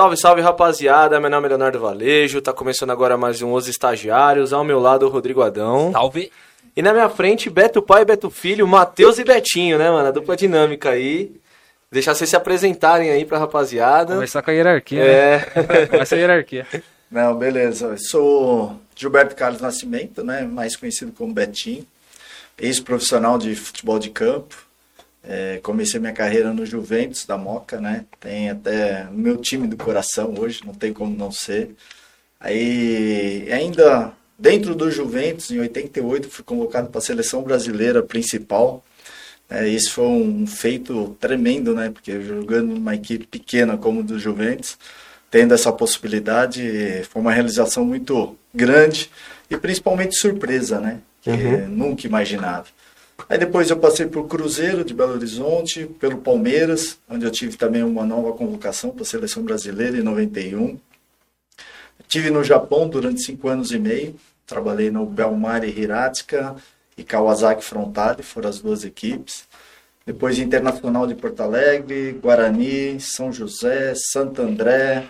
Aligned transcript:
Salve, 0.00 0.16
salve 0.16 0.40
rapaziada, 0.40 1.20
meu 1.20 1.28
nome 1.28 1.44
é 1.44 1.48
Leonardo 1.50 1.78
Valejo, 1.78 2.40
tá 2.40 2.54
começando 2.54 2.88
agora 2.88 3.18
mais 3.18 3.42
um 3.42 3.52
Os 3.52 3.68
Estagiários, 3.68 4.50
ao 4.50 4.64
meu 4.64 4.80
lado 4.80 5.04
o 5.04 5.10
Rodrigo 5.10 5.42
Adão. 5.42 5.92
Salve! 5.92 6.32
E 6.74 6.80
na 6.80 6.94
minha 6.94 7.10
frente, 7.10 7.50
Beto 7.50 7.82
Pai, 7.82 8.02
Beto 8.02 8.30
Filho, 8.30 8.66
Matheus 8.66 9.18
e 9.18 9.24
Betinho, 9.24 9.76
né, 9.76 9.90
mano? 9.90 10.08
A 10.08 10.10
dupla 10.10 10.34
dinâmica 10.38 10.88
aí. 10.88 11.30
Deixar 11.92 12.14
vocês 12.14 12.30
se 12.30 12.34
apresentarem 12.34 13.10
aí 13.10 13.26
pra 13.26 13.36
rapaziada. 13.36 14.14
Começar 14.14 14.40
com 14.40 14.50
a 14.50 14.54
hierarquia, 14.54 15.02
É. 15.04 15.36
né? 15.54 15.86
Começa 15.92 16.14
a 16.14 16.18
hierarquia. 16.18 16.66
Não, 17.10 17.36
beleza. 17.36 17.88
Eu 17.88 17.98
sou 17.98 18.80
Gilberto 18.96 19.36
Carlos 19.36 19.60
Nascimento, 19.60 20.24
né? 20.24 20.40
mais 20.50 20.76
conhecido 20.76 21.12
como 21.12 21.34
Betinho, 21.34 21.86
ex-profissional 22.58 23.36
de 23.36 23.54
futebol 23.54 23.98
de 23.98 24.08
campo. 24.08 24.56
É, 25.22 25.60
comecei 25.62 26.00
minha 26.00 26.12
carreira 26.12 26.52
no 26.52 26.64
Juventus 26.64 27.26
da 27.26 27.36
Moca, 27.36 27.80
né? 27.80 28.06
Tem 28.18 28.50
até 28.50 29.06
o 29.10 29.14
meu 29.14 29.36
time 29.36 29.66
do 29.66 29.76
coração 29.76 30.34
hoje, 30.38 30.62
não 30.64 30.72
tem 30.72 30.92
como 30.92 31.16
não 31.16 31.30
ser. 31.30 31.74
Aí, 32.40 33.46
ainda 33.52 34.12
dentro 34.38 34.74
do 34.74 34.90
Juventus, 34.90 35.50
em 35.50 35.60
88, 35.60 36.30
fui 36.30 36.42
convocado 36.42 36.88
para 36.88 36.98
a 36.98 37.02
seleção 37.02 37.42
brasileira 37.42 38.02
principal. 38.02 38.82
É, 39.48 39.68
esse 39.68 39.90
foi 39.90 40.06
um 40.06 40.46
feito 40.46 41.16
tremendo, 41.20 41.74
né? 41.74 41.90
Porque 41.90 42.20
jogando 42.22 42.74
numa 42.74 42.94
equipe 42.94 43.26
pequena 43.26 43.76
como 43.76 44.02
do 44.02 44.18
Juventus, 44.18 44.78
tendo 45.30 45.52
essa 45.52 45.70
possibilidade, 45.70 47.02
foi 47.10 47.20
uma 47.20 47.32
realização 47.32 47.84
muito 47.84 48.36
grande 48.54 49.10
e 49.50 49.56
principalmente 49.56 50.16
surpresa, 50.16 50.80
né? 50.80 51.00
Que 51.20 51.30
nunca 51.68 52.06
imaginava. 52.06 52.66
Aí 53.28 53.38
depois 53.38 53.70
eu 53.70 53.76
passei 53.76 54.06
o 54.06 54.24
Cruzeiro 54.24 54.84
de 54.84 54.94
Belo 54.94 55.12
Horizonte, 55.12 55.86
pelo 55.98 56.18
Palmeiras, 56.18 56.98
onde 57.08 57.24
eu 57.24 57.30
tive 57.30 57.56
também 57.56 57.82
uma 57.82 58.04
nova 58.04 58.32
convocação 58.32 58.90
para 58.90 59.02
a 59.02 59.06
seleção 59.06 59.42
brasileira 59.42 59.96
em 59.96 60.02
91. 60.02 60.78
Tive 62.08 62.30
no 62.30 62.42
Japão 62.42 62.88
durante 62.88 63.22
cinco 63.22 63.48
anos 63.48 63.70
e 63.70 63.78
meio, 63.78 64.16
trabalhei 64.46 64.90
no 64.90 65.06
Belmari 65.06 65.68
Hiratsuka 65.68 66.56
e 66.96 67.04
Kawasaki 67.04 67.64
Frontale, 67.64 68.22
foram 68.22 68.50
as 68.50 68.60
duas 68.60 68.84
equipes. 68.84 69.44
Depois 70.04 70.38
Internacional 70.38 71.06
de 71.06 71.14
Porto 71.14 71.40
Alegre, 71.40 72.18
Guarani, 72.20 72.98
São 72.98 73.32
José, 73.32 73.92
Santo 73.94 74.42
André. 74.42 75.06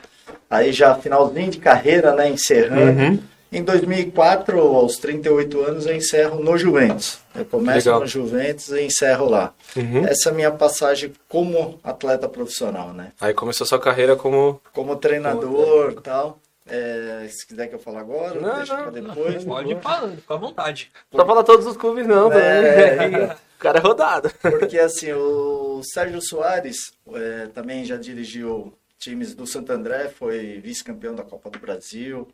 Aí 0.51 0.73
já 0.73 0.95
finalzinho 0.95 1.51
de 1.51 1.59
carreira, 1.59 2.15
né, 2.15 2.29
encerrando. 2.29 3.23
Em 3.53 3.63
2004, 3.65 4.59
aos 4.61 4.97
38 4.99 5.61
anos, 5.61 5.87
eu 5.87 5.95
encerro 5.97 6.41
no 6.43 6.57
Juventus. 6.57 7.19
Eu 7.35 7.45
começo 7.45 7.89
Legal. 7.89 8.01
no 8.01 8.07
Juventus 8.07 8.69
e 8.71 8.83
encerro 8.83 9.29
lá. 9.29 9.53
Uhum. 9.77 10.07
Essa 10.07 10.29
é 10.29 10.33
a 10.33 10.35
minha 10.35 10.51
passagem 10.53 11.13
como 11.29 11.81
atleta 11.83 12.29
profissional, 12.29 12.93
né? 12.93 13.13
Aí 13.21 13.35
começou 13.35 13.67
sua 13.67 13.81
carreira 13.81 14.15
como. 14.15 14.61
Como 14.73 14.95
treinador 14.97 15.93
e 15.93 16.01
tal. 16.01 16.39
É, 16.69 17.27
se 17.29 17.45
quiser 17.45 17.67
que 17.67 17.75
eu 17.75 17.81
fale 17.81 17.97
agora, 17.97 18.41
Não, 18.41 18.55
deixa 18.59 18.77
não, 18.77 18.83
pra 18.85 18.91
depois. 18.93 19.45
Pode 19.45 19.73
ir 19.73 19.81
falando, 19.81 20.17
fica 20.21 20.35
à 20.35 20.37
vontade. 20.37 20.93
Só 21.13 21.27
fala 21.27 21.43
todos 21.43 21.67
os 21.67 21.77
clubes, 21.77 22.07
não, 22.07 22.33
É. 22.33 22.97
também. 23.11 23.31
O 23.61 23.63
cara 23.63 23.79
é 23.79 23.83
rodado. 23.83 24.31
Porque 24.41 24.79
assim, 24.79 25.13
o 25.13 25.83
Sérgio 25.93 26.23
Soares 26.23 26.93
é, 27.13 27.47
também 27.53 27.85
já 27.85 27.97
dirigiu 27.99 28.73
times 28.99 29.35
do 29.35 29.47
Santo 29.47 29.71
André, 29.71 30.09
foi 30.09 30.59
vice-campeão 30.65 31.15
da 31.15 31.23
Copa 31.25 31.51
do 31.51 31.59
Brasil, 31.59 32.27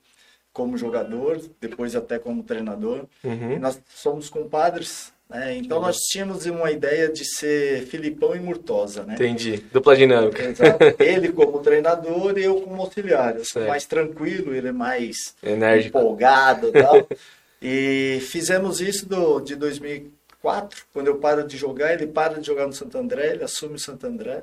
como 0.57 0.79
jogador, 0.79 1.39
depois 1.61 1.95
até 1.95 2.19
como 2.19 2.43
treinador. 2.43 3.05
Uhum. 3.23 3.59
Nós 3.59 3.79
somos 3.95 4.31
compadres, 4.31 5.13
né? 5.29 5.55
Então 5.59 5.79
nós 5.83 5.99
tínhamos 5.99 6.47
uma 6.47 6.71
ideia 6.71 7.11
de 7.11 7.27
ser 7.27 7.85
Filipão 7.85 8.35
e 8.35 8.41
Murtosa, 8.41 9.05
né? 9.05 9.17
Entendi. 9.17 9.59
Dupla 9.71 9.95
dinâmica. 9.95 10.43
Exato. 10.43 10.83
Ele 10.99 11.31
como 11.31 11.59
treinador 11.59 12.39
e 12.39 12.45
eu 12.45 12.59
como 12.63 12.81
auxiliar. 12.81 13.33
Eu 13.37 13.45
sou 13.45 13.61
Certo. 13.61 13.69
mais 13.69 13.85
tranquilo, 13.85 14.55
ele 14.55 14.69
é 14.69 14.73
mais 14.73 15.35
Enérgico. 15.43 15.99
empolgado 15.99 16.69
e 16.69 16.73
tal. 16.73 17.07
E 17.61 18.19
fizemos 18.21 18.83
isso 18.83 19.09
do, 19.09 19.41
de 19.41 19.57
2004, 19.57 20.85
quando 20.93 21.07
eu 21.07 21.17
paro 21.17 21.43
de 21.47 21.57
jogar, 21.57 21.95
ele 21.95 22.07
para 22.07 22.39
de 22.39 22.47
jogar 22.47 22.67
no 22.67 22.73
Santo 22.73 22.99
André, 22.99 23.33
ele 23.33 23.45
assume 23.45 23.77
o 23.77 23.79
Santo 23.79 24.07
André. 24.07 24.43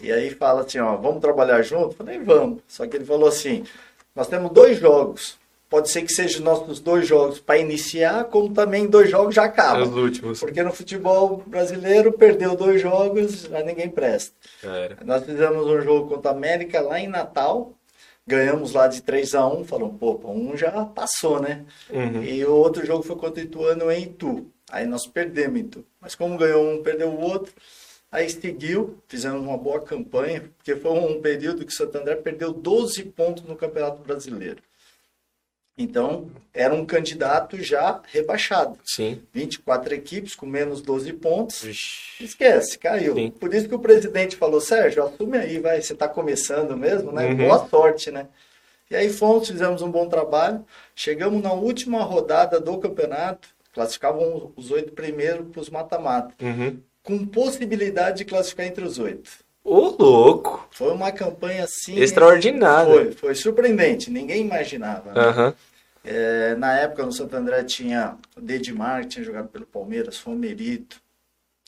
E 0.00 0.10
aí 0.10 0.30
fala 0.30 0.62
assim, 0.62 0.78
ó, 0.78 0.96
vamos 0.96 1.20
trabalhar 1.20 1.60
junto? 1.60 1.92
Eu 1.92 1.92
falei, 1.92 2.18
vamos. 2.18 2.62
Só 2.66 2.86
que 2.86 2.96
ele 2.96 3.04
falou 3.04 3.28
assim, 3.28 3.62
nós 4.14 4.26
temos 4.26 4.50
dois 4.52 4.78
jogos. 4.78 5.38
Pode 5.68 5.90
ser 5.90 6.02
que 6.02 6.12
sejam 6.12 6.42
nossos 6.42 6.78
dois 6.78 7.08
jogos 7.08 7.40
para 7.40 7.58
iniciar, 7.58 8.24
como 8.26 8.54
também 8.54 8.86
dois 8.86 9.10
jogos 9.10 9.34
já 9.34 9.42
Os 9.42 9.48
acabam. 9.48 9.92
últimos. 9.94 10.38
Porque 10.38 10.62
no 10.62 10.72
futebol 10.72 11.42
brasileiro, 11.44 12.12
perdeu 12.12 12.56
dois 12.56 12.80
jogos, 12.80 13.42
já 13.42 13.62
ninguém 13.64 13.88
presta. 13.88 14.32
Era. 14.62 14.96
Nós 15.04 15.24
fizemos 15.24 15.66
um 15.66 15.80
jogo 15.82 16.08
contra 16.08 16.30
a 16.30 16.34
América 16.34 16.80
lá 16.80 17.00
em 17.00 17.08
Natal, 17.08 17.72
ganhamos 18.24 18.72
lá 18.72 18.86
de 18.86 19.02
3 19.02 19.34
a 19.34 19.46
1 19.46 19.64
falamos, 19.64 19.96
pô, 19.98 20.20
um 20.24 20.56
já 20.56 20.84
passou, 20.84 21.40
né? 21.40 21.64
Uhum. 21.90 22.22
E 22.22 22.44
o 22.44 22.54
outro 22.54 22.86
jogo 22.86 23.02
foi 23.02 23.16
contra 23.16 23.42
o 23.42 23.44
Ituano 23.44 23.90
em 23.90 24.02
Itu. 24.04 24.46
Aí 24.70 24.86
nós 24.86 25.06
perdemos 25.06 25.58
em 25.58 25.64
Itu. 25.64 25.84
Mas 26.00 26.14
como 26.14 26.38
ganhou 26.38 26.64
um, 26.64 26.82
perdeu 26.82 27.08
o 27.08 27.20
outro, 27.20 27.52
aí 28.10 28.30
seguiu, 28.30 28.98
fizemos 29.08 29.40
uma 29.40 29.58
boa 29.58 29.80
campanha, 29.80 30.44
porque 30.56 30.76
foi 30.76 30.92
um 30.92 31.20
período 31.20 31.64
que 31.66 31.72
o 31.72 31.76
Santo 31.76 31.98
André 31.98 32.14
perdeu 32.16 32.52
12 32.52 33.02
pontos 33.06 33.42
no 33.44 33.56
Campeonato 33.56 34.00
Brasileiro. 34.02 34.58
Então, 35.78 36.30
era 36.54 36.74
um 36.74 36.86
candidato 36.86 37.62
já 37.62 38.00
rebaixado. 38.10 38.78
Sim. 38.82 39.20
24 39.32 39.94
equipes 39.94 40.34
com 40.34 40.46
menos 40.46 40.80
12 40.80 41.12
pontos. 41.12 41.62
Vixe. 41.62 42.24
Esquece, 42.24 42.78
caiu. 42.78 43.14
Sim. 43.14 43.30
Por 43.30 43.52
isso 43.52 43.68
que 43.68 43.74
o 43.74 43.78
presidente 43.78 44.36
falou, 44.36 44.60
Sérgio, 44.60 45.04
assume 45.04 45.36
aí, 45.36 45.58
vai, 45.58 45.82
você 45.82 45.92
está 45.92 46.08
começando 46.08 46.74
mesmo, 46.76 47.12
né? 47.12 47.26
Uhum. 47.26 47.36
Boa 47.36 47.68
sorte, 47.68 48.10
né? 48.10 48.26
E 48.90 48.96
aí 48.96 49.10
fomos, 49.10 49.48
fizemos 49.48 49.82
um 49.82 49.90
bom 49.90 50.08
trabalho. 50.08 50.64
Chegamos 50.94 51.42
na 51.42 51.52
última 51.52 52.02
rodada 52.04 52.58
do 52.58 52.78
campeonato, 52.78 53.48
classificavam 53.74 54.52
os 54.56 54.70
oito 54.70 54.92
primeiros 54.92 55.46
para 55.50 55.60
os 55.60 55.68
mata-mata, 55.68 56.32
Uhum. 56.42 56.80
com 57.02 57.26
possibilidade 57.26 58.18
de 58.18 58.24
classificar 58.24 58.64
entre 58.64 58.82
os 58.84 58.98
oito. 58.98 59.44
Ô, 59.68 59.96
louco. 59.98 60.68
Foi 60.70 60.92
uma 60.92 61.10
campanha 61.10 61.64
assim. 61.64 61.96
Extraordinária. 61.98 62.92
Foi, 62.92 63.12
foi 63.12 63.34
surpreendente, 63.34 64.10
ninguém 64.10 64.42
imaginava. 64.42 65.12
né? 65.12 65.20
Aham. 65.20 65.54
É, 66.04 66.54
na 66.54 66.72
época 66.78 67.04
no 67.04 67.10
Santo 67.12 67.34
André 67.34 67.64
tinha 67.64 68.16
o 68.36 68.40
Dedimar, 68.40 69.02
que 69.02 69.08
tinha 69.08 69.24
jogado 69.24 69.48
pelo 69.48 69.66
Palmeiras, 69.66 70.16
Fomerito, 70.18 71.00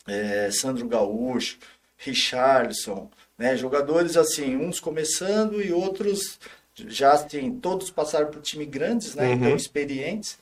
é, 0.06 0.48
Sandro 0.52 0.86
Gaúcho, 0.86 1.58
Richarlison, 1.96 3.10
né, 3.36 3.56
jogadores 3.56 4.16
assim, 4.16 4.56
uns 4.56 4.78
começando 4.78 5.60
e 5.60 5.72
outros 5.72 6.38
já 6.86 7.12
assim, 7.14 7.50
todos 7.58 7.90
passaram 7.90 8.30
por 8.30 8.40
time 8.40 8.64
grandes, 8.64 9.16
né, 9.16 9.26
Uhum. 9.26 9.32
então 9.34 9.56
experientes. 9.56 10.38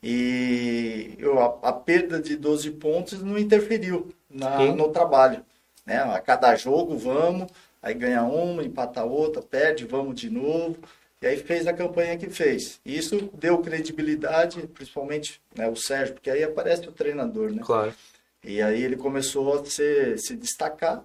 E 0.00 1.14
eu, 1.18 1.40
a, 1.40 1.58
a 1.70 1.72
perda 1.72 2.20
de 2.20 2.36
12 2.36 2.70
pontos 2.70 3.20
não 3.20 3.36
interferiu 3.36 4.08
na- 4.30 4.58
no 4.76 4.88
trabalho. 4.90 5.44
Né? 5.90 5.98
A 5.98 6.20
cada 6.20 6.54
jogo 6.54 6.96
vamos, 6.96 7.50
aí 7.82 7.94
ganha 7.94 8.22
uma, 8.22 8.62
empata 8.62 9.02
outra, 9.02 9.42
perde, 9.42 9.84
vamos 9.84 10.14
de 10.14 10.30
novo. 10.30 10.78
E 11.20 11.26
aí 11.26 11.36
fez 11.36 11.66
a 11.66 11.72
campanha 11.72 12.16
que 12.16 12.30
fez. 12.30 12.80
Isso 12.86 13.28
deu 13.34 13.58
credibilidade, 13.58 14.66
principalmente 14.68 15.42
né, 15.54 15.68
o 15.68 15.74
Sérgio, 15.74 16.14
porque 16.14 16.30
aí 16.30 16.44
aparece 16.44 16.88
o 16.88 16.92
treinador, 16.92 17.50
né? 17.50 17.60
Claro. 17.62 17.92
E 18.42 18.62
aí 18.62 18.82
ele 18.82 18.96
começou 18.96 19.58
a 19.58 19.64
se, 19.66 20.16
se 20.16 20.36
destacar. 20.36 21.04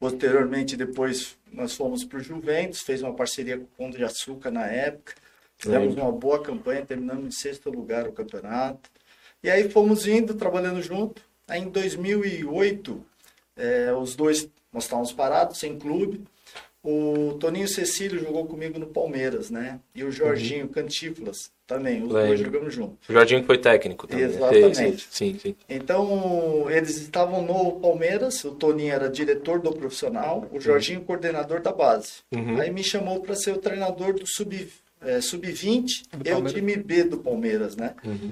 Posteriormente, 0.00 0.76
depois, 0.76 1.36
nós 1.52 1.74
fomos 1.74 2.02
para 2.02 2.18
o 2.18 2.22
Juventus, 2.22 2.80
fez 2.80 3.02
uma 3.02 3.14
parceria 3.14 3.58
com 3.58 3.64
o 3.64 3.68
Pão 3.76 3.90
de 3.90 4.02
Açúcar 4.02 4.50
na 4.50 4.66
época. 4.66 5.14
Fizemos 5.58 5.94
uma 5.94 6.10
boa 6.10 6.42
campanha, 6.42 6.84
terminamos 6.84 7.26
em 7.26 7.30
sexto 7.30 7.70
lugar 7.70 8.08
o 8.08 8.12
campeonato. 8.12 8.90
E 9.42 9.50
aí 9.50 9.68
fomos 9.68 10.06
indo, 10.06 10.34
trabalhando 10.34 10.82
junto. 10.82 11.22
Aí 11.46 11.60
em 11.60 11.68
2008, 11.68 13.04
eh, 13.60 13.92
os 13.92 14.16
dois, 14.16 14.48
nós 14.72 14.84
estávamos 14.84 15.12
parados, 15.12 15.58
sem 15.58 15.78
clube. 15.78 16.22
O 16.82 17.36
Toninho 17.38 17.68
Cecílio 17.68 18.18
jogou 18.18 18.46
comigo 18.46 18.78
no 18.78 18.86
Palmeiras, 18.86 19.50
né? 19.50 19.78
E 19.94 20.02
o 20.02 20.10
Jorginho 20.10 20.66
Cantíflas 20.66 21.50
também, 21.66 22.02
os 22.02 22.08
dois 22.08 22.30
Lembro. 22.30 22.44
jogamos 22.46 22.74
juntos. 22.74 23.06
O 23.06 23.12
Jorginho 23.12 23.44
foi 23.44 23.58
técnico 23.58 24.06
também. 24.06 24.26
né? 24.26 24.34
Exatamente. 24.34 25.06
Sim, 25.10 25.38
sim. 25.38 25.54
Então, 25.68 26.70
eles 26.70 26.96
estavam 26.98 27.42
no 27.42 27.72
Palmeiras, 27.80 28.42
o 28.44 28.52
Toninho 28.52 28.94
era 28.94 29.10
diretor 29.10 29.60
do 29.60 29.72
profissional, 29.74 30.48
o 30.50 30.58
Jorginho 30.58 31.02
coordenador 31.02 31.60
da 31.60 31.70
base. 31.70 32.22
Uhum. 32.32 32.58
Aí 32.58 32.70
me 32.70 32.82
chamou 32.82 33.20
para 33.20 33.34
ser 33.36 33.52
o 33.52 33.58
treinador 33.58 34.14
do 34.14 34.26
sub, 34.26 34.66
eh, 35.02 35.20
sub-20 35.20 35.84
Do 36.12 36.16
e 36.26 36.30
o 36.30 36.32
Palmeiras. 36.32 36.52
time 36.54 36.76
B 36.76 37.04
do 37.04 37.18
Palmeiras, 37.18 37.76
né? 37.76 37.94
Uhum. 38.02 38.30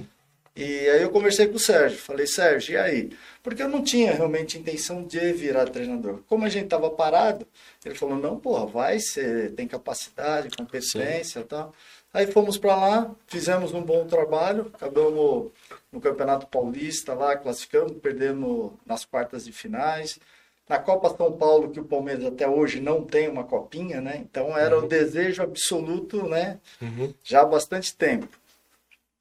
E 0.58 0.90
aí 0.90 1.02
eu 1.02 1.10
conversei 1.10 1.46
com 1.46 1.55
o 1.55 1.60
Sérgio, 1.60 1.96
falei, 1.99 2.26
Sérgio, 2.26 2.72
e 2.72 2.76
aí? 2.76 3.12
Porque 3.44 3.62
eu 3.62 3.69
não 3.69 3.81
tinha 3.81 4.12
realmente 4.12 4.58
intenção 4.58 5.05
de 5.05 5.32
virar 5.32 5.70
treinador. 5.70 6.19
Como 6.26 6.44
a 6.44 6.49
gente 6.49 6.64
estava 6.64 6.90
parado, 6.90 7.46
ele 7.87 7.94
falou, 7.94 8.16
não, 8.16 8.40
porra, 8.40 8.66
vai, 8.66 8.99
você 8.99 9.50
tem 9.50 9.69
capacidade, 9.69 10.50
competência 10.56 11.38
e 11.38 11.44
tal. 11.44 11.72
Aí 12.12 12.26
fomos 12.26 12.58
para 12.58 12.75
lá, 12.75 13.14
fizemos 13.28 13.72
um 13.72 13.81
bom 13.81 14.05
trabalho, 14.05 14.69
acabamos 14.75 15.52
no 15.93 16.00
Campeonato 16.00 16.49
Paulista 16.49 17.14
lá, 17.14 17.37
classificamos, 17.37 17.93
perdemos 18.02 18.72
nas 18.84 19.04
quartas 19.04 19.44
de 19.44 19.52
finais. 19.52 20.19
Na 20.69 20.81
Copa 20.81 21.14
São 21.16 21.31
Paulo, 21.31 21.70
que 21.70 21.78
o 21.78 21.84
Palmeiras 21.84 22.25
até 22.25 22.49
hoje 22.49 22.81
não 22.81 23.04
tem 23.04 23.28
uma 23.28 23.44
copinha, 23.44 24.00
né? 24.00 24.20
Então 24.28 24.58
era 24.58 24.76
o 24.76 24.88
desejo 24.88 25.40
absoluto, 25.40 26.26
né? 26.26 26.58
Uhum. 26.82 27.14
Já 27.22 27.43
há 27.43 27.46
bastante 27.46 27.94
tempo. 27.94 28.38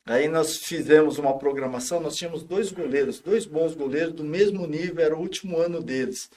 Aí 0.08 0.30
nós 0.30 0.58
fizemos 0.58 1.18
uma 1.18 1.38
programação, 1.38 2.00
nós 2.00 2.16
tínhamos 2.16 2.42
dois 2.42 2.72
goleiros, 2.72 3.20
dois 3.20 3.46
bons 3.46 3.76
goleiros 3.76 4.14
do 4.14 4.24
mesmo 4.24 4.66
nível, 4.66 5.04
era 5.04 5.16
o 5.16 5.20
último 5.20 5.58
ano 5.58 5.82
deles. 5.82 6.30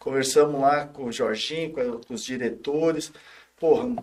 Conversamos 0.00 0.58
lá 0.58 0.86
com 0.86 1.04
o 1.04 1.12
Jorginho, 1.12 1.72
com 1.72 2.14
os 2.14 2.24
diretores. 2.24 3.12
Porra, 3.58 3.94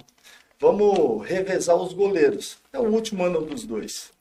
vamos 0.60 1.26
revezar 1.26 1.76
os 1.76 1.94
goleiros. 1.94 2.60
É 2.72 2.80
o 2.80 2.84
último 2.84 3.24
ano 3.24 3.42
dos 3.42 3.66
dois. 3.66 4.12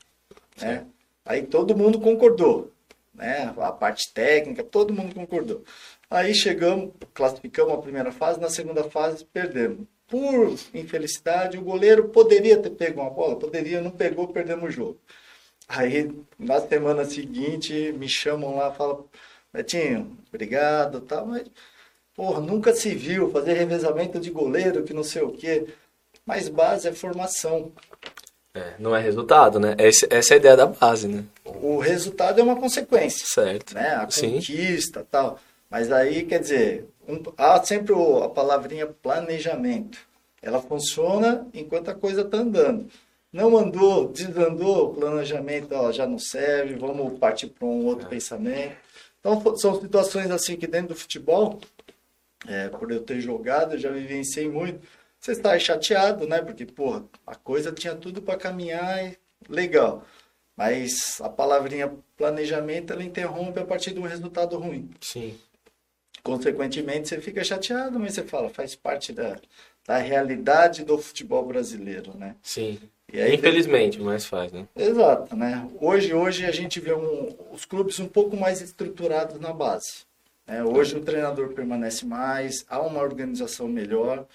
Né? 0.60 0.86
Aí 1.26 1.42
todo 1.42 1.76
mundo 1.76 2.00
concordou. 2.00 2.72
Né? 3.14 3.54
A 3.58 3.72
parte 3.72 4.10
técnica, 4.12 4.64
todo 4.64 4.94
mundo 4.94 5.14
concordou. 5.14 5.62
Aí 6.08 6.34
chegamos, 6.34 6.92
classificamos 7.12 7.74
a 7.74 7.78
primeira 7.78 8.12
fase, 8.12 8.40
na 8.40 8.48
segunda 8.48 8.84
fase 8.84 9.26
perdemos. 9.26 9.86
Por 10.10 10.54
infelicidade, 10.74 11.56
o 11.56 11.62
goleiro 11.62 12.08
poderia 12.08 12.58
ter 12.58 12.70
pego 12.70 13.00
uma 13.00 13.10
bola, 13.10 13.36
poderia, 13.36 13.80
não 13.80 13.92
pegou, 13.92 14.26
perdemos 14.28 14.64
o 14.64 14.70
jogo. 14.72 14.98
Aí, 15.68 16.10
na 16.36 16.60
semana 16.60 17.04
seguinte, 17.04 17.94
me 17.96 18.08
chamam 18.08 18.56
lá, 18.56 18.72
falam, 18.72 19.04
Betinho, 19.52 20.18
obrigado, 20.28 21.00
tal, 21.00 21.26
mas, 21.26 21.44
porra, 22.16 22.40
nunca 22.40 22.74
se 22.74 22.92
viu 22.92 23.30
fazer 23.30 23.52
revezamento 23.52 24.18
de 24.18 24.30
goleiro, 24.30 24.82
que 24.82 24.92
não 24.92 25.04
sei 25.04 25.22
o 25.22 25.30
quê. 25.30 25.68
Mas 26.26 26.48
base 26.48 26.88
é 26.88 26.92
formação. 26.92 27.70
É, 28.52 28.74
não 28.80 28.96
é 28.96 29.00
resultado, 29.00 29.60
né? 29.60 29.76
Essa, 29.78 30.08
essa 30.10 30.34
é 30.34 30.36
a 30.36 30.38
ideia 30.38 30.56
da 30.56 30.66
base, 30.66 31.06
né? 31.06 31.24
O 31.44 31.78
resultado 31.78 32.40
é 32.40 32.42
uma 32.42 32.56
consequência, 32.56 33.24
Certo. 33.28 33.74
né? 33.74 33.94
A 33.94 34.10
Sim. 34.10 34.34
conquista, 34.34 35.06
tal. 35.08 35.38
Mas 35.70 35.92
aí, 35.92 36.24
quer 36.24 36.40
dizer, 36.40 36.89
um- 37.10 37.22
há 37.36 37.62
sempre 37.64 37.94
a 37.94 38.28
palavrinha 38.28 38.86
planejamento. 38.86 39.98
Ela 40.42 40.60
funciona 40.60 41.46
enquanto 41.52 41.90
a 41.90 41.94
coisa 41.94 42.22
está 42.22 42.38
andando. 42.38 42.86
Não 43.32 43.56
andou, 43.56 44.08
desandou, 44.08 44.90
o 44.90 44.94
planejamento 44.94 45.72
ó, 45.72 45.92
já 45.92 46.06
não 46.06 46.18
serve, 46.18 46.74
vamos 46.74 47.18
partir 47.18 47.46
para 47.48 47.66
um 47.66 47.86
outro 47.86 48.08
pensamento. 48.08 48.76
Então, 49.20 49.56
são 49.56 49.80
situações 49.80 50.30
assim 50.30 50.56
que 50.56 50.66
dentro 50.66 50.88
do 50.88 50.96
futebol, 50.96 51.60
é, 52.48 52.68
por 52.68 52.90
eu 52.90 53.02
ter 53.02 53.20
jogado, 53.20 53.74
eu 53.74 53.78
já 53.78 53.90
vivenciei 53.90 54.48
muito. 54.48 54.80
Você 55.20 55.32
está 55.32 55.56
chateado, 55.58 56.26
né? 56.26 56.40
Porque, 56.40 56.64
porra, 56.64 57.04
a 57.26 57.34
coisa 57.34 57.70
tinha 57.70 57.94
tudo 57.94 58.22
para 58.22 58.38
caminhar 58.38 59.04
e 59.04 59.16
legal. 59.48 60.02
Mas 60.56 61.20
a 61.20 61.28
palavrinha 61.28 61.92
planejamento, 62.16 62.92
ela 62.92 63.04
interrompe 63.04 63.60
a 63.60 63.64
partir 63.64 63.92
de 63.92 64.00
um 64.00 64.06
resultado 64.06 64.58
ruim. 64.58 64.90
Sim. 65.00 65.38
Consequentemente, 66.22 67.08
você 67.08 67.20
fica 67.20 67.42
chateado, 67.44 67.98
mas 67.98 68.14
você 68.14 68.22
fala, 68.22 68.48
faz 68.50 68.74
parte 68.74 69.12
da, 69.12 69.36
da 69.86 69.98
realidade 69.98 70.84
do 70.84 70.98
futebol 70.98 71.44
brasileiro, 71.46 72.16
né? 72.16 72.36
Sim. 72.42 72.78
E 73.12 73.20
aí, 73.20 73.34
Infelizmente, 73.34 74.00
mas 74.00 74.24
faz, 74.24 74.52
né? 74.52 74.68
Exato, 74.76 75.34
né? 75.34 75.68
Hoje, 75.80 76.14
hoje 76.14 76.46
a 76.46 76.52
gente 76.52 76.78
vê 76.78 76.92
um- 76.94 77.34
os 77.52 77.64
clubes 77.64 77.98
um 77.98 78.06
pouco 78.06 78.36
mais 78.36 78.60
estruturados 78.60 79.40
na 79.40 79.52
base. 79.52 80.08
né? 80.46 80.62
Hoje 80.64 80.96
o 80.96 81.00
treinador 81.00 81.52
permanece 81.52 82.04
mais, 82.04 82.64
há 82.68 82.80
uma 82.80 83.00
organização 83.00 83.66
melhor. 83.68 84.26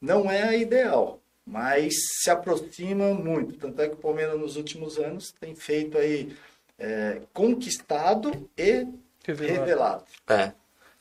Não 0.00 0.30
é 0.30 0.42
a 0.42 0.56
ideal, 0.56 1.18
mas 1.46 1.94
se 2.22 2.30
aproxima 2.30 3.14
muito. 3.14 3.54
Tanto 3.58 3.80
é 3.80 3.88
que 3.88 3.94
o 3.94 3.98
Palmeiras 3.98 4.38
nos 4.38 4.56
últimos 4.56 4.98
anos 4.98 5.32
tem 5.40 5.54
feito 5.54 5.96
aí 5.98 6.34
é, 6.78 7.20
conquistado 7.32 8.48
e 8.56 8.86
Revelado. 9.24 9.60
revelado. 9.60 10.04
É. 10.28 10.52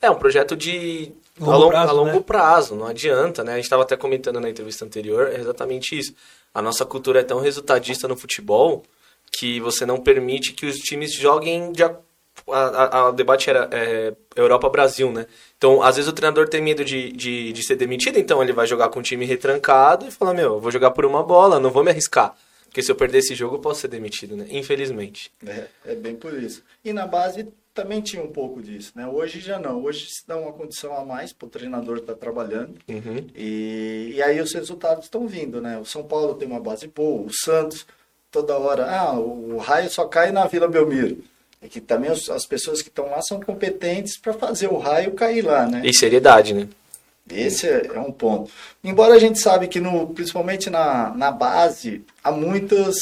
É 0.02 0.10
um 0.10 0.16
projeto 0.16 0.56
de 0.56 1.12
a 1.40 1.46
Longo 1.46 1.58
longo, 1.58 1.70
prazo, 1.70 1.90
a 1.90 1.94
longo 1.94 2.12
né? 2.18 2.24
prazo, 2.26 2.76
não 2.76 2.86
adianta, 2.88 3.44
né? 3.44 3.54
A 3.54 3.56
gente 3.56 3.66
estava 3.66 3.84
até 3.84 3.96
comentando 3.96 4.40
na 4.40 4.50
entrevista 4.50 4.84
anterior, 4.86 5.30
é 5.32 5.40
exatamente 5.40 5.98
isso. 5.98 6.14
A 6.54 6.62
nossa 6.62 6.86
cultura 6.86 7.20
é 7.20 7.24
tão 7.24 7.40
resultadista 7.40 8.08
no 8.08 8.16
futebol 8.18 8.84
que 9.32 9.60
você 9.62 9.86
não 9.86 10.00
permite 10.00 10.54
que 10.54 10.66
os 10.66 10.78
times 10.78 11.14
joguem 11.14 11.72
de 11.72 11.84
a, 11.84 11.96
a- 12.50 12.98
a- 13.00 13.10
o 13.10 13.12
debate 13.12 13.50
era 13.50 13.70
é, 13.72 14.14
Europa-Brasil, 14.36 15.12
né? 15.12 15.26
Então, 15.58 15.82
às 15.82 15.96
vezes 15.96 16.10
o 16.10 16.14
treinador 16.14 16.48
tem 16.50 16.62
medo 16.62 16.84
de, 16.84 17.12
de, 17.12 17.54
de 17.54 17.64
ser 17.64 17.76
demitido, 17.76 18.18
então 18.18 18.42
ele 18.42 18.54
vai 18.54 18.66
jogar 18.68 18.90
com 18.90 19.00
o 19.00 19.04
time 19.04 19.26
retrancado 19.26 20.06
e 20.08 20.12
fala, 20.12 20.34
meu, 20.34 20.54
eu 20.56 20.60
vou 20.60 20.72
jogar 20.72 20.92
por 20.92 21.06
uma 21.06 21.24
bola, 21.24 21.60
não 21.60 21.70
vou 21.70 21.84
me 21.84 21.92
arriscar. 21.92 22.36
Porque 22.66 22.82
se 22.82 22.92
eu 22.92 22.96
perder 22.96 23.20
esse 23.20 23.36
jogo, 23.36 23.56
eu 23.56 23.60
posso 23.60 23.82
ser 23.82 23.88
demitido, 23.90 24.36
né? 24.36 24.48
Infelizmente. 24.50 25.32
É, 25.46 25.66
é 25.86 25.96
bem 25.96 26.16
por 26.16 26.34
isso. 26.34 26.64
E 26.84 26.92
na 26.94 27.06
base 27.06 27.48
também 27.74 28.02
tinha 28.02 28.22
um 28.24 28.32
pouco 28.32 28.62
disso, 28.62 28.92
né? 28.96 29.08
Hoje 29.08 29.40
já 29.40 29.58
não. 29.60 29.82
Hoje 29.84 30.08
se 30.10 30.28
dá 30.28 30.38
uma 30.38 30.52
condição 30.52 30.96
a 30.98 31.06
mais 31.06 31.32
para 31.34 31.46
o 31.46 31.50
treinador 31.50 31.98
estar 31.98 32.16
trabalhando. 32.16 32.76
Uhum. 32.88 33.28
E, 33.36 34.14
e 34.16 34.22
aí 34.22 34.40
os 34.42 34.54
resultados 34.54 35.06
estão 35.06 35.28
vindo, 35.28 35.62
né? 35.62 35.78
O 35.80 35.86
São 35.86 36.04
Paulo 36.04 36.36
tem 36.36 36.48
uma 36.48 36.60
base 36.60 36.88
boa, 36.88 37.22
o 37.28 37.34
Santos 37.34 37.86
toda 38.32 38.58
hora, 38.58 38.90
ah, 38.90 39.14
o 39.20 39.58
raio 39.58 39.90
só 39.90 40.06
cai 40.06 40.32
na 40.32 40.46
Vila 40.48 40.68
Belmiro. 40.68 41.24
É 41.62 41.68
que 41.68 41.82
também 41.82 42.10
os- 42.10 42.30
as 42.30 42.46
pessoas 42.46 42.82
que 42.82 42.88
estão 42.90 43.10
lá 43.10 43.22
são 43.22 43.40
competentes 43.42 44.18
para 44.18 44.34
fazer 44.34 44.68
o 44.68 44.78
raio 44.78 45.12
cair 45.14 45.42
lá, 45.46 45.68
né? 45.68 45.82
E 45.86 45.94
seriedade, 45.94 46.54
né? 46.54 46.68
Esse 47.30 47.68
é, 47.68 47.88
é 47.94 48.00
um 48.00 48.12
ponto. 48.12 48.52
Embora 48.84 49.14
a 49.14 49.20
gente 49.20 49.38
sabe 49.40 49.68
que, 49.68 49.80
no, 49.80 50.08
principalmente 50.08 50.70
na, 50.70 51.14
na 51.16 51.30
base, 51.32 52.04
há 52.24 52.32
muitas, 52.32 52.96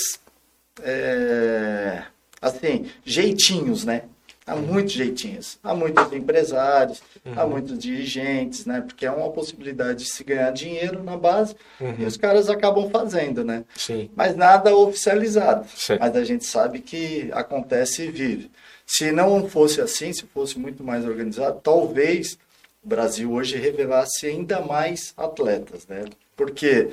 é, 0.81 2.03
assim, 2.41 2.87
jeitinhos, 3.05 3.85
né? 3.85 4.03
Há 4.49 4.55
muitos 4.55 4.93
jeitinhos. 4.93 5.59
Há 5.63 5.75
muitos 5.75 6.11
empresários, 6.11 7.01
há 7.35 7.45
muitos 7.45 7.77
dirigentes, 7.77 8.65
né? 8.65 8.81
Porque 8.81 9.05
é 9.05 9.11
uma 9.11 9.29
possibilidade 9.29 10.03
de 10.03 10.09
se 10.09 10.23
ganhar 10.23 10.51
dinheiro 10.51 11.03
na 11.03 11.15
base 11.15 11.55
e 11.99 12.03
os 12.03 12.17
caras 12.17 12.49
acabam 12.49 12.89
fazendo, 12.89 13.43
né? 13.43 13.63
Sim. 13.75 14.09
Mas 14.15 14.35
nada 14.35 14.75
oficializado. 14.75 15.67
Sim. 15.75 15.97
Mas 15.99 16.15
a 16.15 16.23
gente 16.23 16.45
sabe 16.45 16.79
que 16.79 17.29
acontece 17.31 18.03
e 18.03 18.11
vive. 18.11 18.49
Se 18.87 19.11
não 19.11 19.47
fosse 19.47 19.81
assim, 19.81 20.11
se 20.11 20.23
fosse 20.23 20.57
muito 20.57 20.83
mais 20.83 21.05
organizado, 21.05 21.59
talvez 21.61 22.37
o 22.83 22.87
Brasil 22.87 23.31
hoje 23.31 23.55
revelasse 23.55 24.25
ainda 24.25 24.61
mais 24.61 25.13
atletas, 25.15 25.85
né? 25.87 26.05
Porque 26.35 26.89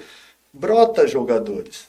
brota 0.53 1.07
jogadores. 1.07 1.87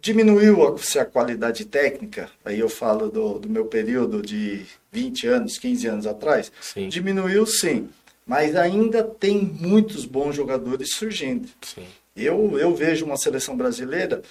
Diminuiu-se 0.00 0.98
a 0.98 1.04
qualidade 1.04 1.64
técnica, 1.64 2.30
aí 2.44 2.60
eu 2.60 2.68
falo 2.68 3.10
do, 3.10 3.38
do 3.38 3.48
meu 3.48 3.66
período 3.66 4.22
de 4.22 4.64
20 4.92 5.26
anos, 5.26 5.58
15 5.58 5.86
anos 5.88 6.06
atrás. 6.06 6.52
Sim. 6.60 6.88
Diminuiu 6.88 7.44
sim, 7.46 7.88
mas 8.26 8.54
ainda 8.54 9.02
tem 9.02 9.38
muitos 9.38 10.04
bons 10.04 10.36
jogadores 10.36 10.94
surgindo. 10.94 11.48
Sim. 11.62 11.86
Eu, 12.16 12.58
eu 12.58 12.74
vejo 12.74 13.04
uma 13.04 13.16
seleção 13.16 13.56
brasileira 13.56 14.22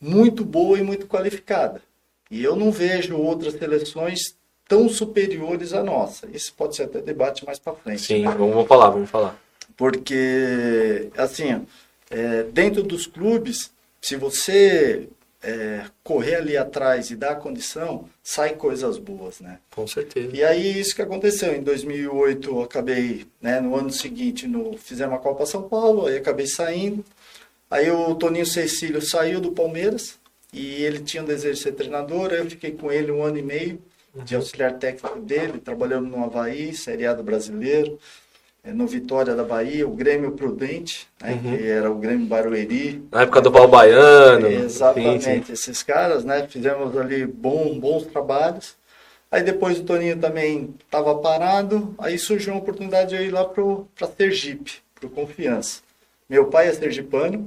muito 0.00 0.44
boa 0.44 0.78
e 0.78 0.82
muito 0.82 1.06
qualificada. 1.06 1.80
E 2.30 2.42
eu 2.42 2.54
não 2.54 2.70
vejo 2.70 3.16
outras 3.16 3.54
seleções 3.54 4.34
tão 4.68 4.88
superiores 4.88 5.72
à 5.72 5.82
nossa. 5.82 6.28
Isso 6.32 6.54
pode 6.54 6.76
ser 6.76 6.84
até 6.84 7.00
debate 7.00 7.44
mais 7.44 7.58
para 7.58 7.74
frente. 7.74 8.02
Sim, 8.02 8.22
né? 8.22 8.34
vamos, 8.38 8.68
falar, 8.68 8.90
vamos 8.90 9.10
falar. 9.10 9.36
Porque, 9.76 11.10
assim, 11.16 11.66
é, 12.08 12.44
dentro 12.44 12.82
dos 12.82 13.06
clubes, 13.06 13.72
se 14.00 14.16
você 14.16 15.08
é, 15.42 15.84
correr 16.02 16.36
ali 16.36 16.56
atrás 16.56 17.10
e 17.10 17.16
dar 17.16 17.36
condição, 17.36 18.08
sai 18.22 18.54
coisas 18.54 18.98
boas, 18.98 19.40
né? 19.40 19.58
Com 19.74 19.86
certeza. 19.86 20.34
E 20.34 20.44
aí 20.44 20.78
isso 20.78 20.94
que 20.94 21.02
aconteceu. 21.02 21.54
Em 21.54 21.62
2008 21.62 22.50
eu 22.50 22.62
acabei, 22.62 23.26
né, 23.40 23.60
no 23.60 23.74
ano 23.74 23.90
seguinte, 23.90 24.46
no, 24.46 24.76
fizemos 24.76 25.14
a 25.14 25.18
Copa 25.18 25.46
São 25.46 25.62
Paulo, 25.62 26.06
aí 26.06 26.16
acabei 26.16 26.46
saindo. 26.46 27.04
Aí 27.70 27.90
o 27.90 28.14
Toninho 28.14 28.46
Cecílio 28.46 29.00
saiu 29.00 29.40
do 29.40 29.52
Palmeiras 29.52 30.18
e 30.52 30.82
ele 30.82 31.00
tinha 31.00 31.22
o 31.22 31.26
desejo 31.26 31.54
de 31.54 31.62
ser 31.62 31.72
treinador. 31.72 32.32
Aí 32.32 32.38
eu 32.38 32.50
fiquei 32.50 32.72
com 32.72 32.90
ele 32.90 33.12
um 33.12 33.22
ano 33.22 33.38
e 33.38 33.42
meio 33.42 33.80
de 34.14 34.34
auxiliar 34.34 34.78
técnico 34.78 35.20
dele. 35.20 35.58
Trabalhamos 35.58 36.10
no 36.10 36.24
Havaí, 36.24 36.74
Série 36.74 37.06
A 37.06 37.14
do 37.14 37.22
Brasileiro, 37.22 37.98
no 38.64 38.86
Vitória 38.86 39.34
da 39.34 39.42
Bahia, 39.44 39.86
o 39.86 39.94
Grêmio 39.94 40.32
Prudente, 40.32 41.08
né, 41.20 41.38
que 41.42 41.66
era 41.66 41.90
o 41.90 41.96
Grêmio 41.96 42.26
Barueri. 42.26 43.02
Na 43.10 43.22
época 43.22 43.40
do 43.40 43.50
pau 43.50 43.66
baiano. 43.66 44.46
Exatamente, 44.46 45.24
sim, 45.24 45.42
sim. 45.42 45.52
esses 45.52 45.82
caras, 45.82 46.24
né? 46.24 46.46
Fizemos 46.46 46.96
ali 46.96 47.26
bom, 47.26 47.78
bons 47.78 48.06
trabalhos. 48.06 48.76
Aí 49.30 49.42
depois 49.42 49.78
o 49.78 49.84
Toninho 49.84 50.18
também 50.18 50.74
estava 50.84 51.14
parado, 51.16 51.94
aí 51.98 52.18
surgiu 52.18 52.52
uma 52.52 52.60
oportunidade 52.60 53.10
de 53.10 53.16
eu 53.16 53.22
ir 53.22 53.30
lá 53.30 53.44
para 53.44 54.08
Sergipe, 54.18 54.82
para 54.94 55.08
Confiança. 55.08 55.82
Meu 56.28 56.46
pai 56.46 56.68
é 56.68 56.72
sergipano, 56.72 57.46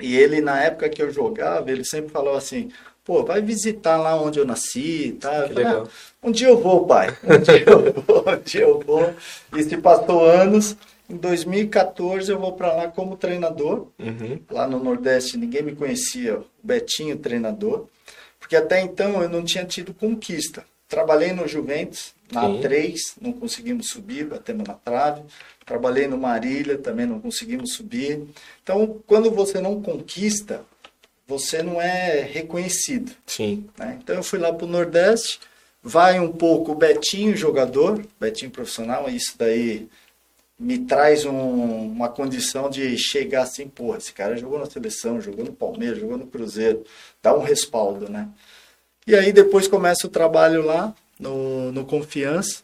e 0.00 0.16
ele, 0.16 0.40
na 0.40 0.62
época 0.62 0.88
que 0.88 1.02
eu 1.02 1.10
jogava, 1.10 1.70
ele 1.70 1.84
sempre 1.84 2.10
falou 2.10 2.36
assim, 2.36 2.70
pô, 3.04 3.22
vai 3.24 3.42
visitar 3.42 3.96
lá 3.98 4.20
onde 4.20 4.38
eu 4.38 4.46
nasci, 4.46 5.16
tá? 5.20 5.46
Falei. 5.48 5.64
"Ah, 5.66 5.84
um 6.22 6.30
dia 6.30 6.48
eu 6.48 6.58
vou, 6.60 6.86
pai, 6.86 7.16
um 7.22 7.38
dia 7.38 7.64
eu 7.66 7.92
vou, 8.02 8.24
um 8.32 8.40
dia 8.42 8.60
eu 8.62 8.80
vou. 8.80 9.14
E 9.56 9.62
se 9.62 9.76
passou 9.76 10.24
anos, 10.24 10.76
em 11.08 11.16
2014 11.16 12.30
eu 12.32 12.38
vou 12.38 12.52
para 12.52 12.72
lá 12.74 12.88
como 12.88 13.16
treinador, 13.16 13.88
Uhum. 13.98 14.40
lá 14.50 14.66
no 14.66 14.82
Nordeste 14.82 15.36
ninguém 15.36 15.62
me 15.62 15.74
conhecia, 15.76 16.38
o 16.38 16.44
Betinho 16.62 17.16
treinador, 17.18 17.86
porque 18.40 18.56
até 18.56 18.80
então 18.80 19.22
eu 19.22 19.28
não 19.28 19.44
tinha 19.44 19.64
tido 19.64 19.92
conquista. 19.94 20.64
trabalhei 20.86 21.32
no 21.32 21.48
Juventus, 21.48 22.14
na 22.30 22.42
Sim. 22.42 22.60
A3, 22.60 22.96
não 23.20 23.32
conseguimos 23.32 23.88
subir, 23.88 24.26
batemos 24.26 24.68
na 24.68 24.74
trave. 24.74 25.22
Trabalhei 25.66 26.06
no 26.06 26.16
Marília, 26.16 26.78
também 26.78 27.04
não 27.04 27.18
conseguimos 27.18 27.72
subir. 27.72 28.22
Então, 28.62 29.00
quando 29.06 29.28
você 29.30 29.60
não 29.60 29.82
conquista, 29.82 30.60
você 31.26 31.62
não 31.62 31.80
é 31.80 32.20
reconhecido. 32.22 33.12
Sim. 33.26 33.66
né? 33.78 33.98
Então 34.02 34.16
eu 34.16 34.22
fui 34.22 34.38
lá 34.38 34.52
para 34.52 34.66
o 34.66 34.68
Nordeste, 34.68 35.40
vai 35.82 36.18
um 36.20 36.30
pouco 36.32 36.72
o 36.72 36.74
Betinho 36.74 37.36
jogador, 37.36 38.04
Betinho 38.20 38.50
profissional, 38.50 39.08
isso 39.08 39.34
daí 39.38 39.88
me 40.58 40.78
traz 40.78 41.24
um- 41.24 41.86
uma 41.90 42.08
condição 42.08 42.70
de 42.70 42.96
chegar 42.96 43.42
assim, 43.42 43.66
pô, 43.68 43.96
esse 43.96 44.12
cara 44.12 44.36
jogou 44.36 44.58
na 44.58 44.66
seleção, 44.66 45.20
jogou 45.20 45.44
no 45.44 45.52
Palmeiras, 45.52 45.98
jogou 45.98 46.16
no 46.16 46.26
Cruzeiro, 46.26 46.84
dá 47.22 47.36
um 47.36 47.42
respaldo, 47.42 48.08
né? 48.08 48.28
E 49.06 49.14
aí 49.14 49.32
depois 49.32 49.66
começa 49.68 50.06
o 50.06 50.10
trabalho 50.10 50.64
lá 50.64 50.94
no, 51.18 51.72
no 51.72 51.84
Confiança, 51.84 52.62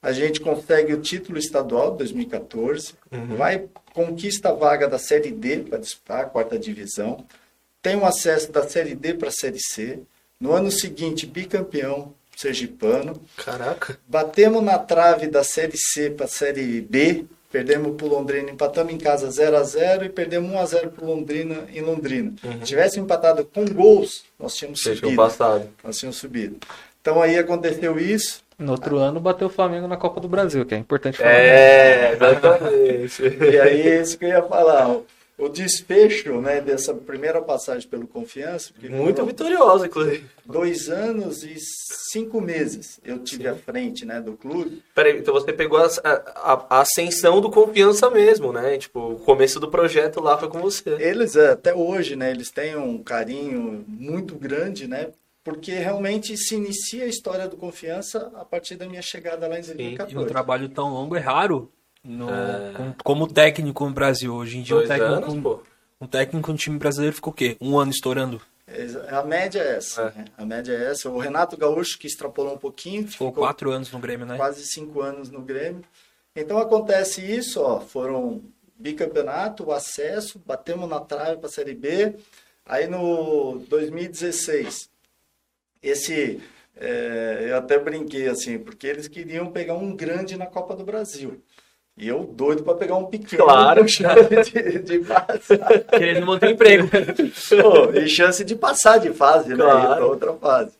a 0.00 0.12
gente 0.12 0.40
consegue 0.40 0.94
o 0.94 1.00
título 1.00 1.38
estadual 1.38 1.90
de 1.92 1.98
2014, 1.98 2.94
vai 3.36 3.64
conquista 3.92 4.50
a 4.50 4.52
vaga 4.54 4.86
da 4.86 4.98
Série 4.98 5.32
D 5.32 5.58
para 5.58 5.78
disputar 5.78 6.20
a 6.20 6.24
quarta 6.26 6.56
divisão, 6.58 7.26
tem 7.82 7.96
um 7.96 8.06
acesso 8.06 8.50
da 8.52 8.66
Série 8.68 8.94
D 8.94 9.14
para 9.14 9.28
a 9.28 9.32
Série 9.32 9.60
C. 9.60 10.00
No 10.40 10.52
ano 10.52 10.70
seguinte, 10.70 11.26
bicampeão 11.26 12.14
sergipano. 12.36 13.20
Caraca. 13.36 13.98
Batemos 14.06 14.62
na 14.62 14.78
trave 14.78 15.26
da 15.26 15.42
Série 15.42 15.76
C 15.76 16.10
para 16.10 16.26
a 16.26 16.28
Série 16.28 16.80
B. 16.80 17.24
Perdemos 17.50 17.96
para 17.96 18.06
o 18.06 18.10
Londrina, 18.10 18.50
empatamos 18.50 18.92
em 18.92 18.98
casa 18.98 19.30
0 19.30 19.56
a 19.56 19.62
0 19.62 20.04
e 20.04 20.08
perdemos 20.10 20.50
1 20.52 20.58
a 20.58 20.66
0 20.66 20.90
para 20.90 21.04
o 21.04 21.08
Londrina 21.08 21.66
em 21.72 21.80
Londrina. 21.80 22.34
Se 22.42 22.66
tivesse 22.66 23.00
empatado 23.00 23.42
com 23.42 23.64
gols, 23.64 24.22
nós 24.38 24.54
tínhamos 24.54 24.80
tinham 24.80 24.96
subido. 24.96 25.16
passado. 25.16 25.68
Nós 25.82 25.96
tínhamos 25.96 26.18
subido. 26.18 26.58
Então 27.00 27.22
aí 27.22 27.38
aconteceu 27.38 27.98
isso. 27.98 28.42
No 28.58 28.72
outro 28.72 28.98
ano 28.98 29.18
bateu 29.18 29.46
o 29.46 29.50
Flamengo 29.50 29.88
na 29.88 29.96
Copa 29.96 30.20
do 30.20 30.28
Brasil, 30.28 30.66
que 30.66 30.74
é 30.74 30.78
importante 30.78 31.16
falar. 31.16 31.30
É, 31.30 32.12
exatamente. 32.12 33.22
E 33.50 33.60
aí 33.60 33.80
é 33.80 34.00
isso 34.02 34.18
que 34.18 34.26
eu 34.26 34.28
ia 34.28 34.42
falar. 34.42 34.98
O, 35.38 35.48
desfecho 35.48 36.40
né, 36.40 36.60
dessa 36.60 36.92
primeira 36.92 37.40
passagem 37.40 37.88
pelo 37.88 38.06
Confiança. 38.06 38.72
Muito 38.90 39.24
vitoriosa, 39.24 39.86
inclusive. 39.86 40.24
dois 40.44 40.88
anos 40.88 41.44
e 41.44 41.54
cinco 42.10 42.40
meses 42.40 42.98
eu 43.04 43.18
tive 43.20 43.46
à 43.46 43.54
frente 43.54 44.04
né, 44.04 44.20
do 44.20 44.32
clube. 44.32 44.82
Peraí, 44.94 45.18
então 45.18 45.32
você 45.32 45.52
pegou 45.52 45.78
a, 45.78 45.86
a- 46.04 46.66
a 46.70 46.80
ascensão 46.80 47.40
do 47.40 47.50
confiança 47.50 48.10
mesmo, 48.10 48.52
né? 48.52 48.76
Tipo, 48.78 49.12
o 49.12 49.18
começo 49.20 49.60
do 49.60 49.70
projeto 49.70 50.20
lá 50.20 50.36
foi 50.36 50.48
com 50.48 50.60
você. 50.60 50.90
Eles, 50.98 51.36
é, 51.36 51.50
até 51.52 51.72
hoje, 51.74 52.16
né, 52.16 52.30
eles 52.30 52.50
têm 52.50 52.76
um 52.76 53.02
carinho 53.02 53.84
muito 53.86 54.34
grande, 54.34 54.88
né? 54.88 55.08
Porque 55.44 55.72
realmente 55.72 56.36
se 56.36 56.56
inicia 56.56 57.04
a 57.04 57.08
história 57.08 57.48
do 57.48 57.56
Confiança 57.56 58.30
a 58.34 58.44
partir 58.44 58.76
da 58.76 58.86
minha 58.86 59.00
chegada 59.00 59.46
lá 59.48 59.54
em 59.58 59.62
E 59.62 59.62
um 59.62 59.66
2014. 59.76 60.26
trabalho 60.26 60.68
tão 60.68 60.92
longo 60.92 61.16
é 61.16 61.20
raro 61.20 61.70
no- 62.08 62.30
É. 62.30 62.72
com- 62.76 62.94
como 63.04 63.26
técnico 63.32 63.84
no 63.86 63.92
Brasil. 63.94 64.34
Hoje 64.34 64.58
em 64.58 64.62
dia, 64.62 64.74
um 64.74 64.78
Dois 64.78 64.88
técnico, 64.88 65.12
anos, 65.12 65.42
pô. 65.42 65.62
um 66.00 66.06
técnico 66.06 66.50
no 66.52 66.58
time 66.58 66.78
brasileiro 66.78 67.14
ficou 67.14 67.32
o 67.32 67.36
quê? 67.36 67.56
Um 67.60 67.78
ano 67.78 67.90
estourando. 67.90 68.40
A 69.10 69.22
média 69.22 69.60
é 69.60 69.76
essa. 69.76 70.02
É. 70.02 70.18
né? 70.18 70.24
A 70.36 70.44
média 70.44 70.72
é 70.72 70.90
essa. 70.90 71.08
O 71.08 71.18
Renato 71.18 71.56
Gaúcho, 71.56 71.98
que 71.98 72.06
extrapolou 72.06 72.54
um 72.54 72.58
pouquinho, 72.58 73.06
Ficou 73.08 73.28
ficou 73.28 73.44
quatro 73.44 73.70
anos 73.70 73.90
no 73.90 73.98
Grêmio, 73.98 74.26
né? 74.26 74.36
quase 74.36 74.66
cinco 74.66 75.00
anos 75.00 75.30
no 75.30 75.40
Grêmio. 75.40 75.82
Então 76.36 76.58
acontece 76.58 77.20
isso, 77.22 77.60
ó, 77.62 77.80
foram 77.80 78.42
bicampeonato, 78.78 79.64
o 79.64 79.72
acesso, 79.72 80.40
batemos 80.46 80.88
na 80.88 81.00
trave 81.00 81.38
para 81.38 81.48
a 81.48 81.52
Série 81.52 81.74
B. 81.74 82.14
Aí 82.66 82.86
no 82.86 83.58
2016, 83.68 84.90
esse 85.82 86.40
é, 86.76 87.46
eu 87.48 87.56
até 87.56 87.78
brinquei 87.78 88.28
assim, 88.28 88.58
porque 88.58 88.86
eles 88.86 89.08
queriam 89.08 89.50
pegar 89.50 89.74
um 89.74 89.96
grande 89.96 90.36
na 90.36 90.46
Copa 90.46 90.76
do 90.76 90.84
Brasil. 90.84 91.40
E 91.98 92.06
eu 92.08 92.24
doido 92.24 92.62
para 92.62 92.74
pegar 92.76 92.96
um 92.96 93.06
pequeno 93.06 93.44
Claro. 93.44 93.84
de, 93.84 94.78
de 94.78 94.98
passar. 95.00 95.84
Querendo 95.90 96.24
manter 96.26 96.46
o 96.46 96.50
emprego. 96.50 96.88
Pô, 96.88 97.92
e 97.98 98.08
chance 98.08 98.44
de 98.44 98.54
passar 98.54 98.98
de 98.98 99.10
fase, 99.10 99.48
né? 99.50 99.56
Claro. 99.56 99.94
Para 99.96 100.06
outra 100.06 100.32
fase. 100.34 100.72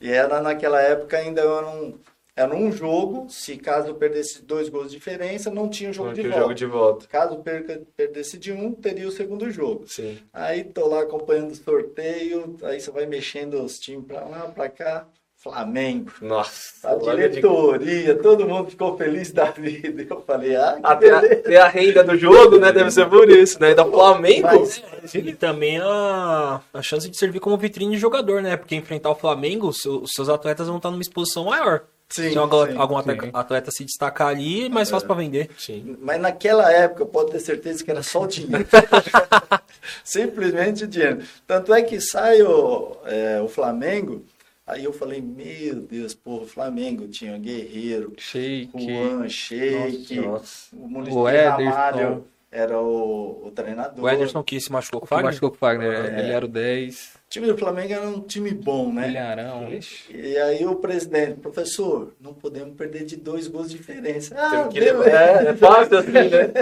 E 0.00 0.10
era 0.10 0.40
naquela 0.42 0.80
época 0.82 1.16
ainda 1.16 1.40
era 1.42 1.66
um, 1.68 1.94
era 2.36 2.52
um 2.54 2.72
jogo, 2.72 3.28
se 3.30 3.56
caso 3.56 3.88
eu 3.88 3.94
perdesse 3.94 4.42
dois 4.42 4.68
gols 4.68 4.90
de 4.90 4.96
diferença, 4.98 5.48
não 5.50 5.68
tinha 5.68 5.92
jogo 5.92 6.12
de 6.12 6.20
Aqui 6.20 6.28
o 6.28 6.32
volta. 6.32 6.42
jogo 6.42 6.54
de 6.54 6.66
volta. 6.66 7.06
Caso 7.06 7.36
perca, 7.36 7.80
perdesse 7.96 8.36
de 8.36 8.50
um, 8.52 8.72
teria 8.72 9.06
o 9.06 9.12
segundo 9.12 9.48
jogo. 9.52 9.84
Sim. 9.86 10.18
Aí 10.32 10.64
tô 10.64 10.88
lá 10.88 11.02
acompanhando 11.02 11.52
o 11.52 11.54
sorteio, 11.54 12.56
aí 12.64 12.80
você 12.80 12.90
vai 12.90 13.06
mexendo 13.06 13.62
os 13.62 13.78
times 13.78 14.04
pra 14.06 14.24
lá, 14.24 14.40
pra 14.48 14.68
cá. 14.68 15.06
Flamengo. 15.44 16.10
Nossa. 16.22 16.88
A 16.88 16.94
olha 16.96 17.28
de- 17.28 17.34
diretoria, 17.36 18.14
todo 18.16 18.48
mundo 18.48 18.70
ficou 18.70 18.96
feliz 18.96 19.30
da 19.30 19.44
vida. 19.50 20.06
Eu 20.08 20.22
falei, 20.26 20.56
ah, 20.56 20.78
que 20.80 20.86
Até 20.86 21.10
a, 21.10 21.18
até 21.18 21.56
a 21.58 21.68
renda 21.68 22.02
do 22.02 22.16
jogo, 22.16 22.58
né? 22.58 22.72
Deve 22.72 22.90
ser 22.90 23.06
por 23.10 23.28
isso, 23.30 23.60
né? 23.60 23.74
Da 23.74 23.84
Flamengo. 23.84 24.48
Mas- 24.48 24.82
E 25.14 25.34
também 25.34 25.78
a, 25.82 26.60
a 26.72 26.82
chance 26.82 27.10
de 27.10 27.16
servir 27.18 27.40
como 27.40 27.58
vitrine 27.58 27.94
de 27.94 28.00
jogador, 28.00 28.40
né? 28.40 28.56
Porque 28.56 28.74
enfrentar 28.74 29.10
o 29.10 29.14
Flamengo, 29.14 29.70
seu- 29.72 30.02
os 30.02 30.12
seus 30.14 30.30
atletas 30.30 30.66
vão 30.66 30.78
estar 30.78 30.90
numa 30.90 31.02
exposição 31.02 31.44
maior. 31.44 31.82
Sim, 32.08 32.30
se 32.32 32.38
algum, 32.38 32.66
sim, 32.66 32.76
algum 32.76 32.94
sim. 33.02 33.10
atleta, 33.10 33.38
atleta 33.38 33.70
se 33.70 33.84
destacar 33.84 34.28
ali, 34.28 34.66
é 34.66 34.68
mais 34.68 34.88
fácil 34.90 35.06
pra 35.06 35.16
vender. 35.16 35.50
Sim. 35.58 35.96
Mas 36.00 36.20
naquela 36.20 36.70
época, 36.72 37.04
pode 37.06 37.32
ter 37.32 37.40
certeza 37.40 37.82
que 37.84 37.90
era 37.90 38.02
só 38.02 38.22
o 38.22 38.26
dinheiro. 38.26 38.66
Simplesmente 40.04 40.84
o 40.84 40.86
dinheiro. 40.86 41.20
Tanto 41.46 41.72
é 41.74 41.82
que 41.82 42.00
sai 42.00 42.42
o, 42.42 42.96
é, 43.06 43.40
o 43.42 43.48
Flamengo, 43.48 44.22
aí 44.66 44.84
eu 44.84 44.92
falei, 44.92 45.20
meu 45.20 45.76
Deus, 45.76 46.14
porra, 46.14 46.42
o 46.42 46.46
Flamengo 46.46 47.06
tinha 47.08 47.36
Guerreiro, 47.38 48.12
Shake. 48.16 48.70
Juan, 48.74 49.28
Sheik, 49.28 50.20
Nossa. 50.20 50.74
o 50.76 50.88
Município 50.88 51.20
O 51.20 51.28
Ederson. 51.28 51.70
Ramalho 51.70 52.24
era 52.50 52.80
o, 52.80 53.46
o 53.46 53.50
treinador. 53.50 54.04
O 54.04 54.08
Ederson 54.08 54.42
que 54.42 54.60
se 54.60 54.70
machucou 54.70 55.00
com 55.00 55.06
o 55.06 55.08
Fagner. 55.08 55.24
machucou 55.26 55.50
com 55.50 55.56
o 55.56 55.58
Fagner. 55.58 55.92
É. 56.14 56.20
Ele 56.20 56.32
era 56.32 56.44
o 56.44 56.48
10. 56.48 57.14
O 57.26 57.30
time 57.34 57.46
do 57.48 57.58
Flamengo 57.58 57.92
era 57.92 58.06
um 58.08 58.20
time 58.20 58.52
bom, 58.52 58.92
né? 58.92 59.10
Ilharão. 59.10 59.68
Ixi. 59.72 60.14
E 60.14 60.38
aí 60.38 60.64
o 60.64 60.76
presidente, 60.76 61.40
professor, 61.40 62.12
não 62.20 62.32
podemos 62.32 62.76
perder 62.76 63.04
de 63.06 63.16
dois 63.16 63.48
gols 63.48 63.70
de 63.72 63.76
diferença. 63.78 64.36
Ah, 64.38 64.68
que 64.68 64.78
beleza. 64.78 64.98
levar- 65.02 65.46
É, 65.46 65.48
é 65.48 65.56
fácil 65.56 65.98
assim, 65.98 66.12
né? 66.12 66.52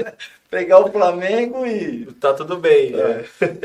Pegar 0.50 0.78
o 0.80 0.90
Flamengo 0.90 1.66
e 1.66 2.06
Tá 2.18 2.32
tudo 2.32 2.56
bem. 2.56 2.94
É. 2.94 2.96
né? 3.18 3.24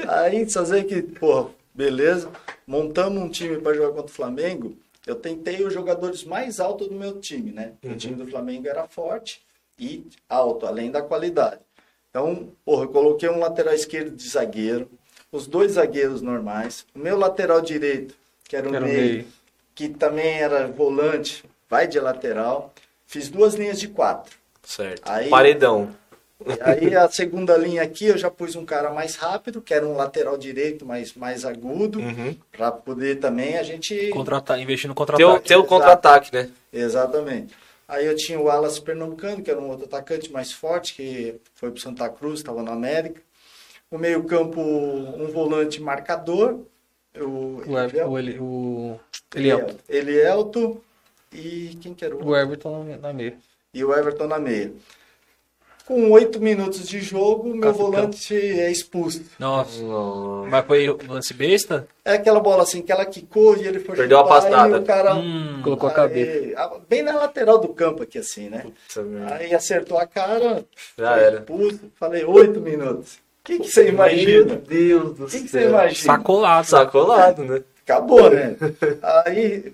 Aí, 0.10 0.50
fazer 0.52 0.84
que, 0.84 1.02
pô, 1.02 1.52
beleza, 1.88 2.30
montamos 2.66 3.22
um 3.22 3.30
time 3.30 3.62
para 3.62 3.76
jogar 3.76 3.90
contra 3.94 4.12
o 4.12 4.16
Flamengo. 4.16 4.76
Eu 5.06 5.16
tentei 5.16 5.64
os 5.64 5.72
jogadores 5.72 6.24
mais 6.24 6.60
altos 6.60 6.88
do 6.88 6.96
meu 6.96 7.20
time, 7.22 7.52
né? 7.52 7.74
O 7.84 7.96
time 7.96 8.16
do 8.16 8.26
Flamengo 8.28 8.68
era 8.68 8.88
forte 8.88 9.42
e 9.80 10.06
alto, 10.28 10.66
além 10.66 10.90
da 10.92 11.02
qualidade. 11.04 11.62
Então, 12.10 12.52
porra, 12.66 12.84
eu 12.86 12.90
coloquei 12.90 13.30
um 13.30 13.40
lateral 13.40 13.74
esquerdo 13.76 14.16
de 14.16 14.28
zagueiro, 14.28 14.90
os 15.32 15.46
dois 15.46 15.74
zagueiros 15.74 16.22
normais, 16.22 16.86
o 16.96 17.00
meu 17.00 17.16
lateral 17.18 17.62
direito, 17.62 18.16
que 18.44 18.56
era 18.56 18.68
o 18.70 18.76
Era 18.76 18.84
o 18.84 18.88
meio, 18.88 19.00
meio. 19.14 19.28
que 19.76 19.88
também 19.88 20.40
era 20.40 20.68
volante, 20.68 21.44
vai 21.70 21.88
de 21.88 22.00
lateral. 22.00 22.74
Fiz 23.06 23.30
duas 23.30 23.54
linhas 23.54 23.80
de 23.80 23.88
quatro. 23.88 24.36
Certo. 24.64 25.04
Aí- 25.10 25.30
Paredão. 25.30 25.96
Aí 26.62 26.96
a 26.96 27.10
segunda 27.10 27.58
linha 27.58 27.82
aqui 27.82 28.06
eu 28.06 28.18
já 28.18 28.30
pus 28.30 28.56
um 28.56 28.64
cara 28.66 28.92
mais 28.92 29.16
rápido, 29.16 29.60
que 29.62 29.74
era 29.74 29.86
um 29.88 29.96
lateral 29.96 30.38
direito, 30.38 30.86
mais, 30.86 31.14
mais 31.16 31.44
agudo, 31.44 32.00
Uhum. 32.00 32.36
para 32.52 32.72
poder 32.72 33.20
também 33.20 33.58
a 33.58 33.64
gente. 33.64 34.10
Contra 34.10 34.44
investir 34.60 34.88
no 34.88 34.94
contra-ataque. 34.96 35.48
tem 35.48 35.58
o 35.58 35.64
contra-ataque, 35.66 36.34
né? 36.34 36.50
Exatamente. 36.72 37.56
Aí 37.88 38.06
eu 38.06 38.16
tinha 38.16 38.40
o 38.40 38.44
Wallace 38.44 38.82
Pernambucano, 38.82 39.42
que 39.42 39.50
era 39.50 39.60
um 39.60 39.70
outro 39.70 39.86
atacante 39.86 40.32
mais 40.32 40.52
forte, 40.52 40.94
que 40.94 41.36
foi 41.56 41.72
para 41.72 41.82
Santa 41.82 42.08
Cruz, 42.10 42.40
estava 42.40 42.62
no 42.62 42.72
América. 42.72 43.22
O 43.90 43.98
meio-campo, 43.98 44.62
um 44.62 45.28
volante 45.32 45.82
marcador. 45.82 46.60
O, 47.20 47.64
O, 47.66 47.80
Ever- 47.80 48.08
o, 48.08 48.20
Eli- 48.20 48.38
o 48.40 49.00
Elielto. 49.34 49.76
Elielto. 49.90 50.84
E 51.34 51.78
quem 51.82 51.94
que 51.94 52.06
era 52.06 52.16
o 52.16 52.28
O 52.28 52.36
Everton 52.36 52.84
na- 52.84 52.98
na 52.98 53.14
meia. 53.14 53.36
e 53.74 53.84
o 53.84 53.94
Everton 53.94 54.28
na 54.28 54.38
meia. 54.38 54.72
Com 55.88 56.12
oito 56.12 56.42
minutos 56.42 56.86
de 56.86 57.00
jogo, 57.00 57.48
meu 57.48 57.62
Capitão. 57.62 57.86
volante 57.92 58.36
é 58.36 58.70
expulso. 58.70 59.24
Nossa. 59.40 59.82
Nossa. 59.82 60.50
Mas 60.50 60.66
foi 60.66 60.88
lance 61.08 61.34
besta? 61.34 61.88
É 62.04 62.14
aquela 62.16 62.42
bola 62.42 62.64
assim 62.64 62.82
que 62.82 62.92
ela 62.92 63.06
quicou 63.06 63.56
e 63.56 63.66
ele 63.66 63.80
foi 63.80 63.96
Perdeu 63.96 64.20
a 64.20 64.24
chutar, 64.24 64.36
pastada. 64.42 64.78
E 64.78 64.80
o 64.82 64.84
cara 64.84 65.16
Hum, 65.16 65.62
Colocou 65.64 65.88
a 65.88 65.94
cabeça. 65.94 66.60
a- 66.60 66.78
bem 66.90 67.02
na 67.04 67.16
lateral 67.16 67.58
do 67.58 67.70
campo 67.70 68.04
aqui 68.04 68.18
assim, 68.18 68.50
né? 68.50 68.64
Puta. 68.64 69.08
Aí 69.34 69.56
acertou 69.56 69.98
a 69.98 70.06
cara, 70.06 70.66
Já 70.98 71.14
foi 71.14 71.24
era. 71.24 71.38
expulso. 71.40 71.80
Falei 71.96 72.26
oito 72.26 72.60
minutos. 72.60 73.14
O 73.16 73.20
que, 73.46 73.60
que 73.60 73.70
você 73.70 73.88
imagina? 73.88 74.46
Meu 74.46 74.56
Deus 74.58 75.18
do 75.18 75.24
O 75.26 75.28
que, 75.30 75.40
que 75.44 75.48
céu. 75.48 75.62
você 75.62 75.68
imagina? 75.70 76.14
sacolado. 76.18 76.68
Sacolado, 76.68 77.44
né? 77.46 77.64
Acabou, 77.86 78.30
né? 78.30 78.58
Aí, 79.26 79.74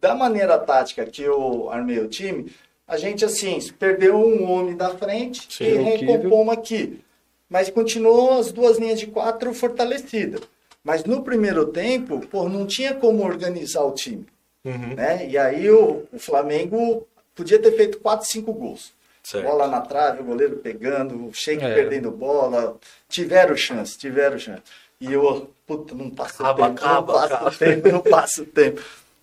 da 0.00 0.12
maneira 0.16 0.58
tática 0.58 1.06
que 1.06 1.22
eu 1.22 1.70
armei 1.70 2.00
o 2.00 2.08
time, 2.08 2.52
a 2.90 2.96
gente, 2.96 3.24
assim, 3.24 3.56
perdeu 3.78 4.16
um 4.16 4.50
homem 4.50 4.76
da 4.76 4.90
frente 4.90 5.46
Sim, 5.48 5.64
e 5.64 5.74
o 5.74 5.84
recompomos 5.84 6.54
aqui. 6.54 7.00
Mas 7.48 7.70
continuou 7.70 8.40
as 8.40 8.50
duas 8.50 8.78
linhas 8.78 8.98
de 8.98 9.06
quatro 9.06 9.54
fortalecidas. 9.54 10.40
Mas 10.82 11.04
no 11.04 11.22
primeiro 11.22 11.66
tempo, 11.66 12.20
pô, 12.26 12.48
não 12.48 12.66
tinha 12.66 12.92
como 12.92 13.24
organizar 13.24 13.84
o 13.84 13.92
time. 13.92 14.26
Uhum. 14.64 14.94
né? 14.94 15.26
E 15.28 15.38
aí 15.38 15.70
o, 15.70 16.02
o 16.12 16.18
Flamengo 16.18 17.06
podia 17.32 17.60
ter 17.60 17.70
feito 17.76 18.00
4, 18.00 18.26
5 18.26 18.52
gols. 18.52 18.92
Certo. 19.22 19.44
Bola 19.46 19.68
na 19.68 19.80
trave, 19.82 20.22
o 20.22 20.24
goleiro 20.24 20.56
pegando, 20.56 21.28
o 21.28 21.32
Sheik 21.32 21.64
É. 21.64 21.72
perdendo 21.72 22.10
bola. 22.10 22.76
Tiveram 23.08 23.56
chance, 23.56 23.96
tiveram 23.96 24.36
chance. 24.36 24.62
E 25.00 25.12
eu, 25.12 25.48
puta, 25.64 25.94
não 25.94 26.10
passa 26.10 26.42
o 26.42 26.54
tempo, 26.54 26.64
acaba, 26.64 27.12
não 27.12 27.20
passa 27.20 27.48
o 27.48 27.50
tempo, 27.56 27.88
não 27.88 28.00
passa 28.00 28.42
o 28.42 28.46
tempo. 28.46 28.82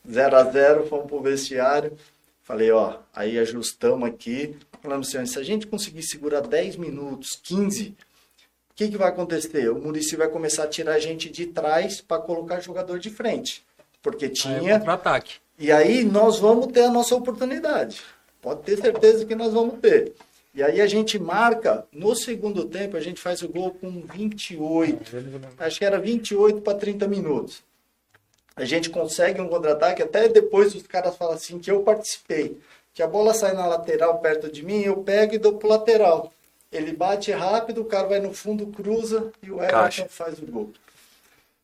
0 0.09 0.35
a 0.37 0.43
0 0.45 0.87
fomos 0.87 1.07
pro 1.07 1.19
vestiário. 1.19 1.91
Falei, 2.47 2.71
ó, 2.71 2.99
aí 3.13 3.37
ajustamos 3.37 4.07
aqui. 4.07 4.55
Falamos 4.81 5.13
assim, 5.13 5.25
se 5.25 5.37
a 5.37 5.43
gente 5.43 5.67
conseguir 5.67 6.01
segurar 6.01 6.39
10 6.39 6.77
minutos, 6.77 7.37
15, 7.43 7.89
o 7.89 8.73
que, 8.73 8.87
que 8.87 8.97
vai 8.97 9.09
acontecer? 9.09 9.69
O 9.69 9.75
Murici 9.75 10.15
vai 10.15 10.29
começar 10.29 10.63
a 10.63 10.67
tirar 10.67 10.93
a 10.93 10.99
gente 10.99 11.29
de 11.29 11.47
trás 11.47 11.99
para 11.99 12.21
colocar 12.21 12.61
jogador 12.61 12.99
de 12.99 13.09
frente. 13.09 13.65
Porque 14.01 14.25
Aí 14.25 14.31
é 14.31 14.33
tinha. 14.33 14.79
contra-ataque. 14.79 15.33
E 15.59 15.73
aí 15.73 16.05
nós 16.05 16.39
vamos 16.39 16.67
ter 16.67 16.83
a 16.83 16.89
nossa 16.89 17.13
oportunidade. 17.15 18.01
Pode 18.41 18.61
ter 18.61 18.77
certeza 18.77 19.25
que 19.25 19.35
nós 19.35 19.51
vamos 19.51 19.79
ter. 19.81 20.13
E 20.55 20.63
aí 20.63 20.79
a 20.79 20.87
gente 20.87 21.19
marca, 21.19 21.85
no 21.91 22.15
segundo 22.15 22.63
tempo, 22.63 22.95
a 22.95 23.01
gente 23.01 23.19
faz 23.19 23.41
o 23.41 23.49
gol 23.49 23.71
com 23.71 24.03
28. 24.03 25.17
Acho 25.59 25.79
que 25.79 25.83
era 25.83 25.99
28 25.99 26.61
para 26.61 26.77
30 26.77 27.09
minutos. 27.09 27.61
A 28.57 28.65
gente 28.65 28.89
consegue 28.89 29.39
um 29.39 29.47
contra-ataque, 29.47 30.01
até 30.01 30.27
depois 30.27 30.73
os 30.73 30.81
caras 30.81 31.15
falam 31.15 31.35
assim 31.35 31.59
que 31.59 31.69
eu 31.69 31.83
participei. 31.83 32.59
Que 32.91 33.03
a 33.03 33.07
bola 33.07 33.31
sai 33.31 33.53
na 33.53 33.67
lateral 33.67 34.17
perto 34.17 34.51
de 34.51 34.65
mim, 34.65 34.81
eu 34.81 34.97
pego 34.97 35.35
e 35.35 35.37
dou 35.37 35.53
pro 35.53 35.69
lateral. 35.69 36.33
Ele 36.71 36.91
bate 36.91 37.31
rápido, 37.31 37.81
o 37.81 37.85
cara 37.85 38.07
vai 38.07 38.19
no 38.19 38.33
fundo, 38.33 38.65
cruza 38.65 39.31
e 39.43 39.51
o 39.51 39.63
Everton 39.63 40.07
faz 40.09 40.39
o 40.39 40.45
gol. 40.47 40.71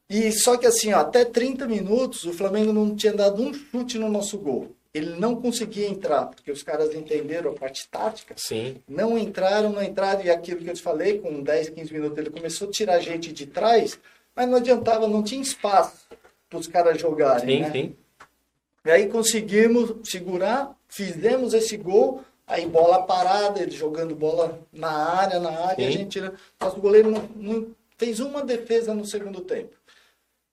E 0.07 0.31
só 0.31 0.55
que 0.55 0.67
assim, 0.67 0.93
ó, 0.93 0.99
até 0.99 1.25
30 1.25 1.65
minutos 1.65 2.25
o 2.25 2.33
Flamengo 2.33 2.71
não 2.71 2.95
tinha 2.95 3.11
dado 3.11 3.41
um 3.41 3.51
chute 3.51 3.97
no 3.97 4.07
nosso 4.07 4.37
gol. 4.37 4.69
Ele 4.93 5.15
não 5.19 5.35
conseguia 5.35 5.89
entrar, 5.89 6.27
porque 6.27 6.51
os 6.51 6.61
caras 6.61 6.93
entenderam 6.93 7.49
a 7.49 7.55
parte 7.55 7.87
tática. 7.89 8.35
Sim. 8.37 8.77
Não 8.87 9.17
entraram, 9.17 9.71
não 9.71 9.81
entraram, 9.81 10.23
e 10.23 10.29
aquilo 10.29 10.61
que 10.61 10.69
eu 10.69 10.75
te 10.75 10.83
falei, 10.83 11.17
com 11.17 11.41
10, 11.41 11.69
15 11.69 11.91
minutos 11.91 12.17
ele 12.19 12.29
começou 12.29 12.67
a 12.67 12.71
tirar 12.71 12.93
a 12.93 12.99
gente 12.99 13.33
de 13.33 13.47
trás, 13.47 13.99
mas 14.35 14.47
não 14.47 14.57
adiantava, 14.57 15.07
não 15.07 15.23
tinha 15.23 15.41
espaço 15.41 16.03
para 16.53 16.59
os 16.59 16.67
caras 16.67 17.01
jogarem. 17.01 17.57
Sim, 17.57 17.61
né? 17.61 17.71
sim. 17.71 17.95
E 18.85 18.91
aí 18.91 19.07
conseguimos 19.07 19.95
segurar, 20.07 20.75
fizemos 20.87 21.53
esse 21.55 21.75
gol, 21.77 22.21
aí 22.45 22.67
bola 22.67 23.01
parada, 23.03 23.59
ele 23.61 23.71
jogando 23.71 24.13
bola 24.15 24.59
na 24.71 24.91
área, 24.91 25.39
na 25.39 25.49
área, 25.49 25.83
Sim. 25.83 25.87
a 25.87 25.91
gente 25.91 26.09
tira. 26.09 26.33
Nosso 26.61 26.79
goleiro 26.79 27.09
não, 27.09 27.23
não 27.35 27.67
fez 27.97 28.19
uma 28.19 28.43
defesa 28.43 28.93
no 28.93 29.03
segundo 29.05 29.41
tempo. 29.41 29.73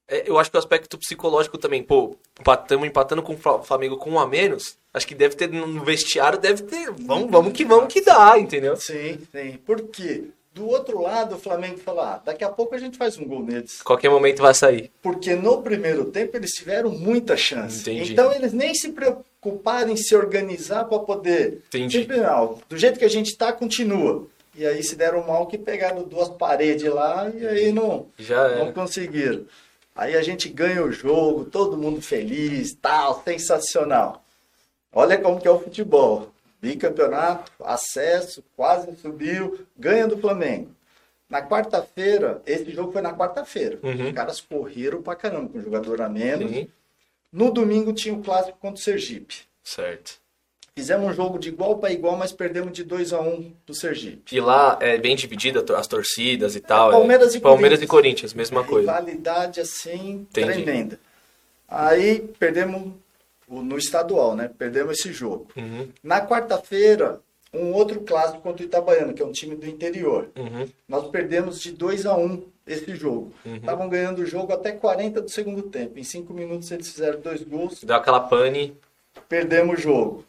É, 0.09 0.29
eu 0.29 0.39
acho 0.39 0.51
que 0.51 0.57
o 0.57 0.59
aspecto 0.59 0.97
psicológico 0.99 1.59
também, 1.59 1.83
pô, 1.83 2.17
estamos 2.39 2.87
empatando 2.89 3.23
com 3.23 3.35
o 3.35 3.37
Fla- 3.37 3.63
Flamengo 3.63 3.97
com 3.97 4.11
um 4.11 4.19
a 4.19 4.27
menos. 4.27 4.79
Acho 4.95 5.07
que 5.07 5.15
deve 5.15 5.37
ter 5.37 5.49
no 5.51 5.85
vestiário, 5.85 6.39
deve 6.39 6.63
ter. 6.65 6.91
Vamos, 6.93 7.31
vamos 7.31 7.53
que 7.53 7.65
vamos 7.65 7.93
que 7.93 8.01
dá, 8.01 8.39
entendeu? 8.39 8.77
Sim, 8.77 9.19
sim. 9.31 9.59
Por 9.65 9.83
quê? 9.89 10.31
Do 10.53 10.67
outro 10.67 11.01
lado, 11.01 11.37
o 11.37 11.39
Flamengo 11.39 11.79
falou: 11.79 12.03
ah, 12.03 12.21
daqui 12.25 12.43
a 12.43 12.49
pouco 12.49 12.75
a 12.75 12.79
gente 12.79 12.99
faz 12.99 13.17
um 13.17 13.25
gol 13.25 13.43
neles. 13.43 13.83
Qualquer 13.83 14.11
momento 14.11 14.43
vai 14.43 14.53
sair. 14.53 14.91
Porque 15.01 15.35
no 15.35 15.63
primeiro 15.63 16.07
tempo 16.07 16.37
eles 16.37 16.51
tiveram 16.53 16.91
muita 16.91 17.37
chance. 17.37 17.81
Entendi. 17.83 18.13
Então 18.13 18.33
eles 18.33 18.53
nem 18.53 18.75
se 18.75 18.91
preocuparam 18.91 19.91
em 19.91 19.97
se 19.97 20.15
organizar 20.15 20.85
para 20.85 20.99
poder. 20.99 21.63
Entendi. 21.69 21.99
Sempre, 21.99 22.17
não, 22.17 22.59
do 22.69 22.77
jeito 22.77 22.99
que 22.99 23.05
a 23.05 23.11
gente 23.11 23.37
tá, 23.37 23.53
continua. 23.53 24.27
E 24.57 24.67
aí 24.67 24.83
se 24.83 24.97
deram 24.97 25.25
mal 25.25 25.47
que 25.47 25.57
pegaram 25.57 26.03
duas 26.03 26.29
paredes 26.29 26.93
lá 26.93 27.31
e 27.33 27.47
aí 27.47 27.73
não, 27.73 28.07
Já 28.19 28.57
não 28.57 28.73
conseguiram. 28.73 29.45
Aí 29.95 30.17
a 30.17 30.23
gente 30.23 30.49
ganha 30.49 30.83
o 30.83 30.91
jogo, 30.91 31.45
todo 31.45 31.77
mundo 31.77 32.03
feliz, 32.03 32.75
tal, 32.75 33.23
sensacional. 33.25 34.25
Olha 34.93 35.17
como 35.19 35.41
que 35.41 35.47
é 35.47 35.51
o 35.51 35.61
futebol. 35.61 36.31
Bicampeonato, 36.61 37.51
acesso, 37.65 38.43
quase 38.57 38.95
subiu, 38.97 39.67
ganha 39.79 40.07
do 40.07 40.19
Flamengo. 40.19 40.71
Na 41.29 41.41
quarta-feira, 41.47 42.43
esse 42.45 42.71
jogo 42.73 42.93
foi 42.93 43.01
na 43.03 43.15
quarta-feira. 43.15 43.79
Uhum. 43.83 44.09
Os 44.09 44.13
caras 44.13 44.41
correram 44.41 45.01
pra 45.01 45.15
caramba, 45.15 45.49
com 45.51 45.61
jogador 45.61 46.03
a 46.03 46.09
menos. 46.09 46.51
Sim, 46.51 46.69
No 47.33 47.51
domingo 47.53 47.93
tinha 47.93 48.13
o 48.15 48.21
clássico 48.23 48.59
contra 48.59 48.81
o 48.81 48.83
Sergipe. 48.83 49.37
certo. 49.63 50.19
Fizemos 50.75 51.11
um 51.11 51.13
jogo 51.13 51.39
de 51.39 51.49
igual 51.49 51.79
para 51.79 51.93
igual, 51.93 52.17
mas 52.17 52.33
perdemos 52.33 52.73
de 52.73 52.85
2 52.85 53.13
a 53.13 53.21
1 53.21 53.53
do 53.67 53.75
Sergipe. 53.75 54.35
E 54.35 54.41
lá 54.41 54.79
é 54.81 54.97
bem 54.99 55.15
dividida 55.15 55.63
as 55.77 55.87
torcidas 55.87 56.55
e 56.57 56.61
tal. 56.61 56.89
é. 56.91 56.93
Palmeiras 56.93 57.35
e 57.35 57.41
Palmeiras 57.41 57.79
Corinthians. 57.81 57.83
e 57.83 57.87
Corinthians, 57.87 58.35
mesma 58.35 58.65
coisa. 58.65 58.91
Rivalidade 58.91 59.61
assim, 59.61 60.27
Entendi. 60.31 60.63
tremenda. 60.63 60.99
Aí 61.69 62.21
perdemos 62.39 62.95
no 63.51 63.77
estadual, 63.77 64.37
né? 64.37 64.49
Perdemos 64.57 64.99
esse 64.99 65.13
jogo. 65.13 65.49
Uhum, 65.57 65.89
Na 66.03 66.25
quarta-feira, 66.25 67.21
um 67.53 67.73
outro 67.73 68.01
clássico 68.03 68.41
contra 68.43 68.63
o 68.63 68.67
Itabaiano, 68.67 69.13
que 69.13 69.21
é 69.23 69.27
um 69.27 69.33
time 69.33 69.57
do 69.57 69.67
interior. 69.67 70.29
uhum. 70.37 70.69
Nós 70.89 71.09
perdemos 71.09 71.61
de 71.61 71.73
2 71.73 72.07
a 72.07 72.17
1 72.17 72.45
esse 72.67 72.95
jogo. 72.95 73.33
Uhum. 73.45 73.57
Estavam 73.57 73.89
ganhando 73.89 74.21
o 74.21 74.27
jogo 74.27 74.53
até 74.53 74.71
40 74.71 75.21
do 75.21 75.31
segundo 75.31 75.63
tempo. 75.63 75.99
Em 75.99 76.05
5 76.05 76.33
minutos 76.33 76.71
eles 76.71 76.89
fizeram 76.89 77.21
dois 77.21 77.43
gols, 77.43 77.83
Deu 77.83 77.97
aquela 77.97 78.21
pane. 78.21 78.77
perdemos 79.29 79.79
o 79.79 79.83
jogo. 79.83 80.25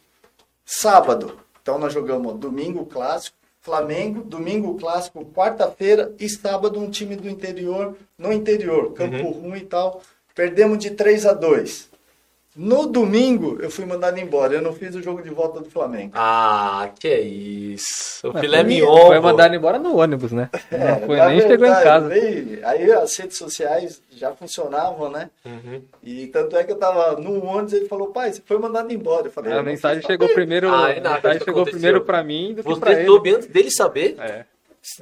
Sábado, 0.64 1.38
então 1.60 1.78
nós 1.78 1.92
jogamos 1.92 2.34
domingo 2.38 2.86
clássico, 2.86 3.36
Flamengo, 3.60 4.22
domingo 4.24 4.74
clássico, 4.76 5.24
quarta-feira 5.26 6.12
e 6.18 6.28
sábado 6.28 6.80
um 6.80 6.90
time 6.90 7.14
do 7.14 7.28
interior, 7.28 7.96
no 8.18 8.32
interior, 8.32 8.92
Campo 8.92 9.16
Uhum. 9.18 9.30
Ruim 9.50 9.58
e 9.58 9.64
tal. 9.66 10.02
Perdemos 10.34 10.78
de 10.78 10.90
3 10.90 11.26
a 11.26 11.32
2. 11.32 11.88
No 12.54 12.86
domingo 12.86 13.56
eu 13.62 13.70
fui 13.70 13.86
mandado 13.86 14.18
embora, 14.20 14.52
eu 14.54 14.60
não 14.60 14.74
fiz 14.74 14.94
o 14.94 15.00
jogo 15.02 15.22
de 15.22 15.30
volta 15.30 15.60
do 15.60 15.70
Flamengo. 15.70 16.12
Ah, 16.14 16.90
que 17.00 17.08
é 17.08 17.20
isso. 17.20 18.28
O 18.28 18.32
Mas 18.34 18.42
filé 18.42 18.58
pra 18.58 18.68
mim, 18.68 18.74
mignon. 18.74 19.06
Foi 19.06 19.20
mandado 19.20 19.54
embora 19.54 19.78
no 19.78 19.96
ônibus, 19.96 20.32
né? 20.32 20.50
Não 20.70 21.06
foi 21.06 21.18
É, 21.18 21.28
nem 21.28 21.40
chegou 21.40 21.54
em 21.54 21.58
verdade, 21.58 21.84
casa. 21.84 22.08
veio- 22.08 22.60
aí 22.66 22.92
as 22.92 23.16
redes 23.16 23.38
sociais 23.38 24.02
já 24.14 24.32
funcionavam, 24.32 25.10
né? 25.10 25.30
Uhum. 25.46 25.80
E 26.02 26.26
tanto 26.26 26.54
é 26.56 26.62
que 26.62 26.72
eu 26.72 26.76
tava 26.76 27.18
no 27.18 27.42
ônibus 27.42 27.72
ele 27.72 27.88
falou, 27.88 28.08
pai, 28.08 28.32
você 28.32 28.42
foi 28.44 28.58
mandado 28.58 28.92
embora. 28.92 29.28
Eu 29.28 29.32
falei, 29.32 29.52
A 29.54 29.62
mensagem 29.62 30.02
chegou 30.02 30.28
primeiro, 30.28 30.68
Ah, 30.68 30.86
a 30.86 30.90
é 30.90 31.00
nada, 31.00 31.14
mensagem 31.16 31.42
chegou 31.44 31.64
primeiro 31.64 32.02
pra 32.02 32.22
mim 32.22 32.52
do 32.54 32.62
que 32.62 32.78
pra 32.78 32.90
Você 32.92 32.98
ele. 32.98 33.06
soube 33.06 33.30
antes 33.34 33.46
dele 33.48 33.70
saber? 33.70 34.16
É. 34.20 34.44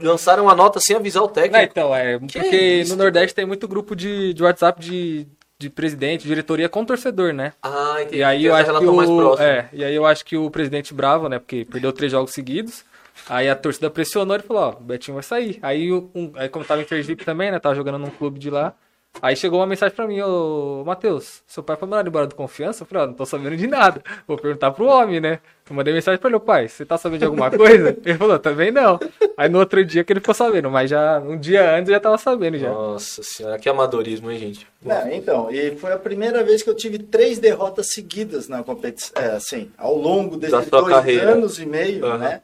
Lançaram 0.00 0.48
a 0.48 0.54
nota 0.54 0.78
sem 0.78 0.94
avisar 0.94 1.22
o 1.22 1.28
técnico. 1.28 1.56
Não, 1.56 1.64
então, 1.64 1.94
é, 1.94 2.16
porque 2.18 2.56
isso? 2.82 2.94
no 2.94 3.02
Nordeste 3.02 3.34
tem 3.34 3.44
muito 3.46 3.66
grupo 3.66 3.96
de, 3.96 4.32
de 4.34 4.42
WhatsApp 4.42 4.78
de, 4.80 5.26
de 5.60 5.68
presidente, 5.68 6.26
diretoria 6.26 6.70
com 6.70 6.86
torcedor, 6.86 7.34
né? 7.34 7.52
Ah, 7.62 7.96
entendi. 8.00 8.16
E 8.16 8.24
aí 8.24 8.46
eu 8.46 8.54
acho 8.54 8.78
que 8.78 8.86
o, 8.86 9.38
é, 9.38 9.68
e 9.74 9.84
aí 9.84 9.94
eu 9.94 10.06
acho 10.06 10.24
que 10.24 10.34
o 10.34 10.50
presidente 10.50 10.94
bravo, 10.94 11.28
né, 11.28 11.38
porque 11.38 11.66
perdeu 11.70 11.92
três 11.92 12.10
jogos 12.10 12.32
seguidos. 12.32 12.82
Aí 13.28 13.46
a 13.46 13.54
torcida 13.54 13.90
pressionou 13.90 14.34
e 14.34 14.40
falou, 14.40 14.62
ó, 14.62 14.70
o 14.70 14.82
Betinho 14.82 15.16
vai 15.16 15.22
sair. 15.22 15.58
Aí, 15.60 15.92
um, 15.92 16.32
aí 16.36 16.48
como 16.48 16.64
tava 16.64 16.80
em 16.80 16.88
Sergipe 16.88 17.26
também, 17.26 17.50
né, 17.50 17.58
tava 17.58 17.74
jogando 17.74 17.98
num 17.98 18.08
clube 18.08 18.40
de 18.40 18.48
lá. 18.48 18.74
Aí 19.22 19.36
chegou 19.36 19.58
uma 19.58 19.66
mensagem 19.66 19.94
pra 19.94 20.06
mim, 20.06 20.20
ô, 20.22 20.82
Matheus, 20.86 21.42
seu 21.46 21.62
pai 21.62 21.76
foi 21.76 21.86
mandado 21.88 22.08
embora 22.08 22.26
do 22.26 22.34
Confiança? 22.34 22.82
Eu 22.84 22.86
falei, 22.86 23.04
ó, 23.04 23.06
não 23.08 23.14
tô 23.14 23.26
sabendo 23.26 23.56
de 23.56 23.66
nada. 23.66 24.00
Vou 24.26 24.38
perguntar 24.38 24.70
pro 24.70 24.86
homem, 24.86 25.20
né? 25.20 25.40
Eu 25.68 25.76
mandei 25.76 25.92
mensagem 25.92 26.18
pra 26.18 26.28
ele, 26.30 26.36
ô 26.36 26.40
pai, 26.40 26.68
você 26.68 26.86
tá 26.86 26.96
sabendo 26.96 27.18
de 27.18 27.24
alguma 27.26 27.50
coisa? 27.54 27.96
Ele 28.04 28.16
falou, 28.16 28.38
também 28.38 28.70
não. 28.70 28.98
Aí 29.36 29.48
no 29.48 29.58
outro 29.58 29.84
dia 29.84 30.04
que 30.04 30.12
ele 30.12 30.20
ficou 30.20 30.34
sabendo, 30.34 30.70
mas 30.70 30.88
já 30.88 31.18
um 31.18 31.36
dia 31.36 31.74
antes 31.76 31.88
eu 31.88 31.94
já 31.94 32.00
tava 32.00 32.16
sabendo 32.18 32.56
já. 32.56 32.70
Nossa 32.70 33.22
senhora, 33.22 33.58
que 33.58 33.68
amadorismo, 33.68 34.30
hein, 34.30 34.38
gente? 34.38 34.66
Não, 34.82 35.10
então, 35.12 35.50
e 35.50 35.76
foi 35.76 35.92
a 35.92 35.98
primeira 35.98 36.42
vez 36.42 36.62
que 36.62 36.70
eu 36.70 36.74
tive 36.74 36.98
três 36.98 37.38
derrotas 37.38 37.92
seguidas 37.92 38.48
na 38.48 38.62
competição, 38.62 39.20
é, 39.20 39.32
assim, 39.32 39.70
ao 39.76 39.94
longo 39.94 40.36
Da 40.38 40.48
desses 40.48 40.68
sua 40.70 40.80
dois 40.80 40.94
carreira. 40.94 41.32
anos 41.32 41.58
e 41.58 41.66
meio, 41.66 42.06
Aham. 42.06 42.18
né? 42.18 42.40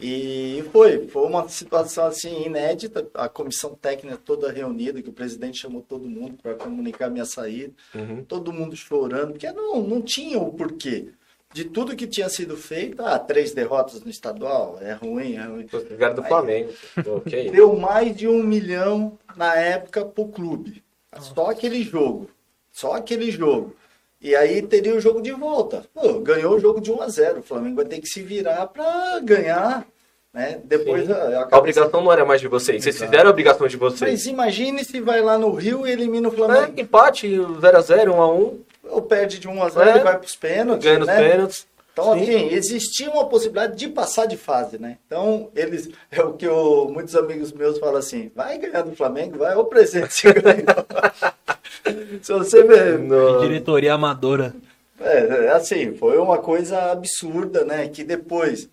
E 0.00 0.64
foi, 0.72 1.06
foi 1.08 1.26
uma 1.26 1.48
situação 1.48 2.06
assim 2.06 2.46
inédita, 2.46 3.06
a 3.14 3.28
comissão 3.28 3.74
técnica 3.74 4.16
toda 4.16 4.50
reunida, 4.50 5.02
que 5.02 5.10
o 5.10 5.12
presidente 5.12 5.58
chamou 5.60 5.82
todo 5.82 6.08
mundo 6.08 6.38
para 6.42 6.54
comunicar 6.54 7.10
minha 7.10 7.24
saída, 7.26 7.72
Uhum. 7.94 8.24
todo 8.24 8.52
mundo 8.52 8.74
chorando, 8.76 9.32
porque 9.32 9.50
não, 9.52 9.82
não 9.82 10.00
tinha 10.00 10.38
o 10.38 10.52
porquê. 10.52 11.08
De 11.52 11.64
tudo 11.64 11.96
que 11.96 12.06
tinha 12.06 12.28
sido 12.28 12.56
feito, 12.56 13.02
ah, 13.02 13.18
três 13.18 13.52
derrotas 13.52 14.00
no 14.02 14.08
estadual, 14.08 14.78
é 14.80 14.92
ruim, 14.92 15.34
é 15.34 15.42
ruim. 15.42 15.66
Os 15.72 15.98
caras 15.98 16.14
do 16.14 16.22
Flamengo. 16.22 16.70
Isso? 16.70 17.50
Deu 17.50 17.76
mais 17.76 18.16
de 18.16 18.28
um 18.28 18.40
milhão 18.42 19.18
na 19.36 19.56
época 19.56 20.04
pro 20.04 20.28
clube. 20.28 20.82
Só 21.18 21.50
aquele 21.50 21.82
jogo. 21.82 22.30
Só 22.70 22.92
aquele 22.94 23.32
jogo. 23.32 23.74
E 24.20 24.36
aí 24.36 24.62
teria 24.62 24.94
o 24.94 25.00
jogo 25.00 25.20
de 25.20 25.32
volta. 25.32 25.84
Pô, 25.92 26.20
ganhou 26.20 26.54
o 26.54 26.60
jogo 26.60 26.80
de 26.80 26.92
1 26.92 27.02
a 27.02 27.08
0 27.08 27.40
O 27.40 27.42
Flamengo 27.42 27.76
vai 27.76 27.84
ter 27.86 27.98
que 28.00 28.06
se 28.06 28.22
virar 28.22 28.66
para 28.68 29.18
ganhar. 29.18 29.84
Né? 30.32 30.60
Depois 30.64 31.06
Sim. 31.06 31.12
a, 31.12 31.48
A 31.50 31.58
obrigação 31.58 32.02
não 32.02 32.12
era 32.12 32.24
mais 32.24 32.40
de 32.40 32.46
vocês. 32.46 32.82
Vocês 32.84 32.94
Exato. 32.96 33.10
fizeram 33.10 33.28
a 33.28 33.32
obrigação 33.32 33.66
de 33.66 33.76
vocês. 33.76 34.10
Mas 34.12 34.26
imagine 34.26 34.84
se 34.84 35.00
vai 35.00 35.20
lá 35.20 35.36
no 35.36 35.52
Rio 35.52 35.84
e 35.86 35.90
elimina 35.90 36.28
o 36.28 36.32
Flamengo. 36.32 36.72
É, 36.76 36.80
empate, 36.80 37.26
0x0, 37.28 38.10
1x1, 38.10 38.54
Ou 38.90 39.02
perde 39.02 39.38
de 39.40 39.48
1 39.48 39.62
a 39.62 39.68
0 39.68 39.90
É. 39.90 39.96
e 39.96 40.00
vai 40.04 40.18
pros 40.18 40.36
pênaltis. 40.36 40.84
ganha 40.84 40.98
nos 41.00 41.08
né? 41.08 41.30
pênaltis. 41.30 41.66
Então, 41.92 42.14
Sim. 42.14 42.22
assim, 42.22 42.54
existia 42.54 43.10
uma 43.10 43.26
possibilidade 43.28 43.76
de 43.76 43.88
passar 43.88 44.26
de 44.26 44.36
fase, 44.36 44.78
né? 44.80 44.96
Então, 45.06 45.50
eles, 45.56 45.90
é 46.12 46.22
o 46.22 46.32
que 46.34 46.46
o- 46.46 46.88
muitos 46.88 47.16
amigos 47.16 47.52
meus 47.52 47.78
falam 47.78 47.96
assim, 47.96 48.30
vai 48.34 48.56
ganhar 48.56 48.82
do 48.82 48.94
Flamengo, 48.94 49.38
vai, 49.38 49.54
o 49.56 49.64
presente 49.64 50.12
você 50.12 50.32
ganhou. 50.40 50.64
Se 52.22 52.32
você 52.32 52.62
vê, 52.62 52.96
No- 52.98 53.40
Diretoria 53.40 53.94
amadora. 53.94 54.54
É, 55.00 55.46
é, 55.46 55.48
assim, 55.52 55.94
foi 55.94 56.18
uma 56.18 56.38
coisa 56.38 56.92
absurda, 56.92 57.64
né? 57.64 57.88
Que 57.88 58.04
depois 58.04 58.68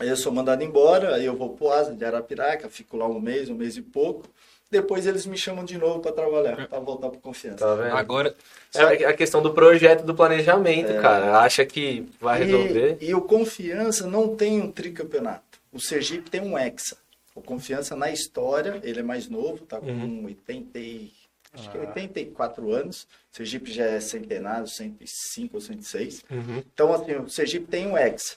eu 0.00 0.16
sou 0.16 0.32
mandado 0.32 0.62
embora, 0.64 1.14
aí 1.14 1.24
eu 1.24 1.36
vou 1.36 1.50
pro 1.56 1.70
Asa 1.70 1.94
de 1.94 2.04
Arapiraca, 2.04 2.68
fico 2.68 2.96
lá 2.96 3.06
um 3.06 3.20
mês, 3.20 3.48
um 3.48 3.54
mês 3.54 3.76
e 3.76 3.82
pouco. 3.82 4.24
Depois 4.70 5.06
eles 5.06 5.24
me 5.24 5.36
chamam 5.36 5.64
de 5.64 5.78
novo 5.78 6.00
para 6.00 6.10
trabalhar, 6.10 6.66
para 6.66 6.80
voltar 6.80 7.08
para 7.10 7.20
confiança. 7.20 7.58
Tá 7.58 7.74
vendo? 7.76 7.96
Agora, 7.96 8.34
É 8.74 9.04
a 9.06 9.12
questão 9.12 9.40
do 9.40 9.52
projeto, 9.54 10.04
do 10.04 10.14
planejamento, 10.14 10.92
cara. 11.00 11.38
Acha 11.38 11.64
que 11.64 12.06
vai 12.20 12.42
resolver. 12.42 12.96
E, 13.00 13.10
e 13.10 13.14
o 13.14 13.20
Confiança 13.20 14.04
não 14.06 14.34
tem 14.34 14.60
um 14.60 14.72
tricampeonato. 14.72 15.60
O 15.72 15.78
Sergipe 15.78 16.28
tem 16.28 16.40
um 16.40 16.58
hexa. 16.58 16.96
O 17.36 17.40
Confiança 17.42 17.94
na 17.94 18.10
história, 18.10 18.80
ele 18.82 18.98
é 18.98 19.02
mais 19.02 19.28
novo, 19.28 19.64
tá 19.64 19.78
com 19.78 19.86
Uhum. 19.86 20.24
80, 20.24 20.78
e- 20.78 21.12
acho 21.52 21.68
Ah. 21.68 21.72
que 21.72 21.78
84 21.78 22.72
anos. 22.72 23.06
O 23.32 23.36
Sergipe 23.36 23.72
já 23.72 23.84
é 23.84 24.00
centenário, 24.00 24.66
105 24.66 25.56
ou 25.56 25.60
106. 25.60 26.24
Uhum. 26.28 26.62
Então, 26.72 26.92
assim, 26.92 27.14
o 27.14 27.28
Sergipe 27.28 27.66
tem 27.66 27.86
um 27.86 27.96
hexa. 27.96 28.36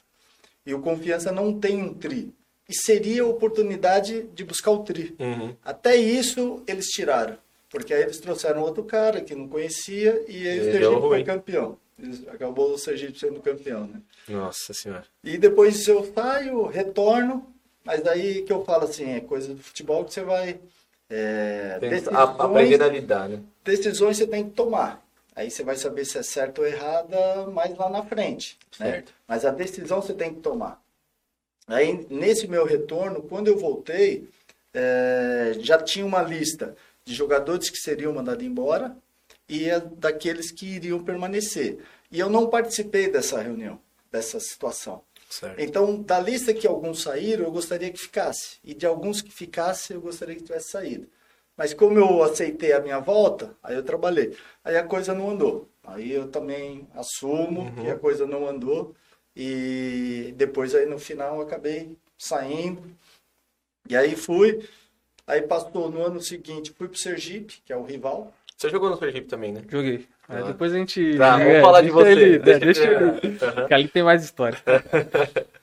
E 0.68 0.74
o 0.74 0.80
Confiança 0.82 1.32
não 1.32 1.58
tem 1.58 1.82
um 1.82 1.94
tri. 1.94 2.32
E 2.70 2.76
seria 2.76 3.24
a 3.24 3.28
oportunidade 3.28 4.24
de 4.36 4.44
buscar 4.44 4.72
o 4.72 4.84
tri. 4.84 5.16
Uhum. 5.18 5.56
Até 5.64 5.96
isso 5.96 6.62
eles 6.68 6.88
tiraram. 6.88 7.38
Porque 7.70 7.94
aí 7.94 8.02
eles 8.02 8.20
trouxeram 8.20 8.62
outro 8.62 8.84
cara 8.84 9.22
que 9.22 9.34
não 9.34 9.48
conhecia 9.48 10.24
e 10.28 10.48
aí 10.48 10.60
o 10.60 10.64
Sergipe 10.64 11.02
foi 11.02 11.24
campeão. 11.24 11.78
Acabou 12.28 12.74
o 12.74 12.78
Sergipe 12.78 13.18
sendo 13.18 13.40
campeão, 13.40 13.88
né? 13.88 14.02
Nossa 14.28 14.74
senhora. 14.74 15.06
E 15.24 15.38
depois 15.38 15.88
eu 15.88 16.12
saio, 16.14 16.66
retorno, 16.68 17.48
mas 17.84 18.02
daí 18.04 18.42
que 18.44 18.52
eu 18.52 18.64
falo 18.66 18.84
assim, 18.84 19.10
é 19.12 19.20
coisa 19.22 19.54
do 19.54 19.64
futebol 19.64 20.04
que 20.06 20.14
você 20.14 20.22
vai... 20.22 20.60
É, 21.10 21.78
Pensa- 21.80 22.12
a- 22.12 22.24
Aprendendo 22.24 22.84
a 22.84 22.88
lidar, 22.90 23.30
né? 23.30 23.40
decisões 23.64 24.18
você 24.18 24.28
tem 24.28 24.44
que 24.44 24.52
tomar. 24.52 25.02
Aí 25.38 25.52
você 25.52 25.64
vai 25.64 25.76
saber 25.76 26.04
se 26.04 26.18
é 26.18 26.24
certo 26.24 26.60
ou 26.60 26.68
errada 26.68 27.46
mais 27.52 27.78
lá 27.78 27.88
na 27.92 28.04
frente. 28.04 28.58
Né? 28.80 28.92
Certo. 28.92 29.14
Mas 29.28 29.46
a 29.46 29.52
decisão 29.52 30.02
você 30.02 30.12
tem 30.12 30.34
que 30.34 30.42
tomar. 30.42 30.82
Aí, 31.68 32.08
nesse 32.10 32.48
meu 32.48 32.66
retorno, 32.66 33.22
quando 33.22 33.48
eu 33.48 33.56
voltei, 33.56 34.28
é, 34.74 35.54
já 35.60 35.78
tinha 35.78 36.04
uma 36.04 36.24
lista 36.24 36.76
de 37.06 37.14
jogadores 37.14 37.70
que 37.70 37.78
seriam 37.78 38.12
mandados 38.12 38.44
embora 38.44 38.98
e 39.48 39.68
daqueles 39.98 40.50
que 40.50 40.66
iriam 40.66 41.04
permanecer. 41.04 41.78
E 42.12 42.20
eu 42.20 42.32
não 42.32 42.50
participei 42.50 43.08
dessa 43.12 43.40
reunião, 43.40 43.80
dessa 44.12 44.40
situação. 44.40 45.04
Certo. 45.30 45.60
Então, 45.60 46.02
da 46.02 46.20
lista 46.20 46.52
que 46.52 46.66
alguns 46.66 47.04
saíram, 47.04 47.44
eu 47.44 47.52
gostaria 47.52 47.92
que 47.92 48.00
ficasse. 48.00 48.58
E 48.64 48.74
de 48.74 48.88
alguns 48.88 49.22
que 49.22 49.32
ficasse, 49.32 49.94
eu 49.94 50.02
gostaria 50.02 50.36
que 50.36 50.42
tivesse 50.42 50.72
saído. 50.72 51.08
Mas 51.58 51.74
como 51.74 51.98
eu 51.98 52.22
aceitei 52.24 52.72
a 52.72 52.80
minha 52.80 53.00
volta, 53.00 53.56
aí 53.64 53.76
eu 53.76 53.84
trabalhei. 53.84 54.38
Aí 54.64 54.78
a 54.78 54.84
coisa 54.84 55.14
não 55.14 55.30
andou. 55.32 55.68
Aí 55.84 56.12
eu 56.12 56.28
também 56.28 56.88
assumo 56.94 57.74
que 57.82 57.90
a 57.90 57.98
coisa 57.98 58.28
não 58.28 58.48
andou. 58.48 58.94
E 59.36 60.34
depois 60.38 60.76
aí 60.76 60.86
no 60.86 61.00
final 61.00 61.36
eu 61.38 61.42
acabei 61.42 61.96
saindo. 62.18 62.82
E 63.90 63.96
aí 63.96 64.16
fui. 64.16 64.68
Aí 65.26 65.42
passou 65.42 65.90
no 65.90 66.02
ano 66.04 66.22
seguinte, 66.22 66.72
fui 66.78 66.88
pro 66.88 66.98
Sergipe, 66.98 67.62
que 67.66 67.74
é 67.74 67.78
o 67.78 67.84
rival. 67.84 68.32
Você 68.56 68.70
jogou 68.70 68.90
no 68.90 68.98
Sergipe 68.98 69.28
também, 69.28 69.52
né? 69.54 69.62
Joguei. 69.70 70.08
Aí 70.30 70.42
Ah. 70.42 70.48
depois 70.48 70.74
a 70.74 70.78
gente. 70.78 71.18
Tá, 71.18 71.38
vamos 71.38 71.54
é, 71.54 71.62
falar 71.62 71.82
de 71.82 71.88
deixa 71.92 72.00
você. 72.04 72.12
Ele, 72.12 72.40
Deixa- 72.40 72.58
é, 72.58 72.66
deixa 72.66 72.84
ele. 72.84 73.38
Aham. 73.44 73.68
Que 73.68 73.74
ali 73.74 73.88
tem 73.88 74.04
mais 74.04 74.24
história. 74.24 74.58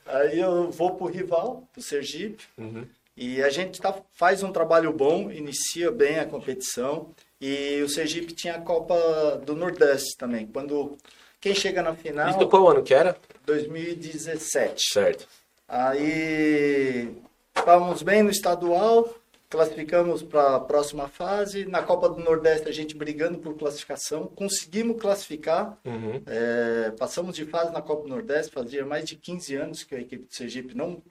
Aí 0.07 0.39
eu 0.41 0.71
vou 0.71 0.95
pro 0.95 1.07
rival, 1.07 1.67
pro 1.73 1.83
Sergipe. 1.83 2.45
Uhum. 2.59 2.85
E 3.17 3.43
a 3.43 3.49
gente 3.49 3.81
tá, 3.81 3.95
faz 4.13 4.43
um 4.43 4.51
trabalho 4.51 4.93
bom, 4.93 5.31
inicia 5.31 5.91
bem 5.91 6.19
a 6.19 6.27
competição. 6.27 7.11
E 7.41 7.81
o 7.83 7.89
Sergipe 7.89 8.33
tinha 8.33 8.57
a 8.57 8.61
Copa 8.61 9.41
do 9.45 9.55
Nordeste 9.55 10.17
também. 10.17 10.47
Quando 10.47 10.97
quem 11.41 11.55
chega 11.55 11.83
na 11.83 11.95
final, 11.95 12.31
Isso 12.31 12.49
qual 12.49 12.69
ano 12.69 12.83
que 12.83 12.95
era? 12.95 13.17
2017. 13.45 14.83
Certo. 14.93 15.29
Aí 15.69 17.15
estávamos 17.55 18.03
bem 18.03 18.23
no 18.23 18.31
estadual, 18.31 19.15
classificamos 19.49 20.23
para 20.23 20.57
a 20.57 20.61
próxima 20.61 21.09
fase. 21.09 21.65
Na 21.67 21.83
Copa 21.83 22.09
do 22.09 22.21
Nordeste 22.21 22.69
a 22.69 22.73
gente 22.73 22.97
brigando 22.97 23.39
por 23.39 23.55
classificação, 23.57 24.27
conseguimos 24.27 25.01
classificar. 25.01 25.79
Uhum. 25.85 26.23
É, 26.27 26.93
passamos 26.99 27.37
de 27.37 27.45
fase 27.45 27.73
na 27.73 27.83
Copa 27.83 28.03
do 28.03 28.09
Nordeste, 28.09 28.53
fazia 28.53 28.85
mais 28.85 29.05
de 29.05 29.15
15 29.15 29.55
anos 29.55 29.83
que 29.85 29.95
a 29.95 30.01
equipe 30.01 30.25
do 30.25 30.35
Sergipe 30.35 30.77
não 30.77 31.03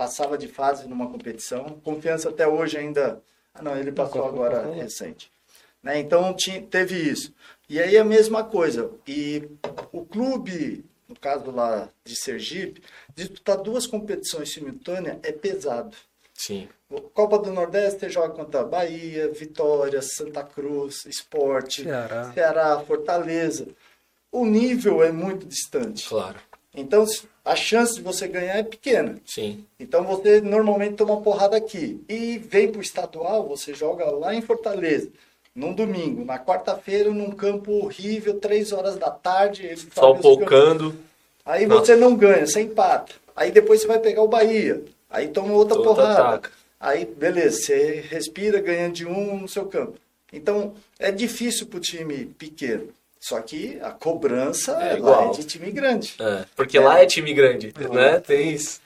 passava 0.00 0.38
de 0.38 0.48
fase 0.48 0.88
numa 0.88 1.10
competição. 1.10 1.78
Confiança 1.84 2.30
até 2.30 2.48
hoje 2.48 2.78
ainda. 2.78 3.22
Ah, 3.52 3.60
não, 3.60 3.76
ele 3.76 3.92
passou 3.92 4.24
agora 4.24 4.72
recente. 4.72 5.30
Né? 5.82 5.98
Então 5.98 6.32
ti- 6.34 6.62
teve 6.70 6.96
isso. 6.96 7.34
E 7.68 7.78
aí 7.78 7.98
a 7.98 8.04
mesma 8.04 8.42
coisa. 8.42 8.90
E 9.06 9.46
o 9.92 10.02
clube, 10.06 10.86
no 11.06 11.14
caso 11.14 11.50
lá 11.50 11.86
de 12.02 12.16
Sergipe, 12.16 12.82
disputar 13.14 13.58
duas 13.58 13.86
competições 13.86 14.50
simultâneas 14.54 15.18
é 15.22 15.32
pesado. 15.32 15.94
Sim. 16.32 16.66
Copa 17.12 17.38
do 17.38 17.52
Nordeste 17.52 18.08
joga 18.08 18.30
contra 18.30 18.64
Bahia, 18.64 19.30
Vitória, 19.30 20.00
Santa 20.00 20.42
Cruz, 20.42 21.04
Esporte, 21.04 21.82
Ceará. 21.82 22.32
Ceará, 22.32 22.80
Fortaleza. 22.80 23.66
O 24.32 24.46
nível 24.46 25.04
é 25.04 25.12
muito 25.12 25.44
distante. 25.44 26.08
Claro. 26.08 26.38
Então, 26.74 27.04
a 27.50 27.56
chance 27.56 27.94
de 27.96 28.00
você 28.02 28.28
ganhar 28.28 28.56
é 28.56 28.62
pequena. 28.62 29.16
Sim. 29.26 29.64
Então, 29.78 30.04
você 30.04 30.40
normalmente 30.40 30.94
toma 30.94 31.20
porrada 31.20 31.56
aqui. 31.56 32.00
E 32.08 32.38
vem 32.38 32.70
para 32.70 32.78
o 32.78 32.82
estadual, 32.82 33.48
você 33.48 33.74
joga 33.74 34.04
lá 34.10 34.34
em 34.34 34.40
Fortaleza, 34.40 35.08
num 35.54 35.72
domingo. 35.72 36.24
Na 36.24 36.38
quarta-feira, 36.38 37.10
num 37.10 37.30
campo 37.32 37.72
horrível, 37.84 38.38
três 38.38 38.72
horas 38.72 38.96
da 38.96 39.10
tarde. 39.10 39.76
Só 39.92 40.14
pocando. 40.14 40.94
Aí 41.44 41.66
Nossa. 41.66 41.86
você 41.86 41.96
não 41.96 42.14
ganha, 42.14 42.46
você 42.46 42.60
empata. 42.60 43.12
Aí 43.34 43.50
depois 43.50 43.80
você 43.80 43.86
vai 43.86 43.98
pegar 43.98 44.22
o 44.22 44.28
Bahia. 44.28 44.82
Aí 45.08 45.28
toma 45.28 45.52
outra 45.52 45.76
Outra 45.76 45.94
porrada. 45.94 46.22
ataca. 46.22 46.50
Aí, 46.78 47.04
beleza, 47.04 47.58
você 47.60 48.04
respira 48.08 48.60
ganhando 48.60 48.94
de 48.94 49.06
um 49.06 49.38
no 49.38 49.48
seu 49.48 49.66
campo. 49.66 49.94
Então, 50.32 50.74
é 50.98 51.10
difícil 51.10 51.66
pro 51.66 51.80
time 51.80 52.26
pequeno. 52.38 52.88
Só 53.20 53.40
que 53.42 53.78
a 53.82 53.90
cobrança 53.90 54.72
É 54.72 54.92
lá 54.92 54.98
igual. 54.98 55.28
é 55.28 55.36
de 55.36 55.44
time 55.44 55.70
grande. 55.70 56.14
É, 56.18 56.46
porque 56.56 56.78
lá 56.78 57.00
é 57.02 57.06
time 57.06 57.34
grande, 57.34 57.72
né? 57.92 58.18
Tem 58.18 58.52
isso. 58.54 58.80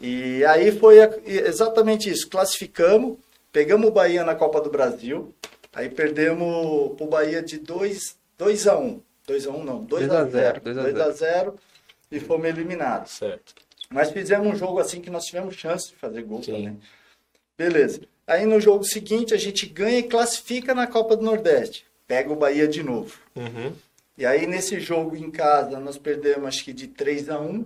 E 0.00 0.44
aí 0.44 0.70
foi 0.78 0.98
exatamente 1.24 2.08
isso. 2.10 2.28
Classificamos, 2.28 3.16
pegamos 3.50 3.88
o 3.88 3.90
Bahia 3.90 4.24
na 4.24 4.34
Copa 4.34 4.60
do 4.60 4.70
Brasil, 4.70 5.34
aí 5.72 5.88
perdemos 5.88 6.94
pro 6.96 7.06
Bahia 7.06 7.42
de 7.42 7.58
2 7.58 8.14
a 8.68 8.76
1 8.78 9.00
2 9.26 9.46
a 9.46 9.50
1 9.50 9.64
não, 9.64 9.84
2 9.84 10.06
2 10.06 10.10
a 10.10 10.22
a 10.22 10.24
0 10.24 10.30
0, 10.30 10.60
2 10.60 10.78
a 10.78 10.82
2 10.82 11.00
a 11.00 11.10
0 11.10 11.54
e 12.12 12.20
fomos 12.20 12.46
eliminados. 12.46 13.12
Certo. 13.12 13.54
Mas 13.90 14.10
fizemos 14.10 14.46
um 14.46 14.54
jogo 14.56 14.78
assim 14.80 15.00
que 15.00 15.10
nós 15.10 15.24
tivemos 15.24 15.54
chance 15.54 15.88
de 15.88 15.96
fazer 15.96 16.22
gol 16.22 16.42
Sim. 16.42 16.52
também. 16.52 16.80
Beleza. 17.56 18.02
Aí 18.26 18.44
no 18.44 18.60
jogo 18.60 18.84
seguinte 18.84 19.32
a 19.34 19.38
gente 19.38 19.66
ganha 19.66 19.98
e 19.98 20.02
classifica 20.02 20.74
na 20.74 20.86
Copa 20.86 21.16
do 21.16 21.24
Nordeste. 21.24 21.87
Pega 22.08 22.32
o 22.32 22.36
Bahia 22.36 22.66
de 22.66 22.82
novo. 22.82 23.16
Uhum. 23.36 23.72
E 24.16 24.26
aí 24.26 24.46
nesse 24.48 24.80
jogo 24.80 25.14
em 25.14 25.30
casa 25.30 25.78
nós 25.78 25.96
perdemos 25.96 26.48
acho 26.48 26.64
que 26.64 26.72
de 26.72 26.88
3 26.88 27.28
a 27.28 27.38
1 27.38 27.64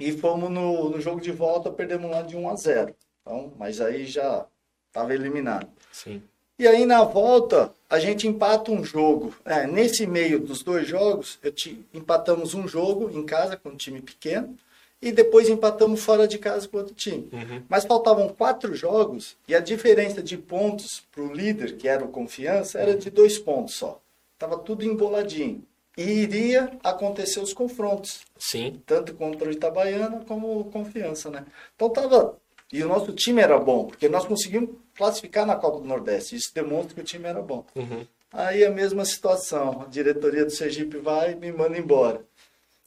e 0.00 0.12
fomos 0.12 0.48
no, 0.50 0.88
no 0.90 1.00
jogo 1.00 1.20
de 1.20 1.32
volta, 1.32 1.70
perdemos 1.70 2.10
lá 2.10 2.22
de 2.22 2.36
1 2.36 2.48
a 2.48 2.54
0. 2.56 2.94
Então, 3.20 3.52
mas 3.58 3.80
aí 3.80 4.06
já 4.06 4.46
estava 4.86 5.12
eliminado. 5.12 5.68
Sim. 5.92 6.22
E 6.58 6.66
aí 6.66 6.86
na 6.86 7.04
volta 7.04 7.72
a 7.90 7.98
gente 7.98 8.26
empata 8.26 8.70
um 8.70 8.82
jogo. 8.84 9.34
É, 9.44 9.66
nesse 9.66 10.06
meio 10.06 10.38
dos 10.40 10.62
dois 10.62 10.86
jogos, 10.86 11.38
eu 11.42 11.52
ti- 11.52 11.84
empatamos 11.92 12.54
um 12.54 12.66
jogo 12.66 13.10
em 13.10 13.24
casa 13.26 13.56
com 13.56 13.70
um 13.70 13.76
time 13.76 14.00
pequeno 14.00 14.56
e 15.00 15.12
depois 15.12 15.48
empatamos 15.48 16.02
fora 16.02 16.26
de 16.26 16.38
casa 16.38 16.66
com 16.68 16.78
outro 16.78 16.94
time. 16.94 17.28
Uhum. 17.32 17.62
Mas 17.68 17.84
faltavam 17.84 18.28
quatro 18.28 18.74
jogos 18.74 19.36
e 19.46 19.54
a 19.54 19.60
diferença 19.60 20.22
de 20.22 20.36
pontos 20.36 21.02
para 21.12 21.22
o 21.22 21.32
líder, 21.32 21.76
que 21.76 21.88
era 21.88 22.04
o 22.04 22.08
Confiança, 22.08 22.78
era 22.78 22.96
de 22.96 23.10
dois 23.10 23.38
pontos 23.38 23.74
só. 23.76 24.00
Tava 24.38 24.58
tudo 24.58 24.84
emboladinho. 24.84 25.64
E 25.96 26.02
iria 26.02 26.70
acontecer 26.84 27.40
os 27.40 27.52
confrontos, 27.52 28.20
Sim. 28.38 28.80
tanto 28.86 29.14
contra 29.14 29.48
o 29.48 29.52
Itabaiana 29.52 30.24
como 30.28 30.60
o 30.60 30.64
Confiança, 30.64 31.28
né? 31.28 31.44
Então 31.74 31.90
tava. 31.90 32.36
E 32.72 32.84
o 32.84 32.88
nosso 32.88 33.12
time 33.12 33.40
era 33.40 33.58
bom, 33.58 33.86
porque 33.86 34.08
nós 34.08 34.24
conseguimos 34.24 34.70
classificar 34.94 35.44
na 35.44 35.56
Copa 35.56 35.80
do 35.80 35.86
Nordeste. 35.86 36.36
Isso 36.36 36.54
demonstra 36.54 36.94
que 36.94 37.00
o 37.00 37.04
time 37.04 37.26
era 37.26 37.42
bom. 37.42 37.64
Uhum. 37.74 38.06
Aí 38.32 38.64
a 38.64 38.70
mesma 38.70 39.04
situação. 39.04 39.82
A 39.82 39.84
diretoria 39.86 40.44
do 40.44 40.50
Sergipe 40.50 40.98
vai 40.98 41.32
e 41.32 41.34
me 41.34 41.50
manda 41.50 41.78
embora. 41.78 42.20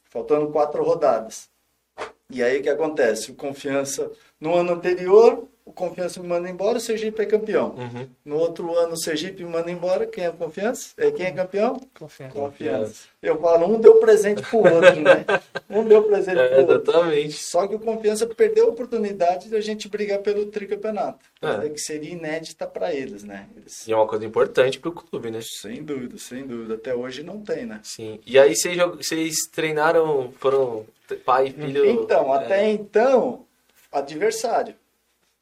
Faltando 0.10 0.52
quatro 0.52 0.84
rodadas. 0.84 1.50
E 2.32 2.42
aí 2.42 2.60
o 2.60 2.64
que 2.64 2.70
acontece? 2.70 3.32
O 3.32 3.36
Confiança, 3.36 4.12
no 4.40 4.56
ano 4.56 4.74
anterior, 4.74 5.48
o 5.64 5.72
Confiança 5.72 6.20
me 6.20 6.28
manda 6.28 6.50
embora, 6.50 6.78
o 6.78 6.82
Sergipe 6.82 7.22
é 7.22 7.26
campeão. 7.26 7.76
Uhum. 7.78 8.08
No 8.26 8.36
outro 8.38 8.76
ano, 8.78 8.94
o 8.94 8.98
Sergipe 8.98 9.44
me 9.44 9.50
manda 9.52 9.70
embora, 9.72 10.06
quem 10.08 10.24
é 10.26 10.30
o 10.30 10.34
Confiança? 10.34 10.90
É, 10.98 11.12
quem 11.12 11.28
é 11.28 11.32
campeão? 11.32 11.80
Confiança. 11.98 12.34
Confiança. 12.34 12.94
Eu 13.22 13.40
falo, 13.40 13.68
um 13.68 13.80
deu 13.80 13.96
presente 14.00 14.42
pro 14.42 14.58
outro, 14.60 15.00
né? 15.00 15.24
Um 15.74 15.86
deu 15.86 16.04
presente 16.04 16.38
É, 16.38 16.48
pro 16.50 16.74
outro. 16.76 16.92
exatamente. 16.92 17.34
Só 17.34 17.66
que 17.66 17.76
o 17.76 17.80
Confiança 17.80 18.28
perdeu 18.28 18.66
a 18.66 18.70
oportunidade 18.72 19.48
de 19.48 19.56
a 19.56 19.62
gente 19.62 19.88
brigar 19.88 20.20
pelo 20.20 20.46
tricampeonato. 20.48 21.20
É. 21.42 21.70
Que 21.70 21.80
seria 21.80 22.12
inédita 22.12 22.68
para 22.68 22.94
eles, 22.94 23.24
né? 23.24 23.48
Eles- 23.56 23.88
E 23.88 23.94
é 23.94 23.96
uma 23.96 24.06
coisa 24.08 24.26
importante 24.26 24.78
pro 24.80 24.92
clube, 24.92 25.32
né? 25.32 25.40
Sem 25.42 25.82
dúvida, 25.82 26.18
sem 26.18 26.46
dúvida. 26.46 26.74
Até 26.74 26.94
hoje 26.94 27.24
não 27.24 27.40
tem, 27.40 27.66
né? 27.66 27.80
Sim. 27.84 28.20
E 28.26 28.38
aí 28.38 28.54
vocês, 28.54 28.76
vocês 28.98 29.36
treinaram, 29.50 30.34
foram 30.40 30.86
pai 31.18 31.48
e 31.48 31.52
filho. 31.52 31.86
Então, 31.86 32.34
é. 32.34 32.38
até 32.38 32.70
então, 32.70 33.46
adversário. 33.92 34.76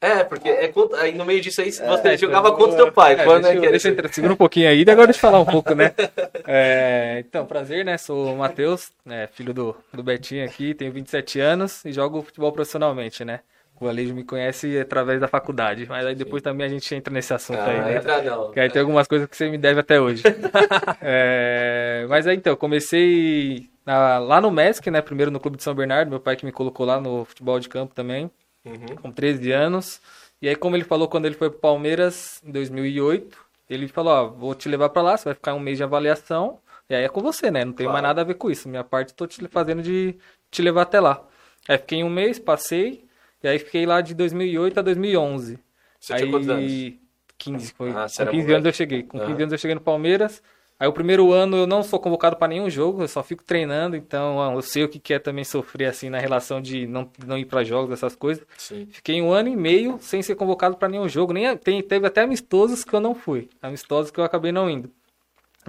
É, 0.02 0.24
porque 0.24 0.48
é 0.48 0.66
contra- 0.68 1.02
aí 1.02 1.14
no 1.14 1.26
meio 1.26 1.42
disso 1.42 1.60
aí 1.60 1.70
você 1.70 1.82
É, 1.82 2.16
jogava 2.16 2.48
então, 2.48 2.58
contra 2.58 2.74
o 2.74 2.84
teu 2.84 2.92
pai. 2.92 3.12
É, 3.12 3.24
quando 3.24 3.42
deixa, 3.42 3.48
é 3.48 3.56
eu, 3.56 3.60
que 3.60 3.66
era 3.66 3.70
deixa 3.78 3.88
eu 3.90 4.12
segura 4.14 4.32
um 4.32 4.36
pouquinho 4.36 4.68
aí, 4.70 4.82
e 4.82 4.90
agora 4.90 5.08
deixa 5.08 5.18
eu 5.18 5.30
falar 5.30 5.40
um 5.40 5.44
pouco, 5.44 5.74
né? 5.74 5.92
É, 6.46 7.22
então, 7.26 7.44
prazer, 7.44 7.84
né? 7.84 7.98
Sou 7.98 8.32
o 8.32 8.38
Matheus, 8.38 8.90
né, 9.04 9.26
filho 9.26 9.52
do, 9.52 9.76
do 9.92 10.02
Betinho 10.02 10.44
aqui, 10.44 10.72
tenho 10.74 10.90
27 10.90 11.38
anos 11.38 11.84
e 11.84 11.92
jogo 11.92 12.22
futebol 12.22 12.50
profissionalmente, 12.50 13.24
né? 13.26 13.40
O 13.80 13.88
Alejo 13.88 14.14
me 14.14 14.22
conhece 14.24 14.78
através 14.78 15.18
da 15.20 15.26
faculdade, 15.26 15.86
mas 15.88 16.04
aí 16.04 16.14
depois 16.14 16.42
também 16.42 16.66
a 16.66 16.68
gente 16.68 16.94
entra 16.94 17.12
nesse 17.12 17.32
assunto 17.32 17.58
aí, 17.60 17.78
Ah, 17.78 17.82
né? 17.84 17.96
entra 17.96 18.22
não. 18.22 18.50
Que 18.52 18.60
aí 18.60 18.68
tem 18.68 18.80
algumas 18.82 19.08
coisas 19.08 19.26
que 19.26 19.34
você 19.34 19.48
me 19.48 19.56
deve 19.56 19.80
até 19.80 19.98
hoje. 19.98 20.22
É, 21.02 22.06
mas 22.08 22.26
aí 22.26 22.36
então, 22.36 22.54
comecei 22.56 23.70
na- 23.86 24.18
lá 24.18 24.40
no 24.40 24.50
MESC, 24.50 24.90
né? 24.90 25.00
Primeiro 25.00 25.30
no 25.30 25.40
Clube 25.40 25.56
de 25.56 25.62
São 25.62 25.74
Bernardo, 25.74 26.10
meu 26.10 26.20
pai 26.20 26.36
que 26.36 26.44
me 26.44 26.52
colocou 26.52 26.84
lá 26.84 27.00
no 27.00 27.24
futebol 27.24 27.58
de 27.58 27.68
campo 27.68 27.94
também, 27.94 28.30
Uhum. 28.64 28.96
com 29.00 29.10
13 29.10 29.50
anos. 29.52 30.00
E 30.42 30.48
aí, 30.48 30.54
como 30.56 30.76
ele 30.76 30.84
falou 30.84 31.08
quando 31.08 31.24
ele 31.26 31.34
foi 31.34 31.48
pro 31.50 31.58
Palmeiras 31.58 32.42
em 32.44 32.52
2008, 32.52 33.38
ele 33.68 33.88
falou: 33.88 34.12
Ó, 34.12 34.28
vou 34.28 34.54
te 34.54 34.68
levar 34.68 34.90
pra 34.90 35.00
lá, 35.02 35.16
você 35.16 35.24
vai 35.24 35.34
ficar 35.34 35.54
um 35.54 35.60
mês 35.60 35.78
de 35.78 35.84
avaliação. 35.84 36.58
E 36.88 36.94
aí 36.94 37.04
é 37.04 37.08
com 37.08 37.20
você, 37.20 37.50
né? 37.50 37.64
Não 37.64 37.72
tem 37.72 37.84
Claro. 37.86 37.92
mais 37.94 38.02
nada 38.02 38.20
a 38.20 38.24
ver 38.24 38.34
com 38.34 38.50
isso. 38.50 38.68
Minha 38.68 38.84
parte, 38.84 39.14
tô 39.14 39.26
te 39.26 39.46
fazendo 39.48 39.80
de 39.82 40.16
te 40.50 40.60
levar 40.60 40.82
até 40.82 41.00
lá. 41.00 41.22
Aí 41.68 41.78
fiquei 41.78 42.02
um 42.04 42.10
mês, 42.10 42.38
passei. 42.38 43.04
E 43.42 43.48
aí 43.48 43.58
fiquei 43.58 43.86
lá 43.86 44.00
de 44.00 44.14
2008 44.14 44.80
a 44.80 44.82
2011. 44.82 45.58
Você 45.98 46.12
aí, 46.12 46.20
tinha 46.20 46.30
quantos 46.30 46.48
anos? 46.48 46.92
15. 47.38 47.72
Foi. 47.72 47.90
Ah, 47.90 47.92
com 47.94 47.98
era 48.00 48.06
15 48.08 48.24
moleque. 48.30 48.52
anos 48.52 48.66
eu 48.66 48.72
cheguei. 48.72 49.02
Com 49.02 49.18
15 49.18 49.32
Aham. 49.32 49.40
anos 49.42 49.52
eu 49.52 49.58
cheguei 49.58 49.74
no 49.74 49.80
Palmeiras. 49.80 50.42
Aí 50.80 50.88
o 50.88 50.94
primeiro 50.94 51.30
ano 51.30 51.58
eu 51.58 51.66
não 51.66 51.82
sou 51.82 52.00
convocado 52.00 52.36
para 52.36 52.48
nenhum 52.48 52.70
jogo, 52.70 53.02
eu 53.02 53.08
só 53.08 53.22
fico 53.22 53.44
treinando, 53.44 53.96
então 53.96 54.50
eu 54.54 54.62
sei 54.62 54.82
o 54.82 54.88
que 54.88 55.12
é 55.12 55.18
também 55.18 55.44
sofrer 55.44 55.84
assim 55.84 56.08
na 56.08 56.18
relação 56.18 56.58
de 56.58 56.86
não, 56.86 57.10
não 57.26 57.36
ir 57.36 57.44
para 57.44 57.62
jogos, 57.62 57.92
essas 57.92 58.16
coisas. 58.16 58.46
Sim. 58.56 58.88
Fiquei 58.90 59.20
um 59.20 59.30
ano 59.30 59.50
e 59.50 59.56
meio 59.56 59.98
sem 60.00 60.22
ser 60.22 60.36
convocado 60.36 60.78
para 60.78 60.88
nenhum 60.88 61.06
jogo, 61.06 61.34
nem 61.34 61.54
tem, 61.58 61.82
teve 61.82 62.06
até 62.06 62.22
amistosos 62.22 62.82
que 62.82 62.94
eu 62.94 63.00
não 63.00 63.14
fui, 63.14 63.50
amistosos 63.60 64.10
que 64.10 64.18
eu 64.18 64.24
acabei 64.24 64.52
não 64.52 64.70
indo. 64.70 64.90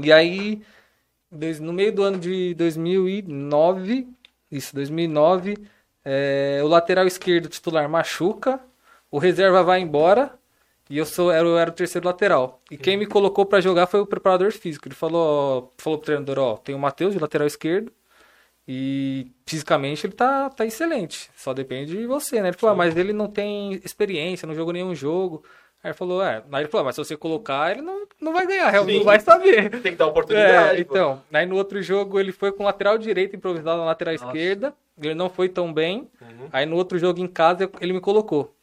E 0.02 0.14
aí 0.14 0.62
no 1.60 1.74
meio 1.74 1.92
do 1.92 2.04
ano 2.04 2.18
de 2.18 2.54
2009, 2.54 4.08
isso, 4.50 4.74
2009, 4.74 5.58
é, 6.04 6.62
o 6.64 6.68
lateral 6.68 7.06
esquerdo 7.06 7.48
titular 7.48 7.88
machuca, 7.90 8.60
o 9.10 9.18
reserva 9.18 9.64
vai 9.64 9.82
embora 9.82 10.34
e 10.90 10.98
eu 10.98 11.06
sou 11.06 11.32
era, 11.32 11.48
eu 11.48 11.58
era 11.58 11.70
o 11.70 11.74
terceiro 11.74 12.06
lateral. 12.08 12.62
E 12.70 12.78
quem 12.78 12.98
me 12.98 13.06
colocou 13.06 13.46
para 13.46 13.62
jogar 13.62 13.88
foi 13.88 14.02
o 14.02 14.06
preparador 14.06 14.52
físico. 14.52 14.88
Ele 14.88 14.96
falou, 14.96 15.74
falou 15.78 16.00
pro 16.00 16.06
treinador, 16.06 16.40
ó, 16.40 16.58
tem 16.58 16.76
o 16.76 16.80
Matheus 16.80 17.14
de 17.14 17.20
lateral 17.20 17.48
esquerdo 17.48 17.92
e 18.68 19.32
fisicamente 19.46 20.06
ele 20.06 20.14
tá, 20.14 20.50
tá 20.50 20.66
excelente. 20.66 21.30
Só 21.36 21.54
depende 21.54 21.98
de 21.98 22.06
você, 22.06 22.42
né? 22.42 22.50
Ele 22.50 22.58
falou, 22.58 22.74
ah, 22.74 22.78
mas 22.78 22.96
ele 22.96 23.14
não 23.14 23.28
tem 23.28 23.74
experiência, 23.84 24.48
não 24.48 24.56
jogou 24.56 24.74
nenhum 24.74 24.94
jogo. 24.96 25.44
Aí 25.84 25.90
ele 25.90 25.94
falou, 25.98 26.24
é, 26.24 26.44
aí 26.52 26.62
ele 26.62 26.70
falou, 26.70 26.84
ah, 26.84 26.86
mas 26.86 26.96
se 26.96 27.04
você 27.04 27.18
colocar, 27.18 27.72
ele 27.72 27.82
não, 27.82 28.06
não 28.22 28.34
vai 28.34 28.46
ganhar, 28.46 28.72
Sim. 28.86 28.98
não 28.98 29.04
vai 29.04 29.20
saber. 29.20 29.70
Tem 29.82 29.94
que 29.94 29.98
dar 29.98 30.08
oportunidade. 30.08 30.78
É, 30.78 30.80
então, 30.80 31.24
aí 31.34 31.46
no 31.46 31.56
outro 31.56 31.82
jogo 31.82 32.20
ele 32.20 32.32
foi 32.32 32.52
com 32.52 32.64
lateral 32.64 33.00
direito 33.00 33.36
improvisado 33.36 33.80
na 33.80 33.86
lateral 33.86 34.14
esquerda, 34.14 34.74
ele 35.02 35.16
não 35.16 35.28
foi 35.30 35.50
tão 35.50 35.74
bem. 35.74 36.08
Uhum. 36.22 36.50
Aí 36.52 36.68
no 36.68 36.76
outro 36.76 37.00
jogo 37.00 37.20
em 37.20 37.28
casa 37.28 37.70
ele 37.80 37.94
me 37.94 38.00
colocou. 38.00 38.54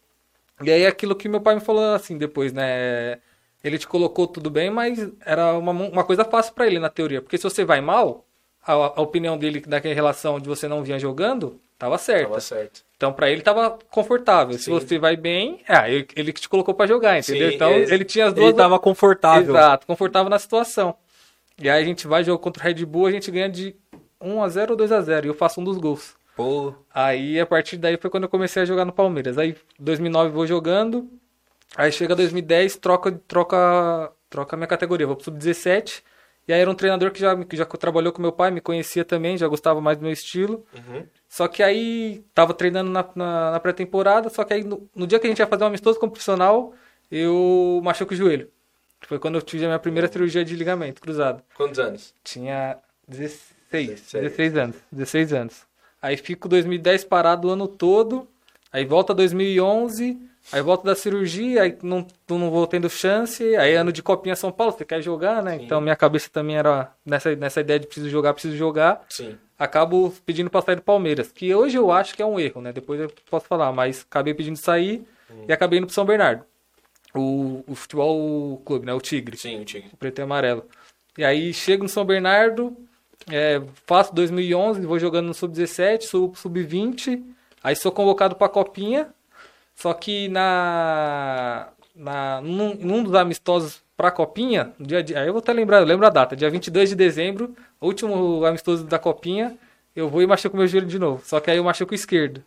E 0.62 0.70
aí 0.70 0.86
aquilo 0.86 1.16
que 1.16 1.28
meu 1.28 1.40
pai 1.40 1.56
me 1.56 1.60
falou 1.60 1.94
assim 1.94 2.16
depois, 2.16 2.52
né? 2.52 3.18
Ele 3.62 3.78
te 3.78 3.88
colocou 3.88 4.26
tudo 4.28 4.48
bem, 4.48 4.70
mas 4.70 5.10
era 5.26 5.54
uma, 5.54 5.72
uma 5.72 6.04
coisa 6.04 6.24
fácil 6.24 6.54
pra 6.54 6.68
ele 6.68 6.78
na 6.78 6.88
teoria, 6.88 7.20
porque 7.20 7.36
se 7.36 7.42
você 7.42 7.64
vai 7.64 7.80
mal, 7.80 8.27
a, 8.72 8.92
a 8.96 9.00
opinião 9.00 9.36
dele 9.38 9.60
daquela 9.60 9.94
relação 9.94 10.38
de 10.38 10.48
você 10.48 10.68
não 10.68 10.82
vinha 10.82 10.98
jogando, 10.98 11.60
tava 11.78 11.96
certa. 11.98 12.28
Tava 12.28 12.40
certo. 12.40 12.82
Então 12.96 13.12
pra 13.12 13.30
ele 13.30 13.40
tava 13.42 13.78
confortável. 13.90 14.54
Se 14.58 14.64
Sim. 14.64 14.72
você 14.72 14.98
vai 14.98 15.16
bem, 15.16 15.62
é, 15.68 15.90
ele, 15.92 16.08
ele 16.16 16.32
que 16.32 16.40
te 16.40 16.48
colocou 16.48 16.74
pra 16.74 16.86
jogar, 16.86 17.18
entendeu? 17.18 17.48
Sim, 17.48 17.54
então 17.54 17.70
é- 17.70 17.82
ele 17.82 18.04
tinha 18.04 18.26
as 18.26 18.32
duas 18.34 18.48
Ele 18.48 18.56
tava 18.56 18.78
confortável. 18.78 19.54
Exato, 19.54 19.86
confortável 19.86 20.28
na 20.28 20.38
situação. 20.38 20.94
E 21.60 21.68
aí 21.68 21.82
a 21.82 21.84
gente 21.86 22.06
vai 22.06 22.22
jogo 22.22 22.38
contra 22.38 22.62
o 22.62 22.64
Red 22.66 22.84
Bull, 22.84 23.06
a 23.06 23.10
gente 23.10 23.30
ganha 23.30 23.48
de 23.48 23.74
1 24.20 24.42
a 24.42 24.48
0 24.48 24.72
ou 24.72 24.76
2 24.76 24.92
a 24.92 25.00
0 25.00 25.26
e 25.26 25.28
eu 25.28 25.34
faço 25.34 25.60
um 25.60 25.64
dos 25.64 25.76
gols. 25.78 26.16
Pô, 26.36 26.72
Aí 26.94 27.40
a 27.40 27.46
partir 27.46 27.76
daí 27.76 27.96
foi 27.96 28.08
quando 28.10 28.24
eu 28.24 28.28
comecei 28.28 28.62
a 28.62 28.64
jogar 28.66 28.84
no 28.84 28.92
Palmeiras. 28.92 29.38
Aí 29.38 29.56
2009 29.78 30.30
vou 30.30 30.46
jogando, 30.46 31.08
aí 31.76 31.90
chega 31.90 32.14
2010, 32.14 32.76
troca 32.76 33.10
troca 33.26 34.12
troca 34.30 34.54
a 34.54 34.56
minha 34.56 34.68
categoria, 34.68 35.06
vou 35.06 35.16
pro 35.16 35.24
sub-17. 35.24 36.02
E 36.48 36.52
aí 36.52 36.60
era 36.62 36.70
um 36.70 36.74
treinador 36.74 37.10
que 37.10 37.20
já 37.20 37.36
que 37.44 37.56
já 37.56 37.66
trabalhou 37.66 38.10
com 38.10 38.22
meu 38.22 38.32
pai, 38.32 38.50
me 38.50 38.62
conhecia 38.62 39.04
também, 39.04 39.36
já 39.36 39.46
gostava 39.46 39.82
mais 39.82 39.98
do 39.98 40.02
meu 40.02 40.12
estilo. 40.12 40.64
Uhum. 40.74 41.04
Só 41.28 41.46
que 41.46 41.62
aí 41.62 42.24
tava 42.32 42.54
treinando 42.54 42.90
na, 42.90 43.06
na, 43.14 43.50
na 43.50 43.60
pré-temporada, 43.60 44.30
só 44.30 44.42
que 44.44 44.54
aí 44.54 44.64
no, 44.64 44.88
no 44.94 45.06
dia 45.06 45.18
que 45.18 45.26
a 45.26 45.30
gente 45.30 45.40
ia 45.40 45.46
fazer 45.46 45.64
um 45.64 45.66
amistoso 45.66 46.00
como 46.00 46.10
profissional, 46.10 46.72
eu 47.12 47.82
machuco 47.84 48.14
o 48.14 48.16
joelho. 48.16 48.50
Foi 49.02 49.18
quando 49.18 49.34
eu 49.34 49.42
tive 49.42 49.64
a 49.64 49.68
minha 49.68 49.78
primeira 49.78 50.10
cirurgia 50.10 50.42
de 50.42 50.56
ligamento 50.56 51.02
cruzado. 51.02 51.42
Quantos 51.54 51.78
anos? 51.78 52.14
Tinha 52.24 52.78
16, 53.06 53.88
16. 53.90 54.22
16 54.24 54.56
anos, 54.56 54.76
16 54.90 55.32
anos. 55.34 55.62
Aí 56.00 56.16
fico 56.16 56.48
2010 56.48 57.04
parado 57.04 57.48
o 57.48 57.50
ano 57.50 57.68
todo, 57.68 58.26
aí 58.72 58.86
volta 58.86 59.12
2011, 59.12 60.18
aí 60.52 60.62
volta 60.62 60.84
da 60.84 60.94
cirurgia, 60.94 61.62
aí 61.62 61.76
não, 61.82 62.06
não 62.28 62.50
vou 62.50 62.66
tendo 62.66 62.88
chance, 62.88 63.56
aí 63.56 63.74
ano 63.74 63.92
de 63.92 64.02
Copinha 64.02 64.36
São 64.36 64.50
Paulo, 64.50 64.72
você 64.72 64.84
quer 64.84 65.02
jogar, 65.02 65.42
né? 65.42 65.58
Sim. 65.58 65.64
Então 65.64 65.80
minha 65.80 65.96
cabeça 65.96 66.28
também 66.30 66.56
era 66.56 66.92
nessa, 67.04 67.34
nessa 67.36 67.60
ideia 67.60 67.78
de 67.78 67.86
preciso 67.86 68.08
jogar, 68.08 68.32
preciso 68.32 68.56
jogar 68.56 69.04
Sim. 69.08 69.36
acabo 69.58 70.14
pedindo 70.24 70.50
pra 70.50 70.62
sair 70.62 70.76
do 70.76 70.82
Palmeiras, 70.82 71.30
que 71.32 71.54
hoje 71.54 71.76
eu 71.76 71.90
acho 71.90 72.14
que 72.14 72.22
é 72.22 72.26
um 72.26 72.38
erro, 72.38 72.60
né? 72.60 72.72
Depois 72.72 73.00
eu 73.00 73.12
posso 73.30 73.46
falar, 73.46 73.72
mas 73.72 74.06
acabei 74.08 74.34
pedindo 74.34 74.56
sair 74.56 75.06
e 75.46 75.52
acabei 75.52 75.78
indo 75.78 75.86
pro 75.86 75.94
São 75.94 76.04
Bernardo. 76.04 76.44
O, 77.14 77.64
o 77.66 77.74
futebol 77.74 78.58
clube, 78.64 78.86
né? 78.86 78.92
O 78.92 79.00
Tigre, 79.00 79.36
Sim, 79.36 79.60
o 79.60 79.64
Tigre. 79.64 79.90
o 79.92 79.96
preto 79.96 80.18
e 80.18 80.22
amarelo. 80.22 80.64
E 81.16 81.24
aí 81.24 81.52
chego 81.52 81.82
no 81.82 81.88
São 81.88 82.04
Bernardo, 82.04 82.76
é, 83.30 83.60
faço 83.86 84.14
2011, 84.14 84.80
vou 84.86 84.98
jogando 84.98 85.26
no 85.26 85.34
sub-17, 85.34 86.02
subo 86.02 86.30
pro 86.30 86.40
sub-20, 86.40 87.22
aí 87.62 87.74
sou 87.74 87.90
convocado 87.90 88.36
pra 88.36 88.48
Copinha, 88.48 89.08
só 89.78 89.94
que 89.94 90.26
na, 90.28 91.68
na 91.94 92.40
num, 92.40 92.74
num 92.74 93.02
dos 93.04 93.14
amistosos 93.14 93.80
pra 93.96 94.10
Copinha, 94.10 94.72
no 94.76 94.84
dia 94.84 95.04
de, 95.04 95.14
aí 95.14 95.28
eu 95.28 95.32
vou 95.32 95.38
até 95.38 95.52
lembrar, 95.52 95.78
eu 95.78 95.84
lembro 95.84 96.04
a 96.04 96.10
data, 96.10 96.34
dia 96.34 96.50
22 96.50 96.88
de 96.90 96.96
dezembro, 96.96 97.54
último 97.80 98.44
amistoso 98.44 98.82
da 98.84 98.98
Copinha, 98.98 99.56
eu 99.94 100.08
vou 100.08 100.20
e 100.20 100.26
machuco 100.26 100.56
meu 100.56 100.66
joelho 100.66 100.88
de 100.88 100.98
novo. 100.98 101.22
Só 101.24 101.38
que 101.38 101.48
aí 101.48 101.58
eu 101.58 101.64
machuco 101.64 101.92
o 101.92 101.94
esquerdo. 101.94 102.42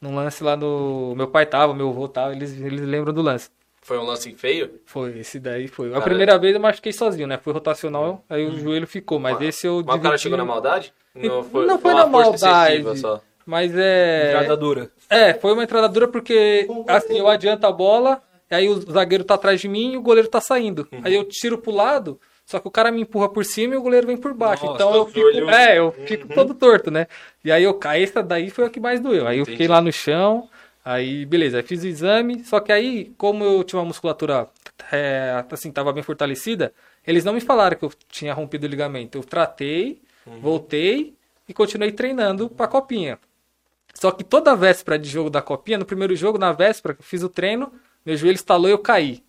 Num 0.00 0.16
lance 0.16 0.42
lá 0.42 0.56
no. 0.56 1.14
Meu 1.16 1.28
pai 1.28 1.46
tava, 1.46 1.72
meu 1.72 1.88
avô 1.88 2.08
tava, 2.08 2.32
eles, 2.32 2.60
eles 2.60 2.80
lembram 2.80 3.14
do 3.14 3.22
lance. 3.22 3.48
Foi 3.80 3.96
um 3.98 4.02
lance 4.04 4.32
feio? 4.34 4.80
Foi, 4.84 5.20
esse 5.20 5.38
daí 5.38 5.68
foi. 5.68 5.94
A 5.94 6.00
primeira 6.00 6.36
vez 6.36 6.52
eu 6.54 6.60
machuquei 6.60 6.92
sozinho, 6.92 7.28
né? 7.28 7.38
Foi 7.38 7.52
rotacional, 7.52 8.24
aí 8.28 8.44
o 8.44 8.58
joelho 8.58 8.88
ficou, 8.88 9.20
mas 9.20 9.34
Mas- 9.34 9.48
esse 9.48 9.66
eu 9.68 9.76
Mas 9.76 9.82
o 9.84 9.86
cara 9.86 10.00
dividi- 10.16 10.22
chegou 10.22 10.38
na 10.38 10.44
maldade? 10.44 10.92
Não 11.14 11.44
foi 11.44 11.66
na 11.66 11.74
uma 11.74 12.24
força 12.24 12.46
maldade. 12.48 12.98
Só. 12.98 13.20
Mas 13.46 13.72
é. 13.76 14.28
entrada 14.34 14.56
dura. 14.56 14.90
É, 15.12 15.34
foi 15.34 15.52
uma 15.52 15.62
entrada 15.64 15.88
dura 15.88 16.08
porque 16.08 16.66
assim, 16.88 17.18
eu 17.18 17.28
adianto 17.28 17.66
a 17.66 17.72
bola, 17.72 18.22
aí 18.50 18.68
o 18.68 18.80
zagueiro 18.90 19.24
tá 19.24 19.34
atrás 19.34 19.60
de 19.60 19.68
mim 19.68 19.92
e 19.92 19.96
o 19.96 20.02
goleiro 20.02 20.28
tá 20.28 20.40
saindo. 20.40 20.86
Uhum. 20.92 21.00
Aí 21.04 21.14
eu 21.14 21.24
tiro 21.24 21.58
pro 21.58 21.70
lado, 21.72 22.20
só 22.46 22.58
que 22.58 22.68
o 22.68 22.70
cara 22.70 22.90
me 22.90 23.00
empurra 23.02 23.28
por 23.28 23.44
cima 23.44 23.74
e 23.74 23.76
o 23.76 23.82
goleiro 23.82 24.06
vem 24.06 24.16
por 24.16 24.34
baixo. 24.34 24.64
Nossa, 24.66 24.82
então 24.82 24.94
eu 24.94 25.02
o 25.02 25.06
fico, 25.06 25.26
olho- 25.26 25.50
é, 25.50 25.78
eu 25.78 25.92
fico 25.92 26.28
todo 26.34 26.54
torto, 26.54 26.90
né? 26.90 27.06
E 27.44 27.50
aí 27.52 27.62
eu 27.64 27.74
caí, 27.74 28.02
essa 28.02 28.22
daí 28.22 28.50
foi 28.50 28.64
a 28.66 28.70
que 28.70 28.80
mais 28.80 29.00
doeu. 29.00 29.26
Aí 29.26 29.38
eu 29.38 29.42
Entendi. 29.42 29.52
fiquei 29.56 29.68
lá 29.68 29.80
no 29.80 29.92
chão, 29.92 30.48
aí 30.84 31.24
beleza, 31.26 31.58
aí 31.58 31.62
fiz 31.62 31.82
o 31.82 31.86
exame, 31.86 32.42
só 32.44 32.58
que 32.60 32.72
aí, 32.72 33.12
como 33.16 33.44
eu 33.44 33.62
tinha 33.64 33.78
uma 33.80 33.86
musculatura 33.86 34.48
é, 34.90 35.44
assim, 35.50 35.70
tava 35.70 35.92
bem 35.92 36.02
fortalecida, 36.02 36.72
eles 37.06 37.24
não 37.24 37.32
me 37.32 37.40
falaram 37.40 37.76
que 37.76 37.84
eu 37.84 37.92
tinha 38.08 38.32
rompido 38.34 38.66
o 38.66 38.70
ligamento. 38.70 39.16
Eu 39.18 39.24
tratei, 39.24 40.00
Uhum. 40.26 40.38
voltei 40.40 41.14
e 41.48 41.52
continuei 41.54 41.90
treinando 41.92 42.48
pra 42.48 42.68
copinha. 42.68 43.18
Só 44.02 44.10
que 44.10 44.24
toda 44.24 44.56
véspera 44.56 44.98
de 44.98 45.08
jogo 45.08 45.30
da 45.30 45.40
copinha, 45.40 45.78
no 45.78 45.84
primeiro 45.84 46.16
jogo, 46.16 46.36
na 46.36 46.50
véspera, 46.50 46.92
que 46.92 47.02
eu 47.02 47.04
fiz 47.04 47.22
o 47.22 47.28
treino, 47.28 47.72
meu 48.04 48.16
joelho 48.16 48.34
estalou 48.34 48.68
e 48.68 48.72
eu 48.72 48.78
caí. 48.78 49.22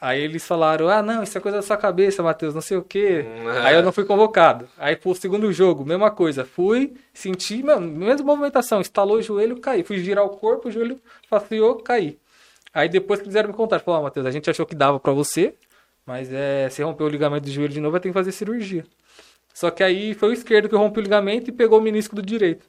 Aí 0.00 0.22
eles 0.22 0.42
falaram, 0.46 0.88
ah, 0.88 1.02
não, 1.02 1.22
isso 1.22 1.36
é 1.36 1.40
coisa 1.42 1.58
da 1.58 1.62
sua 1.62 1.76
cabeça, 1.76 2.22
Matheus, 2.22 2.54
não 2.54 2.62
sei 2.62 2.78
o 2.78 2.82
quê. 2.82 3.26
Hum, 3.28 3.46
Aí 3.62 3.74
eu 3.74 3.82
não 3.82 3.92
fui 3.92 4.06
convocado. 4.06 4.66
Aí 4.78 4.96
pro 4.96 5.14
segundo 5.14 5.52
jogo, 5.52 5.84
mesma 5.84 6.10
coisa. 6.10 6.46
Fui, 6.46 6.94
senti, 7.12 7.62
mano, 7.62 7.86
mesma 7.86 8.24
movimentação, 8.24 8.80
estalou 8.80 9.18
o 9.18 9.22
joelho, 9.22 9.60
caí. 9.60 9.84
Fui 9.84 9.98
girar 9.98 10.24
o 10.24 10.30
corpo, 10.30 10.68
o 10.68 10.72
joelho 10.72 10.98
faciou, 11.28 11.76
caí. 11.82 12.18
Aí 12.72 12.88
depois 12.88 13.20
que 13.20 13.26
quiseram 13.26 13.50
me 13.50 13.54
contar, 13.54 13.80
falaram, 13.80 14.00
ó, 14.00 14.04
Matheus, 14.04 14.24
a 14.24 14.30
gente 14.30 14.48
achou 14.48 14.64
que 14.64 14.74
dava 14.74 14.98
pra 14.98 15.12
você, 15.12 15.52
mas 16.06 16.32
é, 16.32 16.70
você 16.70 16.82
rompeu 16.82 17.06
o 17.06 17.10
ligamento 17.10 17.44
do 17.44 17.50
joelho 17.50 17.74
de 17.74 17.80
novo, 17.82 17.92
vai 17.92 18.00
ter 18.00 18.08
que 18.08 18.14
fazer 18.14 18.32
cirurgia. 18.32 18.86
Só 19.52 19.70
que 19.70 19.82
aí 19.82 20.14
foi 20.14 20.30
o 20.30 20.32
esquerdo 20.32 20.70
que 20.70 20.74
rompeu 20.74 21.02
o 21.02 21.04
ligamento 21.04 21.50
e 21.50 21.52
pegou 21.52 21.78
o 21.78 21.82
menisco 21.82 22.16
do 22.16 22.22
direito. 22.22 22.66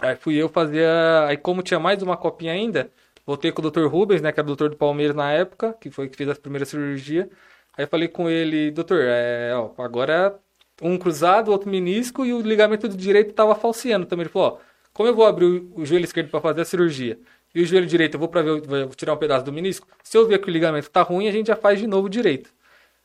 Aí 0.00 0.16
fui 0.16 0.36
eu 0.36 0.48
fazer. 0.48 0.86
a- 0.86 1.26
Aí, 1.28 1.36
como 1.36 1.62
tinha 1.62 1.80
mais 1.80 2.02
uma 2.02 2.16
copinha 2.16 2.52
ainda, 2.52 2.90
voltei 3.26 3.52
com 3.52 3.60
o 3.60 3.64
Dr. 3.64 3.86
Rubens, 3.86 4.20
né? 4.22 4.32
Que 4.32 4.40
era 4.40 4.44
o 4.46 4.48
doutor 4.48 4.70
do 4.70 4.76
Palmeiras 4.76 5.16
na 5.16 5.30
época, 5.32 5.72
que 5.80 5.90
foi 5.90 6.08
que 6.08 6.16
fez 6.16 6.28
a 6.28 6.34
primeira 6.34 6.64
cirurgia. 6.64 7.28
Aí 7.76 7.86
falei 7.86 8.08
com 8.08 8.28
ele, 8.28 8.70
doutor, 8.70 9.00
é, 9.02 9.54
ó, 9.54 9.70
agora 9.82 10.38
um 10.82 10.96
cruzado, 10.98 11.50
outro 11.50 11.70
menisco 11.70 12.24
e 12.24 12.32
o 12.32 12.40
ligamento 12.40 12.88
do 12.88 12.96
direito 12.96 13.32
tava 13.32 13.54
falseando 13.54 14.06
também. 14.06 14.24
Ele 14.24 14.30
falou, 14.30 14.60
ó, 14.60 14.64
como 14.92 15.08
eu 15.08 15.14
vou 15.14 15.26
abrir 15.26 15.44
o, 15.74 15.84
joelho 15.84 16.04
esquerdo 16.04 16.30
para 16.30 16.40
fazer 16.40 16.60
a 16.62 16.64
cirurgia 16.64 17.18
e 17.54 17.62
o 17.62 17.66
joelho 17.66 17.86
direito 17.86 18.14
eu 18.14 18.18
vou 18.20 18.28
para 18.28 18.42
ver, 18.42 18.60
vou 18.62 18.88
tirar 18.94 19.14
um 19.14 19.16
pedaço 19.16 19.44
do 19.44 19.52
menisco, 19.52 19.86
se 20.02 20.16
eu 20.16 20.26
ver 20.26 20.38
que 20.40 20.48
o 20.48 20.52
ligamento 20.52 20.90
tá 20.90 21.02
ruim, 21.02 21.28
a 21.28 21.32
gente 21.32 21.48
já 21.48 21.56
faz 21.56 21.78
de 21.78 21.86
novo 21.86 22.08
direito. 22.08 22.50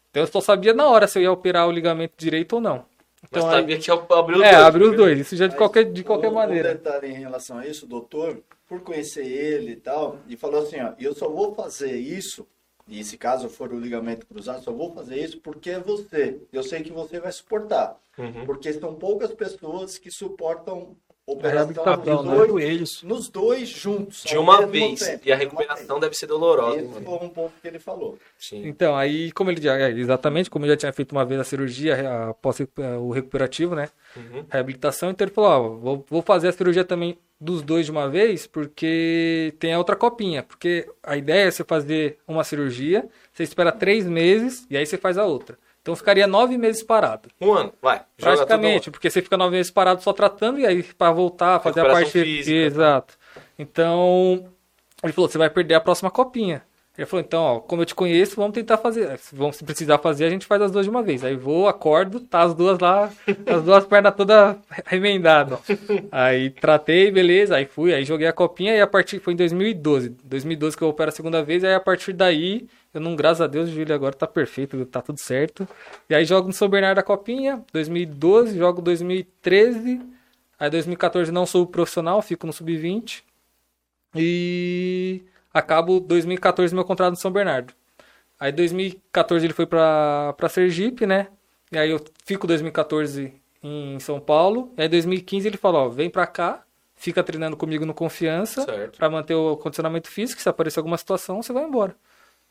Então 0.10 0.24
eu 0.24 0.28
só 0.28 0.42
sabia 0.42 0.74
na 0.74 0.88
hora 0.88 1.08
se 1.08 1.20
eu 1.20 1.24
ia 1.24 1.32
operar 1.32 1.68
o 1.68 1.72
ligamento 1.72 2.14
direito 2.18 2.54
ou 2.54 2.62
não. 2.62 2.86
Mas 3.24 3.42
Então, 3.42 3.50
aí- 3.50 3.56
sabia 3.62 3.80
que 3.80 3.92
abriu 3.92 4.38
os 4.38 4.44
é, 4.44 4.52
dois. 4.52 4.64
abriu 4.64 4.92
os 4.92 4.98
dois, 4.98 5.20
isso 5.20 5.36
já 5.36 5.48
de 5.48 5.54
Mas 5.54 5.58
qualquer, 5.58 5.86
de 5.86 6.04
qualquer 6.04 6.30
um- 6.30 6.34
maneira. 6.34 6.70
Um 6.70 6.74
detalhe 6.74 7.08
em 7.08 7.14
relação 7.14 7.58
a 7.58 7.66
isso, 7.68 7.86
o 7.86 7.90
doutor, 7.90 8.44
por 8.68 8.82
conhecer 8.82 9.26
ele 9.26 9.72
e 9.72 9.76
tal, 9.78 10.20
e 10.28 10.36
falou 10.36 10.62
assim, 10.62 10.80
ó, 10.82 10.94
eu 11.00 11.14
só 11.14 11.28
vou 11.30 11.54
fazer 11.56 11.96
isso, 11.98 12.46
e 12.88 13.04
se 13.04 13.18
caso 13.18 13.50
for 13.50 13.72
o 13.74 13.80
ligamento 13.80 14.26
cruzado, 14.28 14.62
só 14.64 14.72
vou 14.72 14.94
fazer 14.94 15.16
isso 15.18 15.40
porque 15.40 15.70
é 15.72 15.80
você. 15.80 16.42
Eu 16.52 16.64
sei 16.64 16.84
que 16.84 16.92
você 16.92 17.20
vai 17.20 17.32
suportar. 17.32 17.98
Uhum. 18.18 18.46
Porque 18.46 18.72
são 18.74 18.94
poucas 18.94 19.34
pessoas 19.34 19.98
que 19.98 20.12
suportam 20.12 20.96
reabilitação, 21.28 21.94
operação 21.94 22.24
né? 22.24 22.38
nos 22.38 22.48
Dois 22.48 23.04
nos 23.04 23.30
dois 23.30 23.70
juntos. 23.70 24.24
De 24.24 24.38
uma 24.38 24.66
vez. 24.66 25.00
tempo, 25.00 25.24
E 25.26 25.32
a 25.32 25.36
recuperação 25.36 26.00
deve 26.00 26.16
ser 26.16 26.28
dolorosa, 26.28 26.78
Esse 26.78 26.88
mano? 26.88 27.06
foi 27.06 27.28
um 27.28 27.30
ponto 27.30 27.54
que 27.62 27.68
ele 27.68 27.80
falou. 27.80 28.18
Sim. 28.38 28.68
Então, 28.68 28.96
aí, 28.96 29.32
como 29.32 29.50
ele 29.50 29.62
já, 29.62 29.78
é, 29.78 29.92
exatamente, 29.92 30.50
como 30.50 30.66
eu 30.66 30.70
já 30.70 30.78
tinha 30.78 30.94
feito 30.94 31.14
uma 31.14 31.26
vez 31.26 31.40
a 31.40 31.44
cirurgia, 31.44 32.30
após 32.30 32.60
o 33.00 33.12
recuperativo, 33.12 33.74
né? 33.74 33.90
Uhum. 34.16 34.46
Reabilitação, 34.50 35.10
então 35.10 35.26
ele 35.26 35.34
falou, 35.34 35.50
ó, 35.50 35.70
vou, 35.78 36.06
vou 36.10 36.22
fazer 36.22 36.50
a 36.50 36.52
cirurgia 36.52 36.84
também 36.84 37.18
dos 37.40 37.62
dois 37.62 37.86
de 37.86 37.92
uma 37.92 38.10
vez, 38.10 38.48
porque 38.48 39.54
tem 39.60 39.74
a 39.74 39.78
outra 39.78 39.96
copinha. 39.96 40.44
Porque 40.44 40.90
a 41.02 41.18
ideia 41.18 41.48
é 41.48 41.52
você 41.52 41.64
fazer 41.64 42.18
uma 42.28 42.44
cirurgia, 42.44 43.08
você 43.34 43.44
espera 43.44 43.72
três 43.72 44.06
meses 44.06 44.66
e 44.70 44.78
aí 44.78 44.86
você 44.86 44.98
faz 44.98 45.18
a 45.18 45.26
outra. 45.26 45.58
Então 45.84 45.98
ficaria 45.98 46.26
nove 46.26 46.58
meses 46.58 46.82
parado. 46.82 47.28
Um 47.42 47.52
ano, 47.52 47.74
vai. 47.82 48.02
Praticamente, 48.18 48.90
porque 48.90 49.10
você 49.10 49.22
fica 49.22 49.36
nove 49.36 49.58
meses 49.58 49.70
parado 49.70 50.02
só 50.02 50.14
tratando 50.14 50.58
e 50.58 50.66
aí 50.66 50.82
para 50.82 51.12
voltar, 51.12 51.60
fazer 51.60 51.82
a 51.82 51.86
parte 51.86 52.10
física, 52.10 52.56
Exato. 52.56 53.18
Então, 53.60 54.50
ele 55.04 55.12
falou, 55.12 55.30
você 55.30 55.38
vai 55.38 55.50
perder 55.50 55.76
a 55.76 55.82
próxima 55.82 56.10
copinha. 56.10 56.64
Ele 56.96 57.08
falou, 57.08 57.26
então, 57.26 57.42
ó, 57.42 57.60
como 57.60 57.82
eu 57.82 57.88
te 57.88 57.96
conheço, 57.96 58.36
vamos 58.36 58.54
tentar 58.54 58.78
fazer. 58.78 59.20
Vamos 59.32 59.56
se 59.56 59.64
precisar 59.64 59.98
fazer, 59.98 60.26
a 60.26 60.30
gente 60.30 60.46
faz 60.46 60.62
as 60.62 60.72
duas 60.72 60.86
de 60.86 60.92
uma 60.92 61.02
vez. 61.02 61.24
Aí 61.24 61.36
vou, 61.36 61.68
acordo, 61.68 62.20
tá 62.20 62.44
as 62.44 62.54
duas 62.54 62.78
lá, 62.78 63.12
as 63.48 63.64
duas 63.64 63.84
pernas 63.84 64.14
todas 64.16 64.58
remendadas. 64.86 65.58
Aí 66.12 66.52
tratei, 66.52 67.10
beleza, 67.10 67.56
aí 67.56 67.66
fui, 67.66 67.96
aí 67.96 68.06
joguei 68.06 68.28
a 68.28 68.34
copinha 68.34 68.76
e 68.76 68.82
a 68.82 68.86
partir 68.86 69.20
foi 69.20 69.34
em 69.34 69.36
2012. 69.36 70.10
2012 70.24 70.78
que 70.78 70.84
eu 70.84 70.90
opero 70.90 71.10
a 71.10 71.12
segunda 71.12 71.42
vez, 71.42 71.64
aí 71.64 71.74
a 71.74 71.80
partir 71.80 72.14
daí, 72.14 72.68
eu 72.94 73.02
não, 73.02 73.16
graças 73.16 73.42
a 73.42 73.48
Deus, 73.48 73.70
o 73.70 73.74
Júlio 73.74 73.96
agora 73.96 74.14
tá 74.14 74.28
perfeito, 74.28 74.86
tá 74.86 75.02
tudo 75.02 75.20
certo. 75.20 75.68
E 76.08 76.14
aí 76.14 76.24
jogo 76.26 76.48
no 76.48 76.54
São 76.54 76.70
Bernardo 76.70 77.00
a 77.00 77.04
copinha, 77.04 77.64
2012, 77.74 78.56
jogo 78.56 78.84
2013, 78.84 80.00
aí 80.60 80.70
2014 80.70 81.32
não 81.32 81.48
sou 81.48 81.66
profissional, 81.66 82.22
fico 82.22 82.46
no 82.46 82.54
sub-20. 82.54 83.24
E 84.16 85.24
acabo 85.54 86.00
2014 86.00 86.74
meu 86.74 86.84
contrato 86.84 87.12
no 87.12 87.18
São 87.18 87.32
Bernardo. 87.32 87.74
Aí 88.40 88.52
2014 88.52 89.46
ele 89.46 89.54
foi 89.54 89.66
pra, 89.66 90.34
pra 90.34 90.50
Sergipe, 90.50 91.06
né? 91.06 91.28
E 91.72 91.78
aí 91.78 91.90
eu 91.90 92.04
fico 92.26 92.46
2014 92.48 93.34
em 93.62 94.00
São 94.00 94.20
Paulo. 94.20 94.74
E 94.78 94.82
aí 94.82 94.90
2015 94.90 95.48
ele 95.48 95.58
falou, 95.58 95.86
ó, 95.86 95.90
vem 95.90 96.10
pra 96.10 96.28
cá, 96.28 96.64
fica 96.96 97.24
treinando 97.24 97.56
comigo 97.56 97.86
no 97.86 97.94
Confiança 97.94 98.66
pra 98.98 99.10
manter 99.10 99.36
o 99.36 99.56
condicionamento 99.58 100.10
físico, 100.10 100.42
se 100.42 100.50
aparecer 100.50 100.80
alguma 100.80 100.98
situação, 100.98 101.42
você 101.42 101.54
vai 101.54 101.64
embora. 101.64 101.96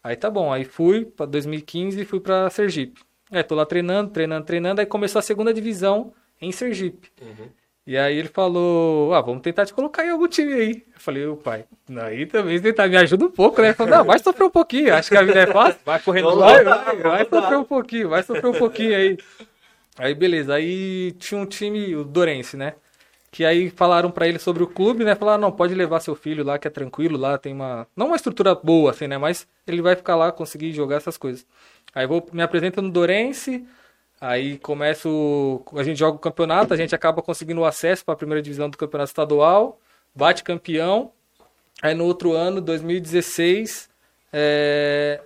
Aí 0.02 0.16
tá 0.16 0.30
bom, 0.30 0.52
aí 0.52 0.64
fui 0.64 1.04
pra 1.04 1.26
2015 1.26 2.00
e 2.00 2.04
fui 2.04 2.20
pra 2.20 2.48
Sergipe. 2.50 3.02
É, 3.30 3.42
tô 3.42 3.54
lá 3.54 3.64
treinando, 3.64 4.10
treinando, 4.10 4.44
treinando, 4.44 4.80
aí 4.80 4.86
começou 4.86 5.18
a 5.18 5.22
segunda 5.22 5.54
divisão 5.54 6.12
em 6.40 6.50
Sergipe. 6.52 7.10
E 7.84 7.96
aí 7.98 8.16
ele 8.16 8.28
falou, 8.28 9.12
ah, 9.12 9.20
vamos 9.20 9.42
tentar 9.42 9.66
te 9.66 9.74
colocar 9.74 10.04
em 10.06 10.10
algum 10.10 10.28
time 10.28 10.52
aí. 10.52 10.84
Eu 10.94 11.00
falei, 11.00 11.26
ô 11.26 11.36
pai, 11.36 11.64
aí 12.00 12.26
também 12.26 12.60
tentar 12.60 12.86
me 12.88 12.96
ajuda 12.96 13.24
um 13.24 13.30
pouco, 13.30 13.60
né? 13.60 13.68
Ele 13.68 13.74
falou, 13.74 13.96
não, 13.96 14.04
vai 14.04 14.18
sofrer 14.20 14.44
um 14.44 14.50
pouquinho, 14.50 14.94
acho 14.94 15.10
que 15.10 15.16
a 15.16 15.22
vida 15.22 15.40
é 15.40 15.46
fácil. 15.46 15.80
Vai 15.84 15.98
correndo 16.00 16.36
Vai, 16.36 16.62
lá. 16.62 16.76
vai, 16.78 16.96
vai 16.96 17.24
sofrer 17.28 17.58
um 17.58 17.64
pouquinho, 17.64 18.08
vai 18.08 18.22
sofrer 18.22 18.46
um 18.46 18.52
pouquinho 18.52 18.96
aí. 18.96 19.18
Aí 19.98 20.14
beleza, 20.14 20.54
aí 20.54 21.12
tinha 21.18 21.40
um 21.40 21.44
time, 21.44 21.94
o 21.96 22.04
Dorense, 22.04 22.56
né? 22.56 22.74
Que 23.32 23.44
aí 23.44 23.70
falaram 23.70 24.10
pra 24.10 24.28
ele 24.28 24.38
sobre 24.38 24.62
o 24.62 24.66
clube, 24.66 25.04
né? 25.04 25.14
Falaram, 25.14 25.40
não, 25.40 25.52
pode 25.52 25.74
levar 25.74 26.00
seu 26.00 26.14
filho 26.14 26.44
lá, 26.44 26.58
que 26.58 26.68
é 26.68 26.70
tranquilo, 26.70 27.18
lá 27.18 27.36
tem 27.38 27.52
uma. 27.52 27.86
Não 27.96 28.08
uma 28.08 28.16
estrutura 28.16 28.54
boa, 28.54 28.90
assim, 28.90 29.06
né? 29.08 29.18
Mas 29.18 29.46
ele 29.66 29.82
vai 29.82 29.96
ficar 29.96 30.14
lá, 30.16 30.30
conseguir 30.30 30.72
jogar 30.72 30.96
essas 30.96 31.16
coisas. 31.16 31.46
Aí 31.94 32.06
vou, 32.06 32.26
me 32.32 32.42
apresento 32.42 32.80
no 32.80 32.90
Dorense, 32.90 33.66
aí 34.22 34.56
começo. 34.58 35.60
A 35.74 35.82
gente 35.82 35.98
joga 35.98 36.16
o 36.16 36.20
campeonato, 36.20 36.72
a 36.72 36.76
gente 36.76 36.94
acaba 36.94 37.20
conseguindo 37.20 37.60
o 37.60 37.64
acesso 37.64 38.04
pra 38.04 38.14
primeira 38.14 38.40
divisão 38.40 38.70
do 38.70 38.78
campeonato 38.78 39.10
estadual, 39.10 39.80
bate 40.14 40.44
campeão. 40.44 41.10
Aí 41.82 41.94
no 41.94 42.04
outro 42.04 42.32
ano, 42.32 42.60
2016, 42.60 43.90
é, 44.32 45.20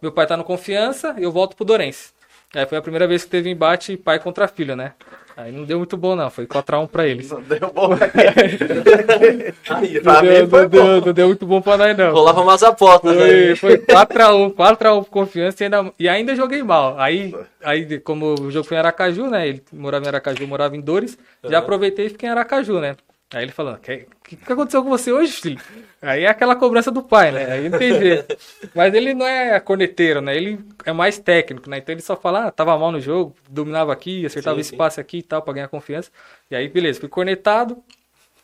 meu 0.00 0.10
pai 0.10 0.26
tá 0.26 0.36
no 0.36 0.44
confiança 0.44 1.14
eu 1.18 1.30
volto 1.30 1.54
pro 1.54 1.66
Dorense. 1.66 2.12
Aí 2.54 2.66
foi 2.66 2.78
a 2.78 2.82
primeira 2.82 3.06
vez 3.06 3.24
que 3.24 3.30
teve 3.30 3.50
embate 3.50 3.96
pai 3.96 4.18
contra 4.18 4.48
filho, 4.48 4.74
né? 4.74 4.92
Aí 5.36 5.52
não 5.52 5.64
deu 5.64 5.78
muito 5.78 5.96
bom, 5.96 6.16
não. 6.16 6.28
Foi 6.30 6.46
4x1 6.46 6.88
pra 6.88 7.06
eles. 7.06 7.30
Não 7.30 7.40
deu 7.42 7.70
bom. 7.72 7.90
Aí, 9.70 9.94
Não 9.94 10.02
Pra 10.02 10.20
deu, 10.20 10.48
não, 10.48 10.68
deu, 10.68 11.00
não 11.06 11.12
deu 11.12 11.26
muito 11.28 11.46
bom 11.46 11.60
pra 11.62 11.76
nós, 11.76 11.96
não. 11.96 12.12
rolava 12.12 12.40
umas 12.40 12.62
apostas 12.62 13.14
Foi, 13.14 13.30
aí. 13.30 13.56
foi 13.56 13.78
4x1, 13.78 14.54
4x1 14.54 14.76
pro 14.76 15.04
confiança 15.04 15.62
e 15.62 15.64
ainda, 15.66 15.92
e 15.98 16.08
ainda 16.08 16.34
joguei 16.34 16.62
mal. 16.62 16.98
Aí, 16.98 17.34
aí, 17.62 18.00
como 18.00 18.34
o 18.40 18.50
jogo 18.50 18.66
foi 18.66 18.76
em 18.76 18.80
Aracaju, 18.80 19.28
né? 19.28 19.46
Ele 19.48 19.62
morava 19.72 20.04
em 20.06 20.08
Aracaju, 20.08 20.42
eu 20.42 20.48
morava 20.48 20.76
em 20.76 20.80
Dores. 20.80 21.16
Já 21.44 21.58
aproveitei 21.58 22.06
e 22.06 22.10
fiquei 22.10 22.28
em 22.28 22.32
Aracaju, 22.32 22.80
né? 22.80 22.96
Aí 23.34 23.44
ele 23.44 23.52
falou, 23.52 23.74
o 23.74 23.78
que, 23.78 24.06
que, 24.24 24.52
aconteceu 24.52 24.82
com 24.82 24.88
você 24.88 25.12
hoje, 25.12 25.32
filho? 25.32 25.60
Aí 26.00 26.24
é 26.24 26.28
aquela 26.28 26.56
cobrança 26.56 26.90
do 26.90 27.02
pai, 27.02 27.30
né? 27.30 27.52
Aí 27.52 27.68
não 27.68 27.78
tem 27.78 27.92
jeito. 27.92 28.38
Mas 28.74 28.94
ele 28.94 29.12
não 29.12 29.26
é 29.26 29.60
corneteiro, 29.60 30.22
né? 30.22 30.34
Ele 30.34 30.58
é 30.86 30.92
mais 30.92 31.18
técnico, 31.18 31.68
né? 31.68 31.76
Então 31.76 31.92
ele 31.92 32.00
só 32.00 32.16
fala, 32.16 32.46
ah, 32.46 32.50
tava 32.50 32.78
mal 32.78 32.90
no 32.90 32.98
jogo, 32.98 33.36
dominava 33.46 33.92
aqui, 33.92 34.24
acertava 34.24 34.56
Sim, 34.56 34.60
esse 34.62 34.76
passe 34.76 34.98
aqui 34.98 35.18
e 35.18 35.22
tal, 35.22 35.42
pra 35.42 35.52
ganhar 35.52 35.68
confiança. 35.68 36.10
E 36.50 36.56
aí, 36.56 36.68
beleza, 36.68 37.00
fui 37.00 37.08
cornetado. 37.08 37.76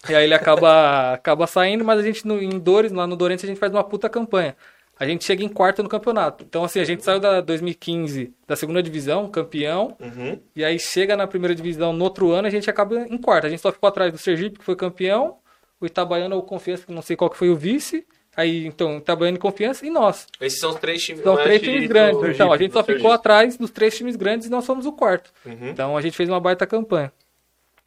E 0.07 0.15
aí 0.15 0.25
ele 0.25 0.35
acaba, 0.35 1.15
acaba 1.17 1.47
saindo, 1.47 1.83
mas 1.83 1.99
a 1.99 2.03
gente 2.03 2.27
no, 2.27 2.43
em 2.43 2.59
Dores, 2.59 2.93
lá 2.93 3.07
no 3.07 3.17
Dorense, 3.17 3.47
a 3.47 3.49
gente 3.49 3.59
faz 3.59 3.73
uma 3.73 3.85
puta 3.85 4.11
campanha. 4.11 4.55
A 4.99 5.07
gente 5.07 5.25
chega 5.25 5.43
em 5.43 5.49
quarto 5.49 5.83
no 5.83 5.89
campeonato. 5.89 6.45
Então, 6.49 6.63
assim, 6.65 6.79
a 6.79 6.85
gente 6.85 7.03
saiu 7.03 7.19
da 7.19 7.41
2015 7.41 8.33
da 8.47 8.55
segunda 8.55 8.83
divisão, 8.83 9.29
campeão. 9.29 9.97
Uhum. 9.99 10.39
E 10.55 10.65
aí 10.65 10.79
chega 10.79 11.17
na 11.17 11.27
primeira 11.27 11.55
divisão 11.55 11.93
no 11.93 12.05
outro 12.05 12.31
ano, 12.31 12.47
a 12.47 12.51
gente 12.51 12.71
acaba 12.71 13.01
em 13.09 13.19
quarto. 13.19 13.47
A 13.47 13.51
gente 13.51 13.61
só 13.61 13.73
ficou 13.73 13.89
atrás 13.89 14.13
do 14.13 14.19
Sergipe, 14.19 14.59
que 14.59 14.65
foi 14.65 14.77
campeão. 14.77 15.39
O 15.81 15.87
Itabaiana, 15.87 16.37
o 16.37 16.43
Confiança, 16.43 16.87
que 16.87 16.93
não 16.93 17.03
sei 17.03 17.17
qual 17.17 17.29
que 17.29 17.37
foi 17.37 17.51
o 17.51 17.57
vice. 17.57 18.07
Aí, 18.37 18.67
então, 18.67 18.99
Itabaiana 18.99 19.37
e 19.37 19.41
Confiança 19.41 19.85
e 19.85 19.91
nós. 19.91 20.27
Esses 20.41 20.61
são 20.61 20.71
os 20.71 20.77
três 20.77 21.03
times 21.03 21.23
São 21.23 21.37
três 21.37 21.61
times 21.61 21.89
grandes. 21.89 22.23
Então, 22.31 22.53
a 22.53 22.57
gente 22.57 22.73
só 22.73 22.83
Sergipe. 22.83 22.99
ficou 22.99 23.13
atrás 23.13 23.57
dos 23.57 23.71
três 23.71 23.97
times 23.97 24.17
grandes 24.17 24.47
e 24.47 24.51
nós 24.51 24.65
somos 24.65 24.87
o 24.87 24.93
quarto. 24.93 25.33
Uhum. 25.45 25.71
Então, 25.71 25.97
a 25.97 26.01
gente 26.01 26.17
fez 26.17 26.29
uma 26.29 26.41
baita 26.41 26.67
campanha. 26.67 27.13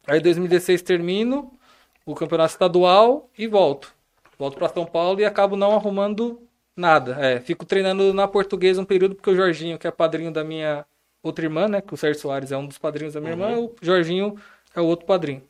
Aí, 0.06 0.20
2016 0.20 0.82
termino 0.82 1.52
o 2.04 2.14
campeonato 2.14 2.52
estadual 2.52 3.30
e 3.36 3.46
volto. 3.46 3.92
Volto 4.38 4.56
para 4.56 4.68
São 4.68 4.86
Paulo 4.86 5.20
e 5.20 5.24
acabo 5.24 5.56
não 5.56 5.72
arrumando 5.72 6.40
nada. 6.78 7.16
É, 7.20 7.40
fico 7.40 7.64
treinando 7.66 8.12
na 8.14 8.26
portuguesa 8.28 8.80
um 8.80 8.84
período, 8.84 9.14
porque 9.14 9.30
o 9.30 9.34
Jorginho, 9.36 9.78
que 9.78 9.86
é 9.86 9.90
padrinho 9.90 10.30
da 10.32 10.42
minha 10.44 10.84
outra 11.22 11.44
irmã, 11.44 11.68
né? 11.68 11.80
Que 11.80 11.92
o 11.94 11.96
Sérgio 11.96 12.20
Soares 12.20 12.52
é 12.52 12.56
um 12.56 12.66
dos 12.66 12.78
padrinhos 12.78 13.14
da 13.14 13.20
minha 13.20 13.32
irmã, 13.32 13.56
o 13.58 13.74
Jorginho 13.82 14.36
é 14.74 14.80
o 14.80 14.84
outro 14.86 15.06
padrinho 15.06 15.42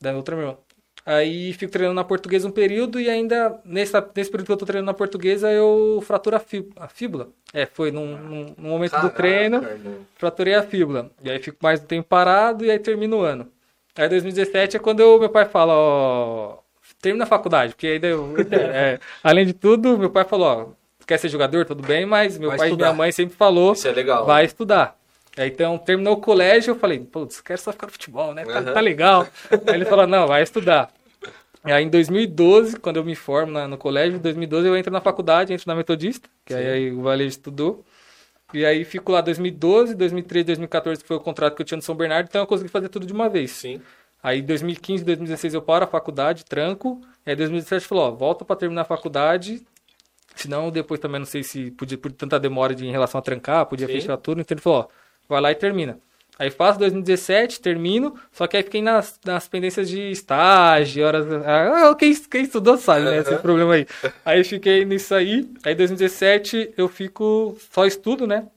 da 0.00 0.12
outra 0.14 0.34
minha 0.36 0.48
irmã. 0.48 0.58
Aí 1.06 1.52
fico 1.52 1.70
treinando 1.70 1.94
na 1.96 2.04
portuguesa 2.04 2.48
um 2.48 2.50
período 2.50 2.98
e 2.98 3.10
ainda 3.10 3.60
nessa, 3.62 4.00
nesse 4.16 4.30
período 4.30 4.46
que 4.46 4.52
eu 4.52 4.56
tô 4.56 4.64
treinando 4.64 4.86
na 4.86 4.94
portuguesa 4.94 5.52
eu 5.52 6.02
fraturo 6.06 6.34
a, 6.36 6.40
fí- 6.40 6.66
a 6.76 6.88
fíbula. 6.88 7.28
É, 7.52 7.66
foi 7.66 7.90
num, 7.90 8.16
num- 8.16 8.54
num 8.56 8.68
momento 8.70 8.92
do 8.92 8.96
Caraca, 9.10 9.14
treino, 9.16 9.62
irmão. 9.62 9.94
fraturei 10.16 10.54
a 10.54 10.62
fíbula. 10.62 11.10
E 11.22 11.30
aí 11.30 11.38
fico 11.40 11.58
mais 11.62 11.82
um 11.82 11.84
tempo 11.86 12.08
parado 12.08 12.64
e 12.64 12.70
aí 12.70 12.78
termino 12.78 13.18
o 13.18 13.22
ano. 13.22 13.46
Aí 13.94 14.08
2017 14.08 14.76
é 14.78 14.80
quando 14.80 15.00
eu- 15.00 15.20
meu 15.20 15.28
pai 15.28 15.44
fala, 15.44 15.74
ó, 15.76 16.58
termina 17.04 17.24
a 17.24 17.26
faculdade, 17.28 17.74
porque 17.74 17.86
aí 17.86 17.98
deu, 17.98 18.34
é, 18.50 18.98
além 19.22 19.46
de 19.46 19.52
tudo, 19.52 19.96
meu 19.98 20.10
pai 20.10 20.24
falou, 20.24 20.46
ó, 20.46 21.04
quer 21.06 21.18
ser 21.18 21.28
jogador, 21.28 21.64
tudo 21.64 21.82
bem, 21.82 22.04
mas 22.06 22.38
meu 22.38 22.48
Vai 22.48 22.58
pai 22.58 22.68
estudar. 22.68 22.84
e 22.86 22.88
minha 22.88 22.96
mãe 22.96 23.12
sempre 23.12 23.36
falou, 23.36 23.72
Isso 23.74 23.86
é 23.86 23.92
legal. 23.92 24.24
vai 24.24 24.44
estudar. 24.44 24.96
Aí, 25.36 25.48
então, 25.48 25.76
terminou 25.78 26.14
o 26.14 26.20
colégio, 26.20 26.70
eu 26.72 26.76
falei, 26.78 26.98
putz, 27.00 27.40
quero 27.40 27.60
só 27.60 27.72
ficar 27.72 27.86
no 27.86 27.92
futebol, 27.92 28.32
né? 28.32 28.44
Tá, 28.44 28.58
Aham. 28.58 28.72
tá 28.72 28.80
legal. 28.80 29.26
Aí 29.66 29.74
ele 29.74 29.84
falou, 29.84 30.06
não, 30.06 30.26
vai 30.28 30.42
estudar. 30.42 30.92
Aí 31.64 31.82
em 31.82 31.88
2012, 31.88 32.76
quando 32.78 32.98
eu 32.98 33.04
me 33.04 33.14
formo 33.16 33.50
na- 33.52 33.66
no 33.66 33.76
colégio, 33.76 34.16
em 34.16 34.20
2012 34.20 34.68
eu 34.68 34.76
entro 34.76 34.92
na 34.92 35.00
faculdade, 35.00 35.52
entro 35.52 35.64
na 35.66 35.74
Metodista, 35.74 36.28
que 36.44 36.54
aí, 36.54 36.66
aí 36.68 36.92
o 36.92 37.02
Valejo 37.02 37.30
estudou. 37.30 37.84
E 38.52 38.64
aí 38.64 38.84
fico 38.84 39.10
lá 39.10 39.20
2012, 39.20 39.94
2013, 39.96 40.44
2014, 40.46 41.02
que 41.02 41.08
foi 41.08 41.16
o 41.16 41.20
contrato 41.20 41.56
que 41.56 41.62
eu 41.62 41.66
tinha 41.66 41.76
no 41.76 41.82
São 41.82 41.94
Bernardo, 41.96 42.26
então 42.28 42.42
eu 42.42 42.46
consegui 42.46 42.68
fazer 42.70 42.88
tudo 42.88 43.04
de 43.06 43.12
uma 43.12 43.28
vez. 43.28 43.50
Sim. 43.50 43.80
Aí 44.24 44.40
2015, 44.40 45.04
2016 45.04 45.52
eu 45.52 45.60
paro 45.60 45.84
a 45.84 45.86
faculdade, 45.86 46.46
tranco. 46.46 46.98
E 47.26 47.30
aí 47.30 47.36
2017 47.36 47.86
falou, 47.86 48.04
ó, 48.04 48.10
volta 48.10 48.42
pra 48.42 48.56
terminar 48.56 48.80
a 48.80 48.84
faculdade. 48.86 49.62
Senão 50.34 50.70
depois 50.70 50.98
também 50.98 51.18
não 51.18 51.26
sei 51.26 51.42
se 51.42 51.70
podia, 51.72 51.98
por 51.98 52.10
tanta 52.10 52.40
demora 52.40 52.74
de, 52.74 52.86
em 52.86 52.90
relação 52.90 53.18
a 53.18 53.22
trancar, 53.22 53.66
podia 53.66 53.86
Sim. 53.86 53.92
fechar 53.92 54.16
tudo. 54.16 54.40
Então 54.40 54.54
ele 54.54 54.62
falou, 54.62 54.78
ó, 54.78 54.86
vai 55.28 55.42
lá 55.42 55.52
e 55.52 55.54
termina. 55.54 55.98
Aí 56.38 56.50
faço 56.50 56.78
2017, 56.78 57.60
termino, 57.60 58.18
só 58.32 58.46
que 58.46 58.56
aí 58.56 58.62
fiquei 58.62 58.80
nas, 58.80 59.20
nas 59.26 59.46
pendências 59.46 59.90
de 59.90 60.10
estágio, 60.10 61.06
horas. 61.06 61.26
Ah, 61.44 61.94
quem, 61.94 62.14
quem 62.14 62.42
estudou 62.44 62.78
sabe, 62.78 63.04
né? 63.04 63.18
Esse 63.18 63.34
Aham. 63.34 63.42
problema 63.42 63.74
aí. 63.74 63.86
Aí 64.24 64.42
fiquei 64.42 64.86
nisso 64.86 65.14
aí. 65.14 65.46
Aí 65.62 65.74
2017 65.74 66.72
eu 66.78 66.88
fico 66.88 67.58
só 67.70 67.84
estudo, 67.84 68.26
né? 68.26 68.48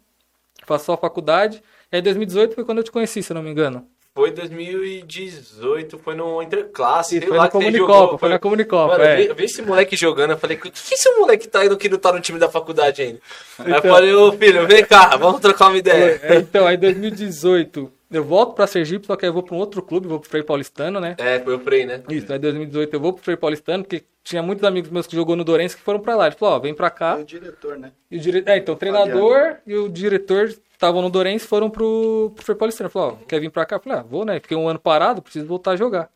Faço 0.65 0.85
só 0.85 0.93
a 0.93 0.97
faculdade. 0.97 1.61
E 1.91 1.97
aí 1.97 2.01
2018 2.01 2.55
foi 2.55 2.63
quando 2.63 2.77
eu 2.77 2.83
te 2.85 2.91
conheci, 2.91 3.21
se 3.21 3.33
eu 3.33 3.35
não 3.35 3.43
me 3.43 3.51
engano. 3.51 3.85
Foi 4.17 4.31
2018, 4.31 5.99
foi 5.99 6.15
no 6.15 6.41
Interclasse. 6.41 7.21
Foi 7.21 7.37
lá 7.37 7.43
na 7.43 7.49
Comunicopa, 7.49 7.93
jogou, 7.93 8.17
foi 8.17 8.29
na 8.29 8.39
Comunicopa, 8.39 8.97
Mano, 8.97 9.03
é. 9.03 9.13
eu 9.13 9.17
vi, 9.17 9.27
eu 9.27 9.35
vi 9.35 9.43
esse 9.45 9.61
moleque 9.61 9.95
jogando, 9.95 10.31
eu 10.31 10.37
falei, 10.39 10.57
o 10.57 10.59
que, 10.59 10.71
que 10.71 10.93
esse 10.95 11.09
moleque 11.17 11.47
tá 11.47 11.63
indo 11.63 11.77
que 11.77 11.87
não 11.87 11.99
tá 11.99 12.11
no 12.11 12.19
time 12.19 12.39
da 12.39 12.49
faculdade 12.49 13.01
ainda? 13.03 13.19
Aí 13.59 13.71
eu 13.71 13.77
Então- 13.77 13.91
falei, 13.91 14.13
ô 14.13 14.31
filho, 14.33 14.65
vem 14.67 14.83
cá, 14.83 15.15
vamos 15.17 15.39
trocar 15.39 15.67
uma 15.67 15.77
ideia. 15.77 16.19
É, 16.23 16.35
então, 16.37 16.65
aí 16.65 16.77
2018 16.77 17.91
eu 18.09 18.23
volto 18.23 18.55
pra 18.55 18.65
Sergipe, 18.65 19.05
só 19.05 19.15
que 19.15 19.25
aí 19.25 19.29
eu 19.29 19.33
vou 19.33 19.43
pra 19.43 19.53
um 19.55 19.59
outro 19.59 19.81
clube, 19.81 20.07
vou 20.07 20.19
pro 20.19 20.29
Frei 20.29 20.41
Paulistano, 20.41 20.99
né? 20.99 21.15
É, 21.19 21.39
foi 21.39 21.55
o 21.55 21.59
Frei, 21.59 21.85
né? 21.85 22.01
Isso, 22.09 22.31
aí 22.33 22.39
2018 22.39 22.93
eu 22.93 22.99
vou 22.99 23.13
pro 23.13 23.23
Frei 23.23 23.35
Paulistano, 23.37 23.83
porque 23.83 24.03
tinha 24.23 24.41
muitos 24.41 24.63
amigos 24.63 24.89
meus 24.89 25.05
que 25.05 25.15
jogou 25.15 25.35
no 25.35 25.43
Dourense 25.43 25.75
que 25.75 25.81
foram 25.83 25.99
pra 25.99 26.15
lá. 26.15 26.27
Ele 26.27 26.35
falou, 26.35 26.55
ó, 26.55 26.59
vem 26.59 26.73
pra 26.73 26.89
cá. 26.89 27.17
o 27.17 27.23
diretor, 27.23 27.77
né? 27.77 27.91
E 28.09 28.17
o 28.17 28.19
dire... 28.19 28.43
É, 28.45 28.57
então 28.57 28.75
o 28.75 28.77
treinador 28.77 29.57
e 29.67 29.75
o 29.75 29.87
diretor 29.89 30.53
estavam 30.77 31.01
no 31.01 31.09
Dourense 31.09 31.45
foram 31.45 31.69
pro, 31.69 32.31
pro. 32.35 32.65
Ele 32.65 32.89
falou, 32.89 33.19
ó, 33.21 33.25
quer 33.25 33.39
vir 33.39 33.49
pra 33.49 33.65
cá? 33.65 33.75
Eu 33.77 33.79
falei, 33.81 33.99
ah, 33.99 34.03
vou, 34.03 34.23
né? 34.23 34.39
Fiquei 34.39 34.55
um 34.55 34.69
ano 34.69 34.79
parado, 34.79 35.21
preciso 35.21 35.47
voltar 35.47 35.71
a 35.71 35.75
jogar. 35.75 36.09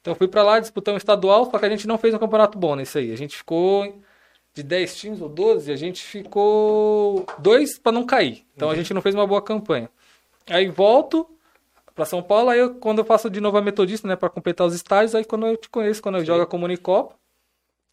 Então 0.00 0.12
eu 0.12 0.14
fui 0.14 0.28
pra 0.28 0.42
lá, 0.42 0.60
disputamos 0.60 0.96
um 0.96 0.98
estadual, 0.98 1.50
só 1.50 1.58
que 1.58 1.66
a 1.66 1.68
gente 1.68 1.86
não 1.86 1.98
fez 1.98 2.14
um 2.14 2.18
campeonato 2.18 2.56
bom 2.56 2.76
nesse 2.76 2.98
aí. 2.98 3.12
A 3.12 3.16
gente 3.16 3.36
ficou 3.36 4.00
de 4.54 4.62
10 4.62 4.96
times 4.96 5.20
ou 5.20 5.28
12, 5.28 5.70
a 5.70 5.76
gente 5.76 6.02
ficou 6.02 7.26
dois 7.38 7.78
pra 7.78 7.90
não 7.92 8.06
cair. 8.06 8.46
Então 8.54 8.70
a 8.70 8.74
gente 8.76 8.94
não 8.94 9.02
fez 9.02 9.14
uma 9.14 9.26
boa 9.26 9.42
campanha. 9.42 9.90
Aí 10.48 10.68
volto 10.68 11.28
pra 11.94 12.04
São 12.04 12.22
Paulo, 12.22 12.50
aí 12.50 12.60
eu, 12.60 12.76
quando 12.76 12.98
eu 12.98 13.04
faço 13.04 13.28
de 13.28 13.40
novo 13.40 13.58
a 13.58 13.62
metodista, 13.62 14.06
né, 14.06 14.14
pra 14.14 14.30
completar 14.30 14.66
os 14.66 14.74
estágios, 14.74 15.14
aí 15.14 15.24
quando 15.24 15.46
eu 15.46 15.56
te 15.56 15.68
conheço, 15.68 16.00
quando 16.00 16.18
eu 16.18 16.24
jogo 16.24 16.42
a 16.42 16.46
Comunicopa, 16.46 17.16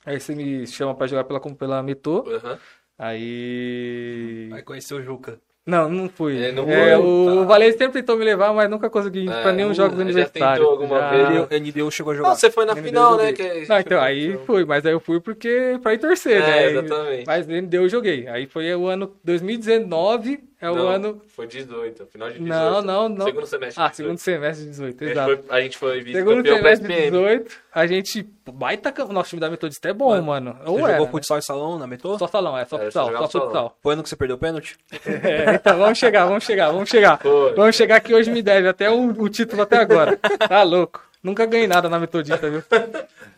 aí 0.06 0.20
você 0.20 0.36
me 0.36 0.68
chama 0.68 0.94
pra 0.94 1.08
jogar 1.08 1.24
pela, 1.24 1.40
pela 1.40 1.82
Metô, 1.82 2.24
Aham. 2.28 2.60
aí... 3.00 4.50
Vai 4.52 4.62
conhecer 4.62 4.94
o 4.94 5.02
Juca. 5.02 5.40
Não, 5.66 5.88
não 5.90 6.10
fui. 6.10 6.44
É, 6.44 6.52
não 6.52 6.70
É, 6.70 6.92
foi? 6.98 7.06
o 7.06 7.36
Tá. 7.40 7.44
Valério 7.46 7.78
sempre 7.78 8.02
tentou 8.02 8.18
me 8.18 8.26
levar, 8.26 8.54
mas 8.54 8.70
nunca 8.70 8.90
consegui 8.90 9.22
ir 9.22 9.30
É, 9.32 9.42
pra 9.44 9.54
nenhum 9.54 9.70
não- 9.70 9.74
jogos 9.74 10.14
já 10.14 10.26
tentou 10.28 10.72
alguma 10.72 11.10
vez? 11.10 11.30
Ele, 11.30 11.48
ele 11.52 11.72
deu, 11.72 11.90
chegou 11.90 12.12
a 12.12 12.16
jogar. 12.18 12.30
Não, 12.30 12.36
você 12.36 12.52
foi 12.52 12.66
na 12.66 12.74
Ele 12.74 12.82
final, 12.82 13.16
né? 13.16 13.32
Que... 13.32 13.66
Não, 13.70 13.80
então, 13.80 14.02
aí 14.02 14.38
fui, 14.46 14.66
mas 14.66 14.86
aí 14.86 14.92
eu 14.92 15.00
fui 15.00 15.22
porque 15.22 15.80
pra 15.82 15.94
ir 15.94 16.00
torcer, 16.00 16.42
É, 16.42 16.46
né? 16.46 16.66
exatamente. 16.72 17.24
Mas 17.26 17.48
ele 17.48 17.62
deu, 17.62 17.84
eu 17.84 17.90
joguei. 17.90 18.28
Aí 18.28 18.46
foi 18.46 18.76
o 18.76 18.88
ano 18.88 19.14
2019, 19.24 20.44
é 20.66 20.72
o 20.72 20.76
Não, 20.76 20.88
ano. 20.88 21.22
Foi 21.28 21.46
18, 21.48 22.06
final 22.08 22.30
de 22.30 22.40
18. 22.40 22.50
Não, 22.50 22.82
não, 22.82 23.10
não. 23.10 23.26
Segundo 23.26 23.46
semestre. 23.48 23.84
Ah, 23.84 23.88
de 23.88 23.92
18. 23.92 23.96
segundo 23.96 24.18
semestre 24.20 24.64
de 24.66 24.70
18, 24.72 25.04
A 25.04 25.06
gente 25.08 25.12
exato. 25.12 25.44
foi, 25.44 25.58
a 25.58 25.62
gente 25.62 25.78
foi 25.78 26.04
Segundo 26.12 26.48
semestre 26.48 26.88
de 26.88 26.94
SPM. 26.94 27.12
18, 27.12 27.56
a 27.74 27.88
gente. 27.88 28.30
Baita. 28.52 28.94
Nosso 29.10 29.30
time 29.30 29.40
da 29.40 29.50
Metodista 29.50 29.90
é 29.90 29.94
bom, 29.94 30.10
Mano, 30.10 30.24
mano. 30.26 30.54
Você 30.54 30.70
Ou 30.70 30.76
jogou 30.78 30.88
era, 30.90 31.00
né? 31.00 31.08
futsal 31.08 31.38
e 31.38 31.42
salão 31.42 31.78
na 31.80 31.88
Metô? 31.88 32.18
Só 32.18 32.28
salão, 32.28 32.58
é, 32.58 32.66
só 32.66 32.78
É, 32.78 32.86
futsal, 32.86 33.12
só 33.12 33.40
futsal. 33.40 33.78
Foi 33.82 33.94
ano 33.94 34.04
que 34.04 34.10
você 34.10 34.16
perdeu 34.16 34.36
o 34.36 34.40
pênalti? 34.40 34.78
É, 35.06 35.56
então 35.56 35.78
vamos 35.78 35.98
chegar, 35.98 36.26
vamos 36.26 36.44
chegar, 36.44 36.72
vamos 36.72 36.90
chegar. 36.90 37.20
Foi. 37.20 37.54
Vamos 37.54 37.76
chegar 37.76 38.00
que 38.02 38.14
hoje 38.14 38.32
me 38.32 38.42
deve 38.42 38.68
até 38.68 38.90
o, 38.90 39.10
o 39.10 39.30
título 39.30 39.62
até 39.62 39.78
agora. 39.78 40.18
Tá 40.48 40.64
louco. 40.64 41.02
Nunca 41.24 41.46
ganhei 41.46 41.68
nada 41.68 41.88
na 41.88 41.98
Metodista, 41.98 42.50
viu? 42.50 42.62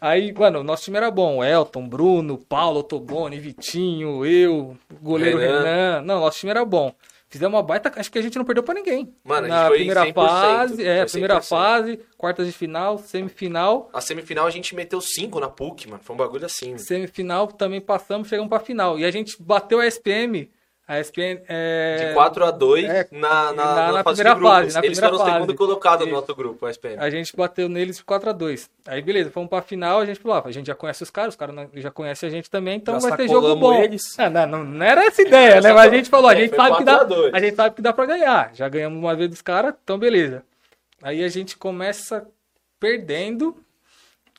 Aí, 0.01 0.33
mano, 0.33 0.61
o 0.61 0.63
nosso 0.63 0.83
time 0.85 0.97
era 0.97 1.11
bom. 1.11 1.43
Elton, 1.43 1.87
Bruno, 1.87 2.35
Paulo, 2.37 2.81
Toboni, 2.81 3.39
Vitinho, 3.39 4.25
eu, 4.25 4.75
goleiro 5.01 5.37
Renan. 5.37 5.59
Renan. 5.63 6.01
Não, 6.01 6.19
nosso 6.19 6.39
time 6.39 6.49
era 6.49 6.65
bom. 6.65 6.91
Fizemos 7.35 7.53
uma 7.53 7.61
baita. 7.61 7.91
Acho 7.97 8.09
que 8.09 8.17
a 8.17 8.21
gente 8.21 8.37
não 8.37 8.45
perdeu 8.45 8.63
pra 8.63 8.73
ninguém. 8.73 9.13
Mano, 9.25 9.47
a 9.47 9.49
gente 9.49 9.59
Na 9.59 9.67
foi 9.67 9.77
primeira 9.77 10.05
100%, 10.05 10.13
fase, 10.13 10.87
é, 10.87 11.05
primeira 11.05 11.35
100%. 11.41 11.47
fase, 11.49 11.99
quartas 12.17 12.47
de 12.47 12.53
final, 12.53 12.97
semifinal. 12.97 13.89
A 13.93 13.99
semifinal 13.99 14.47
a 14.47 14.49
gente 14.49 14.73
meteu 14.73 15.01
5 15.01 15.37
na 15.41 15.49
PUC, 15.49 15.89
mano. 15.89 16.01
Foi 16.01 16.13
um 16.15 16.17
bagulho 16.17 16.45
assim. 16.45 16.67
mano. 16.67 16.79
Semifinal 16.79 17.47
também 17.47 17.81
passamos, 17.81 18.29
chegamos 18.29 18.49
pra 18.49 18.61
final. 18.61 18.97
E 18.97 19.03
a 19.03 19.11
gente 19.11 19.35
bateu 19.41 19.81
a 19.81 19.85
SPM. 19.85 20.49
A 20.87 20.99
SPM. 20.99 21.41
É... 21.47 22.09
De 22.09 22.13
4 22.13 22.45
a 22.45 22.51
2 22.51 22.85
é, 22.85 23.07
na, 23.11 23.51
na, 23.51 23.53
na- 23.53 23.91
na 23.91 24.03
fase 24.03 24.17
primeira 24.17 24.29
de 24.35 24.35
grupos. 24.39 24.49
fase, 24.65 24.73
na 24.75 24.85
Eles 24.85 24.99
primeira 24.99 25.17
foram 25.17 25.23
o 25.23 25.33
segundo 25.33 25.45
fase. 25.47 25.57
colocado 25.57 26.05
no 26.05 26.11
nosso 26.11 26.35
grupo, 26.35 26.65
o 26.65 26.69
SPM. 26.69 26.97
A 27.01 27.09
gente 27.09 27.35
bateu 27.35 27.67
neles 27.67 28.01
4x2. 28.03 28.69
Aí, 28.87 29.01
beleza, 29.01 29.31
fomos 29.31 29.49
pra 29.49 29.63
final, 29.63 29.99
a 29.99 30.05
gente 30.05 30.19
falou, 30.19 30.43
a 30.45 30.51
gente 30.51 30.67
já 30.67 30.75
conhece 30.75 31.01
os 31.01 31.09
caras, 31.09 31.33
os 31.33 31.35
caras 31.35 31.55
não- 31.55 31.67
já 31.73 31.89
conhecem 31.89 32.27
a 32.29 32.31
gente 32.31 32.51
também, 32.51 32.75
então 32.77 32.99
vai 32.99 33.17
ter 33.17 33.27
jogo 33.27 33.55
bom. 33.55 33.81
eles. 33.81 34.03
Ah, 34.19 34.29
não, 34.29 34.45
não, 34.45 34.63
não 34.63 34.85
era 34.85 35.03
essa 35.05 35.23
ideia, 35.23 35.59
né? 35.59 35.73
Mas 35.73 35.91
a 35.91 35.95
gente 35.95 36.07
falou, 36.09 36.29
a 36.29 36.33
É, 36.33 36.37
gente 36.41 36.55
sabe 36.55 36.77
que 36.77 36.83
dá, 36.83 36.97
4 36.97 37.13
a 37.13 37.17
2. 37.17 37.33
a 37.33 37.39
gente 37.39 37.55
sabe 37.55 37.75
que 37.75 37.81
dá 37.81 37.91
pra 37.91 38.05
ganhar. 38.05 38.51
Já 38.53 38.69
ganhamos 38.69 38.99
uma 38.99 39.15
vez 39.15 39.27
dos 39.29 39.41
caras, 39.41 39.73
então 39.83 39.97
beleza. 39.97 40.43
Aí 41.01 41.23
a 41.23 41.29
gente 41.29 41.57
começa 41.57 42.27
perdendo. 42.79 43.55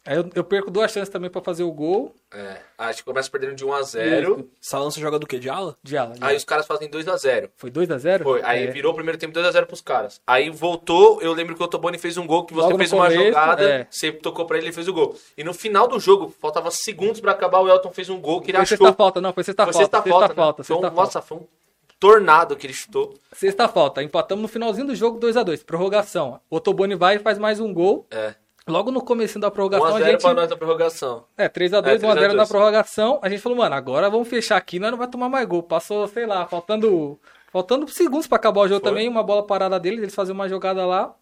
Aí 0.07 0.17
eu, 0.17 0.31
eu 0.35 0.45
perco 0.45 0.71
duas 0.71 0.93
chances 0.93 1.09
também 1.09 1.29
pra 1.29 1.43
fazer 1.43 1.65
o 1.65 1.73
gol. 1.73 2.15
É, 2.39 2.59
a 2.77 2.93
gente 2.93 3.03
começa 3.03 3.31
perdendo 3.31 3.55
de 3.55 3.65
1 3.65 3.73
a 3.73 3.83
0 3.83 4.33
Isso, 4.41 4.49
Salão 4.61 4.91
você 4.91 5.01
joga 5.01 5.19
do 5.19 5.27
quê? 5.27 5.39
De 5.39 5.49
ala? 5.49 5.75
De 5.83 5.97
ala. 5.97 6.13
de 6.15 6.23
Aí 6.23 6.29
ala. 6.31 6.37
os 6.37 6.45
caras 6.45 6.67
fazem 6.67 6.87
2 6.91 7.09
a 7.09 7.17
0 7.17 7.49
Foi 7.57 7.71
2x0? 7.71 8.23
Foi. 8.23 8.43
Aí 8.45 8.65
É. 8.67 8.71
virou 8.71 8.93
o 8.93 8.95
primeiro 8.95 9.17
tempo 9.19 9.33
2 9.33 9.47
a 9.47 9.51
0 9.51 9.67
pros 9.67 9.81
caras. 9.81 10.21
Aí 10.27 10.51
voltou, 10.51 11.23
eu 11.23 11.33
lembro 11.33 11.55
que 11.57 11.63
o 11.63 11.67
Toboni 11.69 11.97
fez 11.97 12.19
um 12.19 12.27
gol, 12.27 12.45
que 12.45 12.53
você 12.53 12.67
Logo 12.67 12.77
fez 12.79 12.93
uma 12.93 13.05
começo, 13.07 13.25
jogada, 13.25 13.63
é. 13.65 13.87
você 13.91 14.13
tocou 14.13 14.45
pra 14.45 14.59
ele 14.59 14.69
e 14.69 14.73
fez 14.73 14.87
o 14.87 14.93
gol. 14.93 15.17
E 15.37 15.43
no 15.43 15.55
final 15.55 15.89
do 15.89 15.99
jogo, 15.99 16.29
faltava 16.41 16.71
segundos 16.71 17.21
pra 17.23 17.33
acabar, 17.33 17.61
o 17.61 17.69
Elton 17.69 17.91
fez 17.91 18.11
um 18.11 18.21
gol 18.21 18.43
que 18.43 18.51
ele 18.51 18.59
Foi 18.59 18.63
achou. 18.65 18.77
sexta 18.77 18.93
falta, 18.95 19.21
não, 19.21 19.33
foi 19.33 19.43
sexta 19.43 19.65
Foi 19.65 19.73
falta. 19.73 19.85
sexta 19.85 19.97
Sexta 19.97 20.11
falta, 20.11 20.29
né? 20.29 20.35
falta, 20.35 20.65
Foi 20.65 20.77
um- 20.77 20.81
sexta 20.81 20.95
falta. 20.95 21.07
Nossa, 21.07 21.23
foi 21.23 21.39
um 21.39 21.47
tornado 21.99 22.55
que 22.57 22.67
ele 22.67 22.75
chutou. 22.75 23.15
Sexta 23.33 23.67
falta. 23.69 24.03
Empatamos 24.03 24.43
no 24.43 24.49
finalzinho 24.49 24.87
do 24.89 24.95
jogo 24.95 25.19
2x2, 25.19 25.65
prorrogação. 25.65 26.39
O 26.51 26.57
Otoboni 26.57 26.95
vai 26.95 27.17
e 27.17 27.19
faz 27.19 27.39
mais 27.39 27.61
um 27.61 27.73
gol. 27.73 28.07
É. 28.11 28.35
Logo 28.69 28.91
no 28.91 29.01
começo 29.01 29.39
da 29.39 29.49
1 29.49 29.51
prorrogação, 29.53 29.87
a 29.87 29.91
a 29.91 29.99
0 29.99 30.11
gente... 30.11 30.21
pra 30.23 30.35
nós 30.35 30.51
na 30.51 30.57
prorrogação. 30.57 31.25
É, 31.37 31.49
3x2, 31.49 31.87
É, 31.87 31.99
1x0 31.99 32.33
na 32.33 32.45
3x2. 32.45 32.49
prorrogação. 32.49 33.21
A 33.23 33.29
gente 33.29 33.41
falou, 33.41 33.59
mano, 33.59 33.75
agora 33.77 34.11
vamos 34.11 34.27
fechar 34.27 34.57
aqui, 34.57 34.81
nós 34.81 34.91
não 34.91 34.99
vai 34.99 35.07
tomar 35.07 35.29
mais 35.29 35.47
gol. 35.47 35.63
Passou, 35.63 36.07
sei 36.09 36.27
lá, 36.27 36.47
faltando 36.47 37.19
faltando 37.53 37.89
segundos 37.89 38.27
pra 38.27 38.37
acabar 38.37 38.61
o 38.63 38.69
jogo 38.69 38.81
Foi. 38.81 38.91
também, 38.91 39.09
uma 39.09 39.23
bola 39.23 39.47
parada 39.47 39.79
deles, 39.81 40.01
eles 40.01 40.15
faziam 40.15 40.35
uma 40.35 40.49
jogada 40.49 40.85
lá, 40.85 41.15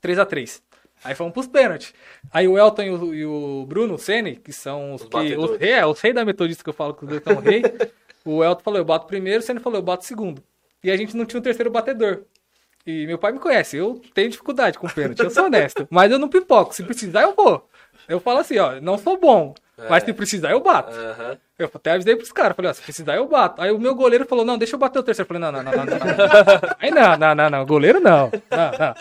3x3. 0.00 0.62
Aí 1.02 1.14
fomos 1.14 1.32
pros 1.32 1.46
pênaltis. 1.46 1.92
Aí 2.30 2.46
o 2.46 2.58
Elton 2.58 2.82
e 2.82 2.90
o, 2.90 3.14
e 3.14 3.26
o 3.26 3.66
Bruno, 3.66 3.94
o 3.94 3.98
Sene, 3.98 4.36
que 4.36 4.52
são 4.52 4.94
os, 4.94 5.02
Os 5.02 5.08
que, 5.08 5.36
os, 5.36 5.58
rei, 5.58 5.70
é, 5.72 5.86
os 5.86 6.00
reis 6.00 6.14
da 6.14 6.24
metodista 6.24 6.62
que 6.62 6.70
eu 6.70 6.74
falo 6.74 6.94
que 6.94 7.04
os 7.04 7.08
dois 7.08 7.22
são 7.22 7.36
rei. 7.36 7.62
o 8.24 8.44
Elton 8.44 8.62
falou, 8.62 8.78
eu 8.78 8.84
bato 8.84 9.06
primeiro, 9.06 9.40
o 9.40 9.42
Sene 9.42 9.60
falou, 9.60 9.78
eu 9.78 9.82
bato 9.82 10.04
segundo. 10.04 10.42
E 10.84 10.90
a 10.90 10.96
gente 10.96 11.16
não 11.16 11.24
tinha 11.24 11.40
um 11.40 11.42
terceiro 11.42 11.70
batedor. 11.70 12.22
E 12.86 13.06
meu 13.06 13.18
pai 13.18 13.32
me 13.32 13.40
conhece, 13.40 13.76
eu 13.76 14.00
tenho 14.14 14.30
dificuldade 14.30 14.78
com 14.78 14.88
pênalti, 14.88 15.20
eu 15.20 15.30
sou 15.30 15.46
honesto. 15.46 15.86
Mas 15.90 16.12
eu 16.12 16.18
não 16.18 16.28
pipoco, 16.28 16.74
se 16.74 16.84
precisar 16.84 17.22
eu 17.22 17.34
vou. 17.34 17.68
Eu 18.08 18.20
falo 18.20 18.38
assim, 18.38 18.56
ó, 18.58 18.80
não 18.80 18.96
sou 18.96 19.18
bom, 19.18 19.52
mas 19.90 20.04
se 20.04 20.12
precisar 20.12 20.52
eu 20.52 20.60
bato. 20.60 20.96
Eu 21.58 21.68
até 21.74 21.90
avisei 21.90 22.14
pros 22.14 22.30
caras, 22.30 22.54
falei, 22.54 22.70
ó, 22.70 22.74
se 22.74 22.80
precisar 22.80 23.16
eu 23.16 23.26
bato. 23.26 23.60
Aí 23.60 23.72
o 23.72 23.78
meu 23.78 23.96
goleiro 23.96 24.24
falou, 24.24 24.44
não, 24.44 24.56
deixa 24.56 24.76
eu 24.76 24.78
bater 24.78 25.00
o 25.00 25.02
terceiro. 25.02 25.26
Eu 25.26 25.28
falei, 25.28 25.42
não, 25.42 25.50
não, 25.50 25.62
não, 25.62 25.72
não, 25.72 25.84
não. 25.84 25.96
Aí 26.78 26.90
não, 26.92 27.16
não, 27.16 27.34
não, 27.34 27.50
não, 27.50 27.66
goleiro 27.66 27.98
não. 27.98 28.30
Não, 28.30 28.78
não. 28.78 28.94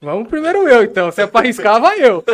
Vamos 0.00 0.28
primeiro 0.28 0.66
eu, 0.66 0.82
então. 0.82 1.10
Se 1.12 1.22
é 1.22 1.26
pra 1.26 1.40
arriscar, 1.40 1.80
vai 1.80 2.00
eu. 2.00 2.24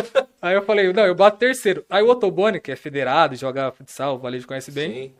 Aí 0.41 0.55
eu 0.55 0.61
falei, 0.61 0.93
não, 0.93 1.05
eu 1.05 1.15
bato 1.15 1.37
terceiro. 1.37 1.83
Aí 1.89 2.01
o 2.01 2.09
Otoboni, 2.09 2.59
que 2.59 2.71
é 2.71 2.75
federado, 2.75 3.35
joga 3.35 3.71
futsal, 3.71 4.15
o 4.15 4.19
Valejo 4.19 4.47
conhece 4.47 4.71
bem. 4.71 4.93
Sim. 4.93 5.13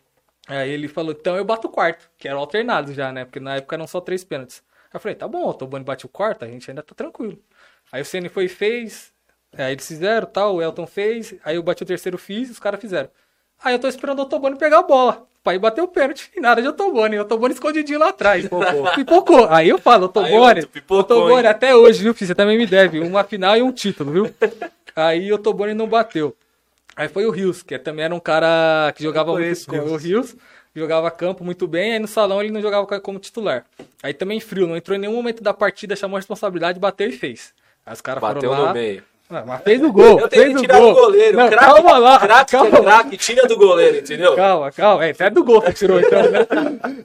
Aí 0.47 0.69
ele 0.69 0.87
falou, 0.87 1.11
então 1.11 1.35
eu 1.35 1.43
bato 1.43 1.67
o 1.67 1.71
quarto, 1.71 2.07
que 2.17 2.27
era 2.27 2.37
alternado 2.37 2.93
já, 2.93 3.11
né? 3.11 3.25
Porque 3.25 3.39
na 3.39 3.55
época 3.55 3.75
eram 3.75 3.87
só 3.87 3.99
três 3.99 4.23
pênaltis. 4.23 4.63
Aí 4.85 4.89
eu 4.93 4.99
falei, 4.99 5.15
tá 5.15 5.27
bom, 5.27 5.47
o 5.47 5.53
Tobani 5.53 5.83
bate 5.83 6.05
o 6.05 6.09
quarto, 6.09 6.45
a 6.45 6.47
gente 6.47 6.69
ainda 6.69 6.81
tá 6.81 6.93
tranquilo. 6.95 7.37
Aí 7.91 8.01
o 8.01 8.05
Ceni 8.05 8.29
foi 8.29 8.45
e 8.45 8.49
fez, 8.49 9.11
aí 9.57 9.73
eles 9.73 9.87
fizeram, 9.87 10.27
tal, 10.27 10.55
o 10.55 10.61
Elton 10.61 10.87
fez, 10.87 11.35
aí 11.43 11.55
eu 11.55 11.63
bati 11.63 11.83
o 11.83 11.85
terceiro, 11.85 12.17
fiz, 12.17 12.49
os 12.49 12.59
caras 12.59 12.79
fizeram. 12.79 13.09
Aí 13.63 13.73
eu 13.73 13.79
tô 13.79 13.87
esperando 13.87 14.19
o 14.19 14.21
Otobani 14.23 14.57
pegar 14.57 14.79
a 14.79 14.83
bola, 14.83 15.25
pra 15.43 15.55
ir 15.55 15.59
bater 15.59 15.81
o 15.81 15.87
pênalti, 15.87 16.31
e 16.35 16.39
nada 16.41 16.61
de 16.61 16.67
Otobani, 16.67 17.17
o 17.17 17.21
Otobani 17.21 17.53
escondidinho 17.53 17.99
lá 17.99 18.09
atrás. 18.09 18.43
Pipocou. 18.43 18.91
Pipocou. 18.95 19.47
Aí 19.49 19.69
eu 19.69 19.77
falo, 19.77 20.05
Otobani 20.05 20.31
hein? 21.45 21.47
até 21.47 21.75
hoje, 21.75 22.03
viu, 22.03 22.13
filho, 22.13 22.27
você 22.27 22.35
também 22.35 22.57
me 22.57 22.65
deve, 22.65 22.99
uma 22.99 23.23
final 23.23 23.55
e 23.55 23.61
um 23.61 23.71
título, 23.71 24.11
viu? 24.11 24.35
Aí 24.95 25.31
o 25.31 25.35
Otobani 25.35 25.73
não 25.73 25.87
bateu. 25.87 26.35
Aí 26.95 27.09
foi 27.09 27.25
o 27.25 27.31
Rios, 27.31 27.61
que 27.61 27.77
também 27.77 28.05
era 28.05 28.15
um 28.15 28.19
cara 28.19 28.93
que 28.95 29.03
jogava 29.03 29.33
muito. 29.33 29.43
o 29.43 29.93
O 29.93 29.97
Rios 29.97 30.35
jogava 30.75 31.09
campo 31.09 31.43
muito 31.43 31.67
bem, 31.67 31.93
aí 31.93 31.99
no 31.99 32.07
salão 32.07 32.41
ele 32.41 32.51
não 32.51 32.61
jogava 32.61 32.99
como 32.99 33.17
titular. 33.19 33.65
Aí 34.03 34.13
também 34.13 34.39
frio, 34.39 34.67
não 34.67 34.75
entrou 34.75 34.95
em 34.95 34.99
nenhum 34.99 35.15
momento 35.15 35.41
da 35.41 35.53
partida, 35.53 35.95
chamou 35.95 36.17
a 36.17 36.19
responsabilidade, 36.19 36.79
bateu 36.79 37.07
e 37.07 37.11
fez. 37.13 37.53
Aí 37.85 37.93
os 37.93 38.01
caras 38.01 38.19
foram 38.19 38.35
Bateu 38.35 38.51
lá, 38.51 38.67
no 38.67 38.73
meio. 38.73 39.03
Não, 39.29 39.45
mas 39.45 39.63
fez 39.63 39.81
o 39.81 39.91
gol. 39.91 40.19
Eu 40.19 40.27
tenho 40.27 40.43
fez 40.43 40.53
que 40.53 40.59
o 40.59 40.61
tirar 40.61 40.79
gol. 40.79 40.93
do 40.93 41.01
goleiro. 41.01 41.37
Não, 41.37 41.49
craque, 41.49 41.65
calma 41.65 41.97
lá. 41.97 42.19
Craque 42.19 42.51
calma 42.51 42.77
é 42.77 42.81
craque, 42.81 43.17
tira 43.17 43.47
do 43.47 43.57
goleiro, 43.57 43.97
entendeu? 43.97 44.35
Calma, 44.35 44.71
calma. 44.71 45.05
É, 45.05 45.11
até 45.11 45.29
do 45.29 45.43
gol 45.43 45.61
que 45.61 45.73
tirou, 45.73 45.99
então, 45.99 46.21
né? 46.29 46.45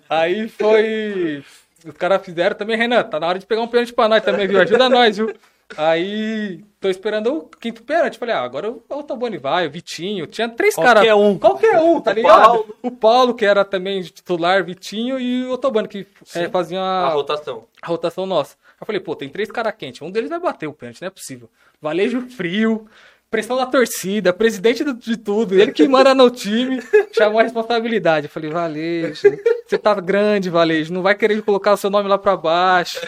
Aí 0.08 0.48
foi. 0.48 1.42
Os 1.86 1.94
caras 1.94 2.22
fizeram 2.22 2.54
também, 2.54 2.76
Renan, 2.76 3.02
tá 3.04 3.18
na 3.18 3.26
hora 3.26 3.38
de 3.38 3.46
pegar 3.46 3.62
um 3.62 3.68
pênalti 3.68 3.94
pra 3.94 4.06
nós 4.08 4.22
também, 4.22 4.46
viu? 4.46 4.60
Ajuda 4.60 4.88
nós, 4.90 5.16
viu? 5.16 5.32
Aí 5.76 6.64
tô 6.80 6.88
esperando 6.88 7.34
o 7.34 7.42
quinto 7.42 7.82
pênalti. 7.82 8.18
Falei, 8.18 8.34
ah, 8.34 8.42
agora 8.42 8.70
o 8.70 8.82
Otoboni 8.88 9.38
vai, 9.38 9.66
o 9.66 9.70
Vitinho. 9.70 10.26
Tinha 10.26 10.48
três 10.48 10.74
caras. 10.74 11.04
Qualquer 11.04 11.14
um. 11.14 11.38
Qualquer 11.38 11.80
um, 11.80 12.00
tá 12.00 12.12
ligado? 12.14 12.42
Paulo. 12.42 12.76
O 12.82 12.90
Paulo, 12.90 13.34
que 13.34 13.44
era 13.44 13.64
também 13.64 14.02
titular, 14.02 14.64
Vitinho, 14.64 15.18
e 15.18 15.44
o 15.44 15.52
Otobani, 15.52 15.88
que 15.88 16.06
é, 16.34 16.48
fazia 16.48 16.80
A 16.80 17.06
a, 17.06 17.10
rotação. 17.10 17.64
a 17.82 17.86
rotação 17.86 18.26
nossa. 18.26 18.56
Eu 18.80 18.86
falei, 18.86 19.00
pô, 19.00 19.14
tem 19.14 19.28
três 19.28 19.50
caras 19.50 19.74
quentes. 19.76 20.00
Um 20.02 20.10
deles 20.10 20.30
vai 20.30 20.40
bater 20.40 20.66
o 20.66 20.72
pênalti, 20.72 21.00
não 21.02 21.08
é 21.08 21.10
possível. 21.10 21.48
Valejo 21.80 22.22
frio, 22.30 22.86
pressão 23.30 23.56
da 23.56 23.64
torcida, 23.66 24.32
presidente 24.32 24.82
do- 24.82 24.92
de 24.94 25.16
tudo, 25.16 25.54
ele 25.54 25.70
que 25.70 25.86
manda 25.86 26.12
no 26.14 26.28
time, 26.30 26.82
chamou 27.16 27.38
a 27.38 27.42
responsabilidade. 27.44 28.26
Eu 28.26 28.30
falei, 28.30 28.50
Valejo, 28.50 29.20
você 29.66 29.78
tá 29.78 29.94
grande, 29.94 30.50
Valejo, 30.50 30.92
não 30.92 31.00
vai 31.02 31.14
querer 31.14 31.40
colocar 31.42 31.72
o 31.74 31.76
seu 31.76 31.88
nome 31.90 32.08
lá 32.08 32.18
pra 32.18 32.36
baixo. 32.36 33.00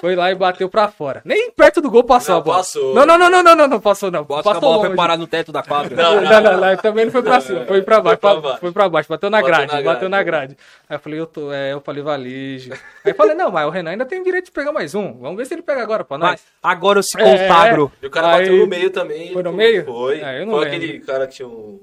Foi 0.00 0.16
lá 0.16 0.32
e 0.32 0.34
bateu 0.34 0.68
pra 0.68 0.88
fora. 0.88 1.22
Nem 1.24 1.52
perto 1.52 1.80
do 1.80 1.88
gol 1.88 2.02
passou 2.02 2.34
Não, 2.34 2.40
a 2.40 2.44
bola. 2.44 2.56
passou. 2.58 2.92
Não, 2.92 3.06
não, 3.06 3.16
não, 3.16 3.30
não, 3.30 3.42
não, 3.44 3.54
não, 3.54 3.68
não 3.68 3.80
passou 3.80 4.10
não. 4.10 4.24
Bota 4.24 4.42
que 4.42 4.48
a 4.48 4.52
passou 4.54 4.68
bola 4.68 4.80
foi 4.80 4.88
longe. 4.88 4.96
parar 4.96 5.16
no 5.16 5.26
teto 5.28 5.52
da 5.52 5.62
quadra. 5.62 5.94
Não, 5.94 6.20
Não, 6.20 6.40
não, 6.42 6.60
não, 6.60 6.76
também 6.78 7.04
não 7.04 7.12
foi 7.12 7.22
pra 7.22 7.40
cima, 7.40 7.64
foi 7.64 7.82
pra 7.82 8.00
baixo, 8.00 8.18
Foi 8.20 8.30
pra 8.32 8.40
baixo. 8.40 8.60
foi 8.60 8.72
pra 8.72 8.88
baixo, 8.88 9.08
bateu 9.08 9.30
na 9.30 9.40
Bateu 9.40 9.54
grade, 9.56 9.72
na 9.72 9.82
bateu 9.82 10.08
na 10.08 10.22
grade. 10.24 10.56
Aí 10.92 10.96
eu 10.96 11.00
falei, 11.00 11.20
eu 11.20 11.26
tô, 11.26 11.50
é, 11.50 11.72
eu 11.72 11.80
falei, 11.80 12.02
valejo. 12.02 12.70
Aí 13.02 13.12
eu 13.12 13.14
falei, 13.14 13.34
não, 13.34 13.50
mas 13.50 13.66
o 13.66 13.70
Renan 13.70 13.92
ainda 13.92 14.04
tem 14.04 14.20
o 14.20 14.24
direito 14.24 14.44
de 14.46 14.52
pegar 14.52 14.72
mais 14.72 14.94
um, 14.94 15.14
vamos 15.18 15.38
ver 15.38 15.46
se 15.46 15.54
ele 15.54 15.62
pega 15.62 15.82
agora 15.82 16.04
pra 16.04 16.18
nós. 16.18 16.30
Mas 16.32 16.44
agora 16.62 16.98
eu 16.98 17.02
se 17.02 17.18
É. 17.18 17.24
consagro. 17.24 17.90
E 18.02 18.06
o 18.06 18.10
cara 18.10 18.34
Aí- 18.34 18.40
bateu 18.42 18.58
no 18.58 18.66
meio 18.66 18.90
também. 18.90 19.32
Foi 19.32 19.42
no 19.42 19.54
meio? 19.54 19.86
Foi. 19.86 20.20
Eu 20.20 20.44
não 20.44 20.52
foi 20.58 20.66
aquele 20.66 21.00
cara 21.00 21.26
que 21.26 21.34
tinha 21.36 21.48
um. 21.48 21.80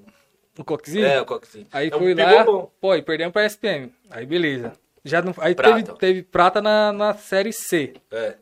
Um 0.60 0.64
coquezinho? 0.64 1.08
É, 1.08 1.20
o 1.22 1.26
coquezinho. 1.26 1.66
Aí 1.74 1.90
É 1.92 1.96
um 1.96 1.98
fui 2.00 2.14
lá, 2.14 2.44
bom. 2.44 2.72
pô, 2.80 2.94
e 2.94 3.02
perdemos 3.02 3.34
pra 3.34 3.46
SPM. 3.46 3.92
Aí 4.12 4.28
beleza. 4.28 4.74
Já 5.04 5.24
não, 5.24 5.34
aí 5.40 5.56
Prata. 5.56 5.82
teve, 5.82 5.98
teve 5.98 6.22
prata 6.22 6.62
na, 6.62 6.94
na 6.94 7.14
série 7.16 7.52
C. 7.52 7.94
É. 8.12 8.36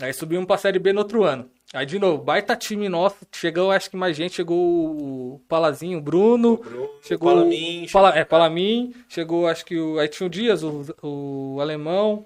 Aí 0.00 0.12
subimos 0.12 0.46
pra 0.46 0.58
série 0.58 0.78
B 0.78 0.92
no 0.92 1.00
outro 1.00 1.24
ano. 1.24 1.50
Aí 1.72 1.84
de 1.84 1.98
novo, 1.98 2.22
baita 2.22 2.54
time 2.54 2.88
nosso, 2.88 3.16
chegou 3.34 3.70
acho 3.70 3.90
que 3.90 3.96
mais 3.96 4.16
gente, 4.16 4.36
chegou 4.36 4.56
o 4.56 5.40
Palazinho, 5.48 5.98
o 5.98 6.00
Bruno, 6.00 6.58
Bruno, 6.58 6.90
chegou 7.02 7.32
Palamin, 7.32 7.86
Pala, 7.92 8.16
é, 8.16 8.24
Palamin, 8.24 8.94
chegou 9.08 9.48
acho 9.48 9.64
que 9.64 9.76
o, 9.76 9.98
aí 9.98 10.06
tinha 10.06 10.26
o 10.26 10.30
Dias, 10.30 10.62
o, 10.62 10.84
o 11.02 11.58
alemão, 11.60 12.24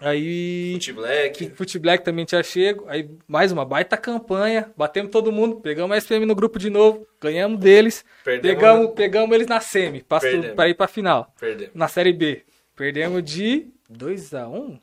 aí 0.00 0.72
Fute 0.74 0.92
Black. 0.92 1.50
Fute 1.50 1.78
Black 1.78 2.04
também 2.04 2.26
tinha 2.26 2.42
chego, 2.42 2.84
aí 2.88 3.08
mais 3.26 3.52
uma 3.52 3.64
baita 3.64 3.96
campanha, 3.96 4.70
batemos 4.76 5.10
todo 5.10 5.32
mundo, 5.32 5.56
pegamos 5.60 5.94
a 5.94 5.98
SPM 5.98 6.26
no 6.26 6.34
grupo 6.34 6.58
de 6.58 6.68
novo, 6.68 7.06
ganhamos 7.20 7.58
deles, 7.58 8.04
Perdemos. 8.22 8.56
pegamos, 8.58 8.92
pegamos 8.94 9.34
eles 9.34 9.46
na 9.46 9.60
semi, 9.60 10.02
Perdemos. 10.02 10.54
pra 10.54 10.68
ir 10.68 10.74
pra 10.74 10.86
final. 10.86 11.32
Perdemos. 11.40 11.74
Na 11.74 11.88
série 11.88 12.12
B, 12.12 12.44
perdemos 12.76 13.22
de 13.22 13.68
2x1? 13.90 14.78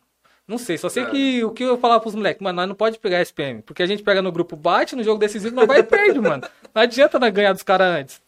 Não 0.48 0.58
sei, 0.60 0.78
só 0.78 0.90
sei 0.90 1.04
É. 1.04 1.06
que 1.10 1.44
o 1.44 1.52
que 1.52 1.64
eu 1.64 1.78
falava 1.78 2.00
pros 2.02 2.14
moleques, 2.14 2.42
mano, 2.42 2.56
nós 2.58 2.68
não 2.68 2.76
pode 2.76 3.00
pegar 3.00 3.22
SPM, 3.22 3.62
porque 3.64 3.82
a 3.82 3.86
gente 3.88 4.04
pega 4.04 4.22
no 4.22 4.32
grupo 4.32 4.56
bate, 4.56 4.96
no 4.96 5.04
jogo 5.04 5.20
decisivo, 5.20 5.56
nós 5.56 5.66
vai 5.68 5.80
e 5.80 5.84
perde, 5.84 6.20
mano. 6.20 6.44
Não 6.74 6.82
adianta 6.84 7.18
nós 7.18 7.32
ganhar 7.34 7.54
dos 7.54 7.64
caras 7.64 7.88
antes. 8.00 8.22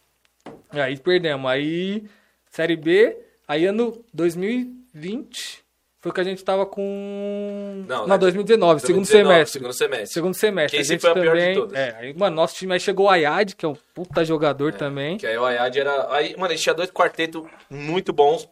Aí 0.70 0.96
perdemos. 0.98 1.48
Aí, 1.50 2.04
Série 2.50 2.76
B, 2.76 3.16
aí 3.46 3.66
ano 3.66 4.04
2020, 4.12 5.64
foi 6.00 6.12
que 6.12 6.20
a 6.20 6.24
gente 6.24 6.44
tava 6.44 6.64
com... 6.66 7.84
Não, 7.88 8.00
Não, 8.02 8.06
né? 8.08 8.18
2019, 8.18 8.80
segundo 8.80 8.96
2019, 9.04 9.34
semestre. 9.34 9.52
Segundo 9.52 9.72
semestre. 9.72 10.06
Segundo 10.14 10.34
semestre. 10.34 10.76
Que 10.76 10.82
esse 10.82 10.98
foi 10.98 11.10
a 11.10 11.14
pior 11.14 11.34
de 11.36 11.40
também... 11.40 11.54
todas. 11.54 11.78
É, 11.78 11.96
aí, 12.00 12.14
mano, 12.14 12.36
nosso 12.36 12.54
time 12.56 12.72
aí 12.74 12.80
chegou 12.80 13.06
o 13.06 13.10
Ayad, 13.10 13.54
que 13.54 13.64
é 13.64 13.68
um 13.68 13.76
puta 13.94 14.24
jogador 14.24 14.72
também. 14.74 15.16
Que 15.18 15.26
aí 15.26 15.36
o 15.36 15.44
Ayad 15.44 15.76
era. 15.76 16.12
Aí, 16.12 16.34
mano, 16.36 16.46
a 16.52 16.54
gente 16.54 16.62
tinha 16.62 16.74
dois 16.74 16.90
quartetos 16.90 17.44
muito 17.70 18.12
bons 18.12 18.48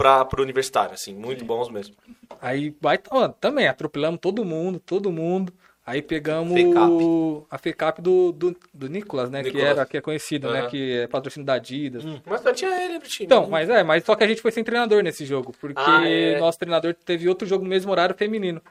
pra, 0.00 0.24
pro 0.24 0.42
universitário, 0.42 0.94
assim, 0.94 1.14
muito 1.14 1.44
bons 1.44 1.68
mesmo. 1.68 1.94
Aí 2.40 2.74
vai 2.80 2.98
mano, 3.12 3.34
também, 3.38 3.68
atropelamos 3.68 4.18
todo 4.18 4.44
mundo, 4.44 4.80
todo 4.80 5.12
mundo. 5.12 5.52
Aí 5.84 6.00
pegamos 6.00 6.54
FECAP. 6.54 6.90
o- 6.90 7.46
a 7.50 7.58
FECAP 7.58 8.00
do, 8.00 8.30
do, 8.32 8.56
do 8.72 8.88
Nicolas, 8.88 9.28
né? 9.28 9.42
Que, 9.42 9.48
Nicolas. 9.48 9.68
era, 9.70 9.86
que 9.86 9.96
é 9.96 10.00
conhecido, 10.00 10.50
né? 10.52 10.60
Aham. 10.60 10.68
Que 10.70 10.92
é 11.00 11.06
patrocínio 11.06 11.44
da 11.44 11.54
Adidas. 11.54 12.04
Mas 12.24 12.40
só 12.42 12.52
tinha 12.52 12.70
ele 12.84 12.94
no 12.94 13.00
time. 13.00 13.26
Então, 13.26 13.42
né? 13.42 13.48
mas 13.50 13.68
é, 13.68 13.82
mas 13.82 14.04
só 14.04 14.14
que 14.14 14.22
a 14.22 14.26
gente 14.28 14.40
foi 14.40 14.52
sem 14.52 14.62
treinador 14.62 15.02
nesse 15.02 15.24
jogo. 15.26 15.52
Porque 15.60 15.80
Ah, 15.84 16.08
é. 16.08 16.38
nosso 16.38 16.58
treinador 16.58 16.94
teve 16.94 17.28
outro 17.28 17.46
jogo 17.46 17.64
no 17.64 17.70
mesmo 17.70 17.90
horário 17.90 18.14
feminino. 18.14 18.62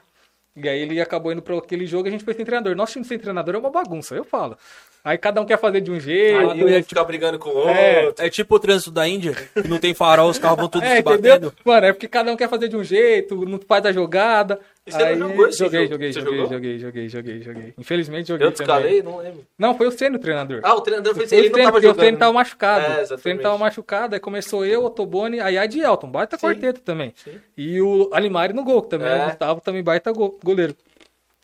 E 0.56 0.68
aí 0.68 0.80
ele 0.82 1.00
acabou 1.00 1.32
indo 1.32 1.40
para 1.40 1.56
aquele 1.56 1.86
jogo 1.86 2.06
e 2.06 2.08
a 2.08 2.10
gente 2.12 2.24
foi 2.24 2.34
sem 2.34 2.44
treinador. 2.44 2.74
Nosso 2.74 2.92
time 2.94 3.04
sem 3.04 3.18
treinador 3.18 3.54
é 3.54 3.58
uma 3.58 3.70
bagunça, 3.70 4.14
eu 4.14 4.24
falo. 4.24 4.56
Aí 5.04 5.16
cada 5.16 5.40
um 5.40 5.46
quer 5.46 5.58
fazer 5.58 5.80
de 5.80 5.90
um 5.90 5.98
jeito. 6.00 6.50
Aí 6.50 6.64
um 6.64 6.68
ia 6.68 6.82
ficar 6.82 7.04
brigando 7.04 7.38
com 7.38 7.48
o 7.50 7.68
É. 7.68 8.06
outro. 8.06 8.24
É 8.24 8.28
tipo 8.28 8.56
o 8.56 8.58
trânsito 8.58 8.90
da 8.90 9.06
Índia, 9.08 9.32
que 9.54 9.68
não 9.68 9.78
tem 9.78 9.94
farol, 9.94 10.28
os 10.28 10.38
carros 10.38 10.58
vão 10.58 10.68
todos 10.68 10.86
É, 10.90 10.96
se 10.96 11.00
entendeu? 11.00 11.18
batendo. 11.34 11.54
Mano, 11.64 11.86
é 11.86 11.92
porque 11.92 12.08
cada 12.08 12.32
um 12.32 12.36
quer 12.36 12.48
fazer 12.48 12.68
de 12.68 12.76
um 12.76 12.82
jeito, 12.84 13.46
não 13.46 13.58
faz 13.66 13.86
a 13.86 13.92
jogada. 13.92 14.58
E 14.86 14.92
você 14.92 14.98
não 15.14 15.26
Aí, 15.26 15.32
jogou 15.32 15.48
esse 15.48 15.58
joguei, 15.58 15.80
jogo? 15.82 15.92
joguei, 15.92 16.12
Você 16.12 16.20
joguei, 16.20 16.38
jogou? 16.38 16.52
joguei, 16.52 16.78
joguei, 16.78 17.08
joguei, 17.08 17.42
joguei. 17.42 17.74
Infelizmente 17.78 18.28
joguei 18.28 18.46
Eu 18.46 18.50
descalei? 18.50 19.02
Não 19.02 19.18
lembro. 19.18 19.46
Não, 19.58 19.76
foi 19.76 19.86
o 19.86 19.90
Senna 19.90 20.16
o 20.16 20.20
treinador. 20.20 20.60
Ah, 20.64 20.74
o 20.74 20.80
treinador 20.80 21.14
foi 21.14 21.26
Foi 21.26 21.36
ele 21.38 21.48
o 21.48 21.50
não 21.50 21.56
Senna, 21.58 21.64
tava 21.66 21.72
porque 21.76 21.86
o 21.86 21.90
jogando. 21.90 22.04
Senna 22.06 22.18
tava 22.18 22.32
machucado. 22.32 22.80
É, 22.80 22.88
o 22.88 22.90
Senna 22.92 23.02
exatamente. 23.02 23.42
tava 23.42 23.58
machucado, 23.58 24.14
aí 24.14 24.20
começou 24.20 24.64
eu, 24.64 24.82
Otoboni, 24.84 25.38
aí 25.38 25.58
a 25.58 25.66
de 25.66 25.80
Elton, 25.80 26.10
baita 26.10 26.38
quarteto 26.38 26.80
também. 26.80 27.12
E 27.56 27.80
o 27.82 28.08
Alimari 28.12 28.54
no 28.54 28.64
gol, 28.64 28.82
que 28.82 28.88
também, 28.90 29.08
É. 29.08 29.22
o 29.22 29.26
Gustavo 29.26 29.60
também 29.60 29.82
baita 29.82 30.10
go- 30.12 30.38
goleiro. 30.42 30.74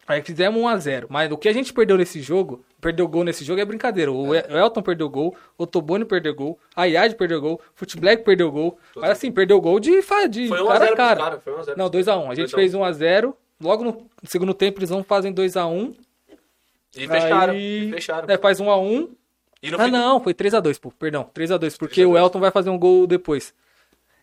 Aí 0.08 0.22
fizemos 0.22 0.60
1x0. 0.62 1.06
Mas 1.08 1.30
o 1.32 1.36
que 1.36 1.48
a 1.48 1.52
gente 1.52 1.72
perdeu 1.72 1.96
nesse 1.98 2.20
jogo, 2.22 2.64
perdeu 2.80 3.08
gol 3.08 3.24
nesse 3.24 3.44
jogo 3.44 3.60
é 3.60 3.64
brincadeira. 3.64 4.12
O 4.12 4.34
El- 4.34 4.44
o 4.50 4.56
Elton 4.56 4.82
perdeu 4.82 5.08
gol, 5.08 5.36
o 5.58 5.64
Otoboni 5.64 6.04
perdeu 6.04 6.34
gol, 6.34 6.58
a 6.76 6.84
Yad 6.84 7.14
perdeu 7.16 7.40
gol, 7.40 7.54
o 7.54 7.60
Fute 7.74 7.98
Black 7.98 8.22
perdeu 8.24 8.50
gol. 8.52 8.78
Mas 8.94 9.10
assim, 9.10 9.32
perdeu 9.32 9.60
gol 9.60 9.80
de, 9.80 9.90
de 10.30 10.48
Foi 10.48 10.60
1 10.62 10.64
a 10.64 10.72
cara 10.72 10.78
0 10.84 10.92
a 10.92 10.96
cara. 10.96 11.20
caras, 11.20 11.42
foi 11.42 11.52
1 11.54 11.58
a 11.58 11.62
0 11.64 11.78
Não, 11.78 11.90
pros 11.90 12.06
2x1. 12.06 12.30
A 12.30 12.34
gente 12.34 12.52
2 12.52 12.52
a 12.52 12.56
1. 12.56 12.60
fez 12.60 12.74
1x0. 12.74 13.34
Logo 13.60 13.84
no 13.84 14.06
segundo 14.24 14.54
tempo 14.54 14.78
eles 14.78 14.90
vão 14.90 15.02
fazem 15.02 15.32
2x1. 15.32 15.94
E 16.96 17.06
fecharam. 17.08 17.52
Aí- 17.52 17.88
E 17.88 17.92
fecharam. 17.92 18.28
É, 18.30 18.38
faz 18.38 18.60
1x1. 18.60 19.08
E 19.62 19.70
no 19.70 19.80
Ah, 19.80 19.84
fim- 19.86 19.90
não, 19.90 20.20
foi 20.20 20.32
3x2, 20.34 20.78
pô. 20.78 20.90
Perdão, 20.92 21.28
3x2, 21.34 21.76
porque 21.76 21.94
3 21.94 22.06
a 22.06 22.10
2. 22.10 22.14
o 22.14 22.16
Elton 22.24 22.40
vai 22.40 22.50
fazer 22.50 22.70
um 22.70 22.78
gol 22.78 23.06
depois. 23.06 23.52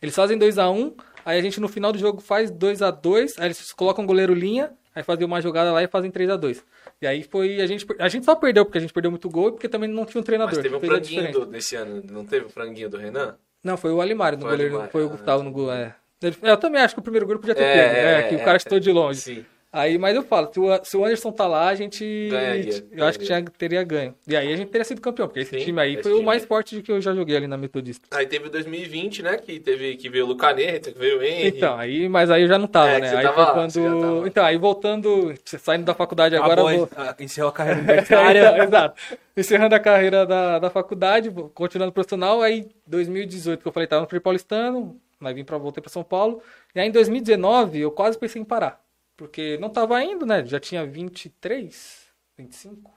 Eles 0.01 0.15
fazem 0.15 0.37
2x1, 0.37 0.93
aí 1.25 1.39
a 1.39 1.41
gente 1.41 1.59
no 1.59 1.67
final 1.67 1.91
do 1.91 1.97
jogo 1.97 2.21
faz 2.21 2.51
2x2, 2.51 3.35
aí 3.39 3.45
eles 3.47 3.71
colocam 3.73 4.03
o 4.03 4.07
goleiro 4.07 4.33
linha, 4.33 4.71
aí 4.95 5.03
fazem 5.03 5.25
uma 5.25 5.41
jogada 5.41 5.71
lá 5.71 5.83
e 5.83 5.87
fazem 5.87 6.11
3x2. 6.11 6.63
E 7.01 7.07
aí 7.07 7.23
foi. 7.23 7.61
A 7.61 7.67
gente, 7.67 7.85
a 7.99 8.07
gente 8.07 8.25
só 8.25 8.35
perdeu 8.35 8.65
porque 8.65 8.77
a 8.77 8.81
gente 8.81 8.93
perdeu 8.93 9.11
muito 9.11 9.29
gol 9.29 9.49
e 9.49 9.51
porque 9.51 9.69
também 9.69 9.89
não 9.89 10.05
tinha 10.05 10.21
um 10.21 10.23
treinador. 10.23 10.53
Mas 10.53 10.63
teve 10.63 10.75
um 10.75 10.77
a 10.77 10.81
franguinho 10.81 11.31
do, 11.31 11.45
desse 11.45 11.75
ano. 11.75 12.03
Não 12.11 12.25
teve 12.25 12.45
o 12.45 12.49
franguinho 12.49 12.89
do 12.89 12.97
Renan? 12.97 13.37
Não, 13.63 13.77
foi 13.77 13.91
o 13.91 14.01
Alimari 14.01 14.35
no 14.35 14.41
Foi 14.43 14.51
goleiro, 14.51 14.73
Alimari, 14.73 14.91
foi 14.91 15.03
o 15.03 15.07
ah, 15.07 15.09
Gustavo 15.09 15.43
no 15.43 15.51
gol. 15.51 15.71
É. 15.71 15.95
Ele- 16.21 16.37
é, 16.41 16.51
Eu 16.51 16.57
também 16.57 16.81
acho 16.81 16.93
que 16.93 16.99
o 16.99 17.03
primeiro 17.03 17.25
grupo 17.25 17.41
podia 17.41 17.55
ter 17.55 17.63
É, 17.63 17.73
pego, 17.73 17.95
é, 17.95 18.03
né? 18.03 18.23
Que 18.29 18.35
é, 18.35 18.37
o 18.37 18.39
cara 18.39 18.55
é. 18.55 18.57
estou 18.57 18.79
de 18.79 18.91
longe. 18.91 19.21
Sim. 19.21 19.45
Aí, 19.75 19.97
mas 19.97 20.15
eu 20.15 20.21
falo, 20.21 20.51
se 20.53 20.59
o, 20.59 20.85
se 20.85 20.95
o 20.95 21.03
Anderson 21.03 21.31
tá 21.31 21.47
lá, 21.47 21.67
a 21.69 21.73
gente. 21.73 22.27
Ganharia, 22.29 22.85
eu 22.91 23.05
acho 23.05 23.17
que 23.17 23.25
ganharia. 23.25 23.47
já 23.47 23.57
teria 23.57 23.83
ganho. 23.83 24.13
E 24.27 24.35
aí 24.35 24.53
a 24.53 24.55
gente 24.55 24.69
teria 24.69 24.85
sido 24.85 25.01
campeão, 25.01 25.27
porque 25.27 25.39
esse 25.39 25.57
Sim, 25.57 25.65
time 25.65 25.81
aí 25.81 25.93
esse 25.93 26.03
foi 26.03 26.11
o 26.11 26.15
time 26.17 26.25
mais 26.27 26.43
aí. 26.43 26.47
forte 26.47 26.75
de 26.75 26.83
que 26.83 26.91
eu 26.91 27.01
já 27.01 27.11
joguei 27.15 27.35
ali 27.35 27.47
na 27.47 27.57
Metodista. 27.57 28.07
Aí 28.15 28.27
teve 28.27 28.45
o 28.47 28.51
2020, 28.51 29.23
né? 29.23 29.35
Que 29.37 29.59
teve 29.59 29.95
que 29.95 30.09
veio 30.09 30.25
o 30.25 30.27
Lucaneta, 30.27 30.91
que 30.91 30.99
veio 30.99 31.17
o 31.17 31.23
Henry. 31.23 31.57
Então, 31.57 31.75
aí, 31.75 32.07
mas 32.07 32.29
aí 32.29 32.43
eu 32.43 32.47
já 32.47 32.59
não 32.59 32.67
tava, 32.67 32.89
É, 32.91 32.99
né? 32.99 33.09
você 33.09 33.15
Aí 33.15 33.23
tava 33.23 33.45
foi 33.45 33.53
quando. 33.55 33.71
você 33.71 33.81
já 33.81 33.89
tava. 33.99 34.27
Então, 34.27 34.45
aí 34.45 34.57
voltando, 34.57 35.33
saindo 35.43 35.85
da 35.85 35.95
faculdade 35.95 36.35
agora. 36.35 36.61
Eu 36.61 36.77
vou... 36.77 36.89
ah, 36.95 37.15
encerrou 37.19 37.49
a 37.49 37.53
carreira 37.53 37.79
Então, 37.81 37.89
universitária. 38.21 38.63
exato. 38.63 39.01
Encerrando 39.35 39.73
a 39.73 39.79
carreira 39.79 40.23
da, 40.23 40.59
da 40.59 40.69
faculdade, 40.69 41.31
continuando 41.55 41.91
profissional, 41.91 42.43
aí 42.43 42.67
2018, 42.85 43.59
que 43.59 43.67
eu 43.67 43.71
falei, 43.71 43.87
tava 43.87 44.03
no 44.03 44.07
Free 44.07 44.19
Paulistano, 44.19 44.95
aí 45.19 45.33
vim 45.33 45.43
pra, 45.43 45.57
voltei 45.57 45.81
pra 45.81 45.89
São 45.89 46.03
Paulo. 46.03 46.43
E 46.75 46.79
aí 46.79 46.87
em 46.87 46.91
2019, 46.91 47.79
eu 47.79 47.89
quase 47.89 48.19
pensei 48.19 48.39
em 48.39 48.45
parar. 48.45 48.82
Porque 49.15 49.57
não 49.59 49.69
tava 49.69 50.03
indo, 50.03 50.25
né? 50.25 50.43
Já 50.45 50.59
tinha 50.59 50.85
23, 50.85 52.07
25, 52.37 52.91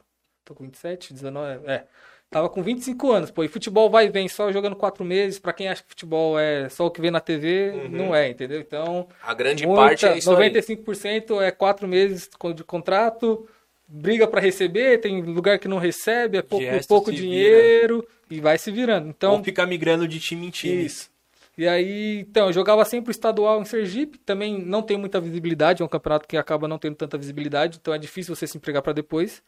tô 0.44 0.54
com 0.54 0.64
27, 0.64 1.12
19, 1.12 1.66
é. 1.66 1.84
Tava 2.28 2.48
com 2.48 2.60
25 2.60 3.12
anos, 3.12 3.30
pô, 3.30 3.44
e 3.44 3.48
futebol 3.48 3.88
vai 3.88 4.06
e 4.06 4.10
vem 4.10 4.26
só 4.28 4.50
jogando 4.50 4.74
quatro 4.74 5.04
meses. 5.04 5.38
Pra 5.38 5.52
quem 5.52 5.68
acha 5.68 5.82
que 5.82 5.88
futebol 5.90 6.36
é 6.38 6.68
só 6.68 6.86
o 6.86 6.90
que 6.90 7.00
vê 7.00 7.08
na 7.10 7.20
TV, 7.20 7.88
não 7.88 8.12
é, 8.14 8.28
entendeu? 8.28 8.60
Então, 8.60 9.08
A 9.22 9.32
grande 9.32 9.64
Muita- 9.64 9.80
parte 9.82 10.06
é 10.06 10.18
isso 10.18 10.30
aí. 10.30 10.36
95% 10.50 11.40
é 11.40 11.52
quatro 11.52 11.86
meses 11.86 12.28
de 12.54 12.64
contrato, 12.64 13.48
briga 13.86 14.26
pra 14.26 14.40
receber, 14.40 14.98
tem 14.98 15.22
lugar 15.22 15.58
que 15.60 15.68
não 15.68 15.78
recebe, 15.78 16.38
é 16.38 16.42
pouco, 16.42 16.66
pouco 16.88 17.12
dinheiro 17.12 18.04
e 18.28 18.40
vai 18.40 18.58
se 18.58 18.72
virando. 18.72 19.08
Então, 19.08 19.34
Ou 19.36 19.44
ficar 19.44 19.64
migrando 19.66 20.08
de 20.08 20.18
time 20.18 20.46
em 20.48 20.50
time. 20.50 20.84
isso. 20.84 21.08
E 21.56 21.66
aí, 21.66 22.20
então, 22.20 22.48
eu 22.48 22.52
jogava 22.52 22.84
sempre 22.84 23.10
o 23.10 23.12
estadual 23.12 23.60
em 23.62 23.64
Sergipe, 23.64 24.18
também 24.18 24.58
não 24.62 24.82
tem 24.82 24.98
muita 24.98 25.18
visibilidade, 25.20 25.82
é 25.82 25.84
um 25.84 25.88
campeonato 25.88 26.28
que 26.28 26.36
acaba 26.36 26.68
não 26.68 26.78
tendo 26.78 26.96
tanta 26.96 27.16
visibilidade, 27.16 27.78
então 27.80 27.94
é 27.94 27.98
difícil 27.98 28.34
você 28.36 28.46
se 28.46 28.58
empregar 28.58 28.82
pra 28.82 28.92
depois. 28.92 29.42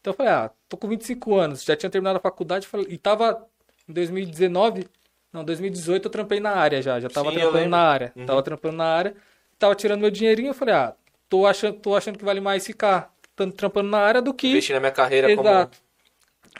Então 0.00 0.12
eu 0.12 0.16
falei, 0.16 0.32
ah, 0.32 0.50
tô 0.68 0.76
com 0.76 0.86
25 0.88 1.34
anos, 1.36 1.64
já 1.64 1.74
tinha 1.74 1.88
terminado 1.88 2.18
a 2.18 2.20
faculdade, 2.20 2.66
falei- 2.66 2.86
e 2.90 2.98
tava 2.98 3.46
em 3.88 3.92
2019, 3.94 4.86
não, 5.32 5.42
2018 5.42 6.06
eu 6.06 6.10
trampei 6.10 6.38
na 6.38 6.50
área 6.50 6.82
já, 6.82 7.00
já 7.00 7.08
tava 7.08 7.30
Sim, 7.30 7.38
trampando 7.38 7.68
na 7.70 7.78
área, 7.78 8.14
tava 8.26 8.42
trampando 8.42 8.76
na 8.76 8.84
área, 8.84 9.16
tava 9.58 9.74
tirando 9.74 10.00
meu 10.00 10.10
dinheirinho, 10.10 10.48
eu 10.50 10.54
falei, 10.54 10.74
ah, 10.74 10.94
tô 11.30 11.46
achando, 11.46 11.78
tô 11.80 11.96
achando 11.96 12.18
que 12.18 12.24
vale 12.24 12.40
mais 12.40 12.66
ficar 12.66 13.10
estando 13.30 13.52
trampando 13.52 13.88
na 13.88 13.98
área 13.98 14.20
do 14.20 14.34
que. 14.34 14.48
Investir 14.48 14.74
na 14.74 14.80
minha 14.80 14.92
carreira 14.92 15.30
Exato. 15.30 15.78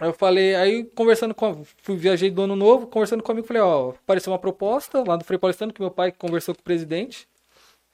Aí 0.00 0.08
eu 0.08 0.12
falei, 0.12 0.54
aí 0.56 0.84
conversando 0.84 1.34
com. 1.34 1.64
Fui, 1.82 1.96
viajei 1.96 2.30
do 2.30 2.42
ano 2.42 2.56
novo, 2.56 2.86
conversando 2.86 3.22
comigo, 3.22 3.46
falei, 3.46 3.62
ó, 3.62 3.90
apareceu 3.90 4.32
uma 4.32 4.38
proposta 4.38 5.04
lá 5.06 5.16
do 5.16 5.24
Frei 5.24 5.38
Paulistano, 5.38 5.72
que 5.72 5.80
meu 5.80 5.90
pai 5.90 6.10
conversou 6.10 6.54
com 6.54 6.60
o 6.60 6.64
presidente. 6.64 7.28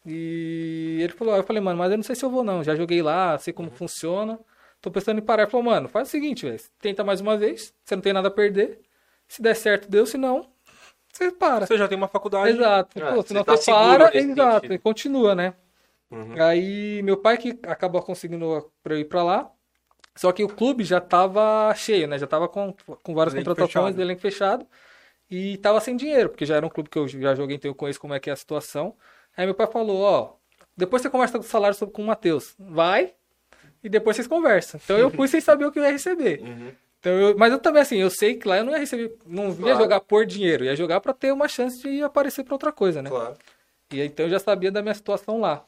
E 0.07 0.99
ele 1.01 1.13
falou, 1.13 1.35
aí 1.35 1.41
eu 1.41 1.45
falei, 1.45 1.61
mano, 1.61 1.79
mas 1.79 1.91
eu 1.91 1.99
não 1.99 2.05
sei 2.05 2.15
se 2.15 2.25
eu 2.25 2.31
vou 2.31 2.43
não. 2.43 2.65
Já 2.65 2.75
joguei 2.75 3.03
lá, 3.03 3.39
sei 3.39 3.53
como 3.53 3.71
funciona. 3.71 4.39
Tô 4.81 4.91
pensando 4.91 5.19
em 5.19 5.23
parar. 5.23 5.43
Ele 5.43 5.51
falou, 5.51 5.65
mano, 5.65 5.89
faz 5.89 6.09
o 6.09 6.11
seguinte, 6.11 6.47
velho. 6.47 6.61
Tenta 6.81 7.05
mais 7.05 7.21
uma 7.21 7.37
vez, 7.37 7.75
você 7.85 7.95
não 7.95 8.03
tem 8.03 8.15
nada 8.15 8.29
a 8.29 8.31
perder. 8.31 8.81
Se 9.29 9.43
der 9.43 9.55
certo, 9.55 9.89
deu, 9.89 10.07
se 10.07 10.17
não, 10.17 10.49
você 11.13 11.31
para. 11.31 11.67
Você 11.67 11.77
já 11.77 11.87
tem 11.87 11.99
uma 11.99 12.09
faculdade. 12.09 12.57
Exato. 12.57 13.03
Ah, 13.03 13.13
Pô, 13.13 13.23
você 13.23 13.29
senão 13.29 13.45
tá 13.45 13.57
você 13.57 13.71
para, 13.71 14.17
exato, 14.17 14.55
sentido. 14.67 14.75
e 14.75 14.79
continua, 14.79 15.35
né? 15.35 15.55
Uhum. 16.11 16.43
Aí 16.43 17.03
meu 17.03 17.17
pai 17.17 17.37
que 17.37 17.59
acabou 17.65 18.03
conseguindo 18.03 18.71
pra 18.83 18.95
eu 18.95 18.99
ir 19.01 19.05
pra 19.05 19.23
lá. 19.23 19.51
Só 20.21 20.33
que 20.33 20.45
o 20.45 20.49
clube 20.49 20.85
já 20.85 21.01
tava 21.01 21.73
cheio, 21.75 22.07
né? 22.07 22.19
Já 22.19 22.27
tava 22.27 22.47
com, 22.47 22.75
com 23.03 23.15
várias 23.15 23.33
Elenco 23.33 23.49
contratações, 23.51 23.87
fechado. 23.95 24.01
elenco 24.03 24.21
fechado. 24.21 24.67
E 25.31 25.57
tava 25.59 25.81
sem 25.81 25.97
dinheiro, 25.97 26.29
porque 26.29 26.45
já 26.45 26.57
era 26.57 26.67
um 26.67 26.69
clube 26.69 26.91
que 26.91 26.99
eu 26.99 27.09
já 27.09 27.35
joguei, 27.35 27.57
então 27.57 27.71
eu 27.71 27.75
conheço 27.75 28.01
como 28.01 28.13
é 28.13 28.21
que 28.21 28.29
é 28.29 28.33
a 28.33 28.37
situação. 28.37 28.95
Aí 29.37 29.47
meu 29.47 29.55
pai 29.55 29.67
falou, 29.67 30.01
ó, 30.03 30.33
depois 30.77 31.01
você 31.01 31.09
conversa 31.09 31.39
com 31.39 31.45
o 31.45 31.49
salário 31.49 31.75
sobre 31.77 31.95
com 31.95 32.03
o 32.03 32.07
Matheus. 32.07 32.55
Vai, 32.59 33.15
e 33.83 33.89
depois 33.89 34.17
vocês 34.17 34.27
conversam. 34.29 34.79
Então 34.85 34.99
eu 34.99 35.09
fui 35.11 35.27
sem 35.29 35.41
saber 35.41 35.65
o 35.65 35.73
que 35.73 35.79
eu 35.79 35.85
ia 35.85 35.91
receber. 35.93 36.41
Uhum. 36.43 36.73
Então 36.99 37.13
eu- 37.13 37.39
mas 37.39 37.51
eu 37.51 37.59
também, 37.59 37.81
assim, 37.81 37.97
eu 37.97 38.11
sei 38.11 38.35
que 38.35 38.47
lá 38.47 38.59
eu 38.59 38.65
não 38.65 38.73
ia 38.73 38.79
receber, 38.79 39.17
não 39.25 39.49
ia 39.51 39.55
Claro. 39.57 39.79
jogar 39.79 40.01
por 40.01 40.27
dinheiro, 40.27 40.65
ia 40.67 40.77
jogar 40.77 41.01
pra 41.01 41.15
ter 41.15 41.33
uma 41.33 41.49
chance 41.49 41.81
de 41.81 42.03
aparecer 42.03 42.45
pra 42.45 42.55
outra 42.55 42.73
coisa, 42.73 43.01
né? 43.01 43.09
Claro. 43.09 43.37
E 43.91 44.01
aí, 44.03 44.07
então 44.07 44.27
eu 44.27 44.31
já 44.31 44.39
sabia 44.39 44.71
da 44.71 44.83
minha 44.83 44.95
situação 44.95 45.41
lá. 45.41 45.65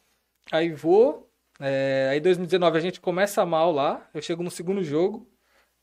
Aí 0.50 0.70
vou, 0.74 1.26
é, 1.64 2.08
aí 2.10 2.18
2019 2.18 2.76
a 2.76 2.80
gente 2.80 3.00
começa 3.00 3.46
mal 3.46 3.70
lá, 3.70 4.04
eu 4.12 4.20
chego 4.20 4.42
no 4.42 4.50
segundo 4.50 4.82
jogo, 4.82 5.24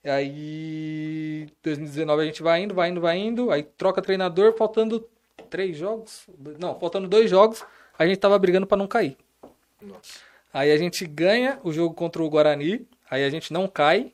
aí 0.03 1.47
2019 1.63 2.21
a 2.21 2.25
gente 2.25 2.43
vai 2.43 2.63
indo, 2.63 2.73
vai 2.73 2.89
indo, 2.89 2.99
vai 2.99 3.17
indo, 3.17 3.49
aí 3.49 3.63
troca 3.63 4.01
treinador, 4.01 4.57
faltando 4.57 5.09
três 5.49 5.77
jogos, 5.77 6.27
não, 6.59 6.77
faltando 6.77 7.07
dois 7.07 7.30
jogos, 7.30 7.63
a 7.97 8.05
gente 8.05 8.17
tava 8.17 8.38
brigando 8.38 8.67
pra 8.67 8.77
não 8.77 8.88
cair. 8.88 9.15
Nossa. 9.82 10.19
Aí 10.51 10.69
a 10.69 10.77
gente 10.77 11.05
ganha 11.05 11.61
o 11.63 11.71
jogo 11.71 11.95
contra 11.95 12.21
o 12.21 12.30
Guarani, 12.30 12.86
aí 13.09 13.23
a 13.23 13.30
gente 13.30 13.53
não 13.53 13.65
cai, 13.65 14.11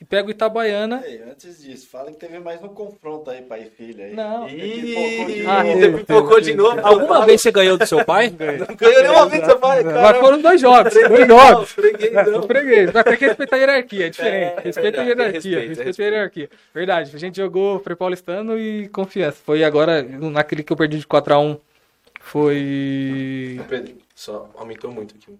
e 0.00 0.04
pega 0.04 0.28
o 0.28 0.30
Itabaiana, 0.30 1.02
Ei, 1.04 1.20
antes 1.30 1.62
disso, 1.62 1.86
fala 1.88 2.10
que 2.10 2.16
teve 2.16 2.38
mais 2.38 2.62
um 2.62 2.68
confronto 2.68 3.28
aí, 3.30 3.42
pai 3.42 3.64
e 3.64 3.70
filha. 3.70 4.06
Aí. 4.06 4.14
Não. 4.14 4.48
Ih, 4.48 5.44
Ah, 5.46 5.62
você 5.62 5.90
pipocou 5.92 6.40
de 6.40 6.54
novo. 6.54 6.80
Alguma 6.82 7.26
vez 7.26 7.42
você 7.42 7.50
ganhou 7.52 7.76
do 7.76 7.86
seu 7.86 8.02
pai? 8.04 8.30
Não 8.32 8.74
ganhou 8.76 9.02
nenhuma 9.02 9.26
vez, 9.26 9.44
seu 9.44 9.58
pai. 9.58 9.82
mas 9.84 10.16
foram 10.18 10.40
dois 10.40 10.58
jogos, 10.60 10.94
dois 10.94 11.26
jogos. 11.28 11.28
não, 11.28 11.66
freguês, 11.66 12.12
não. 12.12 12.22
Eu 12.32 12.42
freguês, 12.44 12.90
mas 12.92 13.04
tem 13.04 13.16
que 13.18 13.26
respeitar 13.26 13.56
a 13.56 13.58
hierarquia, 13.58 14.06
é 14.06 14.08
diferente. 14.10 14.54
É, 14.58 14.60
respeita 14.64 15.00
a 15.00 15.04
hierarquia, 15.04 15.58
respeito, 15.60 15.84
respeita 15.84 16.02
a 16.02 16.04
hierarquia. 16.16 16.50
Verdade, 16.74 17.10
a 17.14 17.18
gente 17.18 17.36
jogou 17.36 17.78
Frei 17.80 17.94
Paulistano 17.96 18.58
e 18.58 18.88
confiança. 18.88 19.36
Foi 19.44 19.62
agora, 19.62 20.02
naquele 20.02 20.62
que 20.62 20.72
eu 20.72 20.76
perdi 20.78 20.98
de 20.98 21.06
4x1, 21.06 21.58
foi. 22.20 23.60
Pedro, 23.68 23.94
só 24.14 24.48
aumentou 24.56 24.90
muito 24.90 25.14
aqui. 25.14 25.36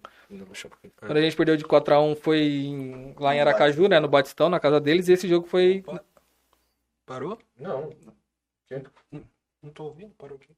Quando 0.99 1.17
a 1.17 1.21
gente 1.21 1.37
perdeu 1.37 1.57
de 1.57 1.65
4x1 1.65 2.15
foi 2.17 2.41
em- 2.41 3.15
lá 3.19 3.35
em 3.35 3.41
Aracaju, 3.41 3.89
né, 3.89 3.99
no 3.99 4.09
Batistão, 4.09 4.49
na 4.49 4.61
casa 4.61 4.81
deles, 4.81 5.09
e 5.09 5.13
esse 5.13 5.27
jogo 5.29 5.47
foi. 5.47 5.85
Parou? 7.07 7.39
Não, 7.59 7.91
Não 9.63 9.71
tô 9.71 9.85
ouvindo, 9.85 10.13
parou 10.17 10.37
aqui. 10.37 10.49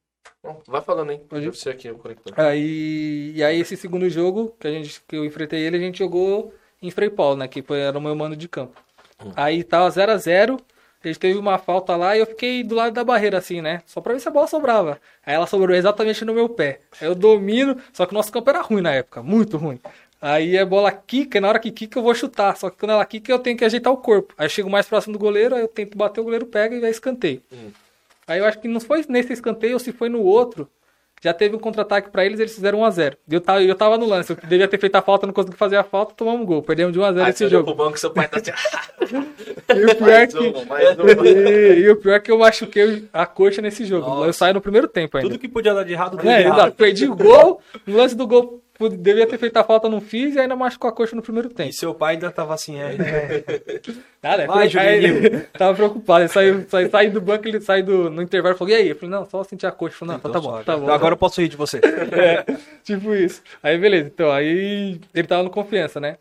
não, 0.43 0.61
vai 0.67 0.81
falando, 0.81 1.11
hein? 1.11 1.25
Pode 1.27 1.41
ir. 1.43 1.45
Deve 1.45 1.57
ser 1.57 1.71
aqui 1.71 1.89
o 1.89 1.97
conector. 1.97 2.39
Aí, 2.39 3.33
e 3.35 3.43
aí 3.43 3.59
esse 3.59 3.75
segundo 3.75 4.07
jogo 4.09 4.55
que 4.59 4.67
a 4.67 4.71
gente 4.71 5.01
que 5.07 5.15
eu 5.15 5.25
enfrentei 5.25 5.59
ele, 5.61 5.77
a 5.77 5.79
gente 5.79 5.97
jogou 5.99 6.53
em 6.81 6.91
Frei 6.91 7.09
Paulo, 7.09 7.37
né, 7.37 7.47
que 7.47 7.61
foi, 7.61 7.79
era 7.79 7.97
o 7.97 8.01
meu 8.01 8.15
mano 8.15 8.35
de 8.35 8.47
campo. 8.47 8.81
Aí 9.35 9.63
tava 9.63 9.89
0 9.89 10.11
a 10.11 10.17
0 10.17 10.57
a 11.09 11.11
gente 11.11 11.19
teve 11.19 11.37
uma 11.37 11.57
falta 11.57 11.95
lá 11.95 12.15
e 12.15 12.19
eu 12.19 12.25
fiquei 12.25 12.63
do 12.63 12.75
lado 12.75 12.93
da 12.93 13.03
barreira 13.03 13.37
assim, 13.37 13.61
né? 13.61 13.81
Só 13.85 14.01
pra 14.01 14.13
ver 14.13 14.19
se 14.19 14.27
a 14.27 14.31
bola 14.31 14.47
sobrava. 14.47 14.99
Aí 15.25 15.33
ela 15.33 15.47
sobrou 15.47 15.75
exatamente 15.75 16.23
no 16.25 16.33
meu 16.33 16.49
pé. 16.49 16.79
Aí 16.99 17.07
eu 17.07 17.15
domino, 17.15 17.77
só 17.91 18.05
que 18.05 18.13
o 18.13 18.15
nosso 18.15 18.31
campo 18.31 18.49
era 18.49 18.61
ruim 18.61 18.81
na 18.81 18.91
época, 18.91 19.21
muito 19.21 19.57
ruim. 19.57 19.79
Aí 20.21 20.57
a 20.57 20.65
bola 20.65 20.89
quica, 20.91 21.37
e 21.37 21.41
na 21.41 21.49
hora 21.49 21.59
que 21.59 21.69
quica 21.69 21.99
eu 21.99 22.03
vou 22.03 22.15
chutar. 22.15 22.55
Só 22.55 22.69
que 22.69 22.77
quando 22.77 22.91
ela 22.91 23.05
quica 23.05 23.31
eu 23.31 23.39
tenho 23.39 23.57
que 23.57 23.65
ajeitar 23.65 23.91
o 23.91 23.97
corpo. 23.97 24.33
Aí 24.37 24.45
eu 24.45 24.49
chego 24.49 24.69
mais 24.69 24.87
próximo 24.87 25.13
do 25.13 25.19
goleiro, 25.19 25.55
aí 25.55 25.61
eu 25.61 25.67
tento 25.67 25.97
bater, 25.97 26.21
o 26.21 26.23
goleiro 26.23 26.45
pega 26.45 26.75
e 26.75 26.85
é 26.85 26.89
escanteio. 26.89 27.41
Aí 28.25 28.39
eu 28.39 28.45
acho 28.45 28.59
que 28.59 28.67
não 28.69 28.79
foi 28.79 29.05
nesse 29.09 29.33
escanteio 29.33 29.73
ou 29.73 29.79
se 29.79 29.91
foi 29.91 30.07
no 30.07 30.21
outro. 30.21 30.69
Já 31.23 31.33
teve 31.33 31.55
um 31.55 31.59
contra-ataque 31.59 32.09
pra 32.09 32.25
eles, 32.25 32.37
eles 32.37 32.53
fizeram 32.53 32.79
1x0. 32.79 33.15
Eu 33.31 33.39
tava, 33.39 33.63
eu 33.63 33.75
tava 33.75 33.97
no 33.97 34.05
lance, 34.05 34.33
eu 34.33 34.37
devia 34.45 34.67
ter 34.67 34.77
feito 34.77 34.93
a 34.97 35.01
falta, 35.01 35.25
não 35.25 35.33
consegui 35.33 35.55
fazer 35.55 35.77
a 35.77 35.83
falta, 35.83 36.13
tomamos 36.13 36.41
um 36.41 36.45
gol. 36.45 36.61
Perdemos 36.61 36.91
de 36.91 36.99
1x0 36.99 37.23
Aí 37.23 37.29
esse 37.29 37.47
jogo. 37.47 37.63
pro 37.63 37.75
banco, 37.75 37.97
seu 37.97 38.11
pai 38.11 38.27
tá 38.27 38.41
assim... 38.41 38.51
E 39.73 39.85
o 39.85 39.95
pior 39.95 40.09
é 40.09 40.27
que, 40.27 40.37
uma, 40.37 40.81
e, 40.81 41.79
e 41.79 41.89
o 41.89 41.95
pior 41.95 42.15
é 42.15 42.19
que 42.19 42.29
eu 42.29 42.37
machuquei 42.37 43.07
a 43.13 43.25
coxa 43.25 43.61
nesse 43.61 43.85
jogo. 43.85 44.05
Nossa. 44.05 44.25
Eu 44.27 44.33
saí 44.33 44.53
no 44.53 44.59
primeiro 44.59 44.87
tempo 44.87 45.17
ainda. 45.17 45.29
Tudo 45.29 45.39
que 45.39 45.47
podia 45.47 45.73
dar 45.73 45.83
de 45.83 45.93
errado, 45.93 46.17
deu 46.17 46.29
É, 46.29 46.41
de 46.41 46.47
errado. 46.47 46.73
Perdi 46.73 47.07
o 47.07 47.15
gol, 47.15 47.61
no 47.87 47.95
lance 47.95 48.15
do 48.15 48.27
gol, 48.27 48.61
devia 48.99 49.27
ter 49.27 49.37
feito 49.37 49.55
a 49.57 49.63
falta, 49.63 49.87
não 49.87 50.01
fiz, 50.01 50.35
e 50.35 50.39
ainda 50.39 50.55
machucou 50.55 50.89
a 50.89 50.91
coxa 50.93 51.15
no 51.15 51.21
primeiro 51.21 51.49
E 51.49 51.53
tempo. 51.53 51.73
seu 51.73 51.93
pai 51.93 52.15
ainda 52.15 52.31
tava 52.31 52.53
assim, 52.53 52.79
é. 52.79 52.95
Nada, 54.21 54.47
Vai, 54.47 54.69
foi- 54.69 54.81
aí 54.81 55.01
Juninho. 55.01 55.25
ele 55.25 55.39
tava 55.57 55.75
preocupado. 55.75 56.21
Ele 56.23 56.29
saiu, 56.29 56.65
saiu, 56.69 56.89
saiu 56.89 57.11
do 57.11 57.21
banco, 57.21 57.47
ele 57.47 57.59
saiu 57.61 57.85
do, 57.85 58.09
no 58.09 58.21
intervalo 58.21 58.55
e 58.55 58.57
falou: 58.57 58.73
E 58.73 58.75
aí? 58.75 58.89
Eu 58.89 58.95
falei: 58.95 59.09
Não, 59.11 59.25
só 59.29 59.43
senti 59.43 59.65
a 59.65 59.71
coxa. 59.71 59.93
Eu 59.95 59.99
falei: 59.99 60.11
Não, 60.13 60.19
então 60.19 60.31
tá 60.31 60.39
bom, 60.39 60.49
suave. 60.49 60.65
tá 60.65 60.77
bom. 60.77 60.89
Agora 60.91 61.13
eu 61.13 61.17
posso 61.17 61.41
rir 61.41 61.47
de 61.49 61.57
você. 61.57 61.79
É, 62.13 62.45
tipo 62.83 63.13
isso. 63.13 63.41
Aí 63.61 63.77
beleza, 63.77 64.07
então, 64.13 64.31
aí 64.31 64.99
ele 65.13 65.27
tava 65.27 65.43
no 65.43 65.49
confiança, 65.49 65.99
né? 65.99 66.17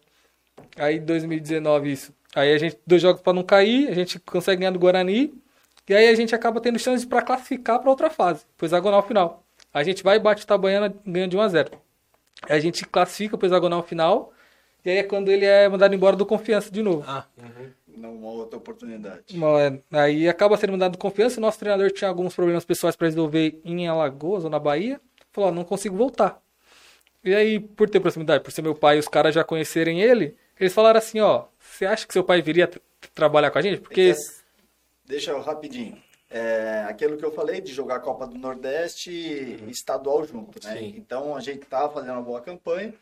Aí 0.76 0.98
2019 0.98 1.92
isso. 1.92 2.12
Aí 2.34 2.52
a 2.52 2.58
gente, 2.58 2.78
dois 2.86 3.00
jogos 3.02 3.20
pra 3.22 3.32
não 3.32 3.42
cair, 3.42 3.88
a 3.88 3.94
gente 3.94 4.18
consegue 4.18 4.60
ganhar 4.60 4.70
do 4.72 4.78
Guarani, 4.78 5.32
e 5.88 5.94
aí 5.94 6.08
a 6.08 6.14
gente 6.14 6.34
acaba 6.34 6.60
tendo 6.60 6.78
chance 6.78 7.06
pra 7.06 7.20
classificar 7.22 7.78
pra 7.78 7.90
outra 7.90 8.08
fase, 8.10 8.44
pro 8.56 8.66
hexagonal 8.66 9.02
final. 9.02 9.42
A 9.72 9.82
gente 9.82 10.02
vai 10.02 10.16
e 10.16 10.20
bate 10.20 10.42
o 10.42 10.44
Itabaiana 10.44 10.92
ganha 11.06 11.28
de 11.28 11.36
1 11.36 11.40
a 11.40 11.48
0 11.48 11.70
Aí 11.72 11.78
a 12.48 12.58
gente 12.58 12.84
classifica 12.86 13.36
pro 13.38 13.46
hexagonal 13.46 13.82
final, 13.82 14.32
e 14.84 14.90
aí 14.90 14.96
é 14.98 15.02
quando 15.02 15.30
ele 15.30 15.44
é 15.44 15.68
mandado 15.68 15.94
embora 15.94 16.16
do 16.16 16.26
confiança 16.26 16.70
de 16.70 16.82
novo. 16.82 17.04
Ah, 17.06 17.26
Não, 17.96 18.14
uma 18.14 18.30
outra 18.30 18.56
oportunidade. 18.58 19.22
Uma- 19.34 19.60
é, 19.60 19.80
Aí 19.92 20.28
acaba 20.28 20.56
sendo 20.56 20.72
mandado 20.72 20.92
do 20.92 20.98
confiança. 20.98 21.38
O 21.38 21.40
nosso 21.42 21.58
treinador 21.58 21.90
tinha 21.92 22.08
alguns 22.08 22.34
problemas 22.34 22.64
pessoais 22.64 22.96
para 22.96 23.06
resolver 23.06 23.60
em 23.64 23.86
Alagoas 23.86 24.44
ou 24.44 24.50
na 24.50 24.58
Bahia. 24.58 25.00
Falou: 25.30 25.50
ó, 25.50 25.52
não 25.52 25.62
consigo 25.64 25.96
voltar. 25.96 26.40
E 27.24 27.32
aí, 27.34 27.60
por 27.60 27.88
ter 27.88 28.00
proximidade, 28.00 28.42
por 28.42 28.50
ser 28.50 28.62
meu 28.62 28.74
pai 28.74 28.96
e 28.96 28.98
os 28.98 29.06
caras 29.08 29.34
já 29.34 29.44
conhecerem 29.44 30.00
ele, 30.00 30.36
eles 30.58 30.72
falaram 30.72 30.98
assim: 30.98 31.20
ó, 31.20 31.44
você 31.60 31.86
acha 31.86 32.06
que 32.06 32.12
seu 32.12 32.24
pai 32.24 32.42
viria 32.42 32.66
tra- 32.66 32.80
trabalhar 33.14 33.50
com 33.50 33.58
a 33.58 33.62
gente? 33.62 33.80
Porque. 33.80 34.12
Que 34.14 34.20
Deixa 35.04 35.30
eu 35.30 35.40
rapidinho. 35.40 35.96
É, 36.32 36.86
aquilo 36.88 37.18
que 37.18 37.24
eu 37.24 37.30
falei 37.30 37.60
de 37.60 37.72
jogar 37.72 37.96
a 37.96 38.00
Copa 38.00 38.26
do 38.26 38.38
Nordeste 38.38 39.10
e 39.10 39.70
estadual 39.70 40.24
junto, 40.24 40.64
né? 40.66 40.78
Sim. 40.78 40.94
Então 40.96 41.36
a 41.36 41.40
gente 41.40 41.66
tava 41.66 41.92
fazendo 41.92 42.14
uma 42.14 42.22
boa 42.22 42.40
campanha. 42.40 42.94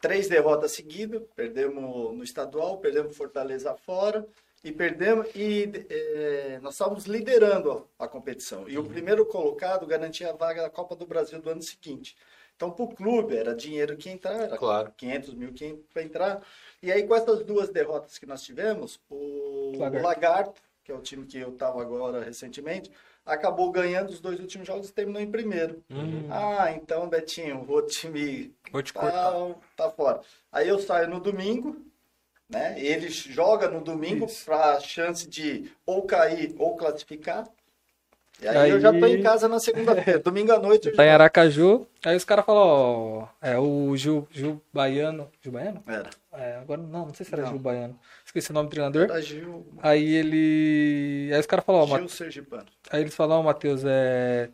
Três 0.00 0.28
derrotas 0.28 0.72
seguidas, 0.72 1.22
perdemos 1.36 2.16
no 2.16 2.24
estadual, 2.24 2.78
perdemos 2.78 3.14
Fortaleza 3.14 3.74
fora 3.84 4.26
e 4.64 4.72
perdemos 4.72 5.26
e 5.34 5.70
é, 5.90 6.58
nós 6.62 6.72
estávamos 6.72 7.04
liderando 7.04 7.86
a, 7.98 8.04
a 8.06 8.08
competição. 8.08 8.66
E 8.66 8.78
o 8.78 8.84
primeiro 8.84 9.26
colocado 9.26 9.86
garantia 9.86 10.30
a 10.30 10.32
vaga 10.32 10.62
da 10.62 10.70
Copa 10.70 10.96
do 10.96 11.06
Brasil 11.06 11.38
do 11.40 11.50
ano 11.50 11.62
seguinte. 11.62 12.16
Então, 12.56 12.70
para 12.70 12.84
o 12.84 12.88
clube, 12.94 13.34
era 13.36 13.54
dinheiro 13.54 13.96
que 13.96 14.10
ia 14.10 14.14
entrar, 14.14 14.34
era 14.38 14.56
Claro. 14.58 14.92
500 14.94 15.32
mil 15.32 15.50
que 15.50 15.82
para 15.94 16.02
entrar. 16.02 16.42
E 16.82 16.92
aí, 16.92 17.06
com 17.06 17.14
essas 17.14 17.42
duas 17.42 17.70
derrotas 17.70 18.18
que 18.18 18.26
nós 18.26 18.42
tivemos, 18.42 19.00
o 19.08 19.72
Lagarto. 19.78 20.06
Lagarto, 20.06 20.62
que 20.90 20.92
é 20.92 20.96
o 20.96 21.00
time 21.00 21.24
que 21.24 21.38
eu 21.38 21.50
estava 21.50 21.80
agora 21.80 22.22
recentemente, 22.24 22.90
acabou 23.24 23.70
ganhando 23.70 24.08
os 24.10 24.20
dois 24.20 24.40
últimos 24.40 24.66
jogos 24.66 24.88
e 24.88 24.92
terminou 24.92 25.22
em 25.22 25.30
primeiro. 25.30 25.82
Ah, 26.28 26.72
então, 26.72 27.08
Betinho, 27.08 27.64
o 27.68 27.82
time 27.82 28.52
vou 28.72 28.82
te 28.82 28.92
cortar. 28.92 29.30
tá, 29.32 29.54
tá 29.76 29.90
fora. 29.90 30.20
Aí 30.50 30.68
eu 30.68 30.78
saio 30.80 31.08
no 31.08 31.20
domingo, 31.20 31.76
né? 32.48 32.74
Ele 32.78 33.08
joga 33.08 33.68
no 33.68 33.80
domingo 33.80 34.26
para 34.44 34.80
chance 34.80 35.28
de 35.28 35.70
ou 35.86 36.02
cair 36.02 36.54
ou 36.58 36.76
classificar. 36.76 37.46
E 38.42 38.48
aí, 38.48 38.56
Aí- 38.56 38.70
eu 38.70 38.80
já 38.80 38.90
tô 38.90 39.06
em 39.06 39.22
casa 39.22 39.46
na 39.48 39.60
segunda-feira. 39.60 40.18
Domingo 40.24 40.50
à 40.50 40.58
noite 40.58 40.90
Tá 40.92 41.04
em. 41.04 41.10
Aracaju. 41.10 41.86
Aí 42.02 42.16
os 42.16 42.24
caras 42.24 42.42
falaram: 42.46 42.68
ó, 42.70 43.28
é 43.42 43.58
o 43.58 43.94
Gil, 43.94 44.26
Gil 44.30 44.62
Baiano. 44.72 45.28
Gil 45.42 45.52
Baiano? 45.52 45.84
Era. 45.86 46.08
É, 46.32 46.56
agora 46.56 46.80
não, 46.80 47.06
não 47.06 47.12
sei 47.14 47.26
se 47.26 47.34
era 47.34 47.42
Não. 47.42 47.50
Gil 47.50 47.58
Baiano. 47.58 48.00
Esqueci 48.30 48.52
o 48.52 48.54
nome 48.54 48.68
do 48.68 48.70
treinador. 48.70 49.02
Era 49.10 49.20
Gil, 49.20 49.66
Aí 49.82 50.14
ele. 50.14 51.30
Aí 51.34 51.40
os 51.40 51.46
caras 51.46 51.64
falaram: 51.64 51.90
ó, 51.90 51.98
Gil 51.98 52.08
Sergipano. 52.08 52.66
Aí 52.88 53.00
eles 53.00 53.12
falaram, 53.14 53.40
ó, 53.40 53.44
Matheus, 53.44 53.82
é... 53.84 54.50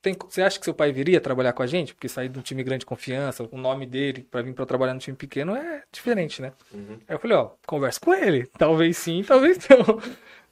tem- 0.00 0.16
você 0.18 0.40
acha 0.40 0.58
que 0.58 0.64
seu 0.64 0.72
pai 0.72 0.92
viria 0.92 1.20
trabalhar 1.20 1.52
com 1.52 1.62
a 1.62 1.66
gente? 1.66 1.92
Porque 1.94 2.08
sair 2.08 2.30
de 2.30 2.38
um 2.38 2.42
time 2.42 2.62
grande 2.62 2.80
de 2.80 2.86
confiança, 2.86 3.46
o 3.52 3.58
nome 3.58 3.84
dele, 3.84 4.26
pra 4.30 4.40
vir 4.40 4.54
pra 4.54 4.64
trabalhar 4.64 4.94
num 4.94 4.98
time 4.98 5.14
pequeno 5.14 5.54
é 5.54 5.82
diferente, 5.92 6.40
né? 6.40 6.52
Aí 6.72 7.14
eu 7.16 7.18
falei, 7.18 7.36
ó, 7.36 7.50
conversa 7.66 8.00
com 8.00 8.14
ele. 8.14 8.46
Talvez 8.56 8.96
sim, 8.96 9.22
talvez 9.22 9.58
não. 9.68 10.00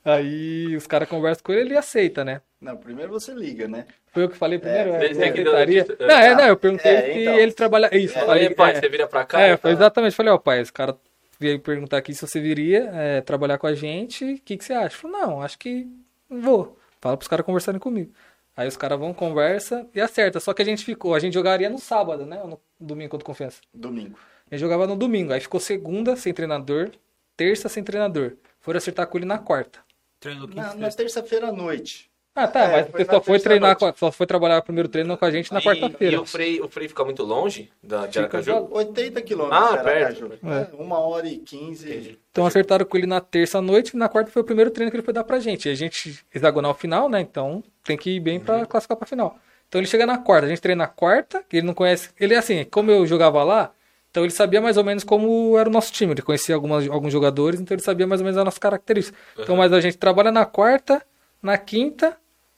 Aí 0.05 0.77
os 0.77 0.87
caras 0.87 1.09
conversam 1.09 1.43
com 1.45 1.53
ele 1.53 1.63
ele 1.71 1.77
aceita, 1.79 2.25
né? 2.27 2.43
Não, 2.61 2.77
primeiro 2.77 3.11
você 3.11 3.33
liga, 3.33 3.67
né? 3.67 3.87
Foi 4.13 4.25
eu 4.25 4.29
que 4.29 4.37
falei 4.37 4.59
primeiro? 4.59 4.91
É, 4.91 5.07
É, 5.07 5.15
você 5.15 5.31
que 5.33 5.43
notícia. 5.45 5.97
Não, 5.99 6.15
é, 6.19 6.35
não, 6.35 6.45
eu 6.47 6.57
perguntei 6.59 6.93
É, 6.93 7.03
se 7.13 7.21
então. 7.21 7.39
ele 7.39 7.53
trabalha... 7.53 7.89
Isso, 7.97 8.17
É, 8.19 8.21
falei, 8.21 8.43
Falei, 8.43 8.55
pai, 8.55 8.73
é, 8.73 8.81
você 8.81 8.89
vira 8.91 9.07
pra 9.07 9.25
cá? 9.25 9.41
é, 9.41 9.51
tá? 9.53 9.59
foi 9.63 9.71
exatamente. 9.73 10.15
Falei, 10.15 10.33
ó, 10.33 10.39
pai, 10.39 10.61
esse 10.61 10.73
cara 10.73 10.97
veio 11.39 11.61
perguntar 11.61 11.99
aqui 11.99 12.15
se 12.15 12.27
você 12.27 12.41
viria 12.41 12.91
é, 12.93 13.21
trabalhar 13.21 13.59
com 13.59 13.67
a 13.67 13.75
gente, 13.75 14.25
o 14.25 14.41
que, 14.41 14.57
que 14.57 14.65
você 14.65 14.73
acha? 14.73 14.97
Eu 14.97 15.01
falei, 15.01 15.21
não, 15.21 15.43
acho 15.43 15.59
que 15.59 15.87
vou. 16.29 16.79
Fala 17.01 17.17
pros 17.17 17.29
caras 17.29 17.45
conversarem 17.45 17.79
comigo. 17.79 18.13
Aí 18.57 18.67
os 18.67 18.77
caras 18.77 18.99
vão, 18.99 19.13
conversa 19.13 19.87
e 19.95 20.01
acerta. 20.01 20.41
Só 20.41 20.55
que 20.55 20.63
a 20.63 20.65
gente 20.65 20.85
ficou, 20.85 21.15
a 21.15 21.19
gente 21.19 21.35
jogaria 21.35 21.69
no 21.69 21.79
sábado, 21.79 22.25
né? 22.25 22.41
Ou 22.43 22.49
no 22.49 22.61
domingo 22.81 23.11
contra 23.11 23.27
confiança. 23.27 23.61
Domingo. 23.73 24.19
A 24.51 24.55
gente 24.55 24.61
jogava 24.61 24.87
no 24.87 24.97
domingo. 24.97 25.33
Aí 25.33 25.41
ficou 25.41 25.61
segunda 25.61 26.17
sem 26.17 26.33
treinador, 26.33 26.91
terça 27.37 27.69
sem 27.69 27.85
treinador. 27.85 28.33
Foram 28.61 28.79
acertar 28.79 29.07
com 29.07 29.19
ele 29.19 29.27
na 29.27 29.39
quarta. 29.39 29.81
Treino 30.19 30.49
quinta, 30.49 30.63
Na, 30.63 30.75
na 30.75 30.91
terça-feira 30.91 31.49
à 31.49 31.53
noite. 31.53 32.11
Ah, 32.39 32.47
tá, 32.47 32.65
É, 32.65 32.83
mas 32.83 32.91
você 32.91 33.05
só 33.07 33.21
foi 33.23 33.41
treinar, 33.41 33.77
com 33.77 33.91
só 33.97 34.13
foi 34.13 34.27
trabalhar 34.27 34.59
o 34.59 34.63
primeiro 34.63 34.89
treino 34.91 35.17
com 35.17 35.25
a 35.25 35.31
gente 35.31 35.51
na 35.55 35.61
quarta-feira. 35.63 36.15
E 36.17 36.19
o 36.19 36.27
Frei, 36.27 36.61
o 36.61 36.69
Frei 36.69 36.87
fica 36.87 37.03
muito 37.03 37.23
longe 37.23 37.71
da, 37.83 38.07
de 38.07 38.19
Aracaju? 38.19 38.45
já- 38.45 38.61
80 38.61 39.23
quilômetros. 39.23 39.63
Ah, 39.73 39.79
perto. 39.79 40.33
É, 40.45 40.69
Uma 40.79 40.99
hora 40.99 41.27
e 41.27 41.39
quinze. 41.39 42.19
Então 42.31 42.45
acertaram 42.45 42.85
com 42.85 42.97
ele 42.99 43.07
na 43.07 43.21
terça 43.23 43.57
à 43.57 43.63
noite 43.63 43.95
e 43.95 43.97
na 43.97 44.07
quarta 44.09 44.31
foi 44.31 44.43
o 44.43 44.45
primeiro 44.45 44.71
treino 44.71 44.91
que 44.91 44.97
ele 44.99 45.03
foi 45.05 45.15
dar 45.15 45.25
pra 45.25 45.41
gente. 45.41 45.67
E 45.67 45.73
a 45.73 45.75
gente, 45.75 46.21
hexagonal 46.35 46.75
final, 46.75 47.09
né? 47.09 47.23
Então 47.23 47.65
tem 47.83 47.97
que 47.97 48.11
ir 48.11 48.21
bem 48.21 48.39
pra 48.39 48.67
classificar 48.67 48.99
pra 48.99 49.07
final. 49.07 49.39
Então 49.67 49.81
ele 49.81 49.89
chega 49.89 50.05
na 50.05 50.19
quarta, 50.19 50.45
a 50.47 50.49
gente 50.49 50.61
treina 50.61 50.85
na 50.85 50.89
quarta, 50.89 51.43
que 51.49 51.57
ele 51.57 51.67
não 51.67 51.73
conhece. 51.75 52.11
Ele 52.21 52.35
é 52.35 52.37
assim, 52.37 52.65
como 52.65 52.91
eu 52.91 53.07
jogava 53.07 53.43
lá, 53.43 53.73
então 54.11 54.23
ele 54.25 54.33
sabia 54.33 54.61
mais 54.61 54.77
ou 54.77 54.85
menos 54.85 55.03
como 55.03 55.57
era 55.59 55.69
o 55.69 55.73
nosso 55.73 55.91
time. 55.91 56.13
Ele 56.13 56.23
conhecia 56.23 56.55
algumas, 56.55 56.87
alguns 56.89 57.13
jogadores, 57.13 57.59
então 57.61 57.75
ele 57.75 57.83
sabia 57.83 58.07
mais 58.07 58.21
ou 58.21 58.25
menos 58.27 58.37
as 58.39 58.45
nossas 58.45 58.59
características. 58.59 59.19
Então, 59.39 59.57
mas 59.57 59.73
a 59.73 59.81
gente 59.81 59.97
trabalha 59.97 60.31
na 60.31 60.45
quarta, 60.47 61.03
na 61.43 61.59
quinta, 61.59 62.17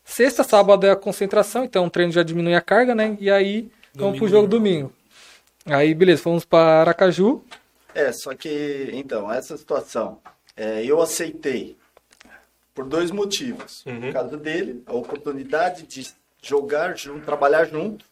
sexta, 0.09 0.43
sábado 0.43 0.87
é 0.87 0.91
a 0.91 0.97
concentração, 0.97 1.65
então 1.65 1.87
o 1.87 1.91
treino 1.91 2.13
já 2.13 2.23
diminui 2.23 2.55
a 2.55 2.61
carga, 2.61 2.95
né? 2.95 3.17
E 3.21 3.31
aí 3.31 3.71
vamos 3.95 4.19
pro 4.19 4.27
Domingo, 4.27 4.29
jogo 4.29 4.49
domingo. 4.49 4.93
Aí, 5.67 5.95
beleza, 5.95 6.23
fomos 6.23 6.45
pra 6.45 6.81
Aracaju. 6.81 7.45
É, 7.95 8.11
só 8.13 8.35
que, 8.35 8.91
então, 8.93 9.31
essa 9.31 9.57
situação, 9.57 10.19
é, 10.57 10.85
eu 10.85 11.01
aceitei 11.03 11.77
por 12.75 12.87
dois 12.87 13.11
motivos. 13.11 13.85
Uhum. 13.85 14.01
Por 14.01 14.13
causa 14.13 14.37
dele, 14.37 14.83
a 14.87 14.95
oportunidade 14.95 15.83
de 15.83 16.09
jogar 16.41 16.97
junto, 16.97 17.27
trabalhar 17.27 17.65
junto, 17.65 18.05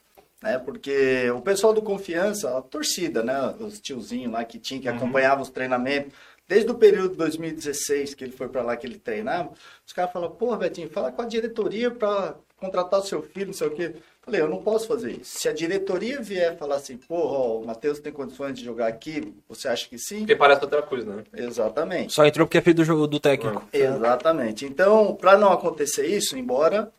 né? 0.43 0.59
Porque 0.59 1.31
o 1.31 1.41
pessoal 1.41 1.73
do 1.73 1.81
Confiança, 1.81 2.59
a 2.59 2.63
torcida, 2.63 3.23
né? 3.23 3.55
Os 3.61 3.81
tiozinhos 3.81 4.33
lá 4.33 4.45
que 4.45 4.59
tinha, 4.59 4.81
que 4.81 4.89
acompanhava 4.89 5.43
os 5.43 5.51
treinamentos, 5.51 6.13
desde 6.49 6.71
o 6.71 6.75
período 6.75 7.11
de 7.11 7.17
2016 7.17 8.15
que 8.15 8.25
ele 8.25 8.33
foi 8.33 8.49
para 8.49 8.63
lá 8.63 8.77
que 8.77 8.87
ele 8.87 8.99
treinava, 8.99 9.51
os 9.87 9.93
caras 9.93 10.13
falam, 10.13 10.31
pô, 10.31 10.57
Betinho, 10.57 10.89
fala 10.91 11.13
com 11.13 11.23
a 11.23 11.27
diretoria 11.27 11.91
para 11.91 12.37
contratar 12.57 13.01
o 13.01 13.05
seu 13.05 13.23
filho, 13.23 13.49
não 13.49 13.53
sei 13.53 13.67
o 13.67 13.71
quê. 13.71 13.95
Falei, 14.23 14.41
eu 14.41 14.49
não 14.49 14.63
posso 14.63 14.89
fazer 14.89 15.13
isso. 15.13 15.39
Se 15.39 15.49
a 15.49 15.53
diretoria 15.53 16.21
vier 16.21 16.57
falar 16.57 16.77
assim, 16.77 16.97
porra, 16.97 17.39
ó, 17.39 17.61
o 17.61 17.67
Matheus 17.67 18.01
tem 18.01 18.13
condições 18.13 18.59
de 18.59 18.65
jogar 18.65 18.89
aqui, 18.89 19.33
você 19.49 19.69
acha 19.69 19.89
que 19.89 19.99
sim? 19.99 20.21
Porque 20.21 20.35
parece 20.35 20.63
outra 20.63 20.83
coisa, 20.83 21.17
né? 21.17 21.25
Exatamente. 21.33 22.13
Só 22.13 22.25
entrou 22.27 22.47
porque 22.47 22.59
é 22.59 22.63
filho 22.63 22.77
do 22.77 22.85
jogo 22.85 23.07
do 23.07 23.21
técnico. 23.21 23.63
Exatamente. 23.73 24.65
Então, 24.65 25.15
para 25.15 25.39
não 25.39 25.53
acontecer 25.53 26.07
isso, 26.07 26.37
embora 26.37 26.91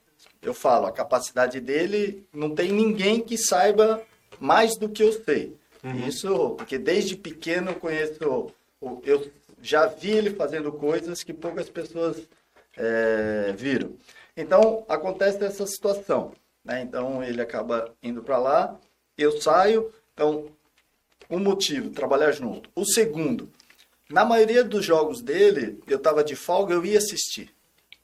eu 0.41 0.54
falo, 0.54 0.86
a 0.86 0.91
capacidade 0.91 1.60
dele 1.60 2.26
não 2.34 2.54
tem 2.54 2.72
ninguém 2.72 3.20
que 3.20 3.38
saiba 3.38 4.02
mais 4.39 4.78
do 4.78 4.88
que 4.88 5.04
eu 5.04 5.12
sei. 5.12 5.56
Isso, 6.06 6.52
porque 6.52 6.78
desde 6.78 7.16
pequeno 7.16 7.72
eu 7.72 7.76
conheço, 7.76 8.52
eu 8.82 9.32
já 9.61 9.88
vi 9.88 10.11
ele 10.11 10.32
fazendo 10.32 10.71
coisas 10.71 11.23
que 11.23 11.34
poucas 11.34 11.69
pessoas 11.69 12.21
é, 12.75 13.53
viram. 13.57 13.93
Então, 14.36 14.86
acontece 14.88 15.43
essa 15.43 15.65
situação. 15.65 16.32
Né? 16.63 16.82
Então, 16.82 17.23
ele 17.23 17.41
acaba 17.41 17.93
indo 18.03 18.21
para 18.21 18.38
lá, 18.38 18.80
eu 19.17 19.41
saio. 19.41 19.91
Então, 20.13 20.47
um 21.30 21.39
motivo, 21.39 21.89
trabalhar 21.89 22.32
junto. 22.32 22.69
O 22.75 22.86
segundo, 22.86 23.49
na 24.09 24.23
maioria 24.23 24.63
dos 24.63 24.86
jogos 24.86 25.21
dele, 25.21 25.80
eu 25.88 25.97
estava 25.97 26.23
de 26.23 26.36
folga, 26.36 26.73
eu 26.73 26.86
ia 26.86 26.97
assistir. 26.97 27.53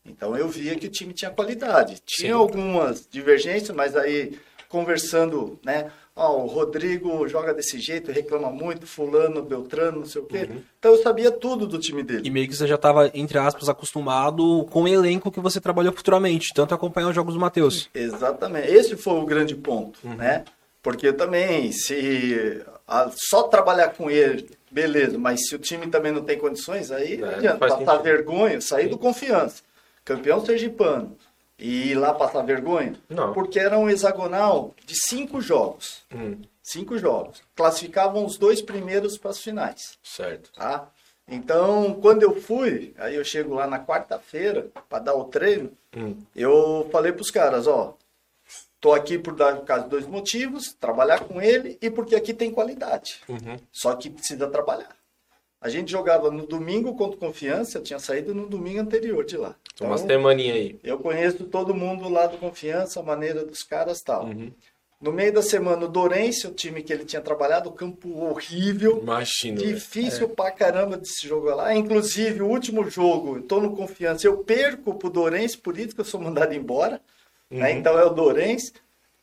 Então 0.06 0.36
eu 0.36 0.50
via 0.50 0.76
que 0.76 0.88
o 0.88 0.92
time 0.92 1.14
tinha 1.14 1.32
qualidade. 1.32 2.02
Tinha 2.06 2.34
Sim. 2.34 2.40
algumas 2.40 3.08
divergências, 3.10 3.76
mas 3.76 3.96
aí 3.96 4.38
conversando, 4.68 5.60
né? 5.64 5.92
Ó, 6.16 6.44
o 6.44 6.46
Rodrigo 6.46 7.28
joga 7.28 7.54
desse 7.56 7.80
jeito, 7.80 8.12
reclama 8.12 8.52
muito, 8.52 8.86
fulano, 8.86 9.42
Beltrano, 9.42 10.00
não 10.02 10.06
sei 10.06 10.22
o 10.22 10.26
quê. 10.26 10.48
Então 10.78 10.92
eu 10.92 11.02
sabia 11.02 11.32
tudo 11.32 11.66
do 11.66 11.80
time 11.80 12.02
E 12.02 12.04
dele. 12.04 12.30
meio 12.30 12.48
que 12.48 12.56
você 12.56 12.68
já 12.68 12.78
tava, 12.78 13.10
entre 13.16 13.40
aspas, 13.40 13.68
acostumado 13.68 14.64
com 14.70 14.84
o 14.84 14.88
elenco 14.88 15.32
que 15.32 15.40
você 15.40 15.60
trabalhou 15.60 15.92
futuramente, 15.92 16.54
tanto 16.54 16.76
acompanhar 16.76 17.10
os 17.10 17.16
jogos 17.16 17.34
do 17.34 17.40
Matheus. 17.40 17.90
Exatamente. 17.96 18.68
Esse 18.72 18.96
foi 18.96 19.14
o 19.20 19.26
grande 19.26 19.56
ponto, 19.56 19.98
né? 20.08 20.44
Porque 20.84 21.12
também, 21.14 21.72
se 21.72 22.62
só 23.16 23.44
trabalhar 23.44 23.90
com 23.90 24.12
ele, 24.12 24.52
beleza, 24.70 25.18
mas 25.18 25.48
se 25.48 25.56
o 25.56 25.60
time 25.60 25.88
também 25.88 26.12
não 26.12 26.22
tem 26.24 26.38
condições, 26.38 26.92
aí 26.92 27.18
não 27.18 27.28
É, 27.32 27.36
adianta 27.36 27.58
passar 27.58 27.98
vergonha, 27.98 28.62
sair 28.62 28.88
do 28.88 28.98
confiança. 29.00 29.64
Campeão 30.06 30.46
sergipano. 30.46 31.16
E 31.60 31.92
ir 31.92 31.96
lá 31.96 32.14
passar 32.14 32.42
vergonha? 32.42 32.96
Não. 33.10 33.34
Porque 33.34 33.60
era 33.60 33.78
um 33.78 33.90
hexagonal 33.90 34.74
de 34.86 34.96
cinco 35.08 35.40
jogos. 35.42 36.04
Hum, 36.14 36.42
Cinco 36.66 36.98
jogos. 36.98 37.42
Classificavam 37.56 38.26
os 38.26 38.38
dois 38.38 38.62
primeiros 38.62 39.18
para 39.18 39.32
as 39.32 39.40
finais 39.40 39.98
certo. 40.02 40.50
tá? 40.54 40.90
Então, 41.28 41.94
quando 42.02 42.24
eu 42.24 42.40
fui, 42.42 42.94
aí 42.98 43.16
eu 43.16 43.24
chego 43.24 43.54
lá 43.56 43.68
na 43.68 43.80
quarta-feira 43.86 44.68
para 44.90 45.00
dar 45.04 45.16
o 45.16 45.26
treino, 45.26 45.72
Hum. 45.96 46.16
eu 46.36 46.88
falei 46.92 47.12
pros 47.12 47.30
caras, 47.30 47.68
ó, 47.68 47.96
tô 48.82 48.94
aqui 48.94 49.18
por 49.20 49.36
dar 49.36 49.58
por 49.58 49.66
causa 49.66 49.84
de 49.84 49.90
dois 49.90 50.08
motivos, 50.08 50.74
trabalhar 50.80 51.20
com 51.26 51.42
ele 51.42 51.78
e 51.82 51.90
porque 51.90 52.16
aqui 52.16 52.34
tem 52.34 52.50
qualidade. 52.52 53.22
Uhum. 53.30 53.58
Só 53.72 53.94
que 53.96 54.10
precisa 54.10 54.48
trabalhar. 54.50 54.96
A 55.62 55.70
gente 55.70 55.92
jogava 55.92 56.30
no 56.32 56.46
domingo 56.46 56.96
contra 56.96 57.18
Confiança, 57.18 57.78
eu 57.78 57.84
tinha 57.84 58.00
saído 58.00 58.34
no 58.36 58.48
domingo 58.48 58.82
anterior 58.82 59.24
de 59.26 59.38
lá. 59.38 59.56
Então, 59.74 59.88
uma 59.88 59.98
semaninha 59.98 60.54
aí. 60.54 60.80
eu 60.84 61.00
conheço 61.00 61.46
todo 61.46 61.74
mundo 61.74 62.08
lá 62.10 62.28
do 62.28 62.38
Confiança, 62.38 63.00
a 63.00 63.04
maneira 63.04 63.44
dos 63.44 63.64
caras 63.64 64.00
e 64.00 64.04
tal. 64.04 64.26
Uhum. 64.26 64.52
No 65.02 65.12
meio 65.12 65.34
da 65.34 65.42
semana, 65.42 65.84
o 65.86 65.88
Dorense, 65.90 66.48
o 66.48 66.52
time 66.54 66.82
que 66.82 66.94
ele 66.94 67.04
tinha 67.04 67.22
trabalhado, 67.22 67.70
campo 67.72 68.24
horrível. 68.24 69.00
Imagino. 69.02 69.60
velho. 69.60 69.74
Difícil 69.74 70.30
pra 70.30 70.50
caramba 70.52 70.98
de 70.98 71.10
se 71.10 71.28
jogar 71.28 71.56
lá. 71.56 71.76
Inclusive, 71.76 72.42
o 72.42 72.48
último 72.48 72.90
jogo, 72.90 73.36
eu 73.38 73.42
tô 73.44 73.60
no 73.60 73.76
confiança, 73.76 74.26
eu 74.28 74.38
perco 74.38 74.94
pro 74.96 75.10
Dorense, 75.10 75.58
por 75.58 75.78
isso 75.78 75.94
que 75.94 76.00
eu 76.02 76.06
sou 76.06 76.22
mandado 76.22 76.54
embora. 76.54 77.02
né? 77.52 77.74
Então 77.74 78.00
é 78.00 78.06
o 78.06 78.10
Dorense. 78.12 78.72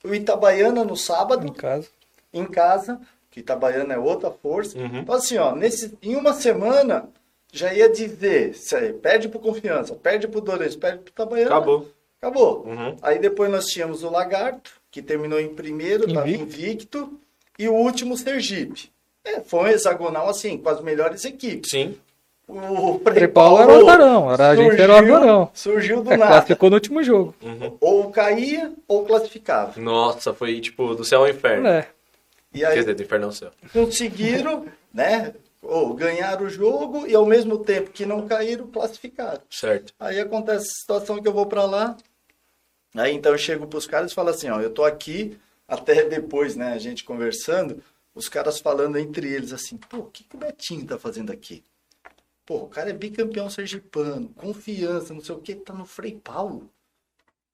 O 0.04 0.14
Itabaiana 0.14 0.84
no 0.84 0.96
sábado, 0.96 1.46
Em 1.46 1.52
casa. 1.52 1.88
em 2.32 2.44
casa, 2.44 3.00
que 3.30 3.40
Itabaiana 3.40 3.94
é 3.94 3.98
outra 3.98 4.30
força. 4.30 4.76
Uhum. 4.78 4.98
Então, 4.98 5.14
assim, 5.14 5.38
ó, 5.38 5.54
nesse, 5.54 5.96
em 6.02 6.14
uma 6.14 6.34
semana, 6.34 7.08
já 7.52 7.72
ia 7.72 7.88
dizer, 7.88 8.54
se 8.54 8.74
aí, 8.76 8.92
perde 8.92 9.28
pro 9.28 9.38
confiança, 9.40 9.94
perde 9.94 10.28
pro 10.28 10.40
Dorense, 10.40 10.76
perde 10.78 10.98
pro 10.98 11.10
Itabaiana. 11.12 11.50
Acabou. 11.50 11.88
Acabou. 12.20 12.64
Uhum. 12.66 12.96
Aí 13.02 13.18
depois 13.18 13.50
nós 13.50 13.64
tínhamos 13.66 14.02
o 14.02 14.10
Lagarto, 14.10 14.72
que 14.90 15.00
terminou 15.00 15.40
em 15.40 15.48
primeiro, 15.54 16.06
estava 16.08 16.28
Invicto. 16.28 16.44
invicto, 16.44 17.20
e 17.58 17.68
o 17.68 17.74
último 17.74 18.16
Sergipe. 18.16 18.90
É, 19.24 19.40
foi 19.40 19.60
um 19.60 19.66
hexagonal 19.68 20.28
assim, 20.28 20.56
com 20.58 20.68
as 20.68 20.80
melhores 20.80 21.24
equipes. 21.24 21.70
Sim. 21.70 21.96
O 22.48 22.98
Frei 23.04 23.28
Paulo 23.28 23.58
era 23.62 23.72
o 23.72 23.88
azarão, 23.88 24.32
era, 24.32 24.48
a 24.48 24.56
gente 24.56 24.80
era 24.80 24.92
o 24.92 24.96
azarão. 24.96 25.50
Surgiu 25.54 26.02
do 26.02 26.12
É, 26.12 26.16
nada. 26.16 26.32
classificou 26.32 26.68
no 26.68 26.74
último 26.76 27.02
jogo. 27.04 27.32
Uhum. 27.40 27.76
Ou 27.80 28.10
caía 28.10 28.72
ou 28.88 29.04
classificava. 29.04 29.80
Nossa, 29.80 30.34
foi 30.34 30.60
tipo 30.60 30.94
do 30.96 31.04
céu 31.04 31.20
ao 31.20 31.28
inferno. 31.28 31.68
É. 31.68 31.86
E 32.52 32.58
Quer 32.58 32.66
aí 32.66 32.78
dizer, 32.80 32.94
do 32.94 33.02
inferno 33.04 33.26
ao 33.26 33.32
céu. 33.32 33.50
conseguiram, 33.72 34.66
né? 34.92 35.32
Ou 35.62 35.94
ganhar 35.94 36.40
o 36.42 36.48
jogo 36.48 37.06
e 37.06 37.14
ao 37.14 37.26
mesmo 37.26 37.58
tempo 37.58 37.90
que 37.90 38.06
não 38.06 38.26
caíram, 38.26 38.66
classificaram. 38.68 39.42
Certo. 39.50 39.92
Aí 39.98 40.18
acontece 40.18 40.66
a 40.66 40.80
situação 40.80 41.20
que 41.20 41.28
eu 41.28 41.32
vou 41.32 41.46
pra 41.46 41.64
lá. 41.64 41.96
Aí 42.94 43.14
então 43.14 43.32
eu 43.32 43.38
chego 43.38 43.66
pros 43.66 43.86
caras 43.86 44.10
e 44.10 44.14
falo 44.14 44.30
assim, 44.30 44.48
ó, 44.48 44.60
eu 44.60 44.70
tô 44.70 44.84
aqui, 44.84 45.38
até 45.68 46.04
depois, 46.08 46.56
né, 46.56 46.72
a 46.72 46.78
gente 46.78 47.04
conversando, 47.04 47.82
os 48.14 48.28
caras 48.28 48.58
falando 48.58 48.98
entre 48.98 49.32
eles 49.32 49.52
assim, 49.52 49.76
pô, 49.76 49.98
o 49.98 50.10
que, 50.10 50.24
que 50.24 50.34
o 50.34 50.38
Betinho 50.38 50.86
tá 50.86 50.98
fazendo 50.98 51.30
aqui? 51.30 51.62
Pô, 52.44 52.64
o 52.64 52.68
cara 52.68 52.90
é 52.90 52.92
bicampeão 52.92 53.48
sergipano, 53.48 54.28
confiança, 54.30 55.14
não 55.14 55.20
sei 55.20 55.34
o 55.34 55.40
que, 55.40 55.54
tá 55.54 55.72
no 55.72 55.86
Frei 55.86 56.18
Paulo. 56.22 56.68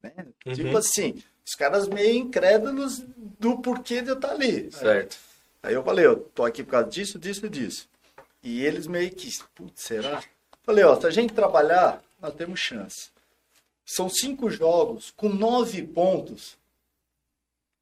Né? 0.03 0.13
Uhum. 0.47 0.55
Tipo 0.55 0.77
assim, 0.79 1.23
os 1.45 1.55
caras 1.55 1.87
meio 1.87 2.17
incrédulos 2.17 3.05
do 3.39 3.59
porquê 3.59 4.01
de 4.01 4.09
eu 4.09 4.15
estar 4.15 4.31
ali. 4.31 4.73
Certo. 4.73 5.19
Aí 5.63 5.75
eu 5.75 5.83
falei, 5.83 6.07
eu 6.07 6.17
tô 6.17 6.45
aqui 6.45 6.63
por 6.63 6.71
causa 6.71 6.89
disso, 6.89 7.19
disso 7.19 7.45
e 7.45 7.49
disso. 7.49 7.89
E 8.49 8.65
eles 8.65 8.87
meio 8.87 9.11
que, 9.11 9.29
putz, 9.57 9.83
será? 9.83 10.23
Falei, 10.63 10.85
ó, 10.85 10.95
se 10.95 11.05
a 11.05 11.11
gente 11.11 11.35
trabalhar, 11.35 12.01
nós 12.21 12.33
temos 12.33 12.61
chance. 12.61 13.11
São 13.85 14.09
cinco 14.09 14.49
jogos 14.49 15.11
com 15.17 15.29
nove 15.29 15.83
pontos, 15.83 16.57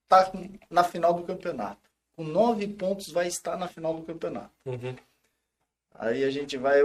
tá 0.08 0.32
na 0.70 0.82
final 0.82 1.12
do 1.12 1.22
campeonato. 1.22 1.82
Com 2.16 2.24
nove 2.24 2.66
pontos 2.66 3.12
vai 3.12 3.28
estar 3.28 3.58
na 3.58 3.68
final 3.68 3.92
do 3.92 4.06
campeonato. 4.06 4.50
Uhum. 4.64 4.96
Aí 5.96 6.24
a 6.24 6.30
gente 6.30 6.56
vai 6.56 6.80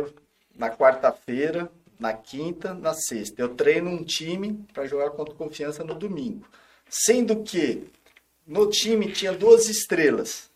na 0.54 0.70
quarta-feira, 0.70 1.72
na 1.98 2.14
quinta, 2.14 2.74
na 2.74 2.94
sexta. 2.94 3.42
Eu 3.42 3.56
treino 3.56 3.90
um 3.90 4.04
time 4.04 4.56
para 4.74 4.88
jogar 4.88 5.12
contra 5.12 5.34
Confiança 5.36 5.86
no 5.86 5.96
domingo. 5.96 6.46
Sendo 6.90 7.44
que 7.44 7.88
no 8.46 8.70
time 8.70 9.10
tinha 9.10 9.32
duas 9.32 9.70
estrelas. 9.70 10.52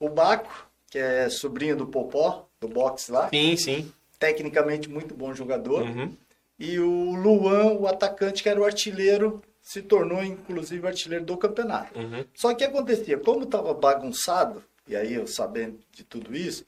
O 0.00 0.08
Baco, 0.08 0.66
que 0.90 0.98
é 0.98 1.28
sobrinho 1.28 1.76
do 1.76 1.86
Popó, 1.86 2.48
do 2.66 2.72
boxe 2.72 3.12
lá. 3.12 3.28
Sim, 3.28 3.56
sim. 3.56 3.92
Tecnicamente 4.18 4.88
muito 4.88 5.14
bom 5.14 5.34
jogador. 5.34 5.82
Uhum. 5.82 6.16
E 6.58 6.78
o 6.78 7.14
Luan, 7.14 7.72
o 7.72 7.86
atacante, 7.86 8.42
que 8.42 8.48
era 8.48 8.60
o 8.60 8.64
artilheiro, 8.64 9.42
se 9.60 9.82
tornou 9.82 10.22
inclusive 10.22 10.86
artilheiro 10.86 11.24
do 11.24 11.36
campeonato. 11.36 11.98
Uhum. 11.98 12.24
Só 12.34 12.54
que 12.54 12.64
acontecia, 12.64 13.18
como 13.18 13.44
estava 13.44 13.74
bagunçado, 13.74 14.62
e 14.86 14.94
aí 14.94 15.14
eu 15.14 15.26
sabendo 15.26 15.78
de 15.90 16.04
tudo 16.04 16.36
isso, 16.36 16.64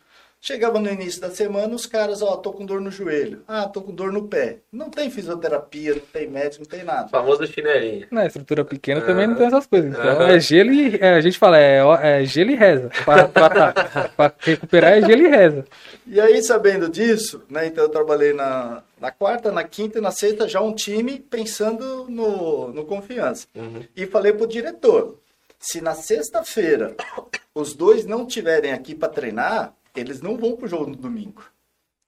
chegava 0.47 0.79
no 0.79 0.89
início 0.89 1.21
da 1.21 1.29
semana, 1.31 1.75
os 1.75 1.87
caras, 1.87 2.23
ó, 2.23 2.37
tô 2.37 2.53
com 2.53 2.65
dor 2.65 2.81
no 2.81 2.89
joelho, 2.91 3.43
ah, 3.49 3.67
tô 3.69 3.83
com 3.83 3.93
dor 3.93 4.13
no 4.13 4.29
pé. 4.29 4.59
Não 4.71 4.89
tem 4.89 5.11
fisioterapia, 5.11 5.95
não 5.95 6.01
tem 6.13 6.29
médico, 6.29 6.63
não 6.63 6.71
tem 6.71 6.85
nada. 6.85 7.09
Famoso 7.09 7.45
chinelinho. 7.49 8.07
Na 8.13 8.25
estrutura 8.27 8.65
pequena 8.65 9.01
também 9.01 9.27
não 9.27 9.35
tem 9.35 9.47
essas 9.49 9.67
coisas. 9.67 9.91
Então 9.91 10.23
é 10.23 10.39
gelo 10.39 10.73
e. 10.73 10.97
é, 11.01 11.15
a 11.15 11.21
gente 11.21 11.37
fala, 11.37 11.59
é, 11.59 11.81
é 12.03 12.25
gelo 12.25 12.51
e 12.53 12.55
reza. 12.55 12.91
Pra, 13.05 13.27
pra, 13.27 13.49
tá- 13.51 14.11
pra 14.17 14.33
recuperar 14.39 14.93
é 14.93 15.01
gelo 15.03 15.23
e 15.23 15.29
reza. 15.29 15.65
E 16.07 16.21
aí, 16.21 16.41
sabendo 16.43 16.89
disso, 16.89 17.43
né, 17.51 17.67
então 17.67 17.83
eu 17.83 17.91
trabalhei 17.91 18.33
na, 18.33 18.85
na 19.01 19.11
quarta, 19.11 19.51
na 19.51 19.65
quinta 19.65 19.99
e 19.99 20.01
na 20.01 20.13
sexta 20.13 20.47
já 20.49 20.61
um 20.61 20.73
time 20.73 21.19
pensando 21.19 22.07
no, 22.09 22.69
no 22.69 22.85
confiança. 22.85 23.49
E 23.97 24.07
falei 24.07 24.33
pro 24.33 24.47
diretor, 24.47 25.19
se 25.59 25.81
na 25.81 25.95
sexta-feira 25.95 26.95
os 27.53 27.75
dois 27.75 28.07
não 28.07 28.25
tiverem 28.25 28.73
aqui 28.73 28.95
para 28.95 29.09
treinar, 29.09 29.73
eles 29.97 30.21
não 30.21 30.37
vão 30.37 30.57
pro 30.57 30.69
jogo 30.69 30.87
no 30.91 30.97
domingo, 30.97 31.43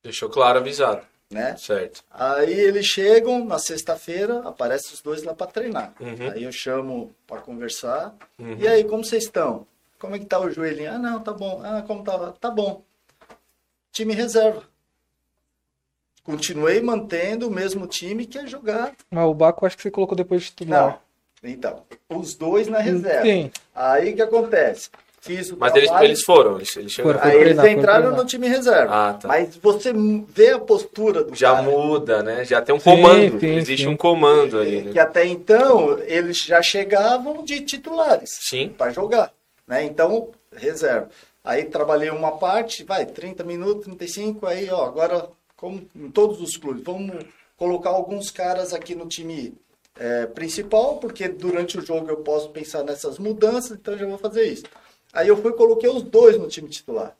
Deixou 0.03 0.29
claro 0.31 0.59
avisado. 0.59 1.03
né? 1.31 1.57
Certo. 1.57 2.03
Aí 2.11 2.53
eles 2.53 2.87
chegam 2.87 3.45
na 3.45 3.59
sexta-feira, 3.59 4.41
aparecem 4.49 4.93
os 4.95 5.03
dois 5.03 5.23
lá 5.23 5.35
para 5.35 5.47
treinar. 5.49 5.93
Uhum. 6.01 6.31
Aí 6.33 6.45
eu 6.45 6.53
chamo 6.53 7.13
para 7.27 7.41
conversar. 7.41 8.15
E 8.59 8.67
aí, 8.67 8.85
como 8.85 9.05
vocês 9.05 9.25
estão? 9.25 9.67
Como 9.99 10.15
é 10.15 10.19
que 10.19 10.25
tá 10.27 10.39
o 10.39 10.49
joelhinho? 10.51 10.93
Ah, 10.93 10.99
não, 10.99 11.21
tá 11.21 11.33
bom. 11.33 11.61
Ah, 11.65 11.83
como 11.87 12.05
tá? 12.05 12.33
Tá 12.41 12.51
bom. 12.51 12.83
Time 13.93 14.15
reserva. 14.15 14.63
Continuei 16.23 16.81
mantendo 16.81 17.49
o 17.49 17.51
mesmo 17.51 17.87
time 17.87 18.27
que 18.27 18.39
ia 18.39 18.47
jogar. 18.47 18.95
Mas 19.11 19.25
o 19.25 19.35
Baco 19.35 19.65
acho 19.67 19.77
que 19.77 19.83
você 19.83 19.91
colocou 19.91 20.15
depois 20.17 20.45
de 20.45 20.53
tudo. 20.53 20.69
Não. 20.69 20.99
Então, 21.43 21.85
os 22.09 22.35
dois 22.35 22.69
na 22.69 22.79
reserva. 22.79 23.23
Sim. 23.23 23.51
Aí 23.75 24.13
o 24.13 24.17
que 24.17 24.23
acontece? 24.23 24.91
Fiz 25.21 25.51
o 25.51 25.57
Mas 25.59 25.75
eles, 25.75 25.91
eles 26.01 26.23
foram, 26.23 26.57
eles, 26.57 26.77
eles 26.77 26.93
chegaram. 26.93 27.21
Aí 27.23 27.37
eles 27.37 27.59
entraram 27.59 28.15
no 28.17 28.25
time 28.25 28.49
reserva. 28.49 29.09
Ah, 29.09 29.15
tá. 29.15 29.27
Mas 29.27 29.57
você 29.57 29.93
vê 30.29 30.51
a 30.51 30.59
postura 30.59 31.25
do 31.25 31.35
Já 31.35 31.53
cara. 31.55 31.63
muda, 31.63 32.23
né? 32.23 32.45
Já 32.45 32.63
tem 32.63 32.75
um 32.75 32.79
Sim, 32.79 32.91
comando. 32.91 33.41
sim, 33.41 33.57
Existe 33.57 33.85
sim. 33.85 33.89
um 33.89 33.97
comando 33.97 34.59
ali, 34.61 34.83
que 34.83 34.95
né? 34.95 35.01
até 35.01 35.27
então 35.27 35.99
eles 36.01 36.39
já 36.39 36.63
chegavam 36.63 37.45
de 37.45 37.61
titulares 37.63 38.39
Sim. 38.43 38.69
para 38.69 38.93
jogar, 38.93 39.33
né? 39.67 39.85
Então, 39.85 40.31
reserva. 40.55 41.09
Aí 41.45 41.65
trabalhei 41.65 42.11
uma 42.11 42.33
parte, 42.33 42.85
vai, 42.85 43.05
30 43.05 43.43
minutos, 43.43 43.85
35, 43.85 44.47
aí, 44.47 44.71
ó, 44.71 44.85
agora, 44.85 45.29
como 45.57 45.83
em 45.97 46.11
todos 46.11 46.41
os 46.41 46.57
clubes, 46.57 46.85
vamos 46.85 47.25
colocar 47.57 47.91
alguns 47.91 48.31
caras 48.31 48.73
aqui 48.73 48.95
no 48.95 49.07
time 49.07 49.55
é, 49.99 50.27
principal, 50.27 50.99
porque 50.99 51.27
durante 51.27 51.77
o 51.79 51.85
jogo 51.85 52.09
eu 52.09 52.19
posso 52.19 52.51
pensar 52.51 52.85
nessas 52.85 53.19
mudanças, 53.19 53.73
então 53.73 53.95
eu 53.95 54.01
já 54.01 54.07
vou 54.07 54.19
fazer 54.19 54.45
isso. 54.47 54.65
Aí 55.13 55.29
eu 55.29 55.37
fui 55.37 55.51
e 55.51 55.55
coloquei 55.55 55.89
os 55.89 56.03
dois 56.03 56.39
no 56.39 56.49
time 56.49 56.69
titular. 56.69 57.17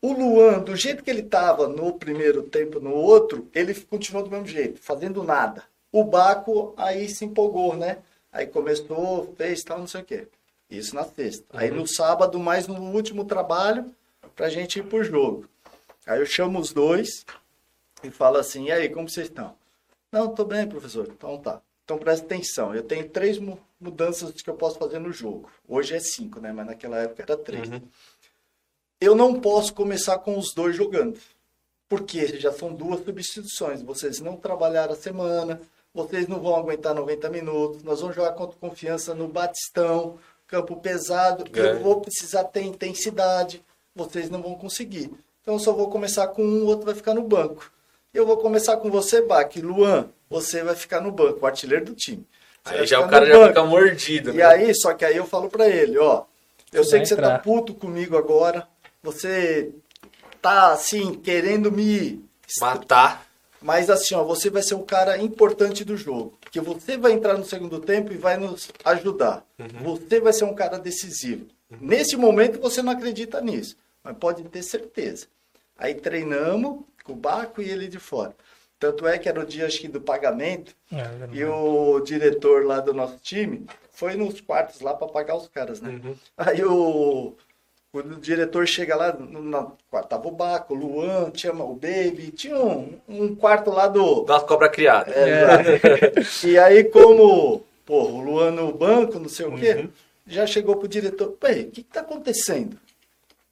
O 0.00 0.12
Luan, 0.12 0.60
do 0.60 0.76
jeito 0.76 1.02
que 1.02 1.10
ele 1.10 1.22
estava 1.22 1.66
no 1.66 1.92
primeiro 1.94 2.42
tempo, 2.42 2.78
no 2.78 2.94
outro, 2.94 3.48
ele 3.52 3.74
continuou 3.74 4.24
do 4.24 4.30
mesmo 4.30 4.46
jeito, 4.46 4.80
fazendo 4.80 5.24
nada. 5.24 5.64
O 5.90 6.04
Baco 6.04 6.72
aí 6.76 7.08
se 7.08 7.24
empolgou, 7.24 7.76
né? 7.76 7.98
Aí 8.32 8.46
começou, 8.46 9.34
fez 9.36 9.64
tal, 9.64 9.78
não 9.78 9.86
sei 9.86 10.02
o 10.02 10.04
quê. 10.04 10.28
Isso 10.70 10.94
na 10.94 11.04
sexta. 11.04 11.44
Aí 11.52 11.70
no 11.70 11.86
sábado, 11.86 12.38
mais 12.38 12.66
no 12.68 12.78
último 12.92 13.24
trabalho, 13.24 13.92
pra 14.36 14.48
gente 14.48 14.78
ir 14.78 14.84
pro 14.84 15.02
jogo. 15.02 15.48
Aí 16.06 16.20
eu 16.20 16.26
chamo 16.26 16.58
os 16.60 16.72
dois 16.72 17.24
e 18.02 18.10
falo 18.10 18.36
assim, 18.36 18.66
e 18.66 18.72
aí, 18.72 18.88
como 18.88 19.08
vocês 19.08 19.26
estão? 19.26 19.54
Não, 20.12 20.28
tô 20.28 20.44
bem, 20.44 20.66
professor. 20.66 21.08
Então 21.08 21.38
tá. 21.38 21.60
Então 21.84 21.98
presta 21.98 22.24
atenção. 22.24 22.74
Eu 22.74 22.82
tenho 22.82 23.08
três 23.08 23.38
mudanças 23.80 24.30
que 24.32 24.50
eu 24.50 24.54
posso 24.54 24.78
fazer 24.78 24.98
no 24.98 25.12
jogo. 25.12 25.50
Hoje 25.66 25.94
é 25.94 26.00
cinco, 26.00 26.40
né? 26.40 26.52
Mas 26.52 26.66
naquela 26.66 26.98
época 26.98 27.22
era 27.22 27.36
três. 27.36 27.68
Eu 29.00 29.14
não 29.14 29.40
posso 29.40 29.72
começar 29.72 30.18
com 30.18 30.36
os 30.36 30.52
dois 30.54 30.74
jogando. 30.74 31.18
Porque 31.88 32.38
já 32.38 32.52
são 32.52 32.74
duas 32.74 33.04
substituições. 33.04 33.82
Vocês 33.82 34.20
não 34.20 34.36
trabalharam 34.36 34.92
a 34.92 34.96
semana, 34.96 35.60
vocês 35.94 36.28
não 36.28 36.40
vão 36.40 36.54
aguentar 36.56 36.94
90 36.94 37.30
minutos. 37.30 37.82
Nós 37.82 38.00
vamos 38.00 38.14
jogar 38.14 38.32
contra 38.32 38.58
confiança 38.58 39.14
no 39.14 39.28
Batistão, 39.28 40.18
campo 40.46 40.76
pesado. 40.76 41.44
É. 41.58 41.72
Eu 41.72 41.80
vou 41.80 42.00
precisar 42.00 42.44
ter 42.44 42.62
intensidade. 42.62 43.64
Vocês 43.94 44.28
não 44.28 44.42
vão 44.42 44.54
conseguir. 44.54 45.10
Então 45.40 45.54
eu 45.54 45.60
só 45.60 45.72
vou 45.72 45.88
começar 45.88 46.28
com 46.28 46.42
um, 46.42 46.64
o 46.64 46.66
outro 46.66 46.84
vai 46.84 46.94
ficar 46.94 47.14
no 47.14 47.22
banco. 47.22 47.72
Eu 48.12 48.26
vou 48.26 48.36
começar 48.36 48.76
com 48.76 48.90
você, 48.90 49.22
Bach. 49.22 49.56
Luan, 49.56 50.08
você 50.28 50.62
vai 50.62 50.74
ficar 50.74 51.00
no 51.00 51.10
banco, 51.10 51.40
o 51.40 51.46
artilheiro 51.46 51.86
do 51.86 51.94
time. 51.94 52.26
Aí 52.70 52.86
já 52.86 53.00
o 53.00 53.08
cara 53.08 53.26
já 53.26 53.32
banco. 53.34 53.48
fica 53.48 53.64
mordido, 53.64 54.30
E 54.30 54.34
né? 54.38 54.44
aí, 54.44 54.74
só 54.74 54.94
que 54.94 55.04
aí 55.04 55.16
eu 55.16 55.26
falo 55.26 55.48
pra 55.48 55.68
ele, 55.68 55.98
ó, 55.98 56.24
eu 56.72 56.84
Você 56.84 56.90
sei 56.90 57.00
que 57.00 57.06
você 57.06 57.16
tá 57.16 57.22
entrar. 57.22 57.38
puto 57.42 57.74
comigo 57.74 58.16
agora, 58.16 58.66
você 59.02 59.70
tá 60.42 60.72
assim 60.72 61.14
querendo 61.14 61.70
me 61.72 62.24
Matar. 62.60 63.26
mas 63.60 63.90
assim, 63.90 64.14
ó, 64.14 64.24
você 64.24 64.48
vai 64.50 64.62
ser 64.62 64.74
um 64.74 64.84
cara 64.84 65.18
importante 65.18 65.84
do 65.84 65.96
jogo, 65.96 66.36
porque 66.40 66.60
você 66.60 66.96
vai 66.96 67.12
entrar 67.12 67.36
no 67.36 67.44
segundo 67.44 67.78
tempo 67.80 68.12
e 68.12 68.16
vai 68.16 68.36
nos 68.36 68.70
ajudar. 68.84 69.44
Você 69.82 70.20
vai 70.20 70.32
ser 70.32 70.44
um 70.44 70.54
cara 70.54 70.78
decisivo. 70.78 71.46
Nesse 71.80 72.16
momento 72.16 72.58
você 72.60 72.80
não 72.82 72.92
acredita 72.92 73.40
nisso, 73.40 73.76
mas 74.02 74.16
pode 74.16 74.42
ter 74.44 74.62
certeza. 74.62 75.26
Aí 75.76 75.94
treinamos 75.94 76.80
com 77.04 77.12
o 77.12 77.16
Baco 77.16 77.60
e 77.60 77.68
ele 77.68 77.86
de 77.88 77.98
fora. 77.98 78.34
Tanto 78.78 79.06
é 79.08 79.18
que 79.18 79.28
era 79.28 79.40
o 79.40 79.44
dia 79.44 79.66
acho 79.66 79.80
que 79.80 79.88
do 79.88 80.00
pagamento 80.00 80.74
É, 80.92 81.04
e 81.32 81.44
o 81.44 82.00
diretor 82.00 82.64
lá 82.64 82.78
do 82.80 82.94
nosso 82.94 83.16
time 83.22 83.66
foi 83.90 84.14
nos 84.14 84.40
quartos 84.40 84.80
lá 84.80 84.94
para 84.94 85.08
pagar 85.08 85.36
os 85.36 85.48
caras, 85.48 85.80
né? 85.80 86.00
Uhum. 86.04 86.14
Aí 86.36 86.64
o, 86.64 87.34
o 87.92 88.02
diretor 88.20 88.66
chega 88.68 88.94
lá, 88.94 89.12
no, 89.12 89.76
quarto 89.90 90.08
tava 90.08 90.28
o 90.28 90.30
Baco, 90.30 90.74
o 90.74 90.76
Luan, 90.76 91.30
tinha 91.30 91.52
o 91.52 91.74
Baby, 91.74 92.30
tinha 92.30 92.56
um, 92.56 93.00
um 93.08 93.34
quarto 93.34 93.70
lá 93.70 93.88
do. 93.88 94.22
Uma 94.22 94.40
cobra 94.42 94.68
criada. 94.68 95.10
É, 95.12 96.12
E 96.46 96.56
aí, 96.56 96.84
como, 96.84 97.64
pô, 97.84 98.02
o 98.04 98.20
Luan 98.20 98.52
no 98.52 98.72
banco, 98.72 99.18
não 99.18 99.28
sei 99.28 99.46
o 99.46 99.56
quê, 99.56 99.72
Uhum. 99.74 99.88
já 100.26 100.46
chegou 100.46 100.76
pro 100.76 100.86
diretor, 100.86 101.32
peraí, 101.32 101.62
o 101.64 101.70
que, 101.72 101.82
que 101.82 101.92
tá 101.92 102.00
acontecendo? 102.02 102.78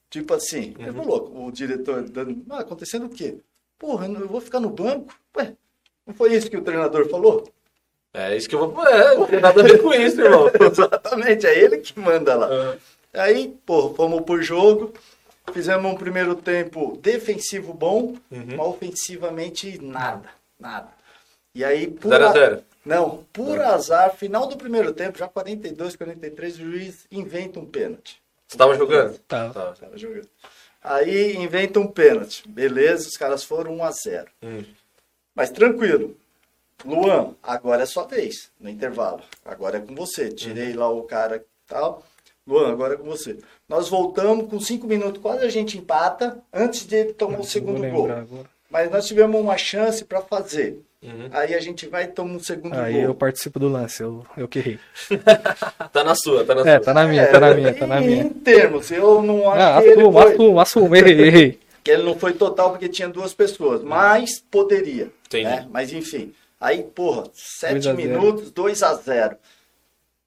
Tipo 0.09 0.33
assim, 0.35 0.73
ele 0.79 0.91
Uhum. 0.91 0.95
falou, 1.03 1.47
o 1.47 1.51
diretor 1.51 2.03
dando, 2.03 2.41
ah, 2.49 2.59
acontecendo 2.59 3.07
o 3.07 3.09
quê? 3.09 3.35
Porra, 3.79 4.07
eu 4.07 4.27
vou 4.27 4.41
ficar 4.41 4.59
no 4.59 4.69
banco? 4.69 5.13
Ué, 5.35 5.53
não 6.05 6.13
foi 6.13 6.33
isso 6.33 6.49
que 6.49 6.57
o 6.57 6.63
treinador 6.63 7.07
falou? 7.09 7.47
É 8.13 8.35
isso 8.35 8.49
que 8.49 8.55
eu 8.55 8.69
vou. 8.71 8.87
É, 8.87 9.15
não 9.15 9.27
tem 9.27 9.39
nada 9.39 9.61
a 9.61 9.63
ver 9.63 9.81
com 9.81 9.93
isso, 9.93 10.19
irmão. 10.21 10.47
Exatamente, 10.59 11.45
é 11.45 11.57
ele 11.57 11.77
que 11.77 11.99
manda 11.99 12.35
lá. 12.35 12.47
Ah, 13.13 13.23
Aí, 13.23 13.55
pô, 13.65 13.93
fomos 13.93 14.21
pro 14.21 14.41
jogo, 14.41 14.93
fizemos 15.53 15.91
um 15.91 15.95
primeiro 15.95 16.35
tempo 16.35 16.97
defensivo 17.01 17.73
bom, 17.73 18.15
Uhum. 18.31 18.45
mas 18.57 18.59
ofensivamente 18.67 19.81
nada, 19.83 20.29
nada. 20.59 20.89
E 21.53 21.63
aí, 21.63 21.87
por 21.87 22.09
Zero 22.09 22.25
a 22.25 22.29
a- 22.29 22.33
zero. 22.33 22.63
Não, 22.85 23.25
por 23.33 23.59
azar, 23.59 24.15
final 24.15 24.47
do 24.47 24.55
primeiro 24.55 24.93
tempo, 24.93 25.17
já 25.17 25.27
42, 25.27 25.95
43, 25.97 26.55
o 26.55 26.59
juiz 26.71 27.05
inventa 27.11 27.59
um 27.59 27.65
pênalti. 27.65 28.21
Você 28.47 28.57
tava 28.57 28.75
jogando? 28.75 29.17
Tá. 29.27 29.49
Tá. 29.49 29.73
Tava 29.73 29.97
jogando. 29.97 30.27
Aí 30.83 31.35
inventa 31.35 31.79
um 31.79 31.87
pênalti. 31.87 32.47
Beleza, 32.47 33.07
os 33.07 33.17
caras 33.17 33.43
foram 33.43 33.75
1 33.77 33.83
a 33.83 33.91
0 33.91 34.27
Hum. 34.43 34.63
Mas 35.35 35.49
tranquilo. 35.49 36.15
Luan, 36.85 37.35
agora 37.41 37.83
é 37.83 37.85
sua 37.85 38.05
vez, 38.05 38.51
no 38.59 38.69
intervalo. 38.69 39.21
Agora 39.43 39.77
é 39.77 39.81
com 39.81 39.95
você. 39.95 40.29
Tirei 40.29 40.73
lá 40.73 40.89
o 40.89 41.03
cara 41.03 41.43
tal. 41.67 42.03
Luan, 42.45 42.71
agora 42.71 42.93
é 42.93 42.97
com 42.97 43.03
você. 43.05 43.37
Nós 43.67 43.89
voltamos 43.89 44.49
com 44.49 44.59
cinco 44.59 44.87
minutos, 44.87 45.21
quase 45.21 45.43
a 45.43 45.49
gente 45.49 45.77
empata, 45.77 46.41
antes 46.53 46.85
de 46.85 46.95
ele 46.95 47.13
tomar 47.13 47.39
o 47.39 47.43
segundo 47.43 47.79
gol. 47.89 48.09
agora. 48.09 48.27
Mas 48.69 48.89
nós 48.91 49.05
tivemos 49.07 49.39
uma 49.39 49.57
chance 49.57 50.05
para 50.05 50.21
fazer. 50.21 50.81
Uhum. 51.03 51.29
Aí 51.31 51.53
a 51.53 51.59
gente 51.59 51.85
vai 51.87 52.05
e 52.05 52.07
toma 52.07 52.33
um 52.33 52.39
segundo 52.39 52.73
Aí 52.73 52.93
gol. 52.93 53.01
eu 53.03 53.13
participo 53.15 53.59
do 53.59 53.67
lance, 53.69 54.01
eu, 54.01 54.25
eu 54.35 54.47
que 54.47 54.57
errei. 54.59 54.79
Tá 55.93 56.03
na 56.03 56.15
sua, 56.15 56.43
tá 56.43 56.55
na 56.55 56.61
É, 56.61 56.75
sua. 56.77 56.85
tá 56.85 56.93
na 56.93 57.05
minha, 57.07 57.27
tá 57.27 57.39
na 57.39 57.53
minha, 57.53 57.73
tá 57.73 57.85
na 57.87 58.01
em, 58.01 58.07
minha. 58.07 58.23
Em 58.23 58.29
termos, 58.29 58.89
eu 58.91 59.21
não 59.21 59.49
acho 59.51 59.61
Ah, 59.61 59.81
que, 59.81 59.87
ele 59.89 60.11
foi, 60.11 60.23
assumo, 60.33 60.59
assumo, 60.59 60.95
errei, 60.95 61.21
errei. 61.27 61.59
que 61.83 61.91
ele 61.91 62.03
não 62.03 62.17
foi 62.17 62.33
total 62.33 62.71
porque 62.71 62.89
tinha 62.89 63.07
duas 63.07 63.31
pessoas, 63.33 63.83
mas 63.83 64.39
poderia. 64.39 65.11
Entendi. 65.27 65.43
né? 65.45 65.67
Mas 65.69 65.93
enfim. 65.93 66.33
Aí, 66.59 66.81
porra, 66.83 67.25
sete 67.33 67.93
minutos, 67.93 68.49
2 68.51 68.81
a 68.81 68.95
0 68.95 69.37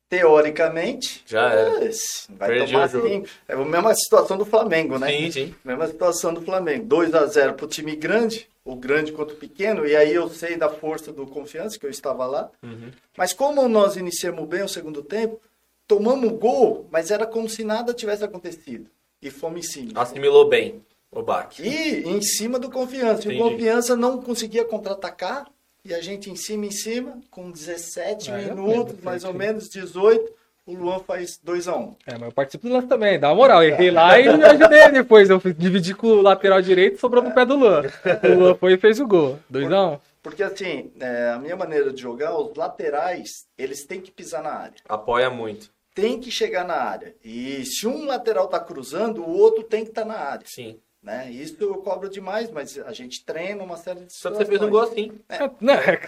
Teoricamente, 0.08 1.22
Já 1.24 1.54
esse, 1.84 2.26
vai 2.36 2.48
Perdi 2.48 2.72
tomar 2.72 2.86
o 2.86 2.88
jogo. 2.88 3.08
cinco. 3.08 3.28
É 3.46 3.54
a 3.54 3.56
mesma 3.58 3.94
situação 3.94 4.36
do 4.36 4.44
Flamengo, 4.44 4.98
né? 4.98 5.06
Sim, 5.08 5.30
sim. 5.30 5.54
Mesma 5.64 5.86
situação 5.86 6.34
do 6.34 6.42
Flamengo. 6.42 6.84
2 6.84 7.14
a 7.14 7.26
0 7.26 7.54
pro 7.54 7.68
time 7.68 7.94
grande, 7.94 8.48
o 8.64 8.76
grande 8.76 9.12
contra 9.12 9.34
o 9.34 9.38
pequeno, 9.38 9.86
e 9.86 9.96
aí 9.96 10.14
eu 10.14 10.28
sei 10.28 10.56
da 10.56 10.68
força 10.68 11.12
do 11.12 11.26
confiança, 11.26 11.78
que 11.78 11.86
eu 11.86 11.90
estava 11.90 12.26
lá. 12.26 12.50
Uhum. 12.62 12.90
Mas 13.16 13.32
como 13.32 13.66
nós 13.68 13.96
iniciamos 13.96 14.46
bem 14.46 14.62
o 14.62 14.68
segundo 14.68 15.02
tempo, 15.02 15.40
tomamos 15.86 16.30
o 16.30 16.34
gol, 16.34 16.86
mas 16.90 17.10
era 17.10 17.26
como 17.26 17.48
se 17.48 17.64
nada 17.64 17.94
tivesse 17.94 18.22
acontecido. 18.22 18.86
E 19.22 19.30
fomos 19.30 19.60
em 19.60 19.68
cima. 19.70 20.00
Assimilou 20.02 20.48
bem. 20.48 20.82
O 21.10 21.22
baque. 21.22 21.62
E 21.62 22.04
em 22.08 22.22
cima 22.22 22.58
do 22.58 22.70
confiança. 22.70 23.24
E 23.24 23.28
o 23.28 23.32
Entendi. 23.32 23.50
confiança 23.50 23.96
não 23.96 24.22
conseguia 24.22 24.64
contra-atacar. 24.64 25.50
E 25.84 25.92
a 25.92 26.00
gente 26.00 26.30
em 26.30 26.36
cima, 26.36 26.66
em 26.66 26.70
cima, 26.70 27.18
com 27.30 27.50
17 27.50 28.30
Ah, 28.30 28.40
eu 28.40 28.54
minutos, 28.54 29.00
mais 29.02 29.24
ou 29.24 29.34
menos 29.34 29.68
18, 29.68 30.32
o 30.76 30.84
Luan 30.84 31.00
faz 31.00 31.40
2x1. 31.44 31.96
É, 32.06 32.12
mas 32.12 32.22
eu 32.22 32.32
participo 32.32 32.66
do 32.68 32.72
lance 32.72 32.86
também, 32.86 33.18
dá 33.18 33.28
uma 33.28 33.36
moral. 33.36 33.62
Errei 33.62 33.90
lá 33.90 34.18
e 34.20 34.36
me 34.36 34.44
ajudei 34.44 34.90
depois. 34.92 35.30
Eu 35.30 35.40
dividi 35.56 35.94
com 35.94 36.06
o 36.08 36.22
lateral 36.22 36.60
direito 36.60 36.98
sobrou 36.98 37.22
no 37.22 37.32
pé 37.32 37.44
do 37.44 37.56
Luan. 37.56 37.82
O 38.24 38.38
Luan 38.38 38.54
foi 38.54 38.74
e 38.74 38.78
fez 38.78 39.00
o 39.00 39.06
gol. 39.06 39.38
2x1. 39.52 40.00
Porque 40.22 40.42
assim, 40.42 40.92
é, 41.00 41.30
a 41.30 41.38
minha 41.38 41.56
maneira 41.56 41.92
de 41.92 42.00
jogar, 42.00 42.36
os 42.36 42.54
laterais, 42.54 43.46
eles 43.56 43.84
têm 43.86 44.00
que 44.00 44.10
pisar 44.10 44.42
na 44.42 44.50
área. 44.50 44.74
Apoia 44.88 45.30
muito. 45.30 45.70
Tem 45.94 46.20
que 46.20 46.30
chegar 46.30 46.64
na 46.64 46.74
área. 46.74 47.14
E 47.24 47.64
se 47.64 47.86
um 47.86 48.04
lateral 48.04 48.46
tá 48.48 48.60
cruzando, 48.60 49.22
o 49.22 49.30
outro 49.30 49.64
tem 49.64 49.82
que 49.82 49.90
estar 49.90 50.04
na 50.04 50.14
área. 50.14 50.46
Sim. 50.46 50.78
Né? 51.02 51.30
Isso 51.30 51.56
eu 51.60 51.76
cobro 51.76 52.10
demais, 52.10 52.50
mas 52.50 52.78
a 52.78 52.92
gente 52.92 53.24
treina 53.24 53.64
uma 53.64 53.78
série 53.78 54.04
de 54.04 54.12
Só 54.12 54.30
que 54.30 54.36
você 54.36 54.44
fez 54.44 54.60
um 54.60 54.68
gol 54.68 54.82
assim. 54.82 55.10
Não, 55.58 55.72
é, 55.72 55.98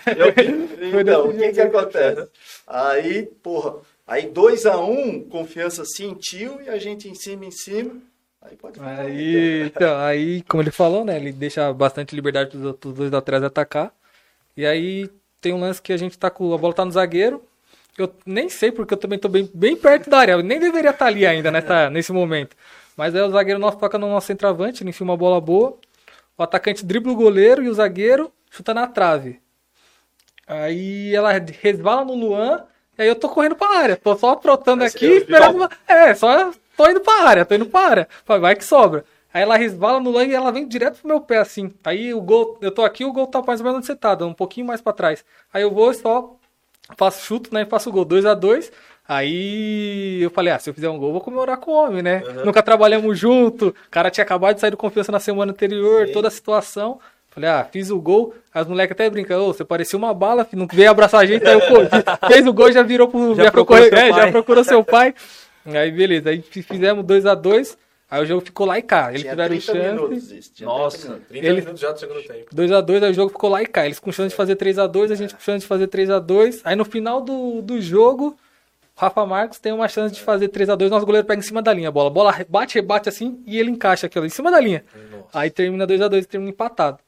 Então, 1.00 1.28
o 1.28 1.34
que 1.34 1.52
que 1.52 1.60
acontece? 1.62 2.30
Aí, 2.66 3.24
porra, 3.42 3.80
aí 4.06 4.30
2x1, 4.30 5.28
confiança 5.28 5.84
sentiu 5.84 6.60
e 6.62 6.68
a 6.68 6.78
gente 6.78 7.08
em 7.08 7.14
cima, 7.14 7.44
em 7.44 7.50
cima. 7.50 8.00
Aí 8.40 8.56
pode 8.56 8.74
ficar. 8.74 8.98
Aí, 8.98 9.62
então, 9.66 9.96
aí, 9.98 10.42
como 10.42 10.62
ele 10.62 10.72
falou, 10.72 11.04
né? 11.04 11.16
Ele 11.16 11.32
deixa 11.32 11.72
bastante 11.72 12.14
liberdade 12.14 12.50
para 12.50 12.88
os 12.88 12.94
dois 12.94 13.10
laterais 13.10 13.44
atacar. 13.44 13.94
E 14.56 14.66
aí 14.66 15.08
tem 15.40 15.52
um 15.52 15.60
lance 15.60 15.80
que 15.80 15.92
a 15.92 15.96
gente 15.96 16.18
tá 16.18 16.30
com. 16.30 16.52
A 16.52 16.58
bola 16.58 16.74
tá 16.74 16.84
no 16.84 16.90
zagueiro. 16.90 17.42
Eu 17.96 18.12
nem 18.24 18.48
sei 18.48 18.72
porque 18.72 18.94
eu 18.94 18.98
também 18.98 19.18
tô 19.18 19.28
bem, 19.28 19.48
bem 19.52 19.76
perto 19.76 20.10
da 20.10 20.18
área. 20.18 20.32
Eu 20.32 20.42
nem 20.42 20.58
deveria 20.58 20.90
estar 20.90 21.06
ali 21.06 21.26
ainda 21.26 21.50
nessa, 21.50 21.88
nesse 21.90 22.12
momento. 22.12 22.56
Mas 22.96 23.14
aí 23.14 23.22
o 23.22 23.30
zagueiro 23.30 23.60
nosso 23.60 23.78
toca 23.78 23.98
no 23.98 24.08
nosso 24.08 24.26
centroavante, 24.26 24.82
ele 24.82 24.90
enfia 24.90 25.04
uma 25.04 25.16
bola 25.16 25.40
boa. 25.40 25.78
O 26.36 26.42
atacante 26.42 26.84
dribla 26.84 27.12
o 27.12 27.16
goleiro 27.16 27.62
e 27.62 27.68
o 27.68 27.74
zagueiro 27.74 28.32
chuta 28.50 28.74
na 28.74 28.86
trave. 28.86 29.40
Aí 30.46 31.14
ela 31.14 31.32
resvala 31.60 32.04
no 32.04 32.14
Luan, 32.14 32.64
e 33.02 33.04
aí 33.04 33.08
eu 33.08 33.16
tô 33.16 33.28
correndo 33.28 33.56
pra 33.56 33.78
área. 33.78 33.96
Tô 33.96 34.16
só 34.16 34.30
aprontando 34.30 34.84
aqui, 34.84 35.06
esperando. 35.06 35.56
uma- 35.56 35.70
É, 35.86 36.14
só 36.14 36.50
tô 36.76 36.88
indo 36.88 37.00
pra 37.00 37.24
área, 37.24 37.44
tô 37.44 37.54
indo 37.54 37.66
pra 37.66 37.80
área. 37.80 38.08
Vai, 38.26 38.54
que 38.54 38.64
sobra. 38.64 39.04
Aí 39.34 39.42
ela 39.42 39.56
resvala 39.56 39.98
no 39.98 40.10
Luan 40.10 40.24
e 40.26 40.34
ela 40.34 40.52
vem 40.52 40.68
direto 40.68 40.98
pro 41.00 41.08
meu 41.08 41.20
pé, 41.20 41.38
assim. 41.38 41.72
Aí 41.84 42.12
o 42.12 42.20
gol, 42.20 42.58
eu 42.60 42.70
tô 42.70 42.84
aqui, 42.84 43.04
o 43.04 43.12
gol 43.12 43.26
tá 43.26 43.42
mais 43.42 43.60
ou 43.60 43.64
menos 43.64 43.78
onde 43.78 43.86
você 43.86 43.96
tá, 43.96 44.12
um 44.24 44.34
pouquinho 44.34 44.66
mais 44.66 44.80
pra 44.80 44.92
trás. 44.92 45.24
Aí 45.52 45.62
eu 45.62 45.70
vou 45.70 45.90
e 45.90 45.94
só 45.94 46.36
faço 46.98 47.24
chuto, 47.24 47.52
né? 47.54 47.62
E 47.62 47.66
faço 47.66 47.88
o 47.88 47.92
gol 47.92 48.04
2 48.04 48.26
a 48.26 48.34
2 48.34 48.70
Aí 49.08 50.20
eu 50.22 50.30
falei, 50.30 50.52
ah, 50.52 50.58
se 50.58 50.70
eu 50.70 50.74
fizer 50.74 50.88
um 50.88 50.98
gol, 50.98 51.12
vou 51.12 51.20
comemorar 51.20 51.56
com 51.58 51.70
o 51.70 51.74
homem, 51.74 52.02
né? 52.02 52.22
Nunca 52.44 52.62
trabalhamos 52.62 53.18
junto, 53.18 53.68
o 53.68 53.74
cara 53.90 54.10
tinha 54.10 54.24
acabado 54.24 54.54
de 54.54 54.60
sair 54.60 54.70
do 54.70 54.76
confiança 54.76 55.10
na 55.12 55.20
semana 55.20 55.52
anterior, 55.52 56.06
Sim. 56.06 56.12
toda 56.12 56.28
a 56.28 56.30
situação. 56.30 56.98
Falei, 57.34 57.48
ah, 57.48 57.66
fiz 57.70 57.90
o 57.90 58.00
gol. 58.00 58.34
As 58.52 58.66
moleques 58.66 58.92
até 58.92 59.08
brincam, 59.08 59.40
ô, 59.40 59.52
você 59.54 59.64
parecia 59.64 59.98
uma 59.98 60.12
bala, 60.12 60.44
filho, 60.44 60.60
não 60.60 60.68
veio 60.70 60.90
abraçar 60.90 61.20
a 61.22 61.26
gente. 61.26 61.46
Aí 61.46 61.54
eu, 61.54 61.60
fez 62.30 62.46
o 62.46 62.52
gol, 62.52 62.70
já 62.70 62.82
virou 62.82 63.08
pro. 63.08 63.34
Já 63.34 63.44
Já, 63.44 63.50
procurou 63.50 63.80
procurou, 63.80 63.98
seu 63.98 64.06
é, 64.06 64.08
já 64.10 64.22
pai. 64.22 64.30
procurou 64.32 64.64
seu 64.64 64.84
pai. 64.84 65.14
Aí 65.64 65.90
beleza, 65.90 66.30
aí 66.30 66.42
fi- 66.42 66.62
fizemos 66.62 67.04
2 67.04 67.24
a 67.26 67.34
2 67.34 67.78
Aí 68.10 68.22
o 68.22 68.26
jogo 68.26 68.42
ficou 68.44 68.66
lá 68.66 68.78
e 68.78 68.82
cá. 68.82 69.08
Eles 69.08 69.22
Tinha 69.22 69.32
tiveram 69.32 69.48
30 69.56 69.64
chance. 69.64 69.78
minutos 69.94 70.30
isso. 70.32 70.52
Tinha 70.52 70.68
30 70.68 70.82
Nossa, 70.82 71.06
minutos. 71.08 71.28
30 71.28 71.46
Ele- 71.46 71.60
minutos 71.62 71.80
já 71.80 71.92
do 71.92 71.98
segundo 71.98 72.22
tempo. 72.22 72.54
2x2, 72.54 73.02
aí 73.04 73.10
o 73.10 73.14
jogo 73.14 73.30
ficou 73.30 73.48
lá 73.48 73.62
e 73.62 73.66
cá. 73.66 73.86
Eles 73.86 73.98
com 73.98 74.12
chance 74.12 74.28
de 74.28 74.34
fazer 74.34 74.56
3x2, 74.56 75.10
a 75.10 75.14
gente 75.14 75.34
com 75.34 75.40
chance 75.40 75.60
de 75.60 75.66
fazer 75.66 75.88
3x2. 75.88 76.60
Aí 76.62 76.76
no 76.76 76.84
final 76.84 77.22
do, 77.22 77.62
do 77.62 77.80
jogo, 77.80 78.36
o 78.94 79.00
Rafa 79.00 79.24
Marcos 79.24 79.58
tem 79.58 79.72
uma 79.72 79.88
chance 79.88 80.14
de 80.14 80.20
fazer 80.20 80.48
3x2. 80.50 80.90
Nosso 80.90 81.06
goleiro 81.06 81.26
pega 81.26 81.38
em 81.40 81.42
cima 81.42 81.62
da 81.62 81.72
linha 81.72 81.88
a 81.88 81.90
bola. 81.90 82.08
A 82.10 82.12
bola 82.12 82.36
bate, 82.50 82.74
rebate 82.74 83.08
assim 83.08 83.42
e 83.46 83.58
ele 83.58 83.70
encaixa 83.70 84.06
aquilo 84.08 84.26
em 84.26 84.28
cima 84.28 84.50
da 84.50 84.60
linha. 84.60 84.84
Nossa. 85.10 85.28
Aí 85.32 85.48
termina 85.50 85.86
2x2 85.86 86.22
e 86.22 86.26
termina 86.26 86.50
empatado. 86.50 86.98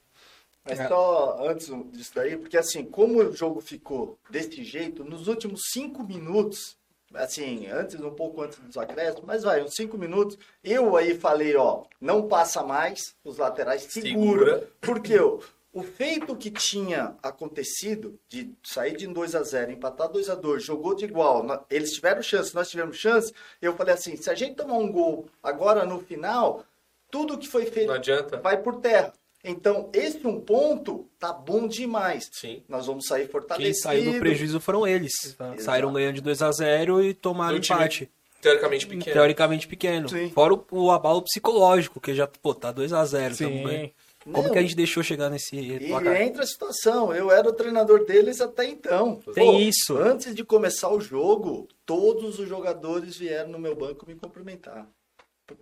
Mas 0.64 0.80
É. 0.80 0.88
só 0.88 1.46
antes 1.46 1.66
disso 1.92 2.12
daí, 2.14 2.36
porque 2.36 2.56
assim, 2.56 2.84
como 2.84 3.18
o 3.20 3.32
jogo 3.36 3.60
ficou 3.60 4.18
desse 4.30 4.64
jeito, 4.64 5.04
nos 5.04 5.28
últimos 5.28 5.60
cinco 5.72 6.02
minutos, 6.02 6.76
assim, 7.12 7.66
antes, 7.66 8.00
um 8.00 8.10
pouco 8.10 8.40
antes 8.42 8.58
dos 8.58 8.76
acréscimos, 8.78 9.24
mas 9.26 9.42
vai, 9.42 9.62
uns 9.62 9.74
cinco 9.74 9.98
minutos, 9.98 10.38
eu 10.62 10.96
aí 10.96 11.14
falei, 11.18 11.54
ó, 11.54 11.84
não 12.00 12.26
passa 12.28 12.62
mais, 12.62 13.14
os 13.22 13.36
laterais 13.38 13.82
segura. 13.82 14.54
Segura. 14.60 14.68
Porque 14.80 15.18
ó, 15.18 15.38
o 15.72 15.82
feito 15.82 16.34
que 16.36 16.50
tinha 16.50 17.14
acontecido 17.22 18.18
de 18.28 18.54
sair 18.62 18.96
de 18.96 19.06
2 19.06 19.34
a 19.34 19.42
0 19.42 19.72
empatar 19.72 20.08
2 20.08 20.30
a 20.30 20.34
2 20.34 20.62
jogou 20.64 20.94
de 20.94 21.04
igual, 21.04 21.44
eles 21.68 21.92
tiveram 21.92 22.22
chance, 22.22 22.54
nós 22.54 22.70
tivemos 22.70 22.96
chance, 22.96 23.34
eu 23.60 23.74
falei 23.76 23.92
assim, 23.94 24.16
se 24.16 24.30
a 24.30 24.34
gente 24.34 24.54
tomar 24.54 24.78
um 24.78 24.90
gol 24.90 25.26
agora 25.42 25.84
no 25.84 25.98
final, 26.00 26.64
tudo 27.10 27.36
que 27.38 27.46
foi 27.48 27.66
feito 27.66 27.88
Não 27.88 27.94
adianta. 27.96 28.38
vai 28.40 28.56
por 28.62 28.80
terra. 28.80 29.12
Então, 29.44 29.90
esse 29.92 30.26
um 30.26 30.40
ponto 30.40 31.06
tá 31.18 31.30
bom 31.32 31.68
demais. 31.68 32.30
Sim. 32.32 32.62
Nós 32.68 32.86
vamos 32.86 33.06
sair 33.06 33.24
Quem 33.24 33.30
fortalecidos. 33.32 33.80
saiu 33.80 34.12
no 34.14 34.18
prejuízo 34.18 34.58
foram 34.58 34.86
eles. 34.86 35.12
Exato. 35.24 35.62
Saíram 35.62 35.92
ganhando 35.92 36.14
de 36.14 36.20
2 36.22 36.40
a 36.42 36.50
0 36.50 37.04
e 37.04 37.12
tomaram 37.12 37.58
Do 37.58 37.64
empate. 37.64 38.10
Teoricamente 38.40 38.86
pequeno. 38.86 39.12
Teoricamente 39.14 39.68
pequeno. 39.68 40.08
Sim. 40.08 40.30
Fora 40.30 40.54
o, 40.54 40.64
o 40.70 40.90
abalo 40.90 41.22
psicológico, 41.22 42.00
que 42.00 42.14
já, 42.14 42.26
pô, 42.26 42.54
tá 42.54 42.72
2 42.72 42.92
a 42.92 43.04
0 43.04 43.34
Sim. 43.34 43.92
Como 44.24 44.44
Não. 44.44 44.50
que 44.52 44.58
a 44.58 44.62
gente 44.62 44.74
deixou 44.74 45.02
chegar 45.02 45.28
nesse 45.28 45.54
E 45.54 45.88
placar? 45.88 46.22
entra 46.22 46.42
a 46.42 46.46
situação. 46.46 47.14
Eu 47.14 47.30
era 47.30 47.46
o 47.46 47.52
treinador 47.52 48.06
deles 48.06 48.40
até 48.40 48.64
então. 48.64 49.20
Tem 49.34 49.60
isso. 49.68 49.98
Antes 49.98 50.34
de 50.34 50.42
começar 50.42 50.88
o 50.90 50.98
jogo, 50.98 51.68
todos 51.84 52.38
os 52.38 52.48
jogadores 52.48 53.18
vieram 53.18 53.50
no 53.50 53.58
meu 53.58 53.76
banco 53.76 54.06
me 54.06 54.14
cumprimentar. 54.14 54.88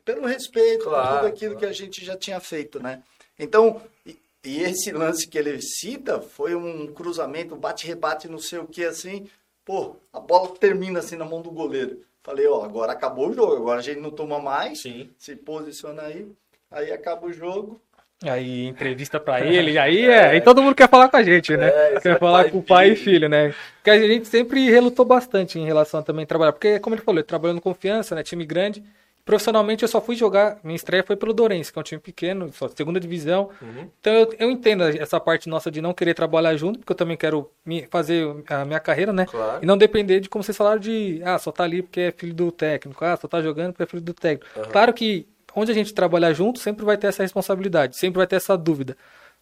Pelo 0.05 0.27
respeito, 0.29 0.85
por 0.85 0.91
Claro, 0.91 1.17
tudo 1.17 1.27
aquilo 1.27 1.51
claro. 1.55 1.59
que 1.59 1.67
a 1.67 1.73
gente 1.73 2.05
já 2.05 2.17
tinha 2.17 2.39
feito, 2.39 2.81
né? 2.81 3.03
Então, 3.39 3.81
e, 4.07 4.17
e 4.45 4.63
esse 4.63 4.93
lance 4.93 5.27
que 5.29 5.39
ele 5.39 5.61
cita 5.61 6.21
foi 6.21 6.55
um 6.55 6.87
cruzamento, 6.89 7.57
bate-rebate, 7.57 8.29
não 8.29 8.39
sei 8.39 8.59
o 8.59 8.67
que, 8.67 8.85
assim. 8.85 9.29
Pô, 9.65 9.97
a 10.13 10.21
bola 10.21 10.49
termina 10.57 10.99
assim 10.99 11.17
na 11.17 11.25
mão 11.25 11.41
do 11.41 11.51
goleiro. 11.51 12.01
Falei, 12.23 12.47
ó, 12.47 12.65
agora 12.65 12.93
acabou 12.93 13.31
o 13.31 13.35
jogo, 13.35 13.57
agora 13.57 13.81
a 13.81 13.83
gente 13.83 14.01
não 14.01 14.11
toma 14.11 14.39
mais. 14.39 14.81
Sim. 14.81 15.11
Se 15.19 15.35
posiciona 15.35 16.03
aí. 16.03 16.27
Aí 16.71 16.93
acaba 16.93 17.27
o 17.27 17.33
jogo. 17.33 17.81
Aí 18.25 18.67
entrevista 18.67 19.19
pra 19.19 19.41
ele, 19.45 19.77
aí 19.79 20.05
é, 20.05 20.27
aí 20.29 20.41
todo 20.41 20.63
mundo 20.63 20.75
quer 20.75 20.89
falar 20.89 21.09
com 21.09 21.17
a 21.17 21.23
gente, 21.23 21.57
né? 21.57 21.67
É, 21.67 22.01
quer 22.01 22.17
é 22.17 22.19
falar 22.19 22.51
com 22.51 22.59
e 22.59 22.61
o 22.61 22.63
pai 22.63 22.91
e 22.91 22.97
filho. 22.97 23.05
filho, 23.05 23.29
né? 23.29 23.55
Porque 23.77 23.91
a 23.91 23.99
gente 23.99 24.29
sempre 24.29 24.71
relutou 24.71 25.05
bastante 25.05 25.59
em 25.59 25.67
relação 25.67 26.01
a 26.01 26.03
também 26.03 26.25
trabalhar, 26.25 26.53
porque 26.53 26.79
como 26.79 26.95
ele 26.95 27.03
falou, 27.03 27.53
no 27.53 27.61
Confiança, 27.61 28.15
né, 28.15 28.23
time 28.23 28.45
grande. 28.45 28.83
Profissionalmente 29.25 29.83
eu 29.85 29.89
só 29.89 30.01
fui 30.01 30.17
jogar, 30.17 30.59
minha 30.65 30.75
estreia 30.75 31.05
foi 31.05 31.15
pelo 31.15 31.33
Dourense, 31.33 31.73
que 31.73 31.79
é 31.79 31.81
um 31.81 31.85
time 31.85 32.01
pequeno, 32.01 32.53
só 32.53 32.67
segunda 32.69 32.99
divisão. 32.99 33.51
Uhum. 33.63 33.89
Então 34.01 34.13
eu, 34.13 34.35
eu 34.37 34.51
entendo 34.51 34.83
essa 34.83 35.21
parte 35.21 35.49
nossa 35.49 35.71
de 35.71 35.81
não 35.81 35.95
querer 35.95 36.13
trabalhar 36.13 36.57
junto, 36.57 36.81
porque 36.81 36.91
eu 36.93 36.97
também 36.97 37.17
quero 37.17 37.49
me- 37.65 37.87
fazer 37.89 38.27
a 38.49 38.65
minha 38.65 38.81
carreira, 38.81 39.13
né? 39.13 39.27
Claro. 39.27 39.63
E 39.63 39.67
não 39.67 39.79
depender 39.79 40.19
de 40.19 40.29
como 40.29 40.43
vocês 40.43 40.57
falaram 40.57 40.81
de, 40.81 41.21
ah, 41.25 41.39
só 41.39 41.53
tá 41.53 41.63
ali 41.63 41.83
porque 41.83 42.01
é 42.01 42.11
filho 42.11 42.35
do 42.35 42.51
técnico, 42.51 43.05
ah, 43.05 43.17
só 43.17 43.29
tá 43.29 43.41
jogando 43.41 43.73
porque 43.73 43.85
é 43.85 43.87
filho 43.87 44.03
do 44.03 44.13
técnico. 44.13 44.69
Claro 44.71 44.93
que 44.93 45.25
onde 45.55 45.71
a 45.71 45.75
gente 45.75 45.95
trabalhar 45.95 46.33
junto 46.33 46.59
sempre 46.59 46.85
vai 46.85 46.97
ter 46.97 47.07
essa 47.07 47.23
responsabilidade, 47.23 47.97
sempre 47.97 48.19
vai 48.19 48.27
ter 48.27 48.37
essa 48.37 48.57
dúvida. 48.59 48.97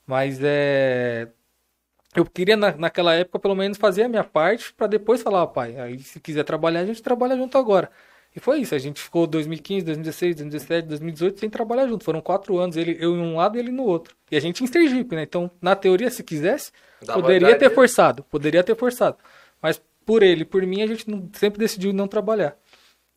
Mas 0.06 0.38
é. 0.42 1.28
Eu 2.14 2.26
queria 2.26 2.56
na, 2.56 2.72
naquela 2.76 3.14
época 3.14 3.38
pelo 3.38 3.54
menos 3.54 3.78
fazer 3.78 4.02
a 4.02 4.08
minha 4.08 4.24
parte 4.24 4.74
para 4.74 4.88
depois 4.88 5.22
falar, 5.22 5.44
ó, 5.44 5.46
pai, 5.46 5.78
aí 5.78 5.98
se 6.00 6.18
quiser 6.18 6.42
trabalhar, 6.42 6.80
a 6.80 6.84
gente 6.84 7.00
trabalha 7.00 7.36
junto 7.36 7.56
agora. 7.56 7.88
E 8.34 8.38
foi 8.38 8.60
isso, 8.60 8.74
a 8.74 8.78
gente 8.78 9.00
ficou 9.00 9.26
2015, 9.26 9.84
2016, 9.86 10.36
2017, 10.36 10.86
2018 10.88 11.40
sem 11.40 11.50
trabalhar 11.50 11.88
junto. 11.88 12.04
Foram 12.04 12.20
quatro 12.20 12.58
anos, 12.58 12.76
ele, 12.76 12.96
eu 13.00 13.16
em 13.16 13.20
um 13.20 13.36
lado 13.36 13.56
e 13.56 13.60
ele 13.60 13.72
no 13.72 13.82
outro. 13.84 14.14
E 14.30 14.36
a 14.36 14.40
gente 14.40 14.62
em 14.62 14.66
Sergipe, 14.68 15.16
né? 15.16 15.22
Então, 15.24 15.50
na 15.60 15.74
teoria, 15.74 16.10
se 16.10 16.22
quisesse, 16.22 16.70
Dava 17.04 17.20
poderia 17.20 17.56
ter 17.58 17.70
forçado, 17.74 18.22
poderia 18.30 18.62
ter 18.62 18.76
forçado. 18.76 19.16
Mas 19.60 19.82
por 20.06 20.22
ele, 20.22 20.44
por 20.44 20.62
mim, 20.64 20.80
a 20.82 20.86
gente 20.86 21.10
não- 21.10 21.28
sempre 21.32 21.58
decidiu 21.58 21.92
não 21.92 22.06
trabalhar. 22.06 22.56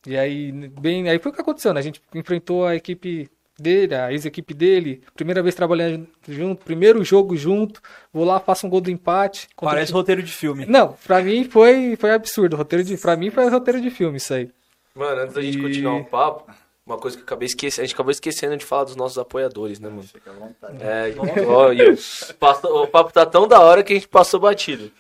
E 0.08 0.18
aí, 0.18 0.52
bem, 0.52 1.08
aí 1.10 1.20
foi 1.20 1.32
o 1.32 1.36
que 1.36 1.42
aconteceu, 1.42 1.74
né? 1.74 1.80
A 1.80 1.84
gente 1.84 2.02
enfrentou 2.16 2.66
a 2.66 2.76
equipe 2.76 3.30
dele, 3.58 3.94
a 3.96 4.12
ex-equipe 4.12 4.54
dele, 4.54 5.02
primeira 5.16 5.44
vez 5.44 5.54
trabalhando 5.54 6.08
junto, 6.28 6.66
primeiro 6.66 7.04
jogo 7.04 7.38
junto, 7.38 7.80
vou 8.12 8.26
lá, 8.26 8.40
faço 8.40 8.66
um 8.66 8.70
gol 8.70 8.82
do 8.82 8.90
empate. 8.90 9.48
contra 9.56 9.74
o 9.74 9.78
Parece 9.78 9.94
roteiro 9.94 10.24
de 10.24 10.32
filme. 10.34 10.66
não, 10.66 10.94
pra 11.06 11.22
mim 11.22 11.44
foi, 11.46 11.96
foi 11.98 12.12
absurdo. 12.12 12.56
Roteiro 12.58 12.84
de, 12.84 12.98
pra 12.98 13.16
mim 13.16 13.30
foi 13.30 13.48
roteiro 13.48 13.80
de 13.80 13.92
filme 13.92 14.18
isso 14.18 14.34
aí. 14.34 14.50
Mano, 14.96 15.22
antes 15.22 15.34
da 15.34 15.42
gente 15.42 15.60
continuar 15.60 15.96
o 15.96 16.06
papo, 16.06 16.52
uma 16.86 16.98
coisa 16.98 17.18
que 17.18 17.22
eu 17.24 17.26
acabei 17.26 17.48
esquecendo, 17.48 17.82
a 17.84 17.86
gente 17.86 17.96
acabou 17.96 18.12
esquecendo 18.12 18.56
de 18.58 18.64
falar 18.66 18.84
dos 18.84 18.96
nossos 18.96 19.18
apoiadores, 19.18 19.80
né, 19.80 19.90
mano? 19.90 20.04
Fica 20.04 20.30
à 20.30 20.34
vontade. 20.34 20.78
É, 20.84 21.16
ó, 21.48 21.72
o- 21.72 22.34
passou- 22.36 22.84
o 22.84 22.88
papo 22.88 23.12
tá 23.12 23.26
tão 23.26 23.48
da 23.48 23.60
hora 23.60 23.84
que 23.84 23.92
a 23.94 23.96
gente 23.96 24.08
passou 24.08 24.40
batido. 24.40 24.92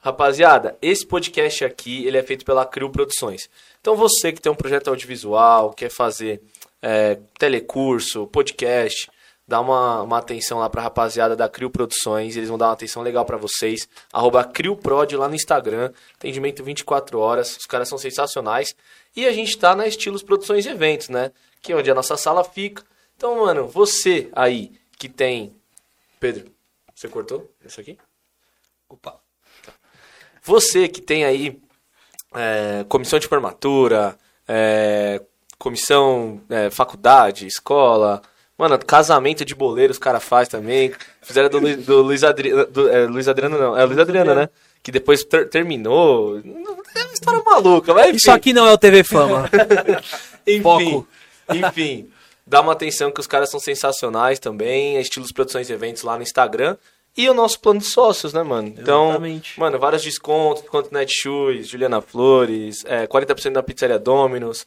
Rapaziada, 0.00 0.76
esse 0.80 1.06
podcast 1.06 1.64
aqui, 1.64 2.04
ele 2.06 2.16
é 2.16 2.22
feito 2.22 2.44
pela 2.44 2.64
Crio 2.64 2.90
Produções. 2.90 3.48
Então 3.80 3.94
você 3.94 4.32
que 4.32 4.40
tem 4.40 4.50
um 4.50 4.54
projeto 4.54 4.88
audiovisual, 4.88 5.72
quer 5.74 5.90
fazer 5.90 6.40
é, 6.80 7.18
telecurso, 7.38 8.26
podcast, 8.28 9.08
dá 9.46 9.60
uma, 9.60 10.02
uma 10.02 10.18
atenção 10.18 10.58
lá 10.58 10.70
pra 10.70 10.82
rapaziada 10.82 11.36
da 11.36 11.48
Crio 11.48 11.70
Produções, 11.70 12.36
eles 12.36 12.48
vão 12.48 12.58
dar 12.58 12.66
uma 12.66 12.72
atenção 12.72 13.02
legal 13.02 13.24
pra 13.24 13.36
vocês. 13.36 13.88
Arroba 14.12 14.44
CrioProd 14.44 15.16
lá 15.16 15.28
no 15.28 15.34
Instagram, 15.34 15.92
atendimento 16.14 16.62
24 16.62 17.18
horas, 17.18 17.56
os 17.56 17.66
caras 17.66 17.88
são 17.88 17.98
sensacionais. 17.98 18.74
E 19.14 19.26
a 19.26 19.32
gente 19.32 19.58
tá 19.58 19.74
na 19.74 19.86
Estilos 19.86 20.22
Produções 20.22 20.64
e 20.64 20.70
Eventos, 20.70 21.08
né? 21.08 21.32
Que 21.60 21.72
é 21.72 21.76
onde 21.76 21.90
a 21.90 21.94
nossa 21.94 22.16
sala 22.16 22.42
fica. 22.42 22.82
Então, 23.16 23.40
mano, 23.40 23.68
você 23.68 24.30
aí 24.32 24.72
que 24.98 25.08
tem. 25.08 25.54
Pedro, 26.18 26.50
você 26.94 27.08
cortou 27.08 27.50
isso 27.64 27.80
aqui? 27.80 27.98
Opa. 28.88 29.20
Você 30.42 30.88
que 30.88 31.00
tem 31.00 31.24
aí 31.24 31.60
é, 32.34 32.84
comissão 32.88 33.18
de 33.18 33.28
formatura, 33.28 34.16
é, 34.48 35.20
comissão, 35.58 36.40
é, 36.48 36.70
faculdade, 36.70 37.46
escola. 37.46 38.22
Mano, 38.62 38.78
casamento 38.78 39.44
de 39.44 39.54
boleiro 39.56 39.90
os 39.90 39.98
caras 39.98 40.22
faz 40.22 40.46
também. 40.48 40.92
Fizeram 41.20 41.48
do, 41.48 41.58
Lu- 41.58 41.76
do 41.78 42.02
Luiz 42.02 42.22
Adriano. 42.22 42.64
Do, 42.66 42.88
é, 42.88 43.06
Luiz 43.06 43.26
Adriano 43.26 43.58
não, 43.58 43.76
é 43.76 43.84
Luiz 43.84 43.98
Adriano, 43.98 44.34
né? 44.36 44.48
Que 44.82 44.92
depois 44.92 45.24
ter- 45.24 45.48
terminou. 45.48 46.38
É 46.38 47.02
uma 47.04 47.12
história 47.12 47.42
maluca, 47.44 47.92
mas 47.92 48.06
enfim. 48.06 48.16
Isso 48.18 48.30
aqui 48.30 48.52
não 48.52 48.64
é 48.66 48.72
o 48.72 48.78
TV 48.78 49.02
Fama. 49.02 49.50
Enfim, 50.46 50.62
Foco. 50.62 51.08
enfim, 51.52 52.08
dá 52.46 52.60
uma 52.60 52.72
atenção 52.72 53.10
que 53.10 53.20
os 53.20 53.26
caras 53.26 53.50
são 53.50 53.58
sensacionais 53.60 54.38
também, 54.38 54.96
estilos 55.00 55.32
produções 55.32 55.68
e 55.70 55.72
eventos 55.72 56.02
lá 56.02 56.16
no 56.16 56.22
Instagram. 56.22 56.76
E 57.16 57.28
o 57.28 57.34
nosso 57.34 57.58
plano 57.60 57.80
de 57.80 57.86
sócios, 57.86 58.32
né, 58.32 58.42
mano? 58.42 58.74
Então, 58.78 59.10
Exatamente. 59.10 59.58
mano, 59.60 59.78
vários 59.78 60.02
descontos, 60.02 60.62
desconto 60.62 60.92
Netshoes, 60.94 61.68
Juliana 61.68 62.00
Flores, 62.00 62.84
é, 62.86 63.06
40% 63.06 63.52
da 63.52 63.62
pizzaria 63.62 63.98
Domino's. 63.98 64.66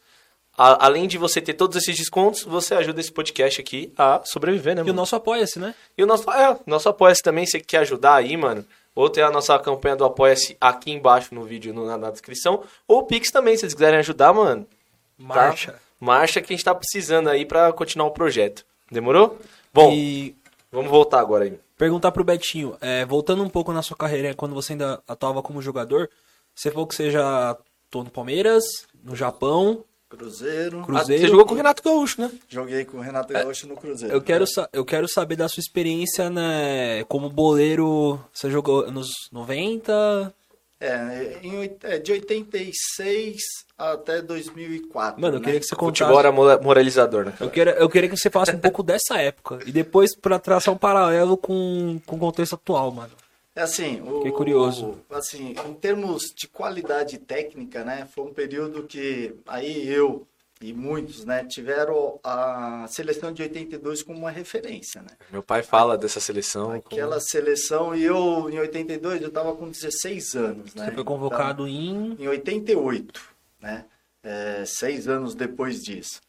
A- 0.58 0.86
além 0.86 1.08
de 1.08 1.18
você 1.18 1.42
ter 1.42 1.54
todos 1.54 1.76
esses 1.76 1.96
descontos, 1.98 2.44
você 2.44 2.74
ajuda 2.76 3.02
esse 3.02 3.12
podcast 3.12 3.60
aqui 3.60 3.92
a 3.98 4.22
sobreviver, 4.24 4.76
né, 4.76 4.82
E 4.82 4.84
o 4.84 4.86
mano? 4.88 4.96
nosso 4.98 5.16
apoia-se, 5.16 5.60
né? 5.60 5.76
E 5.98 6.04
o 6.04 6.08
nosso, 6.08 6.30
é, 6.32 6.58
nosso 6.66 6.88
Apoia-se 6.88 7.22
também, 7.22 7.46
você 7.46 7.60
que 7.60 7.66
quer 7.66 7.80
ajudar 7.80 8.16
aí, 8.16 8.38
mano. 8.38 8.64
Ou 8.96 9.10
tem 9.10 9.22
a 9.24 9.30
nossa 9.30 9.60
campanha 9.60 9.98
do 9.98 10.06
Apoia-se 10.06 10.56
aqui 10.62 10.92
embaixo 10.92 11.36
no 11.36 11.44
vídeo, 11.44 11.74
no- 11.74 11.86
na, 11.86 11.98
na 11.98 12.10
descrição. 12.12 12.64
Ou 12.88 13.00
o 13.00 13.04
Pix 13.04 13.30
também, 13.32 13.56
se 13.56 13.62
vocês 13.62 13.74
quiserem 13.74 14.00
ajudar, 14.00 14.32
mano. 14.34 14.64
tá? 14.64 14.70
Marcha. 15.18 15.76
Marcha 16.00 16.42
que 16.42 16.54
a 16.54 16.56
gente 16.56 16.64
tá 16.66 16.74
precisando 16.74 17.30
aí 17.30 17.46
pra 17.46 17.74
continuar 17.74 18.08
o 18.08 18.12
projeto. 18.12 18.66
Demorou? 18.92 19.38
Bom, 19.74 19.92
E 19.92 20.36
vamos 20.72 20.90
voltar 20.90 21.20
agora 21.20 21.44
aí. 21.46 21.60
perguntar 21.78 22.12
pro 22.14 22.24
Betinho, 22.24 22.78
é, 22.80 23.04
voltando 23.06 23.44
um 23.44 23.50
pouco 23.50 23.74
na 23.74 23.82
sua 23.82 23.98
carreira, 23.98 24.34
quando 24.34 24.54
você 24.56 24.72
ainda 24.74 25.02
atuava 25.08 25.42
como 25.42 25.62
jogador, 25.62 26.10
você 26.54 26.72
falou 26.72 26.88
que 26.88 26.96
você 26.96 27.12
já 27.12 27.52
atuou 27.90 28.04
no 28.06 28.10
Palmeiras, 28.10 28.64
no 29.04 29.16
Japão, 29.16 29.84
Cruzeiro. 30.16 30.82
Cruzeiro. 30.84 31.24
Ah, 31.24 31.26
você 31.26 31.28
jogou 31.28 31.46
com 31.46 31.54
o 31.54 31.58
Renato 31.58 31.84
Gaúcho, 31.84 32.22
né? 32.22 32.32
Joguei 32.50 32.86
com 32.86 32.98
o 32.98 33.02
Renato 33.02 33.32
Gaúcho 33.34 33.68
no 33.68 33.76
Cruzeiro. 33.76 34.14
Eu 34.14 34.22
quero, 34.22 34.46
sa- 34.48 34.70
eu 34.74 34.84
quero 34.86 35.08
saber 35.08 35.36
da 35.36 35.48
sua 35.48 35.62
experiência, 35.62 36.30
né, 36.30 37.04
como 37.08 37.30
boleiro, 37.30 38.20
você 38.34 38.50
jogou 38.50 38.92
nos 38.92 39.10
90? 39.32 40.34
É, 40.80 41.40
em, 41.42 41.72
é, 41.84 42.00
de 42.00 42.12
86 42.12 43.38
até 43.78 44.22
2004. 44.22 45.20
Mano, 45.22 45.36
eu 45.36 45.40
né? 45.40 45.46
queria 45.46 45.60
que 45.60 45.66
você 45.66 45.76
contasse... 45.76 46.04
Futebol 46.04 46.20
era 46.20 46.32
moralizador, 46.62 47.26
né? 47.26 47.34
Eu 47.40 47.50
queria, 47.50 47.74
eu 47.74 47.90
queria 47.90 48.10
que 48.10 48.18
você 48.18 48.30
falasse 48.30 48.54
um 48.56 48.60
pouco 48.60 48.84
dessa 48.84 49.18
época. 49.18 49.60
E 49.66 49.72
depois 49.72 50.16
pra 50.16 50.38
traçar 50.38 50.74
um 50.74 50.78
paralelo 50.78 51.38
com, 51.38 52.00
com 52.06 52.16
o 52.18 52.20
contexto 52.20 52.56
atual, 52.56 52.92
mano. 52.92 53.12
É 53.56 53.62
assim, 53.62 54.02
o, 54.02 54.18
Fiquei 54.18 54.32
curioso. 54.32 54.98
o- 55.10 55.16
assim, 55.16 55.56
em 55.66 55.74
termos 55.74 56.34
de 56.36 56.48
qualidade 56.48 57.18
técnica, 57.18 57.84
né, 57.86 58.08
foi 58.14 58.26
um 58.26 58.34
período 58.34 58.84
que 58.84 59.34
aí 59.48 59.88
eu 59.88 60.28
e 60.62 60.74
muitos, 60.74 61.24
né, 61.26 61.46
tiveram 61.46 62.20
a 62.24 62.86
seleção 62.90 63.32
de 63.32 63.42
82 63.42 64.02
como 64.04 64.20
uma 64.20 64.32
referência, 64.32 65.02
né? 65.02 65.10
Meu 65.32 65.44
pai 65.44 65.62
fala 65.64 65.98
dessa 65.98 66.20
seleção. 66.20 66.72
Aquela 66.72 67.20
seleção 67.20 67.96
e 67.96 68.04
eu 68.04 68.50
em 68.50 68.58
82 68.60 69.22
eu 69.22 69.28
estava 69.30 69.54
com 69.56 69.70
16 69.70 70.36
anos, 70.36 70.74
né? 70.76 70.86
Você 70.86 70.92
foi 70.94 71.04
convocado 71.04 71.68
em... 71.68 72.12
Então, 72.14 72.26
em 72.26 72.28
88, 72.30 73.22
né? 73.62 73.86
É, 74.24 74.64
seis 74.66 75.08
anos 75.08 75.36
depois 75.36 75.84
disso. 75.84 76.20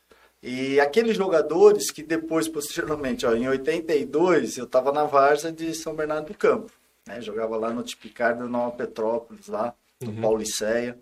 E 0.42 0.78
aqueles 0.80 1.16
jogadores 1.16 1.90
que 1.90 2.02
depois, 2.02 2.46
posteriormente, 2.46 3.24
ó, 3.26 3.34
em 3.34 3.48
82, 3.48 4.58
eu 4.58 4.64
estava 4.64 4.92
na 4.92 5.04
Varsa 5.04 5.50
de 5.50 5.74
São 5.74 5.94
Bernardo 5.94 6.26
do 6.28 6.34
Campo. 6.36 6.70
Né? 7.07 7.20
Jogava 7.20 7.57
lá 7.57 7.72
no 7.72 7.82
Tipicar 7.82 8.36
do 8.36 8.48
Nova 8.48 8.76
Petrópolis, 8.76 9.46
lá 9.46 9.74
no 10.00 10.20
Pauliceia. 10.20 10.98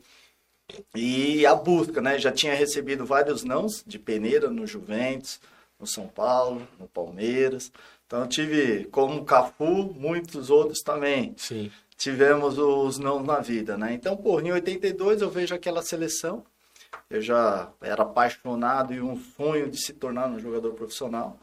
E 0.95 1.45
a 1.47 1.55
busca, 1.55 2.01
né? 2.01 2.19
Já 2.19 2.31
tinha 2.31 2.55
recebido 2.55 3.05
vários 3.05 3.45
nãos 3.45 3.83
de 3.87 3.99
peneira 3.99 4.49
no 4.49 4.67
Juventus, 4.67 5.41
no 5.79 5.87
São 5.87 6.07
Paulo, 6.07 6.67
no 6.79 6.87
Palmeiras. 6.87 7.73
Então 8.07 8.27
tive, 8.27 8.85
como 8.87 9.25
Cafu, 9.25 9.95
muitos 9.95 10.51
outros 10.51 10.81
também 10.81 11.35
Sim. 11.37 11.71
tivemos 11.97 12.59
os 12.59 12.99
não 12.99 13.23
na 13.23 13.41
vida, 13.41 13.77
né? 13.77 13.93
Então, 13.95 14.17
pô, 14.17 14.41
em 14.41 14.53
82 14.53 15.23
eu 15.23 15.31
vejo 15.31 15.55
aquela 15.55 15.83
seleção, 15.83 16.45
eu 17.11 17.21
já 17.21 17.71
era 17.81 18.03
apaixonado 18.03 18.95
e 18.95 19.01
um 19.01 19.17
sonho 19.17 19.71
de 19.71 19.79
se 19.79 19.93
tornar 19.93 20.29
um 20.29 20.39
jogador 20.39 20.73
profissional. 20.75 21.39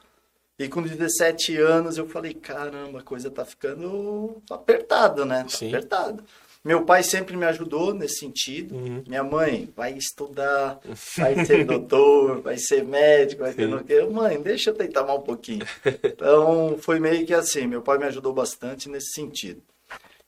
E 0.61 0.69
com 0.69 0.83
17 0.83 1.57
anos 1.57 1.97
eu 1.97 2.07
falei, 2.07 2.35
caramba, 2.35 2.99
a 2.99 3.03
coisa 3.03 3.31
tá 3.31 3.43
ficando 3.43 4.39
apertada, 4.47 5.25
né? 5.25 5.43
Tá 5.49 5.65
apertada. 5.65 6.23
Meu 6.63 6.85
pai 6.85 7.01
sempre 7.01 7.35
me 7.35 7.45
ajudou 7.45 7.95
nesse 7.95 8.19
sentido. 8.19 8.75
Uhum. 8.75 9.03
Minha 9.07 9.23
mãe 9.23 9.73
vai 9.75 9.93
estudar, 9.93 10.79
vai 11.17 11.43
ser 11.43 11.65
doutor, 11.65 12.41
vai 12.41 12.59
ser 12.59 12.85
médico, 12.85 13.41
vai 13.41 13.53
ser 13.53 13.67
no 13.67 13.83
quê. 13.83 14.03
Mãe, 14.03 14.39
deixa 14.39 14.69
eu 14.69 14.75
tentar 14.75 15.03
mais 15.03 15.17
um 15.17 15.23
pouquinho. 15.23 15.65
Então, 16.03 16.77
foi 16.79 16.99
meio 16.99 17.25
que 17.25 17.33
assim, 17.33 17.65
meu 17.65 17.81
pai 17.81 17.97
me 17.97 18.05
ajudou 18.05 18.31
bastante 18.31 18.87
nesse 18.87 19.13
sentido. 19.13 19.63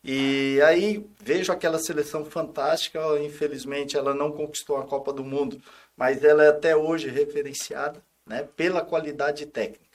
E 0.03 0.59
aí 0.65 1.05
vejo 1.21 1.51
aquela 1.51 1.77
seleção 1.77 2.25
fantástica, 2.25 2.99
infelizmente 3.23 3.95
ela 3.95 4.15
não 4.15 4.31
conquistou 4.31 4.77
a 4.77 4.83
Copa 4.83 5.13
do 5.13 5.23
Mundo, 5.23 5.61
mas 5.95 6.23
ela 6.23 6.43
é 6.43 6.49
até 6.49 6.75
hoje 6.75 7.07
referenciada 7.07 8.01
né, 8.25 8.47
pela 8.57 8.81
qualidade 8.81 9.45
técnica. 9.45 9.92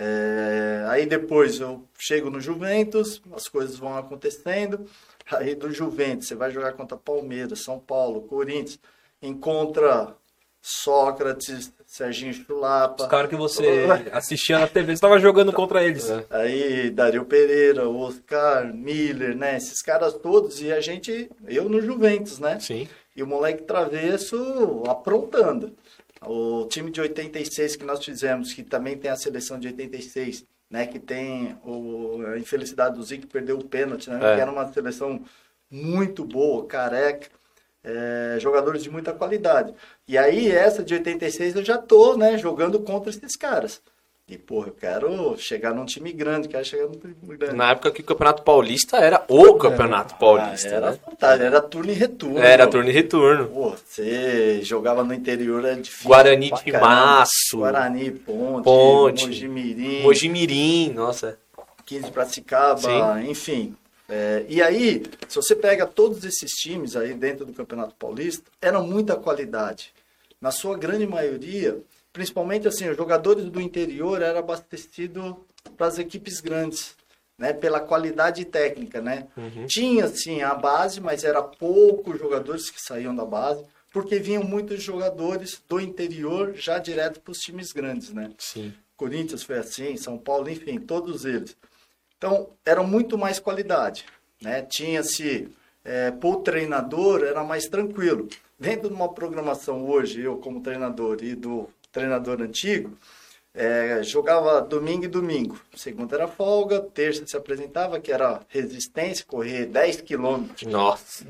É, 0.00 0.84
aí 0.86 1.06
depois 1.06 1.58
eu 1.58 1.82
chego 1.98 2.30
no 2.30 2.40
Juventus, 2.40 3.20
as 3.34 3.48
coisas 3.48 3.76
vão 3.76 3.98
acontecendo. 3.98 4.86
Aí 5.30 5.56
do 5.56 5.72
Juventus 5.72 6.28
você 6.28 6.36
vai 6.36 6.52
jogar 6.52 6.72
contra 6.74 6.96
Palmeiras, 6.96 7.64
São 7.64 7.80
Paulo, 7.80 8.22
Corinthians, 8.22 8.78
encontra 9.20 10.14
Sócrates, 10.62 11.72
Serginho 11.84 12.32
Chulapa. 12.32 13.02
Os 13.02 13.08
caras 13.08 13.28
que 13.28 13.36
você 13.36 13.86
assistia 14.12 14.60
na 14.60 14.68
TV, 14.68 14.94
você 14.94 15.00
tava 15.00 15.18
jogando 15.18 15.52
contra 15.52 15.82
eles. 15.82 16.08
É. 16.08 16.24
Aí 16.30 16.90
Dario 16.90 17.24
Pereira, 17.24 17.88
Oscar, 17.88 18.72
Miller, 18.72 19.36
né? 19.36 19.56
Esses 19.56 19.82
caras 19.82 20.14
todos 20.14 20.62
e 20.62 20.72
a 20.72 20.80
gente, 20.80 21.28
eu 21.48 21.68
no 21.68 21.80
Juventus, 21.80 22.38
né? 22.38 22.60
Sim. 22.60 22.88
E 23.16 23.22
o 23.22 23.26
moleque 23.26 23.64
travesso 23.64 24.84
aprontando. 24.86 25.72
O 26.26 26.66
time 26.68 26.90
de 26.90 27.00
86 27.00 27.76
que 27.76 27.84
nós 27.84 28.04
fizemos, 28.04 28.52
que 28.52 28.62
também 28.62 28.96
tem 28.98 29.10
a 29.10 29.16
seleção 29.16 29.58
de 29.58 29.68
86, 29.68 30.44
né? 30.70 30.86
Que 30.86 30.98
tem 30.98 31.56
o, 31.64 32.22
a 32.26 32.38
infelicidade 32.38 32.96
do 32.96 33.02
Zico 33.02 33.22
que 33.22 33.32
perdeu 33.32 33.58
o 33.58 33.64
pênalti, 33.64 34.10
né? 34.10 34.16
É. 34.16 34.34
Que 34.34 34.40
era 34.40 34.50
uma 34.50 34.72
seleção 34.72 35.22
muito 35.70 36.24
boa, 36.24 36.66
careca. 36.66 37.28
é, 37.84 38.38
jogadores 38.40 38.82
de 38.82 38.90
muita 38.90 39.12
qualidade. 39.12 39.74
E 40.06 40.18
aí, 40.18 40.50
essa 40.50 40.82
de 40.82 40.94
86, 40.94 41.56
eu 41.56 41.64
já 41.64 41.78
tô, 41.78 42.16
né, 42.16 42.36
jogando 42.38 42.80
contra 42.80 43.10
esses 43.10 43.36
caras. 43.36 43.80
E, 44.28 44.36
porra, 44.36 44.68
eu 44.68 44.74
quero 44.74 45.38
chegar 45.38 45.72
num 45.74 45.86
time 45.86 46.12
grande, 46.12 46.48
quero 46.48 46.62
chegar 46.62 46.84
num 46.86 46.92
time 46.92 47.14
grande. 47.38 47.56
Na 47.56 47.70
época 47.70 47.90
que 47.90 48.02
o 48.02 48.04
Campeonato 48.04 48.42
Paulista 48.42 48.98
era 48.98 49.24
o 49.26 49.54
Campeonato 49.54 50.16
Paulista, 50.16 50.68
Ah, 50.68 50.72
era 50.74 50.90
né? 50.90 50.98
fantástico, 51.02 51.44
era 51.46 51.60
turno 51.62 51.90
e 51.90 51.94
retorno. 51.94 52.38
Era 52.38 52.66
turno 52.66 52.90
e 52.90 52.92
retorno. 52.92 53.46
Pô, 53.48 53.74
você 53.86 54.60
jogava 54.62 55.02
no 55.02 55.14
interior, 55.14 55.64
era 55.64 55.76
difícil. 55.80 56.06
Guarani 56.08 56.50
de 56.52 56.70
caramba. 56.72 56.86
Maço. 56.94 57.56
Guarani, 57.56 58.10
Ponte, 58.10 58.64
Ponte. 58.64 59.26
Mojimirim, 59.26 60.02
Mojimirim, 60.02 60.92
nossa. 60.92 61.38
15 61.86 62.10
Piracicaba, 62.10 62.80
Sim. 62.80 63.30
enfim. 63.30 63.76
É, 64.10 64.44
e 64.46 64.60
aí, 64.60 65.02
se 65.26 65.36
você 65.36 65.56
pega 65.56 65.86
todos 65.86 66.22
esses 66.24 66.50
times 66.50 66.96
aí 66.96 67.14
dentro 67.14 67.46
do 67.46 67.54
Campeonato 67.54 67.94
Paulista, 67.94 68.44
eram 68.60 68.86
muita 68.86 69.16
qualidade. 69.16 69.90
Na 70.38 70.50
sua 70.50 70.76
grande 70.76 71.06
maioria, 71.06 71.78
principalmente 72.18 72.66
assim, 72.66 72.88
os 72.88 72.96
jogadores 72.96 73.44
do 73.44 73.60
interior 73.60 74.20
eram 74.20 74.40
abastecidos 74.40 75.36
para 75.76 75.86
as 75.86 76.00
equipes 76.00 76.40
grandes, 76.40 76.96
né? 77.38 77.52
Pela 77.52 77.78
qualidade 77.78 78.44
técnica, 78.44 79.00
né? 79.00 79.28
Tinha 79.68 80.08
sim 80.08 80.42
a 80.42 80.52
base, 80.52 81.00
mas 81.00 81.22
era 81.22 81.40
poucos 81.40 82.18
jogadores 82.18 82.70
que 82.70 82.82
saíam 82.82 83.14
da 83.14 83.24
base, 83.24 83.64
porque 83.92 84.18
vinham 84.18 84.42
muitos 84.42 84.82
jogadores 84.82 85.62
do 85.68 85.80
interior 85.80 86.54
já 86.56 86.80
direto 86.80 87.20
para 87.20 87.30
os 87.30 87.38
times 87.38 87.70
grandes, 87.70 88.12
né? 88.12 88.32
Sim. 88.36 88.74
Corinthians 88.96 89.44
foi 89.44 89.58
assim, 89.58 89.96
São 89.96 90.18
Paulo, 90.18 90.50
enfim, 90.50 90.80
todos 90.80 91.24
eles. 91.24 91.56
Então, 92.16 92.50
era 92.66 92.82
muito 92.82 93.16
mais 93.16 93.38
qualidade, 93.38 94.04
né? 94.42 94.62
Tinha-se, 94.62 95.48
é, 95.84 96.10
por 96.10 96.38
treinador, 96.38 97.22
era 97.22 97.44
mais 97.44 97.68
tranquilo. 97.68 98.26
Dentro 98.58 98.88
de 98.88 98.94
uma 98.96 99.14
programação 99.14 99.88
hoje, 99.88 100.20
eu 100.20 100.38
como 100.38 100.60
treinador 100.60 101.18
e 101.22 101.36
do 101.36 101.70
treinador 101.98 102.40
antigo, 102.42 102.90
É, 103.54 104.02
jogava 104.04 104.60
domingo 104.60 105.04
e 105.06 105.08
domingo. 105.08 105.58
Segunda 105.74 106.14
era 106.14 106.28
folga, 106.28 106.80
terça 106.80 107.26
se 107.26 107.36
apresentava, 107.36 107.98
que 107.98 108.12
era 108.12 108.40
resistência, 108.48 109.24
correr 109.26 109.66
10 109.66 110.02
quilômetros. 110.02 110.70
Nossa. 110.70 111.24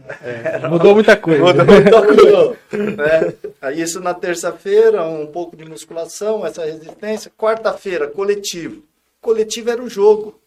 Mudou 0.69 0.95
muita 0.95 1.17
coisa. 1.27 1.43
Mudou 1.43 1.65
muita 1.65 2.07
coisa, 2.07 2.59
né? 2.73 3.35
Aí 3.63 3.81
isso 3.81 3.99
na 4.01 4.13
terça-feira, 4.13 5.05
um 5.05 5.27
pouco 5.29 5.57
de 5.57 5.65
musculação, 5.65 6.45
essa 6.45 6.65
resistência. 6.67 7.33
Quarta-feira, 7.39 8.09
coletivo. 8.09 8.83
Coletivo 9.23 9.71
era 9.71 9.83
o 9.83 9.89
jogo. 9.89 10.39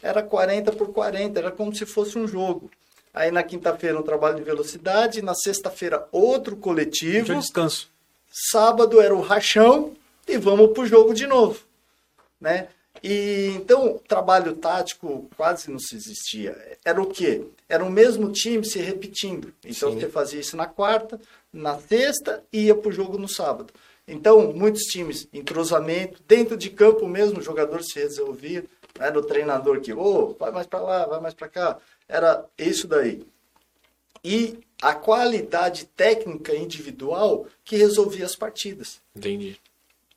Era 0.00 0.22
40 0.22 0.70
por 0.72 0.92
40, 0.92 1.40
era 1.40 1.50
como 1.50 1.74
se 1.74 1.84
fosse 1.84 2.16
um 2.16 2.28
jogo. 2.28 2.70
Aí 3.12 3.32
na 3.32 3.42
quinta-feira 3.42 3.98
um 3.98 4.02
trabalho 4.02 4.36
de 4.36 4.44
velocidade, 4.44 5.22
na 5.22 5.34
sexta-feira 5.34 6.06
outro 6.12 6.54
coletivo, 6.56 7.26
de 7.34 7.40
descanso. 7.40 7.90
Sábado 8.50 9.00
era 9.00 9.14
o 9.14 9.20
rachão 9.20 9.94
e 10.28 10.36
vamos 10.36 10.72
pro 10.72 10.86
jogo 10.86 11.14
de 11.14 11.26
novo, 11.26 11.60
né? 12.40 12.68
E 13.02 13.52
então 13.56 14.00
trabalho 14.08 14.54
tático 14.56 15.28
quase 15.36 15.70
não 15.70 15.78
se 15.78 15.96
existia. 15.96 16.56
Era 16.84 17.00
o 17.00 17.06
quê? 17.06 17.46
Era 17.68 17.84
o 17.84 17.90
mesmo 17.90 18.32
time 18.32 18.64
se 18.64 18.78
repetindo. 18.78 19.52
Então 19.64 19.92
Sim. 19.92 20.00
você 20.00 20.08
fazia 20.08 20.40
isso 20.40 20.56
na 20.56 20.66
quarta, 20.66 21.20
na 21.52 21.78
sexta 21.78 22.42
e 22.52 22.66
ia 22.66 22.74
pro 22.74 22.92
jogo 22.92 23.18
no 23.18 23.28
sábado. 23.28 23.72
Então 24.08 24.52
muitos 24.52 24.82
times 24.84 25.28
entrosamento 25.32 26.22
dentro 26.26 26.56
de 26.56 26.70
campo 26.70 27.06
mesmo, 27.06 27.38
o 27.38 27.42
jogador 27.42 27.82
se 27.82 27.98
resolvia. 27.98 28.64
Era 28.98 29.18
o 29.18 29.22
treinador 29.22 29.80
que, 29.80 29.92
ô, 29.92 30.34
vai 30.38 30.50
mais 30.50 30.66
para 30.66 30.80
lá, 30.80 31.06
vai 31.06 31.20
mais 31.20 31.34
para 31.34 31.48
cá. 31.48 31.78
Era 32.08 32.44
isso 32.58 32.88
daí 32.88 33.26
e 34.26 34.58
a 34.82 34.94
qualidade 34.94 35.86
técnica 35.96 36.54
individual 36.54 37.46
que 37.64 37.76
resolvia 37.76 38.24
as 38.26 38.36
partidas. 38.36 39.00
Entendi. 39.14 39.58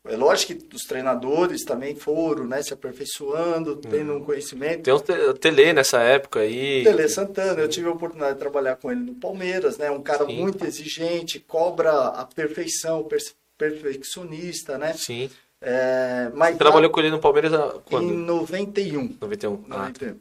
É 0.06 0.16
lógico 0.16 0.56
que 0.56 0.76
os 0.76 0.84
treinadores 0.86 1.64
também 1.66 1.94
foram 1.96 2.46
né, 2.46 2.62
se 2.64 2.74
aperfeiçoando, 2.74 3.76
tendo 3.76 4.14
um 4.14 4.24
conhecimento. 4.24 4.82
Tem 4.84 4.98
te- 5.00 5.34
Tele 5.40 5.74
nessa 5.74 6.00
época 6.02 6.40
aí. 6.40 6.84
Tele 6.84 7.08
Santana, 7.10 7.60
eu 7.62 7.68
tive 7.68 7.88
a 7.90 7.92
oportunidade 7.92 8.34
de 8.34 8.40
trabalhar 8.40 8.78
com 8.78 8.90
ele 8.92 9.02
no 9.02 9.16
Palmeiras, 9.16 9.78
né? 9.78 9.92
Um 9.92 10.02
cara 10.02 10.26
Sim. 10.26 10.38
muito 10.40 10.66
exigente, 10.66 11.40
cobra 11.40 11.92
a 11.92 12.26
perfeição, 12.26 13.04
per- 13.04 13.20
perfeccionista, 13.58 14.78
né? 14.78 14.94
Sim. 14.94 15.30
É, 15.62 16.32
mas 16.34 16.58
Trabalhou 16.58 16.90
com 16.90 17.00
ele 17.02 17.12
no 17.12 17.20
Palmeiras 17.20 17.54
há 17.54 17.76
em 17.76 17.82
quando? 17.84 18.14
91. 18.14 19.18
91. 19.20 19.64
Não 19.68 19.82
Ah, 19.82 19.90
entendo. 19.90 20.20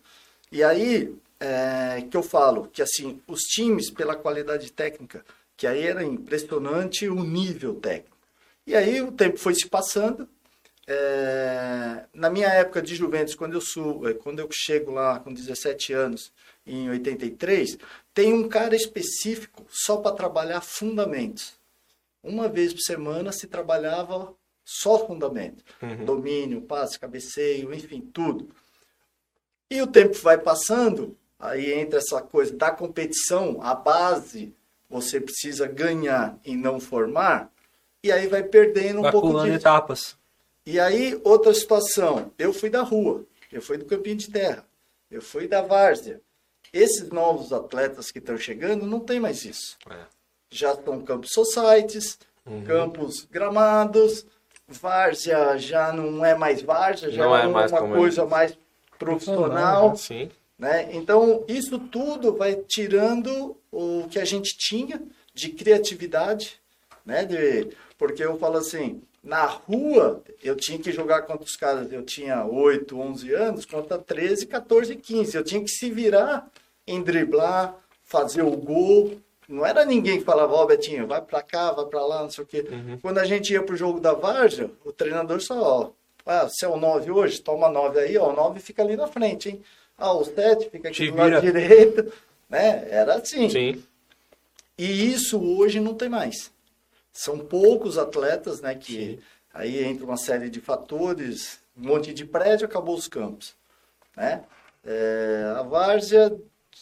E 0.50 0.62
aí, 0.64 1.14
é, 1.40 2.02
que 2.10 2.16
eu 2.16 2.22
falo 2.22 2.68
que 2.68 2.82
assim, 2.82 3.20
os 3.26 3.40
times, 3.42 3.90
pela 3.90 4.16
qualidade 4.16 4.72
técnica, 4.72 5.24
que 5.56 5.66
aí 5.66 5.84
era 5.86 6.04
impressionante 6.04 7.08
o 7.08 7.22
nível 7.24 7.74
técnico. 7.76 8.16
E 8.66 8.76
aí 8.76 9.00
o 9.00 9.12
tempo 9.12 9.38
foi 9.38 9.54
se 9.54 9.66
passando. 9.68 10.28
é, 10.86 12.04
na 12.14 12.30
minha 12.30 12.48
época 12.48 12.80
de 12.82 12.94
Juventus, 12.94 13.34
quando 13.34 13.54
eu, 13.54 13.60
sou, 13.60 14.02
quando 14.22 14.38
eu 14.40 14.48
chego 14.50 14.90
lá 14.92 15.18
com 15.20 15.32
17 15.32 15.92
anos, 15.92 16.32
em 16.66 16.88
83, 16.90 17.78
tem 18.14 18.32
um 18.32 18.48
cara 18.48 18.74
específico 18.76 19.64
só 19.70 19.98
para 19.98 20.14
trabalhar 20.14 20.60
fundamentos. 20.60 21.58
Uma 22.22 22.48
vez 22.48 22.72
por 22.72 22.80
semana 22.80 23.32
se 23.32 23.46
trabalhava 23.46 24.34
só 24.64 25.06
fundamento. 25.06 25.64
Domínio, 26.04 26.60
passe, 26.62 26.98
cabeceio, 26.98 27.72
enfim, 27.72 28.00
tudo. 28.12 28.50
E 29.70 29.80
o 29.80 29.86
tempo 29.86 30.14
vai 30.18 30.38
passando, 30.38 31.16
aí 31.38 31.72
entra 31.72 31.98
essa 31.98 32.20
coisa 32.22 32.52
da 32.56 32.70
competição, 32.70 33.58
a 33.62 33.74
base 33.74 34.54
você 34.88 35.20
precisa 35.20 35.66
ganhar 35.66 36.38
e 36.44 36.56
não 36.56 36.80
formar, 36.80 37.50
e 38.02 38.10
aí 38.10 38.26
vai 38.26 38.42
perdendo 38.42 39.00
um 39.00 39.02
Vai 39.02 39.12
pouco 39.12 39.32
disso. 39.42 39.54
etapas. 39.56 40.16
E 40.64 40.78
aí, 40.78 41.20
outra 41.24 41.52
situação, 41.54 42.30
eu 42.38 42.52
fui 42.52 42.70
da 42.70 42.82
rua, 42.82 43.24
eu 43.52 43.60
fui 43.62 43.76
do 43.78 43.84
campinho 43.84 44.16
de 44.16 44.30
terra, 44.30 44.64
eu 45.10 45.20
fui 45.22 45.46
da 45.48 45.62
várzea. 45.62 46.20
Esses 46.72 47.08
novos 47.10 47.52
atletas 47.52 48.10
que 48.10 48.18
estão 48.18 48.36
chegando 48.36 48.86
não 48.86 49.00
tem 49.00 49.18
mais 49.18 49.44
isso. 49.44 49.78
É. 49.90 50.04
Já 50.50 50.72
estão 50.72 51.00
campos 51.02 51.30
societies, 51.32 52.18
Uhum. 52.46 52.64
campos 52.64 53.26
gramados, 53.30 54.24
várzea 54.66 55.58
já 55.58 55.92
não 55.92 56.24
é 56.24 56.34
mais 56.34 56.62
várzea, 56.62 57.10
já 57.10 57.24
Não 57.24 57.36
é, 57.36 57.44
é 57.44 57.48
mais 57.48 57.70
uma 57.72 57.80
como 57.80 57.94
é. 57.94 57.98
coisa 57.98 58.24
mais 58.26 58.56
profissional. 58.98 59.96
Sim. 59.96 60.30
Né? 60.58 60.88
Então, 60.92 61.44
isso 61.46 61.78
tudo 61.78 62.34
vai 62.34 62.56
tirando 62.56 63.56
o 63.70 64.08
que 64.08 64.18
a 64.18 64.24
gente 64.24 64.58
tinha 64.58 65.00
de 65.32 65.50
criatividade, 65.50 66.60
né? 67.06 67.24
De, 67.24 67.68
porque 67.96 68.24
eu 68.24 68.36
falo 68.38 68.56
assim, 68.58 69.00
na 69.22 69.44
rua 69.44 70.22
eu 70.42 70.56
tinha 70.56 70.78
que 70.78 70.90
jogar 70.90 71.22
contra 71.22 71.44
os 71.44 71.54
caras, 71.54 71.92
eu 71.92 72.02
tinha 72.02 72.44
8, 72.44 72.98
11 72.98 73.34
anos, 73.34 73.64
contra 73.64 73.98
13, 73.98 74.46
14, 74.46 74.96
15. 74.96 75.36
Eu 75.36 75.44
tinha 75.44 75.62
que 75.62 75.70
se 75.70 75.90
virar 75.90 76.50
em 76.86 77.02
driblar, 77.02 77.76
fazer 78.02 78.42
o 78.42 78.56
gol. 78.56 79.16
Não 79.48 79.64
era 79.64 79.84
ninguém 79.84 80.18
que 80.18 80.24
falava, 80.24 80.52
ó, 80.54 80.66
Betinho, 80.66 81.06
vai 81.06 81.22
pra 81.22 81.40
cá, 81.40 81.70
vai 81.72 81.86
pra 81.86 82.04
lá, 82.04 82.22
não 82.22 82.30
sei 82.30 82.42
o 82.44 82.46
quê. 82.46 82.64
Quando 83.00 83.18
a 83.18 83.24
gente 83.24 83.52
ia 83.52 83.62
pro 83.62 83.76
jogo 83.76 84.00
da 84.00 84.12
Varja, 84.12 84.70
o 84.84 84.92
treinador 84.92 85.40
só, 85.40 85.62
ó, 85.62 85.90
ah, 86.26 86.48
você 86.48 86.66
é 86.66 86.68
o 86.68 86.76
9 86.76 87.10
hoje? 87.10 87.40
Toma 87.40 87.68
9 87.70 88.00
aí, 88.00 88.18
ó, 88.18 88.30
o 88.30 88.36
9 88.36 88.60
fica 88.60 88.82
ali 88.82 88.96
na 88.96 89.06
frente, 89.06 89.48
hein? 89.48 89.62
Ah, 89.98 90.12
o 90.12 90.24
7 90.24 90.70
fica 90.70 90.88
aqui 90.88 90.96
Te 90.96 91.10
do 91.10 91.16
lado 91.16 91.28
vira. 91.28 91.40
direito, 91.40 92.12
né? 92.48 92.86
Era 92.88 93.16
assim. 93.16 93.50
Sim. 93.50 93.82
E 94.78 95.12
isso 95.12 95.38
hoje 95.42 95.80
não 95.80 95.94
tem 95.94 96.08
mais. 96.08 96.52
São 97.12 97.38
poucos 97.40 97.98
atletas, 97.98 98.60
né, 98.60 98.76
que 98.76 99.18
aí 99.52 99.82
entra 99.82 100.04
uma 100.04 100.16
série 100.16 100.48
de 100.48 100.60
fatores, 100.60 101.58
um 101.76 101.88
monte 101.88 102.14
de 102.14 102.24
prédio, 102.24 102.64
acabou 102.66 102.94
os 102.94 103.08
campos, 103.08 103.56
né? 104.16 104.44
É, 104.86 105.52
a 105.56 105.62
várzea 105.62 106.32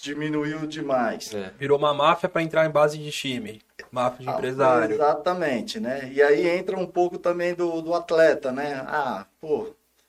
diminuiu 0.02 0.66
demais. 0.66 1.32
É. 1.32 1.50
Virou 1.58 1.78
uma 1.78 1.94
máfia 1.94 2.28
para 2.28 2.42
entrar 2.42 2.66
em 2.66 2.70
base 2.70 2.98
de 2.98 3.10
time. 3.10 3.62
Máfia 3.90 4.26
de 4.26 4.30
Ah, 4.30 4.34
empresário. 4.34 4.94
Exatamente, 4.94 5.80
né? 5.80 6.10
E 6.12 6.20
aí 6.22 6.46
entra 6.46 6.78
um 6.78 6.86
pouco 6.86 7.18
também 7.18 7.54
do, 7.54 7.80
do 7.80 7.94
atleta, 7.94 8.52
né? 8.52 8.84
Ah, 8.86 9.24
pô, 9.40 9.68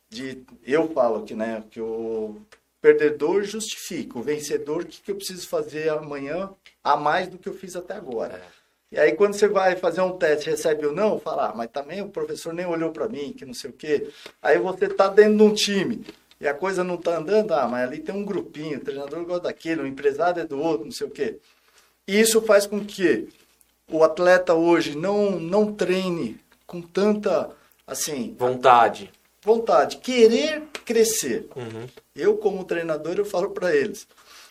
de, 0.10 0.44
eu 0.66 0.90
falo 0.94 1.24
que, 1.24 1.34
né, 1.34 1.64
que 1.72 1.80
o 1.80 2.36
perdedor 2.82 3.44
justifica, 3.44 4.18
o 4.18 4.22
vencedor, 4.22 4.84
o 4.84 4.86
que, 4.86 5.02
que 5.02 5.12
eu 5.12 5.16
preciso 5.16 5.48
fazer 5.48 5.90
amanhã 5.90 6.50
a 6.84 6.96
mais 6.96 7.28
do 7.28 7.38
que 7.38 7.50
eu 7.50 7.54
fiz 7.54 7.76
até 7.76 7.96
agora. 7.96 8.42
E 8.92 8.98
aí 8.98 9.14
quando 9.14 9.34
você 9.34 9.48
vai 9.48 9.76
fazer 9.76 10.02
um 10.02 10.18
teste, 10.18 10.50
recebe 10.50 10.86
ou 10.86 10.94
não, 10.94 11.20
fala, 11.20 11.50
ah, 11.50 11.54
mas 11.56 11.70
também 11.70 12.02
o 12.02 12.10
professor 12.10 12.54
nem 12.54 12.66
olhou 12.66 12.92
para 12.92 13.10
mim, 13.10 13.34
que 13.34 13.46
não 13.46 13.54
sei 13.54 13.70
o 13.70 13.74
quê. 13.74 14.10
Aí 14.42 14.58
você 14.58 14.88
tá 14.88 15.10
dentro 15.10 15.38
de 15.38 15.44
um 15.44 15.54
time 15.54 16.06
e 16.40 16.48
a 16.48 16.54
coisa 16.54 16.84
não 16.84 16.98
tá 16.98 17.18
andando, 17.18 17.54
ah, 17.54 17.68
mas 17.68 17.88
ali 17.88 18.00
tem 18.00 18.16
um 18.16 18.24
grupinho, 18.24 18.78
o 18.78 18.84
treinador 18.84 19.26
gosta 19.26 19.44
daquele, 19.44 19.82
o 19.82 19.88
empresário 19.88 20.42
é 20.42 20.46
do 20.46 20.60
outro, 20.60 20.86
não 20.86 20.92
sei 20.92 21.08
o 21.08 21.12
quê. 21.12 21.38
E 22.08 22.20
isso 22.20 22.42
faz 22.42 22.66
com 22.66 22.84
que 22.86 23.28
o 23.92 24.04
atleta 24.04 24.54
hoje 24.54 24.96
não, 24.98 25.32
não 25.32 25.74
treine 25.74 26.40
com 26.66 26.82
tanta, 26.82 27.50
assim, 27.86 28.36
Vontade. 28.38 29.12
Vontade, 29.48 29.98
querer 29.98 30.64
crescer. 30.86 31.48
Uhum. 31.56 31.88
Eu, 32.16 32.38
como 32.38 32.66
treinador, 32.66 33.16
eu 33.18 33.26
falo 33.26 33.52
para 33.52 33.74
eles, 33.74 34.06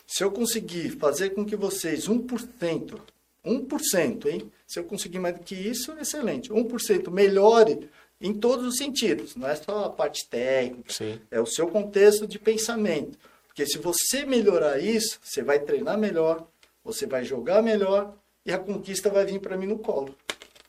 se 0.05 0.23
eu 0.23 0.31
conseguir 0.31 0.89
fazer 0.89 1.29
com 1.29 1.45
que 1.45 1.55
vocês 1.55 2.09
1%, 2.09 2.99
1%, 3.45 4.25
hein? 4.25 4.51
Se 4.65 4.79
eu 4.79 4.83
conseguir 4.83 5.19
mais 5.19 5.35
do 5.35 5.43
que 5.43 5.55
isso, 5.55 5.93
excelente. 6.01 6.49
1% 6.49 7.11
melhore 7.11 7.89
em 8.19 8.33
todos 8.33 8.65
os 8.65 8.77
sentidos, 8.77 9.35
não 9.35 9.47
é 9.47 9.55
só 9.55 9.85
a 9.85 9.89
parte 9.89 10.27
técnica, 10.27 10.91
Sim. 10.91 11.21
é 11.29 11.39
o 11.39 11.45
seu 11.45 11.67
contexto 11.67 12.25
de 12.25 12.39
pensamento. 12.39 13.17
Porque 13.47 13.65
se 13.65 13.77
você 13.77 14.25
melhorar 14.25 14.79
isso, 14.79 15.19
você 15.21 15.43
vai 15.43 15.59
treinar 15.59 15.97
melhor, 15.97 16.47
você 16.83 17.05
vai 17.05 17.23
jogar 17.23 17.61
melhor 17.61 18.13
e 18.45 18.51
a 18.51 18.57
conquista 18.57 19.09
vai 19.09 19.25
vir 19.25 19.39
para 19.39 19.55
mim 19.57 19.67
no 19.67 19.77
colo. 19.77 20.15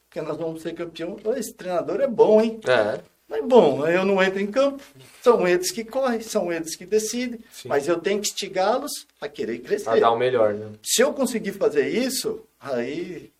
Porque 0.09 0.21
nós 0.21 0.37
vamos 0.37 0.63
ser 0.63 0.75
campeão. 0.75 1.17
Esse 1.37 1.55
treinador 1.55 2.01
é 2.01 2.07
bom, 2.07 2.41
hein? 2.41 2.61
É. 2.67 3.01
Mas 3.29 3.45
bom, 3.45 3.87
eu 3.87 4.05
não 4.05 4.23
entro 4.23 4.41
em 4.41 4.47
campo. 4.47 4.83
São 5.23 5.47
eles 5.47 5.71
que 5.71 5.85
correm, 5.85 6.21
são 6.21 6.51
eles 6.51 6.75
que 6.75 6.87
decidem. 6.87 7.41
Sim. 7.53 7.69
Mas 7.69 7.87
eu 7.87 8.01
tenho 8.01 8.21
que 8.21 8.29
instigá-los 8.29 9.07
a 9.21 9.29
querer 9.29 9.59
crescer. 9.59 9.85
Pra 9.85 10.01
dar 10.01 10.13
o 10.13 10.19
melhor, 10.19 10.55
né? 10.55 10.71
Se 10.83 11.03
eu 11.03 11.13
conseguir 11.13 11.53
fazer 11.53 11.89
isso, 11.89 12.43
aí 12.59 13.31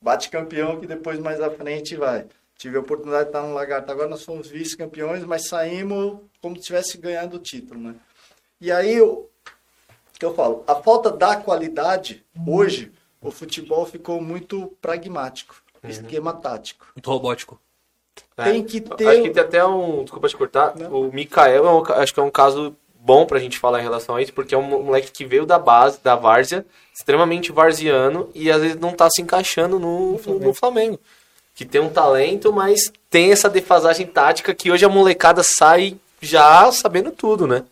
bate 0.00 0.28
campeão 0.28 0.78
que 0.78 0.86
depois 0.86 1.18
mais 1.18 1.40
à 1.40 1.50
frente 1.50 1.96
vai. 1.96 2.26
Tive 2.58 2.76
a 2.76 2.80
oportunidade 2.80 3.24
de 3.24 3.28
estar 3.30 3.42
no 3.42 3.54
Lagarto. 3.54 3.90
Agora 3.90 4.08
nós 4.08 4.22
fomos 4.22 4.48
vice-campeões, 4.48 5.24
mas 5.24 5.48
saímos 5.48 6.18
como 6.40 6.56
se 6.56 6.62
tivesse 6.62 6.98
ganhado 6.98 7.36
o 7.36 7.40
título, 7.40 7.80
né? 7.80 7.94
E 8.60 8.70
aí 8.70 8.94
eu, 8.94 9.30
que 10.18 10.24
eu 10.24 10.34
falo, 10.34 10.62
a 10.66 10.74
falta 10.74 11.10
da 11.10 11.36
qualidade 11.36 12.24
hoje, 12.46 12.92
o 13.20 13.30
futebol 13.30 13.86
ficou 13.86 14.20
muito 14.20 14.76
pragmático, 14.80 15.60
esquema 15.82 16.32
tático. 16.34 16.86
Muito 16.94 17.10
robótico. 17.10 17.60
É. 18.36 18.44
Tem 18.44 18.62
que 18.64 18.80
ter- 18.80 19.06
Acho 19.08 19.22
que 19.22 19.30
tem 19.30 19.42
até 19.42 19.64
um. 19.64 20.02
Desculpa 20.04 20.28
te 20.28 20.36
cortar. 20.36 20.74
Não. 20.76 20.90
O 20.92 21.12
Mikael 21.12 21.66
é 21.66 21.70
um 21.72 21.82
acho 22.00 22.14
que 22.14 22.20
é 22.20 22.22
um 22.22 22.30
caso 22.30 22.74
bom 22.94 23.26
pra 23.26 23.38
gente 23.38 23.58
falar 23.58 23.80
em 23.80 23.82
relação 23.82 24.14
a 24.16 24.22
isso, 24.22 24.32
porque 24.32 24.54
é 24.54 24.58
um 24.58 24.62
moleque 24.84 25.10
que 25.10 25.24
veio 25.24 25.44
da 25.44 25.58
base, 25.58 25.98
da 26.02 26.14
várzea, 26.14 26.64
extremamente 26.94 27.50
varziano, 27.50 28.30
e 28.34 28.50
às 28.50 28.60
vezes 28.62 28.76
não 28.78 28.92
tá 28.92 29.08
se 29.10 29.20
encaixando 29.20 29.78
no, 29.78 30.18
no, 30.24 30.38
no 30.38 30.54
Flamengo. 30.54 31.00
que 31.54 31.64
tem 31.64 31.80
um 31.80 31.88
talento, 31.90 32.52
mas 32.52 32.92
tem 33.10 33.32
essa 33.32 33.50
defasagem 33.50 34.06
tática 34.06 34.54
que 34.54 34.70
hoje 34.70 34.84
a 34.84 34.88
molecada 34.88 35.42
sai 35.42 35.96
já 36.20 36.70
sabendo 36.70 37.10
tudo, 37.10 37.46
né? 37.46 37.64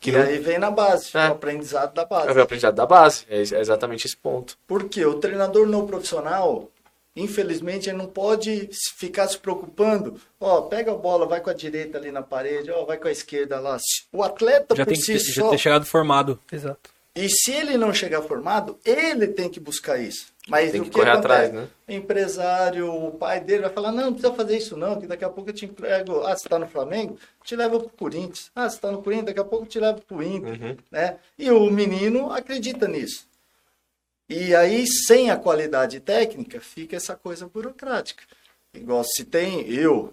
Que 0.00 0.10
e 0.10 0.12
não... 0.12 0.20
aí 0.20 0.38
vem 0.38 0.58
na 0.58 0.70
base, 0.70 1.10
É. 1.12 1.28
o 1.28 1.32
aprendizado 1.32 1.92
da 1.92 2.04
base. 2.04 2.28
É 2.28 2.32
o 2.32 2.40
aprendizado 2.42 2.74
da 2.76 2.86
base, 2.86 3.24
é 3.28 3.38
é 3.38 3.60
exatamente 3.60 4.06
esse 4.06 4.16
ponto. 4.16 4.56
Porque 4.68 5.04
o 5.04 5.14
treinador 5.14 5.66
não 5.66 5.88
profissional, 5.88 6.68
infelizmente, 7.20 7.88
ele 7.88 7.98
não 7.98 8.06
pode 8.06 8.68
ficar 8.96 9.26
se 9.28 9.38
preocupando. 9.38 10.20
Ó, 10.40 10.62
pega 10.62 10.92
a 10.92 10.96
bola, 10.96 11.26
vai 11.26 11.40
com 11.40 11.50
a 11.50 11.54
direita 11.54 11.98
ali 11.98 12.10
na 12.10 12.22
parede, 12.22 12.70
ó, 12.70 12.84
vai 12.84 12.96
com 12.96 13.08
a 13.08 13.12
esquerda 13.12 13.58
lá. 13.60 13.76
O 14.12 14.22
atleta 14.22 14.74
Já 14.76 14.84
por 14.84 14.92
tem 14.92 15.00
que 15.00 15.04
si 15.06 15.12
ter, 15.26 15.32
já 15.32 15.42
só. 15.42 15.50
ter 15.50 15.58
chegado 15.58 15.84
formado. 15.86 16.38
Exato. 16.52 16.90
E 17.14 17.28
se 17.28 17.50
ele 17.50 17.76
não 17.76 17.92
chegar 17.92 18.22
formado, 18.22 18.78
ele 18.84 19.26
tem 19.26 19.48
que 19.48 19.58
buscar 19.58 19.98
isso. 19.98 20.26
Mas 20.46 20.70
Tem 20.70 20.80
o 20.80 20.84
que 20.84 20.90
que 20.90 20.96
correr 20.98 21.10
acontece? 21.10 21.34
atrás, 21.34 21.52
né? 21.52 21.68
O 21.88 21.92
empresário, 21.92 22.94
o 22.94 23.10
pai 23.10 23.40
dele 23.40 23.62
vai 23.62 23.70
falar, 23.70 23.90
não, 23.92 24.04
não 24.04 24.12
precisa 24.12 24.32
fazer 24.34 24.56
isso 24.56 24.76
não, 24.76 24.98
que 25.00 25.06
daqui 25.06 25.24
a 25.24 25.28
pouco 25.28 25.50
eu 25.50 25.54
te 25.54 25.66
entrego. 25.66 26.20
Ah, 26.22 26.36
você 26.36 26.46
está 26.46 26.58
no 26.58 26.66
Flamengo? 26.68 27.18
Te 27.44 27.54
levo 27.56 27.80
pro 27.80 27.88
Corinthians. 27.90 28.50
Ah, 28.54 28.68
você 28.68 28.76
está 28.76 28.90
no 28.90 29.02
Corinthians? 29.02 29.26
Daqui 29.26 29.40
a 29.40 29.44
pouco 29.44 29.64
eu 29.64 29.68
te 29.68 29.80
levo 29.80 30.00
pro 30.02 30.22
Inter. 30.22 30.62
Uhum. 30.62 30.76
Né? 30.90 31.16
E 31.38 31.50
o 31.50 31.68
menino 31.70 32.32
acredita 32.32 32.86
nisso. 32.88 33.26
E 34.28 34.54
aí, 34.54 34.86
sem 34.86 35.30
a 35.30 35.36
qualidade 35.36 36.00
técnica, 36.00 36.60
fica 36.60 36.96
essa 36.96 37.16
coisa 37.16 37.48
burocrática. 37.48 38.22
Igual 38.74 39.02
se 39.02 39.24
tem 39.24 39.66
eu, 39.70 40.12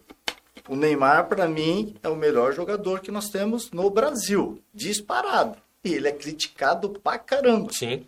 o 0.69 0.75
Neymar, 0.75 1.27
para 1.27 1.47
mim, 1.47 1.95
é 2.01 2.07
o 2.07 2.15
melhor 2.15 2.53
jogador 2.53 3.01
que 3.01 3.11
nós 3.11 3.29
temos 3.29 3.71
no 3.71 3.89
Brasil, 3.89 4.61
disparado. 4.73 5.57
E 5.83 5.93
ele 5.93 6.07
é 6.07 6.11
criticado 6.13 6.89
pra 6.89 7.19
caramba, 7.19 7.71
Sim. 7.73 8.05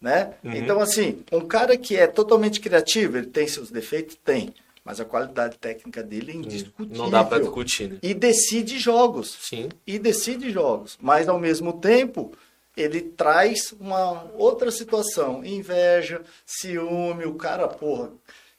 né? 0.00 0.34
Uhum. 0.42 0.52
Então, 0.54 0.80
assim, 0.80 1.22
um 1.30 1.42
cara 1.42 1.76
que 1.76 1.96
é 1.96 2.06
totalmente 2.06 2.58
criativo, 2.58 3.18
ele 3.18 3.26
tem 3.26 3.46
seus 3.46 3.70
defeitos? 3.70 4.16
Tem. 4.24 4.54
Mas 4.84 5.00
a 5.00 5.04
qualidade 5.04 5.58
técnica 5.58 6.02
dele 6.02 6.32
é 6.32 6.34
indiscutível. 6.34 6.96
Não 6.96 7.10
dá 7.10 7.22
pra 7.22 7.38
discutir, 7.38 7.88
né? 7.88 7.98
E 8.02 8.12
decide 8.14 8.78
jogos 8.78 9.38
Sim. 9.42 9.68
e 9.86 9.98
decide 9.98 10.50
jogos, 10.50 10.98
mas 11.00 11.28
ao 11.28 11.38
mesmo 11.38 11.74
tempo 11.74 12.32
ele 12.76 13.00
traz 13.00 13.72
uma 13.78 14.30
outra 14.34 14.70
situação, 14.70 15.44
inveja, 15.44 16.22
ciúme, 16.46 17.24
o 17.24 17.34
cara, 17.34 17.68
porra, 17.68 18.10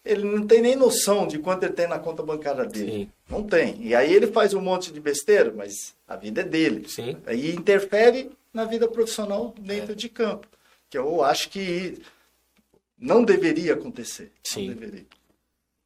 ele 0.05 0.23
não 0.23 0.45
tem 0.45 0.61
nem 0.61 0.75
noção 0.75 1.25
de 1.25 1.39
quanto 1.39 1.63
ele 1.63 1.73
tem 1.73 1.87
na 1.87 1.97
conta 1.97 2.21
bancária 2.21 2.65
dele. 2.65 2.91
Sim. 2.91 3.11
Não 3.29 3.43
tem. 3.43 3.81
E 3.81 3.95
aí 3.95 4.13
ele 4.13 4.27
faz 4.27 4.53
um 4.53 4.61
monte 4.61 4.91
de 4.91 4.99
besteira, 4.99 5.51
mas 5.55 5.95
a 6.07 6.15
vida 6.15 6.41
é 6.41 6.43
dele. 6.43 6.87
Sim. 6.87 7.17
Aí 7.25 7.55
interfere 7.55 8.31
na 8.53 8.65
vida 8.65 8.87
profissional 8.87 9.53
dentro 9.57 9.95
de 9.95 10.09
campo, 10.09 10.47
que 10.89 10.97
eu 10.97 11.23
acho 11.23 11.49
que 11.49 12.01
não 12.97 13.23
deveria 13.23 13.73
acontecer. 13.73 14.31
Sim. 14.43 14.67
Não 14.67 14.75
deveria. 14.75 15.05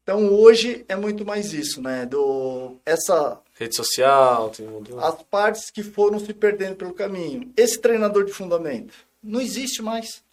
Então 0.03 0.33
hoje 0.33 0.85
é 0.87 0.95
muito 0.95 1.25
mais 1.25 1.53
isso, 1.53 1.81
né? 1.81 2.05
Do 2.05 2.77
essa 2.85 3.39
Rede 3.59 3.75
social, 3.75 4.49
tem 4.51 4.67
mudou. 4.67 4.99
as 4.99 5.21
partes 5.23 5.71
que 5.71 5.81
foram 5.81 6.19
se 6.19 6.33
perdendo 6.33 6.75
pelo 6.75 6.93
caminho. 6.93 7.51
Esse 7.57 7.79
treinador 7.79 8.23
de 8.25 8.31
fundamento 8.31 8.93
não 9.21 9.41
existe 9.41 9.81
mais. 9.81 10.23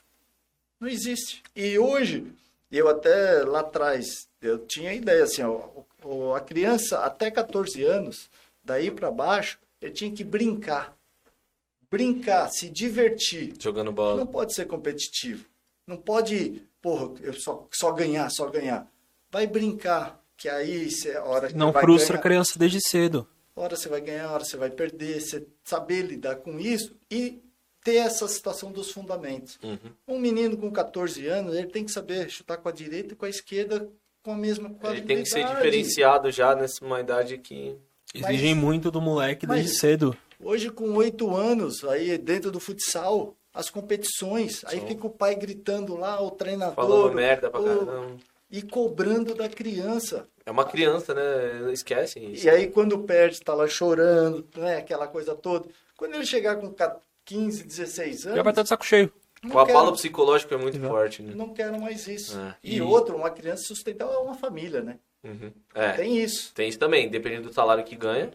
Não 0.79 0.89
existe. 0.89 1.43
E 1.57 1.79
hoje, 1.79 2.27
eu 2.71 2.89
até 2.89 3.43
lá 3.45 3.61
atrás, 3.61 4.29
eu 4.43 4.59
tinha 4.59 4.93
ideia 4.93 5.25
assim, 5.25 5.43
ó, 5.43 6.35
a 6.35 6.41
criança 6.41 6.99
até 6.99 7.31
14 7.31 7.83
anos, 7.83 8.29
daí 8.63 8.91
para 8.91 9.11
baixo, 9.11 9.59
ele 9.81 9.93
tinha 9.93 10.13
que 10.13 10.23
brincar. 10.23 10.95
Brincar, 11.91 12.51
se 12.51 12.69
divertir. 12.69 13.55
Jogando 13.59 13.87
Não 13.87 13.95
bola. 13.95 14.27
pode 14.27 14.55
ser 14.55 14.67
competitivo. 14.67 15.47
Não 15.87 15.97
pode, 15.97 16.63
porra, 16.83 17.15
eu 17.23 17.33
só, 17.35 17.67
só 17.73 17.93
ganhar, 17.93 18.29
só 18.31 18.49
ganhar. 18.49 18.87
Vai 19.31 19.47
brincar, 19.47 20.21
que 20.37 20.49
aí 20.49 20.91
cê, 20.91 21.17
a 21.17 21.25
hora 21.25 21.49
que 21.49 21.55
Não 21.57 21.73
vai 21.73 21.83
frustra 21.83 22.15
ganhar, 22.15 22.21
a 22.21 22.23
criança 22.23 22.59
desde 22.59 22.81
cedo. 22.81 23.27
hora 23.57 23.77
você 23.77 23.89
vai 23.89 24.01
ganhar, 24.01 24.31
hora 24.31 24.45
você 24.45 24.57
vai 24.57 24.71
perder, 24.71 25.21
você 25.21 25.47
saber 25.65 26.03
lidar 26.03 26.37
com 26.37 26.59
isso 26.59 26.95
e 27.11 27.41
ter 27.83 27.97
essa 27.97 28.27
situação 28.27 28.73
dos 28.73 28.91
fundamentos. 28.91 29.59
Uhum. 29.63 29.79
Um 30.09 30.19
menino 30.19 30.57
com 30.57 30.71
14 30.71 31.27
anos, 31.27 31.55
ele 31.55 31.69
tem 31.69 31.85
que 31.85 31.93
saber 31.93 32.29
chutar 32.31 32.57
com 32.57 32.69
a 32.69 32.73
direita 32.73 33.13
e 33.13 33.17
com 33.17 33.27
a 33.27 33.29
esquerda 33.29 33.89
com 34.23 34.33
a 34.33 34.37
mesma 34.37 34.69
Ele 34.69 34.75
qualidade. 34.79 35.07
tem 35.07 35.23
que 35.23 35.29
ser 35.29 35.45
diferenciado 35.47 36.31
já 36.31 36.55
nessa 36.57 36.83
idade 37.01 37.37
que. 37.39 37.77
Exigem 38.15 38.55
muito 38.55 38.91
do 38.91 39.01
moleque 39.01 39.47
desde 39.47 39.69
mas- 39.71 39.79
cedo. 39.79 40.17
Hoje, 40.41 40.71
com 40.71 40.93
oito 40.95 41.35
anos, 41.35 41.85
aí 41.85 42.17
dentro 42.17 42.51
do 42.51 42.59
futsal, 42.61 43.35
as 43.53 43.69
competições, 43.71 44.65
aí 44.67 44.81
fica 44.87 45.07
o 45.07 45.11
pai 45.11 45.35
gritando 45.35 45.97
lá, 45.97 46.21
o 46.23 46.31
treinador, 46.31 46.75
Falando 46.75 47.13
merda 47.15 47.51
pra 47.51 47.61
o- 47.61 47.65
caramba. 47.65 48.17
E 48.57 48.63
cobrando 48.63 49.35
da 49.35 49.49
criança. 49.49 50.29
É 50.47 50.51
uma 50.51 50.65
criança, 50.65 51.13
né? 51.13 51.73
Esquecem 51.73 52.33
isso. 52.33 52.47
E 52.47 52.49
aí, 52.49 52.69
quando 52.69 53.01
perde, 53.01 53.41
tá 53.41 53.53
lá 53.53 53.67
chorando, 53.67 54.47
né? 54.57 54.77
Aquela 54.77 55.09
coisa 55.09 55.35
toda. 55.35 55.69
Quando 55.97 56.15
ele 56.15 56.25
chegar 56.25 56.55
com 56.57 56.73
15, 57.25 57.65
16 57.65 58.27
anos, 58.27 58.37
Já 58.37 58.43
vai 58.45 58.53
estar 58.53 58.63
de 58.63 58.69
saco 58.69 58.87
cheio. 58.87 59.13
O 59.53 59.59
abalo 59.59 59.93
psicológico 59.93 60.55
é 60.55 60.57
muito 60.57 60.77
Exato. 60.77 60.93
forte, 60.93 61.23
né? 61.23 61.33
não 61.35 61.53
quero 61.53 61.81
mais 61.81 62.07
isso. 62.07 62.39
É, 62.39 62.55
E, 62.63 62.77
e- 62.77 62.81
outro, 62.83 63.17
uma 63.17 63.29
criança 63.29 63.65
sustentar 63.67 64.07
é 64.07 64.17
uma 64.19 64.35
família, 64.35 64.81
né? 64.81 64.99
Uhum. 65.25 65.51
É, 65.75 65.89
tem... 65.93 66.05
Tem 66.05 66.19
isso. 66.19 66.53
isso 66.59 66.79
também, 66.79 67.09
dependendo 67.11 67.49
do 67.49 67.53
salário 67.55 67.83
que 67.83 67.97
ganha. 67.97 68.31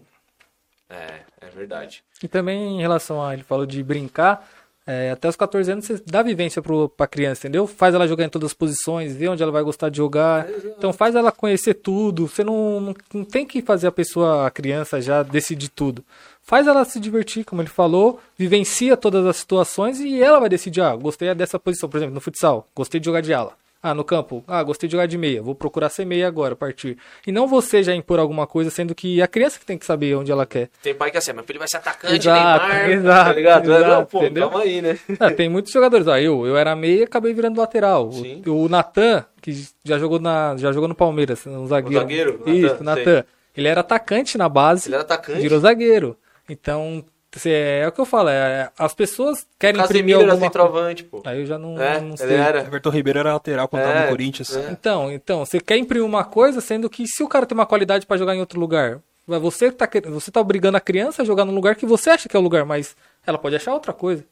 É, 0.90 1.22
é 1.40 1.50
verdade. 1.50 2.04
E 2.22 2.28
também 2.28 2.78
em 2.78 2.82
relação 2.82 3.24
a 3.24 3.34
ele 3.34 3.44
falou 3.44 3.66
de 3.66 3.82
brincar, 3.82 4.48
é, 4.91 5.11
até 5.11 5.30
os 5.30 5.36
14 5.36 5.72
anos 5.72 5.86
você 5.86 6.02
dá 6.03 6.24
vivência 6.24 6.64
pro, 6.64 6.90
pra 6.90 7.06
criança, 7.06 7.41
entendeu? 7.45 7.68
Faz 7.68 7.94
ela 7.94 8.07
jogar 8.07 8.26
em 8.26 8.30
todas 8.30 8.48
as 8.48 8.53
posições, 8.56 9.16
vê 9.16 9.28
onde 9.28 9.44
ela 9.44 9.52
vai 9.52 9.61
gostar 9.61 9.90
de 9.90 9.98
jogar. 9.98 10.49
Então 10.49 10.91
faz 10.91 11.14
ela 11.14 11.32
conhecer 11.32 11.76
tudo. 11.76 12.28
Você 12.28 12.44
não, 12.44 12.82
não, 12.82 12.95
não 13.14 13.24
tem 13.24 13.45
que 13.45 13.61
fazer 13.61 13.86
a 13.86 13.91
pessoa, 13.91 14.48
a 14.48 14.49
criança, 14.49 14.99
já 14.99 15.22
decidir 15.22 15.70
tudo. 15.70 16.03
Faz 16.41 16.66
ela 16.66 16.84
se 16.86 16.99
divertir, 16.99 17.45
como 17.45 17.61
ele 17.61 17.70
falou, 17.70 18.20
vivencia 18.36 18.98
todas 18.98 19.24
as 19.28 19.38
situações 19.38 19.99
e 19.99 20.24
ela 20.24 20.40
vai 20.40 20.49
decidir, 20.49 20.82
ah, 20.82 20.95
gostei 20.95 21.36
dessa 21.36 21.60
posição, 21.60 21.88
por 21.88 21.98
exemplo, 21.98 22.16
no 22.16 22.22
futsal, 22.22 22.68
gostei 22.76 22.99
de 22.99 23.06
jogar 23.06 23.22
de 23.22 23.32
ala. 23.32 23.59
Ah, 23.81 23.93
no 23.93 24.03
campo, 24.03 24.43
ah, 24.45 24.61
gostei 24.61 24.89
de 24.89 24.91
jogar 24.91 25.06
de 25.06 25.18
meia, 25.18 25.41
vou 25.41 25.56
procurar 25.56 25.88
ser 25.88 26.03
meia 26.03 26.27
agora, 26.27 26.53
partir. 26.53 26.97
E 27.26 27.31
não 27.31 27.47
você 27.47 27.81
já 27.81 27.95
impor 27.95 28.19
alguma 28.19 28.45
coisa, 28.45 28.69
sendo 28.69 28.93
que 28.93 29.22
a 29.22 29.27
criança 29.27 29.57
que 29.57 29.65
tem 29.65 29.77
que 29.77 29.85
saber 29.85 30.15
onde 30.15 30.30
ela 30.30 30.45
quer. 30.45 30.69
Tem 30.84 30.93
pai 30.93 31.10
que 31.10 31.15
é 31.15 31.19
assim, 31.19 31.31
meu 31.31 31.45
filho 31.45 31.60
vai 31.60 31.68
ser 31.69 31.77
atacante, 31.77 32.14
Exato, 32.15 32.68
Neymar, 32.68 32.89
exato, 32.91 33.26
tá 33.30 33.34
ligado? 33.34 33.69
não, 33.69 33.77
exato, 33.77 34.11
pô, 34.11 34.19
entendeu? 34.19 34.49
calma 34.49 34.65
aí, 34.65 34.81
né? 34.81 34.99
Ah, 35.18 35.31
tem 35.31 35.47
muitos 35.47 35.72
jogadores. 35.72 36.07
Ó, 36.07 36.18
eu, 36.18 36.45
eu 36.45 36.57
era 36.57 36.76
meia 36.76 36.99
e 36.99 37.03
acabei 37.03 37.34
virando 37.34 37.57
lateral. 37.60 38.11
Sim. 38.11 38.41
O, 38.45 38.65
o 38.65 38.68
Natan, 38.69 39.23
que 39.41 39.53
já 39.85 39.97
jogou, 39.97 40.19
na, 40.19 40.57
já 40.57 40.73
jogou 40.73 40.89
no 40.89 40.95
Palmeiras, 40.95 41.47
um 41.47 41.65
zagueiro. 41.65 42.01
zagueiro, 42.01 42.43
Isso, 42.47 42.84
Natan. 42.84 43.23
Ele 43.56 43.68
era 43.69 43.80
atacante 43.80 44.38
na 44.38 44.49
base, 44.49 44.89
Ele 44.89 44.95
era 44.95 45.03
atacante. 45.03 45.39
virou 45.39 45.60
zagueiro. 45.60 46.18
Então, 46.49 47.06
cê- 47.38 47.81
é, 47.84 47.88
o 47.88 47.91
que 47.91 47.99
eu 48.01 48.06
falo, 48.06 48.30
é, 48.30 48.72
as 48.77 48.93
pessoas 48.93 49.45
querem 49.60 49.80
imprimir 49.81 50.15
Casemiro 50.15 50.22
era 50.23 50.31
alguma 50.31 50.49
coisa. 50.51 50.65
centroavante, 50.68 51.03
pô. 51.03 51.22
Aí 51.26 51.39
eu 51.41 51.45
já 51.45 51.57
não, 51.57 51.80
É, 51.80 51.99
não 51.99 52.10
ele 52.10 52.18
sei. 52.18 52.35
era. 52.35 52.61
Everton 52.61 52.89
Ribeiro 52.89 53.19
era 53.19 53.34
lateral 53.34 53.68
quando 53.68 53.84
tava 53.84 53.95
É, 53.97 54.01
no 54.03 54.10
Corinthians. 54.10 54.56
é. 54.56 54.72
Então, 54.72 55.11
então, 55.11 55.45
você 55.45 55.60
quer 55.60 55.77
imprimir 55.77 56.06
uma 56.06 56.23
coisa, 56.23 56.60
sendo 56.61 56.89
que 56.89 57.06
se 57.06 57.22
o 57.22 57.27
cara 57.27 57.45
tem 57.45 57.56
uma 57.57 57.65
qualidade 57.65 58.06
pra 58.06 58.18
jogar 58.18 58.35
em 58.35 58.39
outro 58.39 58.60
lugar, 58.60 58.99
vai- 59.27 59.39
você 59.39 59.72
tá, 59.72 59.88
você 60.06 60.31
tá 60.31 60.39
obrigando 60.41 60.77
a 60.77 60.81
criança 60.81 61.22
a 61.22 61.26
jogar 61.26 61.45
num 61.45 61.53
lugar 61.53 61.76
que 61.76 61.85
você 61.85 62.10
acha 62.10 62.27
que 62.27 62.35
é 62.35 62.39
o 62.39 62.43
lugar, 62.43 62.65
mas 62.65 62.95
ela 63.27 63.38
pode 63.38 63.56
achar 63.56 63.73
outra 63.73 63.93
coisa. 63.93 64.26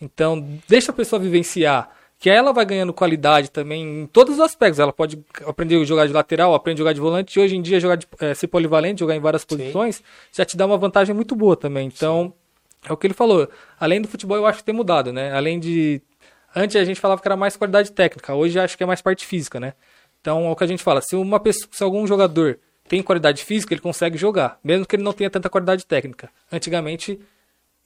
Então, 0.00 0.44
deixa 0.68 0.90
a 0.92 0.94
pessoa 0.94 1.20
vivenciar, 1.20 1.90
que 2.18 2.28
ela 2.28 2.52
vai 2.52 2.64
ganhando 2.66 2.92
qualidade 2.92 3.50
também 3.50 4.02
em 4.02 4.06
todos 4.06 4.34
os 4.34 4.40
aspectos. 4.40 4.78
Ela 4.78 4.92
pode 4.92 5.18
aprender 5.46 5.80
a 5.80 5.84
jogar 5.84 6.06
de 6.06 6.12
lateral, 6.12 6.54
aprender 6.54 6.78
a 6.78 6.82
jogar 6.82 6.92
de 6.92 7.00
volante, 7.00 7.38
e 7.38 7.42
hoje 7.42 7.56
em 7.56 7.62
dia 7.62 7.80
jogar 7.80 7.96
de, 7.96 8.06
eh, 8.20 8.34
ser 8.34 8.46
polivalente, 8.46 9.00
jogar 9.00 9.14
em 9.16 9.20
várias 9.20 9.44
posições, 9.44 10.02
já 10.32 10.44
te 10.44 10.56
dá 10.56 10.66
uma 10.66 10.76
vantagem 10.76 11.14
muito 11.14 11.34
boa 11.34 11.56
também. 11.56 11.86
Então, 11.86 12.32
é 12.88 12.92
o 12.92 12.96
que 12.96 13.06
ele 13.06 13.14
falou. 13.14 13.48
Além 13.78 14.00
do 14.00 14.08
futebol, 14.08 14.36
eu 14.36 14.46
acho 14.46 14.58
que 14.58 14.64
tem 14.64 14.74
mudado, 14.74 15.12
né? 15.12 15.32
Além 15.32 15.58
de. 15.58 16.00
Antes 16.54 16.76
a 16.76 16.84
gente 16.84 17.00
falava 17.00 17.20
que 17.20 17.28
era 17.28 17.36
mais 17.36 17.56
qualidade 17.56 17.92
técnica, 17.92 18.34
hoje 18.34 18.58
acho 18.58 18.76
que 18.76 18.82
é 18.82 18.86
mais 18.86 19.00
parte 19.00 19.24
física, 19.24 19.60
né? 19.60 19.74
Então 20.20 20.46
é 20.46 20.50
o 20.50 20.56
que 20.56 20.64
a 20.64 20.66
gente 20.66 20.82
fala. 20.82 21.00
Se, 21.00 21.14
uma 21.14 21.38
pessoa, 21.38 21.68
se 21.70 21.82
algum 21.82 22.06
jogador 22.06 22.58
tem 22.88 23.02
qualidade 23.02 23.44
física, 23.44 23.72
ele 23.72 23.80
consegue 23.80 24.18
jogar, 24.18 24.58
mesmo 24.64 24.84
que 24.84 24.96
ele 24.96 25.02
não 25.02 25.12
tenha 25.12 25.30
tanta 25.30 25.48
qualidade 25.48 25.86
técnica. 25.86 26.28
Antigamente, 26.50 27.20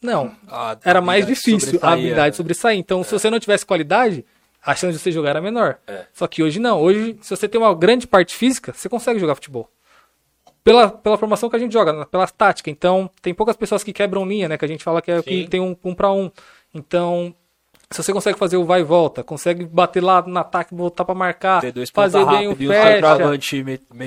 não. 0.00 0.34
A 0.48 0.78
Era 0.82 1.00
mais 1.00 1.26
difícil 1.26 1.78
a 1.82 1.92
habilidade 1.92 2.36
sobressair. 2.36 2.78
Então, 2.78 3.04
se 3.04 3.12
você 3.12 3.28
não 3.28 3.38
tivesse 3.38 3.66
qualidade, 3.66 4.24
a 4.64 4.74
chance 4.74 4.96
de 4.96 5.02
você 5.02 5.12
jogar 5.12 5.30
era 5.30 5.42
menor. 5.42 5.78
É. 5.86 6.06
Só 6.12 6.26
que 6.26 6.42
hoje 6.42 6.58
não. 6.58 6.80
Hoje, 6.80 7.18
se 7.20 7.36
você 7.36 7.46
tem 7.46 7.60
uma 7.60 7.74
grande 7.74 8.06
parte 8.06 8.34
física, 8.34 8.72
você 8.72 8.88
consegue 8.88 9.20
jogar 9.20 9.34
futebol 9.34 9.70
pela, 10.64 10.88
pela 10.88 11.18
formação 11.18 11.50
que 11.50 11.56
a 11.56 11.58
gente 11.58 11.72
joga, 11.72 11.92
né, 11.92 12.06
pela 12.10 12.26
tática. 12.26 12.70
Então, 12.70 13.08
tem 13.20 13.34
poucas 13.34 13.54
pessoas 13.54 13.84
que 13.84 13.92
quebram 13.92 14.26
linha, 14.26 14.48
né? 14.48 14.56
Que 14.56 14.64
a 14.64 14.68
gente 14.68 14.82
fala 14.82 15.02
que 15.02 15.10
é 15.10 15.18
o 15.18 15.22
que 15.22 15.46
tem 15.46 15.60
um, 15.60 15.76
um 15.84 15.94
para 15.94 16.10
um. 16.10 16.30
Então, 16.74 17.34
se 17.90 18.02
você 18.02 18.12
consegue 18.12 18.38
fazer 18.38 18.56
o 18.56 18.64
vai 18.64 18.80
e 18.80 18.82
volta, 18.82 19.22
consegue 19.22 19.66
bater 19.66 20.02
lá 20.02 20.22
no 20.22 20.38
ataque, 20.38 20.74
voltar 20.74 21.04
para 21.04 21.14
marcar, 21.14 21.62
fazer 21.92 22.24
bem 22.24 22.48
o 22.48 22.56
fecha, 22.56 23.00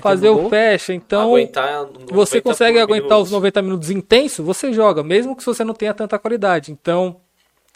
fazer 0.01 0.29
o 0.29 0.35
gol. 0.35 0.49
fecha. 0.49 0.93
Então, 0.93 1.29
Aguentar 1.29 1.83
90 1.83 2.13
você 2.13 2.41
consegue 2.41 2.79
aguentar 2.79 3.09
minutos. 3.09 3.27
os 3.27 3.31
90 3.31 3.61
minutos 3.61 3.89
intenso, 3.91 4.43
você 4.43 4.73
joga, 4.73 5.03
mesmo 5.03 5.35
que 5.35 5.45
você 5.45 5.63
não 5.63 5.75
tenha 5.75 5.93
tanta 5.93 6.17
qualidade. 6.17 6.71
Então, 6.71 7.17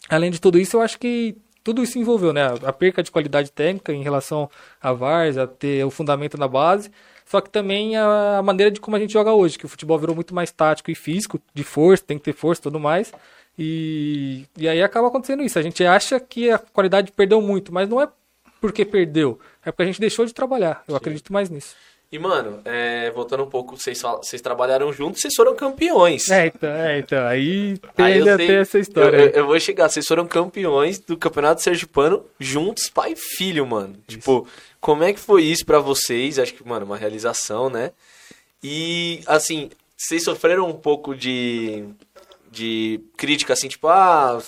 além 0.10 0.32
de 0.32 0.42
tudo 0.42 0.58
isso, 0.58 0.78
eu 0.78 0.82
acho 0.82 0.98
que 0.98 1.38
tudo 1.64 1.84
isso 1.84 2.00
envolveu, 2.00 2.34
né? 2.34 2.52
A 2.64 2.74
perca 2.74 3.04
de 3.04 3.12
qualidade 3.12 3.52
técnica 3.52 3.94
em 3.94 4.02
relação 4.02 4.50
a 4.82 4.92
VARs, 4.92 5.38
a 5.38 5.46
ter 5.46 5.86
o 5.86 5.92
fundamento 5.92 6.36
na 6.36 6.48
base, 6.48 6.92
só 7.32 7.40
que 7.40 7.50
também 7.50 7.96
a 7.96 8.42
maneira 8.44 8.70
de 8.70 8.82
como 8.82 8.98
a 8.98 9.00
gente 9.00 9.14
joga 9.14 9.32
hoje, 9.32 9.58
que 9.58 9.66
o 9.66 9.70
futebol 9.70 9.98
virou 9.98 10.14
muito 10.14 10.36
mais 10.36 10.52
tático 10.52 10.92
e 10.92 10.96
físico, 10.96 11.40
de 11.54 11.64
força, 11.64 12.04
tem 12.06 12.18
que 12.18 12.26
ter 12.26 12.34
força 12.34 12.60
e 12.60 12.64
tudo 12.64 12.78
mais. 12.78 13.14
E, 13.58 14.46
e 14.58 14.68
aí 14.68 14.82
acaba 14.84 15.08
acontecendo 15.08 15.42
isso. 15.44 15.58
A 15.58 15.62
gente 15.62 15.84
acha 15.86 16.20
que 16.20 16.50
a 16.52 16.58
qualidade 16.58 17.12
perdeu 17.12 17.42
muito, 17.42 17.74
mas 17.74 17.88
não 17.88 18.02
é 18.02 18.08
porque 18.60 18.84
perdeu, 18.84 19.40
é 19.66 19.72
porque 19.72 19.84
a 19.84 19.86
gente 19.86 20.00
deixou 20.00 20.26
de 20.26 20.34
trabalhar. 20.34 20.84
Eu 20.88 20.96
acredito 20.96 21.32
mais 21.32 21.50
nisso. 21.50 21.74
E, 22.12 22.20
mano, 22.20 22.60
é, 22.66 23.10
voltando 23.12 23.44
um 23.44 23.50
pouco, 23.50 23.78
vocês, 23.78 24.02
vocês 24.02 24.42
trabalharam 24.42 24.92
juntos, 24.92 25.22
vocês 25.22 25.34
foram 25.34 25.56
campeões. 25.56 26.30
É, 26.30 26.48
então, 26.48 26.70
é, 26.70 27.00
então 27.00 27.26
aí 27.26 27.78
tem 27.96 28.06
Aí 28.06 28.14
ainda 28.16 28.36
tem 28.36 28.52
essa 28.58 28.78
história. 28.78 29.16
Eu, 29.16 29.26
eu- 29.28 29.32
eu 29.32 29.46
vou 29.48 29.58
chegar, 29.62 29.88
vocês 29.88 30.06
foram 30.06 30.28
campeões 30.28 31.00
do 31.00 31.16
Campeonato 31.16 31.62
Sergipano 31.62 32.26
juntos, 32.38 32.90
pai 32.90 33.14
e 33.14 33.16
filho, 33.16 33.66
mano. 33.66 33.96
Tipo, 34.06 34.46
como 34.82 35.04
é 35.04 35.14
que 35.14 35.20
foi 35.20 35.44
isso 35.44 35.66
pra 35.66 35.80
vocês? 35.80 36.38
Acho 36.38 36.54
que, 36.54 36.68
mano, 36.68 36.86
uma 36.86 36.98
realização, 36.98 37.70
né? 37.70 37.92
E, 38.64 39.22
assim, 39.28 39.70
vocês 39.96 40.24
sofreram 40.24 40.68
um 40.68 40.74
pouco 40.74 41.16
de, 41.16 41.86
de 42.52 43.00
crítica, 43.16 43.54
assim, 43.54 43.68
tipo, 43.68 43.88
ah, 43.88 44.42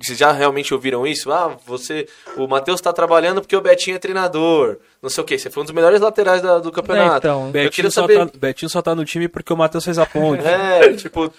vocês 0.00 0.18
já 0.18 0.32
realmente 0.32 0.74
ouviram 0.74 1.06
isso? 1.06 1.30
Ah, 1.32 1.56
você, 1.64 2.08
o 2.36 2.46
Matheus 2.46 2.80
tá 2.80 2.92
trabalhando 2.92 3.40
porque 3.40 3.56
o 3.56 3.60
Betinho 3.60 3.96
é 3.96 3.98
treinador. 4.00 4.78
Não 5.00 5.08
sei 5.08 5.22
o 5.22 5.26
quê, 5.26 5.38
você 5.38 5.48
foi 5.48 5.62
um 5.62 5.66
dos 5.66 5.74
melhores 5.74 6.00
laterais 6.00 6.42
da- 6.42 6.58
do 6.58 6.72
campeonato. 6.72 7.26
É, 7.26 7.30
então. 7.30 7.50
Betinho 7.50 7.72
queria 7.72 7.90
só, 7.90 8.00
saber... 8.02 8.26
tá, 8.26 8.38
Betinho 8.38 8.68
só 8.68 8.82
tá 8.82 8.94
no 8.94 9.04
time 9.04 9.28
porque 9.28 9.52
o 9.52 9.56
Matheus 9.56 9.84
fez 9.84 9.98
a 9.98 10.04
ponte. 10.06 10.44
É, 10.44 10.92
tipo... 10.94 11.32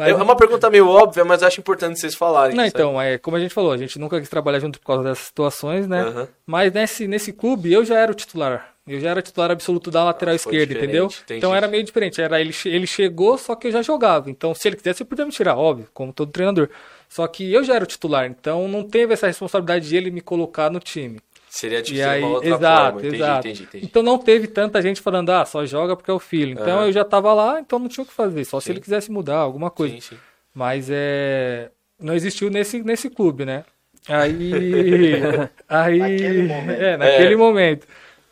Mas- 0.00 0.18
É 0.18 0.22
uma 0.22 0.36
pergunta 0.36 0.70
meio 0.70 0.88
óbvia, 0.88 1.24
mas 1.24 1.42
eu 1.42 1.48
acho 1.48 1.60
importante 1.60 1.98
vocês 2.00 2.14
falarem. 2.14 2.56
Não, 2.56 2.64
sabe? 2.64 2.68
então, 2.74 3.00
é, 3.00 3.18
como 3.18 3.36
a 3.36 3.40
gente 3.40 3.52
falou, 3.54 3.72
a 3.72 3.76
gente 3.76 3.98
nunca 3.98 4.18
quis 4.18 4.28
trabalhar 4.28 4.58
junto 4.60 4.78
por 4.80 4.86
causa 4.86 5.02
dessas 5.04 5.26
situações, 5.26 5.86
né? 5.86 6.00
Aham. 6.02 6.28
Mas 6.46 6.72
nesse, 6.72 7.06
nesse 7.06 7.32
clube 7.32 7.72
eu 7.72 7.84
já 7.84 7.98
era 7.98 8.10
o 8.10 8.14
titular. 8.14 8.68
Eu 8.88 8.98
já 8.98 9.10
era 9.10 9.22
titular 9.22 9.50
absoluto 9.50 9.90
da 9.90 10.02
lateral 10.02 10.36
foi 10.38 10.54
esquerda, 10.56 10.82
entendeu? 10.84 11.08
Então 11.38 11.54
era 11.54 11.68
meio 11.68 11.84
diferente. 11.84 12.20
Era 12.20 12.40
ele, 12.40 12.52
ele 12.64 12.86
chegou, 12.86 13.38
só 13.38 13.54
que 13.54 13.68
eu 13.68 13.72
já 13.72 13.82
jogava. 13.82 14.28
Então, 14.30 14.52
se 14.54 14.66
ele 14.66 14.76
quisesse, 14.76 15.02
ele 15.02 15.08
podia 15.08 15.24
me 15.24 15.30
tirar, 15.30 15.56
óbvio, 15.56 15.86
como 15.94 16.12
todo 16.12 16.32
treinador. 16.32 16.68
Só 17.08 17.26
que 17.26 17.52
eu 17.52 17.62
já 17.62 17.74
era 17.74 17.84
o 17.84 17.86
titular, 17.86 18.26
então 18.26 18.66
não 18.68 18.82
teve 18.82 19.12
essa 19.12 19.26
responsabilidade 19.26 19.88
de 19.88 19.96
ele 19.96 20.10
me 20.10 20.20
colocar 20.20 20.70
no 20.70 20.80
time. 20.80 21.18
Seria 21.50 21.82
de 21.82 21.94
E 21.94 21.96
ser 21.96 22.02
aí, 22.04 22.22
uma 22.22 22.30
outra 22.30 22.48
exato, 22.48 22.82
forma. 22.92 23.00
Entendi, 23.00 23.16
exato. 23.16 23.48
entendi, 23.48 23.62
entendi. 23.64 23.84
Então 23.84 24.02
não 24.04 24.16
teve 24.18 24.46
tanta 24.46 24.80
gente 24.80 25.00
falando, 25.00 25.30
ah, 25.30 25.44
só 25.44 25.66
joga 25.66 25.96
porque 25.96 26.10
é 26.10 26.14
o 26.14 26.20
filho. 26.20 26.52
Então 26.52 26.78
Aham. 26.78 26.86
eu 26.86 26.92
já 26.92 27.04
tava 27.04 27.34
lá, 27.34 27.58
então 27.58 27.78
não 27.80 27.88
tinha 27.88 28.04
o 28.04 28.06
que 28.06 28.12
fazer. 28.12 28.44
Só 28.44 28.60
se 28.60 28.66
Sim. 28.66 28.72
ele 28.72 28.80
quisesse 28.80 29.10
mudar 29.10 29.38
alguma 29.38 29.68
coisa. 29.68 29.94
Sim, 29.94 30.00
sim. 30.00 30.16
Mas 30.54 30.88
é. 30.90 31.70
Não 31.98 32.14
existiu 32.14 32.48
nesse, 32.50 32.82
nesse 32.82 33.10
clube, 33.10 33.44
né? 33.44 33.64
Aí. 34.08 34.52
aí 35.68 35.98
Naquele 35.98 36.42
momento. 36.48 36.80
É, 36.80 36.96
naquele 36.96 37.34
É. 37.34 37.36
momento. 37.36 37.86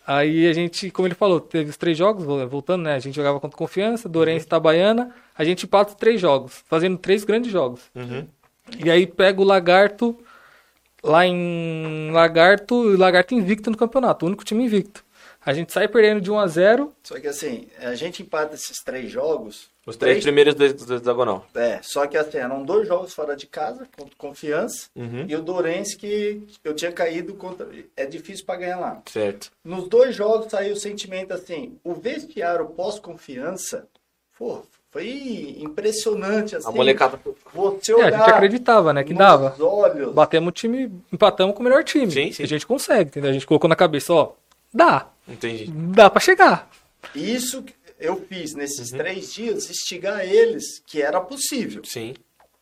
Aí 0.07 0.47
a 0.47 0.53
gente, 0.55 0.91
como 0.91 1.07
ele 1.07 1.15
falou, 1.15 1.39
teve 1.41 1.69
os 1.69 1.77
três 1.77 1.99
jogos, 1.99 2.25
voltando, 2.25 2.85
né? 2.85 2.95
A 2.95 2.99
gente 2.99 3.15
jogava 3.17 3.39
contra 3.41 3.59
Confiança, 3.59 4.09
Dourense 4.09 4.45
e 4.45 4.47
Itabaiana. 4.47 5.15
A 5.37 5.45
gente 5.45 5.65
empata 5.67 5.91
os 5.91 5.97
três 5.97 6.19
jogos, 6.21 6.63
fazendo 6.67 6.97
três 6.97 7.25
grandes 7.25 7.51
jogos. 7.53 7.83
Uhum. 7.95 8.27
E 8.83 8.91
aí 8.91 9.07
pega 9.07 9.41
o 9.41 9.45
Lagarto 9.45 10.17
lá 11.03 11.27
em 11.27 12.11
Lagarto, 12.13 12.75
Lagarto 12.97 13.35
invicto 13.35 13.71
no 13.71 13.77
campeonato, 13.77 14.25
o 14.25 14.29
único 14.29 14.45
time 14.45 14.65
invicto. 14.65 15.05
A 15.45 15.55
gente 15.55 15.73
sai 15.73 15.89
perdendo 15.89 16.21
de 16.21 16.31
1 16.31 16.39
a 16.39 16.47
0 16.47 16.93
Só 17.03 17.19
que 17.19 17.27
assim, 17.27 17.69
a 17.79 17.95
gente 17.95 18.23
empata 18.23 18.55
esses 18.55 18.79
três 18.85 19.11
jogos. 19.11 19.71
Os 19.87 19.97
três 19.97 20.23
primeiros 20.23 20.55
do, 20.55 20.75
do 20.85 20.95
hexagonal. 20.97 21.47
É, 21.55 21.81
só 21.83 22.07
que 22.07 22.19
assim, 22.19 22.37
eram 22.37 22.63
dois 22.63 22.87
jogos 22.87 23.15
fora 23.15 23.35
de 23.35 23.47
casa, 23.47 23.89
contra 23.97 24.15
Confiança, 24.19 24.89
Uhum. 24.95 25.25
e 25.27 25.35
o 25.35 25.41
Dourense 25.41 25.97
que 25.97 26.43
eu 26.63 26.75
tinha 26.75 26.93
caído 26.93 27.33
contra. 27.35 27.67
É 27.97 28.05
difícil 28.05 28.45
para 28.45 28.59
ganhar 28.61 28.79
lá. 28.79 29.01
Certo. 29.11 29.51
Nos 29.65 29.89
dois 29.89 30.15
jogos 30.15 30.51
saiu 30.51 30.75
o 30.75 30.79
sentimento 30.79 31.33
assim, 31.33 31.79
o 31.83 31.95
vestiário 31.95 32.67
pós-confiança, 32.67 33.87
pô, 34.39 34.63
foi 34.91 35.57
impressionante 35.59 36.57
assim. 36.57 36.69
A 36.69 36.71
molecada. 36.73 37.21
Você 37.55 37.93
É, 37.93 37.95
a 37.95 37.99
olhar 37.99 38.19
gente 38.19 38.31
acreditava, 38.31 38.93
né, 38.93 39.05
que 39.05 39.15
dava. 39.15 39.55
olhos. 39.63 40.13
Batemos 40.15 40.49
o 40.49 40.53
time, 40.53 40.91
empatamos 41.13 41.55
com 41.55 41.61
o 41.61 41.65
melhor 41.65 41.85
time. 41.85 42.11
Sim, 42.11 42.33
sim. 42.33 42.43
A 42.43 42.47
gente 42.47 42.67
consegue, 42.67 43.09
entendeu? 43.11 43.31
A 43.31 43.33
gente 43.33 43.47
colocou 43.47 43.69
na 43.69 43.77
cabeça, 43.77 44.13
ó, 44.13 44.33
dá, 44.73 45.09
Entendi. 45.27 45.67
dá 45.71 46.09
pra 46.11 46.21
chegar. 46.21 46.71
Isso 47.15 47.63
que 47.63 47.75
eu 48.01 48.17
fiz 48.29 48.55
nesses 48.55 48.91
Uhum. 48.93 48.99
três 48.99 49.33
dias, 49.33 49.69
instigar 49.71 50.21
eles 50.25 50.81
que 50.87 51.03
era 51.03 51.21
possível. 51.21 51.83
Sim. 51.85 52.15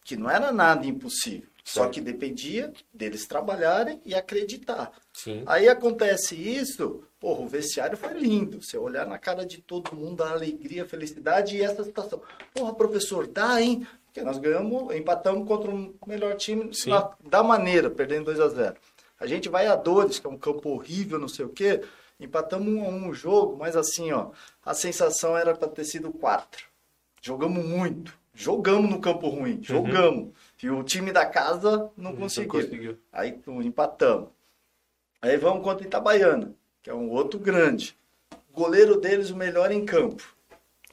que 0.04 0.16
não 0.16 0.30
era 0.30 0.52
nada 0.52 0.86
impossível. 0.86 1.48
Só 1.64 1.80
Certo. 1.80 1.94
que 1.94 2.00
dependia 2.00 2.72
deles 2.94 3.26
trabalharem 3.26 4.00
e 4.06 4.14
acreditar. 4.14 4.92
Sim. 5.12 5.42
Aí 5.46 5.68
acontece 5.68 6.36
isso, 6.36 7.02
porra, 7.26 7.40
o 7.40 7.48
vestiário 7.48 7.96
foi 7.96 8.12
lindo. 8.14 8.62
Você 8.62 8.78
olhar 8.78 9.04
na 9.04 9.18
cara 9.18 9.44
de 9.44 9.60
todo 9.60 9.96
mundo, 9.96 10.22
a 10.22 10.30
alegria, 10.30 10.84
a 10.84 10.86
felicidade 10.86 11.56
e 11.56 11.60
essa 11.62 11.82
situação. 11.82 12.22
Porra, 12.54 12.72
professor, 12.72 13.26
dá, 13.26 13.60
hein? 13.60 13.84
Porque 14.04 14.22
nós 14.22 14.38
ganhamos, 14.38 14.94
empatamos 14.94 15.44
contra 15.48 15.68
um 15.68 15.92
melhor 16.06 16.36
time 16.36 16.70
na- 16.86 17.10
da 17.28 17.42
maneira, 17.42 17.90
perdendo 17.90 18.26
2 18.26 18.38
a 18.38 18.48
0 18.48 18.76
A 19.18 19.26
gente 19.26 19.48
vai 19.48 19.66
a 19.66 19.74
Dores, 19.74 20.20
que 20.20 20.26
é 20.28 20.30
um 20.30 20.38
campo 20.38 20.68
horrível, 20.70 21.18
não 21.18 21.26
sei 21.26 21.44
o 21.44 21.48
quê. 21.48 21.82
Empatamos 22.20 22.68
um 22.72 22.84
a 22.84 22.88
um 22.88 23.08
o 23.08 23.12
jogo, 23.14 23.56
mas 23.56 23.74
assim, 23.74 24.12
ó, 24.12 24.30
a 24.64 24.72
sensação 24.72 25.36
era 25.36 25.52
para 25.52 25.66
ter 25.66 25.84
sido 25.84 26.12
quatro. 26.12 26.64
Jogamos 27.20 27.64
muito. 27.64 28.16
Jogamos 28.34 28.88
no 28.88 29.00
campo 29.00 29.28
ruim. 29.28 29.58
Jogamos. 29.62 30.28
E 30.62 30.70
o 30.70 30.84
time 30.84 31.10
da 31.10 31.26
casa 31.26 31.90
não 31.96 32.12
Não 32.12 32.16
conseguiu. 32.16 32.52
conseguiu. 32.52 32.98
Aí 33.12 33.32
tu, 33.32 33.60
empatamos. 33.62 34.28
Aí 35.20 35.36
vamos 35.36 35.64
contra 35.64 35.84
Itabaiana, 35.84 36.54
que 36.86 36.90
é 36.90 36.94
um 36.94 37.10
outro 37.10 37.36
grande. 37.36 37.96
O 38.48 38.60
goleiro 38.60 39.00
deles, 39.00 39.30
o 39.30 39.36
melhor 39.36 39.72
em 39.72 39.84
campo. 39.84 40.22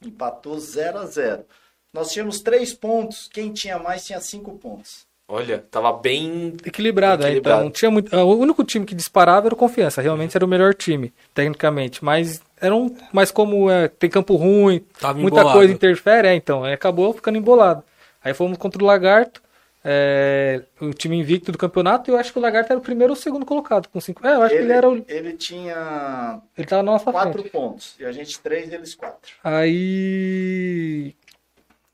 Empatou 0.03 0.60
0 0.60 0.98
a 0.98 1.06
0 1.06 1.45
Nós 1.94 2.11
tínhamos 2.11 2.41
três 2.41 2.74
pontos. 2.74 3.30
Quem 3.32 3.53
tinha 3.53 3.78
mais 3.78 4.03
tinha 4.03 4.20
cinco 4.20 4.57
pontos. 4.57 5.06
Olha, 5.28 5.64
tava 5.70 5.94
bem. 5.94 6.57
Equilibrado, 6.65 7.24
é, 7.24 7.28
Equilibrado. 7.28 7.60
então 7.61 7.72
tinha 7.72 7.91
muito. 7.91 8.11
O 8.15 8.36
único 8.40 8.64
time 8.64 8.88
que 8.88 8.95
disparava 8.95 9.48
era 9.48 9.53
o 9.53 9.57
Confiança, 9.57 10.02
realmente 10.02 10.36
era 10.36 10.44
o 10.44 10.48
melhor 10.48 10.74
time, 10.74 11.14
tecnicamente. 11.32 12.03
Mas 12.03 12.41
era 12.60 12.76
um. 12.76 12.90
Mas 13.11 13.30
como 13.30 13.70
é, 13.70 13.88
tem 13.88 14.10
campo 14.10 14.36
ruim, 14.36 14.84
Tava 14.99 15.20
muita 15.20 15.41
embolado. 15.41 15.60
coisa 15.60 15.72
interfere, 15.72 16.28
é, 16.28 16.34
então, 16.34 16.64
aí 16.64 16.74
acabou 16.74 17.14
ficando 17.14 17.38
embolado. 17.38 17.84
Aí 18.24 18.34
fomos 18.34 18.57
contra 18.57 18.84
o 18.84 18.88
Lagarto, 18.88 19.43
é, 19.86 20.62
o 20.80 20.94
time 20.94 21.18
invicto 21.18 21.52
do 21.52 21.58
campeonato, 21.58 22.10
e 22.10 22.14
eu 22.14 22.18
acho 22.18 22.32
que 22.32 22.40
o 22.40 22.42
Lagarto 22.42 22.72
era 22.72 22.80
o 22.80 22.84
primeiro 22.84 23.12
ou 23.14 23.18
o 23.18 23.22
segundo 23.22 23.46
colocado, 23.46 23.90
com 23.90 24.00
cinco. 24.00 24.26
É, 24.26 24.36
eu 24.36 24.42
acho 24.42 24.56
que 24.56 24.62
ele 24.62 24.72
era 24.72 24.90
o. 24.90 25.04
ele 25.08 25.34
tinha 25.34 26.42
Ele 26.58 26.68
tava 26.68 26.84
na 26.84 26.92
nossa 26.94 27.12
quatro 27.12 27.34
frente. 27.42 27.52
pontos. 27.52 27.96
E 28.00 28.06
a 28.06 28.12
gente 28.12 28.40
três, 28.40 28.72
eles 28.72 28.96
quatro. 28.96 29.34
Aí. 29.44 31.14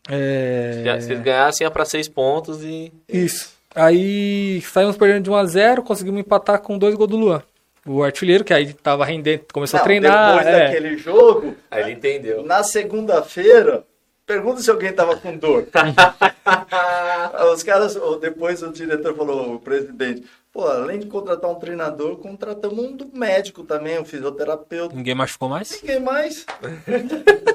É... 0.09 0.97
Se 0.99 1.05
vocês 1.07 1.19
ganhassem, 1.21 1.65
ia 1.65 1.71
pra 1.71 1.85
seis 1.85 2.07
pontos 2.07 2.63
e. 2.63 2.91
Isso. 3.07 3.53
Aí 3.75 4.61
saímos 4.61 4.97
perdendo 4.97 5.23
de 5.25 5.29
1 5.29 5.35
a 5.35 5.45
0 5.45 5.83
conseguimos 5.83 6.19
empatar 6.19 6.59
com 6.59 6.77
dois 6.77 6.95
gols 6.95 7.09
do 7.09 7.17
Luan. 7.17 7.43
O 7.85 8.03
artilheiro, 8.03 8.43
que 8.43 8.53
aí 8.53 8.73
tava 8.73 9.05
rendendo, 9.05 9.43
começou 9.53 9.77
Não, 9.77 9.81
a 9.81 9.85
treinar. 9.85 10.37
depois 10.37 10.47
é. 10.55 10.65
daquele 10.65 10.97
jogo, 10.97 11.55
Aí 11.71 11.83
ele 11.83 11.91
entendeu. 11.93 12.43
na 12.43 12.63
segunda-feira, 12.63 13.83
pergunta 14.29 14.61
se 14.61 14.69
alguém 14.69 14.93
tava 14.93 15.17
com 15.17 15.35
dor. 15.35 15.67
Os 17.51 17.63
caras, 17.63 17.97
depois 18.21 18.61
o 18.61 18.71
diretor 18.71 19.15
falou, 19.15 19.55
o 19.55 19.59
presidente, 19.59 20.23
pô, 20.53 20.65
além 20.67 20.99
de 20.99 21.07
contratar 21.07 21.49
um 21.49 21.55
treinador, 21.55 22.15
contratamos 22.17 22.79
um 22.79 22.97
médico 23.13 23.63
também, 23.63 23.99
um 23.99 24.05
fisioterapeuta. 24.05 24.95
Ninguém 24.95 25.15
machucou 25.15 25.49
mais? 25.49 25.81
Ninguém 25.81 25.99
mais. 25.99 26.45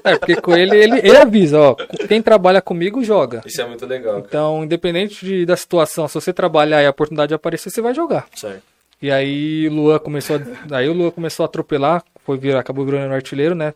É, 0.02 0.16
porque 0.18 0.36
com 0.40 0.56
ele, 0.56 0.76
ele, 0.76 0.98
ele 0.98 1.16
avisa, 1.16 1.60
ó, 1.60 1.74
quem 2.08 2.20
trabalha 2.20 2.60
comigo 2.60 3.02
joga. 3.04 3.40
Isso 3.46 3.60
é 3.62 3.66
muito 3.66 3.86
legal, 3.86 4.14
cara. 4.14 4.26
Então, 4.26 4.64
independente 4.64 5.24
de- 5.24 5.46
da 5.46 5.56
situação, 5.56 6.08
se 6.08 6.14
você 6.14 6.32
trabalhar 6.32 6.82
e 6.82 6.86
a 6.86 6.90
oportunidade 6.90 7.32
aparecer, 7.34 7.70
você 7.70 7.80
vai 7.80 7.94
jogar. 7.94 8.26
Certo. 8.34 8.62
E 9.00 9.10
aí 9.12 9.68
o 9.68 9.72
Luan 9.74 9.98
começou 10.00 10.36
a, 10.70 10.76
aí 10.76 10.88
o 10.88 10.92
Luan 10.92 11.10
começou 11.10 11.44
a 11.44 11.46
atropelar, 11.46 12.02
foi 12.24 12.36
virar, 12.36 12.60
acabou 12.60 12.84
virando 12.84 13.12
artilheiro, 13.14 13.54
né? 13.54 13.74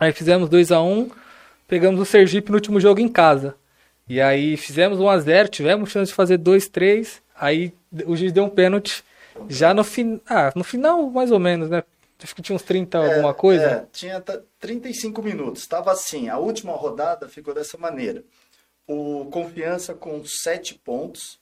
Aí 0.00 0.12
fizemos 0.12 0.48
2 0.48 0.72
a 0.72 0.80
1 0.80 1.10
pegamos 1.68 2.00
o 2.00 2.04
Sergipe 2.04 2.50
no 2.50 2.56
último 2.56 2.80
jogo 2.80 2.98
em 3.00 3.08
casa. 3.08 3.54
E 4.08 4.20
aí 4.20 4.56
fizemos 4.56 4.98
1 4.98 5.08
a 5.08 5.18
0 5.20 5.48
tivemos 5.48 5.90
chance 5.90 6.10
de 6.10 6.14
fazer 6.16 6.38
2 6.38 6.66
3 6.68 7.22
aí 7.36 7.72
o 8.06 8.16
juiz 8.16 8.32
deu 8.32 8.44
um 8.44 8.48
pênalti 8.48 9.04
já 9.48 9.72
no, 9.72 9.84
fin... 9.84 10.20
ah, 10.28 10.50
no 10.56 10.64
final, 10.64 11.08
mais 11.10 11.30
ou 11.30 11.38
menos, 11.38 11.70
né? 11.70 11.84
Acho 12.20 12.34
que 12.34 12.42
tinha 12.42 12.56
uns 12.56 12.62
30 12.62 12.98
alguma 12.98 13.32
coisa. 13.32 13.62
É, 13.64 13.86
tinha 13.92 14.20
t- 14.20 14.40
35 14.58 15.22
minutos. 15.22 15.62
Estava 15.62 15.92
assim, 15.92 16.28
a 16.28 16.36
última 16.38 16.72
rodada 16.72 17.28
ficou 17.28 17.54
dessa 17.54 17.78
maneira. 17.78 18.24
O 18.88 19.26
Confiança 19.30 19.94
com 19.94 20.20
7 20.24 20.74
pontos, 20.74 21.38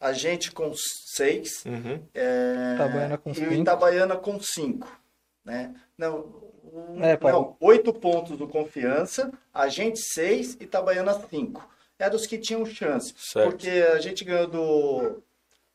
a 0.00 0.12
gente 0.12 0.52
com 0.52 0.72
6, 0.74 1.64
Uhum. 1.66 2.00
é, 2.14 2.74
Itabaiana 2.76 3.18
com 3.18 3.30
e 3.30 3.32
o 3.32 3.34
cinco. 3.34 3.54
Itabaiana 3.54 4.16
com 4.16 4.38
5. 4.40 5.00
Né? 5.44 5.74
Não, 5.98 6.32
o- 6.72 7.02
É, 7.02 7.16
pai. 7.16 7.32
não, 7.32 7.56
8 7.60 7.92
pontos 7.92 8.36
do 8.38 8.46
Confiança, 8.48 9.30
a 9.52 9.68
gente 9.68 10.00
6 10.00 10.56
e 10.60 10.64
Itabaiana 10.64 11.14
5. 11.28 11.68
Eram 11.98 12.16
os 12.16 12.26
que 12.26 12.38
tinham 12.38 12.64
chance. 12.64 13.12
Certo. 13.18 13.50
Porque 13.50 13.68
a 13.68 13.98
gente 14.00 14.24
ganhou 14.24 14.46
do, 14.46 15.22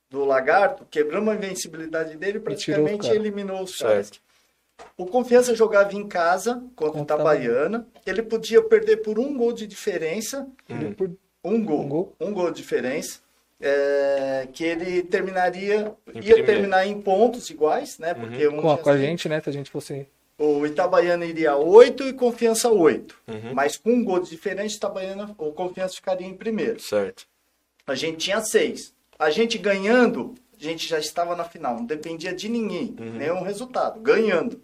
do 0.09 0.25
Lagarto, 0.25 0.85
quebramos 0.89 1.31
a 1.33 1.35
invencibilidade 1.37 2.17
dele 2.17 2.39
e 2.39 2.55
tirou 2.55 2.83
praticamente 2.85 3.01
caras. 3.03 3.15
eliminou 3.15 3.61
os 3.63 3.75
caras. 3.77 4.11
O 4.97 5.05
Confiança 5.05 5.55
jogava 5.55 5.93
em 5.95 6.07
casa 6.07 6.61
contra 6.75 6.99
o 6.99 7.03
Itabaiana. 7.03 7.87
Ele 8.05 8.21
podia 8.23 8.61
perder 8.61 8.97
por 8.97 9.17
um 9.19 9.37
gol 9.37 9.53
de 9.53 9.65
diferença. 9.67 10.47
Por- 10.97 11.11
Um 11.43 11.63
gol. 11.63 11.81
Um 11.81 11.87
gol. 11.89 12.15
Um 12.19 12.33
gol 12.33 12.49
de 12.51 12.57
diferença. 12.57 13.19
é, 13.61 14.47
que 14.51 14.65
ele 14.65 15.01
terminaria. 15.03 15.95
Em 16.13 16.19
ia 16.21 16.43
terminar 16.45 16.85
em 16.85 16.99
pontos 17.01 17.49
iguais, 17.49 17.97
né? 17.99 18.13
Porque 18.13 18.47
um 18.49 18.61
com, 18.61 18.69
a, 18.69 18.77
com 18.77 18.89
a 18.89 18.93
seis. 18.93 19.05
gente, 19.05 19.29
né? 19.29 19.39
Se 19.41 19.49
a 19.49 19.53
gente 19.53 19.71
fosse. 19.71 20.05
O 20.37 20.65
Itabaiana 20.65 21.25
iria 21.25 21.55
8 21.55 22.03
e 22.03 22.13
Confiança 22.13 22.69
8. 22.69 23.15
Uhum. 23.27 23.53
Mas 23.53 23.77
com 23.77 23.91
um 23.93 24.03
gol 24.03 24.19
de 24.19 24.29
diferença, 24.29 24.75
Itabaiana, 24.75 25.33
o 25.37 25.51
Confiança 25.53 25.95
ficaria 25.95 26.27
em 26.27 26.33
primeiro. 26.33 26.79
Certo. 26.79 27.25
A 27.87 27.95
gente 27.95 28.17
tinha 28.17 28.41
seis. 28.41 28.93
A 29.17 29.29
gente 29.29 29.57
ganhando, 29.57 30.35
a 30.59 30.61
gente 30.63 30.87
já 30.87 30.99
estava 30.99 31.35
na 31.35 31.45
final. 31.45 31.75
Não 31.75 31.85
dependia 31.85 32.33
de 32.33 32.49
ninguém, 32.49 32.93
Uhum. 32.99 33.13
nenhum 33.13 33.41
resultado. 33.43 33.99
Ganhando. 34.01 34.61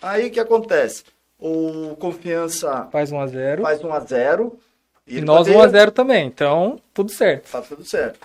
Aí 0.00 0.26
o 0.28 0.30
que 0.30 0.38
acontece? 0.38 1.02
O 1.38 1.96
Confiança 1.96 2.88
Faz 2.92 3.10
1x0. 3.10 3.62
faz 3.62 3.82
1 3.82 3.92
a 3.92 4.00
0 4.00 4.58
E 5.06 5.20
nós 5.20 5.48
1x0 5.48 5.90
também. 5.90 6.26
Então, 6.26 6.80
tudo 6.94 7.10
certo. 7.10 7.50
Tá 7.50 7.60
tudo 7.60 7.84
certo. 7.84 8.20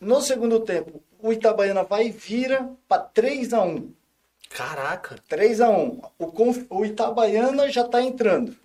No 0.00 0.20
segundo 0.20 0.60
tempo, 0.60 1.00
o 1.22 1.32
Itabaiana 1.32 1.84
vai 1.84 2.06
e 2.08 2.10
vira 2.10 2.68
para 2.88 3.02
3 3.02 3.52
a 3.54 3.62
1 3.62 3.90
Caraca. 4.56 5.16
3 5.28 5.60
a 5.60 5.70
1 5.70 6.00
o, 6.18 6.26
Conf- 6.26 6.66
o 6.70 6.84
Itabaiana 6.84 7.70
já 7.70 7.82
está 7.82 8.02
entrando. 8.02 8.56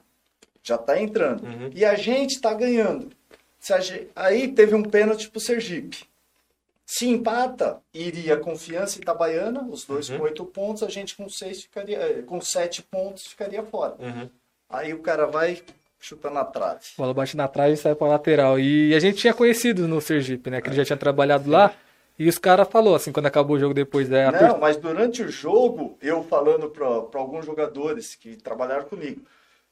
Já 0.64 0.76
está 0.76 1.00
entrando. 1.00 1.44
Uhum. 1.46 1.70
E 1.74 1.86
a 1.86 1.96
gente 1.96 2.32
está 2.36 2.54
ganhando. 2.54 3.10
Se 3.60 3.74
a 3.74 3.80
gen- 3.80 4.08
Aí 4.16 4.48
teve 4.50 4.76
um 4.76 4.84
pênalti 4.84 5.30
pro 5.30 5.40
Sergipe. 5.40 6.06
Se 6.86 7.08
empata, 7.08 7.80
iria 7.94 8.38
Confiança 8.38 8.98
e 8.98 9.02
Itabaiana, 9.02 9.62
os 9.70 9.84
dois 9.86 10.10
Uhum. 10.10 10.18
com 10.20 10.24
8 10.24 10.46
pontos, 10.46 10.84
a 10.84 10.90
gente 10.90 11.16
com 11.16 11.28
seis 11.30 11.64
ficaria, 11.64 11.98
eh, 11.98 12.22
com 12.26 12.40
7 12.40 12.82
pontos 12.82 13.28
ficaria 13.28 13.62
fora. 13.64 13.96
Uhum. 14.00 14.30
Aí 14.70 14.94
o 14.94 15.00
cara 15.00 15.26
vai 15.26 15.62
chuta 16.00 16.30
na 16.30 16.46
trave. 16.46 16.80
A 16.98 17.02
bola 17.02 17.14
bate 17.14 17.36
na 17.36 17.48
trave 17.48 17.74
e 17.74 17.78
sai 17.78 17.94
pra 17.96 18.08
lateral. 18.08 18.58
E 18.60 18.94
a 18.96 19.00
gente 19.00 19.18
tinha 19.18 19.34
conhecido 19.34 19.86
no 19.88 20.00
Sergipe, 20.00 20.50
né? 20.50 20.62
Que 20.62 20.70
ele 20.70 20.76
já 20.78 20.86
tinha 20.86 20.96
trabalhado 20.98 21.50
lá. 21.50 21.74
E 22.20 22.28
os 22.28 22.38
caras 22.40 22.68
falou 22.68 22.96
assim, 22.96 23.12
quando 23.12 23.28
acabou 23.28 23.56
o 23.56 23.60
jogo 23.60 23.74
depois, 23.74 24.10
né? 24.10 24.26
a 24.28 24.32
tor- 24.32 24.48
Não, 24.50 24.58
mas 24.60 24.76
durante 24.78 25.22
o 25.22 25.30
jogo, 25.30 25.98
eu 26.02 26.24
falando 26.24 26.70
para 26.70 26.86
alguns 27.20 27.46
jogadores 27.46 28.16
que 28.16 28.36
trabalharam 28.36 28.86
comigo, 28.86 29.22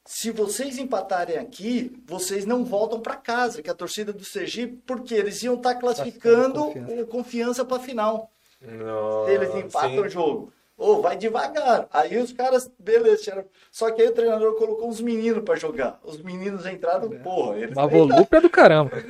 se 0.04 0.30
vocês 0.30 0.78
empatarem 0.78 1.36
aqui, 1.36 1.92
vocês 2.06 2.46
não 2.46 2.64
voltam 2.64 3.00
para 3.00 3.16
casa, 3.16 3.60
que 3.60 3.68
é 3.68 3.72
a 3.72 3.76
torcida 3.76 4.12
do 4.12 4.24
Sergipe, 4.24 4.78
porque 4.86 5.12
eles 5.14 5.42
iam 5.42 5.54
estar 5.54 5.74
classificando 5.74 6.66
Confiança. 6.66 7.02
o 7.02 7.06
confiança 7.06 7.64
para 7.64 7.82
final. 7.82 8.30
Nossa, 8.62 9.26
Se 9.28 9.34
eles 9.34 9.54
empatam 9.56 9.90
sim. 9.90 10.00
o 10.00 10.08
jogo. 10.08 10.52
Ô, 10.78 11.00
vai 11.00 11.16
devagar. 11.16 11.88
Aí 11.90 12.18
os 12.18 12.32
caras, 12.32 12.70
beleza. 12.78 13.44
Só 13.72 13.90
que 13.90 14.02
aí 14.02 14.08
o 14.08 14.12
treinador 14.12 14.54
colocou 14.56 14.88
uns 14.88 15.00
meninos 15.00 15.42
para 15.42 15.56
jogar. 15.56 15.98
Os 16.04 16.22
meninos 16.22 16.66
entraram, 16.66 17.08
porra. 17.10 17.56
Eles 17.56 17.74
Uma 17.76 17.86
volúpia 17.88 18.40
do 18.40 18.48
caramba. 18.50 18.92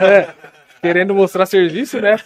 É, 0.00 0.34
querendo 0.82 1.14
mostrar 1.14 1.46
serviço, 1.46 2.00
né? 2.00 2.16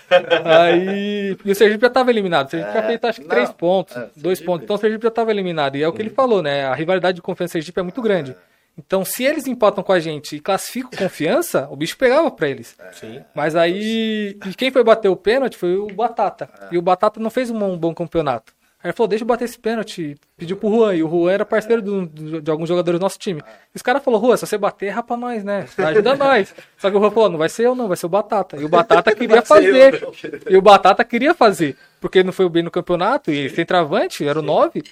Aí. 0.44 1.36
E 1.44 1.50
o 1.52 1.54
Sergipe 1.54 1.82
já 1.82 1.90
tava 1.90 2.10
eliminado. 2.10 2.46
O 2.48 2.50
Sergipe 2.50 2.72
já 2.72 2.78
É, 2.80 2.86
fez 2.86 3.04
acho 3.04 3.20
que 3.20 3.26
não, 3.26 3.34
três 3.34 3.50
pontos, 3.52 3.96
é, 3.96 4.00
dois 4.16 4.38
Sergipe- 4.38 4.46
pontos. 4.46 4.64
Então 4.64 4.76
o 4.76 4.78
Sergipe 4.78 5.04
já 5.04 5.10
tava 5.10 5.30
eliminado. 5.30 5.76
E 5.76 5.82
é 5.82 5.88
o 5.88 5.92
que 5.92 6.02
ele 6.02 6.10
falou, 6.10 6.42
né? 6.42 6.64
A 6.66 6.74
rivalidade 6.74 7.16
de 7.16 7.22
confiança 7.22 7.52
Sergipe 7.52 7.78
é 7.78 7.82
muito 7.82 8.00
grande. 8.02 8.34
Então, 8.78 9.06
se 9.06 9.24
eles 9.24 9.46
empatam 9.46 9.82
com 9.82 9.90
a 9.92 9.98
gente 9.98 10.36
e 10.36 10.40
classificam 10.40 10.90
confiança, 10.98 11.66
o 11.70 11.76
bicho 11.76 11.96
pegava 11.96 12.30
pra 12.30 12.46
eles. 12.46 12.76
Sim. 12.92 13.20
Mas 13.34 13.56
aí. 13.56 14.36
E 14.46 14.54
quem 14.54 14.70
foi 14.70 14.84
bater 14.84 15.08
o 15.08 15.16
pênalti 15.16 15.56
foi 15.56 15.76
o 15.76 15.86
Batata. 15.86 16.46
E 16.70 16.76
o 16.76 16.82
Batata 16.82 17.18
não 17.18 17.30
fez 17.30 17.50
um 17.50 17.76
bom 17.78 17.94
campeonato. 17.94 18.52
Aí 18.86 18.90
ele 18.90 18.92
falou, 18.96 19.08
deixa 19.08 19.24
eu 19.24 19.26
bater 19.26 19.46
esse 19.46 19.58
pênalti. 19.58 20.16
Pediu 20.36 20.56
pro 20.56 20.70
Juan. 20.70 20.94
E 20.94 21.02
o 21.02 21.08
Juan 21.10 21.32
era 21.32 21.44
parceiro 21.44 21.82
do- 21.82 22.06
do- 22.06 22.40
de 22.40 22.50
alguns 22.52 22.68
jogadores 22.68 23.00
do 23.00 23.02
nosso 23.02 23.18
time. 23.18 23.40
E 23.40 23.76
os 23.76 23.82
caras 23.82 24.00
falaram, 24.04 24.24
Juan, 24.24 24.36
se 24.36 24.46
você 24.46 24.56
bater, 24.56 24.86
erra 24.86 25.02
pra 25.02 25.16
nós, 25.16 25.42
né? 25.42 25.66
Ajuda 25.76 26.14
nós. 26.14 26.54
Só 26.78 26.88
que 26.88 26.96
o 26.96 27.00
Juan 27.00 27.10
falou, 27.10 27.28
não 27.30 27.38
vai 27.38 27.48
ser 27.48 27.66
eu 27.66 27.74
não, 27.74 27.88
vai 27.88 27.96
ser 27.96 28.06
o 28.06 28.08
Batata. 28.08 28.56
E 28.56 28.64
o 28.64 28.68
Batata 28.68 29.12
queria 29.16 29.42
fazer. 29.42 30.06
E 30.48 30.56
o 30.56 30.62
Batata 30.62 31.04
queria 31.04 31.34
fazer. 31.34 31.76
Porque 32.00 32.18
ele 32.18 32.26
não 32.26 32.32
foi 32.32 32.48
bem 32.48 32.62
no 32.62 32.70
campeonato. 32.70 33.32
E 33.32 33.50
centroavante, 33.50 34.24
era 34.24 34.38
o 34.38 34.42
9. 34.42 34.84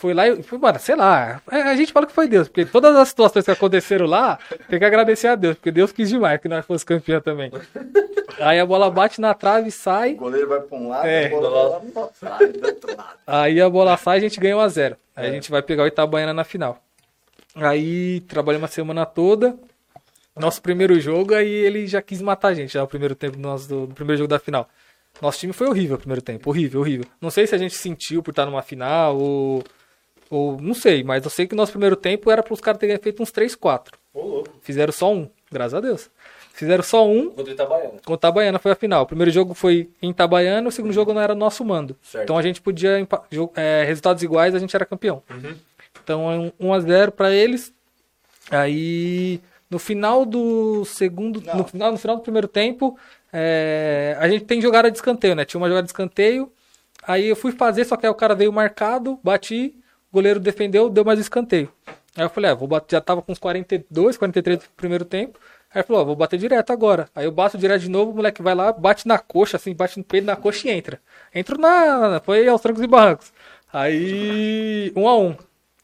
Foi 0.00 0.14
lá 0.14 0.26
e 0.26 0.42
foi, 0.42 0.56
mano, 0.58 0.78
sei 0.78 0.96
lá. 0.96 1.42
é, 1.52 1.60
A 1.60 1.76
gente 1.76 1.92
fala 1.92 2.06
que 2.06 2.12
foi 2.14 2.26
Deus, 2.26 2.48
porque 2.48 2.64
todas 2.64 2.96
as 2.96 3.08
situações 3.10 3.44
que 3.44 3.50
aconteceram 3.50 4.06
lá, 4.06 4.38
tem 4.68 4.78
que 4.78 4.84
agradecer 4.86 5.28
a 5.28 5.34
Deus, 5.34 5.56
porque 5.56 5.70
Deus 5.70 5.92
quis 5.92 6.08
demais 6.08 6.40
que 6.40 6.48
nós 6.48 6.64
fosse 6.64 6.86
campeão 6.86 7.20
também. 7.20 7.52
Aí 8.38 8.58
a 8.58 8.64
bola 8.64 8.90
bate 8.90 9.20
na 9.20 9.34
trave 9.34 9.68
e 9.68 9.70
sai. 9.70 10.14
O 10.14 10.16
goleiro 10.16 10.48
vai 10.48 10.60
para 10.60 10.78
um 10.78 10.88
lado, 10.88 11.06
É. 11.06 11.26
a 11.26 11.28
bola 11.28 11.50
vai 11.50 11.68
lá 11.68 11.80
pra 11.92 12.06
trás, 12.38 12.52
do 12.52 12.66
outro 12.66 12.96
lado. 12.96 13.18
Aí 13.26 13.60
a 13.60 13.68
bola 13.68 13.96
sai 13.98 14.16
e 14.16 14.18
a 14.18 14.20
gente 14.22 14.40
ganha 14.40 14.56
1 14.56 14.60
a 14.60 14.68
0 14.68 14.96
Aí 15.14 15.28
a 15.28 15.32
gente 15.32 15.50
vai 15.50 15.60
pegar 15.60 15.82
o 15.82 15.86
Itabaiana 15.86 16.32
na 16.32 16.44
final. 16.44 16.82
Aí 17.54 18.20
trabalhamos 18.20 18.70
a 18.70 18.72
semana 18.72 19.04
toda. 19.04 19.54
Nosso 20.34 20.62
primeiro 20.62 20.98
jogo, 20.98 21.34
aí 21.34 21.46
ele 21.50 21.86
já 21.86 22.00
quis 22.00 22.22
matar 22.22 22.48
a 22.48 22.54
gente, 22.54 22.72
já 22.72 22.82
o 22.82 22.86
primeiro 22.88 23.14
tempo 23.14 23.36
do, 23.36 23.42
nosso, 23.42 23.68
do 23.68 23.94
primeiro 23.94 24.18
jogo 24.20 24.28
da 24.28 24.38
final. 24.38 24.66
Nosso 25.20 25.38
time 25.40 25.52
foi 25.52 25.66
horrível 25.68 25.96
o 25.96 25.98
primeiro 25.98 26.22
tempo, 26.22 26.48
horrível, 26.48 26.80
horrível. 26.80 27.04
Não 27.20 27.28
sei 27.28 27.46
se 27.46 27.54
a 27.54 27.58
gente 27.58 27.74
sentiu 27.74 28.22
por 28.22 28.30
estar 28.30 28.46
numa 28.46 28.62
final 28.62 29.18
ou. 29.18 29.62
Ou 30.30 30.60
não 30.60 30.74
sei, 30.74 31.02
mas 31.02 31.24
eu 31.24 31.30
sei 31.30 31.46
que 31.46 31.54
o 31.54 31.56
nosso 31.56 31.72
primeiro 31.72 31.96
tempo 31.96 32.30
era 32.30 32.40
para 32.40 32.54
os 32.54 32.60
caras 32.60 32.78
terem 32.78 32.96
feito 32.98 33.20
uns 33.20 33.32
3, 33.32 33.56
4. 33.56 33.98
Ô, 34.14 34.22
louco. 34.22 34.50
Fizeram 34.62 34.92
só 34.92 35.12
um, 35.12 35.28
graças 35.50 35.74
a 35.74 35.80
Deus. 35.80 36.08
Fizeram 36.52 36.84
só 36.84 37.08
um, 37.08 37.30
Contra 37.30 37.50
o 37.50 37.54
Itabaiana. 37.54 37.92
com 38.04 38.14
Itabaiana 38.14 38.58
foi 38.58 38.70
a 38.70 38.76
final. 38.76 39.02
O 39.02 39.06
primeiro 39.06 39.30
jogo 39.30 39.54
foi 39.54 39.90
em 40.00 40.10
Itabaiana, 40.10 40.68
o 40.68 40.72
segundo 40.72 40.92
jogo 40.92 41.12
não 41.12 41.20
era 41.20 41.34
nosso 41.34 41.64
mando. 41.64 41.96
Certo. 42.02 42.24
Então 42.24 42.38
a 42.38 42.42
gente 42.42 42.60
podia, 42.60 43.06
é, 43.56 43.84
resultados 43.84 44.22
iguais, 44.22 44.54
a 44.54 44.58
gente 44.58 44.74
era 44.76 44.86
campeão. 44.86 45.22
Uhum. 45.28 45.56
Então 46.04 46.30
é 46.30 46.38
um 46.38 46.52
1 46.68 46.74
a 46.74 46.80
0 46.80 47.12
para 47.12 47.32
eles. 47.32 47.72
Aí 48.50 49.40
no 49.68 49.78
final 49.78 50.24
do 50.24 50.84
segundo, 50.84 51.40
no 51.54 51.64
final, 51.64 51.92
no 51.92 51.98
final 51.98 52.16
do 52.16 52.22
primeiro 52.22 52.46
tempo, 52.46 52.98
é, 53.32 54.16
a 54.18 54.28
gente 54.28 54.44
tem 54.44 54.60
jogada 54.60 54.90
de 54.90 54.98
escanteio, 54.98 55.34
né? 55.34 55.44
Tinha 55.44 55.60
uma 55.60 55.68
jogada 55.68 55.84
de 55.86 55.90
escanteio. 55.90 56.52
Aí 57.02 57.26
eu 57.26 57.36
fui 57.36 57.52
fazer, 57.52 57.84
só 57.84 57.96
que 57.96 58.04
aí 58.04 58.10
o 58.10 58.14
cara 58.14 58.34
veio 58.34 58.52
marcado, 58.52 59.18
bati, 59.22 59.74
o 60.10 60.14
goleiro 60.14 60.40
defendeu, 60.40 60.88
deu 60.90 61.04
mais 61.04 61.18
escanteio. 61.18 61.70
Aí 62.16 62.24
eu 62.24 62.30
falei, 62.30 62.50
ah, 62.50 62.54
vou 62.54 62.66
bater, 62.66 62.96
já 62.96 63.00
tava 63.00 63.22
com 63.22 63.30
uns 63.32 63.38
42, 63.38 64.16
43 64.16 64.58
do 64.58 64.64
primeiro 64.76 65.04
tempo. 65.04 65.38
Aí 65.72 65.80
ele 65.80 65.86
falou, 65.86 66.02
ó, 66.02 66.04
vou 66.04 66.16
bater 66.16 66.38
direto 66.38 66.72
agora. 66.72 67.08
Aí 67.14 67.24
eu 67.24 67.30
bato 67.30 67.56
direto 67.56 67.82
de 67.82 67.88
novo, 67.88 68.10
o 68.10 68.14
moleque 68.16 68.42
vai 68.42 68.54
lá, 68.54 68.72
bate 68.72 69.06
na 69.06 69.18
coxa, 69.18 69.56
assim, 69.56 69.72
bate 69.72 69.96
no 69.98 70.04
peito 70.04 70.24
na 70.26 70.34
coxa 70.34 70.66
e 70.68 70.70
entra. 70.72 71.00
Entro 71.32 71.56
na. 71.60 72.20
Foi 72.24 72.46
aos 72.48 72.60
trancos 72.60 72.82
e 72.82 72.86
barrancos. 72.88 73.32
Aí. 73.72 74.92
Um 74.96 75.06
a 75.08 75.16
um. 75.16 75.36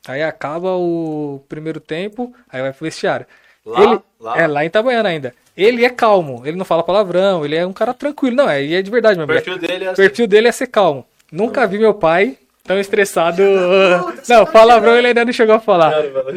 Aí 0.09 0.23
acaba 0.23 0.77
o 0.77 1.43
primeiro 1.49 1.81
tempo, 1.81 2.33
aí 2.49 2.63
vai 2.63 2.73
pro 2.73 2.85
vestiário. 2.85 3.27
Lá? 3.65 3.83
Ele, 3.83 4.01
Lá? 4.21 4.39
É, 4.41 4.47
lá 4.47 4.65
em 4.65 4.69
Itabaiana 4.69 5.09
ainda. 5.09 5.35
Ele 5.57 5.85
é 5.85 5.91
calmo, 5.91 6.43
ele 6.45 6.57
não 6.57 6.65
fala 6.65 6.83
palavrão, 6.83 7.45
ele 7.45 7.57
é 7.57 7.67
um 7.67 7.73
cara 7.73 7.93
tranquilo. 7.95 8.37
Não, 8.37 8.49
é, 8.49 8.63
e 8.63 8.75
é 8.75 8.83
de 8.83 8.91
verdade 8.91 9.17
O 9.17 9.27
mesmo. 9.27 9.33
perfil 9.33 9.59
dele 9.59 9.85
é 9.85 9.89
O 9.89 9.91
assim. 9.93 10.03
perfil 10.03 10.27
dele 10.27 10.49
é 10.49 10.53
ser 10.53 10.67
calmo. 10.69 11.05
Nunca 11.33 11.67
vi 11.67 11.79
meu 11.79 11.95
pai 11.95 12.37
tão 12.67 12.79
estressado. 12.79 13.43
Não, 14.29 14.45
palavrão 14.47 14.97
ele 14.97 15.09
ainda 15.09 15.25
não 15.25 15.33
chegou 15.33 15.55
a 15.55 15.61
falar. 15.61 15.93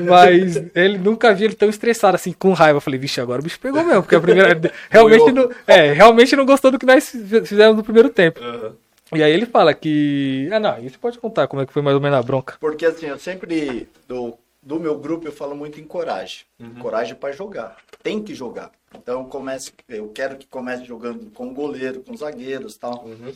Mas 0.08 0.56
ele 0.76 0.98
nunca 0.98 1.34
vi 1.34 1.46
ele 1.46 1.56
tão 1.56 1.70
estressado, 1.70 2.16
assim, 2.16 2.32
com 2.32 2.54
raiva. 2.54 2.78
Eu 2.78 2.82
falei, 2.82 3.00
vixe, 3.00 3.20
agora 3.20 3.42
o 3.42 3.44
bicho 3.44 3.60
pegou 3.60 3.84
mesmo, 3.84 4.04
porque 4.04 4.16
a 4.16 4.22
primeira. 4.22 4.60
Realmente 4.90 5.32
não, 5.32 5.50
é, 5.68 5.94
realmente 5.94 6.36
não 6.36 6.46
gostou 6.46 6.72
do 6.72 6.80
que 6.80 6.86
nós 6.86 7.10
fizemos 7.10 7.78
no 7.78 7.84
primeiro 7.84 8.10
tempo. 8.10 8.42
Aham. 8.44 8.76
E 9.14 9.24
aí 9.24 9.32
ele 9.32 9.46
fala 9.46 9.74
que. 9.74 10.48
Ah, 10.52 10.60
não, 10.60 10.80
isso 10.80 11.00
pode 11.00 11.18
contar 11.18 11.48
como 11.48 11.62
é 11.62 11.66
que 11.66 11.74
foi 11.74 11.82
mais 11.82 11.96
ou 11.96 12.02
menos 12.02 12.20
a 12.20 12.22
bronca. 12.22 12.58
Porque 12.60 12.86
assim, 12.86 13.08
eu 13.08 13.18
sempre, 13.18 13.88
do, 14.08 14.38
do 14.62 14.80
meu 14.80 14.98
grupo, 14.98 15.28
eu 15.28 15.32
falo 15.32 15.56
muito 15.56 15.80
em 15.80 15.84
coragem. 15.84 16.46
Uhum. 16.60 16.76
Coragem 16.76 17.16
para 17.16 17.34
jogar. 17.34 17.78
Tem 18.04 18.22
que 18.22 18.36
jogar. 18.36 18.72
Então 18.96 19.22
eu, 19.22 19.26
comece, 19.26 19.72
eu 19.88 20.10
quero 20.10 20.38
que 20.38 20.48
comece 20.48 20.86
jogando 20.86 21.32
com 21.32 21.54
goleiro, 21.54 22.02
com 22.02 22.16
zagueiros 22.16 22.76
e 22.76 22.80
tal. 22.80 23.06
Uhum. 23.06 23.34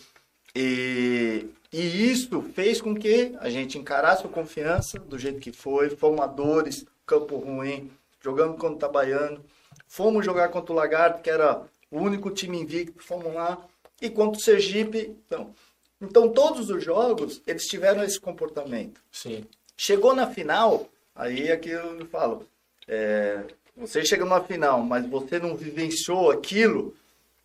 E, 0.55 1.47
e 1.73 2.11
isso 2.11 2.39
fez 2.53 2.79
com 2.79 2.93
que 2.93 3.35
a 3.39 3.49
gente 3.49 3.79
encarasse 3.79 4.23
o 4.25 4.29
confiança 4.29 4.99
do 4.99 5.17
jeito 5.17 5.39
que 5.39 5.51
foi. 5.51 5.89
Fomos 5.89 6.21
a 6.21 6.27
dores, 6.27 6.85
campo 7.03 7.35
ruim, 7.37 7.91
jogando 8.21 8.53
contra 8.53 8.73
o 8.73 8.77
Itabaiano. 8.77 9.43
Fomos 9.87 10.23
jogar 10.23 10.49
contra 10.49 10.71
o 10.71 10.75
Lagarto, 10.75 11.23
que 11.23 11.31
era 11.31 11.63
o 11.89 11.97
único 11.97 12.29
time 12.29 12.59
invicto. 12.59 13.03
Fomos 13.03 13.33
lá. 13.33 13.59
E 13.99 14.07
contra 14.07 14.39
o 14.39 14.43
Sergipe. 14.43 15.17
Então, 15.25 15.51
então 15.99 16.29
todos 16.29 16.69
os 16.69 16.83
jogos, 16.83 17.41
eles 17.47 17.65
tiveram 17.65 18.03
esse 18.03 18.19
comportamento. 18.19 19.01
Sim. 19.11 19.43
Chegou 19.75 20.13
na 20.13 20.27
final, 20.27 20.87
aí 21.15 21.47
é 21.47 21.57
que 21.57 21.69
eu 21.69 22.05
falo, 22.05 22.47
é, 22.87 23.43
você 23.75 24.05
chega 24.05 24.23
numa 24.23 24.43
final, 24.43 24.83
mas 24.83 25.07
você 25.07 25.39
não 25.39 25.55
vivenciou 25.55 26.29
aquilo, 26.29 26.95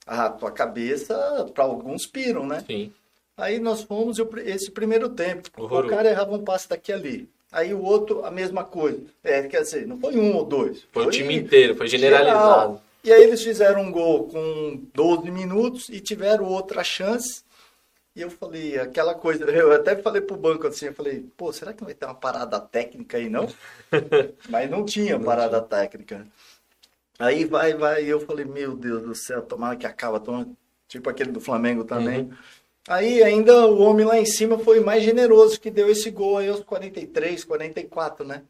a 0.07 0.29
tua 0.29 0.51
cabeça, 0.51 1.51
para 1.55 1.65
alguns 1.65 2.07
piram, 2.07 2.47
né? 2.47 2.63
Sim. 2.67 2.93
Aí 3.39 3.61
nós 3.61 3.83
fomos 3.85 4.19
esse 4.45 4.73
primeiro 4.73 5.09
tempo, 5.09 5.49
Horroroso. 5.57 5.87
o 5.87 5.91
cara 5.91 6.11
errava 6.11 6.35
um 6.35 6.43
passe 6.43 6.69
daqui 6.69 6.93
ali. 6.93 7.31
Aí 7.53 7.73
o 7.73 7.81
outro, 7.81 8.25
a 8.25 8.33
mesma 8.33 8.65
coisa. 8.65 9.01
É, 9.23 9.43
quer 9.45 9.63
dizer, 9.63 9.87
não 9.87 9.99
foi 9.99 10.17
um 10.19 10.35
ou 10.35 10.45
dois. 10.45 10.85
Foi 10.93 11.07
o 11.07 11.11
time 11.11 11.37
inteiro, 11.37 11.77
foi 11.77 11.87
generalizado. 11.87 12.43
geral. 12.43 12.83
E 13.05 13.13
aí 13.13 13.23
eles 13.23 13.43
fizeram 13.43 13.83
um 13.83 13.93
gol 13.93 14.27
com 14.27 14.83
12 14.93 15.31
minutos 15.31 15.89
e 15.89 16.01
tiveram 16.01 16.47
outra 16.47 16.83
chance. 16.83 17.43
E 18.15 18.21
eu 18.21 18.29
falei, 18.29 18.77
aquela 18.77 19.15
coisa, 19.15 19.45
eu 19.49 19.73
até 19.73 19.95
falei 19.95 20.21
pro 20.21 20.37
banco 20.37 20.67
assim, 20.67 20.87
eu 20.87 20.93
falei, 20.93 21.25
pô, 21.37 21.53
será 21.53 21.73
que 21.73 21.81
não 21.81 21.87
vai 21.87 21.95
ter 21.95 22.07
uma 22.07 22.15
parada 22.17 22.59
técnica 22.59 23.17
aí 23.17 23.31
não? 23.31 23.49
Mas 24.51 24.69
não 24.69 24.85
tinha 24.85 25.19
parada 25.19 25.61
técnica. 25.61 26.27
Aí 27.21 27.45
vai, 27.45 27.75
vai, 27.75 28.05
e 28.05 28.09
eu 28.09 28.19
falei, 28.19 28.45
meu 28.45 28.77
Deus 28.77 29.05
do 29.05 29.15
céu, 29.15 29.43
tomara 29.43 29.77
que 29.77 29.87
acaba, 29.87 30.19
toma, 30.19 30.49
tipo 30.89 31.09
aquele 31.09 31.31
do 31.31 31.41
Flamengo 31.41 31.85
também. 31.85 32.31
Aí 32.89 33.23
ainda 33.23 33.67
o 33.67 33.83
homem 33.83 34.07
lá 34.07 34.19
em 34.19 34.25
cima 34.25 34.59
foi 34.59 34.81
mais 34.81 35.03
generoso, 35.03 35.61
que 35.61 35.71
deu 35.71 35.91
esse 35.91 36.11
gol 36.11 36.39
aí 36.39 36.49
aos 36.49 36.61
43, 36.61 37.45
44, 37.45 38.27
né? 38.27 38.43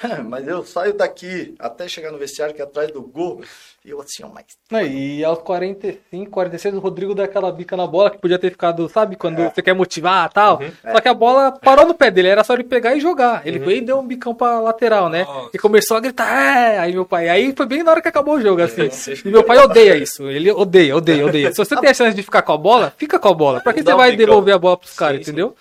Mas 0.28 0.48
eu 0.48 0.64
saio 0.64 0.94
daqui 0.94 1.54
até 1.58 1.86
chegar 1.86 2.10
no 2.10 2.18
vestiário, 2.18 2.54
que 2.54 2.60
é 2.60 2.64
atrás 2.64 2.90
do 2.90 3.00
gol, 3.02 3.40
e 3.84 3.90
eu 3.90 4.00
assim, 4.00 4.22
ó, 4.24 4.28
mas 4.28 4.44
Não, 4.70 4.80
e 4.82 5.24
aos 5.24 5.38
45, 5.40 6.30
46, 6.30 6.74
o 6.74 6.78
Rodrigo 6.80 7.14
dá 7.14 7.24
aquela 7.24 7.52
bica 7.52 7.76
na 7.76 7.86
bola 7.86 8.10
que 8.10 8.18
podia 8.18 8.38
ter 8.38 8.50
ficado, 8.50 8.88
sabe, 8.88 9.16
quando 9.16 9.40
É. 9.40 9.50
você 9.50 9.62
quer 9.62 9.74
motivar 9.74 10.28
e 10.28 10.34
tal. 10.34 10.60
Só 10.92 11.00
que 11.00 11.08
a 11.08 11.14
bola 11.14 11.52
parou 11.52 11.86
no 11.86 11.94
pé 11.94 12.10
dele, 12.10 12.28
era 12.28 12.42
só 12.42 12.54
ele 12.54 12.64
pegar 12.64 12.94
e 12.96 13.00
jogar. 13.00 13.46
Ele 13.46 13.58
veio 13.58 13.78
e 13.78 13.80
deu 13.80 13.98
um 13.98 14.06
bicão 14.06 14.34
pra 14.34 14.60
lateral, 14.60 15.08
né? 15.08 15.24
Nossa. 15.24 15.50
E 15.54 15.58
começou 15.58 15.96
a 15.96 16.00
gritar, 16.00 16.28
é! 16.28 16.78
Aí 16.78 16.92
meu 16.92 17.04
pai, 17.04 17.28
aí 17.28 17.52
foi 17.56 17.66
bem 17.66 17.82
na 17.82 17.90
hora 17.92 18.02
que 18.02 18.08
acabou 18.08 18.34
o 18.36 18.40
jogo, 18.40 18.62
assim. 18.62 18.88
E 19.24 19.28
meu 19.28 19.44
pai 19.44 19.58
odeia 19.58 19.96
isso. 19.96 20.28
Ele 20.28 20.50
odeia, 20.50 20.96
odeia, 20.96 21.26
odeia. 21.26 21.50
Se 21.52 21.58
você 21.58 21.76
tem 21.80 21.90
a 21.90 21.94
chance 21.94 22.16
de 22.16 22.22
ficar 22.22 22.42
com 22.42 22.52
a 22.52 22.58
bola, 22.58 22.92
fica 22.96 23.18
com 23.18 23.28
a 23.28 23.34
bola. 23.34 23.60
Pra 23.60 23.72
que 23.72 23.82
você 23.82 23.92
um 23.92 23.96
vai 23.96 24.10
bicão. 24.12 24.26
devolver 24.26 24.54
a 24.54 24.58
bola 24.58 24.76
pros 24.76 24.94
caras, 24.96 25.20
entendeu? 25.20 25.54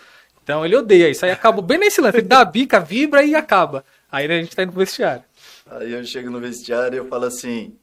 Então 0.43 0.65
ele 0.65 0.75
odeia 0.75 1.09
isso. 1.09 1.23
Aí 1.25 1.31
acabou 1.31 1.61
bem 1.63 1.77
nesse 1.77 2.01
lance. 2.01 2.17
Ele 2.17 2.27
dá 2.27 2.39
a 2.41 2.45
bica, 2.45 2.79
vibra 2.79 3.23
e 3.23 3.35
acaba. 3.35 3.83
Aí 4.11 4.25
a 4.25 4.41
gente 4.41 4.55
tá 4.55 4.63
indo 4.63 4.71
pro 4.73 4.79
vestiário. 4.81 5.23
Aí 5.65 5.91
eu 5.91 6.03
chego 6.05 6.29
no 6.29 6.39
vestiário 6.39 6.95
e 6.95 6.99
eu 6.99 7.07
falo 7.07 7.25
assim: 7.25 7.77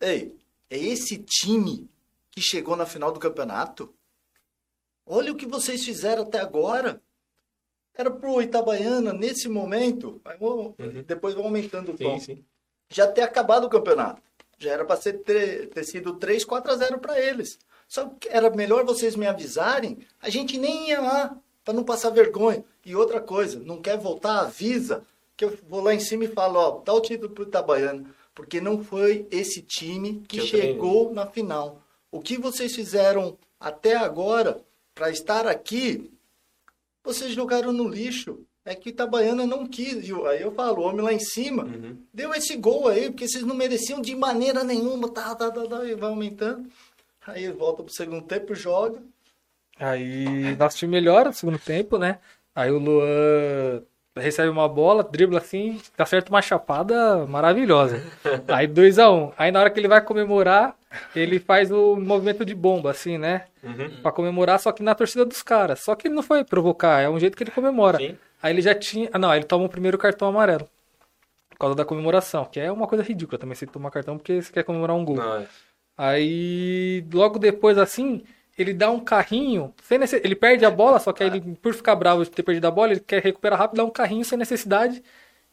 Ei, 0.00 0.34
é 0.70 0.78
esse 0.78 1.18
time 1.18 1.88
que 2.30 2.40
chegou 2.40 2.76
na 2.76 2.86
final 2.86 3.12
do 3.12 3.20
campeonato? 3.20 3.94
Olha 5.06 5.32
o 5.32 5.36
que 5.36 5.46
vocês 5.46 5.84
fizeram 5.84 6.22
até 6.22 6.40
agora. 6.40 7.00
Era 7.96 8.10
pro 8.10 8.42
Itabaiana, 8.42 9.12
nesse 9.12 9.48
momento, 9.48 10.20
vou- 10.40 10.74
depois 11.06 11.34
vou 11.34 11.44
aumentando 11.44 11.92
o 11.92 11.96
tom, 11.96 12.18
Sim, 12.18 12.36
sim. 12.36 12.44
já 12.88 13.06
ter 13.06 13.20
acabado 13.22 13.64
o 13.64 13.70
campeonato. 13.70 14.20
Já 14.58 14.72
era 14.72 14.84
para 14.84 14.96
ter, 14.96 15.68
ter 15.68 15.84
sido 15.84 16.14
3, 16.14 16.44
4 16.44 16.72
a 16.72 16.76
0 16.76 16.98
para 16.98 17.20
eles. 17.20 17.58
Só 17.86 18.08
que 18.08 18.28
era 18.28 18.50
melhor 18.50 18.84
vocês 18.84 19.14
me 19.14 19.26
avisarem, 19.26 19.98
a 20.20 20.28
gente 20.30 20.58
nem 20.58 20.88
ia 20.88 21.00
lá, 21.00 21.36
para 21.64 21.74
não 21.74 21.84
passar 21.84 22.10
vergonha. 22.10 22.64
E 22.84 22.94
outra 22.94 23.20
coisa, 23.20 23.58
não 23.58 23.80
quer 23.80 23.96
voltar, 23.98 24.40
avisa, 24.40 25.02
que 25.36 25.44
eu 25.44 25.56
vou 25.68 25.80
lá 25.80 25.94
em 25.94 26.00
cima 26.00 26.24
e 26.24 26.28
falo, 26.28 26.58
ó, 26.58 26.70
dá 26.84 26.92
o 26.92 27.00
título 27.00 27.30
pro 27.30 27.44
Itabaiana, 27.44 28.04
porque 28.34 28.60
não 28.60 28.84
foi 28.84 29.26
esse 29.30 29.62
time 29.62 30.22
que, 30.28 30.38
Que 30.40 30.46
chegou 30.46 31.12
na 31.12 31.26
final. 31.26 31.80
O 32.10 32.20
que 32.20 32.36
vocês 32.38 32.74
fizeram 32.74 33.36
até 33.58 33.96
agora 33.96 34.60
para 34.94 35.10
estar 35.10 35.46
aqui, 35.46 36.10
vocês 37.02 37.32
jogaram 37.32 37.72
no 37.72 37.88
lixo. 37.88 38.40
É 38.66 38.74
que 38.74 38.88
o 38.88 38.90
Itabaiana 38.90 39.46
não 39.46 39.66
quis. 39.66 40.08
Eu- 40.08 40.26
Aí 40.26 40.40
eu 40.40 40.50
falo, 40.52 40.80
o 40.80 40.84
homem 40.86 41.02
lá 41.04 41.12
em 41.12 41.18
cima 41.18 41.64
deu 42.12 42.32
esse 42.32 42.56
gol 42.56 42.88
aí, 42.88 43.10
porque 43.10 43.28
vocês 43.28 43.44
não 43.44 43.54
mereciam 43.54 44.00
de 44.00 44.14
maneira 44.16 44.64
nenhuma. 44.64 45.06
Tá, 45.10 45.34
tá, 45.34 45.50
tá, 45.50 45.66
tá, 45.66 45.84
e 45.84 45.94
vai 45.94 46.08
aumentando. 46.08 46.66
Aí 47.26 47.50
volta 47.50 47.82
pro 47.82 47.92
segundo 47.92 48.22
tempo, 48.24 48.54
joga. 48.54 49.02
Aí 49.78 50.56
nosso 50.56 50.76
time 50.76 50.92
melhora 50.92 51.28
no 51.28 51.34
segundo 51.34 51.58
tempo, 51.58 51.98
né? 51.98 52.18
Aí 52.54 52.70
o 52.70 52.78
Luan 52.78 53.82
recebe 54.16 54.48
uma 54.48 54.68
bola, 54.68 55.02
dribla 55.02 55.38
assim, 55.38 55.80
acerta 55.98 56.30
uma 56.30 56.40
chapada 56.40 57.26
maravilhosa. 57.26 58.00
Aí 58.48 58.66
2 58.66 58.98
a 58.98 59.10
1 59.10 59.14
um. 59.16 59.32
Aí 59.36 59.50
na 59.50 59.60
hora 59.60 59.70
que 59.70 59.80
ele 59.80 59.88
vai 59.88 60.00
comemorar, 60.00 60.76
ele 61.14 61.40
faz 61.40 61.72
o 61.72 61.96
movimento 61.96 62.44
de 62.44 62.54
bomba, 62.54 62.90
assim, 62.90 63.18
né? 63.18 63.46
Pra 64.02 64.12
comemorar, 64.12 64.60
só 64.60 64.70
que 64.70 64.82
na 64.82 64.94
torcida 64.94 65.24
dos 65.24 65.42
caras. 65.42 65.80
Só 65.80 65.94
que 65.94 66.06
ele 66.06 66.14
não 66.14 66.22
foi 66.22 66.44
provocar, 66.44 67.00
é 67.00 67.08
um 67.08 67.18
jeito 67.18 67.36
que 67.36 67.42
ele 67.42 67.50
comemora. 67.50 67.98
Sim. 67.98 68.16
Aí 68.40 68.52
ele 68.52 68.62
já 68.62 68.74
tinha. 68.74 69.08
Ah, 69.12 69.18
não, 69.18 69.30
aí 69.30 69.38
ele 69.40 69.46
toma 69.46 69.64
o 69.64 69.68
primeiro 69.68 69.98
cartão 69.98 70.28
amarelo. 70.28 70.68
Por 71.48 71.58
causa 71.58 71.74
da 71.74 71.84
comemoração, 71.84 72.44
que 72.44 72.60
é 72.60 72.70
uma 72.70 72.86
coisa 72.86 73.02
ridícula 73.02 73.38
também, 73.38 73.54
você 73.54 73.66
tomar 73.66 73.90
cartão 73.90 74.16
porque 74.16 74.42
você 74.42 74.52
quer 74.52 74.64
comemorar 74.64 74.96
um 74.96 75.04
gol. 75.04 75.16
Não, 75.16 75.38
é. 75.38 75.46
Aí, 75.96 77.04
logo 77.12 77.38
depois, 77.38 77.78
assim, 77.78 78.24
ele 78.56 78.72
dá 78.72 78.90
um 78.90 79.00
carrinho. 79.00 79.74
Sem 79.82 79.98
necess... 79.98 80.24
Ele 80.24 80.34
perde 80.34 80.64
a 80.64 80.70
bola, 80.70 80.98
só 80.98 81.12
que 81.12 81.22
aí 81.22 81.30
ele, 81.30 81.40
por 81.60 81.74
ficar 81.74 81.96
bravo 81.96 82.24
de 82.24 82.30
ter 82.30 82.42
perdido 82.42 82.66
a 82.66 82.70
bola, 82.70 82.92
ele 82.92 83.00
quer 83.00 83.22
recuperar 83.22 83.58
rápido, 83.58 83.78
dá 83.78 83.84
um 83.84 83.90
carrinho 83.90 84.24
sem 84.24 84.38
necessidade. 84.38 85.02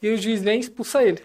E 0.01 0.09
o 0.09 0.17
juiz 0.17 0.41
vem 0.41 0.57
e 0.57 0.59
expulsa 0.61 1.03
ele. 1.03 1.21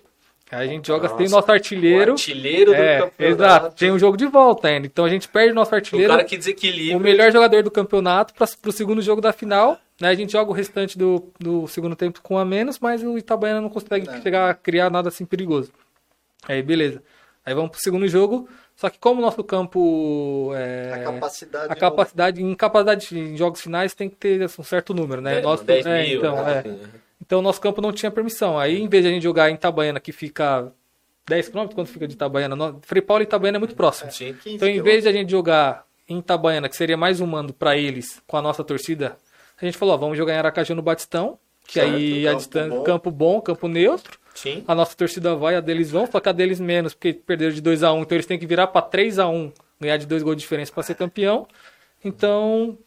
Aí 0.50 0.68
a 0.68 0.70
gente 0.70 0.86
joga, 0.86 1.08
tem 1.08 1.26
o 1.26 1.30
nosso 1.30 1.50
artilheiro. 1.50 2.12
O 2.12 2.14
artilheiro 2.14 2.70
do 2.70 2.76
é, 2.76 3.00
campeonato. 3.00 3.42
exato. 3.42 3.76
Tem 3.76 3.90
um 3.90 3.98
jogo 3.98 4.16
de 4.16 4.26
volta 4.26 4.68
ainda. 4.68 4.86
Então 4.86 5.04
a 5.04 5.08
gente 5.08 5.28
perde 5.28 5.50
o 5.50 5.54
nosso 5.54 5.72
O 5.72 5.74
artilheiro. 5.74 6.12
cara 6.12 6.24
que 6.24 6.36
desequilibra. 6.36 6.96
O 6.96 7.00
melhor 7.00 7.32
jogador 7.32 7.62
do 7.64 7.70
campeonato 7.70 8.32
para 8.32 8.46
o 8.64 8.72
segundo 8.72 9.02
jogo 9.02 9.20
da 9.20 9.32
final. 9.32 9.76
Né? 10.00 10.08
A 10.08 10.14
gente 10.14 10.32
joga 10.32 10.50
o 10.50 10.54
restante 10.54 10.96
do, 10.96 11.32
do 11.38 11.66
segundo 11.66 11.96
tempo 11.96 12.20
com 12.22 12.38
a 12.38 12.44
menos, 12.44 12.78
mas 12.78 13.02
o 13.02 13.18
Itabaiana 13.18 13.60
não 13.60 13.68
consegue 13.68 14.06
Não. 14.06 14.22
chegar 14.22 14.50
a 14.50 14.54
criar 14.54 14.88
nada 14.88 15.08
assim 15.08 15.24
perigoso. 15.24 15.72
Aí, 16.46 16.62
beleza. 16.62 17.02
Aí 17.44 17.52
vamos 17.52 17.70
pro 17.70 17.80
segundo 17.80 18.06
jogo. 18.06 18.48
Só 18.76 18.90
que 18.90 18.98
como 18.98 19.20
o 19.20 19.22
nosso 19.24 19.42
campo. 19.42 20.52
É, 20.54 20.92
A 20.94 20.98
capacidade. 21.04 21.72
a 21.72 21.76
capacidade, 21.76 22.42
em 22.42 22.54
capacidade 22.54 23.18
em 23.18 23.36
jogos 23.36 23.60
finais 23.62 23.94
tem 23.94 24.08
que 24.08 24.16
ter 24.16 24.44
um 24.58 24.62
certo 24.62 24.92
número, 24.92 25.20
né? 25.22 25.38
É, 25.38 25.40
Nosso- 25.42 25.64
10 25.64 25.86
é, 25.86 26.02
mil, 26.06 26.18
então, 26.18 26.36
né, 26.44 26.52
é. 26.54 26.58
assim, 26.58 26.80
então 27.20 27.38
o 27.38 27.42
nosso 27.42 27.60
campo 27.60 27.80
não 27.80 27.90
tinha 27.92 28.10
permissão. 28.10 28.58
Aí, 28.58 28.78
em 28.80 28.86
vez 28.88 29.02
de 29.02 29.08
a 29.08 29.12
gente 29.12 29.22
jogar 29.22 29.50
em 29.50 29.54
Itabaiana, 29.54 29.98
que 29.98 30.12
fica 30.12 30.70
10 31.26 31.48
km, 31.48 31.68
quanto 31.74 31.86
fica 31.90 32.06
de 32.06 32.14
Itabaiana? 32.14 32.54
No- 32.54 32.78
Frei 32.82 33.00
Paulo 33.00 33.22
e 33.22 33.24
Itabaiana 33.24 33.56
é 33.56 33.60
muito 33.60 33.74
próximo. 33.74 34.10
15 34.10 34.36
Então, 34.46 34.68
em 34.68 34.82
vez 34.82 35.04
de 35.04 35.08
a 35.08 35.12
gente 35.12 35.30
jogar 35.30 35.86
em 36.06 36.18
Itabaiana, 36.18 36.68
que 36.68 36.76
seria 36.76 36.98
mais 36.98 37.18
um 37.20 37.26
mando 37.26 37.54
pra 37.54 37.76
eles, 37.78 38.22
com 38.26 38.36
a 38.36 38.42
nossa 38.42 38.62
torcida, 38.62 39.16
a 39.60 39.64
gente 39.64 39.78
falou, 39.78 39.94
ó, 39.94 39.96
vamos 39.96 40.18
jogar 40.18 40.34
em 40.34 40.36
Aracaju 40.38 40.74
no 40.74 40.82
Batistão, 40.82 41.38
que 41.66 41.80
Certo, 41.80 41.94
aí 41.94 42.26
a 42.28 42.30
campo 42.32 42.38
distância, 42.40 42.70
bom. 42.76 42.82
campo 42.84 43.10
bom, 43.10 43.40
campo 43.40 43.68
neutro. 43.68 44.18
Sim. 44.36 44.62
A 44.68 44.74
nossa 44.74 44.94
torcida 44.96 45.34
vai, 45.34 45.56
a 45.56 45.60
deles 45.60 45.90
vão, 45.90 46.06
só 46.06 46.20
que 46.20 46.28
a 46.28 46.32
deles 46.32 46.60
menos, 46.60 46.94
porque 46.94 47.12
perderam 47.12 47.52
de 47.54 47.60
2 47.60 47.82
a 47.82 47.92
1 47.92 48.02
então 48.02 48.14
eles 48.16 48.26
têm 48.26 48.38
que 48.38 48.46
virar 48.46 48.68
pra 48.68 48.80
3 48.82 49.18
a 49.18 49.26
1 49.28 49.52
ganhar 49.80 49.96
de 49.96 50.06
dois 50.06 50.22
gols 50.22 50.36
de 50.36 50.42
diferença 50.42 50.72
pra 50.72 50.82
ser 50.82 50.94
campeão. 50.94 51.46
Então, 52.04 52.78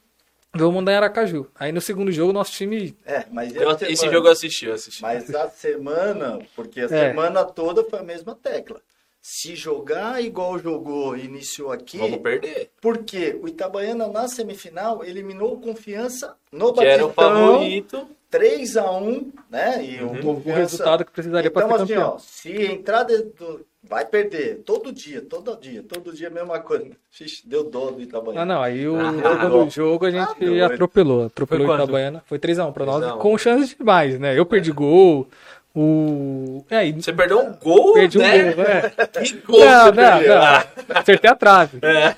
vamos 0.54 0.76
mandar 0.76 0.94
em 0.94 0.96
Aracaju. 0.96 1.48
Aí 1.56 1.72
no 1.72 1.82
segundo 1.82 2.12
jogo, 2.12 2.32
nosso 2.34 2.52
time 2.52 2.96
É, 3.06 3.26
mas 3.32 3.56
Eu- 3.56 3.70
a 3.70 3.74
esse 3.74 3.96
semana- 3.98 4.12
jogo 4.18 4.28
eu 4.28 4.32
assisti, 4.32 4.66
eu 4.66 4.74
assisti. 4.74 5.02
Mas 5.02 5.34
a 5.34 5.50
semana, 5.50 6.40
porque 6.56 6.82
a 6.82 6.86
É. 6.86 6.88
semana 6.88 7.44
toda 7.44 7.84
foi 7.84 8.00
a 8.00 8.04
mesma 8.04 8.36
tecla. 8.36 8.80
Se 9.22 9.54
jogar 9.54 10.24
igual 10.24 10.58
jogou 10.58 11.16
e 11.18 11.26
iniciou 11.26 11.72
aqui, 11.74 11.98
Vamos 11.98 12.20
perder. 12.20 12.70
porque 12.82 13.38
o 13.42 13.48
Itabaiana 13.50 14.08
na 14.08 14.28
semifinal 14.30 15.04
eliminou 15.04 15.60
Confiança 15.60 16.36
no 16.52 16.72
Que 16.74 16.86
era 16.86 17.04
o 17.06 17.10
Batistão, 17.10 17.52
favorito. 17.52 18.08
3 18.30 18.78
a 18.78 18.92
1 18.92 19.32
né? 19.50 19.84
E 19.84 20.04
o 20.04 20.08
o 20.14 20.22
Confiança... 20.22 20.60
resultado 20.60 21.06
que 21.06 21.12
precisaria 21.12 21.50
então, 21.50 21.68
pra 21.68 21.78
ser 21.78 21.84
assim, 21.84 21.94
campeão. 21.94 22.14
ó, 22.16 22.18
se 22.20 22.52
entrar 22.66 23.04
dentro... 23.04 23.66
Vai 23.82 24.06
perder. 24.06 24.62
Todo 24.66 24.92
dia, 24.92 25.22
todo 25.22 25.56
dia. 25.60 25.82
Todo 25.88 26.12
dia 26.14 26.28
a 26.28 26.32
mesma 26.32 26.60
coisa. 26.60 26.86
Xixi, 27.10 27.48
deu 27.48 27.64
dó 27.64 27.92
do 27.92 28.02
Itabaiana. 28.02 28.42
Ah, 28.42 28.46
não, 28.46 28.62
aí 28.62 28.86
o 28.86 29.00
Ah, 29.00 29.12
não. 29.50 29.70
jogo 29.70 30.06
a 30.06 30.12
gente 30.12 30.60
Ah, 30.62 30.66
atropelou. 30.66 31.26
Atropelou 31.28 31.66
o? 31.68 31.74
Itabaiana. 31.76 32.22
Foi 32.26 32.38
3x1 32.38 32.74
pra 32.74 32.84
3 32.86 32.98
a 32.98 33.00
nós, 33.00 33.16
1. 33.16 33.20
com 33.20 33.38
chance 33.38 33.76
demais, 33.78 34.20
né? 34.20 34.38
Eu 34.38 34.46
perdi 34.46 34.74
gol, 34.74 35.30
o... 35.74 36.64
É, 36.70 36.88
e 36.88 36.92
Você 36.92 37.14
perdeu 37.14 37.40
um 37.40 37.54
gol, 37.54 37.94
perdi 37.94 38.18
um 38.18 38.22
né? 38.22 38.54
gol, 38.54 38.64
é. 38.66 38.90
Que 39.24 39.34
gol 39.48 39.60
Não, 39.64 39.86
você 39.86 39.92
não, 39.92 40.18
perdeu? 40.18 40.36
não. 40.36 40.96
Acertei 41.00 41.30
a 41.30 41.36
trave. 41.36 41.80
É. 41.82 42.16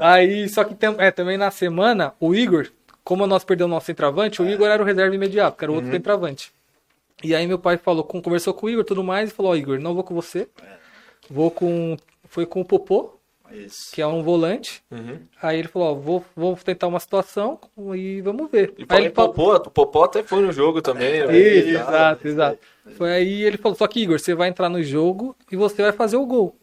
Aí, 0.00 0.48
só 0.48 0.64
que 0.64 0.74
tem, 0.74 0.94
é, 0.98 1.10
também 1.10 1.36
na 1.36 1.50
semana, 1.50 2.14
o 2.18 2.34
Igor, 2.34 2.68
como 3.04 3.26
nós 3.26 3.44
perdemos 3.44 3.70
o 3.70 3.74
nosso 3.74 3.86
centroavante, 3.86 4.40
o 4.40 4.48
Igor 4.48 4.66
era 4.66 4.82
o 4.82 4.86
reserva 4.86 5.14
imediato, 5.14 5.58
que 5.58 5.64
era 5.64 5.70
o 5.70 5.74
outro 5.74 5.90
centroavante. 5.90 6.52
E 7.22 7.34
aí 7.34 7.46
meu 7.46 7.58
pai 7.58 7.76
falou, 7.76 8.02
conversou 8.02 8.54
com 8.54 8.66
o 8.66 8.70
Igor 8.70 8.82
e 8.82 8.86
tudo 8.86 9.04
mais, 9.04 9.30
e 9.30 9.32
falou, 9.32 9.52
ó, 9.52 9.56
Igor, 9.56 9.78
não 9.78 9.94
vou 9.94 10.02
com 10.02 10.14
você. 10.14 10.48
Vou 11.28 11.50
com. 11.50 11.96
Foi 12.24 12.44
com 12.44 12.60
o 12.60 12.64
Popô, 12.64 13.14
Isso. 13.52 13.94
que 13.94 14.02
é 14.02 14.06
um 14.06 14.22
volante. 14.22 14.82
Uhum. 14.90 15.20
Aí 15.40 15.58
ele 15.58 15.68
falou, 15.68 15.92
ó, 15.92 15.94
vou, 15.94 16.24
vou 16.34 16.56
tentar 16.56 16.86
uma 16.88 16.98
situação 16.98 17.60
e 17.94 18.20
vamos 18.22 18.50
ver. 18.50 18.74
E 18.76 18.84
aí 18.88 19.04
ele 19.04 19.10
Popó, 19.10 19.56
o 19.56 19.70
Popó 19.70 20.04
até 20.04 20.22
foi 20.22 20.42
no 20.42 20.52
jogo 20.52 20.82
também. 20.82 21.24
né? 21.26 21.38
isso, 21.38 21.68
Isso, 21.68 21.78
exato, 21.78 22.28
exato. 22.28 22.58
Foi 22.96 23.12
aí 23.12 23.42
ele 23.42 23.56
falou, 23.56 23.76
só 23.76 23.86
que 23.86 24.00
Igor, 24.00 24.18
você 24.18 24.34
vai 24.34 24.48
entrar 24.48 24.68
no 24.68 24.82
jogo 24.82 25.36
e 25.50 25.56
você 25.56 25.82
vai 25.82 25.92
fazer 25.92 26.16
o 26.16 26.26
gol. 26.26 26.56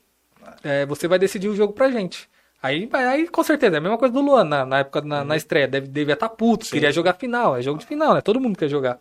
É, 0.63 0.85
você 0.85 1.07
vai 1.07 1.18
decidir 1.18 1.47
o 1.47 1.55
jogo 1.55 1.73
pra 1.73 1.89
gente. 1.89 2.30
Aí, 2.62 2.88
aí 2.94 3.28
com 3.28 3.44
certeza, 3.44 3.78
é 3.78 3.80
a 3.80 3.82
mesma 3.82 3.98
coisa 3.98 4.14
do 4.14 4.22
Luan 4.22 4.44
na, 4.44 4.66
na 4.66 4.80
época, 4.80 5.02
na, 5.02 5.24
na 5.24 5.36
estreia. 5.36 5.68
Deve, 5.68 5.88
devia 5.88 6.14
estar 6.14 6.30
puto, 6.30 6.68
queria 6.70 6.92
jogar 6.92 7.14
final. 7.14 7.58
É 7.58 7.62
jogo 7.62 7.80
de 7.80 7.86
final, 7.86 8.14
né? 8.14 8.22
Todo 8.22 8.40
mundo 8.40 8.58
quer 8.58 8.70
jogar. 8.70 9.00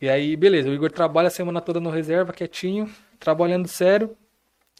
E 0.00 0.08
aí, 0.08 0.36
beleza, 0.36 0.68
o 0.68 0.74
Igor 0.74 0.90
trabalha 0.90 1.28
a 1.28 1.30
semana 1.30 1.60
toda 1.60 1.80
no 1.80 1.90
reserva, 1.90 2.32
quietinho, 2.32 2.88
trabalhando 3.18 3.66
sério. 3.68 4.16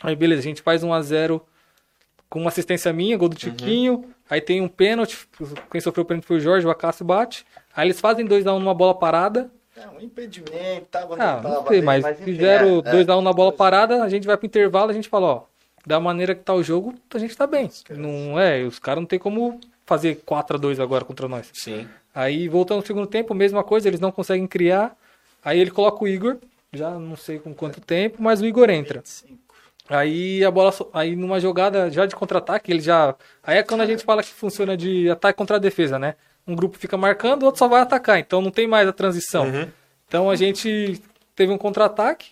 Aí, 0.03 0.17
beleza, 0.17 0.41
a 0.41 0.45
gente 0.45 0.63
faz 0.63 0.83
1 0.83 0.93
a 0.93 1.01
0 1.03 1.45
com 2.29 2.41
uma 2.41 2.49
assistência 2.49 2.93
minha, 2.93 3.17
gol 3.17 3.29
do 3.29 3.37
Tiquinho. 3.37 4.05
Aí 4.29 4.41
tem 4.41 4.61
um 4.61 4.69
pênalti, 4.69 5.29
quem 5.71 5.81
sofreu 5.81 6.03
o 6.03 6.07
pênalti 6.07 6.25
foi 6.25 6.39
o 6.39 6.41
Jorge, 6.41 6.67
o 6.67 6.71
Acácio 6.71 7.05
bate. 7.05 7.45
Aí 7.77 7.87
eles 7.87 8.01
fazem 8.01 8.25
2 8.25 8.47
a 8.47 8.55
1 8.55 8.59
numa 8.59 8.75
bola 8.75 8.95
parada. 8.95 9.51
É 9.77 9.87
um 9.89 10.01
impedimento, 10.01 10.87
tava, 10.91 11.15
Ah, 11.15 11.35
não 11.37 11.43
tava. 11.43 11.49
não 11.55 11.67
sei, 11.67 11.83
mas 11.83 12.05
enfim, 12.05 12.25
fizeram 12.25 12.79
é, 12.85 12.93
2x1 12.93 13.21
na 13.23 13.33
bola 13.33 13.53
parada, 13.53 14.03
a 14.03 14.09
gente 14.09 14.27
vai 14.27 14.37
pro 14.37 14.47
intervalo, 14.47 14.91
a 14.91 14.95
gente 14.95 15.09
fala, 15.09 15.27
ó, 15.27 15.43
da 15.87 15.99
maneira 16.01 16.35
que 16.35 16.43
tá 16.43 16.55
o 16.55 16.63
jogo, 16.63 16.95
a 17.13 17.19
gente 17.19 17.37
tá 17.37 17.47
bem. 17.47 17.71
Não 17.91 18.39
é, 18.39 18.63
os 18.63 18.79
caras 18.79 19.01
não 19.01 19.07
tem 19.07 19.19
como 19.19 19.61
fazer 19.85 20.23
4 20.25 20.57
a 20.57 20.59
2 20.59 20.81
agora 20.81 21.05
contra 21.05 21.29
nós. 21.29 21.51
Sim. 21.53 21.89
Aí 22.15 22.49
voltando 22.49 22.81
no 22.81 22.87
segundo 22.87 23.07
tempo, 23.07 23.35
mesma 23.35 23.65
coisa, 23.65 23.89
eles 23.89 24.01
não 24.01 24.13
conseguem 24.13 24.47
criar. 24.47 24.97
Aí 25.45 25.59
ele 25.59 25.71
coloca 25.71 26.05
o 26.05 26.09
Igor, 26.09 26.37
já 26.73 26.91
não 26.91 27.17
sei 27.17 27.39
com 27.39 27.53
quanto 27.53 27.81
tempo, 27.81 28.23
mas 28.23 28.41
o 28.41 28.47
Igor 28.47 28.71
entra. 28.71 29.03
Aí 29.89 30.45
a 30.45 30.51
bola, 30.51 30.73
aí 30.93 31.17
numa 31.17 31.41
jogada 31.41 31.91
já 31.91 32.07
de 32.07 32.15
contra-ataque, 32.15 32.71
ele 32.71 32.81
já. 32.81 33.15
Aí 33.43 33.59
é 33.59 33.63
quando 33.63 33.81
a 33.81 33.87
gente 33.87 34.05
fala 34.05 34.23
que 34.23 34.31
funciona 34.31 34.77
de 34.77 35.11
ataque 35.11 35.37
contra 35.37 35.57
a 35.57 35.61
defesa, 35.61 35.99
né? 35.99 36.15
Um 36.47 36.55
grupo 36.55 36.79
fica 36.79 36.97
marcando, 36.97 37.43
o 37.43 37.47
outro 37.47 37.59
só 37.59 37.69
vai 37.69 37.81
atacar, 37.83 38.19
então 38.19 38.41
não 38.41 38.51
tem 38.51 38.67
mais 38.67 38.89
a 38.89 38.93
transição. 38.93 39.47
Então 40.07 40.31
a 40.31 40.37
gente 40.37 41.01
teve 41.35 41.53
um 41.53 41.59
contra-ataque, 41.59 42.31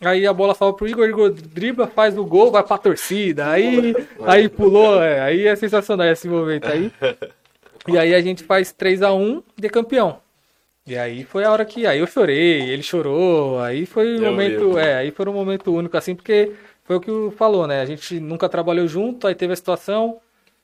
aí 0.00 0.26
a 0.26 0.32
bola 0.32 0.54
salva 0.54 0.76
pro 0.76 0.88
Igor, 0.88 1.08
Igor 1.08 1.30
dribla, 1.30 1.86
faz 1.86 2.16
o 2.16 2.24
gol, 2.24 2.50
vai 2.50 2.62
pra 2.62 2.78
torcida, 2.78 3.48
aí, 3.48 3.94
aí 4.24 4.48
pulou, 4.48 5.02
é, 5.02 5.20
aí 5.20 5.46
é 5.46 5.54
sensacional 5.56 6.06
esse 6.06 6.28
momento 6.28 6.66
aí. 6.66 6.90
E 7.88 7.96
aí 7.98 8.14
a 8.14 8.20
gente 8.20 8.44
faz 8.44 8.72
3 8.72 9.02
a 9.02 9.12
1 9.12 9.42
de 9.56 9.68
campeão. 9.68 10.18
E 10.86 10.96
aí 10.96 11.24
foi 11.24 11.44
a 11.44 11.52
hora 11.52 11.64
que. 11.64 11.86
Aí 11.86 11.98
eu 12.00 12.06
chorei, 12.06 12.70
ele 12.70 12.82
chorou, 12.82 13.60
aí 13.60 13.86
foi 13.86 14.18
um 14.18 14.24
Eu 14.24 14.30
momento. 14.32 14.72
vi. 14.72 14.80
É, 14.80 14.96
aí 14.96 15.10
foi 15.10 15.28
um 15.28 15.32
momento 15.32 15.72
único, 15.72 15.96
assim, 15.96 16.14
porque 16.14 16.52
foi 16.84 16.96
o 16.96 17.00
que 17.00 17.10
o 17.10 17.30
falou, 17.30 17.66
né? 17.66 17.80
A 17.80 17.84
gente 17.84 18.18
nunca 18.18 18.48
trabalhou 18.48 18.88
junto, 18.88 19.26
aí 19.26 19.34
teve 19.34 19.52
a 19.52 19.56
situação 19.56 20.18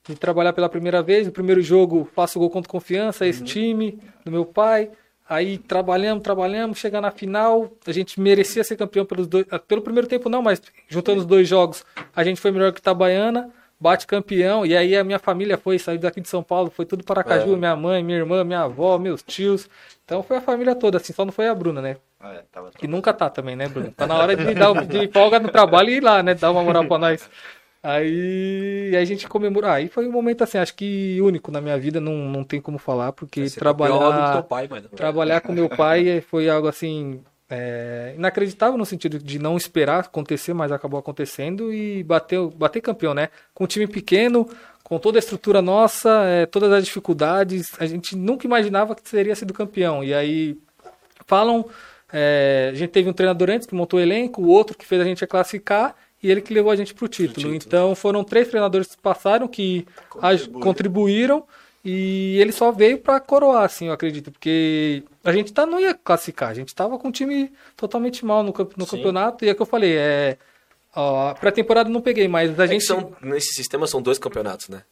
de 0.09 0.17
trabalhar 0.17 0.53
pela 0.53 0.69
primeira 0.69 1.03
vez. 1.03 1.27
No 1.27 1.33
primeiro 1.33 1.61
jogo, 1.61 2.09
faço 2.15 2.39
gol 2.39 2.51
contra 2.51 2.71
confiança, 2.71 3.27
esse 3.27 3.45
time 3.45 3.99
do 4.25 4.31
meu 4.31 4.45
pai. 4.45 4.91
Aí 5.29 5.59
trabalhamos, 5.59 6.23
trabalhamos, 6.23 6.79
chegar 6.79 7.01
na 7.01 7.11
final, 7.11 7.71
a 7.87 7.93
gente 7.93 8.21
merecia 8.21 8.63
ser 8.63 8.77
campeão 8.77 9.05
pelos 9.05 9.27
dois. 9.27 9.45
ah, 9.51 9.59
Pelo 9.59 9.83
primeiro 9.83 10.07
tempo 10.07 10.29
não, 10.29 10.41
mas 10.41 10.63
juntando 10.89 11.19
os 11.21 11.27
dois 11.27 11.49
jogos, 11.49 11.85
a 12.15 12.23
gente 12.23 12.41
foi 12.41 12.53
melhor 12.53 12.73
que 12.73 12.79
Itabaiana, 12.79 13.51
bate 13.79 14.07
campeão, 14.07 14.65
e 14.65 14.77
aí 14.77 14.97
a 14.97 15.03
minha 15.05 15.19
família 15.19 15.59
foi, 15.59 15.79
saiu 15.79 15.99
daqui 15.99 16.21
de 16.21 16.29
São 16.29 16.43
Paulo, 16.43 16.71
foi 16.71 16.87
tudo 16.87 17.03
para 17.05 17.25
Caju, 17.25 17.55
É. 17.55 17.57
minha 17.57 17.75
mãe, 17.77 18.03
minha 18.05 18.19
irmã, 18.19 18.45
minha 18.45 18.61
avó, 18.63 18.97
meus 18.99 19.23
tios. 19.23 19.69
Então 20.05 20.23
foi 20.23 20.37
a 20.37 20.41
família 20.41 20.75
toda, 20.75 20.99
assim, 20.99 21.13
só 21.13 21.25
não 21.25 21.33
foi 21.33 21.49
a 21.49 21.55
Bruna, 21.55 21.83
né? 21.83 21.97
É, 22.23 22.43
Que 22.79 22.87
nunca 22.87 23.13
tá 23.13 23.29
também, 23.29 23.55
né, 23.57 23.69
Bruno? 23.69 23.93
Tá 23.93 24.07
na 24.07 24.15
hora 24.17 24.35
de 24.35 24.55
dar 24.55 24.73
de 24.87 25.09
folga 25.13 25.39
no 25.39 25.49
trabalho 25.49 25.91
e 25.91 25.97
ir 25.97 26.03
lá, 26.03 26.23
né? 26.23 26.35
Dar 26.35 26.51
uma 26.51 26.63
moral 26.63 26.85
pra 26.87 26.99
nós. 26.99 27.29
Aí, 27.87 28.91
aí 28.91 28.97
a 28.97 29.05
gente 29.05 29.29
comemorou. 29.29 29.71
Aí 29.71 29.87
foi 29.87 30.09
um 30.09 30.11
momento 30.11 30.43
assim, 30.43 30.59
acho 30.59 30.75
que 30.75 31.21
único 31.23 31.53
na 31.53 31.61
minha 31.61 31.79
vida, 31.79 32.01
não, 32.01 32.15
não 32.17 32.43
tem 32.43 32.61
como 32.61 32.79
falar, 32.79 33.13
porque 33.13 33.49
trabalhar, 33.51 34.43
pai, 34.43 34.69
trabalhar 34.97 35.41
com 35.41 35.53
meu 35.53 35.69
pai 35.69 36.21
foi 36.29 36.51
algo 36.51 36.67
assim 36.67 37.21
é, 37.49 38.13
inacreditável 38.17 38.77
no 38.77 38.85
sentido 38.85 39.21
de 39.21 39.39
não 39.39 39.57
esperar 39.57 40.01
acontecer, 40.01 40.53
mas 40.53 40.73
acabou 40.73 40.99
acontecendo 40.99 41.73
e 41.73 42.03
bateu, 42.03 42.51
bater 42.51 42.81
campeão, 42.81 43.15
né? 43.15 43.29
Com 43.55 43.63
um 43.63 43.69
time 43.69 43.87
pequeno, 43.87 44.49
com 44.83 44.99
toda 44.99 45.19
a 45.19 45.21
estrutura 45.21 45.63
nossa, 45.63 46.25
é, 46.25 46.45
todas 46.45 46.73
as 46.73 46.85
dificuldades, 46.85 47.69
a 47.79 47.87
gente 47.87 48.17
nunca 48.17 48.49
imaginava 48.49 48.97
que 48.97 49.03
teria 49.03 49.37
sido 49.37 49.55
campeão. 49.55 50.03
E 50.03 50.13
aí 50.13 50.59
falam, 51.25 51.65
é, 52.13 52.71
a 52.73 52.75
gente 52.75 52.91
teve 52.91 53.09
um 53.09 53.13
treinador 53.13 53.49
antes 53.49 53.65
que 53.65 53.77
montou 53.77 54.01
o 54.01 54.03
elenco, 54.03 54.43
o 54.43 54.49
outro 54.49 54.77
que 54.77 54.85
fez 54.85 55.01
a 55.01 55.05
gente 55.05 55.25
classificar 55.25 55.95
e 56.23 56.31
ele 56.31 56.41
que 56.41 56.53
levou 56.55 56.71
a 56.73 56.77
gente 56.77 56.95
para 56.95 57.05
o 57.05 57.09
título. 57.09 57.55
Então 57.55 57.95
foram 57.95 58.25
três 58.25 58.49
treinadores 58.49 58.89
que 58.95 59.01
passaram 59.03 59.47
que 59.47 59.87
Contribuíram. 60.11 60.61
contribuíram 60.61 61.45
e 61.85 62.39
ele 62.41 62.51
só 62.53 62.73
veio 62.73 62.99
para 62.99 63.21
coroar, 63.21 63.63
assim, 63.65 63.87
eu 63.87 63.93
acredito, 63.93 64.33
porque 64.33 65.03
a 65.23 65.31
gente 65.33 65.53
tá, 65.53 65.65
não 65.65 65.79
ia 65.79 65.95
classificar, 65.95 66.49
a 66.51 66.55
gente 66.55 66.75
tava 66.75 66.99
com 66.99 67.09
um 67.09 67.13
time 67.13 67.53
totalmente 67.77 68.25
mal 68.25 68.43
no, 68.43 68.53
camp- 68.53 68.77
no 68.77 68.87
campeonato 68.87 69.45
e 69.45 69.49
é 69.49 69.55
que 69.55 69.63
eu 69.63 69.67
falei, 69.67 69.95
é 69.97 70.37
ó, 70.95 71.33
pré-temporada 71.35 71.89
não 71.89 72.01
peguei, 72.01 72.27
mas 72.27 72.59
a 72.59 72.65
É 72.65 72.69
gente 72.69 72.85
são, 72.85 73.13
nesse 73.23 73.53
sistema 73.55 73.87
são 73.87 74.03
dois 74.03 74.19
campeonatos, 74.19 74.69
né? 74.69 74.83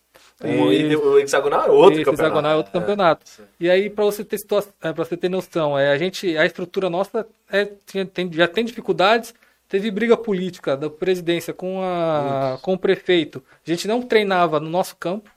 Um, 0.42 0.72
e 0.72 0.94
o 0.96 1.18
hexagonal 1.20 1.66
é 1.66 1.70
outro 1.70 1.92
Esse 1.94 2.04
campeonato. 2.04 2.22
hexagonal 2.22 2.52
é 2.52 2.56
outro 2.56 2.76
É. 2.76 2.80
campeonato. 2.80 3.24
E 3.60 3.70
aí, 3.70 3.88
para 3.88 4.04
você 4.04 4.24
ter 4.24 4.36
situa- 4.38 4.64
é, 4.82 4.92
pra 4.92 5.04
você 5.04 5.16
ter 5.16 5.28
noção, 5.28 5.78
é, 5.78 5.92
a 5.92 5.96
gente, 5.98 6.36
a 6.36 6.44
estrutura 6.44 6.90
nossa 6.90 7.24
é, 7.50 7.64
tem- 8.12 8.32
já 8.32 8.48
tem 8.48 8.64
dificuldades. 8.64 9.32
Teve 9.74 9.90
briga 9.90 10.16
política 10.16 10.76
da 10.76 10.88
presidência 10.88 11.52
com, 11.52 11.82
a, 11.82 12.58
com 12.62 12.74
o 12.74 12.78
prefeito. 12.78 13.42
A 13.66 13.68
gente 13.68 13.88
não 13.88 14.00
treinava 14.02 14.60
no 14.60 14.70
nosso 14.70 14.94
campo. 14.94 15.28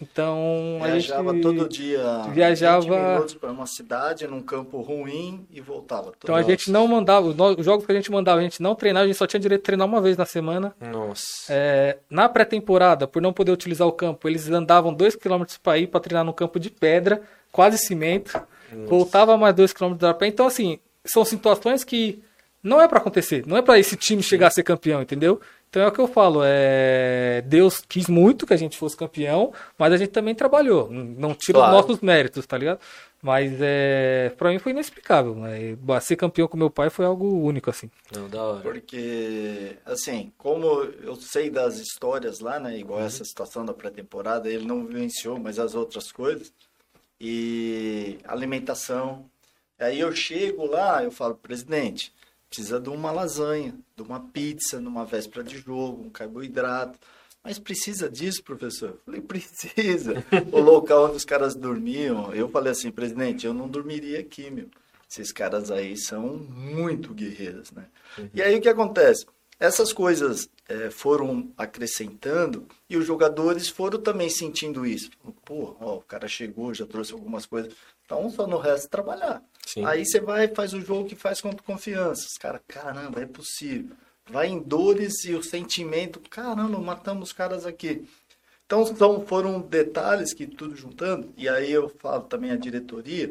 Então, 0.00 0.80
a 0.82 0.88
gente 0.90 1.06
Viajava 1.06 1.40
todo 1.40 1.68
dia. 1.68 2.22
viajava- 2.32 2.80
20 2.80 2.90
minutos 3.12 3.34
para 3.34 3.52
uma 3.52 3.66
cidade, 3.66 4.26
num 4.26 4.42
campo 4.42 4.80
ruim 4.80 5.46
e 5.48 5.60
voltava. 5.60 6.12
Então 6.18 6.34
a 6.34 6.42
gente 6.42 6.72
não 6.72 6.88
mandava, 6.88 7.28
os 7.28 7.64
jogos 7.64 7.86
que 7.86 7.92
a 7.92 7.94
gente 7.94 8.10
mandava, 8.10 8.40
a 8.40 8.42
gente 8.42 8.60
não 8.60 8.74
treinava, 8.74 9.04
a 9.04 9.06
gente 9.06 9.16
só 9.16 9.28
tinha 9.28 9.38
direito 9.38 9.60
de 9.60 9.66
treinar 9.66 9.86
uma 9.86 10.00
vez 10.00 10.16
na 10.16 10.24
semana. 10.26 10.74
Nossa. 10.80 11.24
É, 11.48 11.98
na 12.10 12.28
pré-temporada, 12.28 13.06
por 13.06 13.22
não 13.22 13.32
poder 13.32 13.52
utilizar 13.52 13.86
o 13.86 13.92
campo, 13.92 14.28
eles 14.28 14.50
andavam 14.50 14.92
2 14.92 15.14
km 15.14 15.44
para 15.62 15.78
ir 15.78 15.86
para 15.86 16.00
treinar 16.00 16.24
no 16.24 16.32
campo 16.32 16.58
de 16.58 16.68
pedra, 16.68 17.22
quase 17.52 17.78
cimento. 17.78 18.42
Voltava 18.88 19.36
mais 19.36 19.54
2 19.54 19.72
km 19.72 19.94
da 19.94 20.12
pé. 20.12 20.26
Então, 20.26 20.48
assim, 20.48 20.80
são 21.04 21.24
situações 21.24 21.84
que 21.84 22.20
não 22.62 22.80
é 22.80 22.86
para 22.86 22.98
acontecer. 22.98 23.44
Não 23.46 23.56
é 23.56 23.62
para 23.62 23.78
esse 23.78 23.96
time 23.96 24.22
chegar 24.22 24.46
a 24.48 24.50
ser 24.50 24.62
campeão, 24.62 25.02
entendeu? 25.02 25.40
Então 25.68 25.82
é 25.82 25.88
o 25.88 25.92
que 25.92 25.98
eu 25.98 26.06
falo. 26.06 26.42
É... 26.44 27.42
Deus 27.46 27.80
quis 27.88 28.06
muito 28.06 28.46
que 28.46 28.52
a 28.54 28.58
gente 28.58 28.76
fosse 28.76 28.96
campeão, 28.96 29.52
mas 29.78 29.92
a 29.92 29.96
gente 29.96 30.10
também 30.10 30.34
trabalhou. 30.34 30.90
Não 30.90 31.34
tira 31.34 31.58
Claro. 31.58 31.76
os 31.76 31.82
nossos 31.82 32.00
méritos, 32.02 32.46
tá 32.46 32.58
ligado? 32.58 32.78
Mas 33.22 33.52
é... 33.60 34.32
para 34.36 34.50
mim 34.50 34.58
foi 34.58 34.72
inexplicável. 34.72 35.34
Né? 35.34 35.76
Ser 36.00 36.16
campeão 36.16 36.46
com 36.46 36.56
meu 36.56 36.70
pai 36.70 36.90
foi 36.90 37.04
algo 37.06 37.40
único, 37.40 37.70
assim. 37.70 37.90
Não, 38.14 38.28
da 38.28 38.42
hora. 38.42 38.60
Porque, 38.60 39.76
assim, 39.86 40.30
como 40.36 40.66
eu 41.02 41.16
sei 41.16 41.48
das 41.48 41.78
histórias 41.78 42.40
lá, 42.40 42.60
né? 42.60 42.76
Igual 42.78 43.00
essa 43.00 43.24
situação 43.24 43.64
da 43.64 43.72
pré-temporada, 43.72 44.48
ele 44.50 44.66
não 44.66 44.84
vivenciou, 44.84 45.38
mas 45.38 45.58
as 45.58 45.74
outras 45.74 46.12
coisas. 46.12 46.52
E 47.20 48.18
alimentação. 48.24 49.24
Aí 49.78 49.98
eu 50.00 50.12
chego 50.14 50.66
lá, 50.66 51.02
eu 51.02 51.10
falo, 51.10 51.34
presidente, 51.34 52.12
precisa 52.52 52.78
de 52.78 52.90
uma 52.90 53.10
lasanha, 53.10 53.74
de 53.96 54.02
uma 54.02 54.20
pizza 54.20 54.78
numa 54.78 55.06
véspera 55.06 55.42
de 55.42 55.56
jogo, 55.56 56.04
um 56.04 56.10
carboidrato. 56.10 56.98
Mas 57.42 57.58
precisa 57.58 58.10
disso, 58.10 58.44
professor? 58.44 58.90
Eu 58.90 59.00
falei, 59.06 59.20
precisa. 59.22 60.22
o 60.52 60.60
local 60.60 61.06
onde 61.06 61.16
os 61.16 61.24
caras 61.24 61.54
dormiam, 61.54 62.32
eu 62.34 62.50
falei 62.50 62.72
assim, 62.72 62.90
presidente, 62.90 63.46
eu 63.46 63.54
não 63.54 63.66
dormiria 63.66 64.20
aqui, 64.20 64.50
meu. 64.50 64.68
Esses 65.10 65.32
caras 65.32 65.70
aí 65.70 65.96
são 65.96 66.36
muito 66.36 67.14
guerreiros, 67.14 67.70
né? 67.72 67.86
E 68.34 68.42
aí 68.42 68.54
o 68.56 68.60
que 68.60 68.68
acontece? 68.68 69.26
Essas 69.58 69.92
coisas 69.92 70.48
eh, 70.68 70.90
foram 70.90 71.52
acrescentando 71.56 72.66
e 72.88 72.96
os 72.96 73.06
jogadores 73.06 73.68
foram 73.68 74.00
também 74.00 74.28
sentindo 74.28 74.84
isso. 74.84 75.10
Pô, 75.44 75.76
ó, 75.80 75.96
o 75.96 76.02
cara 76.02 76.28
chegou, 76.28 76.74
já 76.74 76.86
trouxe 76.86 77.12
algumas 77.12 77.46
coisas. 77.46 77.72
Então 78.12 78.28
só 78.30 78.46
no 78.46 78.58
resto 78.58 78.90
trabalhar. 78.90 79.42
Sim. 79.66 79.84
Aí 79.86 80.04
você 80.04 80.20
vai 80.20 80.48
faz 80.48 80.74
o 80.74 80.80
jogo 80.80 81.08
que 81.08 81.16
faz 81.16 81.40
contra 81.40 81.62
confiança. 81.62 82.26
Os 82.26 82.36
caras, 82.36 82.60
caramba, 82.68 83.22
é 83.22 83.26
possível. 83.26 83.96
Vai 84.30 84.48
em 84.48 84.60
dores 84.60 85.24
e 85.24 85.34
o 85.34 85.42
sentimento, 85.42 86.20
caramba, 86.20 86.78
matamos 86.78 87.30
os 87.30 87.32
caras 87.32 87.64
aqui. 87.64 88.06
Então 88.66 88.84
são, 88.84 89.26
foram 89.26 89.60
detalhes 89.60 90.32
que 90.32 90.46
tudo 90.46 90.76
juntando, 90.76 91.32
e 91.36 91.48
aí 91.48 91.70
eu 91.70 91.88
falo 91.88 92.22
também 92.22 92.52
a 92.52 92.56
diretoria, 92.56 93.30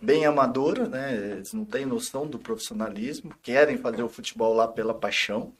bem 0.00 0.26
amadora, 0.26 0.86
né? 0.86 1.14
Eles 1.14 1.52
não 1.52 1.64
têm 1.64 1.86
noção 1.86 2.26
do 2.26 2.38
profissionalismo, 2.38 3.34
querem 3.42 3.78
fazer 3.78 4.02
o 4.02 4.08
futebol 4.08 4.54
lá 4.54 4.68
pela 4.68 4.94
paixão, 4.94 5.52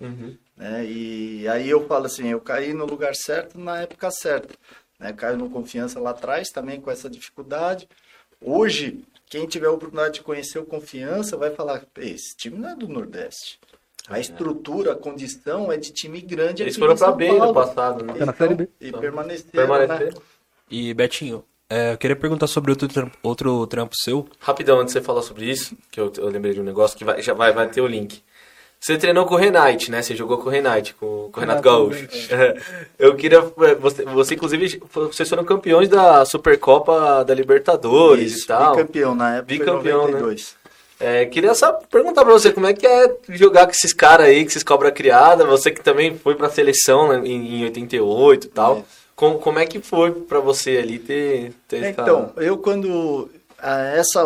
né? 0.57 0.85
E 0.85 1.49
aí 1.49 1.69
eu 1.69 1.87
falo 1.89 2.07
assim, 2.07 2.29
eu 2.29 2.41
caí 2.41 2.73
no 2.73 2.85
lugar 2.85 3.15
certo 3.17 3.59
na 3.59 3.81
época 3.81 4.11
certa, 4.11 4.55
né? 4.99 5.13
Caio 5.13 5.39
no 5.39 5.51
confiança 5.51 5.99
lá 5.99 6.11
atrás 6.11 6.51
também 6.51 6.81
com 6.81 6.91
essa 6.91 7.09
dificuldade. 7.11 7.89
Hoje, 8.41 9.05
quem 9.29 9.47
tiver 9.47 9.67
a 9.67 9.73
oportunidade 9.73 10.15
de 10.15 10.23
conhecer 10.23 10.59
o 10.59 10.65
confiança 10.65 11.37
vai 11.37 11.51
falar, 11.51 11.85
esse 11.99 12.37
time 12.37 12.59
não 12.59 12.71
é 12.71 12.77
do 12.77 12.89
Nordeste. 12.89 13.59
A 14.09 14.21
estrutura, 14.21 14.93
a 14.93 14.97
condição 14.97 15.73
é 15.73 15.77
de 15.77 15.93
time 15.93 16.21
grande. 16.21 16.63
Eles 16.63 16.75
aqui 16.75 16.81
foram 16.81 16.97
São 16.97 17.17
B 17.17 17.33
no 17.33 17.53
passado, 17.53 18.05
né? 18.05 18.15
Tá 18.15 18.27
na 18.27 18.33
Série 18.33 18.55
B. 18.55 18.69
E 18.81 18.93
permaneceram, 18.93 19.51
Permanecer. 19.51 20.15
né? 20.15 20.21
E 20.71 20.95
Betinho, 20.95 21.45
é, 21.69 21.93
eu 21.93 21.99
queria 21.99 22.15
perguntar 22.15 22.47
sobre 22.47 22.71
outro 22.71 22.87
trampo, 22.87 23.19
outro 23.21 23.67
trampo 23.67 23.97
seu. 23.97 24.29
Rapidão, 24.39 24.79
antes 24.79 24.95
de 24.95 25.01
você 25.01 25.05
falar 25.05 25.23
sobre 25.23 25.51
isso, 25.51 25.77
que 25.91 25.99
eu, 25.99 26.13
eu 26.19 26.29
lembrei 26.29 26.55
de 26.55 26.61
um 26.61 26.65
negócio 26.65 26.97
que 26.97 27.05
vai, 27.05 27.21
já 27.21 27.35
vai, 27.35 27.53
vai 27.53 27.69
ter 27.69 27.81
o 27.81 27.87
link. 27.89 28.23
Você 28.79 28.97
treinou 28.99 29.25
com 29.27 29.35
o 29.35 29.39
Renate, 29.39 29.91
né? 29.91 30.01
Você 30.03 30.15
jogou 30.15 30.39
com 30.39 30.49
o 30.49 30.53
Renate, 30.53 30.95
com, 30.95 31.29
com 31.33 31.39
o 31.39 31.41
Renato 31.41 31.63
Renato 31.63 31.63
Gaúcho. 31.63 32.07
Eu 32.99 33.17
queria. 33.17 33.41
Você, 33.81 34.05
você, 34.05 34.35
inclusive, 34.35 34.81
vocês 34.93 35.29
foram 35.29 35.45
campeões 35.45 35.89
da 35.89 36.25
Supercopa 36.25 37.25
da 37.25 37.35
Libertadores 37.35 38.33
Isso, 38.37 38.45
e 38.45 38.49
tal. 38.49 38.77
bicampeão 38.77 39.15
na 39.15 39.37
época, 39.37 39.47
Bicampeão, 39.47 40.03
em 40.03 40.13
né? 40.13 40.21
92. 40.21 40.55
É, 40.99 41.27
queria 41.27 41.55
só 41.55 41.73
perguntar 41.91 42.25
pra 42.25 42.33
você 42.33 42.51
como 42.53 42.67
é 42.67 42.73
que 42.73 42.87
é 42.87 43.15
jogar 43.31 43.67
com 43.67 43.73
esses 43.73 43.93
caras 43.93 44.29
aí, 44.29 44.43
com 44.43 44.49
esses 44.49 44.63
cobra 44.63 44.91
criada, 44.91 45.45
você 45.45 45.71
que 45.71 45.83
também 45.83 46.17
foi 46.17 46.35
pra 46.35 46.49
seleção 46.49 47.09
né, 47.09 47.21
em, 47.29 47.61
em 47.61 47.65
88 47.65 48.47
e 48.47 48.51
tal. 48.51 48.79
Isso. 48.79 48.85
Com, 49.15 49.35
como 49.39 49.59
é 49.59 49.67
que 49.67 49.81
foi 49.81 50.11
pra 50.13 50.41
você 50.41 50.77
ali 50.77 50.99
ter, 50.99 51.53
ter 51.67 51.83
essa- 51.85 52.03
Então, 52.03 52.33
eu 52.37 52.57
quando 52.59 53.31
essa 53.61 54.21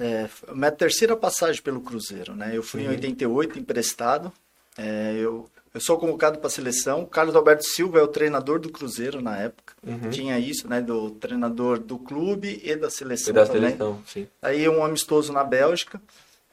é, 0.00 0.28
minha 0.54 0.70
terceira 0.70 1.16
passagem 1.16 1.62
pelo 1.62 1.80
Cruzeiro, 1.80 2.34
né? 2.34 2.50
Eu 2.54 2.62
fui 2.62 2.80
Uhum. 2.82 2.86
em 2.88 2.90
88 2.90 3.58
emprestado. 3.58 4.32
É, 4.76 5.14
eu 5.18 5.48
eu 5.74 5.80
sou 5.80 5.98
convocado 5.98 6.38
para 6.38 6.46
a 6.46 6.50
seleção. 6.50 7.02
O 7.02 7.06
Carlos 7.06 7.34
Alberto 7.34 7.64
Silva 7.64 7.98
é 7.98 8.02
o 8.02 8.06
treinador 8.06 8.60
do 8.60 8.70
Cruzeiro 8.70 9.20
na 9.20 9.36
época. 9.38 9.74
Tinha 10.12 10.38
isso, 10.38 10.68
né? 10.68 10.80
Do 10.80 11.10
treinador 11.10 11.80
do 11.80 11.98
clube 11.98 12.60
e 12.62 12.76
da 12.76 12.88
seleção 12.88 13.30
E 13.30 13.34
da 13.34 13.44
também. 13.44 13.62
seleção, 13.62 14.00
sim. 14.06 14.28
Aí 14.40 14.68
um 14.68 14.84
amistoso 14.84 15.32
na 15.32 15.42
Bélgica. 15.42 16.00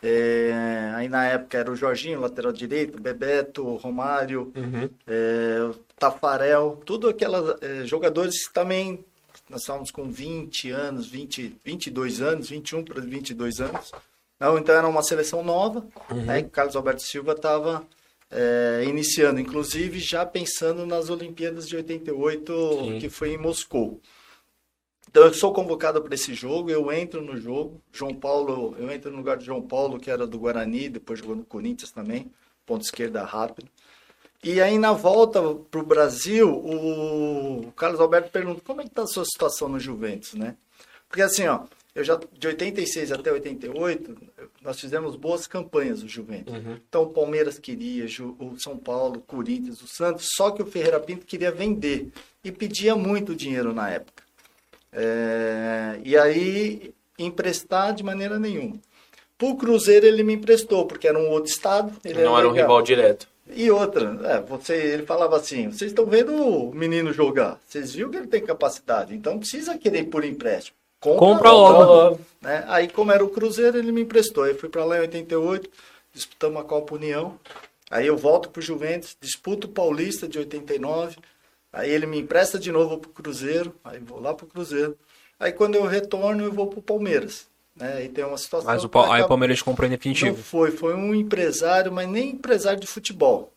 É, 0.02 0.91
aí 0.95 1.08
na 1.08 1.26
época 1.28 1.56
era 1.56 1.72
o 1.72 1.76
Jorginho, 1.76 2.20
lateral 2.20 2.52
direito, 2.52 2.99
Bebeto, 2.99 3.76
Romário, 3.76 4.52
é, 5.06 5.62
o 5.70 5.76
Tafarel, 5.99 6.82
tudo 6.84 7.08
aquelas 7.08 7.62
é, 7.62 7.86
jogadores 7.86 8.48
que 8.48 8.53
também 8.56 9.06
nós 9.52 9.61
estávamos 9.61 9.91
com 9.91 10.10
20 10.10 10.72
anos, 10.72 11.07
20, 11.07 11.57
22 11.64 12.22
anos, 12.22 12.49
21 12.49 12.84
para 12.84 13.02
22 13.02 13.60
anos. 13.60 13.91
Não, 14.40 14.57
então 14.57 14.73
era 14.73 14.88
uma 14.88 15.03
seleção 15.03 15.44
nova, 15.44 15.86
né, 16.26 16.41
que 16.41 16.48
o 16.48 16.52
Carlos 16.52 16.76
Alberto 16.76 17.03
Silva 17.03 17.34
estava 17.34 17.86
é, 18.32 18.84
iniciando, 18.88 19.40
inclusive 19.40 19.99
já 19.99 20.26
pensando 20.26 20.86
nas 20.86 21.10
Olimpíadas 21.10 21.68
de 21.68 21.76
88, 21.76 22.53
Sim. 22.53 22.99
que 22.99 23.10
foi 23.10 23.34
em 23.34 23.38
Moscou. 23.38 23.99
Então 25.10 25.23
eu 25.26 25.34
sou 25.34 25.52
convocado 25.52 26.02
para 26.02 26.15
esse 26.15 26.34
jogo, 26.34 26.72
eu 26.72 26.90
entro 26.91 27.22
no 27.22 27.36
jogo. 27.36 27.82
João 27.91 28.15
Paulo, 28.15 28.73
eu 28.80 28.90
entro 28.90 29.11
no 29.11 29.18
lugar 29.18 29.38
de 29.38 29.45
João 29.45 29.61
Paulo, 29.61 29.99
que 29.99 30.10
era 30.10 30.26
do 30.26 30.40
Guarani, 30.40 30.88
depois 30.88 31.19
jogou 31.19 31.36
no 31.36 31.44
Corinthians 31.44 31.91
também, 31.91 32.32
ponto 32.65 32.84
esquerda 32.84 33.23
rápido. 33.26 33.69
E 34.43 34.59
aí 34.59 34.77
na 34.80 34.91
volta 34.91 35.39
para 35.69 35.80
o 35.80 35.85
Brasil, 35.85 36.49
o 36.51 37.72
Carlos 37.76 37.99
Alberto 37.99 38.31
pergunta 38.31 38.61
como 38.65 38.81
é 38.81 38.84
que 38.84 38.89
está 38.89 39.03
a 39.03 39.07
sua 39.07 39.26
situação 39.26 39.69
no 39.69 39.80
Juventus, 39.80 40.34
né? 40.34 40.55
Porque 41.07 41.22
assim, 41.22 41.45
ó, 41.45 41.61
eu 41.93 42.03
já 42.03 42.19
de 42.34 42.47
86 42.47 43.11
até 43.11 43.31
88, 43.31 44.18
nós 44.61 44.80
fizemos 44.80 45.15
boas 45.15 45.45
campanhas 45.45 46.01
o 46.01 46.07
Juventus. 46.07 46.55
Então 46.89 47.03
o 47.03 47.09
Palmeiras 47.09 47.59
queria, 47.59 48.05
o 48.39 48.57
São 48.57 48.77
Paulo, 48.77 49.18
o 49.18 49.22
Corinthians, 49.22 49.81
o 49.81 49.88
Santos, 49.88 50.27
só 50.35 50.49
que 50.51 50.63
o 50.63 50.65
Ferreira 50.65 50.99
Pinto 50.99 51.26
queria 51.26 51.51
vender 51.51 52.09
e 52.43 52.51
pedia 52.51 52.95
muito 52.95 53.35
dinheiro 53.35 53.73
na 53.73 53.89
época. 53.89 54.23
É, 54.93 55.99
e 56.03 56.18
aí, 56.18 56.93
emprestar 57.18 57.93
de 57.93 58.03
maneira 58.03 58.39
nenhuma. 58.39 58.77
Pro 59.38 59.55
Cruzeiro 59.55 60.05
ele 60.05 60.23
me 60.23 60.34
emprestou, 60.34 60.85
porque 60.85 61.07
era 61.07 61.18
um 61.18 61.30
outro 61.30 61.51
estado. 61.51 61.93
Ele 62.03 62.23
Não 62.23 62.38
era 62.38 62.47
um 62.47 62.51
legal. 62.51 62.68
rival 62.68 62.81
direto. 62.81 63.27
E 63.53 63.69
outra, 63.69 64.19
é, 64.23 64.41
você, 64.41 64.73
ele 64.76 65.06
falava 65.06 65.36
assim, 65.38 65.72
vocês 65.72 65.91
estão 65.91 66.06
vendo 66.06 66.34
o 66.34 66.73
menino 66.73 67.11
jogar, 67.11 67.60
vocês 67.68 67.94
viram 67.94 68.10
que 68.10 68.18
ele 68.18 68.28
tem 68.28 68.41
capacidade, 68.41 69.14
então 69.14 69.34
não 69.34 69.40
precisa 69.40 69.78
querer 69.78 70.06
por 70.06 70.23
empréstimo. 70.23 70.76
Compra 71.02 71.52
logo. 71.52 72.19
né? 72.40 72.64
Aí, 72.68 72.88
como 72.88 73.11
era 73.11 73.26
o 73.26 73.30
Cruzeiro, 73.30 73.78
ele 73.78 73.91
me 73.91 74.02
emprestou. 74.02 74.45
Eu 74.45 74.56
fui 74.56 74.69
para 74.69 74.86
lá 74.86 74.98
em 74.98 75.02
88, 75.02 75.69
disputamos 76.14 76.61
a 76.61 76.64
Copa 76.64 76.94
União. 76.94 77.40
Aí 77.90 78.06
eu 78.06 78.15
volto 78.15 78.49
pro 78.49 78.61
Juventus, 78.61 79.18
disputo 79.19 79.68
o 79.68 79.72
Paulista 79.72 80.28
de 80.28 80.38
89. 80.38 81.18
Aí 81.73 81.90
ele 81.90 82.06
me 82.06 82.19
empresta 82.19 82.60
de 82.60 82.72
novo 82.72 82.99
pro 82.99 83.10
Cruzeiro, 83.10 83.73
aí 83.84 83.99
vou 83.99 84.22
lá 84.22 84.34
pro 84.34 84.45
Cruzeiro. 84.45 84.95
Aí 85.40 85.52
quando 85.52 85.76
eu 85.76 85.86
retorno, 85.86 86.44
eu 86.44 86.52
vou 86.52 86.68
pro 86.68 86.82
Palmeiras. 86.82 87.48
Né? 87.82 87.94
Aí 87.98 88.10
tem 88.10 88.24
uma 88.24 88.38
situação. 88.38 88.72
Mas 88.72 88.84
o, 88.84 88.88
que 88.90 88.94
Pa- 88.94 89.16
aí 89.16 89.22
o 89.24 89.28
Palmeiras 89.28 89.58
te 89.58 89.64
comprou 89.64 89.88
em 89.88 89.90
não 89.90 89.98
definitivo. 89.98 90.38
foi, 90.38 90.70
foi 90.72 90.94
um 90.94 91.16
empresário, 91.16 91.91
mas 91.91 92.08
nem 92.08 92.30
empresário 92.30 92.80
de 92.80 92.88
futebol. 92.88 93.52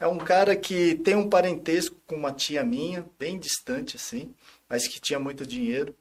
É 0.00 0.06
um 0.06 0.16
cara 0.16 0.56
que 0.56 0.94
tem 0.94 1.14
um 1.14 1.28
parentesco 1.28 1.94
com 2.06 2.16
uma 2.16 2.32
tia 2.32 2.64
minha, 2.64 3.04
bem 3.18 3.38
distante 3.38 3.96
assim, 3.96 4.32
mas 4.68 4.88
que 4.88 4.98
tinha 4.98 5.20
muito 5.20 5.46
dinheiro. 5.46 5.94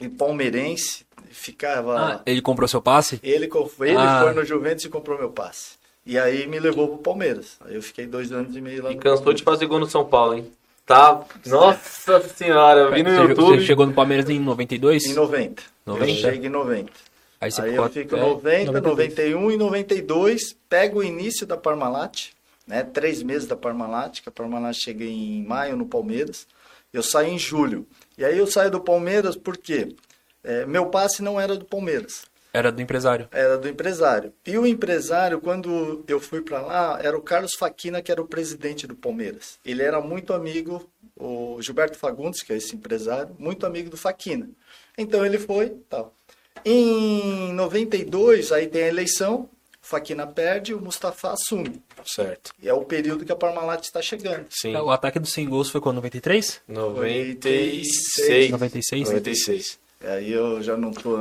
E 0.00 0.08
palmeirense, 0.08 1.04
ficava. 1.30 2.16
Ah, 2.18 2.22
ele 2.26 2.40
comprou 2.42 2.68
seu 2.68 2.80
passe? 2.82 3.18
Ele, 3.22 3.46
ele 3.80 3.96
Ah. 3.96 4.20
foi 4.22 4.32
no 4.34 4.44
Juventus 4.44 4.84
e 4.84 4.88
comprou 4.90 5.18
meu 5.18 5.30
passe. 5.30 5.76
E 6.04 6.18
aí 6.18 6.46
me 6.46 6.60
levou 6.60 6.86
pro 6.88 6.98
Palmeiras. 6.98 7.56
Aí 7.62 7.74
eu 7.74 7.82
fiquei 7.82 8.06
dois 8.06 8.30
anos 8.30 8.54
e 8.54 8.60
meio 8.60 8.82
lá 8.84 8.92
E 8.92 8.94
no 8.94 9.00
cansou 9.00 9.32
de 9.32 9.42
Palmeiras. 9.42 9.42
fazer 9.42 9.66
gol 9.66 9.80
no 9.80 9.86
São 9.88 10.04
Paulo, 10.04 10.34
hein? 10.34 10.52
Tá. 10.86 11.24
Nossa 11.44 12.20
senhora, 12.28 12.80
eu 12.82 12.92
vi 12.92 13.02
no 13.02 13.10
Você, 13.10 13.20
YouTube. 13.22 13.58
você 13.58 13.66
chegou 13.66 13.86
no 13.86 13.92
Palmeiras 13.92 14.30
em 14.30 14.38
92? 14.38 15.04
Em 15.06 15.14
90. 15.14 15.62
90? 15.84 16.10
Eu 16.10 16.16
chego 16.16 16.46
em 16.46 16.48
90. 16.48 16.92
Aí 17.40 17.50
você 17.50 17.60
Aí 17.60 17.70
ficou 17.70 17.84
eu 17.86 17.90
fico 17.90 18.14
até 18.14 18.24
90, 18.24 18.72
92. 18.72 19.08
91 19.10 19.50
e 19.50 19.56
92, 19.56 20.56
pego 20.68 21.00
o 21.00 21.04
início 21.04 21.44
da 21.44 21.56
Parmalat, 21.56 22.28
né? 22.66 22.84
Três 22.84 23.20
meses 23.22 23.48
da 23.48 23.56
Parmalat, 23.56 24.22
que 24.22 24.28
a 24.28 24.32
Parmalat 24.32 24.76
chega 24.76 25.04
em 25.04 25.42
maio 25.44 25.76
no 25.76 25.86
Palmeiras. 25.86 26.46
Eu 26.92 27.02
saio 27.02 27.28
em 27.32 27.38
julho. 27.38 27.84
E 28.16 28.24
aí 28.24 28.38
eu 28.38 28.46
saio 28.46 28.70
do 28.70 28.80
Palmeiras 28.80 29.36
porque 29.36 29.94
é, 30.44 30.64
meu 30.66 30.86
passe 30.86 31.20
não 31.20 31.38
era 31.40 31.56
do 31.56 31.64
Palmeiras, 31.64 32.22
Era 32.56 32.72
do 32.72 32.80
empresário. 32.80 33.28
era 33.32 33.58
do 33.58 33.68
empresário. 33.68 34.32
E 34.46 34.56
o 34.56 34.66
empresário, 34.66 35.40
quando 35.40 36.02
eu 36.08 36.18
fui 36.18 36.40
para 36.40 36.62
lá, 36.62 36.98
era 37.02 37.14
o 37.14 37.20
Carlos 37.20 37.52
Faquina, 37.54 38.00
que 38.00 38.10
era 38.10 38.22
o 38.22 38.26
presidente 38.26 38.86
do 38.86 38.94
Palmeiras. 38.94 39.58
Ele 39.62 39.82
era 39.82 40.00
muito 40.00 40.32
amigo, 40.32 40.88
o 41.14 41.60
Gilberto 41.60 41.98
Fagundes, 41.98 42.42
que 42.42 42.54
é 42.54 42.56
esse 42.56 42.74
empresário, 42.74 43.36
muito 43.38 43.66
amigo 43.66 43.90
do 43.90 43.96
Faquina. 43.98 44.48
Então 44.96 45.24
ele 45.26 45.38
foi, 45.38 45.76
tal. 45.90 46.14
Em 46.64 47.52
92, 47.52 48.50
aí 48.52 48.66
tem 48.66 48.84
a 48.84 48.88
eleição, 48.88 49.50
o 49.82 49.86
Faquina 49.86 50.26
perde, 50.26 50.72
o 50.72 50.80
Mustafa 50.80 51.32
assume. 51.32 51.82
Certo. 52.06 52.52
E 52.62 52.68
é 52.70 52.72
o 52.72 52.86
período 52.86 53.26
que 53.26 53.32
a 53.32 53.36
Parmalat 53.36 53.84
está 53.84 54.00
chegando. 54.00 54.46
Sim. 54.48 54.74
O 54.76 54.90
ataque 54.90 55.18
dos 55.18 55.32
100 55.32 55.48
gols 55.50 55.68
foi 55.68 55.80
quando? 55.82 55.96
93? 55.96 56.62
96. 56.66 58.50
96? 58.50 59.08
96. 59.10 59.78
Aí 60.02 60.32
eu 60.32 60.62
já 60.62 60.74
não 60.76 60.90
tô. 60.90 61.18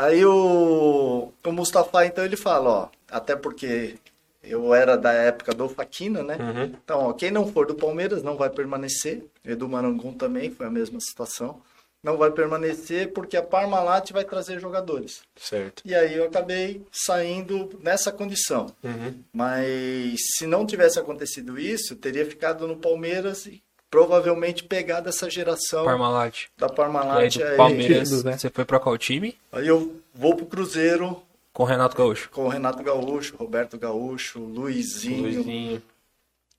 Aí 0.00 0.24
o, 0.24 1.30
o 1.44 1.52
Mustafa, 1.52 2.06
então, 2.06 2.24
ele 2.24 2.36
fala, 2.36 2.70
ó, 2.70 2.88
até 3.10 3.36
porque 3.36 3.96
eu 4.42 4.74
era 4.74 4.96
da 4.96 5.12
época 5.12 5.52
do 5.52 5.68
Faquina, 5.68 6.22
né? 6.22 6.38
Uhum. 6.40 6.64
Então, 6.64 7.00
ó, 7.00 7.12
quem 7.12 7.30
não 7.30 7.52
for 7.52 7.66
do 7.66 7.74
Palmeiras 7.74 8.22
não 8.22 8.34
vai 8.34 8.48
permanecer. 8.48 9.22
Edu 9.44 9.68
Marangon 9.68 10.14
também 10.14 10.50
foi 10.50 10.64
a 10.64 10.70
mesma 10.70 10.98
situação. 11.00 11.60
Não 12.02 12.16
vai 12.16 12.30
permanecer 12.30 13.12
porque 13.12 13.36
a 13.36 13.42
Parmalat 13.42 14.10
vai 14.10 14.24
trazer 14.24 14.58
jogadores. 14.58 15.20
Certo. 15.36 15.82
E 15.84 15.94
aí 15.94 16.16
eu 16.16 16.24
acabei 16.24 16.82
saindo 16.90 17.78
nessa 17.82 18.10
condição. 18.10 18.74
Uhum. 18.82 19.14
Mas 19.30 20.18
se 20.38 20.46
não 20.46 20.64
tivesse 20.64 20.98
acontecido 20.98 21.58
isso, 21.58 21.94
teria 21.94 22.24
ficado 22.24 22.66
no 22.66 22.76
Palmeiras 22.76 23.44
e 23.44 23.62
provavelmente 23.90 24.62
pegado 24.64 25.08
essa 25.08 25.28
geração 25.28 25.84
Parmalat. 25.84 26.46
da 26.56 26.66
E 26.66 26.70
aí 26.70 26.76
Parmalat. 26.76 27.36
do 27.38 27.44
aí- 27.44 27.56
Palmeiras, 27.56 28.24
né? 28.24 28.38
você 28.38 28.48
foi 28.48 28.64
pra 28.64 28.78
qual 28.78 28.96
time? 28.96 29.36
Aí 29.52 29.66
eu 29.66 30.00
vou 30.14 30.36
pro 30.36 30.46
Cruzeiro 30.46 31.20
Com 31.52 31.64
o 31.64 31.66
Renato 31.66 31.96
Gaúcho. 31.96 32.30
com 32.30 32.44
o 32.44 32.48
Renato 32.48 32.82
Gaúcho, 32.82 33.36
Roberto 33.36 33.76
Gaúcho, 33.76 34.38
Luizinho, 34.38 35.22
Luizinho. 35.22 35.82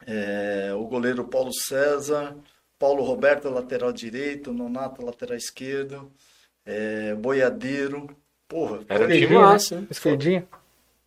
é, 0.05 0.71
o 0.75 0.83
goleiro 0.85 1.23
Paulo 1.23 1.53
César, 1.53 2.35
Paulo 2.77 3.03
Roberto, 3.03 3.49
lateral 3.49 3.91
direito, 3.93 4.51
Nonato, 4.51 5.05
lateral 5.05 5.37
esquerdo, 5.37 6.11
é, 6.65 7.13
Boiadeiro. 7.15 8.09
Porra, 8.47 8.79
Era 8.89 9.05
um 9.05 9.07
time 9.07 9.27
massa, 9.35 9.75
hein? 9.75 9.87
Esquerdinha? 9.89 10.45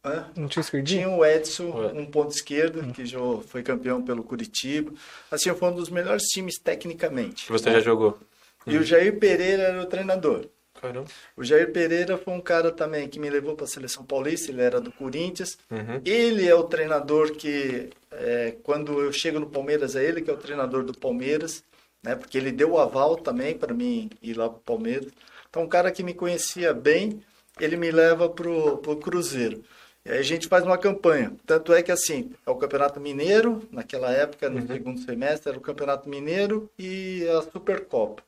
Hã? 0.05 0.27
Não 0.37 0.49
tinha 0.49 0.61
esquerdinha? 0.61 1.05
Tinha 1.05 1.17
o 1.17 1.25
Edson, 1.25 1.93
um 1.95 2.05
ponto 2.05 2.31
esquerdo, 2.31 2.93
que 2.93 3.07
já 3.07 3.19
foi 3.47 3.63
campeão 3.63 4.03
pelo 4.03 4.23
Curitiba. 4.23 4.93
Assim, 5.31 5.55
foi 5.55 5.71
um 5.71 5.75
dos 5.75 5.89
melhores 5.89 6.25
times 6.25 6.59
tecnicamente. 6.59 7.47
Que 7.47 7.53
você 7.53 7.71
já 7.73 7.81
jogou. 7.81 8.19
E 8.67 8.77
o 8.77 8.83
Jair 8.83 9.19
Pereira 9.19 9.63
era 9.63 9.83
o 9.83 9.87
treinador. 9.87 10.47
Caramba. 10.81 11.07
O 11.37 11.43
Jair 11.43 11.73
Pereira 11.73 12.19
foi 12.19 12.35
um 12.35 12.41
cara 12.41 12.71
também 12.71 13.09
que 13.09 13.19
me 13.19 13.31
levou 13.31 13.55
para 13.55 13.65
a 13.65 13.69
seleção 13.69 14.05
paulista, 14.05 14.51
ele 14.51 14.61
era 14.61 14.81
do 14.81 14.93
Corinthians. 14.93 15.57
Uhum. 15.71 16.01
Ele 16.05 16.47
é 16.47 16.55
o 16.55 16.65
treinador 16.65 17.33
que, 17.33 17.91
é, 18.11 18.57
quando 18.63 19.01
eu 19.01 19.13
chego 19.13 19.41
no 19.41 19.49
Palmeiras, 19.49 19.97
é 19.97 20.05
ele 20.05 20.21
que 20.21 20.31
é 20.31 20.35
o 20.35 20.39
treinador 20.39 20.85
do 20.85 20.93
Palmeiras, 20.93 21.65
né? 22.03 22.15
Porque 22.15 22.37
ele 22.37 22.53
deu 22.53 22.73
o 22.73 22.79
aval 22.79 23.17
também 23.17 23.57
para 23.57 23.73
mim 23.73 24.11
ir 24.23 24.37
lá 24.37 24.49
para 24.49 24.59
o 24.59 24.61
Palmeiras. 24.61 25.11
Então, 25.49 25.63
um 25.63 25.69
cara 25.69 25.91
que 25.91 26.03
me 26.03 26.13
conhecia 26.13 26.75
bem, 26.75 27.23
ele 27.59 27.77
me 27.77 27.91
leva 27.91 28.29
pro, 28.29 28.79
pro 28.79 28.97
Cruzeiro. 28.97 29.65
E 30.05 30.11
aí 30.11 30.19
a 30.19 30.23
gente 30.23 30.49
faz 30.49 30.65
uma 30.65 30.77
campanha. 30.77 31.33
Tanto 31.47 31.73
é 31.73 31.83
que 31.83 31.91
assim, 31.91 32.33
é 32.47 32.51
o 32.51 32.57
Campeonato 32.57 33.01
Mineiro, 33.01 33.67
naquela 33.73 34.13
época, 34.13 34.51
no 34.51 34.67
segundo 34.67 35.01
semestre, 35.01 35.49
era 35.49 35.59
o 35.59 35.63
Campeonato 35.63 36.09
Mineiro 36.09 36.71
e 36.79 37.27
a 37.29 37.43
Supercopa. 37.43 38.23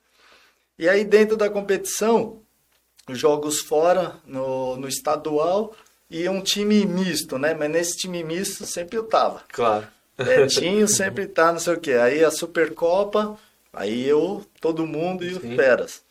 E 0.78 0.88
aí 0.88 1.04
dentro 1.04 1.36
da 1.36 1.50
competição, 1.50 2.40
os 3.08 3.18
jogos 3.18 3.60
fora, 3.60 4.16
no, 4.26 4.76
no 4.76 4.88
estadual, 4.88 5.74
e 6.10 6.28
um 6.28 6.40
time 6.40 6.86
misto, 6.86 7.38
né? 7.38 7.52
Mas 7.52 7.70
nesse 7.70 7.96
time 7.96 8.24
misto 8.24 8.64
sempre 8.64 8.96
eu 8.96 9.04
tava. 9.04 9.42
Claro. 9.48 9.86
Betinho 10.16 10.86
sempre 10.88 11.26
tá, 11.26 11.52
não 11.52 11.58
sei 11.58 11.74
o 11.74 11.80
quê. 11.80 11.92
Aí 11.92 12.24
a 12.24 12.30
Supercopa, 12.30 13.38
aí 13.72 14.06
eu, 14.06 14.44
todo 14.60 14.86
mundo 14.86 15.24
e 15.24 15.32
os 15.32 15.38
feras. 15.38 16.02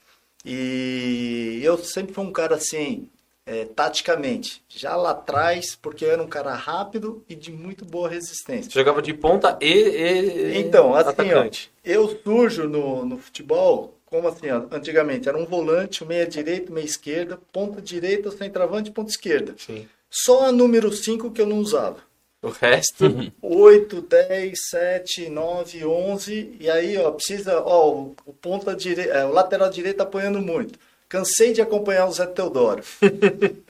E 0.45 1.59
eu 1.63 1.77
sempre 1.77 2.13
fui 2.13 2.23
um 2.23 2.31
cara 2.31 2.55
assim, 2.55 3.09
é, 3.45 3.65
taticamente, 3.65 4.63
já 4.67 4.95
lá 4.95 5.11
atrás, 5.11 5.75
porque 5.79 6.03
eu 6.03 6.11
era 6.11 6.21
um 6.21 6.27
cara 6.27 6.53
rápido 6.53 7.23
e 7.29 7.35
de 7.35 7.51
muito 7.51 7.85
boa 7.85 8.09
resistência. 8.09 8.71
Você 8.71 8.79
jogava 8.79 9.01
de 9.01 9.13
ponta 9.13 9.57
e, 9.61 9.71
e- 9.71 10.57
Então, 10.57 10.95
assim, 10.95 11.33
ó, 11.33 11.47
eu 11.83 12.19
surjo 12.23 12.67
no, 12.67 13.05
no 13.05 13.17
futebol, 13.19 13.95
como 14.05 14.27
assim, 14.27 14.49
ó, 14.49 14.63
antigamente, 14.71 15.29
era 15.29 15.37
um 15.37 15.45
volante, 15.45 16.03
um 16.03 16.07
meia 16.07 16.25
direita, 16.25 16.71
meia 16.73 16.85
esquerda, 16.85 17.39
ponta 17.51 17.81
direita, 17.81 18.31
centroavante, 18.31 18.91
ponta 18.91 19.11
esquerda. 19.11 19.53
Sim. 19.57 19.87
Só 20.09 20.45
a 20.45 20.51
número 20.51 20.91
5 20.91 21.31
que 21.31 21.41
eu 21.41 21.45
não 21.45 21.59
usava. 21.59 21.97
O 22.41 22.49
resto. 22.49 23.05
8, 23.41 24.01
10, 24.01 24.53
7, 24.69 25.29
9, 25.29 25.83
11. 25.85 26.55
E 26.59 26.69
aí, 26.69 26.95
ó, 26.97 27.11
precisa. 27.11 27.59
Ó, 27.61 27.91
o, 28.25 28.33
ponta 28.33 28.75
dire... 28.75 29.09
é, 29.09 29.25
o 29.25 29.31
lateral 29.31 29.69
direito 29.69 30.01
apanhando 30.01 30.39
muito. 30.39 30.77
Cansei 31.07 31.53
de 31.53 31.61
acompanhar 31.61 32.07
o 32.07 32.11
Zé 32.11 32.25
Teodoro. 32.25 32.83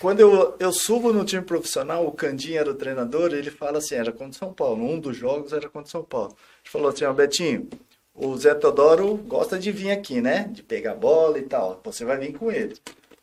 Quando 0.00 0.20
eu, 0.20 0.56
eu 0.58 0.72
subo 0.72 1.12
no 1.12 1.24
time 1.24 1.42
profissional, 1.42 2.06
o 2.06 2.12
Candinho 2.12 2.58
era 2.58 2.70
o 2.70 2.74
treinador, 2.74 3.34
ele 3.34 3.50
fala 3.50 3.78
assim, 3.78 3.96
era 3.96 4.10
contra 4.10 4.38
São 4.38 4.52
Paulo. 4.52 4.82
Um 4.82 4.98
dos 4.98 5.16
jogos 5.16 5.52
era 5.52 5.68
contra 5.68 5.90
São 5.90 6.02
Paulo. 6.02 6.30
Ele 6.30 6.70
falou 6.70 6.88
assim, 6.88 7.04
ó, 7.04 7.12
Betinho, 7.12 7.68
o 8.14 8.36
Zé 8.36 8.54
Teodoro 8.54 9.16
gosta 9.16 9.58
de 9.58 9.70
vir 9.70 9.90
aqui, 9.90 10.20
né? 10.20 10.48
De 10.50 10.62
pegar 10.62 10.94
bola 10.94 11.38
e 11.38 11.42
tal. 11.42 11.80
Você 11.84 12.04
vai 12.04 12.18
vir 12.18 12.32
com 12.32 12.50
ele. 12.50 12.76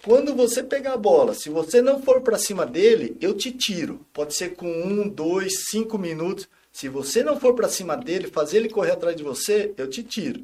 Quando 0.03 0.35
você 0.35 0.61
pegar 0.63 0.93
a 0.93 0.97
bola, 0.97 1.33
se 1.33 1.49
você 1.49 1.81
não 1.81 2.01
for 2.01 2.21
para 2.21 2.37
cima 2.37 2.65
dele, 2.65 3.17
eu 3.19 3.33
te 3.33 3.51
tiro. 3.51 4.05
Pode 4.13 4.35
ser 4.35 4.55
com 4.55 4.67
um, 4.67 5.07
dois, 5.07 5.65
cinco 5.71 5.97
minutos. 5.97 6.47
Se 6.71 6.87
você 6.87 7.23
não 7.23 7.39
for 7.39 7.55
para 7.55 7.67
cima 7.67 7.97
dele, 7.97 8.27
fazer 8.27 8.57
ele 8.57 8.69
correr 8.69 8.91
atrás 8.91 9.15
de 9.15 9.23
você, 9.23 9.73
eu 9.77 9.89
te 9.89 10.03
tiro. 10.03 10.43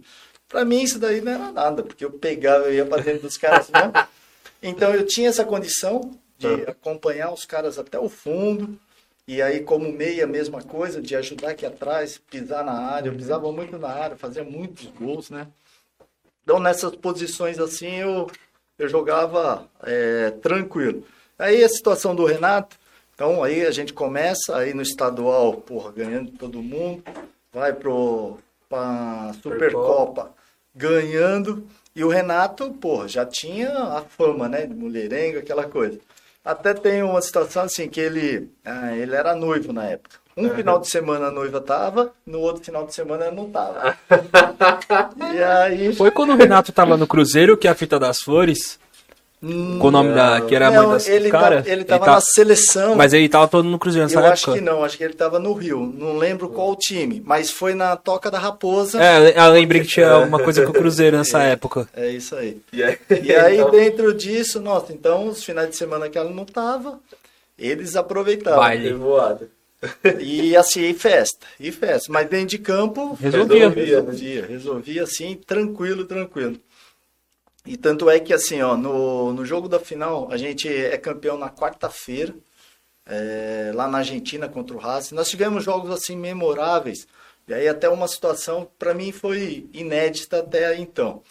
Para 0.53 0.63
mim 0.63 0.84
isso 0.84 0.99
daí 0.99 1.19
não 1.19 1.31
era 1.31 1.51
nada, 1.51 1.81
porque 1.81 2.05
eu 2.05 2.11
pegava, 2.11 2.65
eu 2.65 2.75
ia 2.75 2.85
para 2.85 3.01
dentro 3.01 3.23
dos 3.23 3.38
caras 3.38 3.71
mesmo. 3.71 3.91
Então 4.61 4.93
eu 4.93 5.03
tinha 5.03 5.27
essa 5.27 5.43
condição 5.43 6.11
de 6.38 6.47
acompanhar 6.69 7.34
os 7.34 7.43
caras 7.43 7.80
até 7.80 7.97
o 7.97 8.07
fundo. 8.07 8.77
E 9.27 9.41
aí, 9.41 9.61
como 9.61 9.91
meia, 9.91 10.27
mesma 10.27 10.61
coisa, 10.61 11.01
de 11.01 11.15
ajudar 11.15 11.49
aqui 11.49 11.65
atrás, 11.65 12.19
pisar 12.30 12.63
na 12.63 12.73
área. 12.73 13.09
Eu 13.09 13.15
pisava 13.15 13.51
muito 13.51 13.80
na 13.80 13.88
área, 13.88 14.15
fazia 14.15 14.43
muitos 14.43 14.85
gols, 14.91 15.31
né? 15.31 15.47
Então, 16.43 16.59
nessas 16.59 16.95
posições 16.97 17.57
assim, 17.57 17.95
eu, 17.95 18.30
eu 18.77 18.88
jogava 18.88 19.67
é, 19.81 20.30
tranquilo. 20.39 21.03
Aí 21.39 21.63
a 21.63 21.69
situação 21.69 22.13
do 22.13 22.25
Renato, 22.25 22.77
então 23.15 23.43
aí 23.43 23.65
a 23.65 23.71
gente 23.71 23.91
começa 23.91 24.55
aí 24.55 24.71
no 24.71 24.84
estadual, 24.84 25.55
porra, 25.55 25.91
ganhando 25.91 26.31
todo 26.34 26.61
mundo, 26.61 27.03
vai 27.51 27.73
pro 27.73 28.38
pra 28.69 29.34
Supercopa 29.41 30.31
ganhando, 30.75 31.67
e 31.95 32.03
o 32.03 32.09
Renato, 32.09 32.71
porra, 32.71 33.07
já 33.07 33.25
tinha 33.25 33.69
a 33.69 34.01
fama, 34.01 34.49
né, 34.49 34.65
de 34.65 34.73
mulherengo, 34.73 35.39
aquela 35.39 35.65
coisa. 35.65 35.99
Até 36.43 36.73
tem 36.73 37.03
uma 37.03 37.21
situação 37.21 37.63
assim 37.63 37.87
que 37.87 38.01
ele, 38.01 38.49
ah, 38.65 38.95
ele 38.95 39.15
era 39.15 39.35
noivo 39.35 39.71
na 39.71 39.85
época. 39.85 40.17
Um 40.35 40.49
final 40.49 40.79
de 40.79 40.89
semana 40.89 41.27
a 41.27 41.31
noiva 41.31 41.61
tava, 41.61 42.11
no 42.25 42.39
outro 42.39 42.63
final 42.63 42.85
de 42.87 42.93
semana 42.93 43.25
ela 43.25 43.35
não 43.35 43.49
tava. 43.51 43.95
e 45.31 45.43
aí 45.43 45.95
Foi 45.95 46.09
quando 46.09 46.33
o 46.33 46.35
Renato 46.35 46.71
tava 46.71 46.97
no 46.97 47.05
Cruzeiro, 47.05 47.55
que 47.55 47.67
é 47.67 47.71
a 47.71 47.75
fita 47.75 47.99
das 47.99 48.19
flores, 48.19 48.79
com 49.80 49.88
o 49.88 49.91
nome 49.91 50.14
da. 50.14 50.40
que 50.41 50.56
era 50.56 50.70
a 50.70 50.72
mãe 50.72 50.90
das 50.90 51.07
ele, 51.10 51.30
cara. 51.30 51.61
tá, 51.61 51.70
ele 51.70 51.84
tava 51.84 52.06
tá- 52.06 52.11
na 52.14 52.22
seleção. 52.22 52.95
Mas 52.95 53.11
ele 53.11 53.28
tava 53.28 53.48
todo 53.48 53.68
no 53.68 53.78
Cruzeiro 53.78 54.06
nessa 54.07 54.15
eu 54.15 54.20
época. 54.22 54.34
acho 54.34 54.53
que 54.53 54.61
não, 54.61 54.84
acho 54.84 54.98
que 54.98 55.03
ele 55.03 55.14
tava 55.14 55.38
no 55.40 55.52
Rio. 55.53 55.80
Não 55.98 56.18
lembro 56.18 56.48
qual 56.49 56.76
time, 56.76 57.22
mas 57.26 57.52
foi 57.52 57.74
na 57.74 57.95
Toca 57.98 58.32
da 58.32 58.40
Raposa. 58.40 59.03
É, 59.03 59.38
eu 59.38 59.52
lembrei 59.52 59.82
que 59.82 59.88
tinha 59.88 60.10
alguma 60.10 60.40
coisa 60.40 60.64
com 60.65 60.72
o 60.72 60.74
Cruzeiro 60.74 61.18
nessa 61.18 61.41
época. 61.44 61.88
É 61.94 62.10
isso 62.10 62.36
aí. 62.36 62.61
E 62.72 62.82
aí, 62.82 62.98
E 63.24 63.36
aí, 63.36 63.57
então, 63.57 63.70
dentro 63.72 64.14
disso, 64.14 64.61
nossa, 64.61 64.94
então 64.94 65.28
os 65.28 65.44
finais 65.44 65.70
de 65.70 65.76
semana 65.76 66.07
que 66.10 66.18
ela 66.18 66.30
não 66.30 66.45
tava, 66.45 66.99
eles 67.60 67.95
aproveitavam. 67.95 68.60
Baile. 68.60 68.95
E 70.22 70.56
assim, 70.56 70.90
e 70.90 70.94
festa, 70.94 71.45
e 71.60 71.70
festa. 71.70 72.10
Mas 72.10 72.30
dentro 72.30 72.48
de 72.48 72.57
campo, 72.57 73.18
Resolvia. 73.20 73.68
resolvia, 73.70 74.45
resolvia 74.48 75.03
assim, 75.03 75.38
tranquilo, 75.45 76.06
tranquilo. 76.06 76.56
E 77.65 77.77
tanto 77.77 78.10
é 78.10 78.19
que 78.19 78.34
assim, 78.34 78.61
ó, 78.61 78.76
no, 78.76 79.34
no 79.34 79.45
jogo 79.45 79.69
da 79.69 79.80
final, 79.80 80.30
a 80.31 80.38
gente 80.38 80.68
é 80.68 80.98
campeão 80.98 81.38
na 81.38 81.49
quarta-feira, 81.49 82.35
é, 83.06 83.72
lá 83.73 83.88
na 83.88 83.99
Argentina 83.99 84.49
contra 84.49 84.76
o 84.76 84.80
Racing. 84.80 85.15
Nós 85.15 85.30
tivemos 85.30 85.64
jogos 85.64 85.90
assim 85.91 86.15
memoráveis. 86.18 87.07
E 87.48 87.53
aí 87.53 87.68
até 87.68 87.90
uma 87.90 88.07
situação 88.07 88.69
para 88.80 88.94
mim 88.94 89.11
foi 89.11 89.68
inédita 89.73 90.40
até 90.40 90.77
então. 90.77 91.22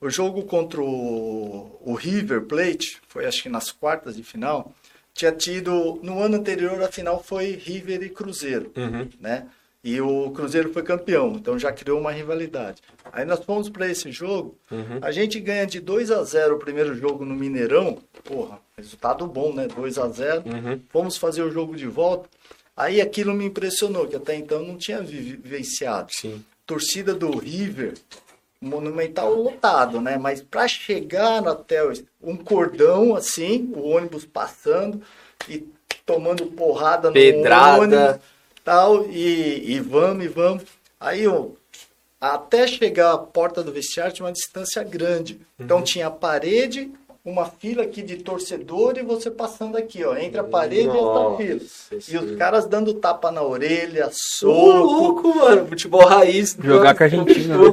O 0.00 0.08
jogo 0.08 0.44
contra 0.44 0.80
o, 0.80 1.78
o 1.82 1.94
River 1.94 2.42
Plate, 2.42 3.00
foi 3.06 3.26
acho 3.26 3.42
que 3.42 3.48
nas 3.50 3.70
quartas 3.70 4.16
de 4.16 4.22
final, 4.22 4.72
tinha 5.14 5.30
tido 5.32 6.00
no 6.02 6.20
ano 6.20 6.36
anterior 6.36 6.82
a 6.82 6.88
final 6.90 7.22
foi 7.22 7.52
River 7.52 8.02
e 8.02 8.08
Cruzeiro, 8.08 8.72
né? 9.20 9.46
E 9.84 10.00
o 10.00 10.30
Cruzeiro 10.30 10.72
foi 10.72 10.82
campeão, 10.84 11.32
então 11.32 11.58
já 11.58 11.72
criou 11.72 11.98
uma 11.98 12.12
rivalidade. 12.12 12.80
Aí 13.12 13.24
nós 13.24 13.44
fomos 13.44 13.68
para 13.68 13.88
esse 13.90 14.12
jogo, 14.12 14.56
a 15.00 15.10
gente 15.10 15.40
ganha 15.40 15.66
de 15.66 15.80
2 15.80 16.10
a 16.12 16.22
0 16.22 16.54
o 16.54 16.58
primeiro 16.58 16.94
jogo 16.94 17.24
no 17.24 17.34
Mineirão, 17.34 17.98
porra, 18.22 18.60
resultado 18.76 19.26
bom, 19.26 19.52
né? 19.52 19.66
2 19.66 19.98
a 19.98 20.08
0. 20.08 20.44
Fomos 20.90 21.16
fazer 21.16 21.42
o 21.42 21.50
jogo 21.50 21.74
de 21.74 21.86
volta. 21.88 22.28
Aí 22.76 23.00
aquilo 23.00 23.34
me 23.34 23.44
impressionou, 23.46 24.06
que 24.06 24.14
até 24.16 24.36
então 24.36 24.62
não 24.62 24.78
tinha 24.78 25.02
vi- 25.02 25.36
vivenciado. 25.36 26.12
Sim. 26.12 26.44
Torcida 26.64 27.12
do 27.12 27.36
River, 27.36 27.94
monumental 28.60 29.34
lotado, 29.34 30.00
né? 30.00 30.16
Mas 30.16 30.40
para 30.40 30.68
chegar 30.68 31.46
até 31.48 31.80
um 32.22 32.36
cordão 32.36 33.16
assim, 33.16 33.72
o 33.74 33.88
ônibus 33.88 34.24
passando 34.24 35.02
e 35.48 35.66
tomando 36.06 36.46
porrada 36.46 37.08
no 37.08 37.14
Pedrada. 37.14 37.80
ônibus, 37.82 38.20
tal, 38.64 39.06
e, 39.06 39.72
e 39.72 39.80
vamos, 39.80 40.24
e 40.24 40.28
vamos. 40.28 40.62
Aí 41.00 41.22
eu, 41.22 41.56
até 42.20 42.66
chegar 42.66 43.12
à 43.12 43.18
porta 43.18 43.62
do 43.62 43.72
vestiário 43.72 44.12
tinha 44.12 44.26
uma 44.26 44.32
distância 44.32 44.82
grande. 44.84 45.40
Então 45.58 45.82
tinha 45.82 46.06
a 46.06 46.10
parede, 46.10 46.92
uma 47.24 47.46
fila 47.46 47.84
aqui 47.84 48.02
de 48.02 48.16
torcedor 48.16 48.98
e 48.98 49.02
você 49.02 49.30
passando 49.30 49.76
aqui, 49.76 50.04
ó, 50.04 50.16
entre 50.16 50.40
a 50.40 50.44
parede 50.44 50.88
Nossa 50.88 51.42
e 51.42 51.50
essa 51.52 51.66
fila. 51.96 52.00
E 52.08 52.18
os 52.18 52.36
caras 52.36 52.66
dando 52.66 52.94
tapa 52.94 53.30
na 53.30 53.42
orelha, 53.42 54.08
Ô, 54.08 54.10
soco. 54.12 54.52
louco, 54.52 55.36
mano. 55.36 55.66
Futebol 55.68 56.04
raiz. 56.04 56.56
Jogar 56.60 56.96
com 56.96 57.02
a 57.02 57.06
Argentina, 57.06 57.58
né? 57.58 57.64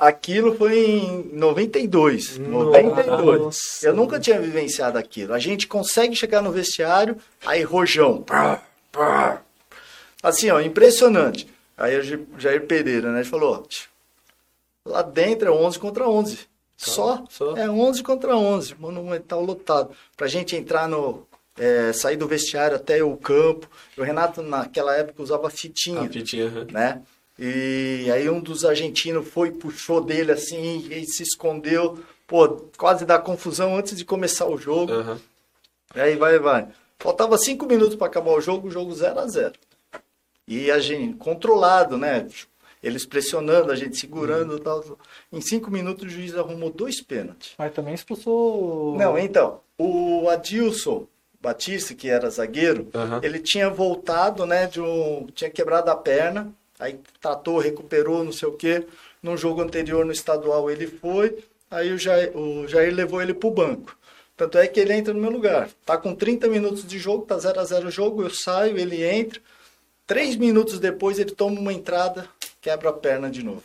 Aquilo 0.00 0.54
foi 0.54 0.78
em 0.78 1.30
92. 1.32 2.38
92. 2.38 3.40
Nossa. 3.40 3.86
Eu 3.86 3.94
nunca 3.94 4.20
tinha 4.20 4.40
vivenciado 4.40 4.98
aquilo. 4.98 5.32
A 5.32 5.38
gente 5.38 5.66
consegue 5.66 6.14
chegar 6.14 6.42
no 6.42 6.52
vestiário, 6.52 7.16
aí 7.44 7.62
rojão. 7.62 8.22
Pá, 8.22 8.62
pá. 8.92 9.42
Assim, 10.22 10.50
ó, 10.50 10.60
impressionante. 10.60 11.46
Aí 11.76 11.98
o 11.98 12.02
Jair- 12.38 12.66
Pereira, 12.66 13.10
né, 13.10 13.24
falou, 13.24 13.64
ó, 14.86 14.90
lá 14.90 15.02
dentro 15.02 15.48
é 15.48 15.50
11 15.50 15.78
contra 15.78 16.08
11. 16.08 16.38
Só, 16.76 17.24
só. 17.28 17.54
é 17.56 17.68
11 17.68 18.02
contra 18.02 18.34
11, 18.36 18.74
monumental 18.78 19.42
lotado. 19.44 19.90
Pra 20.16 20.26
gente 20.26 20.56
entrar 20.56 20.88
no, 20.88 21.26
é, 21.58 21.92
sair 21.92 22.16
do 22.16 22.26
vestiário 22.26 22.74
até 22.76 23.02
o 23.04 23.16
campo. 23.18 23.68
O 23.98 24.02
Renato, 24.02 24.40
naquela 24.40 24.94
época, 24.96 25.22
usava 25.22 25.50
fitinha 25.50 26.00
A 26.00 26.08
fitinha, 26.08 26.46
aham. 26.46 26.66
né? 26.72 27.02
E 27.38 28.10
aí 28.12 28.28
um 28.30 28.40
dos 28.40 28.64
argentinos 28.64 29.28
foi, 29.28 29.50
puxou 29.50 30.00
dele 30.02 30.32
assim, 30.32 30.86
e 30.90 31.04
se 31.06 31.22
escondeu. 31.22 31.98
Pô, 32.26 32.48
quase 32.78 33.04
dá 33.04 33.18
confusão 33.18 33.76
antes 33.76 33.96
de 33.96 34.04
começar 34.04 34.46
o 34.46 34.56
jogo. 34.56 34.90
Aham. 34.92 35.20
Aí 35.94 36.16
vai, 36.16 36.38
vai. 36.38 36.68
Faltava 36.98 37.36
cinco 37.36 37.66
minutos 37.66 37.96
para 37.96 38.06
acabar 38.06 38.30
o 38.32 38.40
jogo, 38.40 38.68
o 38.68 38.70
jogo 38.70 38.94
0 38.94 39.18
a 39.20 39.26
0 39.26 39.52
E 40.46 40.70
a 40.70 40.78
gente, 40.78 41.16
controlado, 41.16 41.96
né? 41.96 42.26
Eles 42.82 43.04
pressionando, 43.04 43.70
a 43.70 43.76
gente 43.76 43.98
segurando 43.98 44.56
e 44.56 44.60
tal. 44.60 44.98
Em 45.30 45.40
cinco 45.40 45.70
minutos 45.70 46.06
o 46.06 46.08
juiz 46.08 46.34
arrumou 46.34 46.70
dois 46.70 47.02
pênaltis. 47.02 47.52
Mas 47.58 47.72
também 47.72 47.94
expulsou. 47.94 48.96
Não, 48.96 49.18
então, 49.18 49.60
o 49.76 50.28
Adilson 50.28 51.06
Batista, 51.40 51.94
que 51.94 52.08
era 52.08 52.28
zagueiro, 52.28 52.88
ele 53.22 53.38
tinha 53.38 53.70
voltado, 53.70 54.44
né, 54.44 54.66
de 54.66 54.80
um, 54.80 55.26
tinha 55.34 55.48
quebrado 55.48 55.90
a 55.90 55.96
perna, 55.96 56.52
aí 56.78 57.00
tratou, 57.20 57.58
recuperou, 57.58 58.22
não 58.22 58.32
sei 58.32 58.48
o 58.48 58.52
quê. 58.52 58.86
No 59.22 59.36
jogo 59.36 59.62
anterior, 59.62 60.04
no 60.04 60.12
estadual, 60.12 60.70
ele 60.70 60.86
foi, 60.86 61.38
aí 61.70 61.92
o 61.92 61.98
Jair, 61.98 62.36
o 62.36 62.66
Jair 62.68 62.94
levou 62.94 63.22
ele 63.22 63.32
pro 63.32 63.50
banco. 63.50 63.96
Tanto 64.36 64.58
é 64.58 64.66
que 64.66 64.80
ele 64.80 64.94
entra 64.94 65.12
no 65.12 65.20
meu 65.20 65.30
lugar. 65.30 65.68
Tá 65.84 65.98
com 65.98 66.14
30 66.14 66.48
minutos 66.48 66.86
de 66.86 66.98
jogo, 66.98 67.26
tá 67.26 67.38
0 67.38 67.60
a 67.60 67.64
0 67.64 67.88
o 67.88 67.90
jogo, 67.90 68.22
eu 68.22 68.30
saio, 68.30 68.78
ele 68.78 69.02
entra. 69.02 69.40
Três 70.10 70.34
minutos 70.34 70.80
depois, 70.80 71.20
ele 71.20 71.30
toma 71.30 71.60
uma 71.60 71.72
entrada, 71.72 72.28
quebra 72.60 72.90
a 72.90 72.92
perna 72.92 73.30
de 73.30 73.44
novo. 73.44 73.62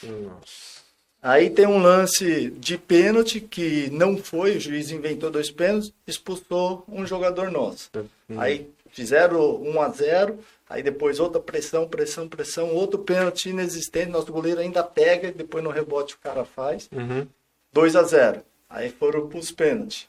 Nossa. 0.00 0.76
Aí 1.20 1.50
tem 1.50 1.66
um 1.66 1.78
lance 1.78 2.50
de 2.50 2.78
pênalti 2.78 3.40
que 3.40 3.90
não 3.90 4.16
foi, 4.16 4.56
o 4.56 4.60
juiz 4.60 4.92
inventou 4.92 5.28
dois 5.28 5.50
pênaltis, 5.50 5.92
expulsou 6.06 6.84
um 6.86 7.04
jogador 7.04 7.50
nosso. 7.50 7.90
Aí 8.36 8.70
fizeram 8.92 9.60
1 9.60 9.80
a 9.80 9.88
0, 9.88 10.38
aí 10.70 10.84
depois 10.84 11.18
outra 11.18 11.40
pressão, 11.40 11.88
pressão, 11.88 12.28
pressão, 12.28 12.72
outro 12.72 13.00
pênalti 13.00 13.48
inexistente, 13.48 14.08
nosso 14.08 14.30
goleiro 14.30 14.60
ainda 14.60 14.84
pega, 14.84 15.30
e 15.30 15.32
depois 15.32 15.64
no 15.64 15.70
rebote 15.70 16.14
o 16.14 16.18
cara 16.18 16.44
faz. 16.44 16.88
Uhum. 16.92 17.26
2 17.72 17.96
a 17.96 18.04
0. 18.04 18.40
Aí 18.70 18.88
foram 18.90 19.26
pros 19.26 19.50
pênaltis. 19.50 20.06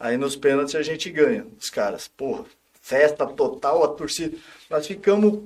Aí 0.00 0.16
nos 0.16 0.34
pênaltis 0.34 0.74
a 0.74 0.82
gente 0.82 1.10
ganha, 1.10 1.46
os 1.60 1.68
caras. 1.68 2.08
Porra, 2.08 2.46
festa 2.84 3.26
total, 3.26 3.82
a 3.82 3.88
torcida. 3.88 4.36
Nós 4.68 4.86
ficamos 4.86 5.40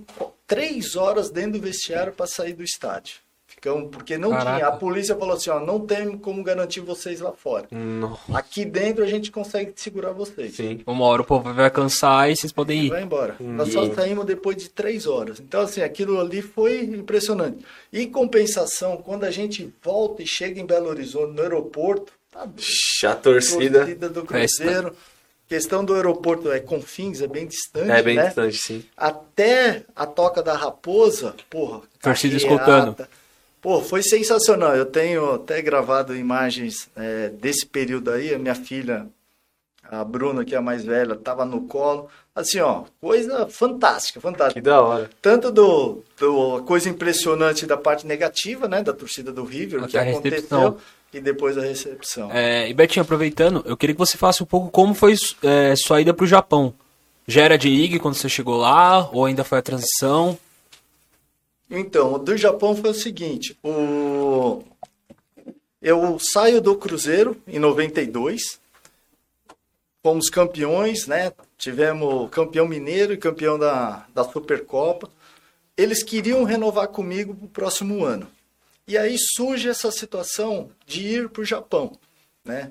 três 0.45 0.97
horas 0.97 1.31
dentro 1.31 1.53
do 1.53 1.61
vestiário 1.61 2.13
para 2.13 2.27
sair 2.27 2.53
do 2.53 2.65
estádio. 2.65 3.15
Ficamos, 3.47 3.91
porque 3.91 4.19
não 4.19 4.31
Caraca. 4.31 4.57
tinha. 4.57 4.69
A 4.69 4.73
polícia 4.73 5.17
falou 5.17 5.37
assim, 5.37 5.51
ó, 5.51 5.61
não 5.61 5.81
tem 5.81 6.19
como 6.19 6.43
garantir 6.43 6.81
vocês 6.81 7.21
lá 7.21 7.33
fora. 7.33 7.67
Não. 7.71 8.19
Aqui 8.35 8.65
dentro 8.65 9.05
a 9.05 9.07
gente 9.07 9.31
consegue 9.31 9.73
segurar 9.77 10.13
vocês. 10.13 10.57
Sim. 10.57 10.81
Uma 10.85 11.05
hora 11.07 11.23
o 11.23 11.25
povo 11.25 11.55
vai 11.55 11.71
cansar 11.71 12.29
e 12.29 12.37
vocês 12.37 12.53
podem 12.53 12.87
ir. 12.87 12.91
Vai 12.91 13.03
embora. 13.05 13.37
Nós 13.39 13.73
só 13.73 13.93
saímos 13.95 14.27
depois 14.27 14.57
de 14.57 14.69
três 14.69 15.07
horas. 15.07 15.39
Então, 15.41 15.61
assim, 15.61 15.81
aquilo 15.81 16.21
ali 16.21 16.43
foi 16.43 16.81
impressionante. 16.81 17.65
E 17.93 18.07
compensação, 18.07 18.97
quando 18.97 19.25
a 19.25 19.31
gente 19.31 19.73
volta 19.83 20.23
e 20.23 20.27
chega 20.27 20.61
em 20.61 20.67
Belo 20.67 20.89
Horizonte, 20.89 21.35
no 21.35 21.43
aeroporto, 21.43 22.13
tá 22.33 22.45
doido. 22.45 22.63
A 23.05 23.15
torcida 23.15 23.79
torcida 23.79 24.09
do 24.09 24.27
Festa. 24.27 24.93
Questão 25.49 25.83
do 25.83 25.95
aeroporto 25.95 26.53
é 26.53 26.61
Confins, 26.61 27.23
é 27.23 27.27
bem 27.27 27.47
distante, 27.47 27.91
é 27.91 28.03
bem 28.03 28.17
né? 28.17 28.27
distante, 28.27 28.59
sim. 28.59 28.85
Até 28.95 29.85
a 29.97 30.05
Toca 30.05 30.43
da 30.43 30.55
Raposa, 30.55 31.35
porra. 31.49 31.81
Torcida 32.03 32.37
escutando. 32.37 32.95
Pô, 33.61 33.81
foi 33.81 34.03
sensacional. 34.03 34.77
Eu 34.77 34.85
tenho 34.87 35.35
até 35.35 35.63
gravado 35.63 36.15
imagens 36.15 36.89
é, 36.95 37.31
desse 37.31 37.65
período 37.67 38.11
aí. 38.11 38.35
A 38.35 38.39
minha 38.39 38.55
filha, 38.55 39.07
a 39.83 40.05
Bruna, 40.05 40.45
que 40.45 40.55
é 40.55 40.59
a 40.59 40.63
mais 40.63 40.85
velha, 40.85 41.17
tava 41.17 41.45
no 41.47 41.63
colo. 41.63 42.09
Assim, 42.35 42.61
ó, 42.61 42.85
coisa 43.01 43.49
fantástica, 43.49 44.21
Que 44.21 44.23
fantástica. 44.23 44.61
da 44.61 44.81
hora. 44.81 45.11
Tanto 45.21 45.51
do, 45.51 46.05
do 46.19 46.63
coisa 46.65 46.89
impressionante 46.89 47.67
da 47.67 47.77
parte 47.77 48.07
negativa, 48.07 48.69
né, 48.69 48.83
da 48.83 48.93
torcida 48.93 49.33
do 49.33 49.43
River, 49.45 49.83
o 49.83 49.89
que 49.89 49.97
Até 49.97 50.11
a 50.11 50.13
aconteceu. 50.13 50.79
E 51.13 51.21
depois 51.21 51.57
a 51.57 51.63
recepção. 51.63 52.31
É, 52.31 52.69
e 52.69 52.75
Betinho, 52.75 53.03
aproveitando, 53.03 53.63
eu 53.67 53.77
queria 53.77 53.95
que 53.95 53.99
você 53.99 54.17
falasse 54.17 54.43
um 54.43 54.47
pouco 54.47 54.71
como 54.71 54.95
foi 54.95 55.15
é, 55.43 55.75
sua 55.77 56.01
ida 56.01 56.13
pro 56.13 56.27
Japão. 56.27 56.75
Já 57.27 57.43
era 57.43 57.59
de 57.59 57.69
IG 57.69 57.99
quando 57.99 58.15
você 58.15 58.29
chegou 58.29 58.57
lá, 58.57 59.09
ou 59.11 59.25
ainda 59.25 59.45
foi 59.45 59.59
a 59.59 59.63
transição? 59.63 60.39
Então, 61.71 62.15
o 62.15 62.19
do 62.19 62.37
Japão 62.37 62.75
foi 62.75 62.91
o 62.91 62.95
seguinte, 62.95 63.57
o... 63.63 64.63
eu 65.83 66.19
saio 66.19 66.63
do 66.63 66.75
Cruzeiro 66.75 67.37
em 67.47 67.59
92, 67.59 68.59
fomos 70.03 70.31
campeões, 70.31 71.07
né? 71.07 71.33
Tivemos 71.59 72.31
campeão 72.31 72.67
mineiro 72.67 73.13
e 73.13 73.19
campeão 73.19 73.59
da, 73.59 74.07
da 74.15 74.25
Supercopa. 74.25 75.11
Eles 75.77 76.03
queriam 76.03 76.45
renovar 76.45 76.89
comigo 76.89 77.35
para 77.35 77.45
o 77.45 77.49
próximo 77.49 78.05
ano. 78.05 78.27
E 78.89 78.97
aí 78.97 79.17
surge 79.19 79.69
essa 79.69 79.93
situação 79.93 80.71
de 80.87 81.07
ir 81.07 81.29
para 81.29 81.43
o 81.43 81.45
Japão, 81.45 81.93
né? 82.43 82.71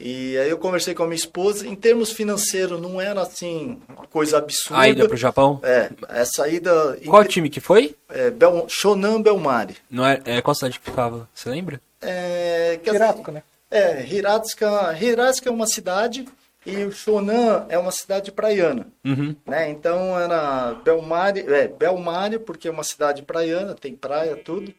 E 0.00 0.38
aí 0.38 0.48
eu 0.48 0.56
conversei 0.56 0.94
com 0.94 1.02
a 1.02 1.06
minha 1.06 1.16
esposa, 1.16 1.66
em 1.66 1.74
termos 1.74 2.12
financeiros 2.12 2.80
não 2.80 3.00
era 3.00 3.20
assim 3.20 3.78
uma 3.88 4.06
coisa 4.06 4.38
absurda. 4.38 4.80
A 4.80 4.88
ida 4.88 5.06
pro 5.06 5.16
Japão? 5.16 5.60
É, 5.62 5.90
essa 6.08 6.48
ida 6.48 6.96
Qual 7.04 7.24
time 7.24 7.50
que 7.50 7.60
foi? 7.60 7.96
é, 8.08 8.30
Bel, 8.30 8.64
Shonan 8.68 9.20
Belmari. 9.20 9.76
Não 9.90 10.06
é, 10.06 10.22
é, 10.24 10.40
qual 10.40 10.54
cidade 10.54 10.78
que 10.78 10.88
ficava? 10.88 11.28
Você 11.34 11.50
lembra? 11.50 11.80
É, 12.00 12.78
que 12.82 12.90
Hiratsuka, 12.90 13.32
né? 13.32 13.42
É, 13.70 14.06
Hiratsuka, 14.06 14.96
Hiratsuka 14.98 15.48
é 15.50 15.52
uma 15.52 15.66
cidade 15.66 16.26
e 16.64 16.84
o 16.84 16.92
Shonan 16.92 17.66
é 17.68 17.76
uma 17.76 17.90
cidade 17.90 18.30
praiana. 18.30 18.86
Uhum. 19.04 19.34
Né? 19.46 19.68
Então 19.70 20.18
era 20.18 20.74
Belmari, 20.84 21.40
é, 21.40 21.68
Belmari, 21.68 22.38
porque 22.38 22.68
é 22.68 22.70
uma 22.70 22.84
cidade 22.84 23.22
praiana, 23.22 23.74
tem 23.74 23.96
praia, 23.96 24.36
tudo. 24.36 24.72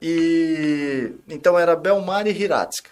E 0.00 1.12
então 1.28 1.58
era 1.58 1.74
Belmari 1.74 2.30
e 2.30 2.42
Hiratsuka. 2.42 2.90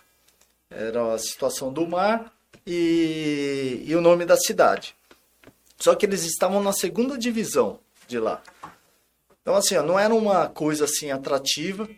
Era 0.71 1.15
a 1.15 1.19
situação 1.19 1.73
do 1.73 1.87
mar 1.87 2.33
e, 2.67 3.83
e 3.87 3.95
o 3.95 4.01
nome 4.01 4.25
da 4.25 4.37
cidade. 4.37 4.95
Só 5.79 5.95
que 5.95 6.07
eles 6.07 6.25
estavam 6.25 6.63
na 6.63 6.73
segunda 6.73 7.19
divisão 7.19 7.79
de 8.09 8.19
lá. 8.19 8.43
Então 9.43 9.55
assim, 9.55 9.77
ó, 9.77 9.83
não 9.83 9.99
era 9.99 10.15
uma 10.15 10.49
coisa 10.49 10.85
assim 10.85 11.11
atrativa. 11.11 11.89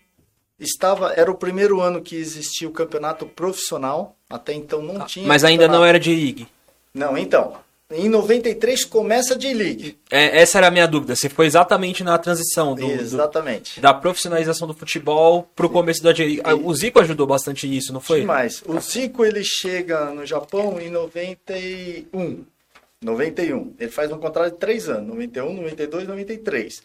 Estava, 0.58 1.12
era 1.12 1.30
o 1.30 1.36
primeiro 1.36 1.80
ano 1.80 2.00
que 2.00 2.16
existia 2.16 2.68
o 2.68 2.72
campeonato 2.72 3.26
profissional. 3.26 4.16
Até 4.28 4.52
então 4.54 4.82
não 4.82 5.06
tinha. 5.06 5.26
Mas 5.26 5.44
ainda 5.44 5.68
não 5.68 5.84
era 5.84 6.00
de 6.00 6.10
IG. 6.10 6.48
Não, 6.92 7.16
então. 7.16 7.58
Em 7.92 8.08
93 8.08 8.84
começa 8.84 9.34
a 9.34 9.38
J-League. 9.38 9.96
É, 10.10 10.40
essa 10.40 10.58
era 10.58 10.66
a 10.66 10.70
minha 10.72 10.88
dúvida. 10.88 11.14
Se 11.14 11.28
foi 11.28 11.46
exatamente 11.46 12.02
na 12.02 12.18
transição 12.18 12.74
do, 12.74 12.84
do- 12.84 12.92
Exatamente. 12.92 13.80
da 13.80 13.94
profissionalização 13.94 14.66
do 14.66 14.74
futebol 14.74 15.48
pro 15.54 15.70
começo 15.70 16.02
da 16.02 16.12
J. 16.12 16.40
Ah, 16.42 16.54
O 16.56 16.74
Zico 16.74 16.98
ajudou 16.98 17.28
bastante 17.28 17.64
nisso, 17.68 17.92
não 17.92 18.00
foi? 18.00 18.20
Demais. 18.20 18.60
O 18.66 18.80
Zico 18.80 19.24
ele 19.24 19.44
chega 19.44 20.06
no 20.06 20.26
Japão 20.26 20.80
em 20.80 20.90
91. 20.90 22.44
91. 23.00 23.74
Ele 23.78 23.90
faz 23.90 24.10
um 24.10 24.18
contrato 24.18 24.54
de 24.54 24.58
três 24.58 24.88
anos: 24.88 25.06
91, 25.08 25.54
92, 25.54 26.08
93. 26.08 26.82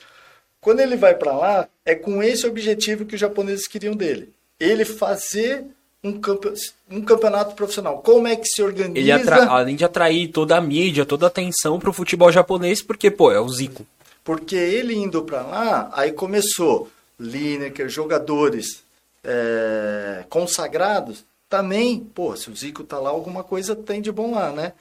Quando 0.59 0.81
ele 0.81 0.95
vai 0.95 1.15
para 1.15 1.35
lá, 1.35 1.67
é 1.83 1.95
com 1.95 2.21
esse 2.21 2.45
objetivo 2.45 3.05
que 3.05 3.15
os 3.15 3.19
japoneses 3.21 3.67
queriam 3.67 3.95
dele. 3.95 4.29
Ele 4.59 4.85
fazer 4.85 5.65
um, 6.03 6.19
campe... 6.19 6.53
um 6.89 7.01
campeonato 7.01 7.55
profissional. 7.55 7.99
Como 7.99 8.27
é 8.27 8.35
que 8.35 8.47
se 8.47 8.61
organiza? 8.61 8.99
Ele 8.99 9.11
atra... 9.11 9.45
além 9.45 9.75
de 9.75 9.85
atrair 9.85 10.29
toda 10.29 10.57
a 10.57 10.61
mídia, 10.61 11.05
toda 11.05 11.25
a 11.25 11.27
atenção 11.27 11.79
pro 11.79 11.93
futebol 11.93 12.31
japonês, 12.31 12.81
porque, 12.81 13.11
pô, 13.11 13.31
é 13.31 13.39
o 13.39 13.49
Zico. 13.49 13.85
Porque 14.23 14.55
ele 14.55 14.93
indo 14.95 15.23
para 15.23 15.41
lá, 15.41 15.89
aí 15.93 16.11
começou 16.11 16.89
Lineker, 17.19 17.89
jogadores 17.89 18.83
é, 19.23 20.25
consagrados, 20.29 21.23
também, 21.49 21.99
pô, 21.99 22.35
se 22.35 22.49
o 22.49 22.55
Zico 22.55 22.83
tá 22.83 22.97
lá, 22.97 23.09
alguma 23.09 23.43
coisa 23.43 23.75
tem 23.75 24.01
de 24.01 24.11
bom 24.11 24.31
lá, 24.31 24.51
né? 24.51 24.73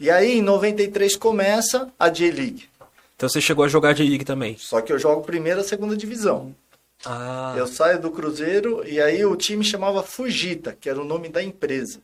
E 0.00 0.10
aí, 0.10 0.38
em 0.38 0.42
93, 0.42 1.16
começa 1.16 1.88
a 1.98 2.08
J-League. 2.08 2.68
Então 3.16 3.28
você 3.28 3.40
chegou 3.40 3.64
a 3.64 3.68
jogar 3.68 3.94
de 3.94 4.04
League 4.04 4.24
também. 4.24 4.56
Só 4.56 4.80
que 4.80 4.92
eu 4.92 4.98
jogo 4.98 5.22
primeira, 5.22 5.64
segunda 5.64 5.96
divisão. 5.96 6.54
Ah. 7.04 7.54
Eu 7.56 7.66
saio 7.66 8.00
do 8.00 8.10
Cruzeiro 8.10 8.82
e 8.86 9.00
aí 9.00 9.24
o 9.24 9.36
time 9.36 9.64
chamava 9.64 10.02
Fujita, 10.02 10.76
que 10.78 10.88
era 10.88 11.00
o 11.00 11.04
nome 11.04 11.28
da 11.28 11.42
empresa. 11.42 12.00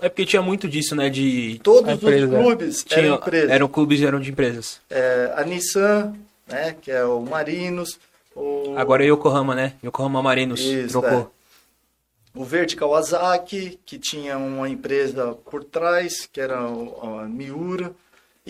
É 0.00 0.08
porque 0.08 0.24
tinha 0.24 0.40
muito 0.40 0.68
disso, 0.68 0.94
né? 0.94 1.10
De. 1.10 1.60
Todos 1.62 1.92
empresa. 1.92 2.26
os 2.26 2.42
clubes 2.42 2.84
Tinha, 2.84 3.00
eram 3.00 3.16
empresas. 3.16 3.50
eram 3.50 3.68
clubes 3.68 4.02
eram 4.02 4.20
de 4.20 4.30
empresas. 4.30 4.80
É, 4.88 5.32
a 5.34 5.42
Nissan, 5.42 6.14
né, 6.46 6.76
que 6.80 6.90
é 6.90 7.04
o 7.04 7.20
Marinos, 7.20 7.98
o... 8.38 8.74
Agora 8.76 9.02
é 9.02 9.08
Yokohama, 9.08 9.54
né? 9.54 9.74
Yokohama 9.84 10.22
Marinos 10.22 10.60
Isso, 10.60 11.00
trocou. 11.00 11.32
o 12.34 12.44
Verde 12.44 12.76
Kawasaki, 12.76 13.80
que 13.84 13.98
tinha 13.98 14.38
uma 14.38 14.68
empresa 14.68 15.36
por 15.50 15.64
trás, 15.64 16.28
que 16.32 16.40
era 16.40 16.56
a 16.56 17.26
Miura. 17.28 17.92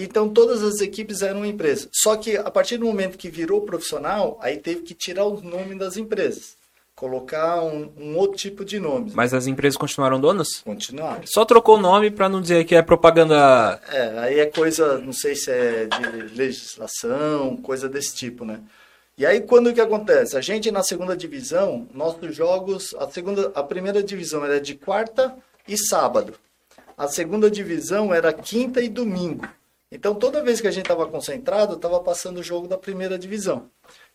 Então 0.01 0.29
todas 0.29 0.63
as 0.63 0.81
equipes 0.81 1.23
eram 1.23 1.45
empresas. 1.45 1.89
Só 1.93 2.17
que 2.17 2.37
a 2.37 2.51
partir 2.53 2.79
do 2.79 2.87
momento 2.87 3.19
que 3.19 3.29
virou 3.29 3.63
profissional, 3.63 4.39
aí 4.41 4.57
teve 4.57 4.83
que 4.83 4.95
tirar 4.95 5.25
o 5.25 5.41
nome 5.41 5.75
das 5.75 5.97
empresas, 5.97 6.57
colocar 6.95 7.65
um, 7.65 7.91
um 7.99 8.17
outro 8.17 8.39
tipo 8.39 8.65
de 8.65 8.79
nome. 8.79 9.11
Mas 9.13 9.35
as 9.35 9.49
empresas 9.49 9.77
continuaram 9.77 10.21
donas? 10.21 10.61
Continuar. 10.65 11.23
Só 11.27 11.45
trocou 11.45 11.79
o 11.79 11.81
nome 11.81 12.13
pra 12.13 12.29
não 12.29 12.41
dizer 12.41 12.65
que 12.65 12.77
é 12.77 12.81
propaganda. 12.81 13.81
É, 13.91 14.19
aí 14.21 14.39
é 14.39 14.47
coisa, 14.47 14.99
não 14.99 15.13
sei 15.13 15.35
se 15.35 15.51
é 15.51 15.87
de 15.87 16.37
legislação, 16.37 17.57
coisa 17.57 17.89
desse 17.89 18.15
tipo, 18.15 18.45
né? 18.45 18.61
E 19.17 19.27
aí 19.27 19.41
quando 19.41 19.75
que 19.75 19.81
acontece? 19.81 20.37
A 20.37 20.41
gente 20.41 20.71
na 20.71 20.85
segunda 20.85 21.17
divisão, 21.17 21.89
nossos 21.93 22.37
jogos, 22.37 22.95
a 23.01 23.11
segunda, 23.11 23.51
a 23.53 23.65
primeira 23.65 24.01
divisão 24.01 24.45
era 24.45 24.61
de 24.61 24.77
quarta 24.77 25.35
e 25.67 25.77
sábado. 25.77 26.35
A 26.97 27.09
segunda 27.09 27.51
divisão 27.51 28.15
era 28.15 28.33
quinta 28.33 28.81
e 28.81 28.89
domingo. 28.89 29.45
Então 29.91 30.15
toda 30.15 30.43
vez 30.43 30.61
que 30.61 30.67
a 30.67 30.71
gente 30.71 30.85
estava 30.85 31.07
concentrado, 31.07 31.75
estava 31.75 32.01
passando 32.01 32.39
o 32.39 32.43
jogo 32.43 32.69
da 32.69 32.77
primeira 32.77 33.19
divisão. 33.19 33.71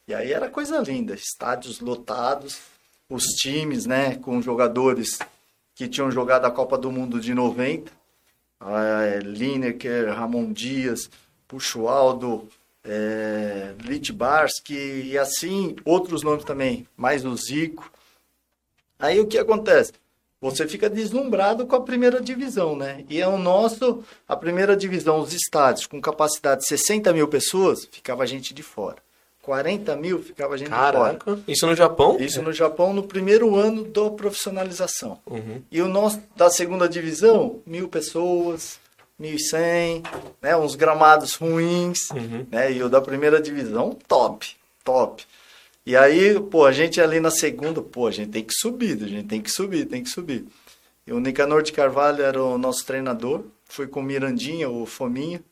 E 0.08 0.14
aí 0.14 0.32
era 0.34 0.50
coisa 0.50 0.80
linda, 0.80 1.14
estádios 1.14 1.80
lotados, 1.80 2.60
os 3.10 3.24
times, 3.24 3.86
né, 3.86 4.16
com 4.16 4.42
jogadores 4.42 5.18
que 5.76 5.88
tinham 5.88 6.12
jogado 6.12 6.46
a 6.46 6.52
Copa 6.52 6.78
do 6.78 6.92
Mundo 6.92 7.20
de 7.20 7.34
90, 7.34 7.92
é, 8.62 9.20
Lineker, 9.20 10.14
Ramon 10.14 10.52
Dias, 10.52 11.10
Puxo 11.48 11.88
Aldo, 11.88 12.48
é, 12.84 13.74
Litbarski 13.80 14.74
e 14.74 15.18
assim 15.18 15.76
outros 15.86 16.22
nomes 16.22 16.44
também, 16.44 16.88
mais 16.96 17.26
o 17.26 17.36
Zico. 17.36 17.92
Aí 19.00 19.20
o 19.20 19.28
que 19.28 19.38
acontece? 19.38 19.94
Você 20.44 20.68
fica 20.68 20.90
deslumbrado 20.90 21.66
com 21.66 21.76
a 21.76 21.82
primeira 21.82 22.20
divisão, 22.22 22.76
né? 22.76 23.06
E 23.10 23.22
é 23.22 23.28
o 23.28 23.38
nosso, 23.38 24.04
a 24.28 24.36
primeira 24.36 24.76
divisão, 24.76 25.20
os 25.20 25.34
estádios 25.34 25.88
com 25.88 26.02
capacidade 26.02 26.62
de 26.62 26.68
60 26.68 27.14
mil 27.14 27.28
pessoas, 27.30 27.88
ficava 27.90 28.24
a 28.24 28.26
gente 28.26 28.54
de 28.54 28.62
fora. 28.62 28.98
40 29.42 29.96
mil 29.96 30.22
ficava 30.22 30.54
a 30.54 30.58
gente 30.58 30.70
de 30.70 30.76
fora. 30.76 30.92
Caraca. 30.92 31.40
Isso 31.48 31.66
no 31.66 31.76
Japão? 31.76 32.18
Isso 32.20 32.42
no 32.42 32.52
Japão 32.54 32.94
no 32.94 33.04
primeiro 33.04 33.56
ano 33.56 33.84
da 33.86 34.10
profissionalização. 34.10 35.18
Uhum. 35.26 35.62
E 35.72 35.82
o 35.82 35.88
nosso 35.88 36.22
da 36.36 36.50
segunda 36.50 36.88
divisão, 36.88 37.62
mil 37.66 37.88
pessoas, 37.88 38.80
1.100, 39.20 40.04
né, 40.42 40.56
uns 40.58 40.76
gramados 40.76 41.36
ruins, 41.36 42.10
Uhum. 42.12 42.46
né, 42.52 42.72
e 42.72 42.84
o 42.84 42.90
da 42.90 43.00
primeira 43.02 43.42
divisão, 43.42 43.98
top, 44.08 44.56
top. 44.84 45.26
E 45.86 45.96
aí, 45.98 46.40
pô, 46.40 46.66
a 46.66 46.72
gente 46.72 47.02
ali 47.02 47.20
na 47.20 47.30
segunda, 47.32 47.82
pô, 47.82 48.08
a 48.08 48.12
gente 48.12 48.30
tem 48.32 48.44
que 48.44 48.54
subir, 48.54 49.04
a 49.04 49.08
gente 49.08 49.28
tem 49.28 49.42
que 49.42 49.52
subir, 49.52 49.86
tem 49.86 50.02
que 50.04 50.10
subir. 50.10 50.46
E 51.06 51.12
o 51.12 51.20
Nicanor 51.20 51.62
de 51.62 51.74
Carvalho 51.74 52.24
era 52.24 52.42
o 52.42 52.58
nosso 52.58 52.86
treinador, 52.86 53.44
foi 53.66 53.88
com 53.88 54.00
o 54.00 54.04
Mirandinha, 54.04 54.70
o 54.70 54.86
Fominha, 54.86 55.44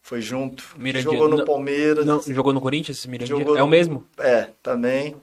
foi 0.00 0.20
junto, 0.20 0.64
Mirandinha, 0.78 1.12
jogou 1.12 1.28
no 1.28 1.44
Palmeiras. 1.44 2.06
Não, 2.06 2.22
jogou 2.22 2.52
no 2.52 2.60
Corinthians, 2.60 3.04
Mirandinha? 3.06 3.38
Jogou 3.38 3.56
É 3.56 3.62
o 3.62 3.64
no- 3.64 3.70
mesmo? 3.70 4.06
É, 4.18 4.50
também. 4.62 5.16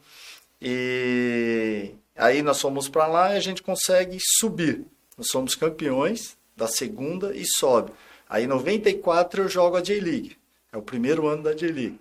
E 0.61 1.91
aí 2.15 2.41
nós 2.41 2.59
fomos 2.59 2.89
para 2.89 3.07
lá 3.07 3.33
e 3.33 3.37
a 3.37 3.39
gente 3.39 3.63
consegue 3.63 4.17
subir. 4.39 4.83
Nós 5.17 5.27
somos 5.31 5.55
campeões 5.55 6.35
da 6.55 6.67
segunda 6.67 7.35
e 7.35 7.43
sobe. 7.45 7.91
Aí 8.29 8.43
em 8.43 8.47
94 8.47 9.43
eu 9.43 9.49
jogo 9.49 9.77
a 9.77 9.81
J-League. 9.81 10.35
É 10.73 10.77
o 10.77 10.81
primeiro 10.81 11.25
ano 11.27 11.43
da 11.43 11.53
J-League. 11.53 11.99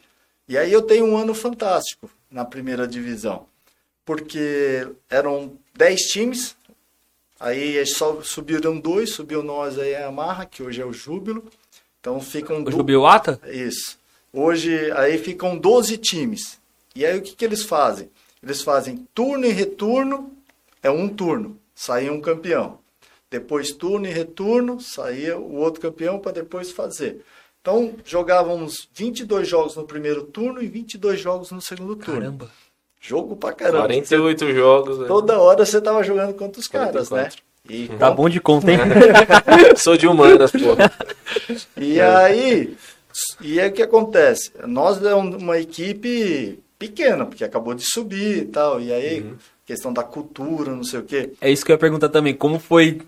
E 0.48 0.58
aí 0.58 0.72
eu 0.72 0.82
tenho 0.82 1.06
um 1.06 1.16
ano 1.16 1.34
fantástico 1.34 2.10
na 2.30 2.44
primeira 2.44 2.86
divisão. 2.86 3.46
Porque 4.04 4.86
eram 5.10 5.52
10 5.74 6.00
times, 6.02 6.56
aí 7.40 7.84
só 7.86 8.22
subiram 8.22 8.78
dois, 8.78 9.10
subiu 9.10 9.42
nós 9.42 9.78
aí 9.78 9.94
a 9.94 10.06
Amarra, 10.06 10.46
que 10.46 10.62
hoje 10.62 10.80
é 10.80 10.84
o 10.84 10.92
Júbilo. 10.92 11.44
Então 12.00 12.20
ficam 12.20 12.60
O 12.60 12.64
do- 12.64 12.70
Jubilata? 12.70 13.40
isso. 13.46 13.98
Hoje 14.32 14.90
aí 14.92 15.18
ficam 15.18 15.56
12 15.56 15.96
times. 15.98 16.58
E 16.94 17.04
aí 17.04 17.18
o 17.18 17.22
que, 17.22 17.34
que 17.34 17.44
eles 17.44 17.62
fazem? 17.64 18.10
Eles 18.42 18.62
fazem 18.62 19.06
turno 19.14 19.44
e 19.44 19.50
retorno, 19.50 20.32
é 20.82 20.90
um 20.90 21.08
turno, 21.08 21.58
saía 21.74 22.12
um 22.12 22.20
campeão. 22.20 22.78
Depois 23.28 23.72
turno 23.72 24.06
e 24.06 24.10
retorno, 24.12 24.80
saía 24.80 25.36
o 25.36 25.56
outro 25.56 25.80
campeão 25.80 26.18
para 26.20 26.32
depois 26.32 26.70
fazer. 26.70 27.24
Então 27.66 27.94
jogávamos 28.04 28.88
22 28.94 29.48
jogos 29.48 29.74
no 29.74 29.82
primeiro 29.84 30.22
turno 30.22 30.62
e 30.62 30.68
22 30.68 31.18
jogos 31.18 31.50
no 31.50 31.60
segundo 31.60 31.96
turno. 31.96 32.20
Caramba. 32.20 32.50
Jogo 33.00 33.34
pra 33.34 33.52
caramba. 33.52 33.78
48 33.80 34.54
jogos. 34.54 34.98
né? 35.00 35.06
Toda 35.08 35.36
hora 35.40 35.66
você 35.66 35.80
tava 35.80 36.00
jogando 36.04 36.32
contra 36.34 36.60
os 36.60 36.68
caras, 36.68 37.10
né? 37.10 37.28
44. 37.28 37.42
E, 37.68 37.88
Tá 37.98 38.08
bom 38.12 38.28
de 38.28 38.40
conta, 38.40 38.70
hein? 38.70 38.78
Sou 39.76 39.96
de 39.96 40.06
humanas, 40.06 40.52
pô. 40.52 40.76
E 41.76 42.00
aí, 42.00 42.76
e 43.40 43.58
aí 43.60 43.68
o 43.68 43.72
que 43.72 43.82
acontece? 43.82 44.52
Nós 44.64 45.02
é 45.04 45.12
um- 45.16 45.36
uma 45.36 45.58
equipe 45.58 46.60
pequena, 46.78 47.26
porque 47.26 47.42
acabou 47.42 47.74
de 47.74 47.82
subir 47.84 48.38
e 48.38 48.44
tal. 48.44 48.80
E 48.80 48.92
aí, 48.92 49.26
questão 49.64 49.92
da 49.92 50.04
cultura, 50.04 50.70
não 50.70 50.84
sei 50.84 51.00
o 51.00 51.02
quê. 51.02 51.32
É 51.40 51.50
isso 51.50 51.64
que 51.66 51.72
eu 51.72 51.74
ia 51.74 51.78
perguntar 51.80 52.10
também. 52.10 52.32
Como 52.32 52.60
foi 52.60 53.02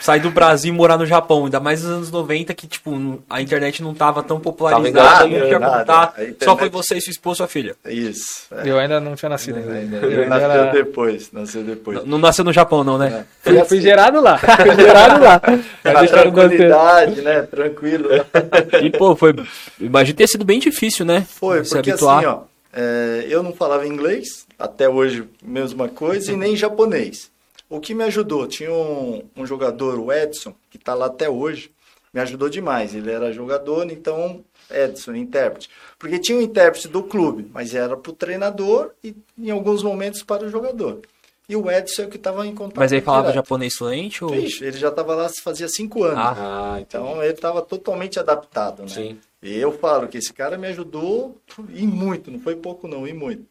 sair 0.00 0.20
do 0.20 0.30
Brasil 0.30 0.72
e 0.72 0.76
morar 0.76 0.96
no 0.96 1.04
Japão? 1.06 1.44
Ainda 1.44 1.58
mais 1.60 1.82
nos 1.82 1.90
anos 1.92 2.10
90, 2.10 2.54
que, 2.54 2.66
tipo, 2.66 3.20
a 3.28 3.40
internet 3.42 3.82
não 3.82 3.94
tava 3.94 4.22
tão 4.22 4.38
popularizada. 4.40 4.88
engatinhando, 4.88 5.38
não 5.38 5.46
tinha 5.46 5.58
nada. 5.58 5.78
contato. 5.80 6.18
A 6.18 6.22
internet- 6.22 6.44
Só 6.44 6.56
foi 6.56 6.68
você, 6.68 7.00
sua 7.00 7.10
esposa 7.10 7.34
e 7.34 7.38
sua 7.38 7.48
filha. 7.48 7.76
Isso. 7.86 8.46
É. 8.52 8.68
Eu 8.68 8.78
ainda 8.78 9.00
não 9.00 9.14
tinha 9.14 9.28
nascido 9.28 9.56
ainda. 9.58 9.96
Eu 9.96 10.10
Ele 10.10 10.22
ainda 10.24 10.38
nasceu 10.38 10.50
era... 10.50 10.72
depois, 10.72 11.32
nasceu 11.32 11.62
depois. 11.62 11.98
Não, 11.98 12.06
não 12.06 12.18
nasceu 12.18 12.44
no 12.44 12.52
Japão, 12.52 12.84
não, 12.84 12.96
né? 12.98 13.24
Fui, 13.42 13.64
fui 13.64 13.80
gerado 13.80 14.20
lá. 14.20 14.38
Fui 14.38 14.74
gerado 14.76 15.22
lá. 15.22 15.40
A 15.84 16.06
tranquilidade, 16.06 17.20
né? 17.22 17.42
Tranquilo. 17.42 18.08
E, 18.82 18.90
pô, 18.90 19.16
foi. 19.16 19.34
Imagino 19.80 20.16
ter 20.16 20.26
sido 20.28 20.44
bem 20.44 20.58
difícil, 20.58 21.04
né? 21.04 21.26
Foi, 21.28 21.64
Se 21.64 21.74
porque 21.74 21.90
habituar. 21.90 22.18
assim, 22.18 22.26
ó, 22.26 22.40
é, 22.72 23.26
eu 23.28 23.42
não 23.42 23.52
falava 23.52 23.86
inglês, 23.86 24.46
até 24.58 24.88
hoje 24.88 25.24
mesma 25.42 25.88
coisa, 25.88 26.32
e 26.32 26.36
nem 26.36 26.54
japonês. 26.56 27.30
O 27.68 27.80
que 27.80 27.94
me 27.94 28.04
ajudou, 28.04 28.46
tinha 28.46 28.72
um, 28.72 29.22
um 29.36 29.46
jogador, 29.46 29.98
o 29.98 30.12
Edson, 30.12 30.54
que 30.70 30.76
está 30.76 30.94
lá 30.94 31.06
até 31.06 31.28
hoje, 31.28 31.70
me 32.12 32.20
ajudou 32.20 32.48
demais. 32.48 32.94
Ele 32.94 33.10
era 33.10 33.32
jogador, 33.32 33.90
então 33.90 34.44
Edson, 34.70 35.14
intérprete. 35.14 35.68
Porque 35.98 36.18
tinha 36.18 36.38
um 36.38 36.42
intérprete 36.42 36.88
do 36.88 37.02
clube, 37.02 37.50
mas 37.52 37.74
era 37.74 37.96
para 37.96 38.10
o 38.10 38.14
treinador 38.14 38.92
e 39.02 39.14
em 39.38 39.50
alguns 39.50 39.82
momentos 39.82 40.22
para 40.22 40.44
o 40.44 40.48
jogador. 40.48 41.00
E 41.48 41.54
o 41.54 41.70
Edson 41.70 42.02
é 42.02 42.06
o 42.06 42.08
que 42.08 42.16
estava 42.16 42.44
em 42.46 42.54
contato. 42.54 42.78
Mas 42.78 42.92
aí 42.92 43.00
falava 43.00 43.28
direto. 43.28 43.36
japonês 43.36 43.74
fluente? 43.76 44.24
Ou... 44.24 44.30
Vixe, 44.30 44.64
ele 44.64 44.76
já 44.76 44.88
estava 44.88 45.14
lá 45.14 45.30
fazia 45.42 45.68
cinco 45.68 46.02
anos. 46.02 46.18
Ah. 46.18 46.78
Então. 46.80 47.10
Então 47.10 47.22
ele 47.22 47.34
estava 47.34 47.62
totalmente 47.62 48.18
adaptado, 48.18 48.82
né? 48.82 48.88
Sim. 48.88 49.18
E 49.42 49.56
eu 49.56 49.70
falo 49.70 50.08
que 50.08 50.18
esse 50.18 50.32
cara 50.32 50.58
me 50.58 50.66
ajudou 50.68 51.40
e 51.72 51.86
muito, 51.86 52.32
não 52.32 52.40
foi 52.40 52.56
pouco 52.56 52.88
não, 52.88 53.06
e 53.06 53.12
muito. 53.12 53.44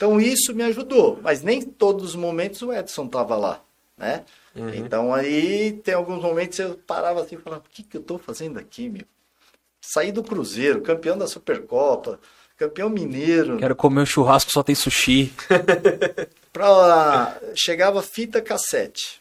Então 0.00 0.18
isso 0.18 0.54
me 0.54 0.62
ajudou, 0.62 1.20
mas 1.22 1.42
nem 1.42 1.60
todos 1.60 2.06
os 2.06 2.14
momentos 2.14 2.62
o 2.62 2.72
Edson 2.72 3.04
estava 3.04 3.36
lá, 3.36 3.60
né? 3.98 4.24
Então 4.74 5.12
aí 5.12 5.74
tem 5.84 5.92
alguns 5.92 6.22
momentos 6.22 6.58
eu 6.58 6.74
parava 6.86 7.20
assim 7.20 7.34
e 7.34 7.38
falava, 7.38 7.62
o 7.62 7.70
que, 7.70 7.82
que 7.82 7.98
eu 7.98 8.00
estou 8.00 8.18
fazendo 8.18 8.58
aqui, 8.58 8.88
meu? 8.88 9.04
Saí 9.78 10.10
do 10.10 10.22
Cruzeiro, 10.22 10.80
campeão 10.80 11.18
da 11.18 11.26
Supercopa, 11.26 12.18
campeão 12.56 12.88
mineiro, 12.88 13.58
Quero 13.58 13.76
comer 13.76 14.00
um 14.00 14.06
churrasco, 14.06 14.50
só 14.50 14.62
tem 14.62 14.74
sushi. 14.74 15.34
pra... 16.50 17.38
chegava 17.54 18.00
fita 18.00 18.40
cassete. 18.40 19.19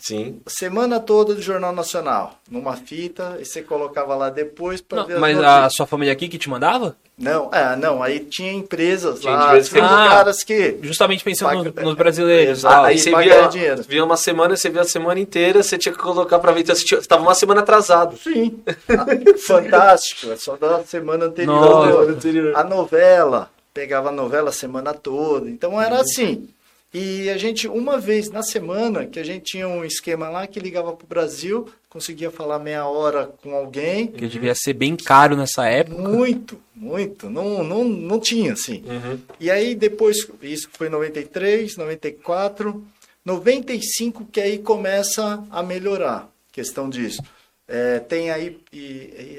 Sim. 0.00 0.40
Semana 0.46 1.00
toda 1.00 1.34
do 1.34 1.42
Jornal 1.42 1.72
Nacional, 1.72 2.38
numa 2.50 2.76
fita, 2.76 3.36
e 3.40 3.44
você 3.44 3.60
colocava 3.62 4.14
lá 4.14 4.30
depois 4.30 4.80
para 4.80 5.02
ver 5.02 5.14
as 5.14 5.20
mas 5.20 5.36
notícias. 5.36 5.64
a 5.64 5.70
sua 5.70 5.86
família 5.86 6.12
aqui 6.12 6.28
que 6.28 6.38
te 6.38 6.48
mandava? 6.48 6.96
Não, 7.18 7.50
é, 7.52 7.74
não, 7.74 8.00
aí 8.00 8.20
tinha 8.20 8.52
empresas 8.52 9.18
Tinha 9.18 9.32
lá, 9.34 9.46
empresas 9.46 9.68
que- 9.72 9.80
Ah, 9.80 10.06
caras 10.08 10.44
que... 10.44 10.78
Justamente 10.82 11.24
pensando 11.24 11.48
Paga- 11.48 11.72
no- 11.82 11.88
nos 11.88 11.94
brasileiros. 11.96 12.58
Exato. 12.60 12.74
tal. 12.76 12.84
Aí 12.84 12.96
você 12.96 13.10
via, 13.16 13.46
dinheiro. 13.48 13.82
via 13.82 14.04
uma 14.04 14.16
semana, 14.16 14.56
você 14.56 14.70
via 14.70 14.82
a 14.82 14.84
semana 14.84 15.18
inteira, 15.18 15.60
você 15.62 15.76
tinha 15.76 15.92
que 15.92 15.98
colocar 15.98 16.38
pra 16.38 16.52
ver. 16.52 16.60
Então, 16.60 16.76
você 16.76 16.84
tinha- 16.84 17.00
você 17.00 17.08
tava 17.08 17.22
uma 17.22 17.34
semana 17.34 17.60
atrasado. 17.62 18.16
Sim, 18.16 18.62
Ah, 18.90 19.04
fantástico, 19.46 20.30
é 20.30 20.36
só 20.36 20.56
da 20.56 20.84
semana 20.84 21.24
anterior. 21.26 21.54
Nossa. 21.56 22.60
A 22.60 22.62
novela, 22.64 23.50
pegava 23.74 24.10
a 24.10 24.12
novela 24.12 24.50
a 24.50 24.52
semana 24.52 24.94
toda, 24.94 25.50
então 25.50 25.80
era 25.80 26.00
assim. 26.00 26.48
E 26.92 27.28
a 27.28 27.36
gente, 27.36 27.68
uma 27.68 27.98
vez 27.98 28.30
na 28.30 28.42
semana, 28.42 29.04
que 29.04 29.18
a 29.18 29.24
gente 29.24 29.44
tinha 29.44 29.68
um 29.68 29.84
esquema 29.84 30.30
lá 30.30 30.46
que 30.46 30.58
ligava 30.58 30.94
pro 30.94 31.06
Brasil, 31.06 31.68
conseguia 31.88 32.30
falar 32.30 32.58
meia 32.58 32.86
hora 32.86 33.26
com 33.42 33.54
alguém, 33.54 34.06
Que 34.06 34.26
devia 34.26 34.54
ser 34.54 34.72
bem 34.72 34.96
caro 34.96 35.36
nessa 35.36 35.66
época. 35.66 36.00
muito, 36.00 36.58
muito, 36.74 37.28
não, 37.28 37.62
não, 37.62 37.84
não 37.84 38.18
tinha 38.18 38.54
assim. 38.54 38.82
Uhum. 38.86 39.18
E 39.38 39.50
aí 39.50 39.74
depois, 39.74 40.16
isso 40.40 40.70
foi 40.72 40.88
93, 40.88 41.76
94, 41.76 42.82
95 43.22 44.24
que 44.32 44.40
aí 44.40 44.58
começa 44.58 45.44
a 45.50 45.62
melhorar, 45.62 46.30
questão 46.50 46.88
disso. 46.88 47.22
É, 47.66 47.98
tem 47.98 48.30
aí, 48.30 48.58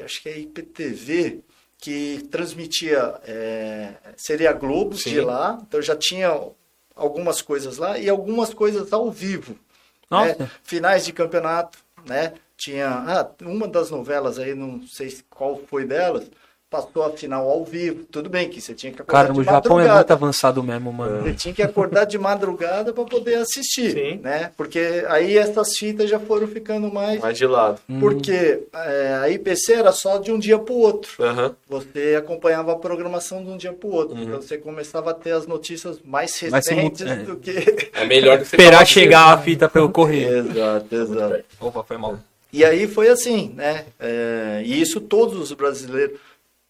acho 0.05 0.21
que 0.21 0.29
é 0.29 0.37
IPTV, 0.37 1.39
que 1.79 2.27
transmitia, 2.29 3.15
é, 3.25 3.93
seria 4.15 4.51
a 4.51 4.53
Globo 4.53 4.95
de 4.95 5.19
lá, 5.19 5.57
então 5.67 5.81
já 5.81 5.95
tinha 5.95 6.29
algumas 6.99 7.41
coisas 7.41 7.77
lá 7.77 7.97
e 7.97 8.09
algumas 8.09 8.53
coisas 8.53 8.91
ao 8.93 9.09
vivo. 9.09 9.55
Nossa. 10.09 10.35
né? 10.37 10.51
Finais 10.63 11.05
de 11.05 11.13
campeonato, 11.13 11.79
né? 12.05 12.33
Tinha 12.57 12.89
ah, 12.89 13.31
uma 13.41 13.67
das 13.67 13.89
novelas 13.89 14.37
aí, 14.37 14.53
não 14.53 14.85
sei 14.85 15.17
qual 15.29 15.57
foi 15.67 15.85
delas, 15.85 16.29
passou 16.69 17.03
a 17.03 17.09
final 17.09 17.49
ao 17.49 17.65
vivo. 17.65 18.05
Tudo 18.11 18.29
bem 18.29 18.47
que 18.47 18.61
você 18.61 18.75
tinha 18.75 18.93
que 18.93 19.01
acordar 19.01 19.23
Cara, 19.23 19.33
de 19.33 19.39
o 19.39 19.43
Japão 19.43 19.79
é 19.79 19.83
madrugada. 19.83 19.95
muito 19.95 20.11
avançado 20.11 20.63
mesmo, 20.63 20.93
mano. 20.93 21.23
Você 21.23 21.33
tinha 21.33 21.53
que 21.53 21.63
acordar 21.63 22.05
de 22.05 22.17
madrugada 22.17 22.93
para 22.93 23.03
poder 23.03 23.35
assistir, 23.35 23.91
Sim. 23.91 24.19
né? 24.21 24.51
Porque 24.55 25.03
aí 25.07 25.35
essas 25.35 25.75
fitas 25.75 26.09
já 26.09 26.19
foram 26.19 26.47
ficando 26.47 26.91
mais... 26.93 27.19
Mais 27.19 27.37
de 27.37 27.47
lado. 27.47 27.79
Porque 27.99 28.63
é, 28.73 29.19
a 29.21 29.29
IPC 29.29 29.73
era 29.73 29.91
só 29.91 30.19
de 30.19 30.31
um 30.31 30.37
dia 30.37 30.59
para 30.59 30.73
o 30.73 30.77
outro. 30.77 31.23
Aham. 31.23 31.55
Você 31.67 32.15
acompanhava 32.17 32.73
a 32.73 32.75
programação 32.75 33.43
de 33.43 33.49
um 33.49 33.57
dia 33.57 33.73
para 33.73 33.89
o 33.89 33.91
outro. 33.91 34.15
Uhum. 34.15 34.23
Então 34.23 34.41
você 34.41 34.57
começava 34.57 35.09
a 35.09 35.13
ter 35.13 35.31
as 35.31 35.47
notícias 35.47 35.99
mais 36.05 36.37
recentes 36.39 37.01
é. 37.01 37.15
do 37.17 37.37
que... 37.37 37.89
É 37.93 38.05
melhor 38.05 38.37
do 38.37 38.45
que 38.45 38.55
Esperar 38.55 38.85
chegar 38.85 39.33
a 39.33 39.37
fita 39.37 39.69
eu 39.73 39.89
correr. 39.89 40.27
exato, 40.27 40.95
exato. 40.95 41.43
Opa, 41.59 41.83
foi 41.83 41.97
mal. 41.97 42.19
E 42.51 42.65
aí 42.65 42.87
foi 42.87 43.09
assim, 43.09 43.53
né? 43.55 43.85
É, 43.99 44.61
e 44.65 44.81
isso 44.81 44.99
todos 44.99 45.39
os 45.39 45.53
brasileiros. 45.53 46.19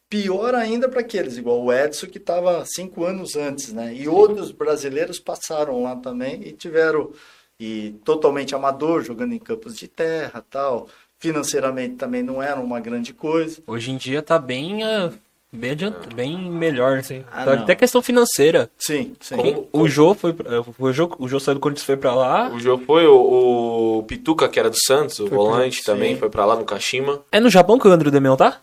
Pior 0.09 0.55
ainda 0.55 0.89
para 0.89 1.01
aqueles, 1.01 1.37
igual 1.37 1.61
o 1.63 1.71
Edson, 1.71 2.07
que 2.07 2.17
estava 2.17 2.63
cinco 2.65 3.03
anos 3.05 3.35
antes, 3.35 3.71
né? 3.71 3.93
E 3.93 4.07
outros 4.07 4.51
brasileiros 4.51 5.19
passaram 5.19 5.83
lá 5.83 5.95
também 5.95 6.41
e 6.47 6.51
tiveram, 6.51 7.11
e 7.59 7.93
totalmente 8.03 8.55
amador, 8.55 9.03
jogando 9.03 9.33
em 9.33 9.39
campos 9.39 9.77
de 9.77 9.87
terra 9.87 10.43
tal. 10.49 10.87
Financeiramente 11.19 11.95
também 11.95 12.23
não 12.23 12.41
era 12.41 12.59
uma 12.59 12.79
grande 12.79 13.13
coisa. 13.13 13.61
Hoje 13.67 13.91
em 13.91 13.97
dia 13.97 14.23
tá 14.23 14.39
bem, 14.39 14.83
ah, 14.83 15.11
bem, 15.51 15.71
adiant... 15.71 15.93
bem 16.15 16.49
melhor. 16.49 16.97
Assim. 16.97 17.23
Ah, 17.31 17.45
Tá 17.45 17.53
até 17.53 17.75
questão 17.75 18.01
financeira. 18.01 18.67
Sim, 18.79 19.13
sim. 19.19 19.35
Como- 19.35 19.67
O 19.71 19.87
Jô 19.87 20.15
foi 20.15 20.33
pra- 20.33 20.63
o 20.79 20.91
Jô, 20.91 21.13
o 21.19 21.27
Jô 21.27 21.39
saiu 21.39 21.55
do 21.55 21.59
Corinthians 21.61 21.85
foi 21.85 21.97
pra 21.97 22.15
lá. 22.15 22.49
O 22.49 22.59
jogo 22.59 22.83
foi 22.83 23.05
o, 23.05 23.99
o 23.99 24.03
Pituca, 24.03 24.49
que 24.49 24.59
era 24.59 24.69
do 24.71 24.77
Santos, 24.79 25.19
o 25.19 25.27
volante 25.27 25.77
sim. 25.77 25.83
também, 25.83 26.17
foi 26.17 26.29
pra 26.31 26.45
lá 26.45 26.55
no 26.55 26.65
Kashima. 26.65 27.21
É 27.31 27.39
no 27.39 27.49
Japão 27.49 27.77
que 27.77 27.87
o 27.87 27.91
André 27.91 28.09
Demião 28.09 28.35
tá? 28.35 28.59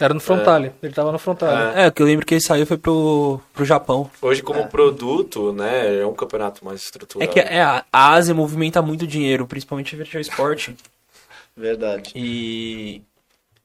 Era 0.00 0.14
no 0.14 0.20
Frontale. 0.20 0.72
Ele 0.82 0.92
tava 0.92 1.10
no 1.10 1.18
Frontale. 1.18 1.78
É, 1.78 1.90
que 1.90 2.00
eu 2.00 2.06
lembro 2.06 2.24
que 2.24 2.34
ele 2.34 2.40
saiu 2.40 2.64
foi 2.66 2.76
pro, 2.78 3.40
pro 3.52 3.64
Japão. 3.64 4.08
Hoje, 4.22 4.42
como 4.42 4.66
produto, 4.68 5.52
né, 5.52 6.00
é 6.00 6.06
um 6.06 6.14
campeonato 6.14 6.64
mais 6.64 6.80
É 6.80 6.84
estruturado. 6.84 7.32
que 7.32 7.40
é, 7.40 7.60
a 7.62 7.84
a 7.92 8.12
Ásia 8.12 8.34
movimenta 8.34 8.80
muito 8.80 9.06
dinheiro, 9.06 9.46
principalmente 9.46 9.94
a 9.94 9.98
Virtual 9.98 10.20
Sport. 10.20 10.70
Verdade. 11.56 12.12
E, 12.14 13.02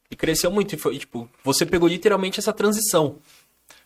e 0.09 0.15
cresceu 0.15 0.49
muito. 0.51 0.73
E 0.73 0.77
foi, 0.77 0.97
tipo, 0.97 1.29
você 1.43 1.65
pegou 1.65 1.87
literalmente 1.87 2.39
essa 2.39 2.51
transição 2.51 3.17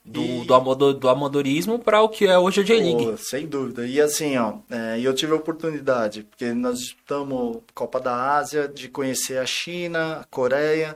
do, 0.06 0.22
E- 0.22 0.46
do, 0.46 0.54
amado- 0.54 0.94
do 0.94 1.10
amadorismo 1.10 1.78
para 1.78 2.02
o 2.02 2.08
que 2.08 2.26
é 2.26 2.40
hoje 2.40 2.62
a 2.62 2.64
J-League. 2.64 3.04
Pô, 3.06 3.18
sem 3.18 3.46
dúvida. 3.46 3.86
E 3.86 4.00
assim, 4.00 4.38
ó, 4.38 4.54
é, 4.72 4.98
e 5.00 5.04
eu 5.04 5.14
tive 5.14 5.34
a 5.34 5.36
oportunidade, 5.36 6.24
porque 6.24 6.54
nós 6.54 6.80
estamos 6.80 7.58
Copa 7.74 8.00
da 8.00 8.38
Ásia, 8.38 8.70
de 8.70 8.88
conhecer 8.88 9.38
a 9.40 9.46
China, 9.46 10.20
a 10.22 10.24
Coreia, 10.24 10.96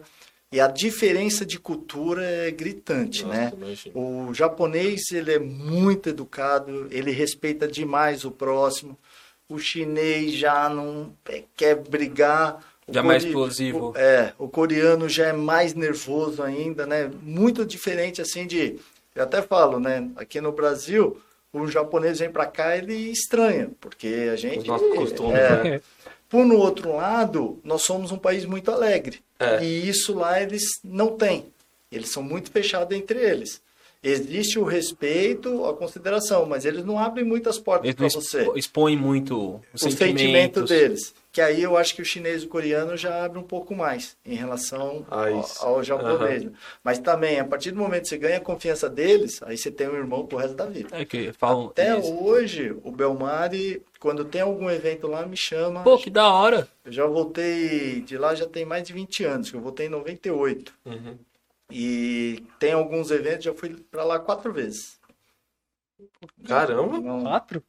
E 0.52 0.60
a 0.60 0.68
diferença 0.68 1.46
de 1.46 1.58
cultura 1.58 2.24
é 2.26 2.52
gritante, 2.52 3.24
Nossa, 3.24 3.38
né? 3.38 3.54
imagina. 3.56 3.98
O 3.98 4.34
japonês, 4.34 5.10
ele 5.12 5.34
é 5.34 5.40
muito 5.40 6.10
educado, 6.10 6.88
ele 6.92 7.10
respeita 7.12 7.66
demais 7.66 8.26
o 8.26 8.32
próximo. 8.32 8.98
O 9.48 9.58
chinês 9.58 10.34
já 10.34 10.68
não 10.68 11.14
é, 11.30 11.44
quer 11.56 11.76
brigar. 11.76 12.62
O 12.86 12.94
Já 12.94 13.00
é 13.00 13.04
mais 13.04 13.24
explosivo. 13.24 13.92
o- 13.92 13.98
é, 13.98 14.34
o 14.38 14.50
coreano 14.50 15.08
já 15.08 15.28
é 15.28 15.34
mais 15.34 15.74
nervoso 15.74 16.44
ainda, 16.44 16.86
né? 16.86 17.10
Muito 17.24 17.66
diferente, 17.66 18.22
assim, 18.22 18.46
de... 18.46 18.78
Eu 19.16 19.24
até 19.24 19.42
falo, 19.42 19.80
né? 19.80 20.10
Aqui 20.18 20.42
no 20.42 20.52
Brasil, 20.52 21.18
o 21.54 21.66
japonês 21.68 22.20
vem 22.20 22.30
pra 22.32 22.46
cá, 22.46 22.76
ele 22.78 22.94
estranha, 22.94 23.70
porque 23.80 24.30
a 24.32 24.36
gente... 24.36 24.60
Os 24.60 24.66
nossos 24.66 24.94
costumes, 24.96 25.40
é, 25.40 25.64
né? 25.64 25.82
por 26.32 26.46
no 26.46 26.58
outro 26.58 26.96
lado, 26.96 27.60
nós 27.64 27.84
somos 27.84 28.12
um 28.12 28.18
país 28.18 28.46
muito 28.46 28.72
alegre. 28.72 29.20
É. 29.38 29.64
E 29.64 29.88
isso 29.88 30.14
lá 30.16 30.42
eles 30.42 30.64
não 30.84 31.16
têm. 31.18 31.46
Eles 31.92 32.10
são 32.10 32.24
muito 32.24 32.50
fechados 32.50 32.98
entre 32.98 33.20
eles. 33.20 33.62
Existe 34.04 34.58
o 34.58 34.64
respeito, 34.64 35.64
a 35.66 35.76
consideração, 35.76 36.48
mas 36.48 36.66
eles 36.66 36.84
não 36.84 36.98
abrem 36.98 37.24
muitas 37.24 37.60
portas 37.60 37.94
para 37.94 38.08
você. 38.10 38.50
expõem 38.56 38.98
muito 38.98 39.62
os 39.72 39.84
O 39.84 39.92
sentimento 39.92 40.64
deles. 40.64 41.14
Que 41.32 41.40
aí 41.40 41.62
eu 41.62 41.78
acho 41.78 41.96
que 41.96 42.02
o 42.02 42.06
chinês 42.06 42.42
e 42.42 42.46
o 42.46 42.50
coreano 42.50 42.98
já 42.98 43.24
abre 43.24 43.38
um 43.38 43.44
pouco 43.44 43.76
mais 43.76 44.18
em 44.26 44.34
relação 44.36 45.06
Ah, 45.10 45.28
ao, 45.28 45.40
isso. 45.40 45.66
ao 45.66 45.84
japonês. 45.84 46.48
Mas 46.84 46.98
também, 46.98 47.40
a 47.40 47.46
partir 47.46 47.72
do 47.72 47.78
momento 47.78 48.04
que 48.04 48.10
você 48.10 48.18
ganha 48.18 48.38
a 48.38 48.42
confiança 48.42 48.90
deles, 48.90 49.40
aí 49.44 49.56
você 49.58 49.70
tem 49.70 49.88
um 49.88 49.96
irmão 49.96 50.26
pro 50.26 50.38
resto 50.40 50.56
da 50.56 50.66
vida. 50.66 50.90
É 50.94 51.06
que 51.06 51.32
falam. 51.34 51.68
Até 51.68 51.94
eles- 51.94 52.08
hoje, 52.10 52.76
o 52.84 52.92
Belmari, 52.92 53.82
quando 54.02 54.26
tem 54.26 54.42
algum 54.42 54.68
evento 54.68 55.06
lá, 55.06 55.28
me 55.28 55.38
chama. 55.38 55.84
Pô, 55.84 55.96
que 55.96 56.10
da 56.10 56.28
hora. 56.34 56.68
Eu 56.84 56.92
já 56.92 57.06
voltei 57.06 58.02
de 58.02 58.18
lá 58.18 58.34
já 58.34 58.48
tem 58.48 58.66
mais 58.66 58.86
de 58.88 58.94
20 58.94 59.24
anos, 59.24 59.52
que 59.52 59.56
eu 59.56 59.62
voltei 59.62 59.86
em 59.86 59.90
98. 59.90 60.74
Uhum. 60.84 61.20
E 61.70 62.44
tem 62.58 62.74
alguns 62.74 63.12
eventos, 63.12 63.46
já 63.46 63.54
fui 63.54 63.76
pra 63.92 64.04
lá 64.04 64.20
quatro 64.20 64.52
vezes. 64.52 65.00
Caramba. 66.46 67.00
Não, 67.00 67.22
Quatro? 67.22 67.64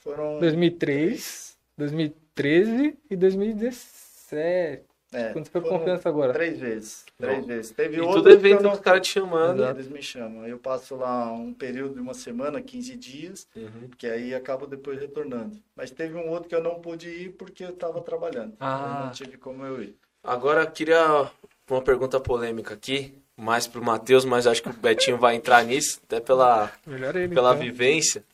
foram 0.00 0.40
2003, 0.40 1.54
2013 1.76 2.98
e 3.10 3.14
2017. 3.16 4.84
É, 5.14 5.32
Quando 5.32 5.44
você 5.46 5.50
foi 5.50 5.60
confiança 5.62 6.08
agora? 6.08 6.32
Três 6.32 6.58
vezes. 6.58 7.04
Três 7.18 7.38
Não. 7.40 7.46
vezes. 7.46 7.70
Teve 7.72 7.96
E 7.96 8.00
outro 8.00 8.16
tudo 8.22 8.30
evento 8.30 8.60
que 8.60 8.66
eu 8.66 8.70
dos 8.70 8.80
caras 8.80 9.00
te 9.06 9.12
chamando. 9.12 9.60
Exato. 9.62 9.78
Eles 9.80 9.88
me 9.88 10.02
chamam. 10.02 10.46
Eu 10.46 10.58
passo 10.58 10.96
lá 10.96 11.32
um 11.32 11.52
período 11.54 11.94
de 11.94 12.00
uma 12.00 12.14
semana, 12.14 12.60
15 12.60 12.96
dias, 12.96 13.46
Uhum. 13.56 13.88
que 13.96 14.06
aí 14.06 14.34
acabo 14.34 14.66
depois 14.66 15.00
retornando. 15.00 15.56
Mas 15.76 15.90
teve 15.90 16.14
um 16.16 16.28
outro 16.30 16.48
que 16.48 16.54
eu 16.54 16.62
não 16.62 16.80
pude 16.80 17.08
ir 17.08 17.30
porque 17.32 17.64
eu 17.64 17.70
estava 17.70 18.00
trabalhando. 18.00 18.54
Ah. 18.60 18.96
Eu 19.00 19.04
não 19.06 19.12
tive 19.12 19.36
como 19.36 19.64
eu 19.64 19.82
ir. 19.82 19.96
Agora, 20.22 20.66
queria 20.66 21.30
uma 21.68 21.82
pergunta 21.82 22.18
polêmica 22.20 22.74
aqui, 22.74 23.14
mais 23.36 23.66
pro 23.66 23.82
Matheus, 23.84 24.24
mas 24.24 24.46
acho 24.46 24.62
que 24.62 24.68
o 24.68 24.72
Betinho 24.72 25.18
vai 25.18 25.34
entrar 25.34 25.62
nisso, 25.64 26.00
até 26.06 26.20
pela, 26.20 26.70
ele. 26.86 27.28
pela 27.34 27.50
então. 27.52 27.56
vivência. 27.62 28.24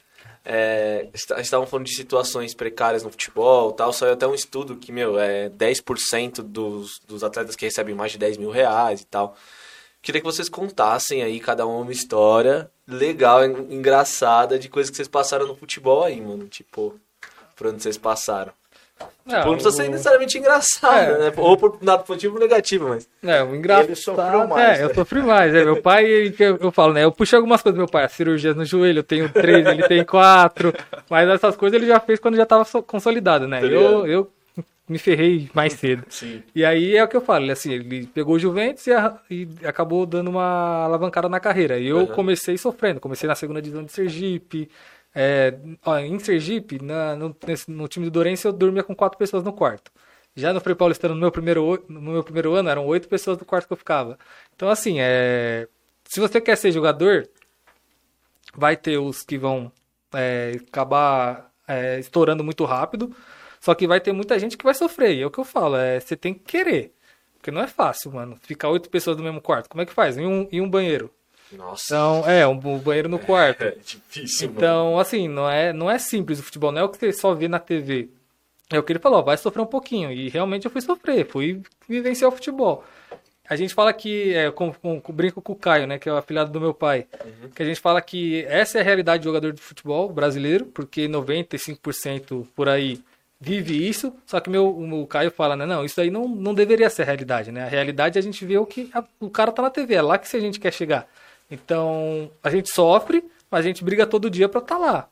É, 0.45 1.07
est- 1.13 1.31
estavam 1.39 1.67
falando 1.67 1.87
de 1.87 1.95
situações 1.95 2.55
precárias 2.55 3.03
no 3.03 3.11
futebol 3.11 3.73
tal. 3.73 3.93
Saiu 3.93 4.13
até 4.15 4.27
um 4.27 4.35
estudo 4.35 4.77
que, 4.77 4.91
meu, 4.91 5.19
é 5.19 5.49
10% 5.51 6.43
dos, 6.43 6.99
dos 7.07 7.23
atletas 7.23 7.55
que 7.57 7.67
recebem 7.67 7.95
mais 7.95 8.13
de 8.13 8.19
10 8.19 8.37
mil 8.39 8.51
reais 8.51 9.01
e 9.03 9.07
tal. 9.07 9.37
Queria 10.03 10.21
que 10.21 10.27
vocês 10.27 10.49
contassem 10.49 11.23
aí, 11.23 11.39
cada 11.41 11.67
um, 11.67 11.83
uma 11.83 11.93
história 11.93 12.71
legal, 12.89 13.45
en- 13.45 13.75
engraçada, 13.75 14.59
de 14.59 14.69
coisas 14.69 14.89
que 14.91 14.97
vocês 14.97 15.09
passaram 15.09 15.47
no 15.47 15.55
futebol 15.55 16.03
aí, 16.05 16.19
mano. 16.21 16.49
Tipo, 16.49 16.99
por 17.55 17.67
onde 17.67 17.83
vocês 17.83 17.99
passaram. 17.99 18.53
Ah, 19.01 19.37
Tipo, 19.37 19.47
não 19.47 19.55
precisa 19.55 19.71
ser 19.77 19.89
necessariamente 19.89 20.39
engraçado, 20.39 21.13
É. 21.13 21.19
né? 21.19 21.33
Ou 21.37 21.57
por 21.57 21.79
nada 21.83 22.03
positivo 22.03 22.35
ou 22.35 22.41
negativo, 22.41 22.89
mas. 22.89 23.09
É, 23.23 23.43
o 23.45 23.55
engraçado. 23.55 23.87
Ele 23.87 23.95
sofreu 23.95 24.49
mais, 24.49 24.81
É, 24.81 24.83
eu 24.85 24.89
né? 24.89 24.95
sofri 24.95 25.23
mais. 25.23 25.55
É, 25.55 25.65
meu 25.65 25.81
pai, 25.81 26.05
ele- 26.05 26.35
eu, 26.39 26.57
eu 26.57 26.73
falo, 26.73 26.93
né? 26.93 27.05
Eu 27.05 27.13
puxei 27.13 27.37
algumas 27.37 27.63
coisas 27.63 27.77
do 27.77 27.81
meu 27.81 27.89
pai, 27.89 28.05
as 28.05 28.13
cirurgias 28.13 28.57
no 28.57 28.65
joelho, 28.65 28.99
eu 29.01 29.05
tenho 29.05 29.29
três, 29.33 29.65
ele 29.67 29.87
tem 29.87 30.05
quatro. 30.05 30.75
Mas 31.09 31.29
essas 31.29 31.55
coisas 31.57 31.79
ele 31.81 31.87
já 31.87 32.01
fez 32.01 32.19
quando 32.19 32.37
já 32.37 32.45
tava 32.47 32.65
so- 32.65 32.83
consolidado, 32.83 33.47
né? 33.47 33.61
Tá 33.61 33.67
Eu, 33.67 34.05
eu 34.07 34.31
me 34.89 34.99
ferrei 34.99 35.49
mais 35.55 35.75
cedo. 35.75 36.03
Sim. 36.09 36.43
E 36.53 36.65
aí 36.65 36.97
é 36.97 37.05
o 37.05 37.07
que 37.07 37.17
eu 37.17 37.21
falo, 37.21 37.45
ele, 37.45 37.53
assim, 37.53 37.73
ele 37.73 38.07
pegou 38.13 38.35
o 38.35 38.39
Juventus 38.39 38.85
e, 38.89 38.93
a- 38.93 39.17
e 39.31 39.47
acabou 39.65 40.05
dando 40.07 40.29
uma 40.29 40.83
alavancada 40.87 41.29
na 41.29 41.39
carreira. 41.39 41.79
E 41.79 41.87
eu 41.87 41.99
Uhum. 41.99 42.07
comecei 42.07 42.59
sofrendo, 42.59 42.99
comecei 42.99 43.29
na 43.29 43.37
segunda 43.37 43.63
divisão 43.63 43.85
de 43.85 43.93
Sergipe. 43.93 44.69
É, 45.15 45.59
ó, 45.85 45.99
em 45.99 46.19
Sergipe, 46.19 46.81
na- 46.83 47.17
no, 47.17 47.37
nesse- 47.47 47.71
no 47.71 47.89
time 47.89 48.07
do 48.07 48.11
Dourense, 48.13 48.47
eu 48.47 48.53
dormia 48.53 48.83
com 48.85 48.95
quatro 48.95 49.19
pessoas 49.19 49.43
no 49.45 49.53
quarto. 49.53 49.91
Já 50.37 50.53
no 50.53 50.61
Frei 50.61 50.75
Paulistano, 50.77 51.15
no 51.15 51.21
meu 51.21 51.33
primeiro, 51.33 51.85
no 51.89 52.01
meu 52.01 52.23
primeiro 52.25 52.55
ano, 52.55 52.69
eram 52.69 52.87
oito 52.87 53.09
pessoas 53.09 53.37
no 53.39 53.45
quarto 53.45 53.67
que 53.67 53.73
eu 53.73 53.77
ficava. 53.77 54.19
Então, 54.55 54.69
assim, 54.69 54.97
é, 55.01 55.67
se 56.05 56.21
você 56.21 56.41
quer 56.41 56.57
ser 56.57 56.71
jogador, 56.73 57.29
vai 58.55 58.77
ter 58.77 58.99
os 58.99 59.23
que 59.23 59.39
vão 59.39 59.71
é, 60.13 60.53
acabar 60.69 61.53
é, 61.67 61.99
estourando 61.99 62.43
muito 62.45 62.65
rápido, 62.65 63.15
só 63.61 63.75
que 63.75 63.87
vai 63.87 64.01
ter 64.01 64.13
muita 64.13 64.39
gente 64.39 64.57
que 64.57 64.65
vai 64.65 64.75
sofrer. 64.75 65.15
E 65.17 65.23
é 65.23 65.27
o 65.27 65.31
que 65.31 65.39
eu 65.39 65.45
falo, 65.45 65.77
é, 65.77 66.01
você 66.01 66.17
tem 66.17 66.35
que 66.35 66.41
querer. 66.41 66.95
Porque 67.37 67.51
não 67.51 67.63
é 67.63 67.67
fácil, 67.67 68.13
mano. 68.13 68.37
Ficar 68.43 68.69
oito 68.69 68.91
pessoas 68.91 69.17
no 69.17 69.23
mesmo 69.23 69.41
quarto. 69.41 69.69
Como 69.69 69.81
é 69.83 69.87
que 69.87 69.93
faz? 69.93 70.19
Em 70.19 70.27
um, 70.27 70.47
em 70.53 70.61
um 70.61 70.69
banheiro. 70.69 71.11
Nossa. 71.53 71.85
Então, 71.95 72.23
é, 72.31 72.47
um, 72.47 72.53
um 72.53 72.79
banheiro 72.79 73.09
no 73.09 73.19
quarto. 73.19 73.63
É 73.65 73.75
difícil, 73.85 74.49
mano. 74.49 74.59
Então, 74.59 74.99
assim, 74.99 75.29
não 75.29 75.49
é, 75.51 75.73
não 75.73 75.91
é 75.91 75.99
simples 75.99 76.39
o 76.39 76.43
futebol, 76.43 76.71
não 76.73 76.81
é 76.81 76.85
o 76.85 76.89
que 76.89 76.99
você 76.99 77.13
só 77.13 77.35
vê 77.35 77.49
na 77.49 77.59
TV. 77.59 78.09
É 78.71 78.79
o 78.79 78.83
que 78.83 78.93
ele 78.93 78.99
falou, 79.01 79.23
vai 79.25 79.37
sofrer 79.37 79.63
um 79.63 79.67
pouquinho. 79.67 80.13
E 80.13 80.29
realmente 80.29 80.65
eu 80.65 80.71
fui 80.71 80.81
sofrer, 80.81 81.27
fui 81.27 81.61
vivenciar 81.89 82.29
o 82.31 82.35
futebol. 82.35 82.85
A 83.49 83.57
gente 83.57 83.75
fala 83.75 83.93
que, 83.93 84.33
é, 84.33 84.49
com, 84.53 84.73
com, 84.73 85.13
brinco 85.13 85.43
com 85.43 85.53
o 85.55 85.57
Caio, 85.57 85.85
né, 85.89 85.99
que 85.99 86.09
é 86.09 86.13
o 86.13 86.17
afilhado 86.17 86.53
do 86.53 86.61
meu 86.61 86.73
pai, 86.73 87.07
que 87.53 87.61
a 87.61 87.67
gente 87.67 87.81
fala 87.81 88.01
que 88.01 88.45
essa 88.45 88.79
é 88.79 88.81
a 88.81 88.85
realidade 88.85 89.23
do 89.23 89.25
jogador 89.25 89.53
de 89.53 89.61
futebol 89.61 90.09
brasileiro, 90.09 90.67
porque 90.67 91.09
95% 91.09 92.47
por 92.55 92.69
aí 92.69 93.01
vive 93.41 93.89
isso, 93.89 94.15
só 94.27 94.39
que 94.39 94.49
meu, 94.51 94.69
o 94.69 95.07
Caio 95.07 95.31
fala, 95.33 95.57
né, 95.57 95.67
não, 95.67 95.85
isso 95.85 96.01
aí 96.01 96.11
não, 96.11 96.29
não 96.29 96.55
deveria 96.55 96.89
ser 96.91 97.03
a 97.03 97.07
realidade, 97.07 97.51
né, 97.51 97.65
a 97.65 97.69
realidade 97.69 98.19
é 98.19 98.21
a 98.21 98.23
gente 98.23 98.45
ver 98.45 98.59
o 98.59 98.67
que 98.67 98.89
a- 98.93 99.03
o 99.19 99.31
cara 99.31 99.51
tá 99.51 99.63
na 99.63 99.71
TV, 99.71 99.95
é 99.95 100.03
lá 100.03 100.17
que 100.19 100.37
a 100.37 100.41
gente 100.41 100.61
quer 100.61 100.73
chegar. 100.73 101.09
Então, 101.51 102.31
a 102.43 102.51
gente 102.51 102.71
sofre, 102.71 103.25
mas 103.51 103.61
a 103.61 103.69
gente 103.69 103.83
briga 103.83 104.07
todo 104.07 104.31
dia 104.31 104.49
pra 104.49 104.61
estar 104.61 104.79
lá. 104.79 105.09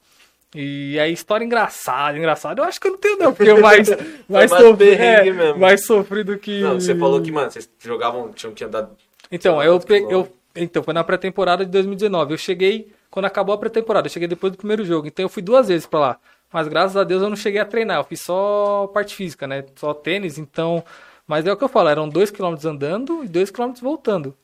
E 0.55 0.99
aí, 0.99 1.13
história 1.13 1.45
engraçada, 1.45 2.17
engraçada, 2.17 2.63
eu 2.63 2.65
acho 2.65 2.81
que 2.81 2.87
eu 2.87 2.93
não 2.93 2.99
tenho 2.99 3.19
não, 3.19 3.35
porque 3.35 3.51
eu 3.51 3.61
mais, 3.61 3.89
mais, 4.29 4.51
mais 4.51 4.51
sofri, 4.51 4.91
é, 4.91 5.25
mesmo. 5.25 5.59
mais 5.59 5.85
sofri 5.85 6.25
do 6.25 6.39
que... 6.39 6.63
Não, 6.63 6.81
você 6.81 6.95
falou 6.95 7.21
que, 7.21 7.31
mano, 7.31 7.51
vocês 7.51 7.69
jogavam, 7.79 8.33
tinham 8.33 8.55
que 8.55 8.65
andar. 8.65 8.89
Então, 9.31 9.63
eu, 9.63 9.79
eu 10.09 10.33
então 10.57 10.83
foi 10.83 10.95
na 10.95 11.05
pré-temporada 11.05 11.65
de 11.65 11.71
2019. 11.71 12.33
Eu 12.33 12.39
cheguei 12.39 12.93
quando 13.11 13.27
acabou 13.27 13.55
a 13.55 13.59
pré-temporada, 13.59 14.07
eu 14.07 14.11
cheguei 14.11 14.29
depois 14.29 14.53
do 14.53 14.59
primeiro 14.59 14.85
jogo. 14.85 15.07
Então 15.07 15.25
eu 15.25 15.29
fui 15.29 15.43
duas 15.43 15.69
vezes 15.69 15.87
pra 15.87 16.01
lá. 16.01 16.21
Mas 16.53 16.67
graças 16.67 16.97
a 16.97 17.05
Deus 17.05 17.23
eu 17.23 17.29
não 17.29 17.37
cheguei 17.37 17.61
a 17.61 17.65
treinar, 17.65 17.99
eu 17.99 18.05
fiz 18.05 18.23
só 18.23 18.87
parte 18.93 19.15
física, 19.15 19.47
né? 19.47 19.65
Só 19.77 19.93
tênis, 19.93 20.39
então, 20.39 20.83
mas 21.27 21.47
é 21.47 21.53
o 21.53 21.57
que 21.57 21.65
eu 21.65 21.69
falo, 21.69 21.91
eram 21.91 22.09
dois 22.09 22.31
quilômetros 22.31 22.65
andando 22.65 23.23
e 23.23 23.29
dois 23.29 23.51
quilômetros 23.51 23.83
voltando. 23.83 24.35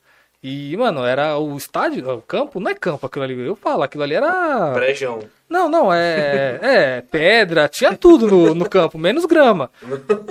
E, 0.47 0.77
mano, 0.77 1.03
era 1.03 1.39
o 1.39 1.57
estádio, 1.57 2.07
o 2.07 2.21
campo, 2.21 2.59
não 2.59 2.69
é 2.69 2.75
campo 2.75 3.03
aquilo 3.07 3.25
ali, 3.25 3.35
eu 3.39 3.55
falo, 3.55 3.81
aquilo 3.81 4.03
ali 4.03 4.13
era 4.13 4.73
Brejão. 4.75 5.21
não, 5.49 5.67
não, 5.67 5.91
é, 5.91 6.59
é 6.61 7.01
pedra, 7.01 7.67
tinha 7.67 7.97
tudo 7.97 8.27
no, 8.27 8.53
no 8.53 8.69
campo, 8.69 8.95
menos 8.95 9.25
grama. 9.25 9.71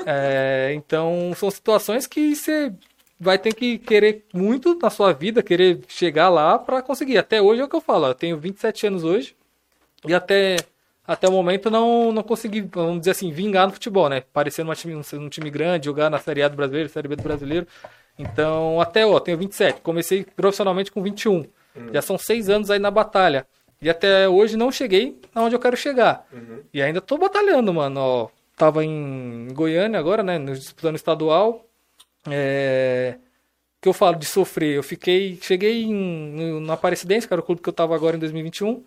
É, 0.06 0.72
então, 0.72 1.32
são 1.34 1.50
situações 1.50 2.06
que 2.06 2.36
você 2.36 2.72
vai 3.18 3.38
ter 3.38 3.54
que 3.54 3.76
querer 3.76 4.24
muito 4.32 4.78
na 4.80 4.88
sua 4.88 5.12
vida, 5.12 5.42
querer 5.42 5.80
chegar 5.88 6.28
lá 6.28 6.60
pra 6.60 6.80
conseguir. 6.80 7.18
Até 7.18 7.42
hoje 7.42 7.62
é 7.62 7.64
o 7.64 7.68
que 7.68 7.74
eu 7.74 7.80
falo, 7.80 8.06
eu 8.06 8.14
tenho 8.14 8.38
27 8.38 8.86
anos 8.86 9.02
hoje 9.02 9.34
e 10.06 10.14
até, 10.14 10.58
até 11.04 11.26
o 11.26 11.32
momento 11.32 11.68
não, 11.72 12.12
não 12.12 12.22
consegui, 12.22 12.60
vamos 12.60 13.00
dizer 13.00 13.10
assim, 13.10 13.32
vingar 13.32 13.66
no 13.66 13.72
futebol, 13.72 14.08
né? 14.08 14.22
Parecer 14.32 14.62
numa 14.62 14.76
time, 14.76 14.94
um 14.94 15.28
time 15.28 15.50
grande, 15.50 15.86
jogar 15.86 16.08
na 16.08 16.20
Série 16.20 16.44
A 16.44 16.46
do 16.46 16.54
Brasileiro, 16.54 16.88
Série 16.88 17.08
B 17.08 17.16
do 17.16 17.22
Brasileiro. 17.24 17.66
Então, 18.18 18.80
até, 18.80 19.04
ó, 19.06 19.18
tenho 19.18 19.36
27, 19.38 19.80
comecei 19.80 20.24
profissionalmente 20.24 20.92
com 20.92 21.02
21. 21.02 21.44
Já 21.92 22.00
são 22.02 22.16
seis 22.16 22.48
anos 22.48 22.70
aí 22.70 22.78
na 22.78 22.90
batalha. 22.90 23.46
E 23.82 23.90
até 23.90 24.28
hoje 24.28 24.56
não 24.56 24.70
cheguei 24.70 25.20
aonde 25.34 25.54
eu 25.54 25.58
quero 25.60 25.76
chegar. 25.76 26.26
E 26.72 26.80
ainda 26.80 27.00
tô 27.00 27.18
batalhando, 27.18 27.74
mano. 27.74 28.00
Ó, 28.00 28.28
tava 28.56 28.84
em 28.84 29.48
Goiânia 29.52 29.98
agora, 29.98 30.22
né? 30.22 30.38
no- 30.38 30.54
Disputando 30.54 30.94
estadual. 30.96 31.66
É... 32.30 33.16
Que 33.80 33.88
eu 33.88 33.92
falo 33.92 34.16
de 34.16 34.24
sofrer. 34.24 34.76
Eu 34.76 34.82
fiquei. 34.82 35.38
Cheguei 35.42 35.82
em, 35.84 36.60
na 36.60 36.72
Aparecidense, 36.74 37.26
que 37.28 37.34
era 37.34 37.40
o 37.42 37.44
clube 37.44 37.60
que 37.60 37.68
eu 37.68 37.72
tava 37.72 37.94
agora 37.94 38.16
em 38.16 38.20
2021. 38.20 38.82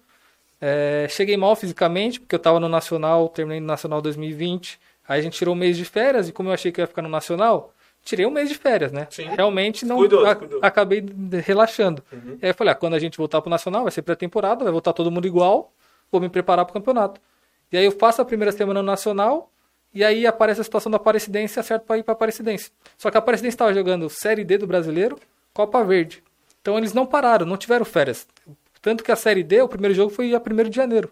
É, 0.59 1.05
cheguei 1.09 1.37
mal 1.37 1.55
fisicamente, 1.55 2.19
porque 2.19 2.33
eu 2.33 2.39
tava 2.39 2.59
no 2.59 2.67
Nacional, 2.67 3.29
terminei 3.29 3.59
no 3.59 3.67
Nacional 3.67 4.01
2020. 4.01 4.79
Aí 5.07 5.19
a 5.19 5.21
gente 5.21 5.37
tirou 5.37 5.53
um 5.53 5.57
mês 5.57 5.77
de 5.77 5.85
férias, 5.85 6.27
e 6.27 6.31
como 6.31 6.49
eu 6.49 6.53
achei 6.53 6.71
que 6.71 6.81
eu 6.81 6.83
ia 6.83 6.87
ficar 6.87 7.03
no 7.03 7.09
Nacional, 7.09 7.71
tirei 8.07 8.25
um 8.25 8.31
mês 8.31 8.47
de 8.49 8.55
férias, 8.55 8.91
né? 8.91 9.07
Sim. 9.09 9.25
Realmente 9.25 9.85
não 9.85 9.97
Cuidou, 9.97 10.25
a- 10.25 10.35
cuidou. 10.35 10.59
acabei 10.63 11.03
relaxando. 11.45 12.03
E 12.11 12.45
aí 12.45 12.49
eu 12.49 12.53
falei, 12.53 12.71
ah, 12.71 12.75
quando 12.75 12.93
a 12.95 12.99
gente 12.99 13.17
voltar 13.17 13.41
pro 13.41 13.49
Nacional, 13.49 13.83
vai 13.83 13.91
ser 13.91 14.01
pré-temporada, 14.01 14.63
vai 14.63 14.71
voltar 14.71 14.93
todo 14.93 15.11
mundo 15.11 15.27
igual, 15.27 15.71
vou 16.11 16.21
me 16.21 16.29
preparar 16.29 16.63
pro 16.65 16.73
campeonato. 16.73 17.19
E 17.71 17.77
aí 17.77 17.83
eu 17.85 17.91
faço 17.91 18.21
a 18.21 18.25
primeira 18.25 18.51
semana 18.51 18.81
no 18.81 18.85
Nacional, 18.87 19.51
E 19.93 20.03
aí 20.03 20.27
aparece 20.27 20.59
a 20.61 20.63
situação 20.63 20.91
da 20.91 20.97
Aparecidense 20.97 21.59
acerta 21.59 21.85
pra 21.85 21.97
ir 21.97 22.03
pra 22.03 22.11
Aparecidense. 22.13 22.71
Só 22.97 23.09
que 23.09 23.17
a 23.17 23.19
Aparecidense 23.19 23.55
estava 23.55 23.73
jogando 23.73 24.09
Série 24.09 24.43
D 24.43 24.57
do 24.57 24.67
Brasileiro, 24.67 25.17
Copa 25.53 25.81
Verde. 25.83 26.21
Então 26.61 26.77
eles 26.77 26.93
não 26.93 27.05
pararam, 27.05 27.45
não 27.47 27.57
tiveram 27.57 27.85
férias. 27.85 28.27
Tanto 28.81 29.03
que 29.03 29.11
a 29.11 29.15
Série 29.15 29.43
D, 29.43 29.61
o 29.61 29.67
primeiro 29.67 29.95
jogo 29.95 30.11
foi 30.11 30.35
a 30.35 30.39
1 30.39 30.69
de 30.69 30.75
janeiro. 30.75 31.11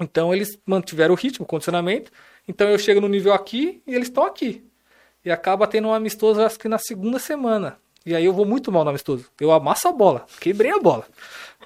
Então 0.00 0.34
eles 0.34 0.58
mantiveram 0.66 1.14
o 1.14 1.16
ritmo, 1.16 1.44
o 1.44 1.46
condicionamento. 1.46 2.10
Então 2.48 2.68
eu 2.68 2.78
chego 2.78 3.00
no 3.00 3.08
nível 3.08 3.32
aqui 3.32 3.82
e 3.86 3.94
eles 3.94 4.08
estão 4.08 4.24
aqui. 4.24 4.64
E 5.24 5.30
acaba 5.30 5.66
tendo 5.66 5.88
um 5.88 5.94
amistoso, 5.94 6.42
acho 6.42 6.58
que 6.58 6.68
na 6.68 6.78
segunda 6.78 7.18
semana. 7.18 7.78
E 8.04 8.14
aí 8.14 8.24
eu 8.24 8.34
vou 8.34 8.44
muito 8.44 8.70
mal 8.70 8.84
no 8.84 8.90
amistoso. 8.90 9.26
Eu 9.40 9.50
amasso 9.50 9.88
a 9.88 9.92
bola, 9.92 10.26
quebrei 10.40 10.70
a 10.70 10.78
bola. 10.78 11.06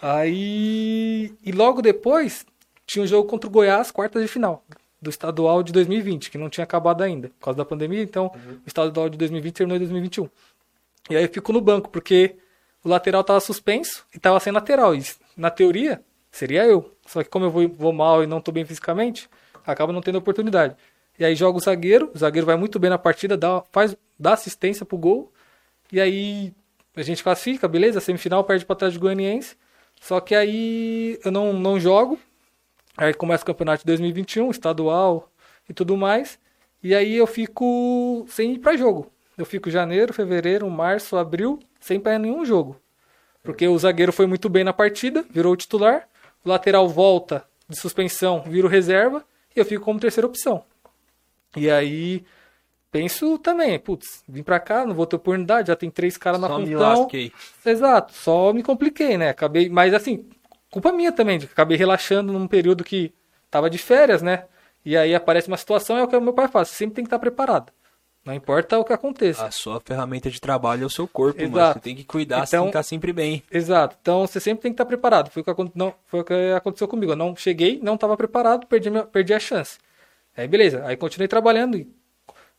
Aí. 0.01 1.33
E 1.45 1.53
logo 1.53 1.83
depois 1.83 2.47
tinha 2.87 3.03
um 3.03 3.07
jogo 3.07 3.29
contra 3.29 3.49
o 3.49 3.53
Goiás, 3.53 3.91
quartas 3.91 4.23
de 4.23 4.29
final. 4.29 4.65
Do 5.01 5.11
estadual 5.11 5.63
de 5.63 5.73
2020, 5.73 6.31
que 6.31 6.39
não 6.39 6.49
tinha 6.49 6.65
acabado 6.65 7.03
ainda, 7.03 7.29
por 7.29 7.45
causa 7.45 7.59
da 7.59 7.65
pandemia. 7.65 8.03
Então, 8.03 8.33
o 8.65 8.67
estadual 8.67 9.09
de 9.09 9.17
2020 9.19 9.55
terminou 9.55 9.77
em 9.77 9.81
2021. 9.81 10.29
E 11.11 11.17
aí 11.17 11.25
eu 11.25 11.29
fico 11.29 11.53
no 11.53 11.61
banco, 11.61 11.89
porque 11.89 12.37
o 12.85 12.89
lateral 12.89 13.23
tava 13.23 13.41
suspenso 13.41 14.05
e 14.15 14.19
tava 14.19 14.41
sem 14.41 14.53
lateral. 14.53 14.95
E 14.95 15.05
na 15.37 15.51
teoria, 15.51 16.03
seria 16.31 16.65
eu. 16.67 16.93
Só 17.07 17.23
que 17.23 17.29
como 17.29 17.45
eu 17.45 17.51
vou, 17.51 17.69
vou 17.69 17.93
mal 17.93 18.23
e 18.23 18.27
não 18.27 18.41
tô 18.41 18.51
bem 18.51 18.65
fisicamente, 18.65 19.29
acaba 19.67 19.93
não 19.93 20.01
tendo 20.01 20.19
oportunidade. 20.19 20.77
E 21.19 21.25
aí 21.25 21.35
joga 21.35 21.59
o 21.59 21.61
zagueiro, 21.61 22.11
o 22.15 22.19
zagueiro 22.19 22.47
vai 22.47 22.57
muito 22.57 22.79
bem 22.79 22.91
na 22.91 22.99
partida, 22.99 23.37
dá, 23.37 23.63
faz, 23.73 23.97
dá 24.19 24.35
assistência 24.35 24.87
pro 24.87 24.97
gol. 24.97 25.33
E 25.93 26.01
aí 26.01 26.53
a 26.95 27.03
gente 27.03 27.23
classifica, 27.23 27.67
beleza, 27.67 28.01
semifinal 28.01 28.45
perde 28.45 28.65
pra 28.65 28.77
trás 28.77 28.93
de 28.93 28.99
Goianiense. 28.99 29.57
Só 30.01 30.21
que 30.21 30.35
aí 30.35 31.19
eu 31.25 31.33
não, 31.33 31.53
não 31.53 31.81
jogo. 31.81 32.19
Aí 32.97 33.13
começa 33.15 33.43
o 33.43 33.47
campeonato 33.47 33.83
de 33.83 33.87
2021, 33.87 34.51
estadual 34.51 35.31
e 35.69 35.73
tudo 35.73 35.97
mais. 35.97 36.39
E 36.83 36.95
aí 36.95 37.17
eu 37.17 37.27
fico 37.27 38.25
sem 38.29 38.55
ir 38.55 38.59
pra 38.59 38.77
jogo. 38.77 39.11
Eu 39.37 39.45
fico 39.45 39.71
janeiro, 39.71 40.13
fevereiro, 40.13 40.69
março, 40.71 41.17
abril, 41.17 41.59
sem 41.81 41.99
pra 41.99 42.19
nenhum 42.19 42.45
jogo. 42.45 42.81
Porque 43.43 43.67
o 43.67 43.79
zagueiro 43.79 44.13
foi 44.13 44.27
muito 44.27 44.49
bem 44.49 44.65
na 44.65 44.73
partida, 44.73 45.25
virou 45.31 45.53
o 45.53 45.57
titular. 45.57 46.09
O 46.45 46.49
lateral 46.49 46.89
volta 46.89 47.45
de 47.69 47.79
suspensão, 47.79 48.43
vira 48.43 48.67
o 48.67 48.71
reserva. 48.71 49.25
E 49.55 49.59
eu 49.61 49.65
fico 49.65 49.85
como 49.85 50.01
terceira 50.01 50.27
opção. 50.27 50.65
E 51.57 51.71
aí 51.71 52.25
penso 52.91 53.39
também, 53.39 53.79
putz, 53.79 54.23
vim 54.29 54.43
pra 54.43 54.59
cá, 54.59 54.85
não 54.87 54.95
vou 54.95 55.07
ter 55.07 55.17
oportunidade, 55.17 55.69
já 55.69 55.77
tem 55.77 55.91
três 55.91 56.17
caras 56.17 56.41
na 56.41 56.49
Só 56.49 56.59
me 56.59 56.67
função. 56.73 57.01
lasquei. 57.03 57.33
Exato, 57.65 58.13
só 58.15 58.53
me 58.53 58.63
compliquei, 58.63 59.17
né? 59.19 59.29
Acabei, 59.31 59.69
mas 59.69 59.93
assim, 59.95 60.27
culpa 60.71 60.91
minha 60.93 61.13
também, 61.13 61.37
acabei 61.39 61.77
relaxando 61.77 62.33
num 62.33 62.47
período 62.49 62.83
que 62.85 63.13
tava 63.51 63.69
de 63.69 63.79
férias, 63.79 64.23
né? 64.23 64.45
E 64.85 64.97
aí 64.97 65.15
aparece 65.15 65.49
uma 65.49 65.57
situação, 65.57 65.99
é 65.99 66.03
o 66.03 66.09
que 66.09 66.17
o 66.17 66.21
meu 66.21 66.33
pai 66.33 66.49
faz, 66.49 66.69
você 66.69 66.77
sempre 66.77 66.97
tem 66.97 67.05
que 67.05 67.09
estar 67.09 67.19
preparado. 67.19 67.73
Não 68.25 68.35
importa 68.35 68.79
o 68.79 68.85
que 68.85 68.93
aconteça. 68.93 69.45
A 69.47 69.51
sua 69.51 69.81
ferramenta 69.81 70.31
de 70.31 70.41
trabalho 70.41 70.83
é 70.83 70.87
o 70.87 70.91
seu 70.91 71.07
corpo, 71.09 71.41
mano. 71.43 71.57
Exato. 71.57 71.75
Você 71.79 71.81
tem 71.81 71.97
que 71.97 72.05
cuidar, 72.05 72.45
você 72.47 72.57
Então- 72.57 72.65
tem 72.67 72.73
que 72.73 72.79
estar 72.79 72.83
sempre 72.83 73.13
bem. 73.13 73.43
Exato. 73.51 73.97
Então 74.01 74.27
você 74.27 74.39
sempre 74.41 74.63
tem 74.63 74.73
que 74.73 74.75
estar 74.75 74.85
preparado. 74.85 75.31
Foi 75.31 75.43
o 75.43 75.45
que, 75.45 75.71
não, 75.75 75.95
foi 76.07 76.21
o 76.21 76.25
que 76.25 76.35
aconteceu 76.55 76.87
comigo. 76.89 77.13
Eu 77.13 77.17
não 77.17 77.35
cheguei, 77.35 77.81
não 77.83 77.95
estava 77.95 78.17
preparado, 78.19 78.67
perdi, 78.67 78.91
perdi 79.13 79.33
a 79.33 79.39
chance. 79.41 79.79
Aí 80.39 80.47
beleza, 80.49 80.85
aí 80.87 80.97
continuei 80.97 81.27
trabalhando 81.29 81.77
e 81.77 81.89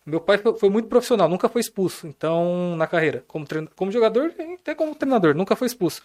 meu 0.05 0.19
pai 0.19 0.37
foi, 0.37 0.69
muito 0.69 0.87
profissional, 0.89 1.29
nunca 1.29 1.47
foi 1.47 1.61
expulso. 1.61 2.07
Então, 2.07 2.75
na 2.75 2.87
carreira, 2.87 3.23
como, 3.27 3.45
treina- 3.45 3.69
como 3.75 3.91
jogador 3.91 4.33
e 4.37 4.53
até 4.55 4.73
como 4.75 4.95
treinador, 4.95 5.35
nunca 5.35 5.55
foi 5.55 5.67
expulso. 5.67 6.01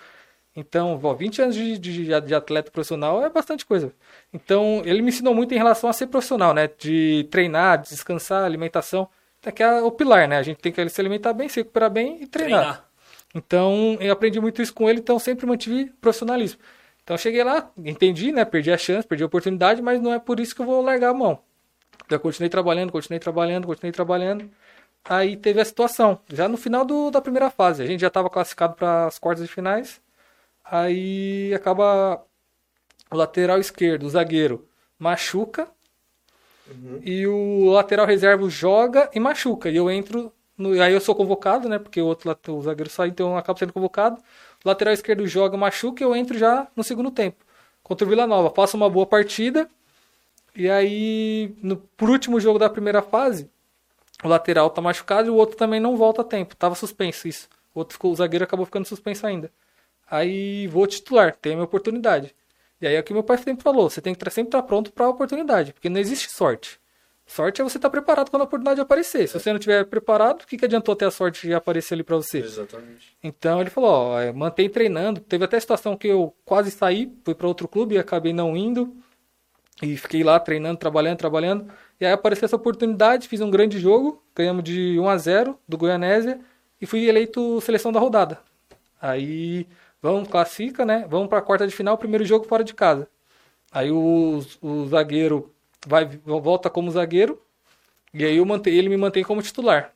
Então, 0.54 1.00
ó, 1.02 1.14
20 1.14 1.42
anos 1.42 1.54
de, 1.56 1.78
de, 1.78 2.04
de 2.20 2.34
atleta 2.34 2.70
profissional 2.70 3.24
é 3.24 3.28
bastante 3.30 3.66
coisa. 3.66 3.92
Então, 4.32 4.82
ele 4.84 5.02
me 5.02 5.08
ensinou 5.08 5.34
muito 5.34 5.52
em 5.52 5.56
relação 5.56 5.90
a 5.90 5.92
ser 5.92 6.06
profissional, 6.06 6.54
né? 6.54 6.68
De 6.78 7.26
treinar, 7.30 7.78
de 7.82 7.88
descansar, 7.88 8.44
alimentação. 8.44 9.08
Até 9.40 9.50
que 9.50 9.62
é 9.62 9.82
o 9.82 9.90
pilar, 9.90 10.28
né? 10.28 10.36
A 10.38 10.42
gente 10.42 10.58
tem 10.58 10.70
que 10.70 10.88
se 10.88 11.00
alimentar 11.00 11.32
bem, 11.32 11.48
se 11.48 11.60
recuperar 11.60 11.90
bem 11.90 12.22
e 12.22 12.26
treinar. 12.26 12.62
Treinar. 12.62 12.88
Então, 13.34 13.96
eu 14.00 14.12
aprendi 14.12 14.38
muito 14.40 14.62
isso 14.62 14.72
com 14.72 14.88
ele, 14.88 15.00
então 15.00 15.18
sempre 15.18 15.44
mantive 15.46 15.86
profissionalismo. 16.00 16.60
Então, 17.02 17.18
cheguei 17.18 17.42
lá, 17.42 17.70
entendi, 17.76 18.30
né? 18.32 18.44
Perdi 18.44 18.70
a 18.70 18.78
chance, 18.78 19.06
perdi 19.08 19.24
a 19.24 19.26
oportunidade, 19.26 19.82
mas 19.82 20.00
não 20.00 20.12
é 20.12 20.18
por 20.20 20.38
isso 20.38 20.54
que 20.54 20.62
eu 20.62 20.66
vou 20.66 20.80
largar 20.82 21.10
a 21.10 21.14
mão. 21.14 21.40
Eu 22.08 22.20
continuei 22.20 22.50
trabalhando, 22.50 22.92
continuei 22.92 23.20
trabalhando, 23.20 23.66
continuei 23.66 23.92
trabalhando. 23.92 24.50
Aí 25.04 25.36
teve 25.36 25.60
a 25.60 25.64
situação, 25.64 26.20
já 26.32 26.48
no 26.48 26.56
final 26.56 26.84
do- 26.84 27.10
da 27.10 27.20
primeira 27.20 27.50
fase. 27.50 27.82
A 27.82 27.86
gente 27.86 28.00
já 28.00 28.08
estava 28.08 28.30
classificado 28.30 28.74
para 28.76 29.06
as 29.06 29.18
quartas 29.18 29.46
de 29.46 29.52
finais. 29.52 30.00
Aí 30.64 31.52
acaba 31.54 32.24
o 33.10 33.16
lateral 33.16 33.58
esquerdo, 33.60 34.04
o 34.06 34.10
zagueiro, 34.10 34.68
machuca. 34.98 35.68
E 37.04 37.26
o 37.26 37.70
lateral 37.70 38.06
reserva 38.06 38.48
joga 38.48 39.10
e 39.14 39.20
machuca. 39.20 39.68
E 39.70 39.76
eu 39.76 39.90
entro. 39.90 40.32
No, 40.56 40.80
aí 40.80 40.92
eu 40.92 41.00
sou 41.00 41.14
convocado, 41.14 41.68
né? 41.68 41.78
Porque 41.78 42.00
o 42.00 42.06
outro 42.06 42.30
o 42.48 42.62
zagueiro 42.62 42.88
sai, 42.90 43.08
então 43.08 43.32
eu 43.32 43.36
acabo 43.36 43.58
sendo 43.58 43.72
convocado. 43.72 44.20
O 44.64 44.68
lateral 44.68 44.94
esquerdo 44.94 45.26
joga, 45.26 45.56
machuca 45.56 46.02
e 46.02 46.06
eu 46.06 46.14
entro 46.14 46.38
já 46.38 46.68
no 46.76 46.84
segundo 46.84 47.10
tempo. 47.10 47.44
Contra 47.82 48.06
o 48.06 48.08
Vila 48.08 48.26
Nova. 48.26 48.50
Faço 48.54 48.76
uma 48.76 48.88
boa 48.88 49.06
partida. 49.06 49.68
E 50.54 50.70
aí, 50.70 51.54
no, 51.62 51.76
por 51.76 52.10
último 52.10 52.38
jogo 52.38 52.58
da 52.58 52.70
primeira 52.70 53.02
fase, 53.02 53.50
o 54.22 54.28
lateral 54.28 54.70
tá 54.70 54.80
machucado 54.80 55.28
e 55.28 55.30
o 55.30 55.34
outro 55.34 55.56
também 55.56 55.80
não 55.80 55.96
volta 55.96 56.22
a 56.22 56.24
tempo. 56.24 56.54
Tava 56.54 56.74
suspenso 56.74 57.26
isso. 57.26 57.48
O 57.74 57.80
outro 57.80 57.94
ficou, 57.94 58.12
o 58.12 58.16
zagueiro 58.16 58.44
acabou 58.44 58.64
ficando 58.64 58.86
suspenso 58.86 59.26
ainda. 59.26 59.50
Aí 60.08 60.66
vou 60.68 60.86
titular, 60.86 61.34
tem 61.36 61.52
a 61.52 61.56
minha 61.56 61.64
oportunidade. 61.64 62.34
E 62.80 62.86
aí 62.86 62.94
é 62.94 63.00
o 63.00 63.02
que 63.02 63.12
meu 63.12 63.22
pai 63.22 63.38
sempre 63.38 63.62
falou, 63.62 63.88
você 63.88 64.00
tem 64.00 64.14
que 64.14 64.30
sempre 64.30 64.48
estar 64.48 64.62
pronto 64.62 64.92
para 64.92 65.06
a 65.06 65.08
oportunidade, 65.08 65.72
porque 65.72 65.88
não 65.88 65.98
existe 65.98 66.30
sorte. 66.30 66.78
Sorte 67.26 67.60
é 67.60 67.64
você 67.64 67.78
estar 67.78 67.88
preparado 67.88 68.30
quando 68.30 68.42
a 68.42 68.44
oportunidade 68.44 68.80
aparecer. 68.80 69.26
Se 69.26 69.38
você 69.38 69.48
não 69.50 69.56
estiver 69.56 69.84
preparado, 69.86 70.42
o 70.42 70.46
que, 70.46 70.58
que 70.58 70.64
adiantou 70.66 70.94
ter 70.94 71.06
a 71.06 71.10
sorte 71.10 71.46
de 71.46 71.54
aparecer 71.54 71.94
ali 71.94 72.02
para 72.02 72.16
você? 72.16 72.38
Exatamente. 72.38 73.16
Então 73.22 73.60
ele 73.60 73.70
falou, 73.70 73.90
ó, 73.90 74.20
é, 74.20 74.30
mantém 74.30 74.68
treinando. 74.68 75.20
Teve 75.20 75.44
até 75.44 75.58
situação 75.58 75.96
que 75.96 76.06
eu 76.06 76.34
quase 76.44 76.70
saí, 76.70 77.10
fui 77.24 77.34
para 77.34 77.48
outro 77.48 77.66
clube 77.66 77.94
e 77.94 77.98
acabei 77.98 78.34
não 78.34 78.54
indo. 78.54 78.94
E 79.82 79.96
fiquei 79.96 80.22
lá 80.22 80.38
treinando, 80.38 80.78
trabalhando, 80.78 81.18
trabalhando. 81.18 81.66
E 82.00 82.06
aí 82.06 82.12
apareceu 82.12 82.46
essa 82.46 82.56
oportunidade, 82.56 83.28
fiz 83.28 83.40
um 83.40 83.50
grande 83.50 83.78
jogo, 83.78 84.22
ganhamos 84.34 84.62
de 84.64 84.98
1 84.98 85.08
a 85.08 85.16
0 85.18 85.58
do 85.68 85.76
Goianésia 85.76 86.40
e 86.80 86.86
fui 86.86 87.06
eleito 87.08 87.60
seleção 87.60 87.92
da 87.92 88.00
rodada. 88.00 88.38
Aí 89.00 89.66
vamos, 90.00 90.28
classifica, 90.28 90.84
né? 90.84 91.06
Vamos 91.08 91.28
para 91.28 91.38
a 91.38 91.42
quarta 91.42 91.66
de 91.66 91.74
final, 91.74 91.98
primeiro 91.98 92.24
jogo 92.24 92.44
fora 92.46 92.62
de 92.64 92.74
casa. 92.74 93.08
Aí 93.72 93.90
o, 93.90 94.40
o 94.62 94.86
zagueiro 94.86 95.52
vai 95.86 96.04
volta 96.24 96.70
como 96.70 96.90
zagueiro 96.90 97.40
e 98.12 98.24
aí 98.24 98.36
eu 98.36 98.44
mantei, 98.46 98.76
ele 98.78 98.88
me 98.88 98.96
mantém 98.96 99.24
como 99.24 99.42
titular. 99.42 99.92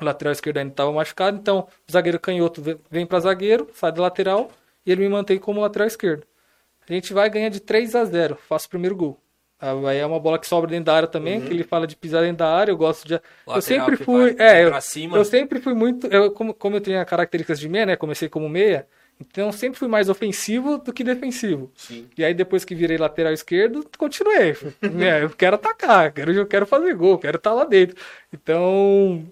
O 0.00 0.04
lateral 0.04 0.32
esquerdo 0.32 0.58
ainda 0.58 0.70
estava 0.72 0.92
machucado, 0.92 1.38
então 1.38 1.66
o 1.88 1.92
zagueiro 1.92 2.20
canhoto 2.20 2.62
ve- 2.62 2.78
vem 2.90 3.06
para 3.06 3.18
zagueiro, 3.20 3.68
sai 3.74 3.90
da 3.90 4.02
lateral 4.02 4.50
e 4.86 4.92
ele 4.92 5.00
me 5.02 5.08
mantém 5.08 5.38
como 5.38 5.60
lateral 5.60 5.88
esquerdo. 5.88 6.24
A 6.88 6.92
gente 6.92 7.12
vai 7.12 7.28
ganhar 7.28 7.48
de 7.48 7.60
3 7.60 7.94
a 7.94 8.04
0 8.04 8.38
faço 8.48 8.66
o 8.66 8.70
primeiro 8.70 8.96
gol. 8.96 9.18
Aí 9.60 9.98
é 9.98 10.06
uma 10.06 10.20
bola 10.20 10.38
que 10.38 10.46
sobra 10.46 10.70
dentro 10.70 10.84
da 10.84 10.94
área 10.94 11.08
também, 11.08 11.40
que 11.40 11.52
ele 11.52 11.64
fala 11.64 11.84
de 11.84 11.96
pisar 11.96 12.22
dentro 12.22 12.38
da 12.38 12.48
área, 12.48 12.70
eu 12.70 12.76
gosto 12.76 13.08
de... 13.08 13.14
eu 13.14 13.20
Lateral 13.44 13.62
sempre 13.62 13.96
que 13.96 14.04
fui... 14.04 14.36
vai 14.36 14.46
É, 14.46 14.64
eu, 14.64 14.72
eu 15.16 15.24
sempre 15.24 15.60
fui 15.60 15.74
muito... 15.74 16.06
Eu, 16.06 16.30
como, 16.30 16.54
como 16.54 16.76
eu 16.76 16.80
tenho 16.80 17.04
características 17.04 17.58
de 17.58 17.68
meia, 17.68 17.86
né, 17.86 17.96
comecei 17.96 18.28
como 18.28 18.48
meia, 18.48 18.86
então 19.20 19.46
eu 19.46 19.52
sempre 19.52 19.76
fui 19.78 19.88
mais 19.88 20.08
ofensivo 20.08 20.78
do 20.78 20.92
que 20.92 21.02
defensivo. 21.02 21.72
Sim. 21.74 22.08
E 22.16 22.24
aí 22.24 22.32
depois 22.32 22.64
que 22.64 22.74
virei 22.74 22.96
lateral 22.96 23.32
esquerdo, 23.32 23.84
continuei. 23.98 24.56
É, 25.00 25.24
eu 25.24 25.30
quero 25.30 25.56
atacar, 25.56 26.12
quero, 26.12 26.32
eu 26.32 26.46
quero 26.46 26.66
fazer 26.66 26.94
gol, 26.94 27.18
quero 27.18 27.36
estar 27.36 27.52
lá 27.52 27.64
dentro. 27.64 27.96
Então, 28.32 29.24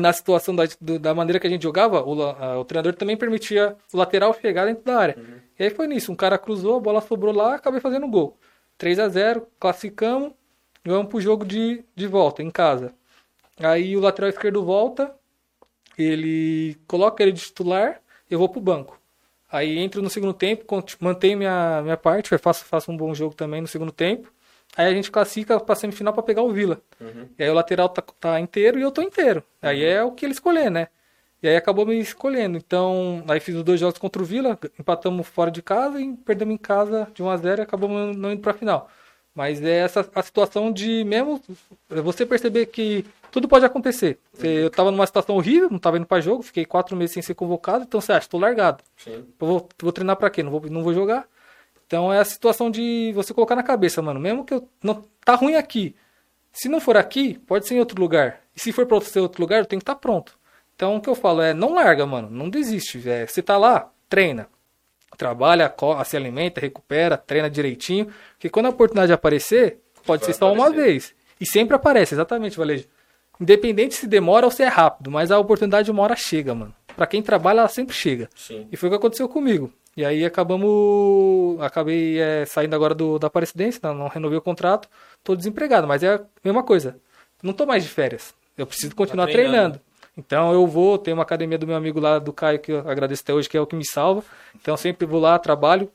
na 0.00 0.12
situação 0.12 0.54
da, 0.54 0.64
da 1.00 1.14
maneira 1.14 1.38
que 1.40 1.46
a 1.46 1.50
gente 1.50 1.62
jogava, 1.62 2.02
o, 2.02 2.22
a- 2.22 2.58
o 2.58 2.64
treinador 2.64 2.94
também 2.94 3.16
permitia 3.16 3.76
o 3.92 3.96
lateral 3.96 4.34
chegar 4.34 4.66
dentro 4.66 4.84
da 4.84 4.98
área. 4.98 5.16
E 5.58 5.64
aí 5.64 5.70
foi 5.70 5.86
nisso, 5.86 6.10
um 6.12 6.16
cara 6.16 6.36
cruzou, 6.38 6.76
a 6.76 6.80
bola 6.80 7.00
sobrou 7.00 7.32
lá, 7.34 7.54
acabei 7.54 7.80
fazendo 7.80 8.08
gol. 8.08 8.36
3 8.76 8.98
a 8.98 9.08
0 9.08 9.46
classificamos, 9.58 10.32
vamos 10.84 11.08
pro 11.08 11.20
jogo 11.20 11.44
de, 11.44 11.84
de 11.94 12.06
volta, 12.06 12.42
em 12.42 12.50
casa. 12.50 12.92
Aí 13.58 13.96
o 13.96 14.00
lateral 14.00 14.30
esquerdo 14.30 14.64
volta, 14.64 15.14
ele 15.96 16.76
coloca 16.86 17.22
ele 17.22 17.32
de 17.32 17.40
titular, 17.42 18.00
eu 18.30 18.38
vou 18.38 18.48
pro 18.48 18.60
banco. 18.60 18.98
Aí 19.50 19.78
entro 19.78 20.02
no 20.02 20.10
segundo 20.10 20.32
tempo, 20.34 20.64
mantenho 21.00 21.38
minha, 21.38 21.80
minha 21.82 21.96
parte, 21.96 22.36
faço, 22.38 22.64
faço 22.64 22.90
um 22.90 22.96
bom 22.96 23.14
jogo 23.14 23.34
também 23.34 23.60
no 23.60 23.68
segundo 23.68 23.92
tempo. 23.92 24.32
Aí 24.76 24.86
a 24.86 24.90
gente 24.94 25.10
classifica 25.10 25.58
pra 25.60 25.74
semifinal 25.74 26.12
pra 26.12 26.22
pegar 26.22 26.42
o 26.42 26.50
Vila. 26.52 26.80
E 27.38 27.44
aí 27.44 27.50
o 27.50 27.54
lateral 27.54 27.88
tá, 27.88 28.02
tá 28.18 28.40
inteiro 28.40 28.78
e 28.78 28.82
eu 28.82 28.90
tô 28.90 29.02
inteiro. 29.02 29.42
Aí 29.62 29.84
é 29.84 30.02
o 30.02 30.10
que 30.12 30.24
ele 30.26 30.32
escolher, 30.32 30.70
né? 30.70 30.88
E 31.42 31.48
aí 31.48 31.56
acabou 31.56 31.84
me 31.86 31.98
escolhendo. 31.98 32.56
Então, 32.56 33.22
aí 33.28 33.38
fiz 33.38 33.54
os 33.54 33.62
dois 33.62 33.78
jogos 33.78 33.98
contra 33.98 34.20
o 34.20 34.24
Vila, 34.24 34.58
empatamos 34.80 35.26
fora 35.28 35.50
de 35.50 35.60
casa 35.62 36.00
e 36.00 36.14
perdemos 36.16 36.54
em 36.54 36.58
casa 36.58 37.06
de 37.14 37.22
1 37.22 37.28
a 37.30 37.36
0 37.36 37.60
e 37.60 37.62
acabamos 37.62 38.16
não 38.16 38.32
indo 38.32 38.40
pra 38.40 38.54
final. 38.54 38.88
Mas 39.34 39.62
é 39.62 39.78
essa 39.78 40.08
a 40.14 40.22
situação 40.22 40.72
de 40.72 41.04
mesmo 41.04 41.40
você 41.88 42.24
perceber 42.24 42.66
que 42.66 43.04
tudo 43.30 43.48
pode 43.48 43.64
acontecer. 43.64 44.18
Você- 44.32 44.46
Eu 44.64 44.70
tava 44.70 44.90
numa 44.90 45.06
situação 45.06 45.36
horrível, 45.36 45.68
não 45.70 45.78
tava 45.78 45.96
indo 45.98 46.06
pra 46.06 46.20
jogo, 46.20 46.42
fiquei 46.42 46.64
quatro 46.64 46.96
meses 46.96 47.12
sem 47.14 47.22
ser 47.22 47.34
convocado, 47.34 47.84
então 47.84 48.00
você 48.00 48.12
acha, 48.12 48.28
tô 48.28 48.38
largado. 48.38 48.82
Sim. 48.96 49.24
Eu 49.40 49.46
vou, 49.46 49.68
vou 49.82 49.92
treinar 49.92 50.16
pra 50.16 50.30
quê? 50.30 50.42
Não 50.42 50.50
vou, 50.52 50.62
não 50.70 50.82
vou 50.82 50.94
jogar? 50.94 51.26
Então 51.94 52.12
é 52.12 52.18
a 52.18 52.24
situação 52.24 52.72
de 52.72 53.12
você 53.14 53.32
colocar 53.32 53.54
na 53.54 53.62
cabeça, 53.62 54.02
mano. 54.02 54.18
Mesmo 54.18 54.44
que 54.44 54.52
eu 54.52 54.68
não 54.82 55.04
tá 55.24 55.36
ruim 55.36 55.54
aqui, 55.54 55.94
Se 56.52 56.68
não 56.68 56.80
for 56.80 56.96
aqui, 56.96 57.38
pode 57.46 57.68
ser 57.68 57.74
em 57.76 57.78
outro 57.78 58.00
lugar. 58.00 58.40
E 58.54 58.60
se 58.60 58.72
for 58.72 58.84
para 58.84 58.96
outro, 58.96 59.22
outro 59.22 59.40
lugar, 59.40 59.60
eu 59.60 59.64
tenho 59.64 59.78
que 59.78 59.84
estar 59.84 59.94
tá 59.94 60.00
pronto. 60.00 60.36
Então 60.74 60.96
o 60.96 61.00
que 61.00 61.08
eu 61.08 61.14
falo 61.14 61.40
é, 61.40 61.54
não 61.54 61.74
larga, 61.74 62.04
mano. 62.04 62.28
Não 62.28 62.50
desiste. 62.50 63.08
É, 63.08 63.26
você 63.26 63.40
tá 63.40 63.56
lá, 63.56 63.92
treina. 64.08 64.48
Trabalha, 65.16 65.72
se 66.04 66.16
alimenta, 66.16 66.60
recupera, 66.60 67.16
treina 67.16 67.48
direitinho. 67.48 68.08
Porque 68.32 68.50
quando 68.50 68.66
a 68.66 68.70
oportunidade 68.70 69.12
aparecer, 69.12 69.78
pode 70.04 70.24
Vai 70.24 70.32
ser 70.32 70.38
só 70.38 70.46
aparecer. 70.46 70.68
uma 70.68 70.84
vez. 70.84 71.14
E 71.40 71.46
sempre 71.46 71.76
aparece, 71.76 72.14
exatamente, 72.14 72.56
Valejo. 72.56 72.88
Independente 73.40 73.94
se 73.94 74.08
demora 74.08 74.46
ou 74.46 74.50
se 74.50 74.64
é 74.64 74.68
rápido, 74.68 75.12
mas 75.12 75.30
a 75.30 75.38
oportunidade 75.38 75.90
uma 75.92 76.02
hora 76.02 76.16
chega, 76.16 76.56
mano. 76.56 76.74
Pra 76.96 77.06
quem 77.06 77.22
trabalha, 77.22 77.60
ela 77.60 77.68
sempre 77.68 77.94
chega. 77.94 78.28
Sim. 78.34 78.66
E 78.70 78.76
foi 78.76 78.88
o 78.88 78.92
que 78.92 78.96
aconteceu 78.96 79.28
comigo. 79.28 79.72
E 79.96 80.04
aí 80.04 80.24
acabamos. 80.24 81.60
Acabei 81.60 82.20
é, 82.20 82.44
saindo 82.46 82.74
agora 82.74 82.94
do, 82.94 83.18
da 83.18 83.28
Aparecidense, 83.28 83.80
não, 83.82 83.94
não 83.94 84.08
renovei 84.08 84.38
o 84.38 84.42
contrato, 84.42 84.88
tô 85.22 85.36
desempregado, 85.36 85.86
mas 85.86 86.02
é 86.02 86.14
a 86.14 86.20
mesma 86.44 86.62
coisa. 86.62 86.98
Não 87.42 87.52
tô 87.52 87.66
mais 87.66 87.82
de 87.82 87.90
férias. 87.90 88.34
Eu 88.56 88.66
preciso 88.66 88.94
continuar 88.94 89.26
tá 89.26 89.32
treinando. 89.32 89.78
treinando. 89.78 89.94
Então 90.16 90.52
eu 90.52 90.66
vou, 90.66 90.96
tem 90.96 91.12
uma 91.12 91.24
academia 91.24 91.58
do 91.58 91.66
meu 91.66 91.76
amigo 91.76 91.98
lá 91.98 92.18
do 92.18 92.32
Caio, 92.32 92.60
que 92.60 92.72
eu 92.72 92.88
agradeço 92.88 93.22
até 93.22 93.34
hoje, 93.34 93.48
que 93.48 93.56
é 93.56 93.60
o 93.60 93.66
que 93.66 93.76
me 93.76 93.84
salva. 93.84 94.24
Então 94.54 94.74
eu 94.74 94.78
sempre 94.78 95.06
vou 95.06 95.20
lá, 95.20 95.38
trabalho, 95.38 95.90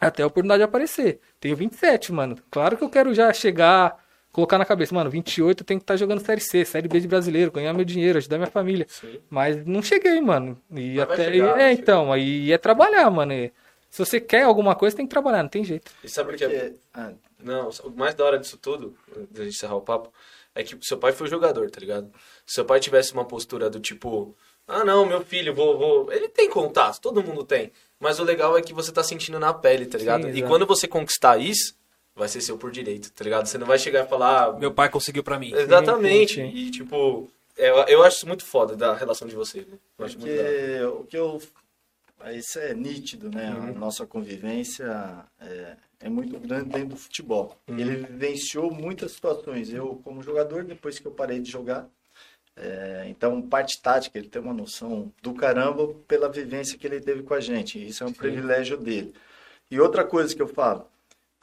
até 0.00 0.22
a 0.22 0.26
oportunidade 0.26 0.58
de 0.58 0.64
aparecer. 0.64 1.20
Tenho 1.40 1.56
27, 1.56 2.12
mano. 2.12 2.36
Claro 2.50 2.76
que 2.76 2.84
eu 2.84 2.90
quero 2.90 3.14
já 3.14 3.32
chegar 3.32 4.03
colocar 4.34 4.58
na 4.58 4.64
cabeça, 4.64 4.92
mano, 4.92 5.08
28 5.08 5.60
eu 5.60 5.64
tenho 5.64 5.78
que 5.78 5.84
estar 5.84 5.94
tá 5.94 5.96
jogando 5.96 6.20
Série 6.20 6.40
C, 6.40 6.64
Série 6.64 6.88
B 6.88 6.98
de 6.98 7.06
brasileiro, 7.06 7.52
ganhar 7.52 7.72
meu 7.72 7.84
dinheiro, 7.84 8.18
ajudar 8.18 8.36
minha 8.36 8.50
família. 8.50 8.84
Sim. 8.88 9.20
Mas 9.30 9.64
não 9.64 9.80
cheguei, 9.80 10.20
mano. 10.20 10.60
E 10.74 10.96
Mas 10.96 11.10
até. 11.10 11.32
Chegar, 11.32 11.60
é, 11.60 11.72
então, 11.72 12.12
aí 12.12 12.52
é 12.52 12.58
trabalhar, 12.58 13.08
mano. 13.10 13.32
E 13.32 13.52
se 13.88 14.04
você 14.04 14.20
quer 14.20 14.42
alguma 14.42 14.74
coisa, 14.74 14.96
tem 14.96 15.06
que 15.06 15.10
trabalhar, 15.10 15.44
não 15.44 15.48
tem 15.48 15.62
jeito. 15.62 15.92
E 16.02 16.08
sabe 16.08 16.34
o 16.34 16.36
que 16.36 16.44
é. 16.44 16.72
Ah, 16.92 17.12
não, 17.42 17.68
o 17.84 17.90
mais 17.90 18.16
da 18.16 18.24
hora 18.24 18.38
disso 18.38 18.58
tudo, 18.58 18.96
de 19.30 19.44
encerrar 19.44 19.76
o 19.76 19.80
papo, 19.80 20.12
é 20.52 20.64
que 20.64 20.76
seu 20.82 20.98
pai 20.98 21.12
foi 21.12 21.28
jogador, 21.28 21.70
tá 21.70 21.78
ligado? 21.78 22.10
Se 22.44 22.54
seu 22.54 22.64
pai 22.64 22.80
tivesse 22.80 23.12
uma 23.12 23.24
postura 23.24 23.70
do 23.70 23.78
tipo. 23.78 24.36
Ah, 24.66 24.84
não, 24.84 25.06
meu 25.06 25.20
filho, 25.20 25.54
vou, 25.54 25.78
vou. 25.78 26.12
Ele 26.12 26.28
tem 26.28 26.50
contato, 26.50 27.00
todo 27.00 27.22
mundo 27.22 27.44
tem. 27.44 27.70
Mas 28.00 28.18
o 28.18 28.24
legal 28.24 28.58
é 28.58 28.62
que 28.62 28.74
você 28.74 28.90
tá 28.90 29.04
sentindo 29.04 29.38
na 29.38 29.54
pele, 29.54 29.86
tá 29.86 29.96
ligado? 29.96 30.24
Sim, 30.24 30.34
e 30.34 30.42
quando 30.42 30.66
você 30.66 30.88
conquistar 30.88 31.38
isso, 31.38 31.76
vai 32.14 32.28
ser 32.28 32.40
seu 32.40 32.56
por 32.56 32.70
direito, 32.70 33.10
tá 33.12 33.24
ligado? 33.24 33.46
Você 33.46 33.58
não 33.58 33.66
vai 33.66 33.78
chegar 33.78 34.04
e 34.04 34.08
falar. 34.08 34.44
Ah, 34.44 34.52
Meu 34.52 34.72
pai 34.72 34.88
conseguiu 34.88 35.24
para 35.24 35.38
mim. 35.38 35.52
Exatamente. 35.52 36.34
Sim, 36.34 36.50
sim. 36.50 36.56
E, 36.56 36.70
tipo, 36.70 37.30
eu, 37.56 37.76
eu 37.86 38.02
acho 38.02 38.18
isso 38.18 38.28
muito 38.28 38.44
foda 38.44 38.76
da 38.76 38.94
relação 38.94 39.26
de 39.26 39.34
vocês. 39.34 39.66
Né? 39.66 39.78
Eu 39.98 40.04
acho 40.04 40.16
Porque 40.16 40.30
muito 40.30 41.00
o 41.00 41.04
que 41.06 41.16
eu. 41.16 41.42
Isso 42.32 42.58
é 42.58 42.72
nítido, 42.72 43.30
né? 43.30 43.50
Uhum. 43.50 43.68
A 43.68 43.72
nossa 43.72 44.06
convivência 44.06 44.86
é, 45.40 45.76
é, 46.00 46.08
muito 46.08 46.38
grande 46.38 46.70
dentro 46.70 46.90
do 46.90 46.96
futebol. 46.96 47.58
Uhum. 47.68 47.78
Ele 47.78 47.96
vivenciou 47.96 48.72
muitas 48.72 49.12
situações. 49.12 49.70
Eu, 49.70 50.00
como 50.02 50.22
jogador, 50.22 50.64
depois 50.64 50.98
que 50.98 51.06
eu 51.06 51.12
parei 51.12 51.38
de 51.38 51.50
jogar, 51.50 51.86
é, 52.56 53.04
então, 53.08 53.42
parte 53.42 53.80
tática, 53.82 54.18
ele 54.18 54.28
tem 54.28 54.40
uma 54.40 54.54
noção 54.54 55.12
do 55.20 55.34
caramba 55.34 55.92
pela 56.08 56.28
vivência 56.30 56.78
que 56.78 56.86
ele 56.86 57.00
teve 57.00 57.22
com 57.22 57.34
a 57.34 57.40
gente. 57.40 57.84
Isso 57.84 58.02
é 58.02 58.06
um 58.06 58.10
Sim. 58.10 58.14
privilégio 58.14 58.78
dele. 58.78 59.12
E 59.70 59.78
outra 59.78 60.02
coisa 60.02 60.34
que 60.34 60.40
eu 60.40 60.48
falo, 60.48 60.88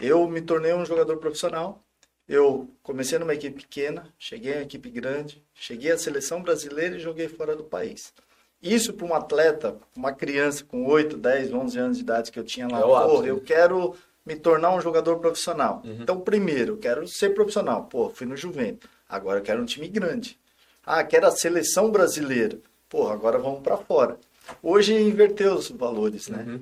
eu 0.02 0.28
me 0.28 0.42
tornei 0.42 0.74
um 0.74 0.86
jogador 0.86 1.18
profissional. 1.18 1.84
Eu 2.28 2.70
comecei 2.82 3.20
numa 3.20 3.34
equipe 3.34 3.62
pequena, 3.62 4.08
cheguei 4.18 4.56
em 4.56 4.62
equipe 4.62 4.90
grande, 4.90 5.44
cheguei 5.54 5.92
à 5.92 5.98
seleção 5.98 6.42
brasileira 6.42 6.96
e 6.96 7.00
joguei 7.00 7.28
fora 7.28 7.56
do 7.56 7.64
país. 7.64 8.14
Isso 8.62 8.94
para 8.94 9.08
um 9.08 9.14
atleta, 9.14 9.78
uma 9.96 10.14
criança 10.14 10.64
com 10.64 10.86
8, 10.86 11.18
10, 11.18 11.54
11 11.54 11.80
anos 11.80 11.98
de 11.98 12.04
idade 12.04 12.32
que 12.32 12.40
eu 12.40 12.44
tinha 12.44 12.68
lá, 12.68 12.80
é 12.80 12.82
pô, 12.82 13.24
eu 13.24 13.42
quero 13.42 13.96
me 14.26 14.36
tornar 14.36 14.74
um 14.74 14.82
jogador 14.82 15.18
profissional. 15.18 15.82
Uhum. 15.84 15.98
Então, 16.02 16.20
primeiro, 16.20 16.74
eu 16.74 16.78
quero 16.78 17.08
ser 17.08 17.32
profissional. 17.32 17.86
Pô, 17.86 18.10
fui 18.10 18.28
no 18.28 18.38
Juventus. 18.38 18.90
Agora 19.10 19.40
eu 19.40 19.44
quero 19.44 19.62
um 19.62 19.66
time 19.66 19.88
grande. 19.88 20.40
Ah, 20.86 21.04
quero 21.04 21.28
a 21.28 21.32
seleção 21.32 21.92
brasileira. 21.92 22.58
Pô, 22.88 23.10
agora 23.10 23.40
vamos 23.40 23.62
para 23.62 23.78
fora. 23.78 24.18
Hoje 24.62 24.94
inverteu 24.94 25.56
os 25.56 25.70
valores, 25.70 26.28
né? 26.28 26.46
Uhum. 26.48 26.62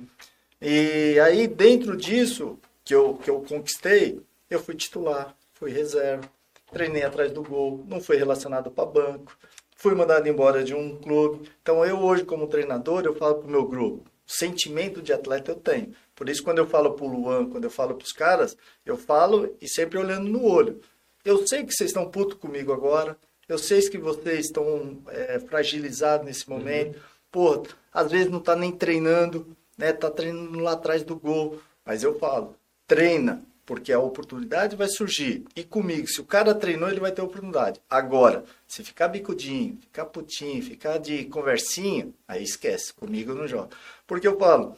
E 0.60 1.18
aí, 1.20 1.46
dentro 1.46 1.96
disso, 1.96 2.58
que 2.84 2.94
eu, 2.94 3.14
que 3.14 3.30
eu 3.30 3.40
conquistei, 3.42 4.20
eu 4.48 4.60
fui 4.60 4.74
titular, 4.74 5.36
fui 5.52 5.70
reserva, 5.70 6.30
treinei 6.72 7.02
atrás 7.02 7.32
do 7.32 7.42
gol, 7.42 7.84
não 7.86 8.00
fui 8.00 8.16
relacionado 8.16 8.70
para 8.70 8.86
banco, 8.86 9.36
fui 9.76 9.94
mandado 9.94 10.28
embora 10.28 10.62
de 10.64 10.74
um 10.74 10.96
clube. 10.96 11.48
Então 11.62 11.84
eu 11.84 11.98
hoje 11.98 12.24
como 12.24 12.46
treinador, 12.46 13.04
eu 13.04 13.14
falo 13.14 13.36
para 13.36 13.48
o 13.48 13.50
meu 13.50 13.66
grupo, 13.66 14.10
sentimento 14.26 15.02
de 15.02 15.12
atleta 15.12 15.52
eu 15.52 15.56
tenho. 15.56 15.94
Por 16.14 16.28
isso 16.28 16.42
quando 16.42 16.58
eu 16.58 16.66
falo 16.66 16.92
para 16.94 17.04
o 17.04 17.08
Luan, 17.08 17.48
quando 17.48 17.64
eu 17.64 17.70
falo 17.70 17.94
para 17.94 18.04
os 18.04 18.12
caras, 18.12 18.56
eu 18.84 18.96
falo 18.96 19.56
e 19.60 19.68
sempre 19.68 19.98
olhando 19.98 20.28
no 20.28 20.44
olho. 20.44 20.80
Eu 21.24 21.46
sei 21.46 21.64
que 21.64 21.72
vocês 21.72 21.90
estão 21.90 22.10
putos 22.10 22.38
comigo 22.38 22.72
agora, 22.72 23.16
eu 23.50 23.58
sei 23.58 23.82
que 23.82 23.98
vocês 23.98 24.46
estão 24.46 25.02
é, 25.08 25.40
fragilizados 25.40 26.24
nesse 26.24 26.48
momento. 26.48 26.96
Uhum. 26.96 27.02
Pô, 27.32 27.62
às 27.92 28.10
vezes 28.10 28.30
não 28.30 28.38
está 28.38 28.54
nem 28.54 28.70
treinando, 28.70 29.56
né? 29.76 29.92
Tá 29.92 30.08
treinando 30.08 30.60
lá 30.60 30.72
atrás 30.72 31.02
do 31.02 31.16
gol. 31.16 31.60
Mas 31.84 32.04
eu 32.04 32.16
falo, 32.16 32.54
treina, 32.90 33.40
porque 33.64 33.92
a 33.92 34.00
oportunidade 34.00 34.74
vai 34.74 34.88
surgir. 34.88 35.44
E 35.54 35.62
comigo, 35.62 36.08
se 36.08 36.20
o 36.20 36.24
cara 36.24 36.52
treinou, 36.52 36.88
ele 36.88 36.98
vai 36.98 37.12
ter 37.12 37.22
oportunidade. 37.22 37.80
Agora, 37.88 38.44
se 38.66 38.82
ficar 38.82 39.06
bicudinho, 39.06 39.78
ficar 39.80 40.06
putinho, 40.06 40.60
ficar 40.60 40.98
de 40.98 41.26
conversinha, 41.26 42.12
aí 42.26 42.42
esquece, 42.42 42.92
comigo 42.92 43.32
não 43.32 43.46
joga. 43.46 43.68
Porque 44.08 44.26
eu 44.26 44.36
falo, 44.36 44.76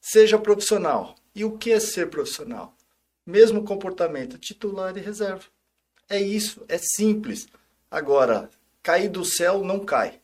seja 0.00 0.38
profissional. 0.38 1.14
E 1.34 1.44
o 1.44 1.58
que 1.58 1.70
é 1.70 1.78
ser 1.78 2.08
profissional? 2.08 2.74
Mesmo 3.26 3.62
comportamento, 3.62 4.38
titular 4.38 4.96
e 4.96 5.00
reserva. 5.02 5.44
É 6.08 6.18
isso, 6.18 6.64
é 6.66 6.78
simples. 6.78 7.46
Agora, 7.90 8.48
cair 8.82 9.10
do 9.10 9.22
céu 9.22 9.62
não 9.62 9.80
cai. 9.80 10.18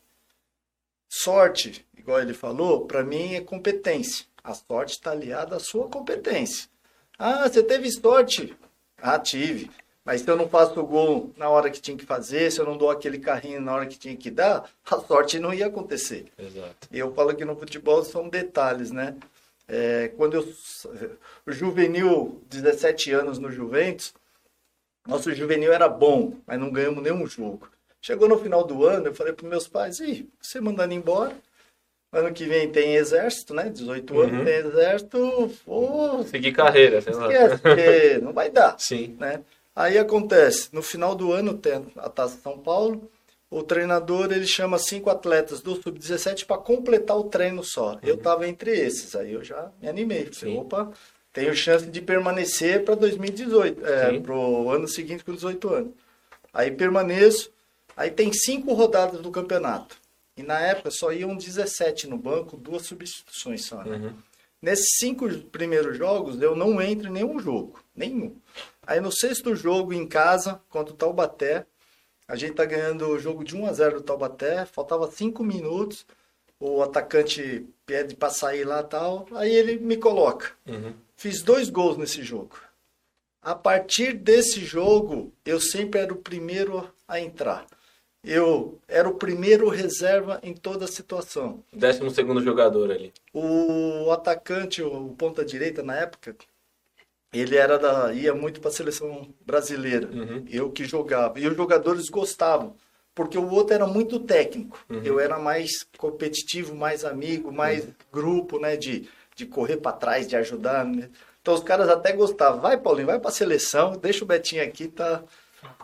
Sorte, 1.07 1.85
igual 1.95 2.19
ele 2.19 2.33
falou, 2.33 2.87
para 2.87 3.03
mim 3.03 3.35
é 3.35 3.41
competência. 3.41 4.25
A 4.43 4.55
sorte 4.55 4.93
está 4.93 5.11
aliada 5.11 5.55
à 5.55 5.59
sua 5.59 5.87
competência. 5.87 6.67
Ah, 7.17 7.49
você 7.49 7.63
teve 7.63 7.89
sorte? 7.91 8.55
Ah, 8.97 9.17
tive. 9.17 9.71
Mas 10.05 10.21
se 10.21 10.29
eu 10.29 10.37
não 10.37 10.47
faço 10.47 10.79
o 10.79 10.85
gol 10.85 11.33
na 11.35 11.49
hora 11.49 11.69
que 11.69 11.81
tinha 11.81 11.97
que 11.97 12.05
fazer, 12.05 12.51
se 12.51 12.59
eu 12.61 12.65
não 12.65 12.77
dou 12.77 12.89
aquele 12.89 13.19
carrinho 13.19 13.59
na 13.59 13.73
hora 13.73 13.85
que 13.85 13.97
tinha 13.97 14.15
que 14.15 14.31
dar, 14.31 14.69
a 14.89 14.99
sorte 14.99 15.39
não 15.39 15.53
ia 15.53 15.67
acontecer. 15.67 16.31
Exato. 16.37 16.87
E 16.91 16.97
eu 16.97 17.13
falo 17.13 17.35
que 17.35 17.43
no 17.43 17.57
futebol 17.57 18.03
são 18.03 18.29
detalhes, 18.29 18.91
né? 18.91 19.15
É, 19.67 20.07
quando 20.15 20.35
eu. 20.35 20.47
O 21.45 21.51
juvenil, 21.51 22.41
17 22.49 23.11
anos 23.11 23.37
no 23.37 23.51
Juventus, 23.51 24.13
nosso 25.05 25.33
juvenil 25.33 25.73
era 25.73 25.89
bom, 25.89 26.37
mas 26.45 26.57
não 26.57 26.71
ganhamos 26.71 27.03
nenhum 27.03 27.27
jogo. 27.27 27.69
Chegou 28.01 28.29
no 28.29 28.39
final 28.39 28.63
do 28.63 28.85
ano, 28.85 29.07
eu 29.07 29.15
falei 29.15 29.33
para 29.33 29.49
meus 29.49 29.67
pais: 29.67 29.99
Ih, 29.99 30.29
você 30.39 30.61
mandando 30.61 30.93
embora, 30.93 31.35
Ano 32.11 32.33
que 32.33 32.45
vem 32.45 32.69
tem 32.69 32.95
exército, 32.95 33.53
né? 33.53 33.69
18 33.69 34.13
uhum. 34.13 34.21
anos 34.21 34.45
tem 34.45 34.55
exército. 34.55 35.51
Pô, 35.65 36.23
Seguir 36.23 36.53
carreira, 36.53 37.01
sei 37.01 37.13
esquece, 37.13 37.57
porque 37.57 38.17
não 38.23 38.31
vai 38.31 38.49
dar. 38.49 38.75
Sim. 38.79 39.15
Né? 39.19 39.41
Aí 39.75 39.97
acontece, 39.97 40.69
no 40.71 40.81
final 40.81 41.13
do 41.13 41.31
ano 41.31 41.53
tem 41.53 41.85
a 41.97 42.09
Taça 42.09 42.39
São 42.41 42.57
Paulo, 42.57 43.09
o 43.49 43.61
treinador 43.61 44.31
ele 44.31 44.47
chama 44.47 44.79
cinco 44.79 45.09
atletas 45.09 45.61
do 45.61 45.75
sub-17 45.75 46.45
para 46.45 46.57
completar 46.57 47.17
o 47.17 47.25
treino 47.25 47.63
só. 47.63 47.91
Uhum. 47.93 47.99
Eu 48.03 48.15
estava 48.15 48.47
entre 48.47 48.71
esses, 48.71 49.15
aí 49.15 49.33
eu 49.33 49.43
já 49.43 49.69
me 49.81 49.87
animei. 49.87 50.29
Falei, 50.33 50.57
opa, 50.57 50.91
tenho 51.31 51.53
chance 51.53 51.85
de 51.85 52.01
permanecer 52.01 52.83
para 52.83 52.95
2018, 52.95 53.85
é, 53.85 54.19
para 54.19 54.33
o 54.33 54.71
ano 54.71 54.87
seguinte 54.87 55.23
com 55.23 55.33
18 55.33 55.73
anos. 55.73 55.91
Aí 56.53 56.71
permaneço, 56.71 57.51
aí 57.95 58.09
tem 58.09 58.33
cinco 58.33 58.73
rodadas 58.73 59.21
do 59.21 59.29
campeonato. 59.29 59.95
E 60.37 60.43
na 60.43 60.59
época 60.59 60.91
só 60.91 61.11
iam 61.11 61.35
17 61.35 62.07
no 62.07 62.17
banco, 62.17 62.55
duas 62.55 62.83
substituições 62.83 63.65
só. 63.65 63.83
Né? 63.83 63.97
Uhum. 63.97 64.13
Nesses 64.61 64.97
cinco 64.99 65.27
primeiros 65.45 65.97
jogos, 65.97 66.39
eu 66.39 66.55
não 66.55 66.79
entro 66.79 67.09
em 67.09 67.11
nenhum 67.11 67.39
jogo. 67.39 67.83
Nenhum. 67.95 68.35
Aí 68.85 69.01
no 69.01 69.11
sexto 69.11 69.55
jogo 69.55 69.93
em 69.93 70.07
casa, 70.07 70.61
contra 70.69 70.93
o 70.93 70.97
Taubaté, 70.97 71.65
a 72.27 72.35
gente 72.35 72.53
tá 72.53 72.65
ganhando 72.65 73.07
o 73.07 73.19
jogo 73.19 73.43
de 73.43 73.55
1 73.55 73.65
a 73.65 73.73
0 73.73 73.95
do 73.95 74.03
Taubaté, 74.03 74.65
faltava 74.65 75.09
cinco 75.09 75.43
minutos, 75.43 76.05
o 76.59 76.83
atacante 76.83 77.65
pede 77.85 78.15
para 78.15 78.29
sair 78.29 78.63
lá 78.63 78.83
tal, 78.83 79.27
aí 79.33 79.53
ele 79.53 79.77
me 79.77 79.97
coloca. 79.97 80.51
Uhum. 80.67 80.93
Fiz 81.15 81.41
dois 81.41 81.69
gols 81.69 81.97
nesse 81.97 82.21
jogo. 82.21 82.59
A 83.41 83.55
partir 83.55 84.13
desse 84.13 84.63
jogo, 84.63 85.31
eu 85.45 85.59
sempre 85.59 85.99
era 85.99 86.13
o 86.13 86.17
primeiro 86.17 86.91
a 87.07 87.19
entrar 87.19 87.65
eu 88.23 88.79
era 88.87 89.07
o 89.07 89.15
primeiro 89.15 89.69
reserva 89.69 90.39
em 90.43 90.53
toda 90.53 90.85
a 90.85 90.87
situação. 90.87 91.63
Décimo 91.71 92.09
segundo 92.09 92.41
jogador 92.43 92.91
ali. 92.91 93.13
O 93.33 94.11
atacante, 94.11 94.81
o 94.81 95.15
ponta 95.17 95.45
direita 95.45 95.81
na 95.83 95.95
época, 95.95 96.35
ele 97.33 97.55
era 97.55 97.77
da 97.77 98.13
ia 98.13 98.33
muito 98.33 98.59
para 98.59 98.69
a 98.69 98.73
seleção 98.73 99.33
brasileira. 99.45 100.07
Uhum. 100.07 100.45
Eu 100.49 100.71
que 100.71 100.85
jogava 100.85 101.39
e 101.39 101.47
os 101.47 101.55
jogadores 101.55 102.09
gostavam, 102.09 102.75
porque 103.13 103.37
o 103.37 103.49
outro 103.49 103.73
era 103.73 103.87
muito 103.87 104.19
técnico. 104.19 104.83
Uhum. 104.89 105.01
Eu 105.03 105.19
era 105.19 105.37
mais 105.37 105.83
competitivo, 105.97 106.75
mais 106.75 107.05
amigo, 107.05 107.51
mais 107.51 107.85
uhum. 107.85 107.93
grupo, 108.11 108.59
né, 108.59 108.75
de 108.75 109.07
de 109.37 109.45
correr 109.45 109.77
para 109.77 109.95
trás, 109.95 110.27
de 110.27 110.35
ajudar. 110.35 110.83
Né? 110.83 111.09
Então 111.41 111.53
os 111.53 111.63
caras 111.63 111.87
até 111.87 112.11
gostavam. 112.11 112.59
Vai, 112.59 112.77
Paulinho, 112.77 113.07
vai 113.07 113.19
para 113.19 113.29
a 113.29 113.33
seleção, 113.33 113.95
deixa 113.95 114.25
o 114.25 114.27
Betinho 114.27 114.63
aqui, 114.63 114.87
tá 114.87 115.23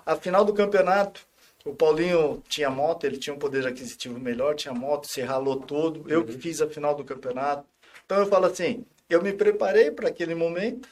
A 0.05 0.15
final 0.15 0.43
do 0.43 0.53
campeonato, 0.53 1.21
o 1.65 1.73
Paulinho 1.73 2.43
tinha 2.47 2.69
moto, 2.69 3.05
ele 3.05 3.17
tinha 3.17 3.33
um 3.33 3.39
poder 3.39 3.65
aquisitivo 3.65 4.19
melhor, 4.19 4.55
tinha 4.55 4.73
moto, 4.73 5.07
se 5.07 5.21
ralou 5.21 5.59
todo. 5.59 6.09
Eu 6.09 6.25
que 6.25 6.33
fiz 6.33 6.61
a 6.61 6.67
final 6.67 6.93
do 6.95 7.03
campeonato. 7.03 7.65
Então 8.05 8.19
eu 8.19 8.25
falo 8.25 8.45
assim, 8.45 8.85
eu 9.09 9.21
me 9.21 9.31
preparei 9.31 9.91
para 9.91 10.09
aquele 10.09 10.35
momento. 10.35 10.87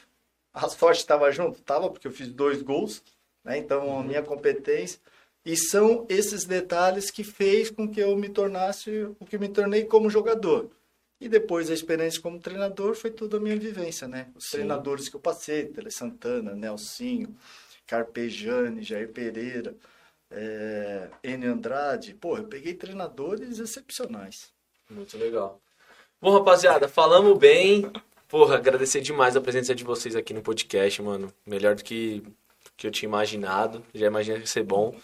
A 0.52 0.68
sorte 0.68 1.00
estava 1.00 1.30
junto, 1.30 1.58
estava 1.58 1.90
porque 1.90 2.06
eu 2.06 2.12
fiz 2.12 2.28
dois 2.28 2.62
gols, 2.62 3.02
né? 3.44 3.58
Então 3.58 3.98
a 3.98 4.02
minha 4.02 4.22
competência 4.22 4.98
e 5.44 5.56
são 5.56 6.06
esses 6.08 6.44
detalhes 6.44 7.10
que 7.10 7.24
fez 7.24 7.70
com 7.70 7.88
que 7.88 8.00
eu 8.00 8.16
me 8.16 8.28
tornasse 8.28 9.08
o 9.18 9.26
que 9.26 9.38
me 9.38 9.48
tornei 9.48 9.84
como 9.84 10.08
jogador. 10.08 10.70
E 11.20 11.28
depois 11.28 11.70
a 11.70 11.74
experiência 11.74 12.20
como 12.20 12.38
treinador 12.38 12.94
foi 12.94 13.10
toda 13.10 13.36
a 13.36 13.40
minha 13.40 13.56
vivência, 13.56 14.08
né? 14.08 14.28
Os 14.34 14.46
Sim. 14.46 14.58
treinadores 14.58 15.08
que 15.08 15.16
eu 15.16 15.20
passei, 15.20 15.66
Tele 15.66 15.90
Santana, 15.90 16.54
Nelsinho, 16.54 17.34
Carpejani, 17.86 18.82
Jair 18.82 19.08
Pereira, 19.08 19.74
é, 20.32 21.08
N. 21.22 21.46
Andrade. 21.46 22.14
Pô, 22.14 22.36
eu 22.36 22.44
peguei 22.44 22.74
treinadores 22.74 23.58
excepcionais. 23.58 24.50
Muito 24.90 25.16
legal. 25.18 25.60
Bom, 26.20 26.32
rapaziada, 26.32 26.88
falamos 26.88 27.36
bem. 27.38 27.90
Porra, 28.28 28.56
agradecer 28.56 29.00
demais 29.00 29.36
a 29.36 29.40
presença 29.40 29.74
de 29.74 29.84
vocês 29.84 30.16
aqui 30.16 30.32
no 30.32 30.42
podcast, 30.42 31.02
mano. 31.02 31.32
Melhor 31.46 31.74
do 31.74 31.84
que, 31.84 32.22
que 32.76 32.86
eu 32.86 32.90
tinha 32.90 33.08
imaginado. 33.08 33.84
Já 33.94 34.06
imaginei 34.06 34.38
que 34.40 34.44
ia 34.46 34.50
ser 34.52 34.62
bom. 34.62 34.94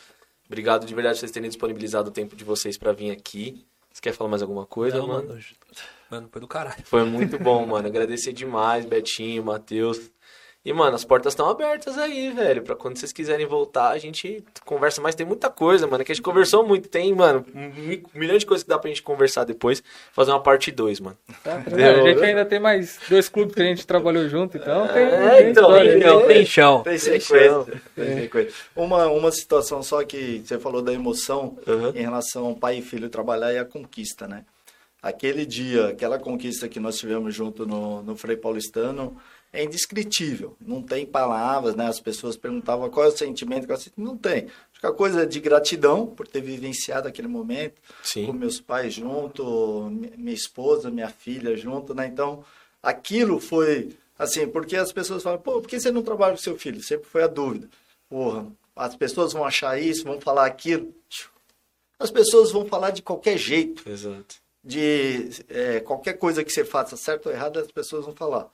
Obrigado 0.46 0.86
de 0.86 0.94
verdade 0.94 1.16
por 1.16 1.20
vocês 1.20 1.32
terem 1.32 1.48
disponibilizado 1.50 2.09
o 2.09 2.12
tempo 2.12 2.34
de 2.34 2.44
vocês 2.44 2.78
pra 2.78 2.92
vir 2.92 3.10
aqui. 3.10 3.66
Você 3.92 4.00
quer 4.00 4.12
falar 4.12 4.30
mais 4.30 4.42
alguma 4.42 4.64
coisa, 4.64 4.98
Não, 4.98 5.09
mano? 5.09 5.28
mano. 5.28 5.40
Mano, 6.10 6.28
foi 6.32 6.40
do 6.40 6.48
caralho. 6.48 6.82
Foi 6.84 7.05
muito 7.05 7.38
bom, 7.38 7.66
mano. 7.66 7.86
Agradecer 7.86 8.32
demais, 8.32 8.86
Betinho, 8.86 9.44
Matheus. 9.44 10.10
E, 10.69 10.73
mano, 10.74 10.95
as 10.95 11.05
portas 11.05 11.32
estão 11.32 11.49
abertas 11.49 11.97
aí, 11.97 12.31
velho. 12.31 12.62
Pra 12.62 12.77
quando 12.77 12.99
vocês 12.99 13.11
quiserem 13.12 13.47
voltar, 13.47 13.89
a 13.90 13.97
gente 13.99 14.45
conversa 14.66 15.01
mais. 15.01 15.15
Tem 15.15 15.24
muita 15.24 15.49
coisa, 15.49 15.86
mano. 15.86 16.05
Que 16.05 16.12
a 16.12 16.15
gente 16.15 16.23
conversou 16.23 16.66
muito. 16.66 16.89
Tem, 16.90 17.15
mano, 17.15 17.43
um 17.55 17.69
mi- 17.70 18.03
milhão 18.15 18.36
de 18.36 18.45
coisas 18.45 18.62
que 18.65 18.69
dá 18.69 18.78
pra 18.78 18.89
gente 18.89 19.03
conversar 19.03 19.45
depois. 19.45 19.82
Fazer 20.12 20.31
uma 20.31 20.43
parte 20.43 20.70
2, 20.70 21.01
mano. 21.01 21.16
Tá, 21.43 21.57
a 21.66 22.03
gente 22.09 22.23
ainda 22.23 22.45
tem 22.45 22.61
mais 22.61 22.99
dois 23.09 23.28
clubes 23.31 23.55
que 23.55 23.62
a 23.62 23.65
gente 23.65 23.86
trabalhou 23.86 24.28
junto, 24.28 24.59
então 24.59 24.86
tem, 24.89 25.03
É, 25.05 25.31
tem 25.43 25.51
então, 25.51 25.65
história 25.70 25.93
aí. 25.93 25.99
então, 25.99 26.27
Tem 26.27 26.45
chão. 26.45 26.82
Tem 26.82 26.93
Tem 26.93 26.99
sequência. 26.99 27.82
Tem 27.95 28.20
sequência. 28.20 28.55
Uma, 28.77 29.07
uma 29.07 29.32
situação 29.32 29.82
só 29.82 30.05
que 30.05 30.43
você 30.45 30.59
falou 30.59 30.82
da 30.82 30.93
emoção 30.93 31.57
Uhum. 31.66 31.89
em 31.95 32.03
relação 32.03 32.45
ao 32.47 32.55
pai 32.55 32.78
e 32.78 32.82
filho 32.82 33.09
trabalhar 33.09 33.53
e 33.55 33.59
a 33.59 33.65
conquista, 33.65 34.28
né? 34.28 34.45
Aquele 35.01 35.47
dia, 35.47 35.89
aquela 35.89 36.19
conquista 36.19 36.69
que 36.69 36.81
nós 36.81 36.99
tivemos 36.99 37.35
junto 37.35 37.65
no, 37.65 38.03
no 38.03 38.16
Frei 38.16 38.36
Paulistano 38.36 39.16
é 39.53 39.65
indescritível. 39.65 40.57
Não 40.61 40.83
tem 40.83 41.07
palavras, 41.07 41.75
né? 41.75 41.87
As 41.87 42.01
pessoas 42.01 42.37
perguntavam 42.37 42.89
qual 42.91 43.07
é 43.07 43.09
o 43.09 43.16
sentimento. 43.16 43.66
Qual 43.66 43.77
é 43.77 43.79
o 43.79 43.83
sentimento. 43.83 44.09
Não 44.11 44.16
tem. 44.16 44.45
Acho 44.45 44.81
que 44.81 44.87
a 44.87 44.93
coisa 44.93 45.23
é 45.23 45.27
de 45.27 45.41
gratidão 45.41 46.07
por 46.07 46.27
ter 46.27 46.41
vivenciado 46.41 47.09
aquele 47.09 47.29
momento 47.29 47.81
Sim. 48.03 48.27
com 48.27 48.33
meus 48.33 48.61
pais 48.61 48.95
junto, 48.95 49.89
mi- 49.91 50.12
minha 50.16 50.35
esposa, 50.35 50.91
minha 50.91 51.09
filha 51.09 51.57
junto, 51.57 51.95
né? 51.95 52.07
Então, 52.07 52.45
aquilo 52.83 53.41
foi 53.41 53.97
assim, 54.19 54.47
porque 54.49 54.77
as 54.77 54.93
pessoas 54.93 55.23
falam, 55.23 55.39
pô, 55.41 55.61
por 55.61 55.69
que 55.69 55.79
você 55.81 55.91
não 55.91 56.03
trabalha 56.03 56.33
com 56.35 56.39
seu 56.43 56.59
filho? 56.59 56.83
Sempre 56.83 57.09
foi 57.09 57.23
a 57.23 57.27
dúvida. 57.29 57.69
Porra, 58.09 58.47
as 58.77 58.95
pessoas 58.97 59.33
vão 59.33 59.45
achar 59.45 59.81
isso, 59.81 60.05
vão 60.05 60.20
falar 60.20 60.47
aquilo. 60.47 60.93
As 61.99 62.11
pessoas 62.11 62.53
vão 62.53 62.65
falar 62.66 62.91
de 62.91 63.03
qualquer 63.03 63.37
jeito, 63.37 63.89
Exato. 63.89 64.37
de 64.62 65.31
é, 65.49 65.81
qualquer 65.81 66.15
coisa 66.15 66.45
que 66.45 66.51
você 66.53 66.65
faça, 66.65 66.97
certo 66.97 67.27
ou 67.27 67.33
errado, 67.33 67.59
as 67.59 67.66
pessoas 67.73 68.05
vão 68.05 68.15
falar. 68.15 68.49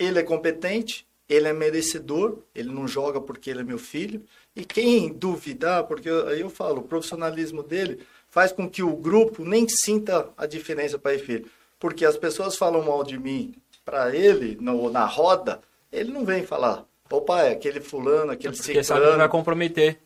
Ele 0.00 0.18
é 0.18 0.22
competente, 0.22 1.06
ele 1.28 1.46
é 1.46 1.52
merecedor, 1.52 2.38
ele 2.54 2.72
não 2.72 2.88
joga 2.88 3.20
porque 3.20 3.50
ele 3.50 3.60
é 3.60 3.64
meu 3.64 3.78
filho. 3.78 4.24
E 4.56 4.64
quem 4.64 5.12
duvidar, 5.12 5.84
porque 5.84 6.08
eu- 6.08 6.26
aí 6.28 6.40
eu 6.40 6.50
falo, 6.50 6.80
o 6.80 6.84
profissionalismo 6.84 7.62
dele 7.62 8.00
faz 8.28 8.50
com 8.50 8.68
que 8.68 8.82
o 8.82 8.96
grupo 8.96 9.44
nem 9.44 9.66
sinta 9.68 10.28
a 10.36 10.46
diferença 10.46 10.98
pai 10.98 11.16
e 11.16 11.18
filho. 11.18 11.46
Porque 11.78 12.04
as 12.04 12.16
pessoas 12.16 12.56
falam 12.56 12.82
mal 12.82 13.04
de 13.04 13.18
mim 13.18 13.54
para 13.84 14.14
ele, 14.16 14.56
no, 14.60 14.90
na 14.90 15.04
roda, 15.04 15.60
ele 15.92 16.10
não 16.12 16.24
vem 16.24 16.44
falar. 16.46 16.84
Ô 17.10 17.20
pai, 17.20 17.52
aquele 17.52 17.80
fulano, 17.80 18.32
aquele 18.32 18.54
Porque 18.56 18.62
sabe 18.62 18.78
que 18.78 18.84
ciclano. 18.84 19.18
vai 19.18 19.28
comprometer. 19.28 19.98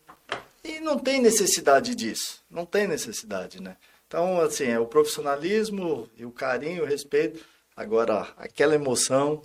E 0.65 0.81
não 0.81 0.99
tem 0.99 1.21
necessidade 1.21 1.95
disso. 1.95 2.43
Não 2.51 2.65
tem 2.65 2.87
necessidade, 2.89 3.61
né? 3.63 3.77
Então, 4.09 4.41
assim, 4.41 4.65
é 4.65 4.79
o 4.81 4.87
profissionalismo 4.87 6.09
e 6.17 6.25
o 6.25 6.31
carinho, 6.31 6.83
o 6.83 6.87
respeito. 6.87 7.45
Agora, 7.77 8.29
aquela 8.37 8.75
emoção 8.75 9.43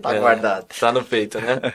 tá 0.00 0.12
É, 0.14 0.20
guardada. 0.20 0.66
Tá 0.78 0.92
no 0.92 1.02
peito, 1.02 1.40
né? 1.40 1.72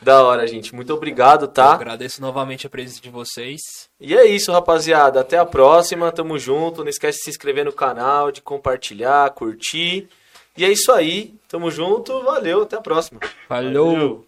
da 0.00 0.22
hora, 0.22 0.46
gente. 0.46 0.74
Muito 0.74 0.94
obrigado, 0.94 1.44
Eu 1.44 1.48
tá? 1.48 1.74
agradeço 1.74 2.22
novamente 2.22 2.66
a 2.66 2.70
presença 2.70 3.02
de 3.02 3.10
vocês. 3.10 3.60
E 4.00 4.16
é 4.16 4.24
isso, 4.24 4.50
rapaziada. 4.50 5.20
Até 5.20 5.36
a 5.36 5.44
próxima. 5.44 6.10
Tamo 6.10 6.38
junto. 6.38 6.82
Não 6.82 6.88
esquece 6.88 7.18
de 7.18 7.24
se 7.24 7.30
inscrever 7.30 7.64
no 7.66 7.72
canal, 7.72 8.32
de 8.32 8.40
compartilhar, 8.40 9.30
curtir. 9.32 10.08
E 10.56 10.64
é 10.64 10.70
isso 10.70 10.90
aí. 10.90 11.34
Tamo 11.48 11.70
junto. 11.70 12.22
Valeu. 12.22 12.62
Até 12.62 12.76
a 12.76 12.80
próxima. 12.80 13.20
Valeu. 13.46 13.84
Valeu. 13.92 14.25